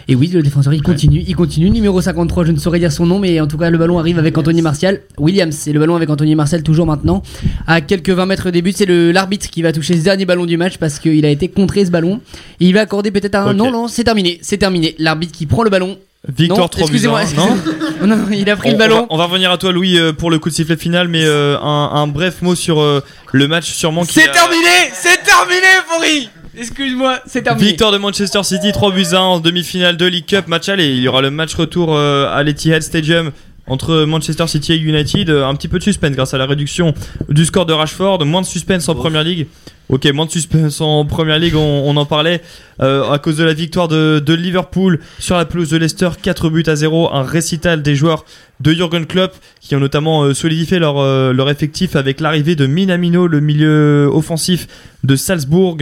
Et 0.07 0.15
oui, 0.15 0.27
le 0.27 0.41
défenseur 0.41 0.73
il 0.73 0.81
continue, 0.81 1.23
il 1.25 1.35
continue. 1.35 1.69
Numéro 1.69 2.01
53, 2.01 2.45
je 2.45 2.51
ne 2.51 2.59
saurais 2.59 2.79
dire 2.79 2.91
son 2.91 3.05
nom, 3.05 3.19
mais 3.19 3.39
en 3.39 3.47
tout 3.47 3.57
cas 3.57 3.69
le 3.69 3.77
ballon 3.77 3.99
arrive 3.99 4.19
avec 4.19 4.37
Anthony 4.37 4.61
Martial. 4.61 5.01
Williams, 5.17 5.55
c'est 5.55 5.73
le 5.73 5.79
ballon 5.79 5.95
avec 5.95 6.09
Anthony 6.09 6.35
Martial 6.35 6.63
toujours 6.63 6.85
maintenant. 6.85 7.23
À 7.67 7.81
quelques 7.81 8.09
20 8.09 8.25
mètres 8.25 8.51
des 8.51 8.61
buts, 8.61 8.73
c'est 8.75 8.85
l'arbitre 8.85 9.49
qui 9.49 9.61
va 9.61 9.71
toucher 9.71 9.97
ce 9.97 10.03
dernier 10.03 10.25
ballon 10.25 10.45
du 10.45 10.57
match 10.57 10.77
parce 10.77 10.99
qu'il 10.99 11.25
a 11.25 11.29
été 11.29 11.47
contré 11.47 11.85
ce 11.85 11.91
ballon. 11.91 12.19
Et 12.59 12.65
il 12.67 12.73
va 12.73 12.81
accorder 12.81 13.11
peut-être 13.11 13.35
un. 13.35 13.53
Non, 13.53 13.71
non, 13.71 13.87
c'est 13.87 14.03
terminé, 14.03 14.39
c'est 14.41 14.57
terminé. 14.57 14.95
L'arbitre 14.99 15.31
qui 15.31 15.45
prend 15.45 15.63
le 15.63 15.69
ballon. 15.69 15.97
Victoire 16.29 16.59
Non, 16.61 16.67
3 16.69 16.87
buts 16.87 16.93
excusez-moi, 16.93 17.19
à 17.19 17.23
un, 17.23 17.33
non 17.33 17.57
non, 18.07 18.15
non, 18.15 18.25
il 18.31 18.49
a 18.49 18.55
pris 18.55 18.69
On- 18.69 18.71
le 18.73 18.77
ballon. 18.77 18.95
On 18.95 18.99
va, 19.01 19.07
on 19.09 19.17
va 19.17 19.25
revenir 19.25 19.51
à 19.51 19.57
toi, 19.57 19.71
Louis, 19.73 19.97
euh, 19.99 20.13
pour 20.13 20.31
le 20.31 20.39
coup 20.39 20.49
de 20.49 20.53
sifflet 20.53 20.77
final, 20.77 21.07
mais 21.09 21.25
euh, 21.25 21.57
un, 21.59 21.89
un 21.93 22.07
bref 22.07 22.41
mot 22.41 22.55
sur 22.55 22.79
euh, 22.79 23.03
le 23.33 23.47
match 23.49 23.69
sûrement 23.71 24.05
qui 24.05 24.13
C'est 24.13 24.29
a- 24.29 24.31
terminé, 24.31 24.69
c'est 24.93 25.21
terminé, 25.23 25.67
Faury 25.87 26.29
Excuse-moi, 26.57 27.19
c'est 27.25 27.41
terminé. 27.41 27.67
Victoire 27.67 27.91
de 27.91 27.97
Manchester 27.97 28.43
City, 28.43 28.71
3 28.71 28.91
buts 28.91 29.05
à 29.13 29.17
1 29.17 29.19
en 29.21 29.39
demi-finale 29.39 29.97
de 29.97 30.05
League 30.05 30.25
Cup. 30.27 30.47
Match 30.47 30.69
aller, 30.69 30.87
il 30.93 30.99
y 30.99 31.07
aura 31.07 31.21
le 31.21 31.31
match 31.31 31.55
retour 31.55 31.95
euh, 31.95 32.27
à 32.31 32.43
l'Etihad 32.43 32.81
Stadium 32.83 33.31
entre 33.65 34.03
Manchester 34.05 34.45
City 34.47 34.73
et 34.73 34.77
United. 34.77 35.29
Un 35.31 35.55
petit 35.55 35.67
peu 35.67 35.79
de 35.79 35.83
suspense 35.83 36.11
grâce 36.15 36.33
à 36.33 36.37
la 36.37 36.45
réduction 36.45 36.93
du 37.27 37.43
score 37.45 37.65
de 37.65 37.73
Rashford. 37.73 38.23
Moins 38.25 38.41
de 38.41 38.45
suspense 38.45 38.87
en 38.87 38.93
Première 38.95 39.23
Ligue. 39.23 39.47
Ok, 39.89 40.05
moins 40.13 40.25
de 40.25 40.31
suspense 40.31 40.79
en 40.79 41.05
Première 41.05 41.39
Ligue, 41.39 41.55
on, 41.55 41.95
en 41.97 42.05
parlait 42.05 42.41
euh, 42.81 43.11
à 43.11 43.19
cause 43.19 43.37
de 43.37 43.43
la 43.43 43.53
victoire 43.53 43.89
de, 43.89 44.33
Liverpool 44.33 44.99
sur 45.19 45.35
la 45.35 45.45
pelouse 45.45 45.69
de 45.69 45.77
Leicester, 45.77 46.09
4 46.21 46.49
buts 46.49 46.63
à 46.67 46.75
0. 46.75 47.09
Un 47.13 47.23
récital 47.23 47.81
des 47.81 47.93
joueurs 47.95 48.23
de 48.63 48.71
Jurgen 48.71 49.05
Klopp 49.05 49.35
qui 49.59 49.75
ont 49.75 49.79
notamment 49.79 50.23
euh, 50.23 50.33
solidifié 50.33 50.79
leur, 50.79 50.99
euh, 50.99 51.33
leur 51.33 51.49
effectif 51.49 51.95
avec 51.95 52.19
l'arrivée 52.21 52.55
de 52.55 52.65
Minamino, 52.65 53.27
le 53.27 53.39
milieu 53.39 54.09
offensif 54.11 54.67
de 55.03 55.15
Salzbourg, 55.17 55.77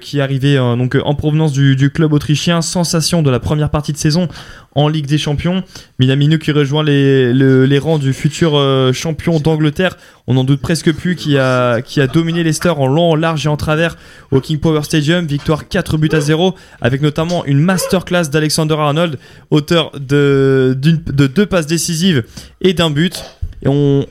qui 0.00 0.20
euh, 0.20 0.76
donc 0.76 0.96
en 1.04 1.14
provenance 1.14 1.52
du, 1.52 1.90
club 1.90 2.12
autrichien. 2.12 2.60
Sensation 2.60 3.22
de 3.22 3.30
la 3.30 3.38
première 3.38 3.70
partie 3.70 3.92
de 3.92 3.98
saison 3.98 4.28
en 4.74 4.88
Ligue 4.88 5.06
des 5.06 5.18
Champions. 5.18 5.62
Minamino 6.00 6.38
qui 6.38 6.50
rejoint 6.50 6.82
les, 6.82 7.32
le- 7.32 7.66
les 7.66 7.78
rangs 7.78 7.98
du 7.98 8.12
futur 8.12 8.60
champion 8.92 9.38
d'Angleterre. 9.38 9.96
On 10.26 10.34
n'en 10.34 10.44
doute 10.44 10.60
presque 10.60 10.92
plus 10.92 11.14
qui 11.14 11.38
a, 11.38 11.82
qui 11.82 12.00
a 12.00 12.08
dominé 12.08 12.42
Leicester 12.42 12.70
en 12.70 12.88
long, 12.88 13.12
en 13.12 13.14
large 13.14 13.46
et 13.46 13.48
en 13.48 13.53
travers 13.56 13.96
au 14.30 14.40
King 14.40 14.58
Power 14.58 14.82
Stadium. 14.82 15.26
Victoire 15.26 15.68
4 15.68 15.96
buts 15.96 16.08
à 16.12 16.20
0 16.20 16.54
avec 16.80 17.02
notamment 17.02 17.44
une 17.46 17.58
masterclass 17.60 18.24
d'Alexander 18.30 18.74
Arnold, 18.74 19.18
auteur 19.50 19.90
de, 19.98 20.76
d'une- 20.80 21.02
de 21.06 21.26
deux 21.26 21.46
passes 21.46 21.66
décisives 21.66 22.24
et 22.60 22.72
d'un 22.74 22.90
but. 22.90 23.22
Et 23.62 23.68
on, 23.68 24.06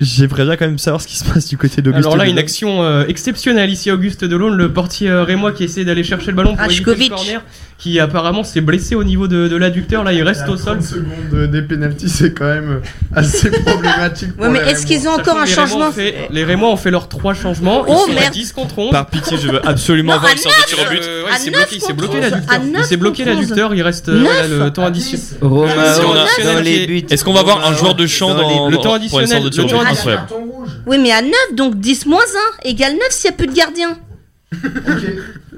j'aimerais 0.00 0.44
bien 0.44 0.56
quand 0.56 0.66
même 0.66 0.78
savoir 0.78 1.00
ce 1.00 1.06
qui 1.06 1.16
se 1.16 1.24
passe 1.24 1.48
du 1.48 1.56
côté 1.56 1.80
d'Auguste. 1.82 2.04
Alors 2.06 2.16
là, 2.16 2.26
une 2.26 2.38
action 2.38 2.82
euh, 2.82 3.04
exceptionnelle 3.06 3.70
ici, 3.70 3.90
Auguste 3.90 4.24
Delon, 4.24 4.48
le 4.50 4.72
portier 4.72 5.08
euh, 5.08 5.22
rémois 5.24 5.52
qui 5.52 5.64
essaie 5.64 5.84
d'aller 5.84 6.02
chercher 6.04 6.28
le 6.32 6.36
ballon 6.36 6.50
pour 6.56 6.60
éviter 6.64 6.84
le 6.90 7.14
corner, 7.16 7.42
qui 7.82 7.98
apparemment 7.98 8.44
s'est 8.44 8.60
blessé 8.60 8.94
au 8.94 9.02
niveau 9.02 9.26
de, 9.26 9.48
de 9.48 9.56
l'adducteur. 9.56 10.04
Là, 10.04 10.12
il 10.12 10.22
reste 10.22 10.48
au 10.48 10.56
sol. 10.56 10.80
secondes 10.80 11.04
de- 11.32 11.46
des 11.46 11.62
pénalties, 11.62 12.08
c'est 12.08 12.32
quand 12.32 12.44
même 12.44 12.80
assez 13.12 13.50
problématique. 13.64 14.36
pour 14.36 14.44
Ouais, 14.46 14.50
mais 14.52 14.62
les 14.64 14.70
est-ce 14.70 14.86
qu'ils 14.86 15.08
ont 15.08 15.12
encore 15.14 15.36
un 15.36 15.44
les 15.44 15.50
Rémois 15.52 15.66
changement 15.66 15.88
ont 15.88 15.92
fait- 15.92 16.14
Les 16.30 16.44
Rémois 16.44 16.70
ont 16.70 16.76
fait 16.76 16.92
leurs 16.92 17.08
trois 17.08 17.34
changements. 17.34 17.82
Oh, 17.88 18.04
Ils 18.06 18.12
sont 18.12 18.16
à 18.18 18.20
merde. 18.20 18.32
10 18.34 18.52
contre 18.52 18.78
11. 18.78 18.90
Par 18.92 19.06
pitié, 19.08 19.36
je 19.36 19.48
veux 19.48 19.66
absolument 19.66 20.12
Non, 20.12 20.20
voir 20.20 20.30
une 20.30 20.38
sorte 20.38 20.54
de 20.60 20.74
tir 20.76 20.78
au 20.86 20.90
but. 20.90 21.00
Euh, 21.02 21.24
ouais, 21.24 21.30
il 21.32 21.38
s'est 21.40 21.50
bloqué, 21.50 21.66
il 21.74 21.80
s'est 21.80 21.86
contre 21.88 21.96
bloqué 21.96 22.14
11. 22.18 22.20
l'adducteur. 22.30 22.60
Il 22.78 22.84
s'est 22.84 22.96
bloqué 22.96 23.24
l'adducteur, 23.24 23.74
il 23.74 23.82
reste 23.82 24.08
euh, 24.10 24.64
le 24.64 24.70
temps 24.70 24.84
additionnel. 24.86 25.20
Est-ce 27.10 27.24
qu'on 27.24 27.32
va 27.32 27.40
avoir 27.40 27.66
un 27.66 27.74
joueur 27.74 27.96
de 27.96 28.06
champ 28.06 28.32
dans, 28.34 28.68
Le 28.70 28.76
temps 28.78 28.94
additionnel, 28.94 29.42
le 29.42 29.50
temps 29.50 29.80
incroyable 29.82 30.22
Oui, 30.86 30.98
mais 30.98 31.10
à 31.10 31.20
9, 31.22 31.30
donc 31.56 31.80
10 31.80 32.06
moins 32.06 32.20
1 32.64 32.68
égale 32.68 32.92
9 32.92 33.00
s'il 33.10 33.30
n'y 33.30 33.34
a 33.34 33.36
plus 33.38 33.46
de 33.48 33.54
gardien. 33.54 33.96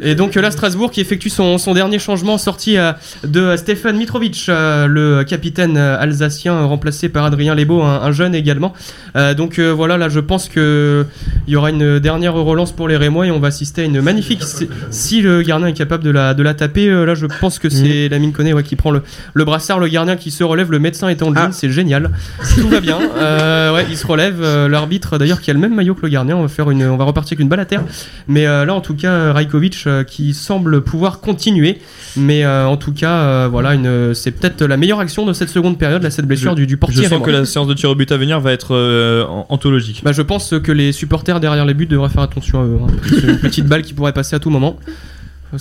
Et 0.00 0.14
donc 0.16 0.36
euh, 0.36 0.40
là, 0.40 0.50
Strasbourg 0.50 0.90
qui 0.90 1.00
effectue 1.00 1.28
son, 1.28 1.56
son 1.56 1.72
dernier 1.72 1.98
changement, 1.98 2.36
sorti 2.36 2.76
euh, 2.76 2.92
de 3.24 3.40
euh, 3.40 3.56
Stefan 3.56 3.96
Mitrovic, 3.96 4.46
euh, 4.48 4.86
le 4.86 5.22
capitaine 5.24 5.76
alsacien 5.76 6.64
remplacé 6.64 7.08
par 7.08 7.24
Adrien 7.24 7.54
Lebeau, 7.54 7.80
un, 7.82 8.02
un 8.02 8.12
jeune 8.12 8.34
également. 8.34 8.72
Euh, 9.16 9.34
donc 9.34 9.58
euh, 9.58 9.70
voilà, 9.72 9.96
là 9.96 10.08
je 10.08 10.18
pense 10.20 10.48
que 10.48 11.06
il 11.46 11.52
y 11.52 11.56
aura 11.56 11.70
une 11.70 12.00
dernière 12.00 12.34
relance 12.34 12.72
pour 12.72 12.88
les 12.88 12.96
Rémois 12.96 13.26
et 13.28 13.30
on 13.30 13.38
va 13.38 13.48
assister 13.48 13.82
à 13.82 13.84
une 13.84 14.00
magnifique. 14.00 14.42
Si, 14.42 14.68
si 14.90 15.22
le 15.22 15.42
gardien 15.42 15.68
est 15.68 15.72
capable 15.74 16.02
de 16.02 16.10
la, 16.10 16.34
de 16.34 16.42
la 16.42 16.54
taper, 16.54 16.88
euh, 16.88 17.04
là 17.04 17.14
je 17.14 17.26
pense 17.26 17.58
que 17.60 17.68
c'est 17.68 18.08
la 18.08 18.18
mine 18.18 18.32
connaît 18.32 18.52
ouais, 18.52 18.64
qui 18.64 18.76
prend 18.76 18.90
le, 18.90 19.02
le 19.32 19.44
brassard, 19.44 19.78
le 19.78 19.88
gardien 19.88 20.16
qui 20.16 20.30
se 20.32 20.42
relève, 20.42 20.70
le 20.72 20.80
médecin 20.80 21.08
est 21.08 21.22
en 21.22 21.32
jean, 21.32 21.52
c'est 21.52 21.70
génial. 21.70 22.10
Tout 22.56 22.68
va 22.68 22.80
bien. 22.80 22.98
Euh, 23.16 23.74
ouais, 23.74 23.86
il 23.88 23.96
se 23.96 24.06
relève. 24.06 24.42
euh, 24.42 24.68
L'arbitre 24.68 25.18
d'ailleurs 25.18 25.40
qui 25.40 25.50
a 25.50 25.54
le 25.54 25.60
même 25.60 25.74
maillot 25.74 25.94
que 25.94 26.02
le 26.02 26.08
gardien, 26.08 26.36
on 26.36 26.42
va 26.42 26.48
faire 26.48 26.70
une, 26.70 26.84
on 26.84 26.96
va 26.96 27.04
repartir 27.04 27.34
avec 27.34 27.40
une 27.40 27.48
balle 27.48 27.60
à 27.60 27.64
terre. 27.64 27.82
Mais 28.28 28.46
euh, 28.46 28.64
là, 28.64 28.74
en 28.74 28.80
tout 28.84 28.94
cas, 28.94 29.32
Rajkovic 29.32 29.84
euh, 29.88 30.04
qui 30.04 30.32
semble 30.34 30.82
pouvoir 30.82 31.18
continuer. 31.20 31.80
Mais 32.16 32.44
euh, 32.44 32.66
en 32.66 32.76
tout 32.76 32.92
cas, 32.92 33.10
euh, 33.22 33.48
voilà, 33.50 33.74
une, 33.74 34.14
c'est 34.14 34.30
peut-être 34.30 34.62
la 34.64 34.76
meilleure 34.76 35.00
action 35.00 35.26
de 35.26 35.32
cette 35.32 35.48
seconde 35.48 35.78
période, 35.78 36.02
là, 36.02 36.10
cette 36.10 36.26
blessure 36.26 36.52
Je- 36.52 36.56
du, 36.56 36.66
du 36.66 36.74
Je 36.74 36.78
portier. 36.78 37.06
sens 37.08 37.22
que 37.22 37.30
la 37.30 37.44
séance 37.44 37.66
de 37.66 37.74
tir 37.74 37.90
au 37.90 37.94
but 37.96 38.12
à 38.12 38.16
venir 38.16 38.38
va 38.40 38.52
être 38.52 38.74
euh, 38.76 39.24
an- 39.24 39.46
anthologique. 39.48 40.02
Bah, 40.04 40.12
je 40.12 40.22
pense 40.22 40.54
que 40.62 40.70
les 40.72 40.92
supporters 40.92 41.40
derrière 41.40 41.64
les 41.64 41.74
buts 41.74 41.86
devraient 41.86 42.08
faire 42.08 42.22
attention 42.22 42.60
à 42.60 42.64
eux. 42.64 42.78
hein. 42.82 42.86
C'est 43.08 43.26
une 43.28 43.38
petite 43.38 43.66
balle 43.66 43.82
qui 43.82 43.94
pourrait 43.94 44.12
passer 44.12 44.36
à 44.36 44.38
tout 44.38 44.50
moment. 44.50 44.78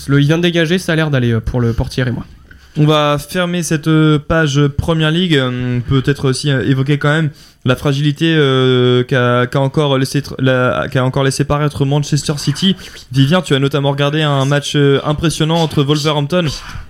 Le, 0.08 0.20
il 0.20 0.26
vient 0.26 0.38
de 0.38 0.42
dégager, 0.42 0.78
ça 0.78 0.92
a 0.92 0.96
l'air 0.96 1.10
d'aller 1.10 1.32
euh, 1.32 1.40
pour 1.40 1.60
le 1.60 1.72
portier 1.72 2.04
et 2.06 2.10
moi. 2.10 2.24
On 2.76 2.86
va 2.86 3.18
fermer 3.18 3.62
cette 3.62 3.86
euh, 3.86 4.18
page 4.18 4.66
Première 4.66 5.12
Ligue. 5.12 5.36
Euh, 5.36 5.78
peut-être 5.88 6.28
aussi 6.28 6.50
euh, 6.50 6.68
évoquer 6.68 6.98
quand 6.98 7.10
même 7.10 7.30
la 7.64 7.76
fragilité 7.76 8.34
qu'a 9.08 9.48
encore 9.60 9.96
laissé 9.96 11.44
paraître 11.44 11.84
Manchester 11.84 12.34
City. 12.36 12.76
Vivien, 13.10 13.42
tu 13.42 13.54
as 13.54 13.58
notamment 13.58 13.92
regardé 13.92 14.20
un 14.20 14.44
match 14.44 14.76
impressionnant 15.02 15.62
entre 15.62 15.82
Wolverhampton 15.82 16.44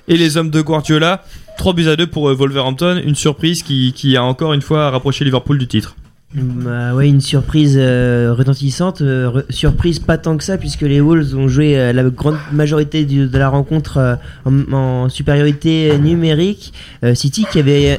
et 0.09 0.16
les 0.16 0.36
hommes 0.36 0.51
de 0.51 0.61
Guardiola. 0.61 1.23
3 1.59 1.74
buts 1.74 1.89
à 1.89 1.94
2 1.94 2.09
pour 2.09 2.28
Wolverhampton, 2.28 3.01
une 3.05 3.15
surprise 3.15 3.62
qui 3.62 4.16
a 4.16 4.24
encore 4.24 4.52
une 4.52 4.62
fois 4.62 4.90
rapproché 4.90 5.24
Liverpool 5.24 5.59
du 5.59 5.69
titre. 5.69 5.94
Bah 6.35 6.94
ouais, 6.94 7.09
une 7.09 7.20
surprise 7.20 7.77
euh, 7.78 8.35
retentissante. 8.36 9.02
euh, 9.02 9.43
surprise 9.51 10.01
pas 10.01 10.19
tant 10.19 10.36
que 10.36 10.43
ça, 10.43 10.59
puisque 10.59 10.81
les 10.81 11.01
Wolves 11.01 11.36
ont 11.36 11.47
joué 11.47 11.78
euh, 11.78 11.93
la 11.93 12.02
grande 12.05 12.39
majorité 12.51 13.05
de 13.05 13.39
la 13.39 13.48
rencontre 13.48 14.19
en, 14.44 14.73
en 14.73 15.09
supériorité 15.09 15.97
numérique. 15.98 16.73
City 17.15 17.47
qui 17.51 17.61
avait. 17.61 17.98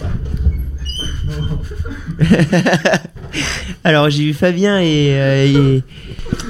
Alors 3.84 4.10
j'ai 4.10 4.24
eu 4.24 4.34
Fabien 4.34 4.80
et, 4.80 5.10
euh, 5.14 5.46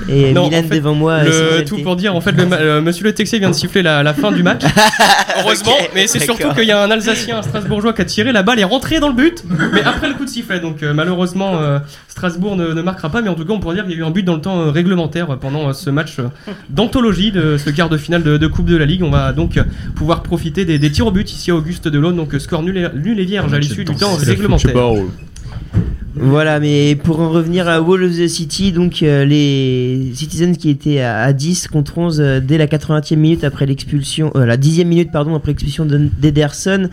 et, 0.09 0.29
et 0.29 0.33
Non, 0.33 0.45
Milan 0.47 0.59
en 0.59 0.63
fait, 0.63 0.75
devant 0.75 0.93
moi. 0.93 1.23
Le- 1.23 1.31
sans 1.59 1.65
tout 1.65 1.81
pour 1.81 1.95
dire, 1.95 2.15
en 2.15 2.21
fait, 2.21 2.31
le 2.31 2.45
euh, 2.53 2.81
monsieur 2.81 3.03
Le 3.03 3.13
Texier 3.13 3.39
vient 3.39 3.49
de 3.49 3.55
siffler 3.55 3.81
la, 3.81 4.03
la 4.03 4.13
fin 4.13 4.31
du 4.31 4.43
match. 4.43 4.61
Heureusement, 5.39 5.73
mais 5.93 6.07
c'est 6.07 6.19
surtout 6.19 6.53
qu'il 6.55 6.65
y 6.65 6.71
a 6.71 6.81
un 6.81 6.91
Alsacien, 6.91 7.39
un 7.39 7.41
Strasbourgeois 7.41 7.93
qui 7.93 8.01
a 8.01 8.05
tiré, 8.05 8.31
la 8.31 8.43
balle 8.43 8.59
est 8.59 8.63
rentrée 8.65 8.99
dans 8.99 9.09
le 9.09 9.15
but, 9.15 9.43
mais 9.73 9.81
après 9.83 10.07
le 10.07 10.13
coup 10.13 10.25
de 10.25 10.29
sifflet. 10.29 10.59
Donc 10.59 10.81
euh, 10.83 10.93
malheureusement, 10.93 11.59
euh, 11.59 11.79
Strasbourg 12.07 12.55
ne, 12.55 12.67
ne 12.73 12.81
marquera 12.81 13.09
pas, 13.09 13.21
mais 13.21 13.29
en 13.29 13.35
tout 13.35 13.43
cas, 13.45 13.53
on 13.53 13.59
pourrait 13.59 13.75
dire 13.75 13.83
qu'il 13.85 13.93
y 13.93 13.97
a 13.97 13.99
eu 13.99 14.05
un 14.05 14.11
but 14.11 14.23
dans 14.23 14.35
le 14.35 14.41
temps 14.41 14.61
euh, 14.61 14.71
réglementaire 14.71 15.27
pendant 15.39 15.69
euh, 15.69 15.73
ce 15.73 15.89
match 15.89 16.19
euh, 16.19 16.27
d'anthologie 16.69 17.31
de 17.31 17.57
ce 17.57 17.69
quart 17.69 17.89
de 17.89 17.97
finale 17.97 18.23
de, 18.23 18.37
de 18.37 18.47
Coupe 18.47 18.67
de 18.69 18.77
la 18.77 18.85
Ligue. 18.85 19.03
On 19.03 19.09
va 19.09 19.33
donc 19.33 19.57
euh, 19.57 19.63
pouvoir 19.95 20.23
profiter 20.23 20.63
des, 20.63 20.79
des 20.79 20.91
tirs 20.91 21.07
au 21.07 21.11
but 21.11 21.29
ici 21.31 21.51
à 21.51 21.55
Auguste 21.55 21.87
Delaune, 21.89 22.15
donc 22.15 22.33
euh, 22.33 22.39
score 22.39 22.61
nul 22.63 22.77
et, 22.77 22.87
nul 22.97 23.19
et 23.19 23.25
vierge 23.25 23.53
à 23.53 23.59
l'issue 23.59 23.83
du 23.83 23.95
temps 23.95 24.15
réglementaire. 24.29 24.64
Voilà, 26.17 26.61
mais 26.61 26.95
pour 26.95 27.19
en 27.19 27.29
revenir 27.29 27.67
à 27.67 27.81
Wolves 27.81 28.27
City, 28.27 28.71
donc 28.71 29.03
euh, 29.03 29.25
les 29.25 30.11
Citizens 30.13 30.53
qui 30.53 30.69
étaient 30.69 31.01
à, 31.01 31.19
à 31.23 31.33
10 31.33 31.67
contre 31.67 31.97
11 31.97 32.21
euh, 32.21 32.39
dès 32.39 32.57
la 32.57 32.67
80e 32.67 33.17
minute 33.17 33.43
après 33.43 33.65
l'expulsion, 33.65 34.31
euh, 34.35 34.45
la 34.45 34.55
10e 34.55 34.85
minute 34.85 35.11
pardon 35.11 35.35
après 35.35 35.51
l'expulsion 35.51 35.85
de- 35.85 36.07
d'Ederson. 36.17 36.89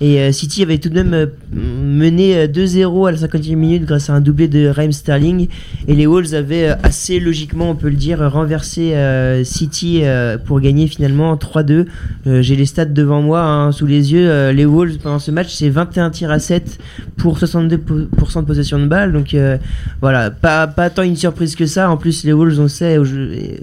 Et 0.00 0.20
euh, 0.20 0.30
City 0.30 0.62
avait 0.62 0.78
tout 0.78 0.88
de 0.88 0.94
même 0.94 1.12
euh, 1.12 1.26
mené 1.52 2.36
euh, 2.36 2.46
2-0 2.46 3.08
à 3.08 3.12
la 3.12 3.18
50e 3.18 3.56
minute 3.56 3.84
grâce 3.84 4.10
à 4.10 4.14
un 4.14 4.20
doublé 4.20 4.46
de 4.46 4.68
Raheem 4.68 4.92
Sterling. 4.92 5.48
Et 5.88 5.94
les 5.94 6.06
Wolves 6.06 6.34
avaient 6.34 6.68
euh, 6.68 6.74
assez 6.84 7.18
logiquement, 7.18 7.70
on 7.70 7.74
peut 7.74 7.88
le 7.88 7.96
dire, 7.96 8.20
renversé 8.30 8.94
euh, 8.94 9.42
City 9.42 10.00
euh, 10.02 10.38
pour 10.38 10.60
gagner 10.60 10.86
finalement 10.86 11.34
3-2. 11.34 11.86
Euh, 12.26 12.42
J'ai 12.42 12.54
les 12.54 12.66
stats 12.66 12.84
devant 12.84 13.22
moi, 13.22 13.42
hein, 13.42 13.72
sous 13.72 13.86
les 13.86 14.12
yeux. 14.12 14.30
Euh, 14.30 14.52
les 14.52 14.66
Wolves 14.66 14.98
pendant 14.98 15.18
ce 15.18 15.32
match, 15.32 15.52
c'est 15.52 15.68
21 15.68 16.10
tirs 16.10 16.30
à 16.30 16.38
7 16.38 16.78
pour 17.16 17.38
62% 17.38 18.40
de 18.40 18.46
possession 18.46 18.78
de 18.78 18.86
balle. 18.86 19.12
Donc 19.12 19.34
euh, 19.34 19.58
voilà, 20.00 20.30
pas, 20.30 20.68
tant 20.90 21.02
une 21.02 21.16
surprise 21.16 21.56
que 21.56 21.66
ça. 21.66 21.90
En 21.90 21.96
plus, 21.96 22.24
les 22.24 22.32
Wolves, 22.32 22.60
on 22.60 22.68
sait, 22.68 22.98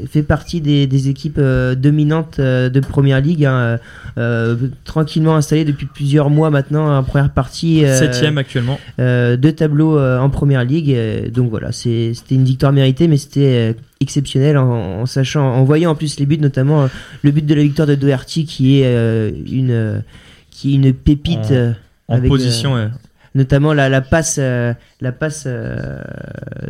fait 0.09 0.23
partie 0.23 0.61
des, 0.61 1.09
équipes 1.09 1.37
euh, 1.37 1.75
dominantes 1.75 2.37
euh, 2.39 2.69
de 2.69 2.79
Première 2.79 3.21
Ligue, 3.21 3.45
hein, 3.45 3.77
euh, 4.17 4.55
tranquillement 4.83 5.35
installées 5.35 5.65
depuis 5.65 5.85
plusieurs 5.85 6.24
mois 6.29 6.49
maintenant 6.49 6.97
en 6.97 7.03
première 7.03 7.29
partie. 7.31 7.85
euh, 7.85 7.97
Septième 7.97 8.37
actuellement. 8.37 8.79
euh, 8.99 9.37
deux 9.37 9.51
tableaux 9.51 9.97
euh, 9.97 10.19
en 10.19 10.29
première 10.29 10.63
ligue. 10.63 10.95
donc 11.31 11.49
voilà, 11.49 11.71
c'est- 11.71 12.13
c'était 12.13 12.35
une 12.35 12.43
victoire 12.45 12.71
méritée, 12.73 13.07
mais 13.07 13.17
c'était 13.17 13.75
exceptionnel 14.01 14.57
en, 14.57 15.01
en 15.01 15.05
sachant, 15.05 15.45
en 15.45 15.63
voyant 15.63 15.91
en 15.91 15.95
plus 15.95 16.19
les 16.19 16.25
buts, 16.25 16.37
notamment 16.37 16.87
le 17.23 17.31
but 17.31 17.45
de 17.45 17.53
la 17.55 17.63
victoire 17.63 17.87
de 17.87 17.95
Doherty 17.95 18.45
qui 18.45 18.81
est 18.81 19.33
une 19.51 20.03
qui 20.51 20.71
est 20.71 20.75
une 20.75 20.93
pépite 20.93 21.51
En- 21.51 21.73
En 22.13 22.17
avec, 22.17 22.29
position, 22.29 22.75
ouais. 22.75 22.87
Notamment 23.35 23.73
la, 23.73 24.01
passe 24.01 24.37
euh, 24.39 24.73
la 25.01 25.11
passe 25.11 25.43
euh, 25.45 25.99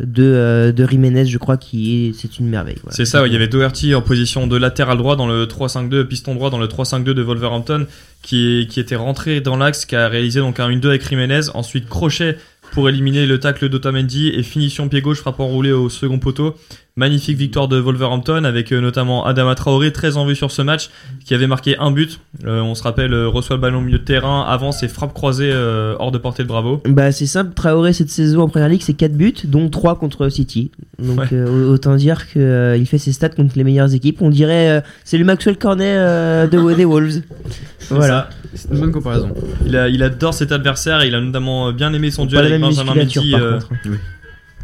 de 0.02 0.24
euh, 0.24 0.72
de 0.72 0.86
Jiménez, 0.86 1.24
je 1.24 1.38
crois, 1.38 1.56
qui 1.56 2.08
est 2.08 2.12
c'est 2.12 2.38
une 2.38 2.48
merveille. 2.48 2.76
C'est 2.90 3.04
ça, 3.04 3.26
il 3.26 3.32
y 3.32 3.36
avait 3.36 3.48
Doherty 3.48 3.94
en 3.94 4.02
position 4.02 4.46
de 4.46 4.56
latéral 4.56 4.98
droit 4.98 5.16
dans 5.16 5.28
le 5.28 5.46
3-5-2, 5.46 6.04
piston 6.04 6.34
droit 6.34 6.50
dans 6.50 6.58
le 6.58 6.66
3-5-2 6.66 7.04
de 7.04 7.22
Wolverhampton, 7.22 7.86
qui, 8.22 8.66
qui 8.68 8.80
était 8.80 8.96
rentré 8.96 9.40
dans 9.40 9.56
l'axe, 9.56 9.86
qui 9.86 9.94
a 9.96 10.08
réalisé 10.08 10.40
donc 10.40 10.60
un 10.60 10.68
1-2 10.68 10.88
avec 10.88 11.08
Jiménez, 11.08 11.42
ensuite 11.54 11.88
crochet 11.88 12.36
pour 12.72 12.88
éliminer 12.88 13.26
le 13.26 13.38
tacle 13.38 13.68
d'Otamendi 13.68 14.28
et 14.28 14.42
finition 14.42 14.88
pied 14.88 15.00
gauche 15.00 15.20
frappant 15.20 15.46
roulé 15.46 15.70
au 15.70 15.88
second 15.88 16.18
poteau. 16.18 16.56
Magnifique 16.98 17.36
victoire 17.36 17.68
de 17.68 17.78
Wolverhampton 17.78 18.44
avec 18.44 18.72
euh, 18.72 18.80
notamment 18.80 19.26
Adama 19.26 19.54
Traoré 19.54 19.92
très 19.92 20.16
en 20.16 20.24
vue 20.24 20.34
sur 20.34 20.50
ce 20.50 20.62
match 20.62 20.88
qui 21.26 21.34
avait 21.34 21.46
marqué 21.46 21.76
un 21.76 21.90
but. 21.90 22.20
Euh, 22.46 22.62
on 22.62 22.74
se 22.74 22.82
rappelle 22.82 23.12
euh, 23.12 23.28
reçoit 23.28 23.56
le 23.56 23.60
ballon 23.60 23.80
au 23.80 23.82
milieu 23.82 23.98
de 23.98 24.02
terrain, 24.04 24.46
avance 24.48 24.82
et 24.82 24.88
frappe 24.88 25.12
croisée 25.12 25.50
euh, 25.52 25.94
hors 25.98 26.10
de 26.10 26.16
portée 26.16 26.42
de 26.42 26.48
Bravo. 26.48 26.80
Bah 26.86 27.12
c'est 27.12 27.26
simple, 27.26 27.52
Traoré 27.52 27.92
cette 27.92 28.08
saison 28.08 28.40
en 28.40 28.48
première 28.48 28.70
ligue 28.70 28.80
c'est 28.80 28.94
4 28.94 29.12
buts, 29.12 29.34
dont 29.44 29.68
3 29.68 29.98
contre 29.98 30.30
City. 30.30 30.70
Donc 30.98 31.18
Ouais. 31.18 31.26
euh, 31.32 31.68
autant 31.70 31.96
dire 31.96 32.32
que 32.32 32.38
euh, 32.38 32.76
il 32.78 32.86
fait 32.86 32.96
ses 32.96 33.12
stats 33.12 33.28
contre 33.28 33.58
les 33.58 33.64
meilleures 33.64 33.92
équipes. 33.92 34.22
On 34.22 34.30
dirait 34.30 34.70
euh, 34.70 34.80
c'est 35.04 35.18
le 35.18 35.26
Maxwell 35.26 35.58
Cornet 35.58 35.84
euh, 35.98 36.46
de, 36.46 36.72
des 36.74 36.86
Wolves. 36.86 37.20
Voilà. 37.90 38.30
C'est 38.54 38.70
une 38.72 38.80
bonne 38.80 38.90
comparaison. 38.90 39.32
Il, 39.66 39.76
a, 39.76 39.88
il 39.90 40.02
adore 40.02 40.32
cet 40.34 40.50
adversaire 40.50 41.02
et 41.02 41.08
il 41.08 41.14
a 41.14 41.20
notamment 41.20 41.72
bien 41.72 41.92
aimé 41.92 42.10
son 42.10 42.24
duel 42.24 42.46
avec 42.46 42.60
Benjamin 42.60 42.94
Mendy. 42.94 43.34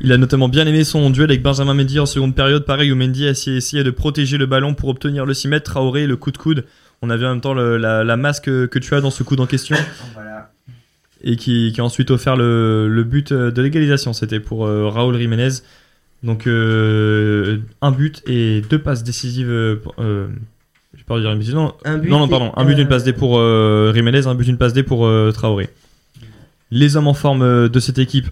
Il 0.01 0.11
a 0.13 0.17
notamment 0.19 0.49
bien 0.49 0.67
aimé 0.67 0.83
son 0.85 1.11
duel 1.11 1.31
avec 1.31 1.43
Benjamin 1.43 1.75
Mendy 1.75 2.01
en 2.01 2.07
seconde 2.07 2.35
période, 2.35 2.65
pareil 2.65 2.91
où 2.91 2.97
Mendy 2.97 3.27
a 3.27 3.31
essayé, 3.31 3.59
essayé 3.59 3.85
de 3.85 3.91
protéger 3.91 4.37
le 4.37 4.47
ballon 4.47 4.75
pour 4.75 4.89
obtenir 4.89 5.25
le 5.27 5.35
6 5.35 5.49
mètres. 5.49 5.71
Traoré, 5.71 6.07
le 6.07 6.17
coup 6.17 6.33
de 6.33 6.39
coude. 6.39 6.65
On 7.03 7.11
a 7.11 7.17
vu 7.17 7.25
en 7.25 7.31
même 7.31 7.41
temps 7.41 7.55
le- 7.55 7.77
la, 7.77 8.03
la 8.03 8.17
masse 8.17 8.41
que, 8.41 8.67
que 8.67 8.79
tu 8.79 8.95
as 8.95 9.01
dans 9.01 9.11
ce 9.11 9.23
coude 9.23 9.41
en 9.41 9.47
question 9.47 9.77
et 11.25 11.37
qui, 11.37 11.73
qui 11.73 11.81
a 11.81 11.85
ensuite 11.85 12.11
offert 12.11 12.37
le, 12.37 12.89
le 12.89 13.05
but 13.05 13.31
euh, 13.33 13.51
de 13.53 13.63
l'égalisation. 13.63 14.13
C'était 14.13 14.41
pour 14.41 14.67
euh, 14.67 14.89
Raúl 14.89 15.17
Jiménez. 15.19 15.49
Donc 16.25 16.47
euh, 16.49 17.59
un 17.81 17.91
but 17.93 18.23
et 18.29 18.63
deux 18.69 18.79
passes 18.81 19.05
décisives. 19.05 19.51
euh, 19.51 19.77
pour- 19.77 19.95
euh, 20.01 20.27
peur 21.07 21.17
de 21.19 21.23
dire 21.23 21.31
une 21.33 21.39
bêtise. 21.39 21.55
Non, 21.55 21.75
Un 21.85 21.99
but 21.99 22.09
non, 22.11 22.19
non, 22.21 22.29
pardon. 22.29 22.53
Un 22.57 22.65
but, 22.65 22.79
une 22.79 22.87
passe 22.89 23.03
D 23.05 23.13
pour 23.13 23.35
Jiménez, 23.95 24.27
un 24.27 24.35
but, 24.35 24.47
une 24.49 24.57
passe 24.59 24.73
D 24.73 24.83
pour 24.83 25.09
Traoré. 25.35 25.69
Les 26.71 26.97
hommes 26.97 27.09
en 27.09 27.15
forme 27.15 27.69
de 27.69 27.81
cette 27.81 27.99
équipe 27.99 28.29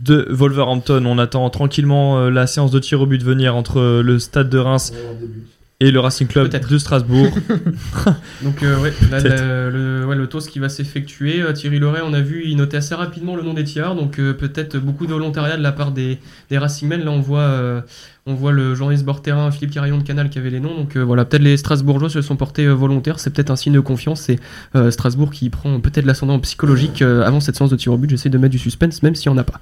de 0.00 0.26
Wolverhampton. 0.30 1.04
On 1.06 1.18
attend 1.18 1.48
tranquillement 1.50 2.18
euh, 2.18 2.30
la 2.30 2.46
séance 2.46 2.70
de 2.70 2.78
tir 2.78 3.00
au 3.00 3.06
but 3.06 3.22
venir 3.22 3.56
entre 3.56 3.78
euh, 3.80 4.02
le 4.02 4.18
stade 4.18 4.48
de 4.48 4.58
Reims 4.58 4.92
et 5.80 5.90
le 5.90 5.98
Racing 6.00 6.26
Club 6.28 6.48
de 6.48 6.78
Strasbourg. 6.78 7.28
Donc 8.42 8.62
euh, 8.62 8.78
ouais, 8.80 8.92
là, 9.10 9.20
Peut-être. 9.20 9.40
la- 9.40 9.70
le, 9.70 10.04
ouais, 10.06 10.16
le 10.16 10.26
toss 10.28 10.46
qui 10.48 10.58
va 10.58 10.68
s'effectuer. 10.68 11.42
Euh, 11.42 11.52
Thierry 11.52 11.78
Loret, 11.78 12.00
on 12.04 12.12
a 12.14 12.20
vu, 12.20 12.44
il 12.46 12.56
notait 12.56 12.76
assez 12.76 12.94
rapidement 12.94 13.36
le 13.36 13.42
nom 13.42 13.54
des 13.54 13.64
tireurs, 13.64 13.94
donc 13.94 14.18
euh, 14.18 14.32
peut-être 14.32 14.78
beaucoup 14.78 15.06
de 15.06 15.12
volontariat 15.12 15.56
de 15.56 15.62
la 15.62 15.72
part 15.72 15.90
des, 15.92 16.18
des 16.50 16.58
Racingmen. 16.58 17.04
Là, 17.04 17.10
on 17.10 17.20
voit, 17.20 17.40
euh, 17.40 17.80
on 18.26 18.34
voit 18.34 18.52
le 18.52 18.74
journaliste 18.74 19.04
bord 19.04 19.20
terrain 19.20 19.50
Philippe 19.50 19.72
Carillon 19.72 19.98
de 19.98 20.04
Canal 20.04 20.30
qui 20.30 20.38
avait 20.38 20.50
les 20.50 20.60
noms. 20.60 20.74
Donc 20.76 20.96
euh, 20.96 21.02
voilà, 21.02 21.24
peut-être 21.24 21.42
les 21.42 21.56
Strasbourgeois 21.56 22.08
se 22.08 22.22
sont 22.22 22.36
portés 22.36 22.66
volontaires. 22.68 23.18
C'est 23.18 23.30
peut-être 23.30 23.50
un 23.50 23.56
signe 23.56 23.74
de 23.74 23.80
confiance. 23.80 24.20
C'est 24.22 24.38
euh, 24.76 24.90
Strasbourg 24.92 25.30
qui 25.32 25.50
prend 25.50 25.80
peut-être 25.80 26.06
l'ascendant 26.06 26.38
psychologique 26.38 27.02
euh, 27.02 27.22
avant 27.24 27.40
cette 27.40 27.56
séance 27.56 27.70
de 27.70 27.76
tir 27.76 27.92
au 27.92 27.98
but. 27.98 28.08
J'essaie 28.10 28.30
de 28.30 28.38
mettre 28.38 28.52
du 28.52 28.58
suspense, 28.58 29.02
même 29.02 29.14
s'il 29.16 29.30
n'y 29.32 29.36
en 29.38 29.40
a 29.40 29.44
pas. 29.44 29.60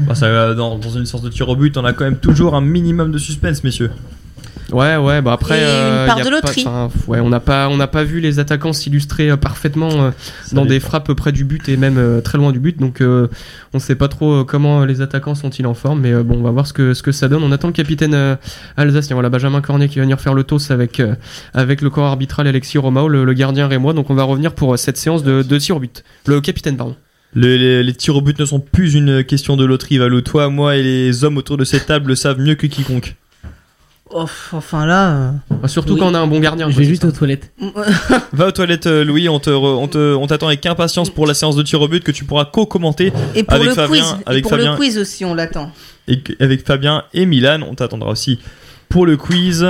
Bah, 0.00 0.14
ça, 0.16 0.26
euh, 0.26 0.54
dans, 0.54 0.78
dans 0.78 0.90
une 0.90 1.06
séance 1.06 1.22
de 1.22 1.30
tir 1.30 1.48
au 1.48 1.54
but, 1.56 1.76
on 1.78 1.84
a 1.84 1.92
quand 1.92 2.04
même 2.04 2.18
toujours 2.18 2.54
un 2.56 2.60
minimum 2.60 3.12
de 3.12 3.18
suspense, 3.18 3.62
messieurs. 3.64 3.90
Ouais, 4.70 4.96
ouais, 4.96 5.22
bah 5.22 5.32
après. 5.32 5.58
Et 5.58 5.62
une 5.62 5.66
euh, 5.66 6.06
part 6.06 6.18
y 6.18 6.20
a 6.20 6.24
de 6.24 6.28
pas- 6.28 6.34
loterie. 6.36 6.64
enfin, 6.66 6.90
ouais, 7.06 7.20
on 7.20 7.30
n'a 7.30 7.40
pas, 7.40 7.68
on 7.70 7.76
n'a 7.78 7.86
pas 7.86 8.04
vu 8.04 8.20
les 8.20 8.38
attaquants 8.38 8.74
s'illustrer 8.74 9.30
euh, 9.30 9.36
parfaitement 9.38 9.90
euh, 10.04 10.10
dans 10.52 10.66
des 10.66 10.78
frappes 10.78 11.10
près 11.14 11.32
du 11.32 11.44
but 11.44 11.68
et 11.70 11.78
même 11.78 11.96
euh, 11.96 12.20
très 12.20 12.36
loin 12.36 12.52
du 12.52 12.58
but. 12.60 12.78
Donc, 12.78 13.00
euh, 13.00 13.28
on 13.72 13.78
sait 13.78 13.94
pas 13.94 14.08
trop 14.08 14.44
comment 14.44 14.84
les 14.84 15.00
attaquants 15.00 15.34
sont-ils 15.34 15.66
en 15.66 15.72
forme, 15.72 16.00
mais 16.00 16.12
euh, 16.12 16.22
bon, 16.22 16.36
on 16.38 16.42
va 16.42 16.50
voir 16.50 16.66
ce 16.66 16.74
que 16.74 16.92
ce 16.92 17.02
que 17.02 17.12
ça 17.12 17.28
donne. 17.28 17.42
On 17.42 17.50
attend 17.52 17.68
le 17.68 17.72
capitaine 17.72 18.12
euh, 18.14 18.36
alsacien, 18.76 19.14
voilà 19.16 19.30
Benjamin 19.30 19.62
Cornet 19.62 19.88
qui 19.88 19.96
va 19.96 20.02
venir 20.02 20.20
faire 20.20 20.34
le 20.34 20.44
toss 20.44 20.70
avec 20.70 21.00
euh, 21.00 21.14
avec 21.54 21.80
le 21.80 21.88
corps 21.88 22.06
arbitral 22.06 22.46
Alexis 22.46 22.76
Romao, 22.78 23.08
le, 23.08 23.24
le 23.24 23.32
gardien 23.32 23.68
rémois. 23.68 23.94
Donc, 23.94 24.10
on 24.10 24.14
va 24.14 24.24
revenir 24.24 24.54
pour 24.54 24.78
cette 24.78 24.98
séance 24.98 25.22
de, 25.24 25.42
de 25.42 25.58
tir 25.58 25.76
au 25.76 25.80
but. 25.80 26.04
Le 26.26 26.40
capitaine, 26.42 26.76
pardon. 26.76 26.94
Le- 27.34 27.56
les, 27.56 27.82
les 27.82 27.94
tirs 27.94 28.16
au 28.16 28.20
but 28.20 28.38
ne 28.38 28.44
sont 28.44 28.60
plus 28.60 28.94
une 28.94 29.24
question 29.24 29.56
de 29.56 29.64
loterie, 29.64 29.96
Valou. 29.98 30.20
Toi, 30.20 30.50
moi 30.50 30.76
et 30.76 30.82
les 30.82 31.24
hommes 31.24 31.38
autour 31.38 31.56
de 31.56 31.64
cette 31.64 31.86
table 31.86 32.08
le 32.08 32.14
savent 32.16 32.38
mieux 32.40 32.54
que 32.54 32.66
quiconque. 32.66 33.16
Oh, 34.10 34.24
enfin 34.52 34.86
là. 34.86 35.32
Enfin, 35.50 35.68
surtout 35.68 35.92
Oui. 35.94 36.00
quand 36.00 36.06
on 36.10 36.14
a 36.14 36.18
un 36.18 36.26
bon 36.26 36.40
gardien. 36.40 36.70
Je 36.70 36.78
vais 36.78 36.84
juste 36.84 37.02
ça. 37.02 37.08
aux 37.08 37.12
toilettes. 37.12 37.50
euh, 37.62 37.68
Va 38.32 38.46
aux 38.48 38.52
toilettes, 38.52 38.86
euh, 38.86 39.04
Louis. 39.04 39.28
On 39.28 39.38
te, 39.38 39.50
re- 39.50 39.76
on 39.76 39.86
te, 39.88 40.14
on 40.14 40.26
t'attend 40.26 40.46
avec 40.46 40.64
impatience 40.64 41.10
pour 41.10 41.26
la 41.26 41.34
séance 41.34 41.56
de 41.56 41.62
tir 41.62 41.80
au 41.82 41.88
but 41.88 42.02
que 42.02 42.10
tu 42.12 42.24
pourras 42.24 42.46
co-commenter 42.46 43.12
Et 43.34 43.42
pour 43.42 43.54
Avec 43.54 43.68
le 43.68 43.74
Fabien- 43.74 43.88
quiz, 43.88 44.16
avec 44.24 44.38
et 44.38 44.42
pour 44.42 44.50
Fabien. 44.52 44.70
le 44.72 44.76
quiz 44.78 44.96
aussi, 44.98 45.24
on 45.24 45.34
l'attend. 45.34 45.70
et 46.08 46.22
avec 46.40 46.66
Fabien 46.66 47.04
et 47.12 47.26
Milan. 47.26 47.60
On 47.68 47.74
t'attendra 47.74 48.10
aussi 48.10 48.38
pour 48.88 49.04
le 49.04 49.16
quiz. 49.18 49.66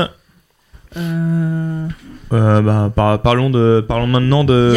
Euh, 0.97 1.87
Euh, 2.31 2.61
bah, 2.61 2.93
par- 2.95 3.23
parlons 3.23 3.49
de, 3.49 3.83
parlons 3.87 4.07
maintenant 4.07 4.45
de. 4.45 4.75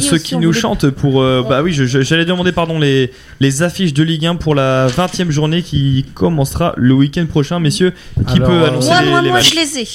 Ceux 0.00 0.18
qui 0.18 0.36
nous 0.36 0.48
voulait- 0.48 0.60
chantent 0.60 0.90
pour 0.90 1.22
euh, 1.22 1.42
bah 1.48 1.62
oui 1.62 1.72
j'allais 1.72 2.26
demander 2.26 2.52
pardon 2.52 2.78
les 2.78 3.10
les 3.40 3.62
affiches 3.62 3.94
de 3.94 4.02
Ligue 4.02 4.26
1 4.26 4.36
pour 4.36 4.54
la 4.54 4.86
20e 4.86 5.30
journée 5.30 5.62
qui 5.62 6.04
commencera 6.12 6.74
le 6.76 6.92
week-end 6.92 7.24
prochain 7.24 7.58
messieurs 7.58 7.94
qui 8.28 8.34
Alors, 8.36 8.48
peut 8.48 8.64
annoncer 8.64 8.90
Moi, 8.90 9.00
les, 9.02 9.10
moi, 9.10 9.22
les 9.22 9.28
moi, 9.30 9.38
matchs 9.38 9.54
je 9.54 9.60
les 9.60 9.78
ai. 9.78 9.88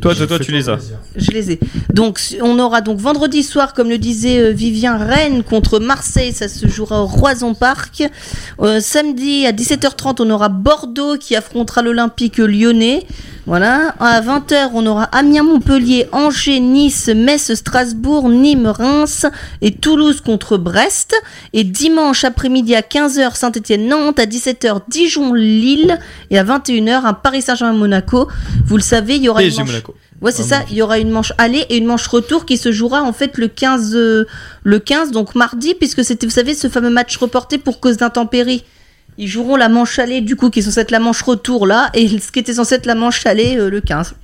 Toi 0.00 0.14
toi 0.14 0.26
toi 0.26 0.38
tu 0.38 0.52
les 0.52 0.68
as 0.68 0.78
Je 1.16 1.30
les 1.30 1.52
ai. 1.52 1.60
Donc, 1.92 2.20
on 2.42 2.58
aura 2.58 2.80
donc 2.80 2.98
vendredi 2.98 3.42
soir, 3.42 3.72
comme 3.74 3.88
le 3.88 3.98
disait 3.98 4.40
euh, 4.40 4.50
Vivien, 4.50 4.96
Rennes 4.96 5.42
contre 5.42 5.78
Marseille. 5.78 6.32
Ça 6.32 6.48
se 6.48 6.66
jouera 6.68 7.02
au 7.02 7.06
Roison 7.06 7.54
Park. 7.54 8.02
Euh, 8.60 8.80
samedi 8.80 9.46
à 9.46 9.52
17h30, 9.52 10.16
on 10.20 10.30
aura 10.30 10.48
Bordeaux 10.48 11.16
qui 11.18 11.36
affrontera 11.36 11.82
l'Olympique 11.82 12.38
lyonnais. 12.38 13.06
Voilà. 13.46 13.94
À 14.00 14.20
20h, 14.20 14.70
on 14.74 14.84
aura 14.86 15.04
Amiens, 15.04 15.44
Montpellier, 15.44 16.08
Angers, 16.10 16.58
Nice, 16.58 17.08
Metz, 17.08 17.54
Strasbourg, 17.54 18.28
Nîmes, 18.28 18.66
Reims 18.66 19.24
et 19.62 19.70
Toulouse 19.70 20.20
contre 20.20 20.56
Brest. 20.58 21.14
Et 21.52 21.62
dimanche 21.62 22.24
après-midi 22.24 22.74
à 22.74 22.80
15h, 22.80 23.36
Saint-Etienne, 23.36 23.86
Nantes. 23.88 24.18
À 24.18 24.26
17h, 24.26 24.80
Dijon, 24.88 25.32
Lille. 25.32 25.96
Et 26.30 26.38
à 26.38 26.44
21h, 26.44 27.04
un 27.04 27.14
Paris 27.14 27.42
Saint-Germain, 27.42 27.78
Monaco. 27.78 28.26
Vous 28.66 28.76
le 28.76 28.82
savez, 28.82 29.14
il 29.14 29.22
y 29.22 29.28
aura 29.28 29.44
une 29.44 29.65
manche-. 29.66 29.82
Ouais, 30.20 30.32
c'est 30.32 30.42
ça. 30.42 30.62
Il 30.70 30.76
y 30.76 30.82
aura 30.82 30.98
une 30.98 31.10
manche 31.10 31.32
aller 31.38 31.64
et 31.68 31.76
une 31.76 31.86
manche 31.86 32.06
retour 32.06 32.46
qui 32.46 32.56
se 32.56 32.72
jouera 32.72 33.02
en 33.02 33.12
fait 33.12 33.36
le 33.38 33.48
15, 33.48 33.94
euh, 33.94 34.26
le 34.64 34.78
15 34.78 35.10
donc 35.10 35.34
mardi, 35.34 35.74
puisque 35.74 36.04
c'était, 36.04 36.26
vous 36.26 36.32
savez, 36.32 36.54
ce 36.54 36.68
fameux 36.68 36.90
match 36.90 37.16
reporté 37.16 37.58
pour 37.58 37.80
cause 37.80 37.96
d'intempéries. 37.96 38.64
Ils 39.18 39.28
joueront 39.28 39.56
la 39.56 39.68
manche 39.68 39.98
aller, 39.98 40.20
du 40.20 40.36
coup, 40.36 40.50
qui 40.50 40.58
est 40.58 40.62
censée 40.62 40.80
être 40.80 40.90
la 40.90 40.98
manche 40.98 41.22
retour 41.22 41.66
là, 41.66 41.90
et 41.94 42.06
ce 42.18 42.30
qui 42.30 42.38
était 42.38 42.54
censé 42.54 42.74
être 42.74 42.86
la 42.86 42.94
manche 42.94 43.24
aller 43.26 43.56
euh, 43.58 43.70
le 43.70 43.80
15. 43.80 44.14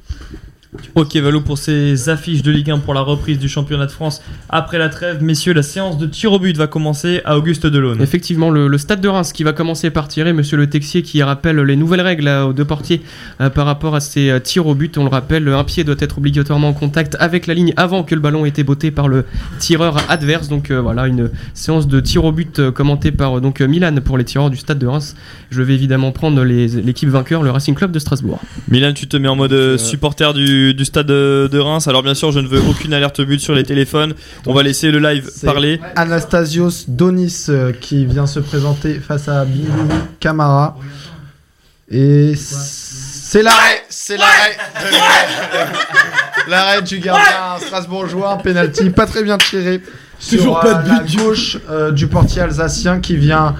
Ok 0.94 1.16
Valo 1.16 1.42
pour 1.42 1.58
ces 1.58 2.08
affiches 2.08 2.42
de 2.42 2.50
Ligue 2.50 2.70
1 2.70 2.78
pour 2.78 2.94
la 2.94 3.02
reprise 3.02 3.38
du 3.38 3.46
championnat 3.46 3.84
de 3.84 3.90
France 3.90 4.22
après 4.48 4.78
la 4.78 4.88
trêve. 4.88 5.22
Messieurs, 5.22 5.52
la 5.52 5.62
séance 5.62 5.98
de 5.98 6.06
tir 6.06 6.32
au 6.32 6.38
but 6.38 6.56
va 6.56 6.66
commencer 6.66 7.20
à 7.26 7.36
Auguste 7.36 7.66
Delaune. 7.66 8.00
Effectivement, 8.00 8.48
le, 8.48 8.68
le 8.68 8.78
stade 8.78 9.02
de 9.02 9.08
Reims 9.08 9.32
qui 9.34 9.44
va 9.44 9.52
commencer 9.52 9.90
par 9.90 10.08
tirer, 10.08 10.32
monsieur 10.32 10.56
le 10.56 10.70
Texier 10.70 11.02
qui 11.02 11.22
rappelle 11.22 11.58
les 11.60 11.76
nouvelles 11.76 12.00
règles 12.00 12.24
là, 12.24 12.46
aux 12.46 12.54
deux 12.54 12.64
portiers 12.64 13.02
euh, 13.42 13.50
par 13.50 13.66
rapport 13.66 13.94
à 13.94 14.00
ces 14.00 14.30
euh, 14.30 14.38
tirs 14.40 14.66
au 14.66 14.74
but. 14.74 14.96
On 14.96 15.04
le 15.04 15.10
rappelle, 15.10 15.46
un 15.48 15.62
pied 15.64 15.84
doit 15.84 15.96
être 15.98 16.16
obligatoirement 16.16 16.68
en 16.68 16.72
contact 16.72 17.18
avec 17.20 17.46
la 17.46 17.52
ligne 17.52 17.74
avant 17.76 18.02
que 18.02 18.14
le 18.14 18.22
ballon 18.22 18.46
ait 18.46 18.48
été 18.48 18.62
botté 18.64 18.90
par 18.90 19.08
le 19.08 19.26
tireur 19.58 19.98
adverse. 20.08 20.48
Donc 20.48 20.70
euh, 20.70 20.80
voilà, 20.80 21.06
une 21.06 21.28
séance 21.52 21.86
de 21.86 22.00
tir 22.00 22.24
au 22.24 22.32
but 22.32 22.70
commentée 22.70 23.12
par 23.12 23.36
euh, 23.36 23.40
donc 23.42 23.60
Milan 23.60 23.94
pour 24.02 24.16
les 24.16 24.24
tireurs 24.24 24.48
du 24.48 24.56
stade 24.56 24.78
de 24.78 24.86
Reims. 24.86 25.16
Je 25.50 25.60
vais 25.60 25.74
évidemment 25.74 26.12
prendre 26.12 26.42
les- 26.44 26.68
l'équipe 26.68 27.10
vainqueur, 27.10 27.42
le 27.42 27.50
Racing 27.50 27.74
Club 27.74 27.92
de 27.92 27.98
Strasbourg. 27.98 28.40
Milan, 28.68 28.94
tu 28.94 29.06
te 29.06 29.18
mets 29.18 29.28
en 29.28 29.36
mode 29.36 29.52
euh, 29.52 29.76
supporter 29.76 30.32
du, 30.32 30.61
du 30.70 30.84
stade 30.84 31.06
de, 31.06 31.48
de 31.50 31.58
Reims. 31.58 31.88
Alors 31.88 32.02
bien 32.02 32.14
sûr, 32.14 32.30
je 32.32 32.38
ne 32.40 32.46
veux 32.48 32.60
aucune 32.68 32.94
alerte 32.94 33.20
but 33.20 33.40
sur 33.40 33.54
les 33.54 33.64
téléphones. 33.64 34.14
On 34.46 34.54
va 34.54 34.62
laisser 34.62 34.90
le 34.90 34.98
live 35.00 35.28
parler. 35.44 35.80
Anastasios 35.96 36.84
Donis 36.88 37.46
euh, 37.48 37.72
qui 37.72 38.06
vient 38.06 38.26
se 38.26 38.40
présenter 38.40 38.94
face 39.00 39.28
à 39.28 39.44
Binguru 39.44 39.88
Kamara. 40.20 40.76
Et 41.90 42.34
c'est 42.36 43.42
l'arrêt, 43.42 43.82
c'est 43.88 44.16
l'arrêt. 44.16 44.56
de- 44.80 46.50
L'arrêt 46.50 46.82
du 46.82 46.98
gardien 46.98 47.58
strasbourgeois, 47.64 48.32
un 48.32 48.36
penalty 48.38 48.90
pas 48.90 49.06
très 49.06 49.22
bien 49.22 49.38
tiré. 49.38 49.80
Toujours 50.28 50.60
sur, 50.60 50.60
pas 50.60 50.78
euh, 50.78 50.82
de 50.82 50.88
la 50.88 51.24
gauche 51.24 51.58
euh, 51.68 51.90
du 51.90 52.06
portier 52.06 52.42
alsacien 52.42 53.00
qui 53.00 53.16
vient, 53.16 53.56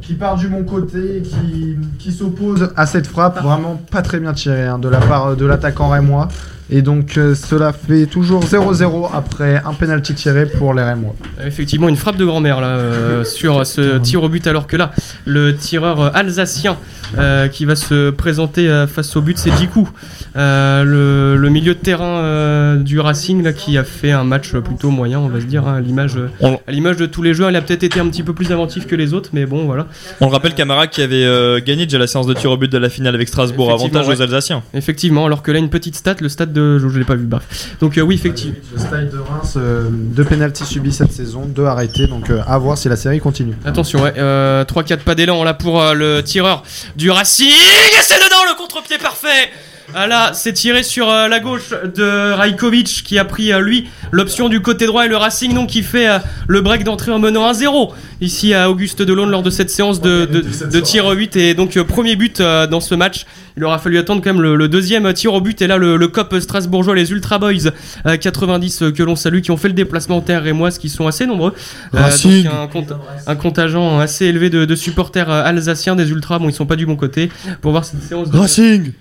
qui 0.00 0.14
part 0.14 0.36
du 0.36 0.48
bon 0.48 0.64
côté, 0.64 1.22
qui, 1.22 1.76
qui 1.98 2.12
s'oppose 2.12 2.70
à 2.76 2.86
cette 2.86 3.06
frappe. 3.06 3.42
Vraiment 3.42 3.80
pas 3.90 4.02
très 4.02 4.20
bien 4.20 4.32
tirée 4.32 4.64
hein, 4.64 4.78
de 4.78 4.88
la 4.88 5.00
part 5.00 5.36
de 5.36 5.44
l'attaquant 5.44 5.88
rémois. 5.88 6.28
Et 6.70 6.80
donc 6.82 7.18
euh, 7.18 7.34
cela 7.34 7.72
fait 7.72 8.06
toujours 8.06 8.42
0-0 8.44 9.10
après 9.12 9.62
un 9.64 9.74
penalty 9.74 10.14
tiré 10.14 10.46
pour 10.46 10.72
les 10.72 10.82
rémois. 10.82 11.14
Effectivement, 11.46 11.88
une 11.88 11.96
frappe 11.96 12.16
de 12.16 12.24
grand-mère 12.24 12.60
là 12.60 12.68
euh, 12.68 13.24
sur 13.24 13.66
ce 13.66 13.98
tir 13.98 14.22
au 14.22 14.28
but, 14.28 14.46
alors 14.46 14.66
que 14.66 14.76
là, 14.76 14.92
le 15.26 15.54
tireur 15.54 16.00
euh, 16.00 16.10
alsacien 16.14 16.76
euh, 17.18 17.48
qui 17.48 17.64
va 17.66 17.76
se 17.76 18.10
présenter 18.10 18.68
euh, 18.68 18.86
face 18.86 19.14
au 19.16 19.20
but, 19.20 19.36
c'est 19.38 19.52
Djikou, 19.56 19.88
Euh, 20.36 20.82
le, 20.82 21.36
le 21.40 21.48
milieu 21.48 21.74
de 21.74 21.78
terrain 21.78 22.18
euh, 22.18 22.76
du 22.76 22.98
Racing 22.98 23.44
là, 23.44 23.52
qui 23.52 23.78
a 23.78 23.84
fait 23.84 24.10
un 24.10 24.24
match 24.24 24.50
plutôt 24.56 24.90
moyen, 24.90 25.20
on 25.20 25.28
va 25.28 25.40
se 25.40 25.46
dire, 25.46 25.68
hein, 25.68 25.76
à 25.76 25.80
l'image 25.80 26.16
euh, 26.16 26.56
à 26.66 26.72
l'image 26.72 26.96
de 26.96 27.06
tous 27.06 27.22
les 27.22 27.34
jeux. 27.34 27.46
Il 27.48 27.54
a 27.54 27.62
peut-être 27.62 27.84
été 27.84 28.00
un 28.00 28.08
petit 28.08 28.24
peu 28.24 28.32
plus 28.32 28.50
inventif 28.50 28.86
que 28.88 28.96
les 28.96 29.14
autres, 29.14 29.30
mais 29.32 29.46
bon, 29.46 29.64
voilà. 29.66 29.86
On 30.20 30.26
le 30.26 30.32
rappelle, 30.32 30.54
Camara 30.54 30.88
qui 30.88 31.02
avait 31.02 31.24
euh, 31.24 31.60
gagné 31.64 31.84
déjà 31.86 31.98
la 31.98 32.08
séance 32.08 32.26
de 32.26 32.34
tir 32.34 32.50
au 32.50 32.56
but 32.56 32.72
de 32.72 32.78
la 32.78 32.88
finale 32.88 33.14
avec 33.14 33.28
Strasbourg. 33.28 33.70
Avantage 33.70 34.08
aux. 34.08 34.22
Alsaciens. 34.22 34.62
Effectivement, 34.74 35.26
alors 35.26 35.42
que 35.44 35.52
là, 35.52 35.58
une 35.60 35.70
petite 35.70 35.94
stat, 35.94 36.16
le 36.20 36.28
stade 36.28 36.52
de. 36.54 36.78
Je, 36.78 36.88
je 36.88 36.98
l'ai 36.98 37.04
pas 37.04 37.14
vu, 37.16 37.26
bref. 37.26 37.76
Donc, 37.80 37.98
euh, 37.98 38.02
oui, 38.02 38.14
effectivement. 38.14 38.54
Le 38.72 38.78
style 38.78 39.10
de 39.12 39.18
Reims, 39.18 39.54
euh, 39.56 39.88
deux 39.90 40.24
pénalties 40.24 40.64
subis 40.64 40.92
cette 40.92 41.12
saison, 41.12 41.42
deux 41.44 41.64
arrêtés, 41.66 42.06
donc 42.06 42.30
euh, 42.30 42.40
à 42.46 42.56
voir 42.56 42.78
si 42.78 42.88
la 42.88 42.96
série 42.96 43.20
continue. 43.20 43.54
Attention, 43.64 44.02
ouais, 44.02 44.14
euh, 44.16 44.64
3-4 44.64 44.98
pas 44.98 45.14
d'élan 45.14 45.44
là 45.44 45.52
pour 45.52 45.82
le 45.94 46.22
tireur 46.22 46.62
du 46.96 47.10
Racing. 47.10 47.46
Et 47.48 48.02
c'est 48.02 48.16
dedans 48.16 48.44
le 48.50 48.56
contre-pied 48.56 48.96
parfait. 48.98 49.50
Ah 49.94 50.06
là, 50.06 50.32
c'est 50.32 50.52
tiré 50.52 50.82
sur 50.82 51.10
euh, 51.10 51.28
la 51.28 51.40
gauche 51.40 51.70
de 51.94 52.32
Rajkovic 52.32 53.02
qui 53.04 53.18
a 53.18 53.24
pris 53.24 53.52
euh, 53.52 53.60
lui 53.60 53.88
l'option 54.12 54.48
du 54.48 54.60
côté 54.60 54.86
droit 54.86 55.04
et 55.04 55.08
le 55.08 55.16
Racing 55.16 55.52
donc 55.54 55.68
qui 55.68 55.82
fait 55.82 56.08
euh, 56.08 56.18
le 56.48 56.60
break 56.62 56.84
d'entrée 56.84 57.12
en 57.12 57.18
menant 57.18 57.50
1-0 57.52 57.90
ici 58.20 58.54
à 58.54 58.70
Auguste 58.70 59.02
Delaune 59.02 59.30
lors 59.30 59.42
de 59.42 59.50
cette 59.50 59.70
séance 59.70 60.00
de, 60.00 60.24
de, 60.24 60.40
de 60.70 60.80
tir 60.80 61.04
au 61.06 61.12
8 61.12 61.36
et 61.36 61.54
donc 61.54 61.76
euh, 61.76 61.84
premier 61.84 62.16
but 62.16 62.40
euh, 62.40 62.66
dans 62.66 62.80
ce 62.80 62.94
match. 62.94 63.26
Il 63.56 63.64
aura 63.64 63.78
fallu 63.78 63.98
attendre 63.98 64.20
quand 64.24 64.32
même 64.32 64.42
le, 64.42 64.56
le 64.56 64.68
deuxième 64.68 65.12
tir 65.12 65.32
au 65.34 65.40
but 65.40 65.60
et 65.62 65.66
là 65.66 65.76
le, 65.76 65.96
le 65.96 66.08
COP 66.08 66.38
strasbourgeois, 66.40 66.94
les 66.94 67.12
Ultra 67.12 67.38
Boys 67.38 67.68
euh, 68.06 68.16
90 68.16 68.82
euh, 68.82 68.90
que 68.90 69.02
l'on 69.02 69.16
salue 69.16 69.40
qui 69.40 69.50
ont 69.50 69.56
fait 69.56 69.68
le 69.68 69.74
déplacement 69.74 70.16
en 70.16 70.20
terre 70.22 70.46
et 70.46 70.52
moi 70.52 70.70
qui 70.70 70.88
sont 70.88 71.06
assez 71.06 71.26
nombreux. 71.26 71.52
Euh, 71.94 71.98
Racing. 72.00 72.44
donc 72.44 72.52
un, 72.52 72.66
compte- 72.68 72.92
un 73.26 73.36
contingent 73.36 74.00
assez 74.00 74.24
élevé 74.26 74.50
de, 74.50 74.64
de 74.64 74.74
supporters 74.74 75.30
alsaciens 75.30 75.94
des 75.94 76.10
Ultras, 76.10 76.38
bon 76.38 76.48
ils 76.48 76.54
sont 76.54 76.66
pas 76.66 76.76
du 76.76 76.86
bon 76.86 76.96
côté 76.96 77.28
pour 77.60 77.70
voir 77.72 77.84
cette 77.84 78.02
séance 78.02 78.30
de... 78.30 78.36
Racing 78.38 78.92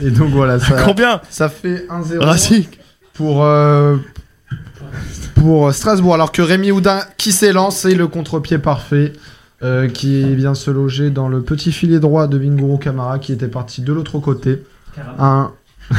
Et 0.00 0.10
donc 0.10 0.30
voilà, 0.30 0.58
ça, 0.58 0.82
Combien 0.82 1.20
ça 1.30 1.48
fait 1.48 1.86
1-0 1.88 2.18
Racing 2.24 2.66
pour, 3.14 3.44
euh, 3.44 3.96
pour 5.34 5.72
Strasbourg, 5.72 6.14
alors 6.14 6.32
que 6.32 6.42
Rémi 6.42 6.70
Houdin 6.72 7.00
qui 7.16 7.32
s'élance 7.32 7.84
et 7.84 7.94
le 7.94 8.06
contre-pied 8.06 8.58
parfait. 8.58 9.12
euh, 9.62 9.88
qui 9.88 10.34
vient 10.36 10.54
se 10.54 10.70
loger 10.70 11.10
dans 11.10 11.28
le 11.28 11.42
petit 11.42 11.70
filet 11.70 12.00
droit 12.00 12.26
de 12.28 12.38
Binguru 12.38 12.78
Kamara 12.78 13.18
qui 13.18 13.32
était 13.34 13.46
parti 13.46 13.82
de 13.82 13.92
l'autre 13.92 14.18
côté. 14.18 14.62
Un, 15.18 15.50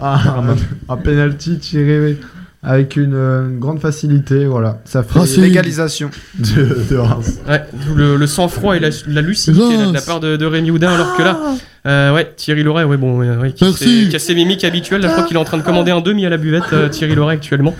un, 0.00 0.56
un 0.88 0.96
penalty 0.98 1.58
tiré 1.58 2.18
avec 2.62 2.96
une, 2.96 3.14
euh, 3.14 3.48
une 3.48 3.58
grande 3.60 3.80
facilité. 3.80 4.44
Voilà, 4.46 4.80
ça 4.84 5.02
fait 5.02 5.18
Racing. 5.18 5.42
l'égalisation 5.42 6.10
de, 6.38 6.76
de 6.90 6.96
Reims. 6.96 7.38
Ouais, 7.48 7.62
d'où 7.86 7.94
le, 7.94 8.16
le 8.16 8.26
sang-froid 8.26 8.76
et 8.76 8.80
la, 8.80 8.88
la 9.06 9.20
lucidité 9.22 9.76
là, 9.76 9.86
de 9.86 9.94
la 9.94 10.00
part 10.00 10.20
de, 10.20 10.36
de 10.36 10.44
Rémi 10.46 10.70
Houdin, 10.70 10.90
alors 10.90 11.16
que 11.16 11.22
là, 11.22 11.38
euh, 11.86 12.12
ouais, 12.12 12.32
Thierry 12.36 12.64
Loret, 12.64 12.82
ouais, 12.84 12.96
bon, 12.96 13.18
ouais, 13.20 13.52
qui, 13.52 13.64
Merci. 13.64 14.04
s'est- 14.04 14.10
qui 14.10 14.16
a 14.16 14.18
ses 14.18 14.34
mimiques 14.34 14.64
habituelles. 14.64 15.00
Là, 15.00 15.08
je 15.08 15.12
crois 15.14 15.24
qu'il 15.24 15.36
est 15.36 15.40
en 15.40 15.44
train 15.44 15.56
de 15.56 15.62
commander 15.62 15.92
un 15.92 16.00
demi 16.00 16.26
à 16.26 16.28
la 16.30 16.36
buvette, 16.36 16.64
euh, 16.72 16.88
Thierry 16.88 17.14
Loret 17.14 17.34
actuellement. 17.34 17.74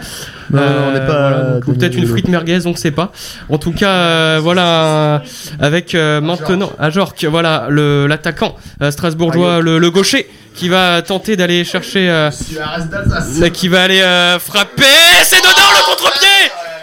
Non, 0.50 0.62
on 0.62 0.92
n'est 0.92 1.00
pas 1.00 1.28
voilà, 1.30 1.42
donc, 1.54 1.68
ou 1.68 1.74
peut-être 1.74 1.96
une 1.96 2.06
frite 2.06 2.28
merguez, 2.28 2.60
on 2.64 2.70
ne 2.70 2.76
sait 2.76 2.92
pas. 2.92 3.12
En 3.50 3.58
tout 3.58 3.72
cas, 3.72 3.90
euh, 3.92 4.40
voilà, 4.40 5.22
avec 5.58 5.94
euh, 5.94 6.20
maintenant 6.22 6.72
à 6.78 6.88
Jork, 6.88 7.22
voilà 7.28 7.66
le 7.68 8.06
l'attaquant 8.06 8.56
strasbourgeois, 8.90 9.60
le, 9.60 9.78
le 9.78 9.90
gaucher, 9.90 10.26
qui 10.58 10.68
va 10.68 11.00
tenter 11.02 11.36
d'aller 11.36 11.64
chercher. 11.64 12.10
euh, 12.10 12.30
qui 13.50 13.68
va 13.68 13.82
aller 13.82 14.00
euh, 14.00 14.38
frapper. 14.38 14.82
C'est 15.22 15.36
dedans 15.40 15.70
le 15.72 15.84
contre-pied 15.86 16.28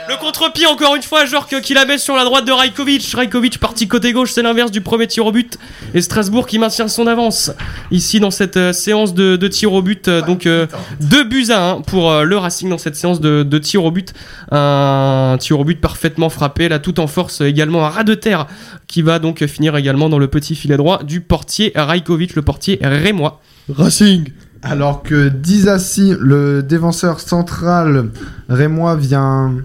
Le 0.07 0.18
contre-pied, 0.18 0.65
encore 0.68 0.95
une 0.95 1.02
fois, 1.02 1.26
genre 1.26 1.47
que- 1.47 1.60
qui 1.60 1.73
la 1.73 1.84
met 1.85 1.97
sur 1.97 2.15
la 2.15 2.23
droite 2.23 2.45
de 2.45 2.52
Rajkovic. 2.52 3.11
Rajkovic 3.15 3.57
parti 3.60 3.88
côté 3.88 4.14
gauche, 4.14 4.31
c'est 4.31 4.43
l'inverse 4.43 4.72
du 4.72 4.80
premier 4.81 5.07
tir 5.07 5.26
au 5.26 5.31
but. 5.31 5.57
Et 5.93 6.02
Strasbourg 6.02 6.45
qui 6.47 6.57
maintient 6.60 6.88
son 6.88 7.07
avance 7.07 7.52
ici 7.91 8.19
dans 8.19 8.31
cette 8.31 8.56
euh, 8.57 8.72
séance 8.72 9.14
de, 9.14 9.35
de 9.35 9.47
tir 9.47 9.73
au 9.73 9.81
but. 9.81 10.07
Euh, 10.07 10.22
donc, 10.22 10.45
euh, 10.45 10.68
deux 11.02 11.23
buts 11.23 11.47
à 11.49 11.72
un 11.72 11.81
pour 11.81 12.11
euh, 12.11 12.23
le 12.23 12.38
Racing 12.38 12.69
dans 12.69 12.77
cette 12.77 12.95
séance 12.95 13.19
de, 13.19 13.43
de 13.43 13.57
tir 13.57 13.84
au 13.84 13.91
but. 13.91 14.14
Un 14.52 15.38
tir 15.39 15.60
au 15.60 15.64
but 15.65 15.81
parfaitement 15.81 16.30
frappé, 16.30 16.69
là, 16.69 16.80
tout 16.80 16.99
en 16.99 17.07
force 17.07 17.41
également 17.41 17.85
un 17.85 17.89
ras 17.89 18.03
de 18.03 18.14
terre 18.14 18.45
qui 18.88 19.02
va 19.02 19.18
donc 19.19 19.43
finir 19.47 19.76
également 19.76 20.07
dans 20.07 20.19
le 20.19 20.27
petit 20.27 20.56
filet 20.56 20.77
droit 20.77 21.03
du 21.03 21.19
portier 21.19 21.72
Rajkovic, 21.76 22.35
le 22.35 22.41
portier 22.43 22.80
rémois. 22.81 23.41
Racing 23.70 24.30
Alors 24.62 25.04
que 25.04 25.30
Dizassi, 25.30 26.14
le 26.20 26.62
défenseur 26.64 27.20
central 27.20 28.10
rémois, 28.50 28.96
vient, 28.96 29.56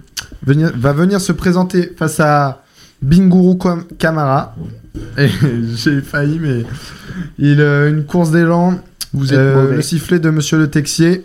venir, 0.42 0.70
va 0.76 0.92
venir 0.92 1.20
se 1.20 1.32
présenter 1.32 1.92
face 1.98 2.20
à 2.20 2.62
Binguru 3.02 3.58
Kam- 3.58 3.84
Kamara. 3.98 4.54
Et 5.18 5.28
j'ai 5.76 6.00
failli, 6.00 6.38
mais 6.38 6.64
il 7.38 7.60
euh, 7.60 7.90
une 7.90 8.04
course 8.04 8.30
d'élan. 8.30 8.78
Vous 9.12 9.32
êtes 9.32 9.38
Euh, 9.38 9.74
le 9.76 9.82
sifflet 9.82 10.18
de 10.18 10.30
Monsieur 10.30 10.58
le 10.58 10.68
Texier. 10.70 11.24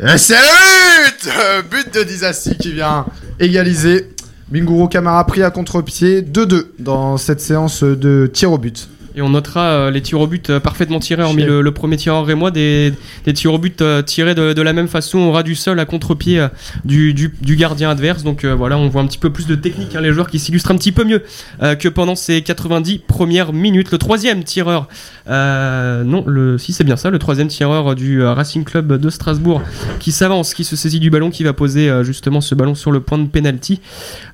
Et 0.00 0.16
c'est 0.18 0.34
le 0.34 1.06
but 1.10 1.28
Euh, 1.28 1.62
but 1.70 1.94
de 1.94 2.02
Dizassi 2.04 2.56
qui 2.56 2.72
vient 2.72 3.06
égaliser. 3.40 4.10
Binguru 4.50 4.88
Kamara 4.88 5.26
pris 5.26 5.42
à 5.42 5.50
contre-pied 5.50 6.22
2-2 6.22 6.66
dans 6.78 7.18
cette 7.18 7.40
séance 7.40 7.82
de 7.82 8.30
tir 8.32 8.50
au 8.52 8.56
but. 8.58 8.88
Et 9.14 9.22
on 9.22 9.30
notera 9.30 9.66
euh, 9.66 9.90
les 9.90 10.02
tirs 10.02 10.20
au 10.20 10.26
but 10.26 10.50
euh, 10.50 10.60
parfaitement 10.60 10.98
tirés, 10.98 11.22
hormis 11.22 11.42
le, 11.42 11.60
le 11.60 11.72
premier 11.72 11.96
tireur 11.96 12.24
rémois, 12.26 12.50
des, 12.50 12.92
des 13.24 13.32
tirs 13.32 13.54
au 13.54 13.58
but 13.58 13.80
euh, 13.82 14.02
tirés 14.02 14.34
de, 14.34 14.52
de 14.52 14.62
la 14.62 14.72
même 14.72 14.88
façon 14.88 15.18
au 15.18 15.32
ras 15.32 15.42
du 15.42 15.54
sol 15.54 15.80
à 15.80 15.84
contre-pied 15.84 16.46
du, 16.84 17.14
du, 17.14 17.34
du 17.40 17.56
gardien 17.56 17.90
adverse. 17.90 18.22
Donc 18.22 18.44
euh, 18.44 18.54
voilà, 18.54 18.78
on 18.78 18.88
voit 18.88 19.02
un 19.02 19.06
petit 19.06 19.18
peu 19.18 19.30
plus 19.30 19.46
de 19.46 19.54
technique, 19.54 19.94
hein, 19.94 20.00
les 20.00 20.12
joueurs 20.12 20.28
qui 20.28 20.38
s'illustrent 20.38 20.70
un 20.70 20.76
petit 20.76 20.92
peu 20.92 21.04
mieux 21.04 21.22
euh, 21.62 21.74
que 21.74 21.88
pendant 21.88 22.14
ces 22.14 22.42
90 22.42 22.98
premières 22.98 23.52
minutes. 23.52 23.90
Le 23.90 23.98
troisième 23.98 24.44
tireur, 24.44 24.88
euh, 25.28 26.04
non, 26.04 26.24
le, 26.26 26.58
si 26.58 26.72
c'est 26.72 26.84
bien 26.84 26.96
ça, 26.96 27.10
le 27.10 27.18
troisième 27.18 27.48
tireur 27.48 27.94
du 27.94 28.22
Racing 28.22 28.64
Club 28.64 29.00
de 29.00 29.10
Strasbourg 29.10 29.62
qui 30.00 30.12
s'avance, 30.12 30.54
qui 30.54 30.64
se 30.64 30.76
saisit 30.76 31.00
du 31.00 31.10
ballon, 31.10 31.30
qui 31.30 31.44
va 31.44 31.52
poser 31.52 31.90
justement 32.04 32.40
ce 32.40 32.54
ballon 32.54 32.74
sur 32.74 32.92
le 32.92 33.00
point 33.00 33.18
de 33.18 33.28
penalty. 33.28 33.80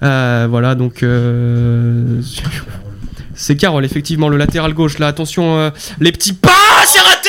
Voilà, 0.01 0.74
donc. 0.74 1.05
C'est 3.47 3.57
Carole, 3.57 3.85
effectivement, 3.85 4.31
le 4.31 4.39
latéral 4.39 4.73
gauche. 4.73 4.99
Là, 4.99 5.07
attention, 5.07 5.59
euh, 5.59 5.71
les 6.01 6.12
petits 6.12 6.33
pas, 6.33 6.49
c'est 6.87 7.01
raté 7.01 7.29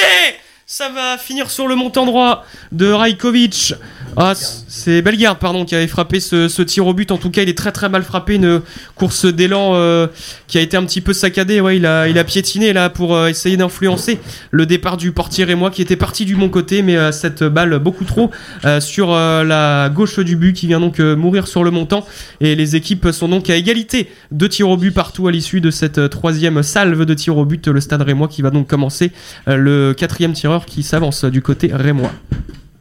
Ça 0.66 0.88
va 0.88 1.18
finir 1.18 1.52
sur 1.52 1.68
le 1.68 1.76
montant 1.76 2.06
droit 2.06 2.46
de 2.72 2.90
Rajkovic. 2.90 3.74
Ah, 4.18 4.34
c'est 4.36 5.02
Bellegarde, 5.02 5.40
pardon, 5.40 5.66
qui 5.66 5.76
avait 5.76 5.88
frappé 5.88 6.22
ce, 6.22 6.48
ce 6.48 6.62
tir 6.62 6.88
au 6.88 6.94
but. 6.94 7.12
En 7.12 7.18
tout 7.18 7.30
cas, 7.30 7.42
il 7.42 7.50
est 7.50 7.58
très 7.58 7.74
très 7.74 7.90
mal 7.90 8.04
frappé. 8.04 8.36
Une 8.36 8.62
course 8.96 9.26
d'élan 9.26 9.72
euh, 9.76 10.08
qui 10.48 10.58
a 10.58 10.62
été 10.62 10.78
un 10.78 10.86
petit 10.86 11.02
peu 11.02 11.12
saccadée. 11.12 11.60
Ouais, 11.60 11.78
il 11.78 11.86
a, 11.86 12.08
il 12.08 12.18
a 12.18 12.24
piétiné 12.24 12.72
là 12.72 12.90
pour 12.90 13.16
euh, 13.16 13.28
essayer 13.28 13.58
d'influencer 13.58 14.20
le 14.52 14.66
départ 14.66 14.96
du 14.96 15.12
portier 15.12 15.50
et 15.50 15.56
moi 15.56 15.70
qui 15.70 15.82
était 15.82 15.98
parti 15.98 16.24
du 16.24 16.36
bon 16.36 16.48
côté, 16.48 16.82
mais 16.82 16.96
euh, 16.96 17.12
cette 17.12 17.44
balle 17.44 17.78
beaucoup 17.80 18.06
trop 18.06 18.32
euh, 18.64 18.80
sur 18.80 19.12
la 19.12 19.90
gauche 19.94 20.20
du 20.20 20.36
but 20.38 20.54
qui 20.54 20.68
vient 20.68 20.80
donc 20.80 21.00
mourir 21.00 21.48
sur 21.48 21.64
le 21.64 21.72
montant. 21.72 22.06
Et 22.40 22.56
les 22.56 22.76
équipes 22.76 23.10
sont 23.12 23.28
donc 23.28 23.50
à 23.50 23.56
égalité 23.56 24.10
de 24.32 24.48
tirs 24.48 24.70
au 24.70 24.78
but 24.78 24.92
partout 24.92 25.28
à 25.28 25.32
l'issue 25.32 25.60
de 25.60 25.72
cette 25.72 26.10
troisième 26.10 26.64
salve 26.64 27.04
de 27.04 27.14
tirs 27.14 27.38
au 27.38 27.46
but. 27.46 27.68
Le 27.68 27.82
stade 27.82 28.02
rémois 28.02 28.28
qui 28.28 28.42
va 28.42 28.50
donc 28.50 28.68
commencer 28.68 29.12
le 29.46 29.94
quatrième 29.94 30.34
tireur 30.34 30.66
qui 30.66 30.84
s'avance 30.84 31.26
du 31.26 31.42
côté 31.42 31.72
rémois. 31.74 32.12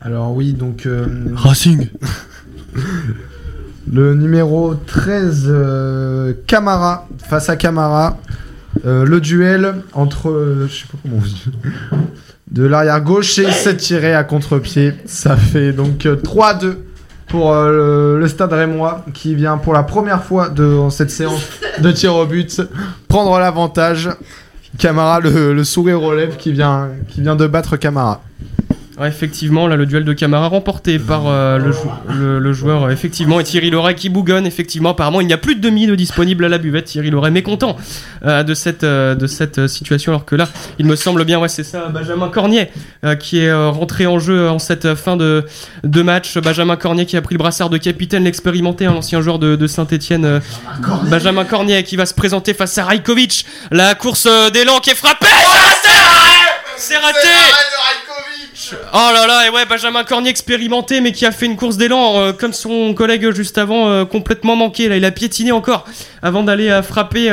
Alors 0.04 0.32
oui, 0.32 0.52
donc 0.52 0.84
euh, 0.84 1.06
Racing. 1.34 1.88
le 3.92 4.14
numéro 4.14 4.74
13, 4.74 5.46
euh, 5.48 6.34
Camara, 6.46 7.08
face 7.26 7.48
à 7.48 7.56
Camara. 7.56 8.18
Euh, 8.84 9.06
le 9.06 9.20
duel 9.20 9.76
entre, 9.94 10.66
je 10.68 10.74
sais 10.74 10.84
pas 10.90 10.98
comment 11.02 11.16
on 11.16 11.20
dit, 11.20 11.44
de 12.50 12.66
l'arrière 12.66 13.00
gauche 13.00 13.38
et 13.38 13.50
c'est 13.50 13.76
tiré 13.78 14.14
à 14.14 14.24
contre-pied. 14.24 14.92
Ça 15.06 15.36
fait 15.36 15.72
donc 15.72 16.04
euh, 16.04 16.16
3-2 16.16 16.74
pour 17.28 17.52
euh, 17.52 18.14
le, 18.14 18.20
le 18.20 18.28
stade 18.28 18.52
rémois 18.52 19.04
qui 19.14 19.34
vient 19.34 19.56
pour 19.56 19.72
la 19.72 19.84
première 19.84 20.22
fois 20.24 20.50
de, 20.50 20.64
dans 20.64 20.90
cette 20.90 21.10
séance 21.10 21.40
de 21.80 21.90
tir 21.92 22.14
au 22.14 22.26
but 22.26 22.60
prendre 23.08 23.38
l'avantage. 23.38 24.10
Camara, 24.76 25.20
le, 25.20 25.54
le 25.54 25.64
sourire 25.64 26.12
lèvres 26.12 26.36
qui 26.36 26.52
vient, 26.52 26.90
qui 27.08 27.22
vient 27.22 27.36
de 27.36 27.46
battre 27.46 27.76
Camara. 27.76 28.22
Ouais, 28.96 29.08
effectivement, 29.08 29.66
là, 29.66 29.74
le 29.74 29.86
duel 29.86 30.04
de 30.04 30.12
Camara 30.12 30.46
remporté 30.46 31.00
par 31.00 31.26
euh, 31.26 31.58
le, 32.08 32.38
le- 32.38 32.52
joueur, 32.52 32.84
euh, 32.84 32.90
effectivement, 32.90 33.40
et 33.40 33.44
Thierry 33.44 33.70
Loret 33.70 33.96
qui 33.96 34.08
bougonne, 34.08 34.46
effectivement. 34.46 34.90
Apparemment, 34.90 35.20
il 35.20 35.26
n'y 35.26 35.32
a 35.32 35.36
plus 35.38 35.56
de 35.56 35.60
demi 35.60 35.88
de 35.88 35.96
disponible 35.96 36.44
à 36.44 36.48
la 36.48 36.58
buvette. 36.58 36.84
Thierry 36.84 37.10
Loret 37.10 37.32
mécontent 37.32 37.76
euh, 38.24 38.44
de 38.44 38.54
cette, 38.54 38.84
de 38.84 39.26
cette 39.26 39.66
situation, 39.66 40.12
alors 40.12 40.24
que 40.24 40.36
là, 40.36 40.48
il 40.78 40.86
me 40.86 40.94
semble 40.94 41.24
bien, 41.24 41.40
ouais, 41.40 41.48
c'est 41.48 41.64
ça, 41.64 41.88
Benjamin 41.88 42.28
Cornier 42.28 42.70
qui 43.18 43.40
est 43.40 43.52
rentré 43.52 44.06
en 44.06 44.18
jeu 44.18 44.48
en 44.48 44.58
cette 44.60 44.94
fin 44.94 45.16
de, 45.16 45.44
de 45.82 46.02
match. 46.02 46.38
Benjamin 46.38 46.76
Cornier 46.76 47.04
qui 47.06 47.16
a 47.16 47.22
pris 47.22 47.34
le 47.34 47.38
brassard 47.38 47.70
de 47.70 47.78
capitaine, 47.78 48.24
l'expérimenté, 48.24 48.86
hein, 48.86 48.92
l'ancien 48.92 49.20
joueur 49.20 49.38
de, 49.40 49.56
de 49.56 49.66
Saint-Etienne. 49.66 50.40
Benjamin 51.10 51.44
Cornier 51.44 51.82
qui 51.82 51.96
va 51.96 52.06
se 52.06 52.14
présenter 52.14 52.54
face 52.54 52.78
à 52.78 52.84
Rajkovic. 52.84 53.44
La 53.72 53.94
course 53.96 54.28
d'élan 54.52 54.78
qui 54.78 54.90
est 54.90 54.94
frappée. 54.94 55.26
C'est 56.76 56.96
raté 56.96 57.18
Oh 58.72 59.10
là 59.12 59.26
là, 59.26 59.46
et 59.46 59.50
ouais, 59.50 59.66
Benjamin 59.68 60.04
Cornier 60.04 60.30
expérimenté, 60.30 61.00
mais 61.00 61.12
qui 61.12 61.26
a 61.26 61.32
fait 61.32 61.46
une 61.46 61.56
course 61.56 61.76
d'élan, 61.76 62.18
euh, 62.18 62.32
comme 62.32 62.52
son 62.52 62.94
collègue 62.94 63.30
juste 63.32 63.58
avant, 63.58 63.88
euh, 63.88 64.04
complètement 64.04 64.56
manqué. 64.56 64.88
Là, 64.88 64.96
il 64.96 65.04
a 65.04 65.10
piétiné 65.10 65.52
encore 65.52 65.84
avant 66.22 66.42
d'aller 66.42 66.70
euh, 66.70 66.82
frapper 66.82 67.28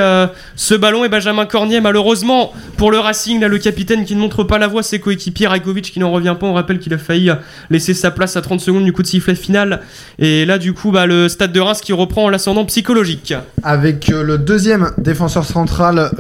ce 0.56 0.76
ballon. 0.76 1.06
Et 1.06 1.10
Benjamin 1.10 1.46
Cornier, 1.46 1.82
malheureusement, 1.82 2.54
pour 2.78 2.92
le 2.92 3.00
Racing, 3.00 3.40
là, 3.40 3.48
le 3.48 3.58
capitaine 3.58 4.06
qui 4.06 4.16
ne 4.16 4.20
montre 4.20 4.44
pas 4.44 4.58
la 4.58 4.68
voie, 4.68 4.84
ses 4.84 5.00
coéquipiers, 5.00 5.48
Rajkovic 5.48 5.92
qui 5.92 6.00
n'en 6.00 6.12
revient 6.12 6.36
pas. 6.40 6.48
On 6.48 6.54
rappelle 6.54 6.80
qu'il 6.80 6.94
a 6.94 6.98
failli 6.98 7.32
laisser 7.70 7.94
sa 7.94 8.12
place 8.12 8.36
à 8.36 8.42
30 8.42 8.60
secondes 8.60 8.84
du 8.84 8.94
coup 8.94 9.02
de 9.02 9.08
sifflet 9.08 9.36
final. 9.36 9.82
Et 10.20 10.46
là, 10.46 10.58
du 10.58 10.74
coup, 10.74 10.92
bah, 10.92 11.06
le 11.06 11.30
stade 11.30 11.52
de 11.52 11.60
Reims 11.60 11.82
qui 11.82 11.94
reprend 11.94 12.30
l'ascendant 12.30 12.66
psychologique. 12.66 13.34
avec 13.64 14.08
le 14.08 14.38
deuxième 14.38 14.92
défenseur 14.98 15.46
central 15.46 16.12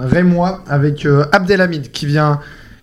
rémois, 0.00 0.64
avec 0.68 1.06
Abdelhamid 1.32 1.90
qui 1.90 2.06
vient, 2.06 2.40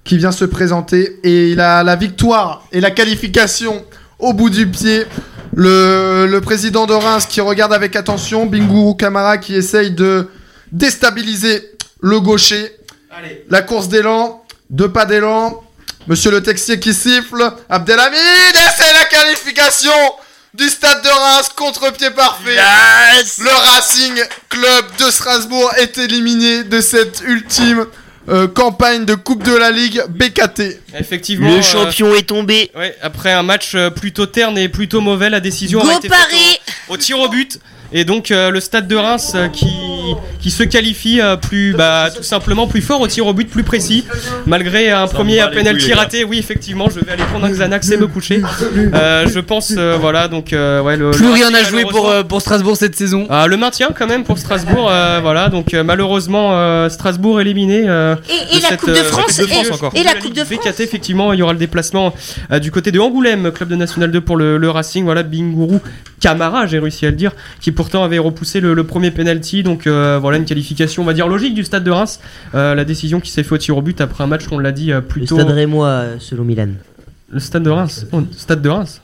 qui 0.08 0.18
vient 0.18 0.32
se 0.32 0.46
présenter 0.46 1.20
et 1.24 1.50
il 1.50 1.60
a 1.60 1.84
la 1.84 1.96
victoire 1.96 2.64
et 2.72 2.80
la 2.80 2.92
qualification 2.92 3.86
au 4.18 4.34
bout 4.34 4.50
du 4.50 4.66
pied. 4.68 5.06
Le, 5.54 6.28
le 6.30 6.42
président 6.42 6.86
de 6.86 6.94
Reims 6.94 7.26
qui 7.28 7.42
regarde 7.42 7.74
avec 7.74 7.96
attention, 7.96 8.46
Bingourou 8.46 8.96
Kamara 8.96 9.38
qui 9.38 9.56
essaye 9.56 9.92
de 9.92 10.30
déstabiliser 10.72 11.72
le 12.00 12.20
gaucher. 12.20 12.72
Allez. 13.12 13.46
La 13.50 13.62
course 13.62 13.90
d'élan, 13.90 14.44
deux 14.70 14.90
pas 14.90 15.06
d'élan, 15.06 15.64
monsieur 16.08 16.32
le 16.32 16.42
textier 16.42 16.80
qui 16.80 16.94
siffle, 16.94 17.52
Abdelhamid 17.70 18.18
et 18.18 18.70
c'est 18.78 18.94
la 18.94 19.06
qualification 19.06 19.92
du 20.54 20.70
stade 20.70 21.04
de 21.04 21.10
Reims, 21.10 21.50
contre-pied 21.56 22.12
parfait. 22.12 22.56
Le 23.40 23.72
Racing 23.74 24.24
Club 24.50 24.86
de 25.00 25.12
Strasbourg 25.12 25.72
est 25.78 25.98
éliminé 25.98 26.64
de 26.64 26.80
cette 26.82 27.22
ultime 27.26 27.86
euh, 28.30 28.48
campagne 28.48 29.06
de 29.06 29.16
Coupe 29.16 29.44
de 29.44 29.56
la 29.56 29.72
Ligue 29.72 30.02
BKT. 30.10 30.80
Effectivement. 30.98 31.50
Le 31.50 31.58
euh, 31.58 31.62
champion 31.62 32.14
est 32.16 32.28
tombé. 32.28 32.72
Ouais, 32.76 32.96
après 33.02 33.32
un 33.32 33.44
match 33.44 33.74
euh, 33.76 33.90
plutôt 33.90 34.26
terne 34.26 34.58
et 34.58 34.70
plutôt 34.70 35.02
mauvais, 35.02 35.30
la 35.30 35.40
décision 35.40 35.80
Go 35.80 35.90
a 35.90 35.96
été 35.96 36.10
faite 36.10 36.18
Paris 36.18 36.60
au, 36.90 36.94
au 36.94 36.98
tir 36.98 37.20
au 37.20 37.30
but. 37.30 37.60
Et 37.94 38.04
donc 38.04 38.32
euh, 38.32 38.50
le 38.50 38.60
stade 38.60 38.88
de 38.88 38.96
Reims 38.96 39.32
euh, 39.36 39.48
qui, 40.08 40.16
qui 40.42 40.52
se 40.52 40.64
qualifie 40.64 41.20
euh, 41.22 41.36
plus, 41.36 41.74
bah, 41.74 42.10
tout 42.16 42.24
simplement 42.24 42.68
plus 42.68 42.82
fort 42.82 43.02
au 43.02 43.08
tir 43.08 43.26
au 43.28 43.34
but, 43.34 43.50
plus 43.50 43.64
précis, 43.64 44.06
malgré 44.46 44.92
un 44.92 45.08
Ça 45.08 45.14
premier 45.14 45.44
penalty 45.54 45.94
raté. 45.94 46.24
Oui, 46.24 46.38
effectivement, 46.40 46.90
je 46.90 47.00
vais 47.00 47.12
aller 47.12 47.24
prendre 47.24 47.46
un 47.46 47.52
Xanax 47.52 47.92
et 47.92 47.98
me 47.98 48.08
coucher. 48.08 48.42
Euh, 48.94 49.28
je 49.28 49.40
pense, 49.40 49.74
euh, 49.78 49.98
voilà, 50.00 50.28
donc 50.28 50.54
euh, 50.54 50.82
ouais, 50.82 50.98
le, 50.98 51.12
Plus 51.12 51.26
le 51.28 51.34
rien 51.34 51.54
à 51.54 51.64
jouer 51.64 51.86
pour, 51.86 52.10
euh, 52.10 52.24
pour 52.24 52.42
Strasbourg 52.42 52.78
cette 52.78 52.96
saison. 52.96 53.28
Ah, 53.30 53.48
le 53.48 53.58
maintien 53.58 53.90
quand 53.98 54.08
même 54.08 54.24
pour 54.24 54.38
Strasbourg, 54.38 54.90
euh, 54.92 55.20
voilà, 55.22 55.50
donc 55.50 55.74
euh, 55.74 55.84
malheureusement 55.84 56.50
euh, 56.54 56.90
Strasbourg 56.90 57.42
éliminé. 57.42 57.84
euh, 57.88 58.16
Et, 58.30 58.58
et 58.58 58.60
la 58.62 58.70
cette, 58.70 58.80
Coupe 58.82 58.90
de 58.90 58.96
France, 58.96 59.38
Coupe 59.38 59.48
de 59.50 59.54
France 59.54 59.68
et, 59.68 59.74
encore. 59.74 59.92
et 59.96 60.04
la 60.04 60.14
Coupe 60.16 60.34
de 60.34 60.44
France. 60.44 60.58
BKT, 60.66 60.80
effectivement, 60.82 61.34
il 61.34 61.40
y 61.40 61.42
aura 61.42 61.54
le 61.54 61.60
déplacement 61.60 62.14
euh, 62.52 62.60
du 62.60 62.72
côté 62.72 62.92
de 62.92 63.00
Angoulême, 63.00 63.52
club 63.52 63.70
de 63.70 63.76
National 63.76 64.12
2 64.12 64.22
pour 64.22 64.38
le, 64.38 64.58
le 64.58 64.70
Racing. 64.70 65.04
Voilà, 65.06 65.24
Bingourou 65.24 65.80
Camara, 66.20 66.66
j'ai 66.66 66.80
réussi 66.80 67.06
à 67.06 67.10
le 67.12 67.16
dire, 67.16 67.32
qui 67.62 67.72
pourtant 67.72 68.04
avait 68.04 68.18
repoussé 68.18 68.60
le, 68.60 68.74
le 68.74 68.84
premier 68.84 69.12
penalty. 69.12 69.64
Donc 69.64 69.86
euh, 69.98 70.20
voilà, 70.20 70.38
une 70.38 70.46
qualification, 70.46 71.04
on 71.04 71.06
va 71.06 71.14
dire, 71.14 71.28
logique 71.28 71.54
du 71.54 71.64
stade 71.64 71.84
de 71.84 71.92
Reims. 71.92 72.20
Euh, 72.56 72.76
la 72.76 72.86
décision 72.86 73.20
qui 73.20 73.32
s'est 73.32 73.44
faite 73.44 73.52
au 73.52 73.58
tir 73.58 73.78
au 73.78 73.82
but 73.82 74.00
après 74.02 74.24
un 74.24 74.28
match, 74.28 74.44
on 74.52 74.60
l'a 74.60 74.72
dit, 74.72 74.92
euh, 74.92 74.96
Le 74.98 75.02
plutôt. 75.02 75.36
stade 75.36 75.50
rémois, 75.52 76.04
selon 76.20 76.44
Milan. 76.44 76.70
Le 77.30 77.40
stade 77.40 77.64
de 77.64 77.70
Reims. 77.70 78.06
Oh, 78.12 78.22
stade 78.32 78.62
de 78.62 78.70
Reims. 78.70 79.02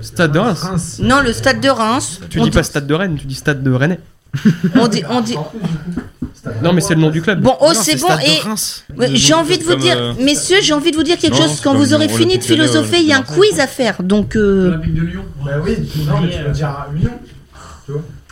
Stade 0.00 0.32
de 0.32 0.38
Reims. 0.38 1.00
Non, 1.02 1.20
le 1.20 1.32
stade 1.32 1.60
de 1.60 1.68
Reims. 1.68 2.20
Tu 2.30 2.38
on 2.40 2.44
dis 2.44 2.50
dit- 2.50 2.56
pas 2.56 2.62
stade 2.62 2.86
de 2.86 2.94
Rennes, 2.94 3.16
tu 3.18 3.26
dis 3.26 3.34
stade 3.34 3.62
de 3.62 3.70
Rennes. 3.70 3.98
On 4.76 4.86
dit, 4.88 5.02
on 5.08 5.20
dit. 5.20 5.36
Non, 6.62 6.72
mais 6.72 6.80
c'est 6.80 6.94
le 6.94 7.00
nom 7.00 7.10
du 7.10 7.20
club. 7.22 7.40
Bon, 7.40 7.56
oh, 7.60 7.72
c'est 7.74 7.96
bon. 8.00 8.06
Et 8.24 8.96
Ouais, 8.96 9.10
j'ai 9.14 9.34
envie 9.34 9.58
de 9.58 9.64
vous 9.64 9.74
dire, 9.74 9.96
euh, 9.98 10.12
messieurs, 10.20 10.58
j'ai 10.62 10.72
envie 10.72 10.90
de 10.92 10.96
vous 10.96 11.02
dire 11.02 11.18
quelque 11.18 11.34
Non, 11.34 11.42
chose. 11.42 11.60
Quand 11.62 11.74
vous 11.74 11.94
aurez 11.94 12.08
fini 12.08 12.38
de 12.38 12.44
philosopher, 12.44 12.98
il 13.00 13.06
y 13.06 13.12
a 13.12 13.18
un 13.18 13.22
quiz 13.22 13.58
à 13.60 13.66
faire. 13.66 14.02
Donc, 14.02 14.36
euh, 14.36 14.68
Olympique 14.68 14.94
de 14.94 15.02
Lyon. 15.02 15.24
Bah 15.44 15.52
oui, 15.64 15.76
non, 16.06 16.20
mais 16.22 16.30
tu 16.30 16.44
peux 16.44 16.50
dire 16.50 16.86
Lyon. 16.94 17.10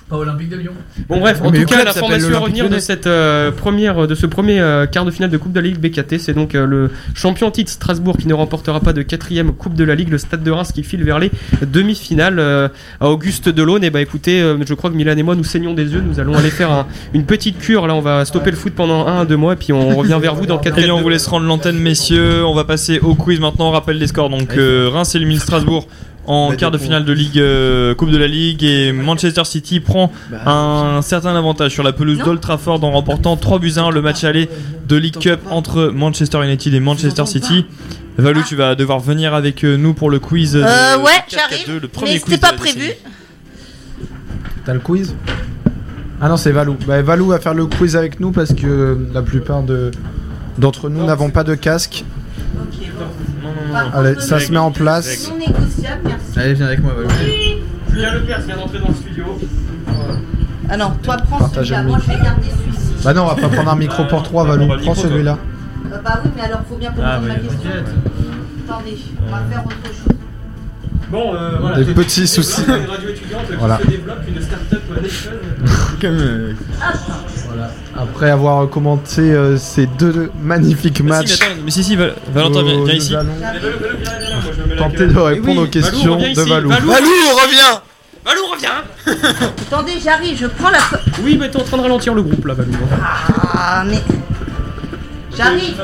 Pas 0.08 0.16
Olympique 0.18 0.48
de 0.50 0.56
Lyon. 0.56 0.70
Bon 1.08 1.18
bref, 1.18 1.40
en 1.42 1.50
Mais 1.50 1.58
tout 1.58 1.64
le 1.64 1.66
cas, 1.66 1.84
l'information 1.84 2.20
s'appelle 2.20 2.34
à 2.36 2.38
revenir 2.38 2.68
de 2.70 2.78
cette 2.78 3.08
euh, 3.08 3.50
première, 3.50 4.06
de 4.06 4.14
ce 4.14 4.26
premier 4.26 4.60
euh, 4.60 4.86
quart 4.86 5.04
de 5.04 5.10
finale 5.10 5.30
de 5.30 5.36
Coupe 5.36 5.50
de 5.52 5.58
la 5.58 5.66
Ligue 5.66 5.80
BKT, 5.80 6.18
c'est 6.20 6.32
donc 6.32 6.54
euh, 6.54 6.64
le 6.64 6.90
champion 7.14 7.50
titre 7.50 7.72
Strasbourg 7.72 8.16
qui 8.16 8.28
ne 8.28 8.34
remportera 8.34 8.78
pas 8.78 8.92
de 8.92 9.02
quatrième 9.02 9.52
Coupe 9.52 9.74
de 9.74 9.82
la 9.82 9.96
Ligue, 9.96 10.10
le 10.10 10.18
Stade 10.18 10.44
de 10.44 10.50
Reims 10.52 10.70
qui 10.72 10.84
file 10.84 11.02
vers 11.02 11.18
les 11.18 11.32
demi-finales 11.60 12.38
euh, 12.38 12.68
à 13.00 13.08
Auguste 13.10 13.48
Delaune. 13.48 13.82
Et 13.82 13.90
bah 13.90 14.00
écoutez, 14.00 14.40
euh, 14.40 14.56
je 14.64 14.74
crois 14.74 14.90
que 14.90 14.94
Milan 14.96 15.16
et 15.16 15.22
moi 15.24 15.34
nous 15.34 15.42
saignons 15.44 15.74
des 15.74 15.92
yeux, 15.92 16.00
nous 16.06 16.20
allons 16.20 16.34
aller 16.34 16.50
faire 16.50 16.70
un- 16.70 16.86
une 17.12 17.24
petite 17.24 17.58
cure. 17.58 17.88
Là, 17.88 17.94
on 17.96 18.00
va 18.00 18.24
stopper 18.24 18.52
le 18.52 18.56
foot 18.56 18.74
pendant 18.76 19.08
un 19.08 19.22
à 19.22 19.24
deux 19.24 19.36
mois 19.36 19.54
et 19.54 19.56
puis 19.56 19.72
on 19.72 19.96
revient 19.96 20.18
vers 20.20 20.36
vous 20.36 20.46
dans 20.46 20.58
4 20.58 20.74
Eh 20.78 20.82
bien, 20.84 20.94
on 20.94 21.02
vous 21.02 21.08
laisse 21.08 21.26
rendre 21.26 21.46
l'antenne, 21.46 21.78
messieurs. 21.78 22.44
On 22.46 22.54
va 22.54 22.62
passer 22.64 23.00
au 23.00 23.16
quiz 23.16 23.40
maintenant. 23.40 23.68
On 23.70 23.72
rappelle 23.72 23.98
les 23.98 24.06
scores. 24.06 24.30
Donc, 24.30 24.56
euh, 24.56 24.88
Reims 24.92 25.14
élimine 25.16 25.40
Strasbourg 25.40 25.88
en 26.26 26.52
quart 26.52 26.70
de 26.70 26.78
finale 26.78 27.04
de 27.04 27.12
Ligue 27.12 27.38
euh, 27.38 27.94
Coupe 27.94 28.10
de 28.10 28.16
la 28.16 28.26
Ligue 28.26 28.64
et 28.64 28.92
Manchester 28.92 29.44
City 29.44 29.80
prend 29.80 30.12
un 30.44 31.00
certain 31.02 31.36
avantage 31.36 31.72
sur 31.72 31.82
la 31.82 31.92
pelouse 31.92 32.18
d'Old 32.18 32.40
Trafford 32.40 32.82
en 32.82 32.90
remportant 32.90 33.36
3 33.36 33.58
buts 33.58 33.74
à 33.76 33.82
1 33.82 33.90
le 33.90 34.02
match 34.02 34.24
aller 34.24 34.48
de 34.88 34.96
League 34.96 35.18
Cup 35.18 35.40
entre 35.50 35.90
Manchester 35.94 36.44
United 36.44 36.74
et 36.74 36.80
Manchester 36.80 37.26
City. 37.26 37.64
Valou, 38.18 38.42
tu 38.42 38.56
vas 38.56 38.74
devoir 38.74 38.98
venir 38.98 39.34
avec 39.34 39.62
euh, 39.64 39.76
nous 39.76 39.92
pour 39.92 40.08
le 40.08 40.18
quiz. 40.18 40.54
de 40.54 40.62
euh, 40.62 40.98
ouais, 40.98 41.12
4-4-2, 41.28 41.30
j'arrive. 41.30 41.80
le 41.82 41.88
premier 41.88 42.12
Mais 42.14 42.18
quiz 42.18 42.34
c'était 42.34 42.46
pas 42.46 42.54
prévu. 42.54 42.92
T'as 44.64 44.72
le 44.72 44.80
quiz? 44.80 45.14
Ah 46.20 46.28
non, 46.28 46.38
c'est 46.38 46.50
Valou. 46.50 46.76
Bah, 46.86 47.02
Valou 47.02 47.26
va 47.26 47.38
faire 47.38 47.52
le 47.52 47.66
quiz 47.66 47.94
avec 47.94 48.20
nous 48.20 48.32
parce 48.32 48.54
que 48.54 48.98
la 49.12 49.22
plupart 49.22 49.62
de 49.62 49.90
d'entre 50.56 50.88
nous 50.88 51.04
n'avons 51.04 51.30
pas 51.30 51.44
de 51.44 51.54
casque. 51.54 52.04
Allez, 53.94 54.20
ça 54.20 54.38
se 54.40 54.50
met 54.52 54.58
en 54.58 54.70
place. 54.70 55.30
Allez, 56.36 56.54
viens 56.54 56.66
avec 56.66 56.80
moi, 56.82 56.92
Valou. 56.96 57.08
Julien 57.90 58.12
Lepers 58.14 58.40
vient 58.42 58.56
d'entrer 58.56 58.78
dans 58.78 58.88
le 58.88 58.94
studio. 58.94 59.24
Ah 60.68 60.76
non, 60.76 60.92
toi 61.02 61.16
prends 61.28 61.48
celui-là. 61.48 61.82
Moi, 61.84 61.98
je 62.04 62.10
vais 62.12 62.22
garder 62.22 62.48
celui-ci. 62.50 63.04
Bah 63.04 63.14
non, 63.14 63.22
on 63.22 63.26
va 63.26 63.34
pas 63.36 63.48
prendre 63.48 63.70
un 63.70 63.76
micro 63.76 64.04
pour 64.04 64.22
trois, 64.22 64.44
Valou. 64.44 64.68
Prends 64.82 64.94
celui-là. 64.94 65.38
Euh, 65.92 65.98
bah 66.04 66.20
oui, 66.24 66.30
mais 66.36 66.42
alors 66.42 66.60
faut 66.68 66.76
bien 66.76 66.90
comprendre 66.90 67.12
Ah, 67.14 67.20
ma 67.20 67.34
question. 67.36 67.70
Attendez, 68.68 68.96
on 69.26 69.30
va 69.30 69.38
faire 69.50 69.64
autre 69.64 69.76
chose. 69.84 70.16
Bon, 71.08 71.34
euh, 71.34 71.50
voilà. 71.60 71.82
Des 71.82 71.92
petits 71.94 72.26
soucis. 72.26 72.62
Une 72.66 72.72
radio 72.90 73.08
étudiante 73.10 73.46
qui 73.48 73.54
Voilà. 73.56 73.78
se 73.78 73.86
développe, 73.86 74.18
une 74.28 74.42
start-up 74.42 74.82
euh, 74.90 75.00
nation. 75.02 75.30
Comme, 76.00 76.54
voilà. 77.46 77.70
Après 77.96 78.30
avoir 78.30 78.68
commenté 78.68 79.20
euh, 79.22 79.56
ces 79.56 79.86
deux 79.86 80.30
magnifiques 80.42 81.00
Mais 81.02 81.12
si, 81.12 81.18
matchs, 81.18 81.38
mais 81.40 81.46
attends, 81.46 81.54
mais 81.64 81.70
si, 81.70 81.84
si, 81.84 81.96
Val- 81.96 82.14
Valentin, 82.34 82.62
viens, 82.64 82.94
ici. 82.94 83.14
Tenter 84.76 85.06
de 85.06 85.18
répondre 85.18 85.62
aux 85.62 85.66
questions 85.66 86.16
de 86.16 86.40
Valou. 86.48 86.68
Valou, 86.70 86.84
reviens 86.86 87.80
Valou, 88.24 88.42
reviens 88.52 88.82
Attendez, 89.70 89.92
j'arrive, 90.02 90.36
je 90.36 90.46
prends 90.46 90.70
la. 90.70 90.78
Oui, 91.22 91.36
mais 91.38 91.48
t'es 91.48 91.56
en 91.58 91.62
train 91.64 91.76
de 91.76 91.82
ralentir 91.82 92.14
le 92.14 92.22
groupe 92.22 92.44
là, 92.46 92.54
Valou. 92.54 92.72
Ah, 93.54 93.84
mais. 93.86 94.00
J'arrive 95.36 95.80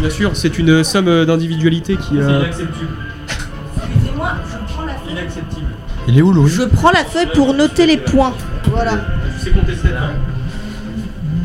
Bien 0.00 0.10
sûr, 0.10 0.30
c'est 0.34 0.58
une 0.58 0.82
somme 0.82 1.26
d'individualité 1.26 1.96
qui. 1.96 2.14
C'est 2.14 2.20
euh, 2.20 2.42
Il 6.08 6.18
est 6.18 6.22
où 6.22 6.32
Louis 6.32 6.50
Je 6.50 6.62
prends 6.62 6.90
la 6.90 7.04
feuille 7.04 7.28
pour 7.34 7.54
noter 7.54 7.86
les 7.86 7.96
points. 7.98 8.32
Voilà. 8.70 8.92
Compter 9.54 9.74
7. 9.74 9.92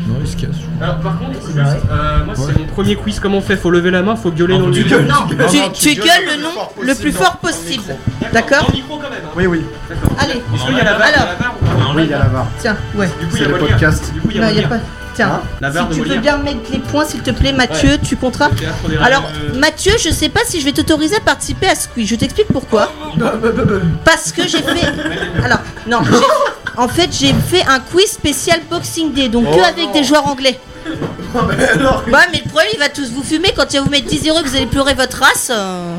Non, 0.08 0.14
il 0.20 0.26
se 0.28 0.36
casse. 0.36 0.50
Alors, 0.80 0.96
par 1.00 1.18
contre, 1.18 1.32
c'est 1.40 1.52
juste, 1.52 1.76
euh, 1.90 2.24
moi, 2.24 2.34
c'est 2.36 2.58
mon 2.58 2.66
premier 2.66 2.94
quiz. 2.96 3.18
Comment 3.18 3.38
on 3.38 3.40
fait? 3.40 3.56
Faut 3.56 3.70
lever 3.70 3.90
la 3.90 4.02
main, 4.02 4.14
faut 4.16 4.30
gueuler 4.30 4.58
dans 4.58 4.66
le 4.66 4.72
micro. 4.72 5.00
Non, 5.00 5.26
tu, 5.28 5.58
tu 5.72 5.94
tu 5.94 6.00
gueules 6.00 6.36
le 6.36 6.42
nom 6.42 6.50
le 6.82 6.94
plus 6.94 7.12
fort 7.12 7.38
possible. 7.38 7.96
D'accord 8.32 8.62
Dans 8.62 8.68
le 8.68 8.74
micro 8.74 8.96
quand 8.96 9.10
même. 9.10 9.20
hein. 9.24 9.30
Oui, 9.36 9.46
oui. 9.46 9.62
Allez, 10.18 10.34
Est-ce 10.54 10.66
qu'il 10.66 10.76
y 10.76 10.80
a 10.80 10.84
la 10.84 10.92
barre, 10.98 11.08
Alors. 11.08 11.94
Oui, 11.96 12.02
il 12.04 12.10
y 12.10 12.14
a 12.14 12.18
la 12.18 12.24
barre. 12.26 12.46
tiens, 12.58 12.76
ouais. 12.94 13.06
Du 13.20 13.26
coup, 13.26 13.32
il 13.32 13.38
C'est 13.38 13.42
y 13.42 13.44
a 13.44 13.48
le 13.48 13.58
podcast. 13.58 14.12
Du 14.12 14.20
coup, 14.20 14.28
il 14.30 14.36
y 14.36 14.38
a 14.38 14.42
Non, 14.42 14.48
il 14.50 14.56
y 14.56 14.58
a 14.58 14.62
Molière. 14.62 14.80
pas. 14.80 15.05
Tiens, 15.16 15.30
Hein 15.32 15.40
La 15.60 15.70
barre 15.70 15.84
si 15.84 15.88
de 15.88 15.94
tu 15.94 16.00
veux 16.00 16.16
Molière. 16.16 16.22
bien 16.22 16.36
mettre 16.38 16.70
les 16.70 16.78
points, 16.78 17.04
s'il 17.06 17.22
te 17.22 17.30
plaît, 17.30 17.52
Mathieu, 17.52 17.98
tu 18.06 18.16
compteras. 18.16 18.50
Alors, 19.02 19.22
euh, 19.24 19.58
Mathieu, 19.58 19.92
je 19.98 20.10
sais 20.10 20.28
pas 20.28 20.40
si 20.46 20.60
je 20.60 20.64
vais 20.66 20.72
t'autoriser 20.72 21.16
à 21.16 21.20
participer 21.20 21.66
à 21.68 21.74
ce 21.74 21.88
quiz. 21.88 22.06
Je 22.08 22.14
t'explique 22.16 22.48
pourquoi. 22.52 22.92
Parce 24.04 24.30
que 24.32 24.42
j'ai 24.46 24.62
fait. 24.62 24.86
Alors, 25.42 25.58
non, 25.88 26.00
en 26.76 26.88
fait, 26.88 27.08
j'ai 27.18 27.32
fait 27.32 27.64
un 27.66 27.80
quiz 27.80 28.10
spécial 28.10 28.60
Boxing 28.70 29.12
Day, 29.12 29.28
donc 29.28 29.44
que 29.50 29.60
avec 29.62 29.92
des 29.92 30.04
joueurs 30.04 30.26
anglais. 30.26 30.58
Ouais, 31.34 31.42
mais 32.32 32.38
le 32.42 32.48
problème, 32.48 32.70
il 32.72 32.78
va 32.78 32.88
tous 32.88 33.10
vous 33.10 33.22
fumer 33.22 33.52
quand 33.54 33.64
il 33.72 33.78
va 33.78 33.82
vous 33.82 33.90
mettre 33.90 34.06
10 34.06 34.28
euros 34.28 34.40
que 34.42 34.48
vous 34.48 34.56
allez 34.56 34.66
pleurer 34.66 34.94
votre 34.94 35.18
race. 35.18 35.50
euh. 35.52 35.94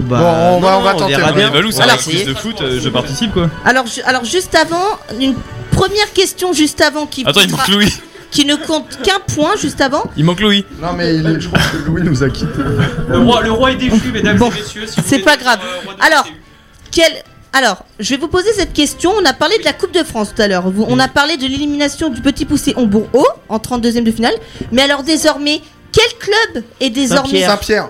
Bah, 0.00 0.18
Bon, 0.18 0.56
on 0.56 0.60
va- 0.60 0.78
on 0.78 0.82
va 0.82 0.92
non, 0.92 0.98
tenter, 1.00 1.16
on 1.16 1.34
bien. 1.34 1.50
Valou, 1.50 1.68
essayer. 1.70 2.24
quiz 2.24 2.26
de 2.26 2.34
foot, 2.34 2.60
euh, 2.62 2.80
je 2.82 2.88
participe 2.88 3.32
quoi. 3.34 3.50
Alors, 3.64 3.86
ju- 3.86 4.00
alors, 4.04 4.24
juste 4.24 4.54
avant, 4.54 4.84
une 5.20 5.34
première 5.72 6.10
question 6.14 6.52
juste 6.54 6.80
avant 6.80 7.04
qui, 7.06 7.24
Attends, 7.26 7.40
il 7.40 7.50
manque 7.50 7.68
Louis. 7.68 7.92
Qui 8.30 8.44
ne 8.44 8.56
compte 8.56 8.98
qu'un 9.02 9.18
point 9.34 9.56
juste 9.56 9.80
avant. 9.80 10.04
Il 10.16 10.24
manque 10.24 10.40
Louis. 10.40 10.64
Non, 10.80 10.92
mais 10.94 11.16
il 11.16 11.26
est- 11.26 11.40
je 11.40 11.48
crois 11.48 11.60
que 11.60 11.76
Louis 11.86 12.02
nous 12.02 12.22
a 12.22 12.28
quittés. 12.30 12.48
Le 13.08 13.18
roi, 13.18 13.42
le 13.42 13.50
roi 13.52 13.72
est 13.72 13.76
déchu, 13.76 14.10
mesdames 14.12 14.36
Bon, 14.36 14.50
et 14.50 14.54
messieurs. 14.54 14.86
si 14.86 14.96
vous 15.00 15.06
c'est 15.06 15.16
voulez 15.16 15.22
pas 15.24 15.36
dire, 15.36 15.44
grave. 15.46 15.60
euh, 15.64 15.84
roi 15.84 15.94
de 15.94 16.02
Alors, 16.02 16.24
TU. 16.24 16.32
Quel... 16.90 17.12
Alors, 17.52 17.84
je 17.98 18.10
vais 18.10 18.16
vous 18.20 18.28
poser 18.28 18.52
cette 18.52 18.72
question. 18.74 19.10
On 19.18 19.24
a 19.24 19.32
parlé 19.32 19.58
de 19.58 19.64
la 19.64 19.72
Coupe 19.72 19.92
de 19.92 20.02
France 20.04 20.34
tout 20.36 20.42
à 20.42 20.48
l'heure. 20.48 20.70
Vous- 20.70 20.84
On 20.88 20.98
a 20.98 21.08
parlé 21.08 21.36
de 21.38 21.42
l'élimination 21.46 22.10
du 22.10 22.20
Petit 22.20 22.44
Poussé 22.44 22.74
Hombourg 22.76 23.08
haut 23.14 23.26
en 23.48 23.58
32e 23.58 24.04
de 24.04 24.12
finale. 24.12 24.34
Mais 24.72 24.82
alors 24.82 25.02
désormais, 25.02 25.62
quel 25.90 26.04
club 26.18 26.64
est 26.80 26.90
désormais 26.90 27.28
Saint-Pierre. 27.40 27.50
Saint-Pierre. 27.50 27.88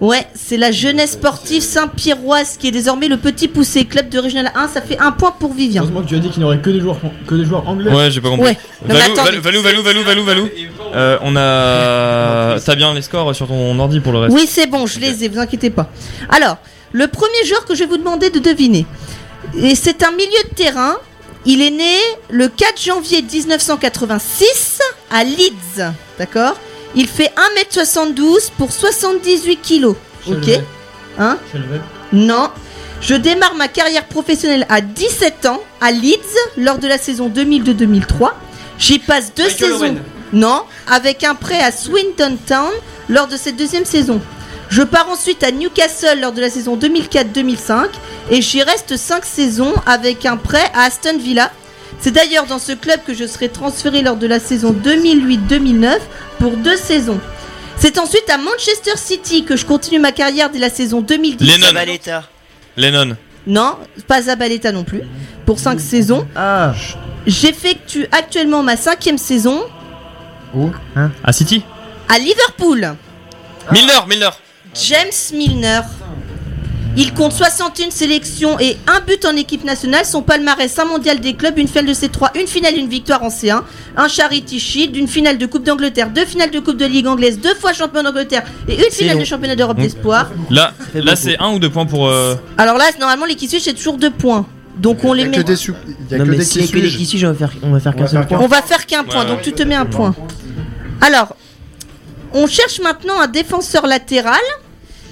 Ouais, 0.00 0.26
c'est 0.34 0.56
la 0.56 0.72
jeunesse 0.72 1.12
sportive 1.12 1.62
Saint-Pierroise 1.62 2.56
qui 2.58 2.68
est 2.68 2.72
désormais 2.72 3.06
le 3.06 3.16
Petit 3.16 3.46
Poussé, 3.46 3.84
club 3.84 4.08
de 4.08 4.18
Régional 4.18 4.52
1. 4.54 4.68
Ça 4.68 4.80
fait 4.82 4.98
un 4.98 5.12
point 5.12 5.30
pour 5.30 5.54
Vivien. 5.54 5.82
Heureusement 5.82 6.02
que 6.02 6.08
tu 6.08 6.16
as 6.16 6.18
dit 6.18 6.30
qu'il 6.30 6.40
n'y 6.40 6.44
aurait 6.44 6.58
que 6.58 6.70
des 6.70 6.80
joueurs, 6.80 6.98
que 7.26 7.34
des 7.36 7.44
joueurs 7.44 7.66
anglais. 7.68 7.92
Ouais, 7.92 8.10
j'ai 8.10 8.20
pas 8.20 8.28
compris. 8.28 8.44
Ouais. 8.44 8.58
Non, 8.88 8.94
mais 8.94 9.00
Valou, 9.00 9.12
attendez. 9.12 9.38
Valou, 9.38 9.62
Valou, 9.62 9.82
Valou, 9.82 10.02
Valou, 10.02 10.24
Valou. 10.24 10.48
Euh, 10.94 11.18
on 11.22 11.36
a. 11.36 12.58
T'as 12.64 12.74
bien 12.74 12.92
les 12.92 13.02
scores 13.02 13.34
sur 13.34 13.46
ton 13.46 13.78
ordi 13.78 14.00
pour 14.00 14.12
le 14.12 14.18
reste. 14.18 14.34
Oui, 14.34 14.46
c'est 14.48 14.66
bon, 14.66 14.86
je 14.86 14.98
les 14.98 15.24
ai, 15.24 15.28
vous 15.28 15.38
inquiétez 15.38 15.70
pas. 15.70 15.88
Alors, 16.28 16.58
le 16.92 17.06
premier 17.06 17.44
joueur 17.46 17.64
que 17.64 17.74
je 17.74 17.80
vais 17.80 17.86
vous 17.86 17.98
demander 17.98 18.30
de 18.30 18.40
deviner, 18.40 18.86
et 19.56 19.74
c'est 19.76 20.02
un 20.02 20.10
milieu 20.10 20.42
de 20.50 20.54
terrain. 20.54 20.96
Il 21.46 21.60
est 21.60 21.70
né 21.70 21.98
le 22.30 22.48
4 22.48 22.80
janvier 22.82 23.20
1986 23.20 24.80
à 25.10 25.24
Leeds, 25.24 25.92
d'accord? 26.18 26.56
Il 26.96 27.08
fait 27.08 27.32
1m72 27.72 28.50
pour 28.56 28.72
78 28.72 29.56
kilos, 29.60 29.96
ok 30.26 30.60
Hein 31.18 31.38
Non. 32.12 32.50
Je 33.00 33.14
démarre 33.14 33.54
ma 33.54 33.68
carrière 33.68 34.06
professionnelle 34.06 34.66
à 34.68 34.80
17 34.80 35.46
ans 35.46 35.60
à 35.80 35.90
Leeds 35.90 36.18
lors 36.56 36.78
de 36.78 36.88
la 36.88 36.96
saison 36.98 37.28
2002-2003. 37.28 38.32
J'y 38.78 38.98
passe 38.98 39.32
deux 39.34 39.44
Michael 39.44 39.58
saisons. 39.58 39.78
Owen. 39.80 40.02
Non, 40.32 40.62
avec 40.90 41.22
un 41.22 41.34
prêt 41.34 41.60
à 41.60 41.70
Swindon 41.70 42.36
Town 42.46 42.70
lors 43.08 43.28
de 43.28 43.36
cette 43.36 43.56
deuxième 43.56 43.84
saison. 43.84 44.20
Je 44.70 44.82
pars 44.82 45.08
ensuite 45.08 45.44
à 45.44 45.50
Newcastle 45.52 46.18
lors 46.20 46.32
de 46.32 46.40
la 46.40 46.50
saison 46.50 46.76
2004-2005 46.76 47.88
et 48.30 48.40
j'y 48.40 48.62
reste 48.62 48.96
5 48.96 49.24
saisons 49.24 49.74
avec 49.86 50.24
un 50.26 50.36
prêt 50.36 50.64
à 50.74 50.84
Aston 50.84 51.18
Villa. 51.18 51.52
C'est 52.00 52.10
d'ailleurs 52.10 52.46
dans 52.46 52.58
ce 52.58 52.72
club 52.72 53.00
que 53.06 53.14
je 53.14 53.26
serai 53.26 53.48
transféré 53.48 54.02
lors 54.02 54.16
de 54.16 54.26
la 54.26 54.38
saison 54.40 54.72
2008-2009 54.72 55.98
pour 56.38 56.56
deux 56.56 56.76
saisons. 56.76 57.20
C'est 57.76 57.98
ensuite 57.98 58.28
à 58.30 58.38
Manchester 58.38 58.96
City 58.96 59.44
que 59.44 59.56
je 59.56 59.64
continue 59.64 59.98
ma 59.98 60.12
carrière 60.12 60.50
dès 60.50 60.58
la 60.58 60.70
saison 60.70 61.00
2010. 61.00 61.46
Lennon. 61.46 61.66
Zabaleta. 61.66 62.24
Lennon. 62.76 63.16
Non, 63.46 63.76
pas 64.06 64.22
Zabaleta 64.22 64.72
non 64.72 64.84
plus. 64.84 65.02
Pour 65.46 65.58
5 65.58 65.80
saisons. 65.80 66.26
Ah, 66.36 66.74
J'effectue 67.26 68.06
actuellement 68.12 68.62
ma 68.62 68.76
cinquième 68.76 69.18
saison 69.18 69.62
À 71.24 71.32
City 71.32 71.62
à 72.08 72.18
Liverpool. 72.18 72.94
Milner, 73.72 74.00
Milner. 74.06 74.30
James 74.74 75.32
Milner. 75.32 75.80
Il 76.96 77.12
compte 77.12 77.32
61 77.32 77.90
sélections 77.90 78.58
et 78.60 78.76
un 78.86 79.00
but 79.00 79.24
en 79.24 79.34
équipe 79.36 79.64
nationale. 79.64 80.04
Son 80.04 80.22
palmarès, 80.22 80.78
un 80.78 80.84
mondial 80.84 81.18
des 81.20 81.34
clubs, 81.34 81.58
une 81.58 81.66
finale 81.66 81.86
de 81.86 81.92
C3, 81.94 82.38
une 82.40 82.46
finale, 82.46 82.76
une 82.78 82.88
victoire 82.88 83.22
en 83.24 83.28
C1, 83.28 83.62
un 83.96 84.08
Charity 84.08 84.60
Shield, 84.60 84.94
une 84.96 85.08
finale 85.08 85.36
de 85.38 85.46
Coupe 85.46 85.64
d'Angleterre, 85.64 86.10
deux 86.10 86.24
finales 86.24 86.50
de 86.52 86.60
Coupe 86.60 86.76
de 86.76 86.86
Ligue 86.86 87.06
anglaise, 87.08 87.40
deux 87.40 87.54
fois 87.54 87.72
champion 87.72 88.02
d'Angleterre 88.04 88.44
et 88.68 88.74
une 88.76 88.90
finale 88.92 89.18
de 89.18 89.24
championnat 89.24 89.56
d'Europe 89.56 89.78
Mm. 89.78 89.82
d'espoir. 89.82 90.30
Là, 90.50 90.72
là 90.94 91.16
c'est 91.16 91.36
un 91.40 91.52
ou 91.52 91.58
deux 91.58 91.70
points 91.70 91.86
pour. 91.86 92.06
euh, 92.08 92.36
Alors 92.58 92.78
là, 92.78 92.84
normalement, 93.00 93.26
les 93.26 93.34
qui 93.34 93.48
suivent, 93.48 93.60
c'est 93.62 93.74
toujours 93.74 93.96
deux 93.96 94.10
points. 94.10 94.46
Donc 94.76 95.04
on 95.04 95.12
les 95.12 95.24
met. 95.24 95.36
il 95.36 95.38
y 95.38 95.40
a 95.40 95.42
que 95.42 96.30
des 96.30 96.38
qui 96.88 97.06
suivent. 97.06 97.24
on 97.62 97.70
va 97.72 97.80
faire, 97.80 97.94
qu'un 97.96 98.06
seul 98.06 98.26
point. 98.26 98.38
On 98.40 98.46
va 98.46 98.62
faire 98.62 98.86
qu'un 98.86 99.04
point, 99.04 99.24
donc 99.24 99.42
tu 99.42 99.52
te 99.52 99.62
mets 99.62 99.74
un 99.74 99.86
point. 99.86 100.14
Alors, 101.00 101.34
on 102.32 102.46
cherche 102.46 102.80
maintenant 102.80 103.20
un 103.20 103.26
défenseur 103.28 103.86
latéral, 103.86 104.40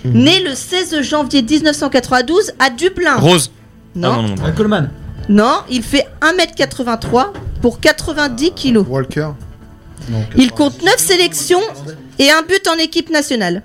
Mhm. 0.04 0.12
né 0.24 0.40
le 0.42 0.54
16 0.54 1.00
janvier 1.02 1.42
1992 1.42 2.52
à 2.58 2.70
Dublin. 2.70 3.16
Rose. 3.16 3.50
Non. 3.94 4.12
Ah, 4.12 4.16
non, 4.16 4.22
non, 4.22 4.34
non. 4.36 4.52
Coleman. 4.56 4.90
Non, 5.28 5.58
il 5.70 5.82
fait 5.82 6.06
1m83 6.20 7.32
pour 7.60 7.78
90 7.80 8.52
kilos. 8.52 8.84
Walker. 8.88 9.28
Non. 10.10 10.24
Il 10.36 10.50
compte 10.50 10.82
9 10.82 10.96
sélections 10.98 11.60
et 12.18 12.30
un 12.30 12.42
but 12.42 12.66
en 12.68 12.74
équipe 12.78 13.10
nationale. 13.10 13.62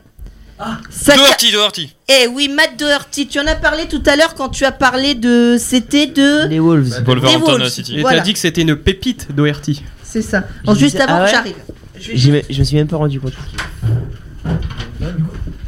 Ca- 0.89 1.15
Doherty, 1.15 1.51
Doherty. 1.51 1.95
Eh 2.09 2.27
oui, 2.27 2.47
Matt 2.49 2.77
Doherty, 2.79 3.27
tu 3.27 3.39
en 3.39 3.45
as 3.47 3.55
parlé 3.55 3.85
tout 3.87 4.01
à 4.07 4.15
l'heure 4.15 4.33
quand 4.35 4.49
tu 4.49 4.65
as 4.65 4.71
parlé 4.71 5.13
de... 5.13 5.55
C'était 5.59 6.07
de... 6.07 6.47
Les 6.47 6.59
Wolves. 6.59 7.03
Wolverhampton 7.05 7.51
Wolves. 7.59 7.69
City. 7.69 7.97
Et 7.97 8.01
Voilà. 8.01 8.19
t'as 8.19 8.23
dit 8.23 8.33
que 8.33 8.39
c'était 8.39 8.61
une 8.61 8.75
pépite 8.75 9.27
d'Oherty. 9.35 9.83
C'est 10.03 10.21
ça. 10.23 10.43
Juste 10.75 10.99
avant 10.99 11.19
ah 11.21 11.25
que 11.25 11.31
j'arrive. 11.31 11.55
Je 11.99 12.31
vais- 12.31 12.45
Je 12.49 12.59
me 12.59 12.63
suis 12.63 12.75
même 12.75 12.87
pas 12.87 12.97
rendu 12.97 13.19
compte. 13.19 13.33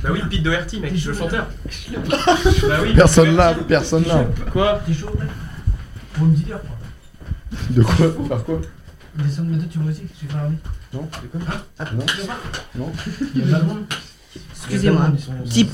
Bah 0.02 0.10
oui, 0.12 0.22
Pete 0.30 0.44
Doherty, 0.44 0.80
mec, 0.80 0.94
le 1.06 1.14
chanteur. 1.14 1.48
bah 2.68 2.78
oui. 2.82 2.94
Personne 2.96 3.36
là, 3.36 3.54
personne 3.68 4.06
là. 4.06 4.26
Quoi 4.52 4.82
T'es 4.86 4.94
chaud, 4.94 5.16
mec 5.20 5.30
Pour 6.14 6.28
petite 6.30 6.52
heure, 6.52 6.62
quoi. 6.62 6.78
De 7.70 7.82
quoi 7.84 8.28
Faire 8.28 8.44
quoi 8.44 8.62
Descends 9.16 9.44
de 9.44 9.50
ma 9.52 9.58
tête, 9.58 9.70
tu 9.70 9.80
vois 9.80 9.92
aussi, 9.92 10.04
tu 10.18 10.26
fais 10.26 10.36
l'armée. 10.38 10.58
Non. 10.94 11.08
Non. 11.80 12.06
Non. 12.78 12.92
Il 13.36 13.42
y 13.42 13.54
a 13.54 13.58
pas 13.58 13.62
de 13.62 13.66
monde. 13.68 13.86
Excusez-moi, 14.62 15.08
Petit 15.46 15.68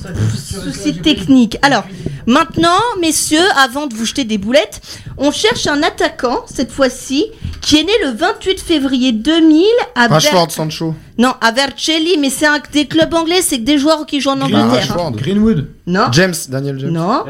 souci 0.64 0.95
technique. 1.02 1.57
Alors, 1.61 1.84
maintenant, 2.27 2.80
messieurs, 3.02 3.44
avant 3.57 3.88
de 3.88 3.94
vous 3.95 4.06
jeter 4.06 4.23
des 4.23 4.38
boulettes, 4.38 4.80
on 5.18 5.32
cherche 5.32 5.68
un 5.68 5.84
attaquant, 5.84 6.45
cette 6.48 6.72
fois-ci, 6.72 7.26
qui 7.61 7.77
est 7.80 7.84
né 7.84 7.91
le 8.03 8.11
28 8.11 8.60
février 8.61 9.11
2000 9.11 9.65
à 9.95 10.07
Rashford, 10.07 10.45
Ver- 10.48 10.52
Sancho. 10.52 10.95
Non, 11.18 11.34
à 11.41 11.52
Vercelli, 11.52 12.18
mais 12.19 12.30
c'est 12.30 12.45
un 12.45 12.60
des 12.72 12.88
clubs 12.88 13.14
anglais, 13.14 13.41
c'est 13.41 13.57
que 13.60 13.64
des 13.64 13.77
joueurs 13.77 14.06
qui 14.06 14.22
jouent 14.22 14.30
en 14.30 14.38
Bah, 14.38 14.45
Angleterre. 14.45 14.65
hein. 14.65 14.76
Rashford. 14.77 15.11
Greenwood. 15.14 15.68
Non, 15.88 16.07
James, 16.14 16.34
Daniel 16.48 16.80
James. 16.80 16.91
non. 16.91 17.26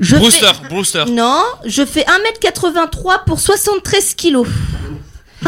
Je 0.00 0.16
Brewster, 0.16 0.52
fais... 0.62 0.68
Brewster. 0.68 1.04
Non, 1.12 1.42
je 1.64 1.84
fais 1.84 2.04
1m83 2.04 3.24
pour 3.26 3.38
73 3.38 4.14
kilos. 4.14 4.48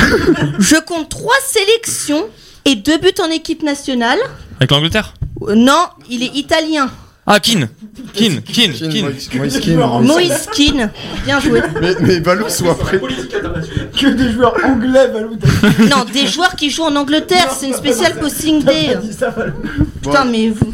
je 0.59 0.77
compte 0.85 1.09
3 1.09 1.33
sélections 1.47 2.27
et 2.65 2.75
2 2.77 2.99
buts 2.99 3.11
en 3.25 3.31
équipe 3.31 3.63
nationale. 3.63 4.19
Avec 4.59 4.71
l'Angleterre 4.71 5.15
Euh, 5.43 5.55
Non, 5.55 5.87
il 6.09 6.23
est 6.23 6.35
italien. 6.35 6.91
Ah, 7.29 7.41
Keane. 7.41 7.69
Keane, 8.15 8.41
Keane, 8.43 8.73
Keane, 8.73 8.89
Keane. 8.93 9.05
Moïse- 9.41 9.61
Keane. 9.61 10.03
Moïse 10.05 10.47
Keane. 10.55 10.91
Bien 11.25 11.41
joué. 11.41 11.61
Mais, 11.81 11.95
mais 12.01 12.21
Balou 12.21 12.49
soit 12.49 12.79
prêt. 12.79 13.01
Que 13.01 14.07
des 14.07 14.33
joueurs 14.33 14.55
anglais, 14.65 15.09
Valou. 15.09 15.37
t'as 15.37 15.85
Non, 15.97 16.05
des 16.05 16.27
joueurs 16.29 16.55
qui 16.55 16.71
jouent 16.71 16.85
en 16.85 16.95
Angleterre, 16.95 17.51
c'est 17.59 17.67
une 17.67 17.75
spéciale 17.75 18.17
Boxing 18.21 18.63
pas 18.65 18.71
Day. 18.73 18.97
dit 19.03 19.13
ça, 19.13 19.31
Valou. 19.31 19.55
Putain, 20.03 20.25
mais 20.25 20.51
vous. 20.51 20.73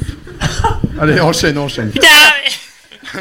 Allez, 1.01 1.19
enchaîne, 1.21 1.57
enchaîne. 1.57 1.91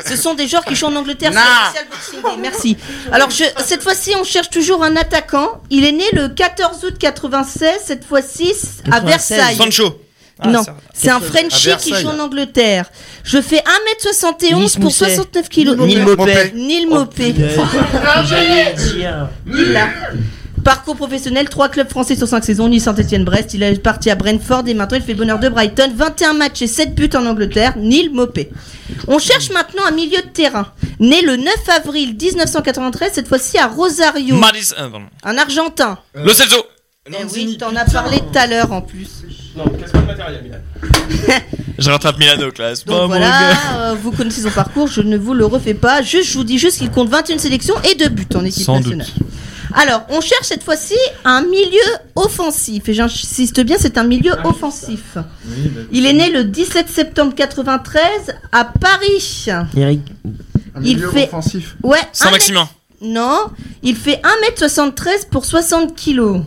Ce 0.06 0.16
sont 0.18 0.34
des 0.34 0.48
joueurs 0.48 0.66
qui 0.66 0.76
jouent 0.76 0.88
en 0.88 0.96
Angleterre. 0.96 1.32
Non. 1.32 1.40
sur 1.74 1.82
le 1.82 1.90
Boxing 1.90 2.22
Day. 2.36 2.42
Merci. 2.42 2.78
Alors, 3.14 3.30
je, 3.30 3.44
cette 3.66 3.82
fois-ci, 3.84 4.14
on 4.20 4.24
cherche 4.26 4.50
toujours 4.50 4.84
un 4.84 4.96
attaquant. 4.98 5.62
Il 5.70 5.86
est 5.86 5.92
né 5.94 6.04
le 6.14 6.28
14 6.30 6.84
août 6.84 6.96
96, 7.00 7.70
cette 7.86 8.04
fois-ci 8.06 8.52
à 8.92 9.00
96. 9.02 9.06
Versailles. 9.38 9.56
Sancho. 9.56 10.02
Non, 10.50 10.64
ça- 10.64 10.76
c'est 10.94 11.10
un 11.10 11.20
Frenchie 11.20 11.70
qui 11.80 11.94
joue 12.02 12.08
en 12.10 12.20
Angleterre. 12.20 12.90
Je 13.24 13.42
fais 13.42 13.58
1m71 13.66 14.56
Nice 14.56 14.76
pour 14.76 14.86
Mousset. 14.86 15.06
69 15.16 15.50
kilos. 15.50 15.78
Neil 15.78 16.00
Mopé. 16.02 16.52
Neil 16.56 16.86
Mopé. 16.88 17.34
Parcours 20.64 20.96
professionnel, 20.96 21.50
3 21.50 21.70
clubs 21.70 21.90
français 21.90 22.16
sur 22.16 22.28
5 22.28 22.44
saisons, 22.44 22.68
Nice, 22.68 22.84
Saint-Etienne-Brest. 22.84 23.56
Il 23.56 23.64
est 23.64 23.82
parti 23.82 24.12
à 24.12 24.16
Brentford 24.16 24.64
et 24.68 24.76
maintenant 24.76 24.98
il 24.98 25.04
fait 25.04 25.14
le 25.14 25.18
bonheur 25.18 25.40
de 25.40 25.50
Brighton. 25.50 25.92
21 25.96 26.34
matchs 26.34 26.62
et 26.62 26.68
7 26.68 26.94
buts 26.94 27.10
en 27.16 27.26
Angleterre. 27.26 27.74
Neil 27.78 28.10
Mopé. 28.10 28.52
On 29.08 29.18
cherche 29.18 29.50
maintenant 29.50 29.82
un 29.88 29.92
milieu 29.92 30.22
de 30.22 30.28
terrain. 30.32 30.68
Né 31.00 31.22
le 31.24 31.36
9 31.38 31.48
avril 31.78 32.16
1993, 32.16 33.12
cette 33.14 33.28
fois-ci 33.28 33.58
à 33.58 33.66
Rosario. 33.68 34.36
Euh. 34.36 34.40
Un 35.24 35.38
Argentin. 35.40 35.98
Lo 36.14 36.32
Celso. 36.32 36.64
Eh 37.08 37.26
oui, 37.34 37.58
t'en 37.58 37.76
as 37.76 37.86
parlé 37.86 38.20
tout 38.20 38.38
à 38.38 38.46
l'heure 38.46 38.72
en 38.72 38.82
plus. 38.84 39.08
Non, 39.56 39.66
casse 39.80 39.92
pas 39.92 40.00
le 40.00 40.06
matériel, 40.08 40.42
Milan. 40.44 40.58
Je 41.78 41.90
rattrape 41.90 42.18
Milano, 42.20 42.52
classe. 42.52 42.86
Donc 42.86 43.08
voilà, 43.08 43.52
euh, 43.92 43.96
vous 44.02 44.12
connaissez 44.12 44.42
son 44.42 44.50
parcours, 44.52 44.88
je 44.88 45.02
ne 45.02 45.18
vous 45.18 45.34
le 45.34 45.46
refais 45.46 45.74
pas. 45.74 46.02
Juste, 46.02 46.32
je 46.32 46.38
vous 46.38 46.44
dis 46.44 46.58
juste 46.58 46.78
qu'il 46.78 46.90
compte 46.92 47.10
21 47.10 47.38
sélections 47.38 47.76
et 47.90 47.96
2 47.96 48.10
buts 48.10 48.28
en 48.36 48.46
équipe 48.46 48.64
Sans 48.64 48.78
nationale. 48.78 49.08
Alors, 49.74 50.04
on 50.10 50.20
cherche 50.22 50.48
cette 50.48 50.64
fois-ci 50.64 50.96
un 51.24 51.42
milieu 51.44 51.80
offensif. 52.16 52.88
Et 52.90 52.94
j'insiste 52.94 53.62
bien, 53.62 53.78
c'est 53.80 53.98
un 53.98 54.04
milieu 54.04 54.34
offensif. 54.44 55.18
Il 55.92 56.06
est 56.06 56.14
né 56.14 56.30
le 56.30 56.44
17 56.44 56.90
septembre 56.90 57.34
93 57.36 58.06
à 58.52 58.66
Paris. 58.66 59.46
Eric. 59.78 60.02
Un 60.76 60.82
Il 60.84 60.96
milieu 60.98 61.10
fait- 61.10 61.28
offensif. 61.28 61.76
Ouais. 61.84 61.98
un 62.00 62.04
Saint-Maximin. 62.14 62.62
mètre- 63.02 63.14
Non, 63.14 63.40
il 63.82 63.96
fait 63.96 64.22
1m73 64.24 65.26
pour 65.32 65.46
60 65.46 65.96
kilos. 65.96 66.42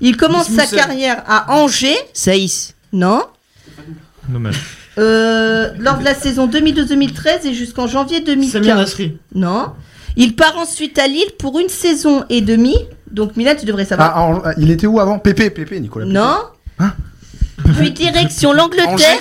Il 0.00 0.16
commence 0.16 0.48
sa 0.50 0.66
carrière 0.66 1.22
à 1.26 1.54
Angers. 1.56 1.96
Saïs. 2.12 2.74
Non. 2.92 3.22
Dommage. 4.28 4.56
Euh, 4.98 5.72
lors 5.78 5.98
de 5.98 6.04
la 6.04 6.14
saison 6.14 6.46
2012-2013 6.48 7.46
et 7.46 7.54
jusqu'en 7.54 7.86
janvier 7.86 8.20
2015. 8.20 8.96
Non. 9.34 9.72
Il 10.16 10.34
part 10.34 10.56
ensuite 10.56 10.98
à 10.98 11.06
Lille 11.06 11.30
pour 11.38 11.58
une 11.58 11.68
saison 11.68 12.24
et 12.30 12.40
demie. 12.40 12.78
Donc 13.10 13.36
Milan, 13.36 13.52
tu 13.58 13.66
devrais 13.66 13.84
savoir. 13.84 14.12
Ah, 14.14 14.22
en- 14.22 14.42
il 14.58 14.70
était 14.70 14.86
où 14.86 14.98
avant? 14.98 15.18
Pépé, 15.18 15.50
Pépé, 15.50 15.78
Nicolas. 15.80 16.06
Pépé. 16.06 16.18
non. 16.18 16.36
Puis 17.78 17.90
direction 17.90 18.52
l'Angleterre. 18.52 19.18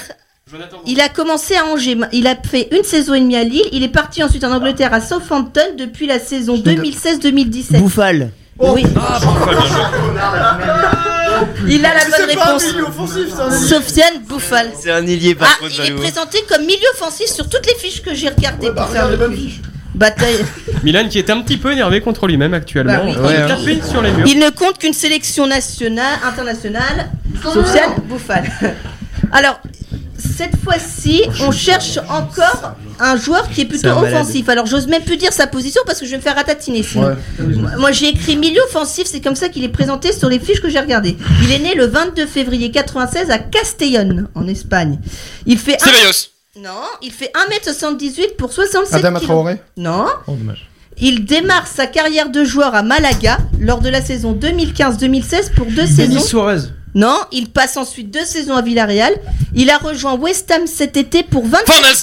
Il 0.85 1.01
a 1.01 1.09
commencé 1.09 1.55
à 1.55 1.65
Angers. 1.65 1.97
Il 2.13 2.27
a 2.27 2.35
fait 2.35 2.67
une 2.75 2.83
saison 2.83 3.13
et 3.13 3.19
demie 3.19 3.35
à 3.35 3.43
Lille. 3.43 3.65
Il 3.71 3.83
est 3.83 3.89
parti 3.89 4.23
ensuite 4.23 4.43
en 4.43 4.51
Angleterre 4.51 4.93
à 4.93 5.01
Southampton 5.01 5.75
depuis 5.77 6.05
la 6.07 6.19
saison 6.19 6.57
2016-2017. 6.57 7.79
Bouffal. 7.79 8.31
Oui. 8.57 8.85
Il 11.67 11.85
a 11.85 11.93
la 11.93 12.05
bonne 12.05 12.29
réponse. 12.29 12.63
Sofiane 13.67 14.19
Bouffal. 14.27 14.71
C'est 14.79 14.91
un 14.91 15.05
ailier 15.05 15.35
Ah, 15.41 15.47
il 15.61 15.91
est 15.91 15.91
présenté 15.91 16.39
comme 16.47 16.61
milieu 16.61 16.87
offensif 16.93 17.27
sur 17.27 17.49
toutes 17.49 17.65
les 17.65 17.75
fiches 17.75 18.01
que 18.01 18.13
j'ai 18.13 18.29
regardées 18.29 18.71
pour 18.71 18.87
faire 18.87 19.09
le 19.09 19.17
quiz. 19.29 19.61
Bataille. 19.93 20.45
Milan 20.83 21.07
qui 21.09 21.19
est 21.19 21.29
un 21.29 21.41
petit 21.41 21.57
peu 21.57 21.71
énervé 21.71 22.01
contre 22.01 22.27
lui-même 22.27 22.53
actuellement. 22.53 23.05
Bah 23.05 23.19
oui. 23.21 23.29
Il 23.29 23.35
est 23.35 23.47
tapé 23.47 23.81
sur 23.89 24.01
les 24.01 24.11
murs. 24.11 24.27
Il 24.27 24.39
ne 24.39 24.49
compte 24.49 24.77
qu'une 24.77 24.93
sélection 24.93 25.47
nationale, 25.47 26.19
internationale, 26.23 27.09
Sofiane 27.41 27.95
Bouffal. 28.03 28.43
Alors, 29.31 29.59
cette 30.25 30.55
fois-ci, 30.63 31.23
on 31.41 31.51
cherche 31.51 31.99
encore 32.09 32.75
un 32.99 33.15
joueur 33.17 33.49
qui 33.49 33.61
est 33.61 33.65
plutôt 33.65 33.89
offensif. 33.89 34.49
Alors, 34.49 34.65
j'ose 34.65 34.87
même 34.87 35.03
plus 35.03 35.17
dire 35.17 35.33
sa 35.33 35.47
position 35.47 35.81
parce 35.85 35.99
que 35.99 36.05
je 36.05 36.11
vais 36.11 36.17
me 36.17 36.21
faire 36.21 36.35
ratatiner 36.35 36.83
sinon. 36.83 37.15
Ouais. 37.39 37.75
Moi, 37.77 37.91
j'ai 37.91 38.09
écrit 38.09 38.37
milieu 38.37 38.61
offensif, 38.67 39.07
c'est 39.07 39.21
comme 39.21 39.35
ça 39.35 39.49
qu'il 39.49 39.63
est 39.63 39.69
présenté 39.69 40.11
sur 40.11 40.29
les 40.29 40.39
fiches 40.39 40.61
que 40.61 40.69
j'ai 40.69 40.79
regardées. 40.79 41.17
Il 41.43 41.51
est 41.51 41.59
né 41.59 41.75
le 41.75 41.87
22 41.87 42.25
février 42.25 42.71
96 42.71 43.29
à 43.29 43.39
Castellón, 43.39 44.27
en 44.35 44.47
Espagne. 44.47 44.99
Il 45.45 45.57
fait 45.57 45.77
un... 45.83 46.61
Non, 46.61 46.69
il 47.01 47.11
fait 47.11 47.31
1m78 47.51 48.37
pour 48.37 48.53
67 48.53 48.95
Adama 48.95 49.19
kilos. 49.19 49.29
Traoré. 49.29 49.61
Non. 49.75 50.05
Oh, 50.25 50.35
dommage. 50.37 50.69
Il 50.97 51.25
démarre 51.25 51.67
sa 51.67 51.85
carrière 51.85 52.29
de 52.29 52.45
joueur 52.45 52.73
à 52.73 52.81
Malaga 52.81 53.39
lors 53.59 53.81
de 53.81 53.89
la 53.89 54.01
saison 54.01 54.33
2015-2016 54.33 55.51
pour 55.53 55.65
deux 55.65 55.83
Denis 55.83 55.87
saisons. 55.87 56.19
Suarez. 56.21 56.59
Non, 56.95 57.17
il 57.31 57.49
passe 57.51 57.75
ensuite 57.77 58.09
deux 58.09 58.23
saisons 58.25 58.55
à 58.55 58.61
Villarreal. 58.61 59.13
Il 59.53 59.69
a 59.69 59.77
rejoint 59.77 60.15
West 60.15 60.49
Ham 60.51 60.65
cet 60.65 60.95
été 60.97 61.23
pour 61.23 61.45
20 61.45 61.57
Fornals. 61.65 61.95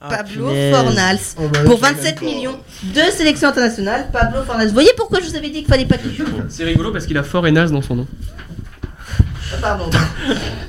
Pablo. 0.00 0.50
Fornals 0.72 1.18
Oh, 1.38 1.48
bah, 1.48 1.60
pour 1.64 1.78
je 1.78 1.82
l'aime 1.82 1.94
27 1.96 2.14
pas. 2.20 2.24
millions. 2.24 2.60
Deux 2.82 3.10
sélections 3.10 3.48
internationales, 3.48 4.08
Pablo 4.12 4.42
Fornals. 4.44 4.68
Vous 4.68 4.74
voyez 4.74 4.92
pourquoi 4.96 5.20
je 5.20 5.26
vous 5.26 5.36
avais 5.36 5.48
dit 5.48 5.60
qu'il 5.60 5.66
fallait 5.68 5.86
pas 5.86 5.96
qu'il 5.98 6.14
joue? 6.14 6.24
C'est 6.48 6.64
rigolo 6.64 6.92
parce 6.92 7.06
qu'il 7.06 7.16
a 7.18 7.22
fort 7.22 7.46
et 7.46 7.52
naze 7.52 7.72
dans 7.72 7.82
son 7.82 7.96
nom. 7.96 8.06
Ah, 9.52 9.56
Pardon. 9.60 9.90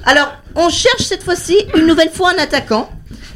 Alors, 0.06 0.34
on 0.56 0.70
cherche 0.70 1.04
cette 1.04 1.24
fois-ci 1.24 1.58
une 1.76 1.86
nouvelle 1.86 2.12
fois 2.12 2.32
un 2.36 2.42
attaquant. 2.42 2.90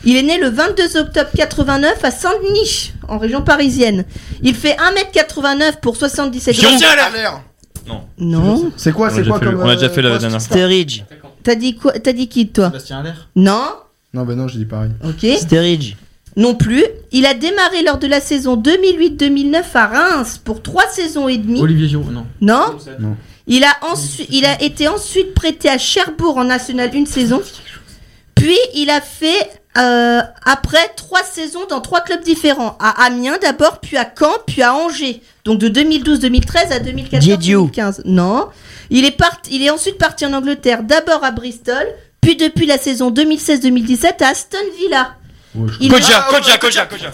Il 0.05 0.15
est 0.15 0.23
né 0.23 0.37
le 0.39 0.49
22 0.49 0.97
octobre 0.97 1.29
89 1.35 2.03
à 2.05 2.11
Saint-Denis, 2.11 2.93
en 3.09 3.17
région 3.17 3.41
parisienne. 3.41 4.05
Il 4.41 4.55
fait 4.55 4.77
1m89 4.77 5.81
pour 5.81 5.97
77 5.97 6.55
Giroud. 6.55 6.79
grammes. 6.79 7.41
Non. 8.17 8.71
C'est 8.77 8.91
quoi, 8.91 9.07
On 9.07 9.09
a 9.09 9.13
c'est 9.13 9.17
déjà 9.19 9.31
quoi 9.31 9.39
comme. 9.39 9.61
on 9.61 9.69
a 9.69 9.75
déjà 9.75 9.89
fait 9.89 10.01
la 10.01 10.09
euh, 10.09 10.17
dernière 10.19 10.41
Sturridge. 10.41 11.03
T'as 11.43 11.55
dit 11.55 11.75
quoi 11.75 11.93
T'as 11.93 12.13
dit 12.13 12.27
qui 12.27 12.47
toi 12.49 12.67
Sébastien 12.67 12.99
Allaire. 12.99 13.29
Non. 13.35 13.61
Non, 14.13 14.23
bah 14.25 14.35
non, 14.35 14.47
je 14.47 14.57
dis 14.57 14.65
pareil. 14.65 14.91
Ok. 15.03 15.25
Sturridge. 15.37 15.95
Non 16.35 16.55
plus. 16.55 16.83
Il 17.11 17.25
a 17.25 17.33
démarré 17.33 17.83
lors 17.83 17.97
de 17.97 18.07
la 18.07 18.21
saison 18.21 18.55
2008-2009 18.57 19.63
à 19.73 19.87
Reims 19.87 20.39
pour 20.43 20.61
trois 20.61 20.87
saisons 20.87 21.27
et 21.27 21.37
demie. 21.37 21.61
Olivier 21.61 21.87
Giroud, 21.87 22.11
non. 22.11 22.25
Non. 22.41 22.77
Non. 22.99 23.17
Il 23.47 23.63
a 23.63 23.73
ensuite, 23.91 24.27
il 24.31 24.45
a 24.45 24.61
été 24.61 24.87
ensuite 24.87 25.33
prêté 25.33 25.69
à 25.69 25.77
Cherbourg 25.77 26.37
en 26.37 26.45
National 26.45 26.93
une 26.93 27.07
saison. 27.07 27.41
Puis 28.35 28.55
il 28.75 28.89
a 28.89 29.01
fait 29.01 29.58
euh, 29.77 30.21
après 30.45 30.89
trois 30.95 31.23
saisons 31.23 31.65
dans 31.69 31.79
trois 31.81 32.01
clubs 32.01 32.23
différents. 32.23 32.77
À 32.79 33.05
Amiens 33.05 33.37
d'abord, 33.41 33.79
puis 33.79 33.97
à 33.97 34.05
Caen, 34.17 34.33
puis 34.47 34.61
à 34.63 34.73
Angers. 34.73 35.21
Donc 35.45 35.59
de 35.59 35.69
2012-2013 35.69 36.71
à 36.71 36.79
Diédiou. 36.79 37.69
2014-2015. 37.73 38.01
Non. 38.05 38.47
Il 38.89 39.05
est, 39.05 39.11
parti, 39.11 39.55
il 39.55 39.63
est 39.63 39.69
ensuite 39.69 39.97
parti 39.99 40.25
en 40.25 40.33
Angleterre, 40.33 40.81
d'abord 40.83 41.23
à 41.23 41.29
Bristol, 41.31 41.85
puis 42.21 42.35
depuis 42.35 42.65
la 42.65 42.77
saison 42.79 43.11
2016-2017 43.11 44.23
à 44.23 44.29
Aston 44.29 44.57
Villa. 44.79 45.15
Il- 45.79 45.91
Kodja, 45.91 46.25
Kodja, 46.29 46.57
Kodja, 46.57 46.85
Kodja. 46.87 47.11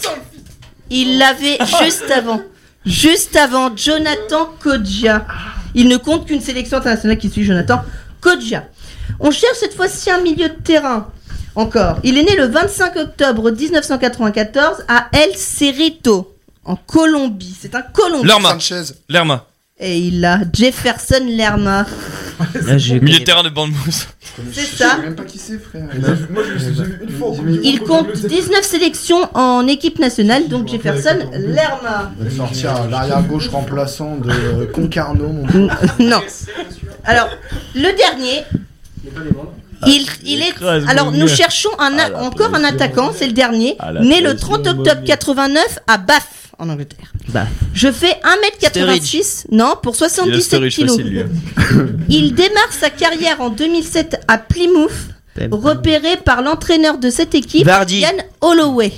il 0.89 1.17
l'avait 1.17 1.57
juste 1.83 2.09
avant. 2.11 2.41
Juste 2.85 3.35
avant, 3.35 3.75
Jonathan 3.75 4.49
Kodja. 4.61 5.25
Il 5.73 5.87
ne 5.89 5.97
compte 5.97 6.25
qu'une 6.27 6.39
sélection 6.41 6.77
internationale 6.77 7.17
qui 7.17 7.29
suit 7.29 7.43
Jonathan 7.43 7.81
Kodja. 8.21 8.63
On 9.19 9.31
cherche 9.31 9.57
cette 9.59 9.73
fois-ci 9.75 10.09
un 10.11 10.21
milieu 10.21 10.47
de 10.49 10.53
terrain. 10.55 11.09
Encore. 11.55 11.99
Il 12.03 12.17
est 12.17 12.23
né 12.23 12.35
le 12.35 12.47
25 12.47 12.95
octobre 12.97 13.51
1994 13.51 14.83
à 14.87 15.07
El 15.13 15.35
Cerrito, 15.35 16.35
en 16.65 16.75
Colombie. 16.75 17.55
C'est 17.59 17.75
un 17.75 17.81
Colombien. 17.81 18.27
Lerma. 18.27 18.49
Sanchez. 18.51 18.93
Lerma. 19.09 19.45
Et 19.77 19.97
il 19.97 20.23
a 20.23 20.39
Jefferson 20.53 21.25
Lerma. 21.27 21.85
Là, 22.65 22.77
je 22.77 22.93
Milieu 22.93 22.99
connais 23.07 23.19
de 23.19 23.23
terrain 23.25 23.43
de 23.43 23.49
Bournemouth. 23.49 24.07
C'est 24.53 24.61
Je 24.61 24.75
ça. 24.77 24.95
sais 24.95 25.01
même 25.01 25.15
pas 25.15 25.23
qui 25.23 25.37
c'est, 25.37 25.57
frère. 25.59 25.83
Moi, 26.29 26.43
je 26.57 26.65
l'ai 26.65 26.71
vu 26.71 26.99
une 27.03 27.17
fois. 27.17 27.33
Il 27.63 27.79
compte 27.81 28.07
contre 28.07 28.27
19 28.27 28.63
sélections 28.63 29.29
en 29.33 29.67
équipe 29.67 29.99
nationale, 29.99 30.47
donc 30.47 30.69
Jefferson 30.69 31.17
Lerma. 31.33 32.11
Il 32.19 32.27
va 32.27 32.35
sortir 32.35 32.87
l'arrière-gauche 32.89 33.49
remplaçant 33.49 34.15
de 34.15 34.65
Concarneau, 34.65 35.27
mon 35.27 35.45
non. 35.99 36.21
Alors, 37.03 37.27
le 37.75 37.95
dernier, 37.97 38.43
il, 39.03 39.11
il 40.23 40.41
est. 40.41 40.53
Alors, 40.89 41.11
nous 41.11 41.27
cherchons 41.27 41.69
un, 41.79 41.97
a- 41.97 42.21
encore 42.21 42.53
un 42.53 42.63
attaquant, 42.63 43.11
c'est 43.17 43.27
le 43.27 43.33
dernier, 43.33 43.77
né 44.01 44.21
le 44.21 44.35
30 44.35 44.67
octobre 44.67 45.01
89 45.05 45.79
à 45.87 45.97
Bath, 45.97 46.23
en 46.59 46.69
Angleterre. 46.69 47.11
Bath. 47.29 47.47
Je 47.73 47.91
fais 47.91 48.15
1m86, 48.23 49.45
non, 49.51 49.73
pour 49.81 49.95
Il 49.99 50.03
a 50.03 50.09
77 50.09 50.41
Sturridge 50.43 50.75
kilos. 50.75 50.97
facile, 50.97 51.09
lui. 51.09 51.23
Il 52.09 52.33
démarre 52.35 52.71
sa 52.71 52.89
carrière 52.89 53.41
en 53.41 53.49
2007 53.49 54.21
à 54.27 54.37
Plymouth, 54.37 54.91
repéré 55.51 56.17
par 56.17 56.41
l'entraîneur 56.41 56.97
de 56.97 57.09
cette 57.09 57.35
équipe, 57.35 57.65
Vardy. 57.65 57.99
Ian 58.01 58.09
Holloway. 58.41 58.91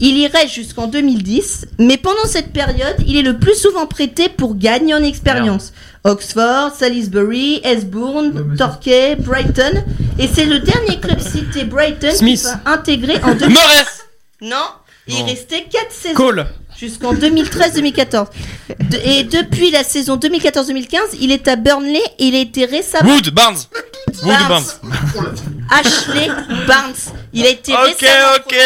Il 0.00 0.18
y 0.18 0.26
reste 0.26 0.52
jusqu'en 0.54 0.88
2010, 0.88 1.66
mais 1.78 1.96
pendant 1.96 2.24
cette 2.26 2.52
période, 2.52 2.96
il 3.06 3.16
est 3.16 3.22
le 3.22 3.38
plus 3.38 3.54
souvent 3.54 3.86
prêté 3.86 4.28
pour 4.28 4.56
gagner 4.56 4.94
en 4.94 5.02
expérience. 5.02 5.72
Oxford, 6.04 6.72
Salisbury, 6.76 7.60
Esbourne, 7.62 8.56
Torquay, 8.56 9.14
Brighton, 9.16 9.84
et 10.18 10.26
c'est 10.26 10.44
le 10.46 10.58
dernier 10.58 10.98
club 10.98 11.20
cité 11.20 11.62
Brighton 11.64 12.10
Smith. 12.14 12.40
qui 12.40 12.44
va 12.46 12.72
intégrer 12.72 13.16
en 13.22 13.34
2010. 13.34 13.48
Moret. 13.54 13.84
Non, 14.40 14.64
il 15.06 15.22
restait 15.22 15.66
4 15.70 15.92
saisons 15.92 16.14
Cole. 16.14 16.46
jusqu'en 16.76 17.14
2013-2014. 17.14 18.26
De- 18.90 18.96
et 19.04 19.22
depuis 19.22 19.70
la 19.70 19.84
saison 19.84 20.16
2014-2015, 20.16 20.98
il 21.20 21.30
est 21.30 21.46
à 21.46 21.54
Burnley 21.54 22.00
et 22.18 22.24
il 22.26 22.34
a 22.34 22.38
été 22.40 22.64
récemment 22.64 23.14
Wood, 23.14 23.30
Barnes. 23.30 23.58
Wood 24.24 24.34
Barnes. 24.48 24.64
Barnes. 24.82 25.34
Ashley 25.70 26.28
Barnes. 26.66 26.94
Il 27.32 27.46
a 27.46 27.50
été 27.50 27.72
Ok, 27.72 27.78
récemment 28.00 28.32
ok. 28.38 28.56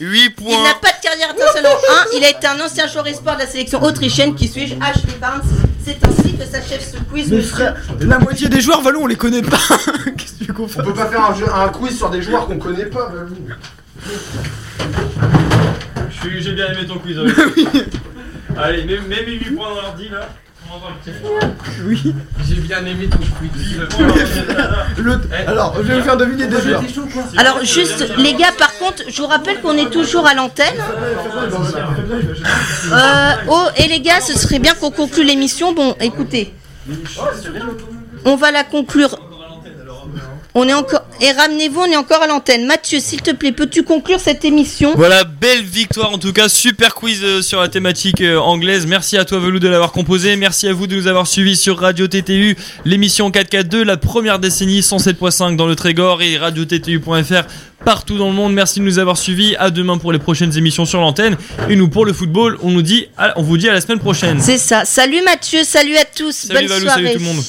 8 0.00 0.24
Il 0.24 0.32
points. 0.34 0.62
n'a 0.64 0.74
pas 0.74 0.88
de 0.92 1.02
carrière 1.02 1.30
internationale 1.30 1.72
en 1.72 2.14
1. 2.14 2.16
Il 2.18 2.24
a 2.24 2.30
été 2.30 2.46
un 2.46 2.60
ancien 2.60 2.86
joueur 2.86 3.06
espoir 3.06 3.36
de 3.36 3.42
la 3.42 3.46
sélection 3.46 3.82
autrichienne. 3.82 4.34
Qui 4.34 4.48
suis-je 4.48 4.74
Ashley 4.80 5.14
Barnes. 5.20 5.42
C'est 5.84 5.96
ainsi 6.06 6.36
que 6.36 6.44
s'achève 6.44 6.80
ce 6.82 6.96
quiz, 7.10 7.30
Mais 7.30 7.36
monsieur. 7.38 7.50
frère, 7.50 7.76
la 8.00 8.18
moitié 8.18 8.48
des 8.48 8.60
joueurs, 8.60 8.82
Valou, 8.82 9.00
on 9.02 9.06
les 9.06 9.16
connaît 9.16 9.42
pas. 9.42 9.56
Qu'est-ce 10.16 10.32
que 10.32 10.44
tu 10.44 10.52
veux 10.52 10.54
On 10.58 10.66
peut 10.84 10.94
pas 10.94 11.06
faire 11.06 11.24
un, 11.30 11.34
jeu, 11.34 11.46
un 11.52 11.68
quiz 11.68 11.96
sur 11.96 12.10
des 12.10 12.20
joueurs 12.22 12.46
qu'on 12.46 12.58
connaît 12.58 12.86
pas, 12.86 13.06
Valou. 13.08 13.34
Je 16.10 16.20
suis- 16.28 16.42
J'ai 16.42 16.52
bien 16.52 16.66
aimé 16.72 16.86
ton 16.86 16.98
quiz. 16.98 17.16
Allez, 18.58 18.84
mets, 18.84 18.98
mets 19.00 19.22
mes 19.24 19.32
8 19.32 19.50
points 19.56 19.68
dans 19.74 19.80
l'ordi 19.82 20.08
là. 20.10 20.28
Oui. 21.84 22.14
J'ai 22.48 22.54
bien 22.56 22.84
aimé 22.86 23.08
ton 23.08 23.18
quiz. 23.18 23.80
L'autre- 24.98 25.26
Alors, 25.46 25.74
je 25.78 25.82
vais 25.82 25.98
vous 25.98 26.04
faire 26.04 26.16
deviner 26.16 26.46
des 26.46 26.60
joueurs. 26.60 26.82
Alors, 27.36 27.64
juste, 27.64 28.06
les 28.18 28.34
gars, 28.34 28.52
par 28.58 28.72
contre, 28.78 29.02
je 29.08 29.20
vous 29.20 29.26
rappelle 29.28 29.60
qu'on 29.60 29.76
est 29.76 29.90
toujours 29.90 30.26
à 30.26 30.34
l'antenne. 30.34 30.66
Euh, 32.92 33.30
oh, 33.48 33.64
et 33.76 33.88
les 33.88 34.00
gars, 34.00 34.20
ce 34.20 34.38
serait 34.38 34.58
bien 34.58 34.74
qu'on 34.74 34.90
conclue 34.90 35.24
l'émission. 35.24 35.72
Bon, 35.72 35.96
écoutez, 36.00 36.52
on 38.24 38.36
va 38.36 38.50
la 38.52 38.64
conclure. 38.64 39.18
On 40.54 40.66
est 40.68 40.74
encore. 40.74 41.02
Et 41.20 41.30
ramenez-vous, 41.32 41.80
on 41.80 41.84
est 41.86 41.96
encore 41.96 42.22
à 42.22 42.26
l'antenne. 42.26 42.66
Mathieu, 42.66 42.98
s'il 42.98 43.22
te 43.22 43.30
plaît, 43.30 43.52
peux-tu 43.52 43.82
conclure 43.84 44.18
cette 44.18 44.44
émission? 44.44 44.94
Voilà, 44.96 45.22
belle 45.24 45.62
victoire 45.62 46.12
en 46.12 46.18
tout 46.18 46.32
cas, 46.32 46.48
super 46.48 46.94
quiz 46.94 47.20
euh, 47.22 47.40
sur 47.42 47.60
la 47.60 47.68
thématique 47.68 48.20
euh, 48.20 48.38
anglaise. 48.38 48.86
Merci 48.86 49.16
à 49.16 49.24
toi 49.24 49.38
Velou 49.38 49.58
de 49.60 49.68
l'avoir 49.68 49.92
composé, 49.92 50.34
merci 50.36 50.66
à 50.66 50.72
vous 50.72 50.86
de 50.86 50.96
nous 50.96 51.06
avoir 51.06 51.26
suivis 51.26 51.56
sur 51.56 51.78
Radio 51.78 52.08
TTU, 52.08 52.56
l'émission 52.84 53.30
442, 53.30 53.84
la 53.84 53.96
première 53.96 54.38
décennie 54.40 54.80
107.5 54.80 55.56
dans 55.56 55.66
le 55.66 55.76
Trégor 55.76 56.20
et 56.22 56.36
radiottu.fr 56.38 57.42
partout 57.84 58.18
dans 58.18 58.28
le 58.28 58.34
monde. 58.34 58.52
Merci 58.52 58.80
de 58.80 58.84
nous 58.84 58.98
avoir 58.98 59.16
suivis. 59.18 59.54
À 59.56 59.70
demain 59.70 59.98
pour 59.98 60.12
les 60.12 60.18
prochaines 60.18 60.56
émissions 60.58 60.84
sur 60.84 61.00
l'antenne. 61.00 61.36
Et 61.68 61.76
nous 61.76 61.88
pour 61.88 62.04
le 62.04 62.12
football, 62.12 62.58
on 62.62 62.70
nous 62.70 62.82
dit, 62.82 63.06
à- 63.16 63.38
on 63.38 63.42
vous 63.42 63.56
dit 63.56 63.68
à 63.68 63.72
la 63.72 63.80
semaine 63.80 64.00
prochaine. 64.00 64.40
C'est 64.40 64.58
ça. 64.58 64.84
Salut 64.84 65.22
Mathieu, 65.24 65.60
salut 65.64 65.96
à 65.96 66.04
tous. 66.04 66.32
Salut 66.34 66.60
Bonne 66.60 66.68
Valou, 66.68 66.82
soirée. 66.86 67.02
salut 67.04 67.14
tout 67.14 67.20
le 67.20 67.24
monde. 67.26 67.44